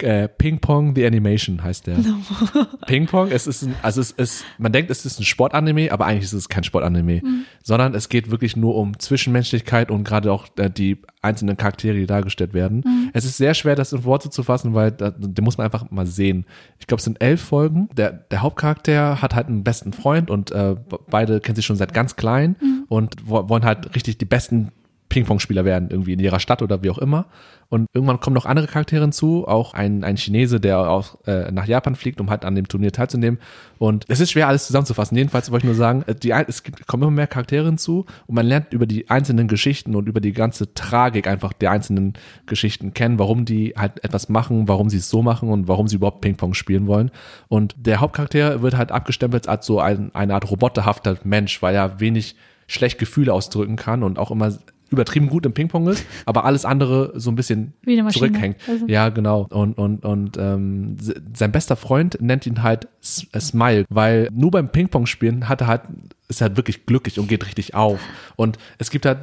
Äh, 0.03 0.29
Ping 0.29 0.59
Pong 0.59 0.95
The 0.95 1.07
Animation 1.07 1.63
heißt 1.63 1.87
der. 1.87 1.97
Ping 2.87 3.07
Pong, 3.07 3.31
es 3.31 3.47
ist 3.47 3.63
ein, 3.63 3.75
also 3.83 4.01
es 4.01 4.11
ist, 4.11 4.45
man 4.59 4.73
denkt, 4.73 4.91
es 4.91 5.05
ist 5.05 5.21
ein 5.21 5.25
Sportanime, 5.25 5.93
aber 5.93 6.07
eigentlich 6.07 6.25
ist 6.25 6.33
es 6.33 6.49
kein 6.49 6.65
Sportanime, 6.65 7.23
sondern 7.63 7.95
es 7.95 8.09
geht 8.09 8.31
wirklich 8.31 8.57
nur 8.57 8.77
um 8.77 8.99
Zwischenmenschlichkeit 8.99 9.91
und 9.91 10.05
gerade 10.05 10.33
auch 10.33 10.47
äh, 10.57 10.71
die 10.71 10.99
einzelnen 11.23 11.57
Charaktere, 11.57 11.95
die 11.95 12.07
dargestellt 12.07 12.55
werden. 12.55 12.83
Es 13.13 13.25
ist 13.25 13.37
sehr 13.37 13.55
schwer, 13.55 13.77
das 13.77 13.93
in 13.93 14.05
Worte 14.05 14.31
zu 14.31 14.43
fassen, 14.43 14.75
weil 14.75 14.93
da, 14.93 15.11
den 15.11 15.45
muss 15.45 15.59
man 15.59 15.67
einfach 15.67 15.91
mal 15.91 16.07
sehen. 16.07 16.47
Ich 16.79 16.87
glaube, 16.87 16.99
es 16.99 17.05
sind 17.05 17.21
elf 17.23 17.41
Folgen. 17.43 17.89
Der, 17.97 18.13
der 18.13 18.43
Hauptcharakter 18.43 19.21
hat 19.21 19.35
halt 19.35 19.49
einen 19.49 19.65
besten 19.65 19.93
Freund 19.93 20.31
und 20.31 20.51
äh, 20.51 20.77
beide 21.11 21.41
kennen 21.41 21.57
sich 21.57 21.67
schon 21.67 21.77
seit 21.77 21.93
ganz 21.93 22.17
klein 22.17 22.57
und 22.89 23.17
wo, 23.25 23.49
wollen 23.49 23.65
halt 23.65 23.95
richtig 23.95 24.19
die 24.19 24.25
besten 24.25 24.73
Ping-Pong-Spieler 25.11 25.65
werden, 25.65 25.91
irgendwie 25.91 26.15
in 26.15 26.21
ihrer 26.21 26.41
Stadt 26.41 26.63
oder 26.63 26.83
wie 26.83 26.91
auch 26.91 26.99
immer. 26.99 27.27
Und 27.71 27.87
irgendwann 27.95 28.19
kommen 28.19 28.35
noch 28.35 28.47
andere 28.47 28.67
Charaktere 28.67 29.03
hinzu, 29.03 29.47
auch 29.47 29.75
ein, 29.75 30.03
ein 30.03 30.17
Chinese, 30.17 30.59
der 30.59 30.91
auch 30.91 31.25
äh, 31.27 31.53
nach 31.53 31.67
Japan 31.67 31.95
fliegt, 31.95 32.21
um 32.21 32.29
halt 32.29 32.45
an 32.45 32.57
dem 32.57 32.67
Turnier 32.67 32.91
teilzunehmen. 32.91 33.39
Und 33.79 34.05
es 34.09 34.19
ist 34.19 34.33
schwer, 34.33 34.49
alles 34.49 34.67
zusammenzufassen. 34.67 35.17
Jedenfalls 35.17 35.53
wollte 35.53 35.67
ich 35.67 35.69
nur 35.69 35.77
sagen, 35.77 36.03
äh, 36.09 36.17
die, 36.17 36.33
es 36.33 36.65
gibt, 36.65 36.89
kommen 36.89 37.05
immer 37.05 37.13
mehr 37.13 37.29
Charaktere 37.29 37.67
hinzu 37.67 38.07
und 38.27 38.35
man 38.35 38.45
lernt 38.45 38.73
über 38.73 38.87
die 38.87 39.09
einzelnen 39.09 39.47
Geschichten 39.47 39.95
und 39.95 40.09
über 40.09 40.21
die 40.21 40.33
ganze 40.33 40.75
Tragik 40.75 41.29
einfach 41.29 41.53
der 41.53 41.71
einzelnen 41.71 42.15
Geschichten 42.47 42.93
kennen, 42.93 43.21
warum 43.21 43.45
die 43.45 43.75
halt 43.77 44.03
etwas 44.03 44.29
machen, 44.29 44.67
warum 44.67 44.91
sie 44.91 44.99
es 44.99 45.09
so 45.09 45.23
machen 45.23 45.49
und 45.49 45.69
warum 45.69 45.87
sie 45.87 45.95
überhaupt 45.95 46.23
Ping-Pong 46.23 46.55
spielen 46.55 46.89
wollen. 46.89 47.13
Und 47.47 47.77
der 47.79 48.01
Hauptcharakter 48.01 48.63
wird 48.63 48.77
halt 48.77 48.91
abgestempelt 48.91 49.47
als 49.49 49.65
so 49.65 49.79
ein, 49.79 50.13
eine 50.13 50.35
Art 50.35 50.51
roboterhafter 50.51 51.19
Mensch, 51.23 51.63
weil 51.63 51.77
er 51.77 52.01
wenig 52.01 52.35
schlecht 52.67 52.99
Gefühle 52.99 53.33
ausdrücken 53.33 53.77
kann 53.77 54.03
und 54.03 54.19
auch 54.19 54.33
immer 54.33 54.53
übertrieben 54.91 55.29
gut 55.29 55.47
im 55.47 55.53
Ping-Pong 55.53 55.89
ist, 55.89 56.05
aber 56.27 56.45
alles 56.45 56.65
andere 56.65 57.13
so 57.15 57.31
ein 57.31 57.35
bisschen 57.37 57.73
zurückhängt. 58.19 58.57
Also- 58.69 58.87
Ja, 58.87 59.09
genau. 59.09 59.47
Und, 59.51 59.75
und, 59.79 60.05
und 60.05 60.37
ähm, 60.39 60.97
se- 61.01 61.21
sein 61.35 61.53
bester 61.53 61.77
Freund 61.77 62.19
nennt 62.21 62.47
ihn 62.47 62.63
halt 62.63 62.89
S 63.03 63.27
äh, 63.33 63.41
Smile, 63.41 63.85
weil 63.89 64.29
nur 64.33 64.51
beim 64.51 64.71
Ping-Pong 64.71 65.07
spielen 65.07 65.49
hat 65.49 65.61
er 65.63 65.67
halt, 65.69 65.83
ist 66.29 66.41
er 66.41 66.49
halt 66.49 66.57
wirklich 66.57 66.87
glücklich 66.87 67.19
und 67.19 67.29
geht 67.29 67.47
richtig 67.47 67.75
auf. 67.75 68.01
Und 68.37 68.59
es 68.79 68.91
gibt 68.91 69.07
halt 69.07 69.19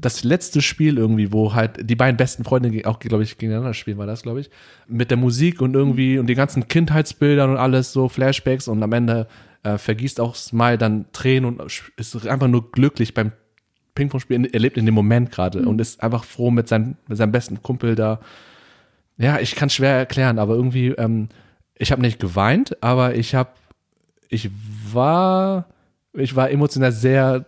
das 0.00 0.24
letzte 0.24 0.62
Spiel 0.62 0.96
irgendwie, 0.98 1.32
wo 1.32 1.54
halt 1.54 1.88
die 1.88 1.96
beiden 1.96 2.16
besten 2.16 2.44
Freunde 2.44 2.86
auch, 2.88 2.98
glaube 2.98 3.22
ich, 3.24 3.38
gegeneinander 3.38 3.74
spielen, 3.74 3.98
war 3.98 4.06
das, 4.06 4.22
glaube 4.22 4.40
ich, 4.40 4.50
mit 4.88 5.10
der 5.10 5.16
Musik 5.18 5.60
und 5.60 5.74
irgendwie 5.74 6.18
und 6.18 6.26
die 6.26 6.34
ganzen 6.34 6.66
Kindheitsbildern 6.68 7.50
und 7.50 7.56
alles 7.56 7.92
so, 7.92 8.08
Flashbacks 8.08 8.68
und 8.68 8.82
am 8.82 8.92
Ende 8.92 9.26
äh, 9.62 9.76
vergießt 9.78 10.20
auch 10.20 10.34
Smile 10.34 10.78
dann 10.78 11.04
Tränen 11.12 11.44
und 11.58 11.82
ist 11.96 12.26
einfach 12.26 12.48
nur 12.48 12.72
glücklich 12.72 13.12
beim 13.14 13.32
Ping-Pong 14.00 14.20
spielen. 14.20 14.44
Er 14.44 14.60
lebt 14.60 14.78
in 14.78 14.86
dem 14.86 14.94
Moment 14.94 15.30
gerade 15.30 15.60
und 15.68 15.80
ist 15.80 16.02
einfach 16.02 16.24
froh 16.24 16.50
mit, 16.50 16.68
seinem 16.68 16.96
mit 17.06 17.18
seinem 17.18 17.32
besten 17.32 17.62
Kumpel 17.62 17.94
da. 17.94 18.20
Ja, 19.18 19.38
ich 19.38 19.54
kann 19.54 19.66
es 19.66 19.74
schwer 19.74 19.96
erklären, 19.96 20.38
aber 20.38 20.54
irgendwie, 20.54 20.88
ähm, 20.88 21.28
ich 21.74 21.92
habe 21.92 22.00
nicht 22.00 22.18
geweint, 22.18 22.82
aber 22.82 23.14
ich 23.14 23.34
habe, 23.34 23.50
ich 24.30 24.50
war, 24.92 25.66
ich 26.14 26.34
war 26.34 26.50
emotional 26.50 26.92
sehr, 26.92 27.44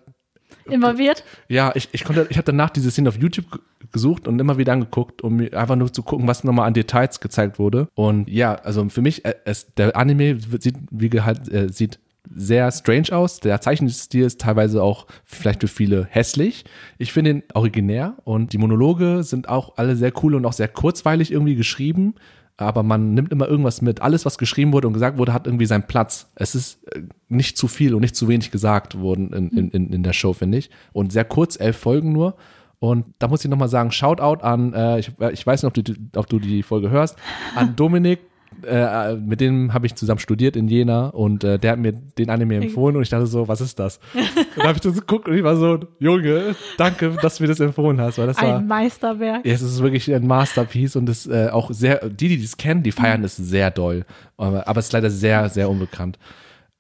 Involviert? 0.66 1.24
ja, 1.48 1.72
ich, 1.74 1.88
ich 1.92 2.04
konnte, 2.04 2.26
ich 2.28 2.36
habe 2.36 2.44
danach 2.44 2.70
diese 2.70 2.90
Szene 2.90 3.08
auf 3.08 3.16
YouTube 3.16 3.46
gesucht 3.90 4.28
und 4.28 4.38
immer 4.38 4.58
wieder 4.58 4.74
angeguckt, 4.74 5.22
um 5.22 5.40
einfach 5.40 5.76
nur 5.76 5.92
zu 5.92 6.02
gucken, 6.02 6.28
was 6.28 6.44
nochmal 6.44 6.66
an 6.66 6.74
Details 6.74 7.20
gezeigt 7.20 7.58
wurde. 7.58 7.88
Und 7.94 8.28
ja, 8.28 8.54
also 8.54 8.86
für 8.90 9.00
mich, 9.00 9.24
äh, 9.24 9.34
es, 9.44 9.74
der 9.74 9.96
Anime 9.96 10.38
sieht, 10.60 10.76
wie 10.90 11.20
halt, 11.20 11.50
äh, 11.50 11.68
sieht 11.70 11.98
sehr 12.34 12.70
strange 12.70 13.12
aus. 13.12 13.40
Der 13.40 13.60
Zeichenstil 13.60 14.24
ist 14.24 14.40
teilweise 14.40 14.82
auch 14.82 15.06
vielleicht 15.24 15.60
für 15.60 15.68
viele 15.68 16.06
hässlich. 16.10 16.64
Ich 16.98 17.12
finde 17.12 17.30
ihn 17.30 17.42
originär 17.54 18.16
und 18.24 18.52
die 18.52 18.59
Monologe 18.59 19.22
sind 19.22 19.48
auch 19.48 19.76
alle 19.76 19.96
sehr 19.96 20.12
cool 20.22 20.34
und 20.34 20.46
auch 20.46 20.52
sehr 20.52 20.68
kurzweilig 20.68 21.32
irgendwie 21.32 21.56
geschrieben. 21.56 22.14
Aber 22.59 22.82
man 22.82 23.14
nimmt 23.14 23.32
immer 23.32 23.48
irgendwas 23.48 23.82
mit. 23.82 24.02
Alles, 24.02 24.24
was 24.24 24.38
geschrieben 24.38 24.72
wurde 24.72 24.86
und 24.86 24.92
gesagt 24.92 25.18
wurde, 25.18 25.32
hat 25.32 25.46
irgendwie 25.46 25.66
seinen 25.66 25.86
Platz. 25.86 26.30
Es 26.34 26.54
ist 26.54 26.86
äh, 26.94 27.02
nicht 27.28 27.56
zu 27.56 27.66
viel 27.66 27.94
und 27.94 28.02
nicht 28.02 28.14
zu 28.14 28.28
wenig 28.28 28.50
gesagt 28.50 28.98
worden 29.00 29.32
in, 29.32 29.48
in, 29.48 29.70
in, 29.70 29.92
in 29.92 30.02
der 30.02 30.12
Show, 30.12 30.32
finde 30.32 30.59
ich. 30.59 30.70
Und 30.92 31.12
sehr 31.12 31.24
kurz, 31.24 31.59
elf 31.59 31.76
Folgen 31.76 32.12
nur. 32.12 32.36
Und 32.78 33.06
da 33.20 33.28
muss 33.28 33.44
ich 33.44 33.50
nochmal 33.50 33.68
sagen, 33.68 33.90
Shoutout 33.90 34.42
an, 34.44 34.74
äh, 34.74 34.98
ich, 34.98 35.12
ich 35.32 35.46
weiß 35.46 35.62
nicht, 35.62 35.68
ob 35.68 35.84
du, 35.84 35.94
ob 36.16 36.26
du 36.26 36.38
die 36.38 36.62
Folge 36.62 36.90
hörst, 36.90 37.16
an 37.54 37.76
Dominik, 37.76 38.20
äh, 38.66 39.14
mit 39.14 39.40
dem 39.40 39.72
habe 39.72 39.86
ich 39.86 39.94
zusammen 39.94 40.18
studiert 40.18 40.56
in 40.56 40.68
Jena 40.68 41.08
und 41.08 41.44
äh, 41.44 41.58
der 41.58 41.72
hat 41.72 41.78
mir 41.78 41.92
den 41.92 42.30
Anime 42.30 42.56
empfohlen 42.56 42.96
und 42.96 43.02
ich 43.02 43.08
dachte 43.08 43.26
so, 43.26 43.48
was 43.48 43.60
ist 43.60 43.78
das? 43.78 43.98
und 44.14 44.24
dann 44.56 44.66
habe 44.68 44.74
ich 44.74 44.80
das 44.80 44.94
geguckt 44.94 45.28
und 45.28 45.36
ich 45.36 45.44
war 45.44 45.56
so, 45.56 45.80
Junge, 45.98 46.54
danke, 46.78 47.16
dass 47.22 47.36
du 47.36 47.44
mir 47.44 47.48
das 47.48 47.60
empfohlen 47.60 48.00
hast, 48.00 48.18
weil 48.18 48.26
das 48.26 48.40
war, 48.40 48.58
Ein 48.58 48.66
Meisterwerk. 48.66 49.44
ja, 49.44 49.52
es 49.52 49.62
ist 49.62 49.82
wirklich 49.82 50.12
ein 50.14 50.26
Masterpiece 50.26 50.96
und 50.96 51.08
es 51.08 51.26
äh, 51.26 51.48
auch 51.50 51.70
sehr, 51.70 52.08
die, 52.08 52.28
die 52.28 52.40
das 52.40 52.56
kennen, 52.56 52.82
die 52.82 52.92
feiern 52.92 53.24
es 53.24 53.36
sehr 53.36 53.70
doll. 53.70 54.04
Aber, 54.36 54.66
aber 54.66 54.80
es 54.80 54.86
ist 54.86 54.92
leider 54.92 55.10
sehr, 55.10 55.48
sehr 55.48 55.68
unbekannt. 55.68 56.18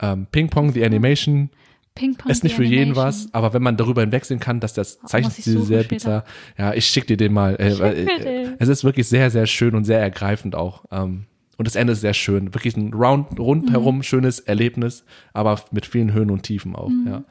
Ähm, 0.00 0.26
Ping 0.30 0.48
Pong, 0.48 0.72
die 0.72 0.84
Animation, 0.84 1.50
Ping-Pong. 1.94 2.30
ist 2.30 2.42
nicht 2.42 2.56
für 2.56 2.64
jeden 2.64 2.96
was, 2.96 3.28
aber 3.32 3.52
wenn 3.52 3.62
man 3.62 3.76
darüber 3.76 4.00
hinwegsehen 4.00 4.40
kann, 4.40 4.60
dass 4.60 4.72
das 4.72 4.98
ich 5.02 5.08
Zeichenstil 5.08 5.60
sehr 5.62 5.84
bizarr, 5.84 6.24
ja, 6.56 6.72
ich 6.72 6.86
schick 6.86 7.06
dir 7.06 7.16
den 7.16 7.32
mal. 7.32 7.56
Äh, 7.56 7.72
äh, 7.72 8.48
es 8.58 8.68
ist 8.68 8.84
wirklich 8.84 9.08
sehr, 9.08 9.30
sehr 9.30 9.46
schön 9.46 9.74
und 9.74 9.84
sehr 9.84 10.00
ergreifend 10.00 10.54
auch. 10.54 10.84
Ähm, 10.90 11.26
und 11.58 11.66
das 11.66 11.76
Ende 11.76 11.92
ist 11.92 12.00
sehr 12.00 12.14
schön. 12.14 12.54
Wirklich 12.54 12.76
ein 12.76 12.92
round, 12.94 13.38
rundherum 13.38 13.96
Mhm. 13.98 14.02
schönes 14.02 14.40
Erlebnis, 14.40 15.04
aber 15.32 15.60
mit 15.70 15.86
vielen 15.86 16.12
Höhen 16.12 16.30
und 16.30 16.42
Tiefen 16.42 16.74
auch, 16.76 16.88
Mhm. 16.88 17.06
ja. 17.08 17.22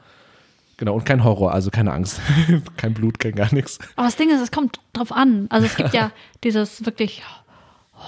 Genau, 0.78 0.94
und 0.94 1.04
kein 1.04 1.22
Horror, 1.22 1.52
also 1.52 1.70
keine 1.70 1.92
Angst. 1.92 2.20
kein 2.76 2.92
Blut, 2.94 3.18
kein 3.20 3.34
gar 3.34 3.52
nichts. 3.54 3.78
Aber 3.94 4.06
das 4.06 4.16
Ding 4.16 4.30
ist, 4.30 4.40
es 4.40 4.50
kommt 4.50 4.80
drauf 4.92 5.12
an. 5.12 5.46
Also 5.50 5.66
es 5.66 5.76
gibt 5.76 5.92
ja 5.94 6.10
dieses 6.44 6.84
wirklich 6.86 7.22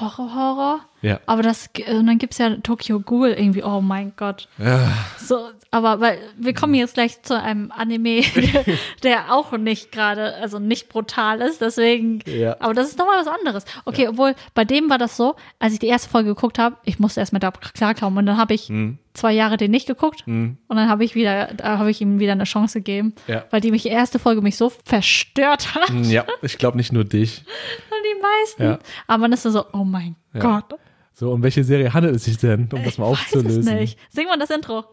Horror-Horror. 0.01 0.81
Ja. 1.05 1.21
Aber 1.27 1.43
das, 1.43 1.69
und 1.91 2.07
dann 2.07 2.17
gibt 2.19 2.33
es 2.33 2.39
ja 2.39 2.49
Tokyo 2.63 2.99
Ghoul 2.99 3.29
irgendwie, 3.29 3.63
oh 3.63 3.81
mein 3.83 4.15
Gott. 4.17 4.49
Ja. 4.59 4.89
So, 5.19 5.39
aber 5.71 6.01
weil 6.01 6.19
wir 6.39 6.55
kommen 6.55 6.73
jetzt 6.75 6.95
gleich 6.95 7.21
zu 7.23 7.39
einem 7.39 7.71
Anime, 7.73 8.23
der, 8.23 8.65
der 9.03 9.33
auch 9.35 9.53
nicht 9.53 9.93
gerade, 9.93 10.35
also 10.37 10.59
nicht 10.59 10.89
brutal 10.89 11.43
ist, 11.43 11.61
deswegen, 11.61 12.21
Ja. 12.27 12.57
aber 12.61 12.73
das 12.73 12.89
ist 12.89 12.99
nochmal 12.99 13.19
was 13.19 13.27
anderes. 13.29 13.65
Okay, 13.85 14.09
obwohl 14.09 14.35
bei 14.55 14.65
dem 14.65 14.89
war 14.89 14.97
das 14.99 15.17
so, 15.19 15.37
als 15.59 15.75
ich 15.75 15.79
die 15.79 15.89
erste 15.89 16.09
Folge 16.09 16.31
geguckt 16.35 16.59
habe, 16.59 16.77
ich 16.85 16.99
musste 16.99 17.21
erstmal 17.21 17.41
da 17.41 17.51
klarkommen 17.51 18.19
und 18.19 18.27
dann 18.27 18.39
habe 18.39 18.55
ich 18.55 18.69
Hm. 18.69 18.97
zwei 19.13 19.33
Jahre 19.33 19.59
den 19.59 19.71
nicht 19.73 19.87
geguckt 19.87 20.23
und 20.27 20.57
dann 20.71 20.89
habe 20.89 21.05
ich 21.05 21.15
wieder, 21.15 21.49
da 21.55 21.77
habe 21.79 21.91
ich 21.91 22.01
ihm 22.01 22.19
wieder 22.19 22.33
eine 22.33 22.45
Chance 22.45 22.79
gegeben, 22.79 23.15
Ja. 23.27 23.45
weil 23.51 23.61
die 23.61 23.71
mich 23.73 23.85
erste 23.87 24.19
Folge 24.19 24.41
mich 24.41 24.57
so 24.57 24.73
verstört 24.85 25.75
hat, 25.75 25.91
Ja, 26.05 26.25
ich 26.41 26.57
glaube 26.57 26.79
nicht 26.79 26.93
nur 26.95 27.05
dich. 27.05 27.45
die 27.91 28.23
meisten. 28.23 28.63
Ja. 28.63 28.79
Aber 29.07 29.19
man 29.23 29.33
ist 29.33 29.43
so, 29.43 29.65
oh 29.73 29.85
mein 29.85 30.17
Ja. 30.33 30.41
Gott. 30.41 30.75
So, 31.15 31.31
um 31.33 31.43
welche 31.43 31.63
Serie 31.65 31.93
handelt 31.95 32.17
es 32.17 32.25
sich 32.25 32.37
denn, 32.39 32.69
um 32.73 32.83
das 32.83 32.99
mal 32.99 33.11
Ich 33.13 33.19
weiß 33.21 33.27
es 33.27 33.37
aufzulösen? 33.37 33.75
nicht. 33.77 33.99
Sing 34.11 34.27
mal 34.27 34.37
das 34.37 34.51
Intro. 34.51 34.85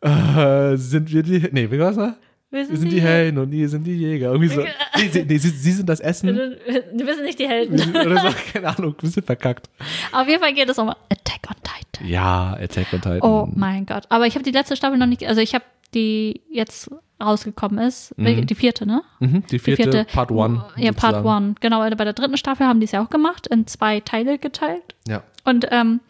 äh, 0.00 0.76
sind 0.76 1.12
wir 1.12 1.22
die, 1.22 1.48
nee, 1.52 1.70
wie 1.70 1.78
war's 1.78 1.96
da? 1.96 2.16
Wir 2.50 2.68
Wir 2.68 2.76
sind 2.76 2.90
die 2.92 3.00
Helden 3.00 3.38
und 3.38 3.50
die 3.50 3.66
sind 3.66 3.84
die 3.84 3.96
Jäger. 3.96 4.26
Irgendwie 4.32 4.48
so. 4.48 4.60
Nee, 4.62 5.08
sie, 5.10 5.24
nee, 5.24 5.38
sie, 5.38 5.48
sie 5.48 5.72
sind 5.72 5.88
das 5.88 6.00
Essen. 6.10 6.28
Wir 6.36 7.14
sind 7.14 7.24
nicht 7.24 7.38
die 7.38 7.48
Helden. 7.48 7.74
Oder 7.96 8.20
so, 8.20 8.28
keine 8.52 8.68
Ahnung, 8.76 8.92
ein 8.92 8.96
bisschen 9.00 9.22
verkackt. 9.22 9.70
Auf 10.12 10.28
jeden 10.28 10.40
Fall 10.42 10.52
geht 10.52 10.68
es 10.68 10.78
um 10.78 10.88
Attack 10.90 11.48
on 11.48 11.56
Titan. 11.62 12.06
Ja, 12.08 12.52
Attack 12.60 12.92
on 12.92 13.00
Titan. 13.00 13.20
Oh 13.22 13.48
mein 13.54 13.86
Gott. 13.86 14.04
Aber 14.10 14.26
ich 14.26 14.34
habe 14.34 14.44
die 14.44 14.50
letzte 14.50 14.76
Staffel 14.76 14.98
noch 14.98 15.06
nicht, 15.06 15.26
also 15.26 15.40
ich 15.40 15.54
habe 15.54 15.64
die 15.94 16.40
jetzt 16.50 16.90
rausgekommen 17.22 17.78
ist, 17.86 18.14
die 18.18 18.54
vierte, 18.54 18.84
ne? 18.86 19.02
Mhm, 19.20 19.44
die, 19.50 19.58
vierte, 19.58 19.82
Die 19.84 19.90
vierte 19.92 20.04
Part 20.12 20.30
One. 20.32 20.64
Ja, 20.76 20.92
Part 20.92 21.14
sozusagen. 21.14 21.26
One. 21.46 21.54
Genau, 21.60 21.80
bei 21.80 22.04
der 22.04 22.12
dritten 22.14 22.36
Staffel 22.36 22.66
haben 22.66 22.80
die 22.80 22.84
es 22.86 22.92
ja 22.92 23.02
auch 23.04 23.10
gemacht, 23.10 23.46
in 23.46 23.66
zwei 23.66 24.00
Teile 24.00 24.38
geteilt. 24.38 24.82
Ja. 25.06 25.22
Und 25.44 25.66
ähm, 25.70 26.00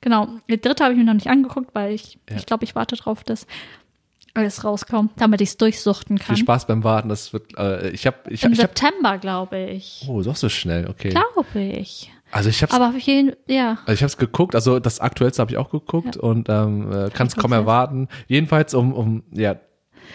genau, 0.00 0.28
die 0.48 0.60
dritte 0.60 0.84
habe 0.84 0.94
ich 0.94 0.98
mir 0.98 1.04
noch 1.04 1.14
nicht 1.14 1.28
angeguckt, 1.28 1.74
weil 1.74 1.92
ich, 1.92 2.18
Ja. 2.30 2.36
ich 2.36 2.46
glaube, 2.46 2.64
ich 2.64 2.74
warte 2.74 2.96
drauf, 2.96 3.24
dass 3.24 3.46
alles 4.34 4.62
rauskommt, 4.64 5.12
damit 5.16 5.40
ich 5.40 5.50
es 5.50 5.56
durchsuchten 5.56 6.18
kann. 6.18 6.36
Viel 6.36 6.44
Spaß 6.44 6.66
beim 6.66 6.84
Warten. 6.84 7.08
Das 7.08 7.32
wird, 7.32 7.56
äh, 7.58 7.90
ich 7.90 8.06
habe, 8.06 8.16
ich 8.28 8.44
Im 8.44 8.52
ich 8.52 8.60
hab, 8.60 8.78
September, 8.78 9.18
glaube 9.18 9.58
ich. 9.58 10.04
oh, 10.08 10.22
doch 10.22 10.36
so 10.36 10.48
schnell, 10.48 10.88
okay. 10.88 11.08
Glaube 11.10 11.60
ich. 11.60 12.12
Also 12.30 12.50
ich 12.50 12.62
habe 12.62 12.72
Aber 12.74 12.88
auf 12.90 12.98
jeden 12.98 13.32
ja. 13.46 13.78
Also 13.86 13.92
ich 13.92 14.00
habe 14.02 14.08
es 14.08 14.16
geguckt, 14.18 14.54
also 14.54 14.78
das 14.80 15.00
aktuellste 15.00 15.40
habe 15.40 15.50
ich 15.50 15.56
auch 15.56 15.70
geguckt 15.70 16.16
und 16.18 16.48
ähm, 16.50 16.92
äh, 16.92 17.10
kann 17.10 17.26
es 17.26 17.36
kaum 17.36 17.52
erwarten. 17.52 18.08
Jedenfalls 18.26 18.74
um, 18.74 18.92
um 18.92 19.22
ja, 19.32 19.56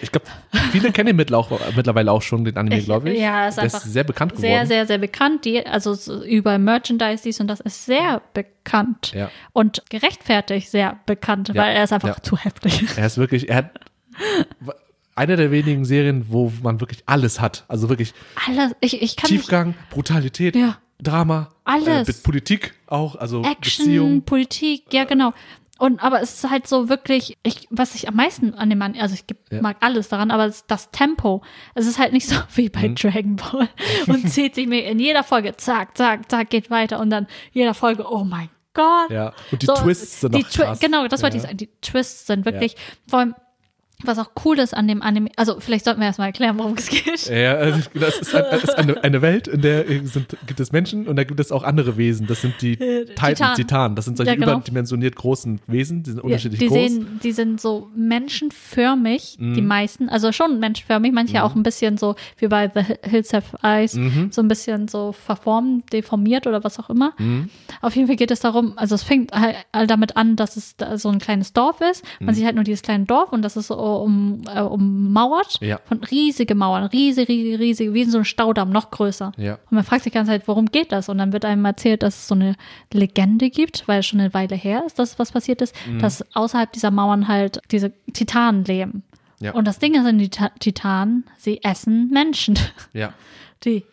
ich 0.01 0.11
glaube, 0.11 0.25
viele 0.72 0.91
kennen 0.91 1.15
mittler 1.15 1.47
mittlerweile 1.75 2.11
auch 2.11 2.22
schon, 2.22 2.43
den 2.45 2.57
Anime, 2.57 2.81
glaube 2.81 3.11
ich. 3.11 3.19
ja, 3.19 3.47
ist 3.47 3.55
Der 3.55 3.65
einfach 3.65 3.85
ist 3.85 3.93
sehr 3.93 4.03
bekannt 4.03 4.31
geworden. 4.33 4.47
Sehr, 4.47 4.65
sehr, 4.65 4.85
sehr 4.88 4.97
bekannt. 4.97 5.45
Die, 5.45 5.65
also 5.65 5.93
so 5.93 6.23
über 6.23 6.57
Merchandise, 6.57 7.23
dies 7.23 7.39
und 7.39 7.47
das 7.47 7.59
ist 7.59 7.85
sehr 7.85 8.22
bekannt. 8.33 9.13
Ja. 9.13 9.30
Und 9.53 9.83
gerechtfertigt 9.89 10.69
sehr 10.69 10.99
bekannt, 11.05 11.49
Ja, 11.49 11.55
weil 11.55 11.75
er 11.75 11.83
ist 11.83 11.93
einfach 11.93 12.09
ja. 12.09 12.22
zu 12.22 12.38
heftig. 12.38 12.83
Er 12.97 13.05
ist 13.05 13.17
wirklich, 13.17 13.49
er 13.49 13.57
hat 13.57 13.72
eine 15.15 15.35
der 15.35 15.51
wenigen 15.51 15.85
Serien, 15.85 16.25
wo 16.30 16.51
man 16.61 16.80
wirklich 16.80 17.03
alles 17.05 17.39
hat. 17.39 17.65
Also 17.67 17.89
wirklich 17.89 18.13
Alles, 18.47 18.72
ich, 18.81 19.01
ich 19.01 19.15
kann 19.15 19.30
nicht, 19.31 19.41
Tiefgang, 19.41 19.75
Brutalität, 19.89 20.55
Ja. 20.55 20.77
Drama, 21.01 21.49
Alles. 21.65 22.07
Äh, 22.07 22.13
Politik 22.23 22.73
auch, 22.88 23.15
also 23.15 23.41
Action, 23.43 23.85
Beziehung. 23.85 24.22
Politik, 24.22 24.83
ja 24.93 25.03
genau. 25.03 25.33
Und 25.84 26.02
aber 26.02 26.22
es 26.22 26.36
ist 26.36 26.50
halt 26.50 26.66
so 26.66 26.88
wirklich, 26.88 27.38
ich, 27.44 27.68
was 27.70 27.94
ich 27.94 28.08
am 28.08 28.16
meisten 28.16 28.53
an 28.53 28.70
dem 28.70 28.80
Mann, 28.80 28.95
also 28.98 29.16
ich 29.16 29.26
Ja. 29.52 29.62
mag 29.62 29.76
alles 29.82 30.08
daran, 30.08 30.32
aber 30.32 30.50
das 30.68 30.92
Tempo, 30.92 31.42
es 31.76 31.86
ist 31.88 32.00
halt 32.00 32.14
nicht 32.14 32.26
so 32.26 32.36
wie 32.56 32.70
bei 32.70 32.88
Mhm. 32.88 32.95
Dragon 32.95 33.36
Ball 33.36 33.68
und 34.08 34.30
zieht 34.30 34.56
sich 34.56 34.66
mir 34.66 34.86
in 34.86 34.98
jeder 35.00 35.24
Folge, 35.26 35.58
zack, 35.58 35.98
zack, 35.98 36.32
zack, 36.32 36.50
geht 36.50 36.70
weiter 36.70 37.02
und 37.02 37.10
dann 37.10 37.28
jeder 37.52 37.74
Folge, 37.74 38.06
oh 38.10 38.24
mein 38.24 38.50
Gott. 38.74 39.10
Ja, 39.12 39.34
und 39.52 39.62
die 39.62 39.66
So, 39.66 39.74
Twists 39.76 40.22
sind 40.22 40.34
die 40.34 40.44
noch 40.44 40.50
krass. 40.52 40.80
Genau, 40.80 41.06
das 41.10 41.22
wollte 41.22 41.36
Ja. 41.36 41.44
ich 41.44 41.48
sagen. 41.48 41.58
Die 41.58 41.70
Twists 41.82 42.28
sind 42.28 42.45
wirklich, 42.45 42.78
vor 43.10 43.20
allem, 43.20 43.36
was 44.06 44.17
auch 44.19 44.32
cool 44.45 44.59
ist 44.59 44.73
an 44.75 44.88
dem 44.88 45.01
Anime, 45.01 45.30
also 45.35 45.59
vielleicht 45.59 45.85
sollten 45.85 45.99
wir 46.01 46.07
erstmal 46.07 46.27
erklären, 46.27 46.57
worum 46.59 46.73
es 46.77 46.88
geht. 46.90 47.27
Ja, 47.30 47.56
also 47.56 47.80
das 47.93 48.19
ist, 48.19 48.35
ein, 48.35 48.43
das 48.51 48.64
ist 48.64 48.75
eine, 48.77 49.03
eine 49.03 49.22
Welt, 49.22 49.48
in 49.48 49.61
der 49.61 49.85
sind, 50.06 50.38
gibt 50.48 50.59
es 50.59 50.72
Menschen 50.72 51.07
und 51.07 51.15
da 51.15 51.23
gibt 51.23 51.40
es 51.40 51.51
auch 51.51 51.64
andere 51.64 51.98
Wesen. 51.98 52.27
Das 52.27 52.41
sind 52.41 52.56
die 52.61 52.75
Titan, 52.77 53.15
Titan. 53.15 53.56
Titanen. 53.56 53.95
Das 53.95 54.06
sind 54.06 54.17
solche 54.17 54.32
Ja, 54.32 54.35
genau. 54.35 54.53
überdimensioniert 54.53 55.15
großen 55.15 55.59
Wesen, 55.67 56.03
die 56.03 56.11
sind 56.11 56.17
Ja, 56.19 56.23
unterschiedlich 56.23 56.59
die 56.59 56.67
groß. 56.67 56.77
sehen, 56.77 57.19
die 57.23 57.32
sind 57.32 57.61
so 57.61 57.90
menschenförmig, 58.48 59.38
die 59.40 59.61
Mhm. 59.61 59.67
meisten, 59.67 60.09
also 60.09 60.32
schon 60.32 60.59
menschenförmig, 60.59 61.11
manche 61.14 61.43
auch 61.43 61.56
ein 61.56 61.64
bisschen 61.64 61.98
so 61.98 62.15
wie 62.38 62.48
bei 62.48 62.69
The 62.73 63.09
Hills 63.09 63.33
Have 63.33 63.57
Eyes, 63.64 63.93
Mhm. 63.95 64.32
so 64.32 64.41
ein 64.41 64.48
bisschen 64.48 64.88
so 64.88 65.11
verformt, 65.11 65.91
deformiert 65.93 66.48
oder 66.48 66.64
was 66.64 66.80
auch 66.80 66.90
immer. 66.90 67.14
Mhm. 67.17 67.49
Auf 67.82 67.95
jeden 67.95 68.07
Fall 68.07 68.15
geht 68.15 68.32
es 68.32 68.40
darum, 68.40 68.73
also 68.77 68.95
es 68.95 69.03
fängt 69.03 69.32
halt 69.32 69.56
damit 69.88 70.17
an, 70.17 70.35
dass 70.35 70.56
es 70.57 70.75
da 70.77 70.98
so 70.98 71.09
ein 71.09 71.19
kleines 71.19 71.53
Dorf 71.53 71.82
ist. 71.82 72.03
Mhm. 72.19 72.25
Man 72.27 72.35
sieht 72.35 72.45
halt 72.45 72.56
nur 72.56 72.64
dieses 72.64 72.82
kleine 72.82 73.06
Dorf 73.06 73.32
und 73.32 73.41
das 73.43 73.57
ist 73.57 73.67
so 73.67 73.75
um, 74.01 74.41
äh, 74.47 74.61
ummauert 74.61 75.59
Ja. 75.61 75.80
von 75.85 76.03
riesige 76.03 76.55
Mauern, 76.55 76.85
riesige, 76.85 77.27
riesige, 77.31 77.59
riesige, 77.59 77.93
wie 77.93 78.01
in 78.03 78.09
so 78.11 78.17
ein 78.19 78.25
Staudamm, 78.25 78.69
noch 78.72 78.91
größer. 78.91 79.31
Ja. 79.38 79.53
Und 79.69 79.72
man 79.72 79.83
fragt 79.83 80.03
sich 80.03 80.11
die 80.11 80.17
ganze 80.17 80.31
Zeit, 80.31 80.47
worum 80.47 80.67
geht 80.67 80.91
das? 80.91 81.09
Und 81.09 81.17
dann 81.17 81.33
wird 81.33 81.45
einem 81.45 81.63
erzählt, 81.65 82.03
dass 82.03 82.15
es 82.15 82.27
so 82.27 82.35
eine 82.35 82.55
Legende 82.91 83.49
gibt, 83.49 83.88
weil 83.88 83.99
es 83.99 84.05
schon 84.05 84.19
eine 84.19 84.33
Weile 84.33 84.55
her 84.55 84.83
ist, 84.85 84.99
dass 84.99 85.19
was 85.19 85.31
passiert 85.31 85.61
ist, 85.61 85.75
Mhm. 85.88 85.99
dass 85.99 86.23
außerhalb 86.35 86.72
dieser 86.72 86.91
Mauern 86.91 87.27
halt 87.27 87.59
diese 87.72 87.91
Titanen 88.13 88.63
leben. 88.65 89.03
Ja. 89.39 89.51
Und 89.53 89.65
das 89.67 89.80
Ding 89.80 89.93
ist 89.95 90.05
in 90.07 90.17
die 90.19 90.30
Ta 90.30 90.49
Titanen, 90.59 91.25
sie 91.38 91.63
essen 91.63 92.09
Menschen. 92.09 92.57
Ja, 92.93 93.13
Die 93.65 93.83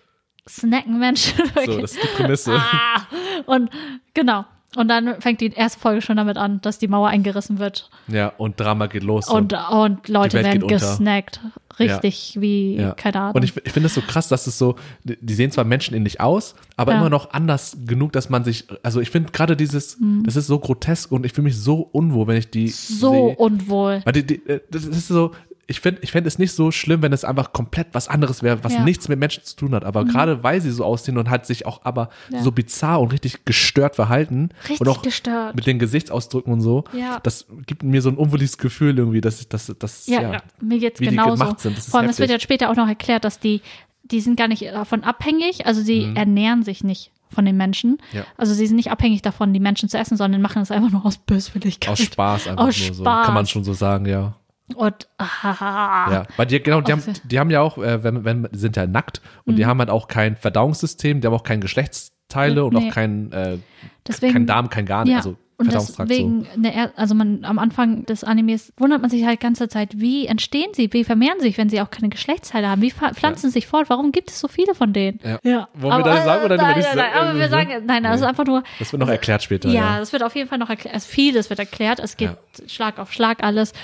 snacken 0.48 0.98
Menschen. 0.98 1.42
so, 1.64 1.80
das 1.80 1.92
ist 1.92 2.02
die 2.02 2.08
Prämisse. 2.16 2.52
ah, 2.54 3.02
und 3.46 3.70
genau. 4.14 4.44
Und 4.76 4.86
dann 4.88 5.20
fängt 5.20 5.40
die 5.40 5.52
erste 5.52 5.80
Folge 5.80 6.00
schon 6.00 6.16
damit 6.16 6.36
an, 6.36 6.60
dass 6.60 6.78
die 6.78 6.86
Mauer 6.86 7.08
eingerissen 7.08 7.58
wird. 7.58 7.90
Ja, 8.06 8.28
und 8.38 8.60
Drama 8.60 8.86
geht 8.86 9.02
los. 9.02 9.28
Und, 9.28 9.52
und 9.70 10.06
Leute 10.08 10.44
werden 10.44 10.66
gesnackt. 10.68 11.40
Richtig 11.78 12.36
wie, 12.40 12.76
Ja. 12.76 12.92
keine 12.92 13.20
Ahnung. 13.20 13.36
Und 13.36 13.42
ich, 13.44 13.56
ich 13.64 13.72
finde 13.72 13.86
es 13.86 13.94
so 13.94 14.02
krass, 14.02 14.28
dass 14.28 14.46
es 14.46 14.58
so, 14.58 14.76
die 15.02 15.34
sehen 15.34 15.50
zwar 15.50 15.64
menschenähnlich 15.64 16.20
aus, 16.20 16.54
aber 16.76 16.92
Ja. 16.92 16.98
immer 16.98 17.08
noch 17.10 17.32
anders 17.32 17.78
genug, 17.86 18.12
dass 18.12 18.28
man 18.28 18.44
sich, 18.44 18.66
also 18.82 19.00
ich 19.00 19.10
finde 19.10 19.32
gerade 19.32 19.56
dieses, 19.56 19.96
das 20.24 20.36
ist 20.36 20.46
so 20.46 20.58
grotesk 20.58 21.10
und 21.10 21.24
ich 21.24 21.32
fühle 21.32 21.44
mich 21.46 21.56
so 21.58 21.76
unwohl, 21.92 22.26
wenn 22.26 22.36
ich 22.36 22.50
die 22.50 22.64
Mhm. 22.66 22.68
so 22.70 23.10
sehe. 23.12 23.36
unwohl. 23.36 24.02
Weil 24.04 24.12
die, 24.12 24.26
die, 24.26 24.46
äh, 24.46 24.60
das 24.70 24.84
ist 24.84 25.08
so, 25.08 25.32
ich 25.70 25.80
finde 25.80 26.00
ich 26.02 26.10
fänd 26.10 26.26
es 26.26 26.38
nicht 26.38 26.52
so 26.52 26.72
schlimm, 26.72 27.00
wenn 27.02 27.12
es 27.12 27.24
einfach 27.24 27.52
komplett 27.52 27.86
was 27.92 28.08
anderes 28.08 28.42
wäre, 28.42 28.64
was 28.64 28.72
Ja. 28.74 28.80
Mhm. 28.80 28.84
nichts 28.86 29.08
mit 29.08 29.18
Menschen 29.20 29.44
zu 29.44 29.54
tun 29.54 29.74
hat. 29.74 29.84
Aber 29.84 30.04
gerade 30.04 30.42
weil 30.42 30.60
sie 30.60 30.70
so 30.72 30.84
aussehen 30.84 31.16
und 31.16 31.30
halt 31.30 31.46
sich 31.46 31.64
auch 31.64 31.80
aber 31.84 32.10
Ja. 32.30 32.42
so 32.42 32.50
bizarr 32.50 33.00
und 33.00 33.12
richtig 33.12 33.44
gestört 33.44 33.94
verhalten 33.94 34.50
Richtig 34.64 34.80
und 34.80 34.88
auch 34.88 35.02
gestört. 35.02 35.54
mit 35.54 35.66
den 35.66 35.78
Gesichtsausdrücken 35.78 36.52
und 36.52 36.60
so, 36.60 36.84
Ja. 36.92 37.20
das 37.22 37.46
gibt 37.66 37.84
mir 37.84 38.02
so 38.02 38.08
ein 38.10 38.16
unwohliges 38.16 38.58
Gefühl 38.58 38.98
irgendwie, 38.98 39.20
dass 39.20 39.48
das, 39.48 39.72
das 39.78 40.06
Ja, 40.08 40.20
ja, 40.22 40.42
mir 40.60 40.78
geht's 40.80 40.98
wie 41.00 41.04
die 41.04 41.10
genauso. 41.12 41.36
gemacht 41.42 41.60
sind, 41.60 41.78
Vor 41.78 42.00
allem, 42.00 42.10
es 42.10 42.18
wird 42.18 42.30
heftig. 42.30 42.42
ja 42.42 42.44
später 42.44 42.70
auch 42.70 42.76
noch 42.76 42.88
erklärt, 42.88 43.24
dass 43.24 43.38
die, 43.38 43.60
die 44.02 44.20
sind 44.20 44.36
gar 44.36 44.48
nicht 44.48 44.64
davon 44.64 45.04
abhängig, 45.04 45.66
also 45.66 45.80
sie 45.82 46.12
ernähren 46.16 46.64
sich 46.64 46.82
nicht 46.82 47.12
von 47.32 47.44
den 47.44 47.56
Menschen. 47.56 47.90
Mhm. 48.10 48.18
Ja. 48.18 48.24
Also 48.36 48.54
sie 48.54 48.66
sind 48.66 48.74
nicht 48.74 48.90
abhängig 48.90 49.22
davon, 49.22 49.52
die 49.52 49.60
Menschen 49.60 49.88
zu 49.88 49.96
essen, 49.98 50.16
sondern 50.16 50.42
machen 50.42 50.62
es 50.62 50.72
einfach 50.72 50.90
nur 50.90 51.06
aus 51.06 51.16
Böswilligkeit. 51.16 51.90
aus 51.92 52.00
Spaß 52.00 52.48
einfach 52.48 52.64
Aus 52.66 52.80
nur 52.80 52.94
so, 52.94 53.04
Spaß. 53.04 53.26
kann 53.26 53.34
man 53.34 53.46
schon 53.46 53.62
so 53.62 53.72
sagen, 53.72 54.06
ja. 54.06 54.34
Und 54.74 55.08
ah, 55.18 56.12
Ja, 56.12 56.22
weil 56.36 56.46
die, 56.46 56.60
genau, 56.62 56.80
die, 56.80 56.92
haben, 56.92 57.02
die 57.24 57.38
haben 57.38 57.50
ja 57.50 57.60
auch, 57.60 57.78
äh, 57.78 58.02
wenn, 58.02 58.24
wenn, 58.24 58.48
die 58.52 58.58
sind 58.58 58.76
ja 58.76 58.86
nackt 58.86 59.20
und 59.44 59.52
Mhm. 59.54 59.56
die 59.56 59.66
haben 59.66 59.78
halt 59.78 59.90
auch 59.90 60.08
kein 60.08 60.36
Verdauungssystem, 60.36 61.20
die 61.20 61.26
haben 61.26 61.34
auch 61.34 61.42
kein 61.44 61.60
Geschlechtsteile 61.60 62.64
und 62.64 62.74
Nee. 62.74 62.88
auch 62.88 62.94
kein, 62.94 63.32
äh, 63.32 63.58
Deswegen- 64.06 64.32
kein 64.32 64.46
Darm, 64.46 64.70
kein 64.70 64.86
Gar 64.86 65.04
nicht, 65.04 65.12
ja. 65.12 65.18
also 65.18 65.36
und 65.56 65.66
Verdauungstrakt 65.66 66.08
so. 66.08 66.14
deswegen, 66.16 66.46
ne, 66.56 66.90
also 66.96 67.14
man 67.14 67.44
am 67.44 67.58
Anfang 67.58 68.06
des 68.06 68.24
Animes 68.24 68.72
wundert 68.78 69.02
man 69.02 69.10
sich 69.10 69.26
halt 69.26 69.40
ganze 69.40 69.68
Zeit, 69.68 69.90
wie 70.00 70.26
entstehen 70.26 70.70
sie, 70.72 70.90
wie 70.94 71.04
vermehren 71.04 71.34
sie 71.38 71.48
sich, 71.48 71.58
wenn 71.58 71.68
sie 71.68 71.82
auch 71.82 71.90
keine 71.90 72.08
Geschlechtsteile 72.08 72.66
haben, 72.66 72.80
wie 72.80 72.90
pflanzen 72.90 73.50
sie 73.50 73.52
sich 73.52 73.66
fort, 73.66 73.90
warum 73.90 74.10
gibt 74.10 74.30
es 74.30 74.40
so 74.40 74.48
viele 74.48 74.74
von 74.74 74.94
denen? 74.94 75.20
Ja. 75.42 75.68
Wollen 75.74 75.98
wir 75.98 76.04
das 76.04 76.24
sagen 76.24 76.46
oder 76.46 76.56
nein, 76.56 76.76
nein, 76.80 76.96
nein, 76.96 77.12
aber 77.14 77.38
wir 77.38 77.48
sagen, 77.50 77.70
nein, 77.84 78.02
das 78.04 78.22
ist 78.22 78.26
einfach 78.26 78.46
nur, 78.46 78.62
Das 78.78 78.90
wird 78.90 79.00
noch 79.00 79.10
erklärt 79.10 79.42
später. 79.42 79.68
Ja, 79.68 79.74
Ja, 79.74 79.98
das 79.98 80.14
wird 80.14 80.22
auf 80.22 80.34
jeden 80.34 80.48
Fall 80.48 80.56
noch 80.56 80.70
erklärt. 80.70 80.94
Also 80.94 81.06
vieles 81.06 81.50
wird 81.50 81.58
erklärt. 81.60 81.98
Es 81.98 82.16
geht 82.16 82.30
Schlag 82.66 82.98
auf 82.98 83.12
Schlag 83.12 83.42
alles. 83.44 83.74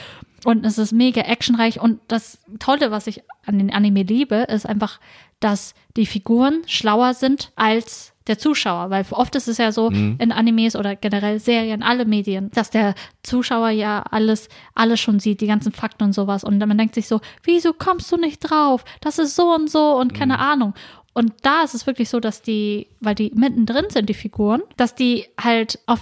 Und 0.45 0.65
es 0.65 0.79
ist 0.79 0.93
mega 0.93 1.23
actionreich. 1.23 1.81
Und 1.81 2.01
das 2.09 2.39
Tolle, 2.59 2.91
was 2.91 3.07
ich 3.07 3.23
an 3.47 3.59
den 3.59 3.73
Anime 3.73 4.03
liebe, 4.03 4.37
ist 4.49 4.67
einfach, 4.67 5.01
dass 5.41 5.75
die 5.97 6.07
Figuren 6.07 6.63
schlauer 6.67 7.15
sind 7.15 7.53
als 7.57 8.13
der 8.27 8.39
Zuschauer. 8.39 8.91
Weil 8.91 9.05
oft 9.11 9.35
ist 9.37 9.49
es 9.49 9.59
ja 9.59 9.73
so 9.73 9.91
Mhm. 9.91 10.17
in 10.21 10.33
Animes 10.33 10.77
oder 10.77 10.97
generell 10.97 11.39
Serien, 11.41 11.83
alle 11.83 12.05
Medien, 12.05 12.51
dass 12.53 12.71
der 12.71 12.95
Zuschauer 13.23 13.71
ja 13.71 14.03
alles, 14.11 14.49
alles 14.75 15.01
schon 15.01 15.21
sieht, 15.21 15.41
die 15.41 15.47
ganzen 15.47 15.73
Fakten 15.73 16.05
und 16.05 16.13
sowas. 16.13 16.45
Und 16.45 16.59
man 16.59 16.77
denkt 16.79 16.95
sich 16.95 17.07
so, 17.09 17.21
wieso 17.43 17.73
kommst 17.73 18.11
du 18.13 18.17
nicht 18.17 18.41
drauf? 18.41 18.85
Das 19.01 19.19
ist 19.19 19.37
so 19.37 19.55
und 19.55 19.71
so 19.71 19.97
und 19.97 20.13
keine 20.15 20.39
Ahnung. 20.39 20.75
Und 21.13 21.33
da 21.43 21.63
ist 21.63 21.75
es 21.75 21.87
wirklich 21.87 22.11
so, 22.11 22.21
dass 22.21 22.43
die, 22.43 22.89
weil 23.01 23.15
die 23.15 23.33
mittendrin 23.35 23.87
sind, 23.89 24.09
die 24.09 24.15
Figuren, 24.15 24.61
dass 24.77 24.95
die 24.95 25.27
halt 25.43 25.79
auf 25.87 26.01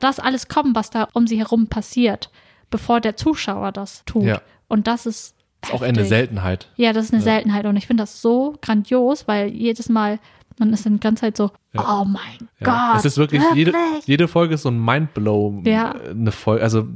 das 0.00 0.18
alles 0.20 0.48
kommen, 0.48 0.74
was 0.74 0.90
da 0.90 1.08
um 1.12 1.26
sie 1.26 1.38
herum 1.38 1.68
passiert, 1.68 2.30
bevor 2.70 3.00
der 3.00 3.16
Zuschauer 3.16 3.72
das 3.72 4.02
tut. 4.04 4.24
Ja. 4.24 4.40
Und 4.68 4.86
das 4.86 5.06
ist, 5.06 5.34
ist 5.64 5.72
auch 5.72 5.82
eine. 5.82 6.04
Seltenheit. 6.04 6.70
Ja, 6.76 6.92
das 6.92 7.06
ist 7.06 7.12
eine 7.14 7.22
Seltenheit. 7.22 7.66
Und 7.66 7.76
ich 7.76 7.86
finde 7.86 8.02
das 8.02 8.20
so 8.22 8.56
grandios, 8.60 9.26
weil 9.28 9.48
jedes 9.48 9.88
Mal, 9.88 10.18
man 10.58 10.72
ist 10.72 10.84
dann 10.86 10.94
die 10.94 11.00
ganze 11.00 11.22
Zeit 11.22 11.36
so, 11.36 11.50
oh 11.76 12.04
mein 12.04 12.48
Ja. 12.60 12.90
Gott. 12.92 12.98
es 12.98 13.04
ist 13.04 13.18
wirklich, 13.18 13.42
Jede, 13.54 13.72
jede 14.06 14.28
Folge 14.28 14.54
ist 14.54 14.62
so 14.62 14.70
ein 14.70 14.84
Mindblow, 14.84 15.62
Ja. 15.64 15.92
eine 15.92 16.32
Folge, 16.32 16.62
also 16.62 16.86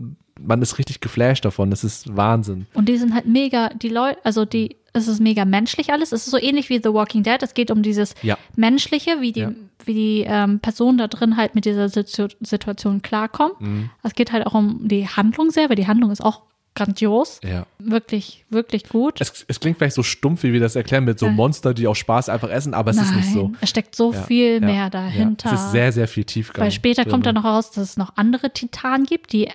man 0.40 0.60
ist 0.62 0.78
richtig 0.78 1.00
geflasht 1.00 1.44
davon, 1.44 1.70
das 1.70 1.84
ist 1.84 2.16
Wahnsinn. 2.16 2.66
Und 2.74 2.88
die 2.88 2.96
sind 2.96 3.14
halt 3.14 3.26
mega, 3.26 3.68
die 3.70 3.88
Leute, 3.88 4.18
also 4.24 4.44
die, 4.44 4.76
es 4.94 5.08
ist 5.08 5.20
mega 5.20 5.44
menschlich 5.44 5.90
alles. 5.92 6.12
Es 6.12 6.26
ist 6.26 6.30
so 6.30 6.38
ähnlich 6.38 6.68
wie 6.68 6.76
The 6.82 6.92
Walking 6.92 7.22
Dead. 7.22 7.42
Es 7.42 7.54
geht 7.54 7.70
um 7.70 7.82
dieses 7.82 8.14
Ja. 8.22 8.36
Menschliche, 8.56 9.20
wie 9.20 9.32
die, 9.32 9.40
Ja. 9.40 9.52
wie 9.84 9.94
die 9.94 10.24
ähm, 10.26 10.60
Personen 10.60 10.98
da 10.98 11.08
drin 11.08 11.36
halt 11.36 11.54
mit 11.54 11.64
dieser 11.64 11.88
Situ 11.88 12.28
Situation 12.40 13.00
klarkommen. 13.02 13.52
Mhm. 13.58 13.90
Es 14.02 14.14
geht 14.14 14.32
halt 14.32 14.46
auch 14.46 14.54
um 14.54 14.86
die 14.88 15.08
Handlung 15.08 15.50
sehr, 15.50 15.68
weil 15.70 15.76
die 15.76 15.86
Handlung 15.86 16.10
ist 16.10 16.22
auch 16.22 16.42
grandios. 16.74 17.40
Ja. 17.44 17.66
Wirklich, 17.78 18.44
wirklich 18.48 18.88
gut. 18.88 19.20
Es, 19.20 19.44
es 19.46 19.60
klingt 19.60 19.76
vielleicht 19.78 19.94
so 19.94 20.02
stumpf, 20.02 20.42
wie 20.42 20.52
wir 20.54 20.60
das 20.60 20.74
erklären, 20.76 21.04
mit 21.04 21.18
so 21.18 21.28
Monster, 21.28 21.74
die 21.74 21.86
auch 21.86 21.96
Spaß 21.96 22.28
einfach 22.30 22.48
essen, 22.50 22.72
aber 22.72 22.92
es 22.92 22.96
ist 22.98 23.14
nicht 23.14 23.30
so. 23.32 23.52
es 23.60 23.68
steckt 23.70 23.94
so 23.94 24.12
Ja, 24.12 24.22
viel 24.22 24.54
ja, 24.54 24.60
mehr 24.60 24.90
dahinter. 24.90 25.52
Es 25.52 25.60
ist 25.64 25.72
sehr, 25.72 25.92
sehr 25.92 26.08
viel 26.08 26.24
Tiefgang. 26.24 26.64
Weil 26.64 26.70
später 26.70 27.04
kommt 27.04 27.26
drin. 27.26 27.34
dann 27.34 27.42
noch 27.42 27.44
raus, 27.44 27.70
dass 27.72 27.90
es 27.90 27.96
noch 27.98 28.16
andere 28.16 28.50
Titanen 28.52 29.04
gibt, 29.04 29.32
die 29.32 29.50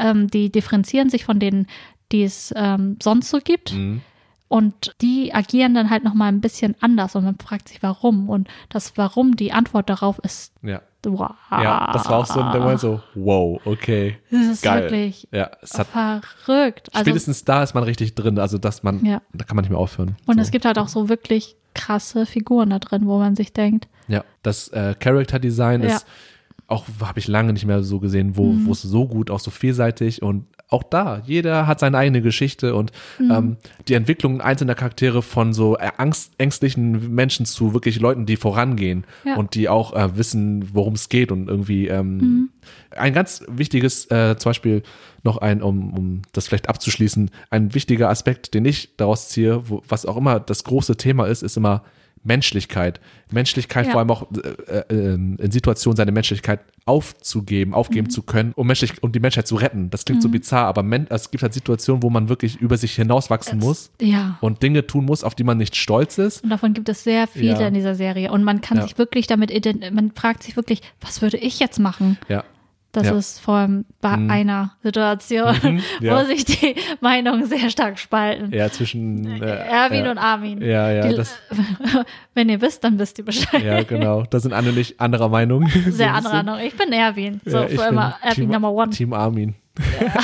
ähm, 0.00 0.28
die 0.28 0.50
differenzieren 0.50 1.10
sich 1.10 1.24
von 1.24 1.40
denen, 1.40 1.66
die 2.12 2.22
es 2.22 2.54
ähm, 2.56 2.96
sonst 3.02 3.30
so 3.30 3.38
gibt. 3.38 3.72
Mhm. 3.72 4.02
Und 4.48 4.94
die 5.00 5.34
agieren 5.34 5.74
dann 5.74 5.90
halt 5.90 6.04
nochmal 6.04 6.28
ein 6.28 6.40
bisschen 6.40 6.76
anders 6.80 7.16
und 7.16 7.24
man 7.24 7.36
fragt 7.36 7.68
sich, 7.68 7.82
warum. 7.82 8.28
Und 8.28 8.48
das 8.68 8.96
Warum, 8.96 9.34
die 9.34 9.52
Antwort 9.52 9.90
darauf 9.90 10.20
ist, 10.20 10.52
Ja. 10.62 10.82
wow. 11.04 11.32
ja, 11.50 11.90
das 11.92 12.08
war 12.08 12.18
auch 12.18 12.26
so 12.26 12.40
der 12.40 12.60
Moment 12.60 12.78
so, 12.78 13.00
wow, 13.16 13.60
okay. 13.64 14.18
Das 14.30 14.46
ist 14.46 14.62
Geil. 14.62 14.84
wirklich 14.84 15.26
Ja, 15.32 15.50
es 15.62 15.76
hat 15.76 15.88
verrückt. 15.88 16.90
Also, 16.92 17.04
spätestens 17.10 17.44
da 17.44 17.62
ist 17.64 17.74
man 17.74 17.82
richtig 17.82 18.14
drin, 18.14 18.38
also 18.38 18.56
dass 18.58 18.84
man, 18.84 19.04
Ja. 19.04 19.20
da 19.32 19.44
kann 19.44 19.56
man 19.56 19.64
nicht 19.64 19.70
mehr 19.70 19.80
aufhören. 19.80 20.16
und 20.26 20.36
so. 20.36 20.40
es 20.40 20.50
gibt 20.52 20.64
halt 20.64 20.78
auch 20.78 20.88
so 20.88 21.08
wirklich 21.08 21.56
krasse 21.74 22.24
Figuren 22.24 22.70
da 22.70 22.78
drin, 22.78 23.06
wo 23.06 23.18
man 23.18 23.34
sich 23.36 23.52
denkt, 23.52 23.88
Ja, 24.08 24.24
das 24.44 24.68
äh, 24.68 24.94
Character 24.98 25.40
Design 25.40 25.82
Ja. 25.82 25.88
Mhm. 25.88 25.94
ist 25.96 26.06
auch, 26.68 26.84
habe 27.00 27.18
ich 27.18 27.28
lange 27.28 27.52
nicht 27.52 27.64
mehr 27.66 27.82
so 27.82 27.98
gesehen, 28.00 28.36
wo 28.36 28.52
wo 28.64 28.72
es 28.72 28.82
so 28.82 29.06
gut, 29.08 29.30
auch 29.30 29.38
so 29.40 29.50
vielseitig 29.50 30.22
und 30.22 30.46
auch 30.68 30.82
da, 30.82 31.22
jeder 31.24 31.66
hat 31.68 31.78
seine 31.80 31.96
eigene 31.98 32.22
Geschichte 32.22 32.74
und 32.74 32.90
Mhm. 33.18 33.30
ähm, 33.30 33.56
die 33.86 33.94
Entwicklung 33.94 34.40
einzelner 34.40 34.74
Charaktere 34.74 35.22
von 35.22 35.52
so 35.52 35.76
äh, 35.78 35.90
Angst, 35.96 36.32
ängstlichen 36.38 37.14
Menschen 37.14 37.46
zu 37.46 37.72
wirklich 37.72 38.00
Leuten, 38.00 38.26
die 38.26 38.36
vorangehen 38.36 39.04
Ja. 39.24 39.36
und 39.36 39.54
die 39.54 39.68
auch 39.68 39.94
äh, 39.94 40.16
wissen, 40.16 40.70
worum 40.74 40.94
es 40.94 41.08
geht 41.08 41.30
und 41.30 41.48
irgendwie 41.48 41.86
ähm, 41.86 42.50
ein 42.90 43.12
ganz 43.14 43.44
wichtiges, 43.48 44.06
äh, 44.10 44.36
zum 44.38 44.50
Beispiel 44.50 44.82
noch 45.22 45.36
ein, 45.38 45.62
um, 45.62 45.92
um 45.92 46.22
das 46.32 46.48
vielleicht 46.48 46.68
abzuschließen, 46.68 47.30
ein 47.50 47.74
wichtiger 47.74 48.08
Aspekt, 48.08 48.54
den 48.54 48.64
ich 48.64 48.96
daraus 48.96 49.28
ziehe, 49.28 49.68
wo, 49.68 49.82
was 49.88 50.04
auch 50.04 50.16
immer 50.16 50.40
das 50.40 50.64
große 50.64 50.96
Thema 50.96 51.26
ist, 51.26 51.42
ist 51.42 51.56
immer 51.56 51.84
Menschlichkeit. 52.26 53.00
Menschlichkeit 53.30 53.86
Ja. 53.86 53.92
vor 53.92 54.00
allem 54.00 54.10
auch 54.10 54.26
äh, 54.68 54.78
äh, 54.88 55.14
in 55.14 55.50
Situationen 55.50 55.96
seine 55.96 56.12
Menschlichkeit 56.12 56.60
aufzugeben, 56.84 57.74
aufgeben 57.74 58.10
zu 58.10 58.22
können, 58.22 58.52
um, 58.54 58.66
menschlich, 58.66 59.02
um 59.02 59.10
die 59.10 59.18
Menschheit 59.18 59.48
zu 59.48 59.56
retten. 59.56 59.90
Das 59.90 60.04
klingt 60.04 60.22
so 60.22 60.28
bizarr, 60.28 60.66
aber 60.66 60.82
men 60.84 61.06
es 61.10 61.30
gibt 61.30 61.42
halt 61.42 61.52
Situationen, 61.52 62.02
wo 62.02 62.10
man 62.10 62.28
wirklich 62.28 62.56
über 62.60 62.76
sich 62.76 62.94
hinauswachsen 62.94 63.58
muss 63.58 63.90
ja. 64.00 64.38
und 64.40 64.62
Dinge 64.62 64.86
tun 64.86 65.04
muss, 65.04 65.24
auf 65.24 65.34
die 65.34 65.42
man 65.44 65.58
nicht 65.58 65.74
stolz 65.74 66.18
ist. 66.18 66.44
Und 66.44 66.50
davon 66.50 66.74
gibt 66.74 66.88
es 66.88 67.02
sehr 67.02 67.26
viele 67.26 67.60
Ja. 67.60 67.66
in 67.66 67.74
dieser 67.74 67.94
Serie. 67.96 68.30
Und 68.30 68.44
man 68.44 68.60
kann 68.60 68.80
sich 68.82 68.98
wirklich 68.98 69.26
damit, 69.26 69.50
man 69.92 70.12
fragt 70.12 70.42
sich 70.44 70.54
wirklich, 70.56 70.80
was 71.00 71.22
würde 71.22 71.38
ich 71.38 71.58
jetzt 71.58 71.80
machen? 71.80 72.18
Ja. 72.28 72.44
Das 72.96 73.08
Ja. 73.08 73.14
ist 73.14 73.40
vor 73.40 73.56
allem 73.56 73.84
bei 74.00 74.08
einer 74.12 74.72
Situation, 74.82 75.54
Mhm, 75.62 75.80
ja. 76.00 76.18
wo 76.18 76.24
sich 76.24 76.46
die 76.46 76.74
Meinungen 77.02 77.44
sehr 77.44 77.68
stark 77.68 77.98
spalten. 77.98 78.50
Ja, 78.54 78.70
zwischen 78.70 79.42
äh, 79.42 79.46
Erwin 79.46 80.06
ja. 80.06 80.10
und 80.12 80.16
Armin. 80.16 80.62
Ja, 80.62 80.90
ja, 80.90 81.06
die, 81.12 81.22
wenn 82.34 82.48
ihr 82.48 82.58
wisst, 82.62 82.82
dann 82.84 82.98
wisst 82.98 83.18
ihr 83.18 83.24
Bescheid. 83.26 83.62
Ja, 83.62 83.82
genau. 83.82 84.22
Da 84.22 84.40
sind 84.40 84.54
Anne 84.54 84.72
nicht 84.72 84.98
anderer 84.98 85.28
Meinung. 85.28 85.68
Sehr 85.68 85.92
So 85.92 86.02
ein 86.04 86.08
andere 86.08 86.22
bisschen. 86.32 86.48
Ahnung. 86.48 86.60
Ich 86.66 86.74
bin 86.74 86.92
Erwin. 86.92 87.40
So 87.44 87.58
Ja, 87.58 87.64
ich 87.66 87.70
für 87.72 87.76
bin 87.82 87.88
immer 87.88 88.16
Erwin 88.22 88.34
Team, 88.34 88.48
Number 88.50 88.72
One. 88.72 88.90
Team 88.90 89.12
Armin. 89.12 89.54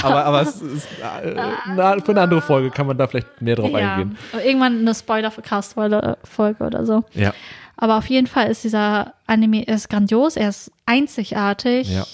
aber, 0.03 0.25
aber 0.25 0.41
es 0.41 0.63
ist 0.63 0.87
äh, 1.23 1.35
na, 1.77 1.99
für 2.01 2.13
eine 2.13 2.23
andere 2.23 2.41
Folge 2.41 2.71
kann 2.71 2.87
man 2.87 2.97
da 2.97 3.07
vielleicht 3.07 3.43
mehr 3.43 3.57
drauf 3.57 3.75
eingehen. 3.75 4.17
Irgendwann 4.43 4.79
eine 4.79 4.95
Spoiler-Cast-Folge 4.95 6.65
oder 6.65 6.87
so. 6.87 7.05
Ja. 7.13 7.35
Aber 7.77 7.99
auf 7.99 8.07
jeden 8.07 8.27
Fall 8.29 8.51
ist 8.51 8.65
dieser 8.65 9.13
Anime 9.27 9.65
ist 9.65 9.91
grandios, 9.91 10.37
er 10.37 10.49
ist 10.49 10.71
einzigartig, 10.87 11.91
Ja. 11.95 12.05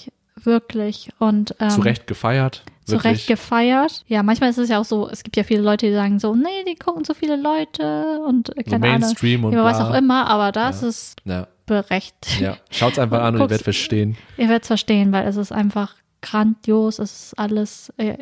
Wirklich 0.45 1.09
und 1.19 1.55
ähm, 1.59 1.69
Zu 1.69 1.81
Recht 1.81 2.07
gefeiert. 2.07 2.63
zu 2.85 2.93
Wirklich. 2.93 3.13
Recht 3.13 3.27
gefeiert. 3.27 4.03
Ja, 4.07 4.23
manchmal 4.23 4.49
ist 4.49 4.57
es 4.57 4.69
ja 4.69 4.79
auch 4.79 4.85
so, 4.85 5.07
es 5.09 5.23
gibt 5.23 5.35
ja 5.37 5.43
viele 5.43 5.61
Leute, 5.61 5.85
die 5.87 5.93
sagen 5.93 6.19
so, 6.19 6.35
nee, 6.35 6.63
die 6.67 6.75
gucken 6.75 7.03
so 7.03 7.13
viele 7.13 7.35
Leute 7.35 8.19
und 8.27 8.55
äh, 8.57 8.63
keine 8.63 8.87
Ahnung, 8.87 8.99
Mainstream 9.01 9.43
und 9.45 9.53
ja, 9.53 9.63
was 9.63 9.79
auch 9.79 9.93
immer, 9.93 10.27
aber 10.27 10.51
das 10.51 10.81
ist 10.83 11.17
Ja, 11.25 11.47
berechtigt. 11.65 12.39
ja. 12.41 12.57
Schaut's 12.71 12.97
einfach 12.99 13.21
an 13.23 13.35
und 13.35 13.41
ihr 13.41 13.49
werdet 13.49 13.63
verstehen. 13.63 14.17
Ihr 14.37 14.47
werdet 14.49 14.63
es 14.63 14.67
verstehen, 14.67 15.11
weil 15.11 15.27
es 15.27 15.35
ist 15.35 15.51
einfach 15.51 15.95
grandios, 16.21 16.99
es 16.99 17.11
ist 17.27 17.39
alles 17.39 17.93
äh, 17.97 18.17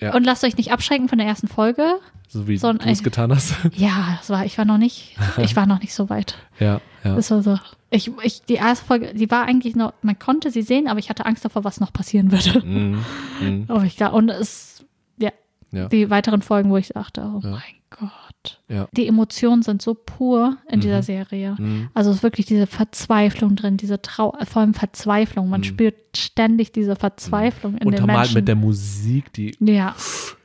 Ja. 0.00 0.14
und 0.14 0.24
lasst 0.24 0.44
euch 0.44 0.56
nicht 0.56 0.72
abschrecken 0.72 1.08
von 1.08 1.18
der 1.18 1.26
ersten 1.26 1.48
Folge. 1.48 1.94
So 2.28 2.46
wie 2.46 2.58
So 2.58 2.72
du 2.72 2.86
es 2.88 3.02
getan 3.02 3.32
hast. 3.34 3.54
Ja, 3.74 4.16
das 4.18 4.28
war, 4.30 4.44
ich 4.44 4.58
war 4.58 4.64
noch 4.64 4.78
nicht, 4.78 5.16
ich 5.38 5.56
war 5.56 5.66
noch 5.66 5.80
nicht 5.80 5.94
so 5.94 6.10
weit. 6.10 6.34
ja, 6.58 6.80
ja. 7.04 7.14
Das 7.16 7.30
war 7.30 7.42
so. 7.42 7.58
Ich, 7.90 8.10
ich, 8.22 8.42
die 8.42 8.54
erste 8.54 8.84
Folge, 8.84 9.14
die 9.14 9.30
war 9.30 9.44
eigentlich 9.46 9.74
noch, 9.76 9.92
man 10.02 10.18
konnte 10.18 10.50
sie 10.50 10.62
sehen, 10.62 10.88
aber 10.88 10.98
ich 10.98 11.08
hatte 11.10 11.24
Angst 11.26 11.44
davor, 11.44 11.64
was 11.64 11.80
noch 11.80 11.92
passieren 11.92 12.30
würde. 12.32 12.60
Mhm. 12.66 13.04
Mhm. 13.40 13.64
Aber 13.68 13.84
ich 13.84 13.96
glaub, 13.96 14.12
und 14.12 14.28
es, 14.28 14.84
ja, 15.18 15.30
Ja. 15.72 15.88
die 15.88 16.10
weiteren 16.10 16.42
Folgen, 16.42 16.70
wo 16.70 16.76
ich 16.76 16.88
dachte, 16.88 17.22
oh 17.22 17.40
Ja. 17.42 17.50
mein 17.50 17.62
Gott. 17.90 18.60
Ja. 18.68 18.86
Die 18.92 19.06
Emotionen 19.08 19.62
sind 19.62 19.80
so 19.82 19.94
pur 19.94 20.58
in 20.70 20.80
dieser 20.80 21.02
Serie. 21.02 21.56
Mhm. 21.58 21.88
Also 21.94 22.10
es 22.10 22.16
ist 22.18 22.22
wirklich 22.22 22.44
diese 22.46 22.66
Verzweiflung 22.66 23.56
drin, 23.56 23.76
diese 23.78 24.00
Trau 24.02 24.34
äh, 24.38 24.44
vor 24.44 24.60
allem 24.62 24.74
Verzweiflung. 24.74 25.48
Man 25.48 25.64
spürt 25.64 25.94
ständig 26.16 26.72
diese 26.72 26.94
Verzweiflung 26.96 27.72
in 27.74 27.78
den 27.80 27.88
Untermalt 27.88 28.18
Menschen. 28.18 28.32
Mhm. 28.32 28.38
mit 28.38 28.48
der 28.48 28.56
Musik, 28.56 29.32
die. 29.32 29.56
ja, 29.60 29.94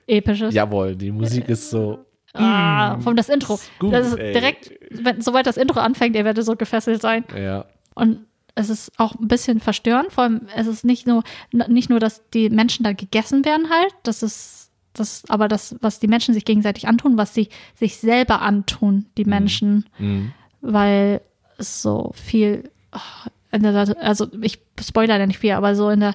episches. 0.08 0.54
Jawohl, 0.54 0.96
die 0.96 1.12
Musik 1.12 1.50
ist 1.50 1.70
so. 1.70 2.00
Ah, 2.34 3.00
vom 3.00 3.16
das 3.16 3.30
Intro. 3.30 3.60
gut, 3.80 3.94
das 3.94 4.08
ist 4.08 4.18
direkt, 4.18 4.72
wenn, 4.90 5.22
sobald 5.22 5.46
das 5.46 5.58
Intro 5.58 5.80
anfängt, 5.80 6.16
ihr 6.16 6.26
werdet 6.26 6.44
so 6.46 6.56
gefesselt 6.56 7.02
sein. 7.02 7.24
Ja. 7.36 7.66
Und 7.96 8.26
es 8.56 8.70
ist 8.70 8.92
auch 8.98 9.16
ein 9.16 9.28
bisschen 9.28 9.60
verstörend. 9.60 10.12
Vor 10.12 10.24
allem, 10.26 10.48
es 10.56 10.68
ist 10.68 10.84
nicht 10.86 11.06
nur, 11.08 11.24
nicht 11.52 11.90
nur, 11.90 12.00
dass 12.00 12.28
die 12.32 12.50
Menschen 12.50 12.84
da 12.84 12.94
gegessen 12.94 13.46
werden 13.46 13.70
halt. 13.70 13.94
Das 14.04 14.24
ist, 14.24 14.72
das, 14.94 15.24
aber 15.30 15.48
das, 15.48 15.76
was 15.82 16.00
die 16.00 16.08
Menschen 16.08 16.34
sich 16.34 16.46
gegenseitig 16.46 16.88
antun, 16.88 17.18
was 17.18 17.34
sie 17.34 17.50
sich 17.76 17.98
selber 17.98 18.42
antun, 18.42 19.06
die 19.18 19.26
Menschen, 19.26 19.86
Mhm. 20.00 20.34
weil 20.62 21.22
es 21.58 21.82
so 21.82 22.12
viel, 22.16 22.70
oh, 22.94 23.30
in 23.52 23.62
der, 23.64 23.96
also 24.00 24.28
ich 24.42 24.60
spoilere 24.80 25.20
ja 25.20 25.28
nicht 25.28 25.40
viel, 25.40 25.52
aber 25.54 25.76
so 25.76 25.90
in 25.90 26.00
der, 26.00 26.14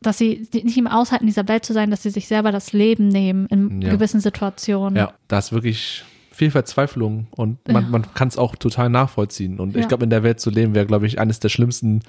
dass 0.00 0.18
sie 0.18 0.48
nicht 0.52 0.80
mehr 0.80 0.96
aushalten, 0.96 1.24
in 1.24 1.28
dieser 1.28 1.48
Welt 1.48 1.64
zu 1.64 1.72
sein, 1.72 1.90
dass 1.90 2.02
sie 2.02 2.10
sich 2.10 2.28
selber 2.28 2.52
das 2.52 2.72
Leben 2.72 3.08
nehmen 3.08 3.46
in 3.46 3.82
Ja. 3.82 3.90
gewissen 3.90 4.20
Situationen. 4.20 4.96
Ja, 4.96 5.12
da 5.26 5.38
ist 5.38 5.52
wirklich 5.52 6.04
viel 6.30 6.50
Verzweiflung 6.52 7.26
und 7.32 7.66
man, 7.66 7.84
Ja. 7.84 7.90
man 7.90 8.14
kann 8.14 8.28
es 8.28 8.38
auch 8.38 8.54
total 8.54 8.90
nachvollziehen. 8.90 9.58
Und 9.58 9.74
ich 9.76 9.82
Ja. 9.82 9.88
glaube, 9.88 10.04
in 10.04 10.10
der 10.10 10.22
Welt 10.22 10.38
zu 10.40 10.50
leben 10.50 10.74
wäre, 10.74 10.86
glaube 10.86 11.06
ich, 11.06 11.18
eines 11.18 11.40
der 11.40 11.48
schlimmsten 11.48 12.00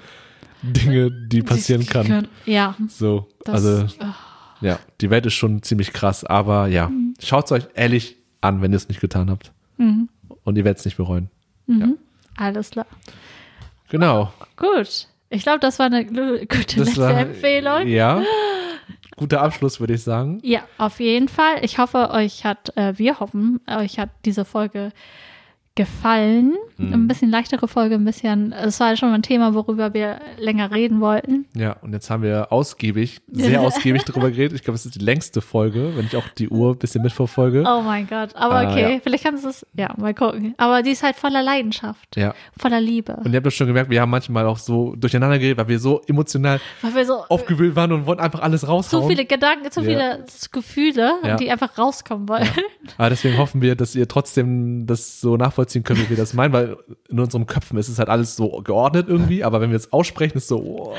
Dinge, 0.62 1.10
die 1.10 1.42
passieren 1.42 1.84
kann. 1.86 2.28
Ja, 2.46 2.76
So, 2.88 3.26
das, 3.44 3.54
also 3.66 3.86
oh, 4.00 4.06
ja, 4.64 4.78
die 5.00 5.10
Welt 5.10 5.26
ist 5.26 5.34
schon 5.34 5.62
ziemlich 5.62 5.92
krass, 5.92 6.22
aber 6.24 6.68
ja, 6.68 6.88
Mhm. 6.88 7.14
schaut 7.20 7.46
es 7.46 7.52
euch 7.52 7.68
ehrlich 7.74 8.16
an, 8.40 8.62
wenn 8.62 8.72
ihr 8.72 8.76
es 8.76 8.88
nicht 8.88 9.00
getan 9.00 9.30
habt. 9.30 9.52
Mhm. 9.78 10.08
Und 10.44 10.56
ihr 10.56 10.64
werdet 10.64 10.78
es 10.78 10.84
nicht 10.84 10.96
bereuen. 10.96 11.28
alles 12.36 12.70
klar. 12.70 12.86
Genau. 13.88 14.32
Gut. 14.56 15.08
Ich 15.30 15.44
glaube, 15.44 15.60
das 15.60 15.78
war 15.78 15.86
eine 15.86 16.04
gute 16.04 16.46
Das 16.76 16.86
letzte 16.88 17.00
war, 17.00 17.18
Empfehlung. 17.18 17.86
Ja. 17.86 18.22
Guter 19.16 19.42
Abschluss, 19.42 19.78
würde 19.78 19.94
ich 19.94 20.02
sagen. 20.02 20.40
Ja, 20.42 20.62
auf 20.76 20.98
jeden 20.98 21.28
Fall. 21.28 21.62
Ich 21.62 21.78
hoffe, 21.78 22.10
euch 22.10 22.44
hat, 22.44 22.76
äh, 22.76 22.98
wir 22.98 23.20
hoffen, 23.20 23.60
euch 23.68 23.98
hat 23.98 24.10
diese 24.24 24.44
Folge 24.44 24.92
gefallen. 25.84 26.54
Mhm. 26.76 26.92
Ein 26.94 27.08
bisschen 27.08 27.30
leichtere 27.30 27.68
Folge, 27.68 27.94
ein 27.96 28.04
bisschen, 28.04 28.52
es 28.52 28.80
war 28.80 28.96
schon 28.96 29.12
ein 29.12 29.22
Thema, 29.22 29.54
worüber 29.54 29.92
wir 29.94 30.18
länger 30.38 30.70
reden 30.70 31.00
wollten. 31.00 31.46
Ja, 31.54 31.76
und 31.82 31.92
jetzt 31.92 32.08
haben 32.10 32.22
wir 32.22 32.50
ausgiebig, 32.52 33.20
sehr 33.30 33.60
ausgiebig 33.60 34.04
darüber 34.04 34.30
geredet. 34.30 34.54
Ich 34.56 34.62
glaube, 34.64 34.76
es 34.76 34.86
ist 34.86 34.94
die 34.94 35.04
längste 35.04 35.40
Folge, 35.42 35.92
wenn 35.96 36.06
ich 36.06 36.16
auch 36.16 36.26
die 36.38 36.48
Uhr 36.48 36.72
ein 36.72 36.78
bisschen 36.78 37.02
mitverfolge. 37.02 37.64
Oh 37.66 37.82
mein 37.82 38.06
Gott. 38.06 38.34
Aber 38.34 38.56
Ah, 38.60 38.70
okay, 38.70 38.94
ja. 38.94 39.00
vielleicht 39.02 39.24
kannst 39.24 39.44
du 39.44 39.48
es, 39.48 39.66
ja, 39.74 39.92
mal 39.98 40.14
gucken. 40.14 40.54
Aber 40.56 40.82
die 40.82 40.90
ist 40.90 41.02
halt 41.02 41.16
voller 41.16 41.42
Leidenschaft, 41.42 42.16
Ja. 42.16 42.34
voller 42.58 42.80
Liebe. 42.80 43.14
Und 43.24 43.32
ihr 43.32 43.36
habt 43.36 43.46
das 43.46 43.54
schon 43.54 43.66
gemerkt, 43.66 43.90
wir 43.90 44.00
haben 44.00 44.10
manchmal 44.10 44.46
auch 44.46 44.58
so 44.58 44.94
durcheinander 44.96 45.38
geredet, 45.38 45.58
weil 45.58 45.68
wir 45.68 45.78
so 45.78 46.00
emotional 46.06 46.60
Weil 46.82 46.94
wir 46.94 47.04
so 47.04 47.24
aufgewühlt 47.28 47.76
waren 47.76 47.92
und 47.92 48.06
wollten 48.06 48.22
einfach 48.22 48.40
alles 48.40 48.66
raushauen. 48.66 49.02
zu 49.02 49.08
viele 49.08 49.24
Gedanken, 49.26 49.70
zu 49.70 49.80
Ja. 49.80 49.86
viele 49.86 50.24
Gefühle, 50.52 51.12
die 51.38 51.50
einfach 51.50 51.76
rauskommen 51.78 52.28
wollen. 52.28 52.48
Aber 52.96 53.10
deswegen 53.10 53.36
hoffen 53.38 53.60
wir, 53.60 53.74
dass 53.76 53.94
ihr 53.94 54.08
trotzdem 54.08 54.86
das 54.86 55.20
so 55.20 55.36
nachvollziehen 55.36 55.69
könnt, 55.84 56.00
wie 56.00 56.10
wir 56.10 56.16
das 56.16 56.34
meinen, 56.34 56.52
weil 56.52 56.76
in 57.08 57.18
unseren 57.20 57.46
Köpfen 57.46 57.78
ist 57.78 57.88
es 57.88 57.98
halt 57.98 58.08
alles 58.08 58.36
so 58.36 58.60
geordnet 58.62 59.08
irgendwie, 59.08 59.44
aber 59.44 59.60
wenn 59.60 59.70
wir 59.70 59.76
es 59.76 59.92
aussprechen, 59.92 60.38
ist 60.38 60.48
so, 60.48 60.58
oh, 60.58 60.94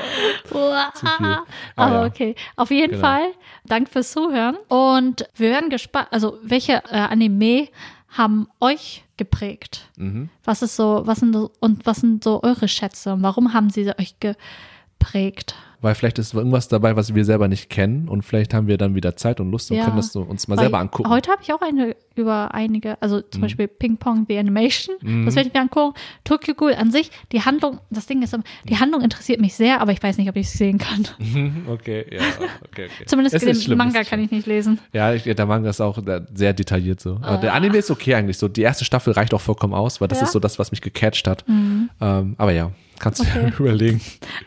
zu 0.94 1.06
viel. 1.06 1.26
Ah, 1.26 1.44
Aber 1.76 1.94
ja. 2.00 2.06
okay, 2.06 2.34
auf 2.56 2.70
jeden 2.70 2.92
Genau. 2.92 3.02
Fall. 3.06 3.26
Danke 3.66 3.90
fürs 3.90 4.12
Zuhören. 4.12 4.56
Und 4.68 5.28
wir 5.36 5.50
werden 5.50 5.70
gespannt, 5.70 6.08
also 6.10 6.38
welche 6.42 6.82
äh, 6.90 6.96
Anime 6.96 7.68
haben 8.08 8.48
euch 8.60 9.04
geprägt? 9.16 9.88
Mhm. 9.96 10.28
Was 10.44 10.62
ist 10.62 10.76
so, 10.76 11.02
was 11.04 11.20
sind 11.20 11.32
so, 11.32 11.50
und 11.60 11.86
was 11.86 11.98
sind 11.98 12.24
so 12.24 12.42
eure 12.42 12.68
Schätze? 12.68 13.12
Und 13.14 13.22
warum 13.22 13.54
haben 13.54 13.70
sie 13.70 13.88
euch 13.98 14.16
geprägt? 14.20 15.54
Weil 15.82 15.94
vielleicht 15.94 16.18
ist 16.18 16.32
irgendwas 16.34 16.68
dabei, 16.68 16.96
was 16.96 17.14
wir 17.14 17.24
selber 17.24 17.48
nicht 17.48 17.68
kennen 17.68 18.08
und 18.08 18.22
vielleicht 18.22 18.54
haben 18.54 18.66
wir 18.68 18.78
dann 18.78 18.94
wieder 18.94 19.16
Zeit 19.16 19.40
und 19.40 19.50
Lust 19.50 19.70
und 19.70 19.76
Ja. 19.76 19.84
können 19.84 19.96
das 19.96 20.12
so 20.12 20.22
uns 20.22 20.48
mal 20.48 20.56
Weil 20.56 20.64
selber 20.64 20.78
angucken. 20.78 21.10
Heute 21.10 21.30
habe 21.30 21.42
ich 21.42 21.52
auch 21.52 21.60
eine 21.60 21.94
über 22.14 22.54
einige, 22.54 23.00
also 23.02 23.20
zum 23.20 23.40
Mhm. 23.40 23.42
Beispiel 23.42 23.68
Ping 23.68 23.96
Pong 23.96 24.26
The 24.28 24.38
Animation. 24.38 24.96
Das 25.24 25.34
werde 25.34 25.48
ich 25.48 25.54
mir 25.54 25.60
angucken. 25.60 25.98
Tokyo 26.24 26.54
Ghoul 26.54 26.74
an 26.74 26.90
sich, 26.90 27.10
die 27.32 27.40
Handlung, 27.42 27.78
das 27.90 28.06
Ding 28.06 28.22
ist, 28.22 28.36
die 28.68 28.78
Handlung 28.78 29.00
interessiert 29.02 29.40
mich 29.40 29.54
sehr, 29.54 29.80
aber 29.80 29.92
ich 29.92 30.02
weiß 30.02 30.18
nicht, 30.18 30.28
ob 30.28 30.36
ich 30.36 30.46
es 30.46 30.52
sehen 30.52 30.78
kann. 30.78 31.06
okay, 31.68 32.04
ja, 32.10 32.20
okay, 32.64 32.86
okay. 32.86 33.04
Zumindest 33.06 33.42
den 33.42 33.54
schlimm, 33.54 33.78
Manga 33.78 34.04
kann 34.04 34.20
ich 34.20 34.30
nicht 34.30 34.46
lesen. 34.46 34.78
Ja, 34.92 35.12
ich, 35.14 35.24
der 35.24 35.46
Manga 35.46 35.70
ist 35.70 35.80
auch 35.80 35.98
sehr 36.34 36.52
detailliert 36.52 37.00
so. 37.00 37.16
Aber 37.22 37.30
Ah. 37.32 37.36
der 37.38 37.54
Anime 37.54 37.78
ist 37.78 37.90
okay 37.90 38.14
eigentlich 38.14 38.38
so. 38.38 38.46
Die 38.48 38.62
erste 38.62 38.84
Staffel 38.84 39.12
reicht 39.14 39.32
auch 39.34 39.40
vollkommen 39.40 39.74
aus, 39.74 40.00
weil 40.00 40.08
das 40.08 40.18
Ja? 40.18 40.22
Mhm. 40.22 40.26
ist 40.26 40.32
so 40.32 40.38
das, 40.38 40.58
was 40.58 40.70
mich 40.70 40.80
gecatcht 40.82 41.26
hat. 41.26 41.44
Ähm, 41.48 42.34
aber 42.38 42.52
ja, 42.52 42.70
Kannst 43.02 43.20
du 43.20 43.24
Okay. 43.24 43.52
überlegen. 43.58 44.00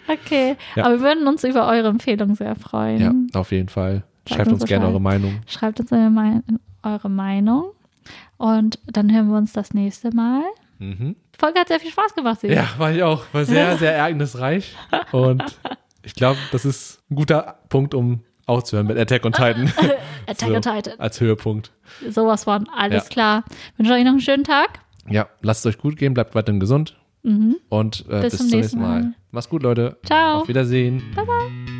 Okay, 0.07 0.55
Ja. 0.75 0.85
aber 0.85 0.95
wir 0.95 1.01
würden 1.01 1.27
uns 1.27 1.43
über 1.43 1.67
eure 1.67 1.89
Empfehlung 1.89 2.33
sehr 2.35 2.55
freuen. 2.55 3.29
Ja, 3.33 3.39
auf 3.39 3.51
jeden 3.51 3.69
Fall. 3.69 4.03
Sagt 4.27 4.29
Schreibt 4.37 4.51
uns 4.51 4.61
uns 4.61 4.69
gerne 4.69 4.87
eure 4.87 4.99
Meinung. 5.01 5.41
Schreibt 5.45 5.79
uns 5.79 5.91
eure 5.91 6.09
Mein- 6.09 6.43
eure 6.81 7.09
Meinung 7.09 7.71
und 8.37 8.79
dann 8.87 9.13
hören 9.13 9.29
wir 9.29 9.37
uns 9.37 9.53
das 9.53 9.73
nächste 9.73 10.15
Mal. 10.15 10.41
Mhm. 10.79 11.15
Die 11.35 11.39
Folge 11.39 11.59
hat 11.59 11.67
sehr 11.67 11.79
viel 11.79 11.91
Spaß 11.91 12.15
gemacht. 12.15 12.39
Silvia. 12.41 12.61
Ja, 12.63 12.69
war 12.77 12.91
ich 12.91 13.03
auch. 13.03 13.23
War 13.33 13.45
sehr, 13.45 13.77
sehr 13.77 13.93
ereignisreich. 13.95 14.75
Und 15.11 15.43
ich 16.03 16.13
glaube, 16.15 16.37
das 16.51 16.65
ist 16.65 17.01
ein 17.11 17.15
guter 17.15 17.59
Punkt, 17.69 17.93
um 17.93 18.21
aufzuhören 18.45 18.87
mit 18.87 18.97
Attack 18.97 19.25
on 19.25 19.31
Titan. 19.33 19.71
Attack 20.27 20.49
So. 20.49 20.55
on 20.55 20.61
Titan. 20.61 20.99
Als 20.99 21.19
Höhepunkt. 21.19 21.71
Sowas 22.09 22.43
von. 22.45 22.67
Alles 22.69 23.03
Ja. 23.05 23.09
klar. 23.09 23.43
wünsche 23.77 23.93
euch 23.93 24.03
noch 24.03 24.11
einen 24.11 24.21
schönen 24.21 24.43
Tag. 24.43 24.79
Ja, 25.09 25.27
lasst 25.41 25.65
es 25.65 25.75
euch 25.75 25.81
gut 25.81 25.97
gehen, 25.97 26.13
bleibt 26.13 26.35
weiterhin 26.35 26.59
gesund. 26.59 26.95
Mhm. 27.25 27.57
Und 27.69 28.05
äh, 28.09 28.21
Bis 28.21 28.37
bis, 28.37 28.37
zum 28.37 28.59
nächsten 28.59 28.79
Mal. 28.79 29.01
Mal. 29.01 29.13
Macht's 29.31 29.49
gut, 29.49 29.63
Leute. 29.63 29.97
Ciao. 30.05 30.41
Auf 30.41 30.47
Wiedersehen. 30.47 31.01
Bye 31.15 31.25
bye. 31.25 31.74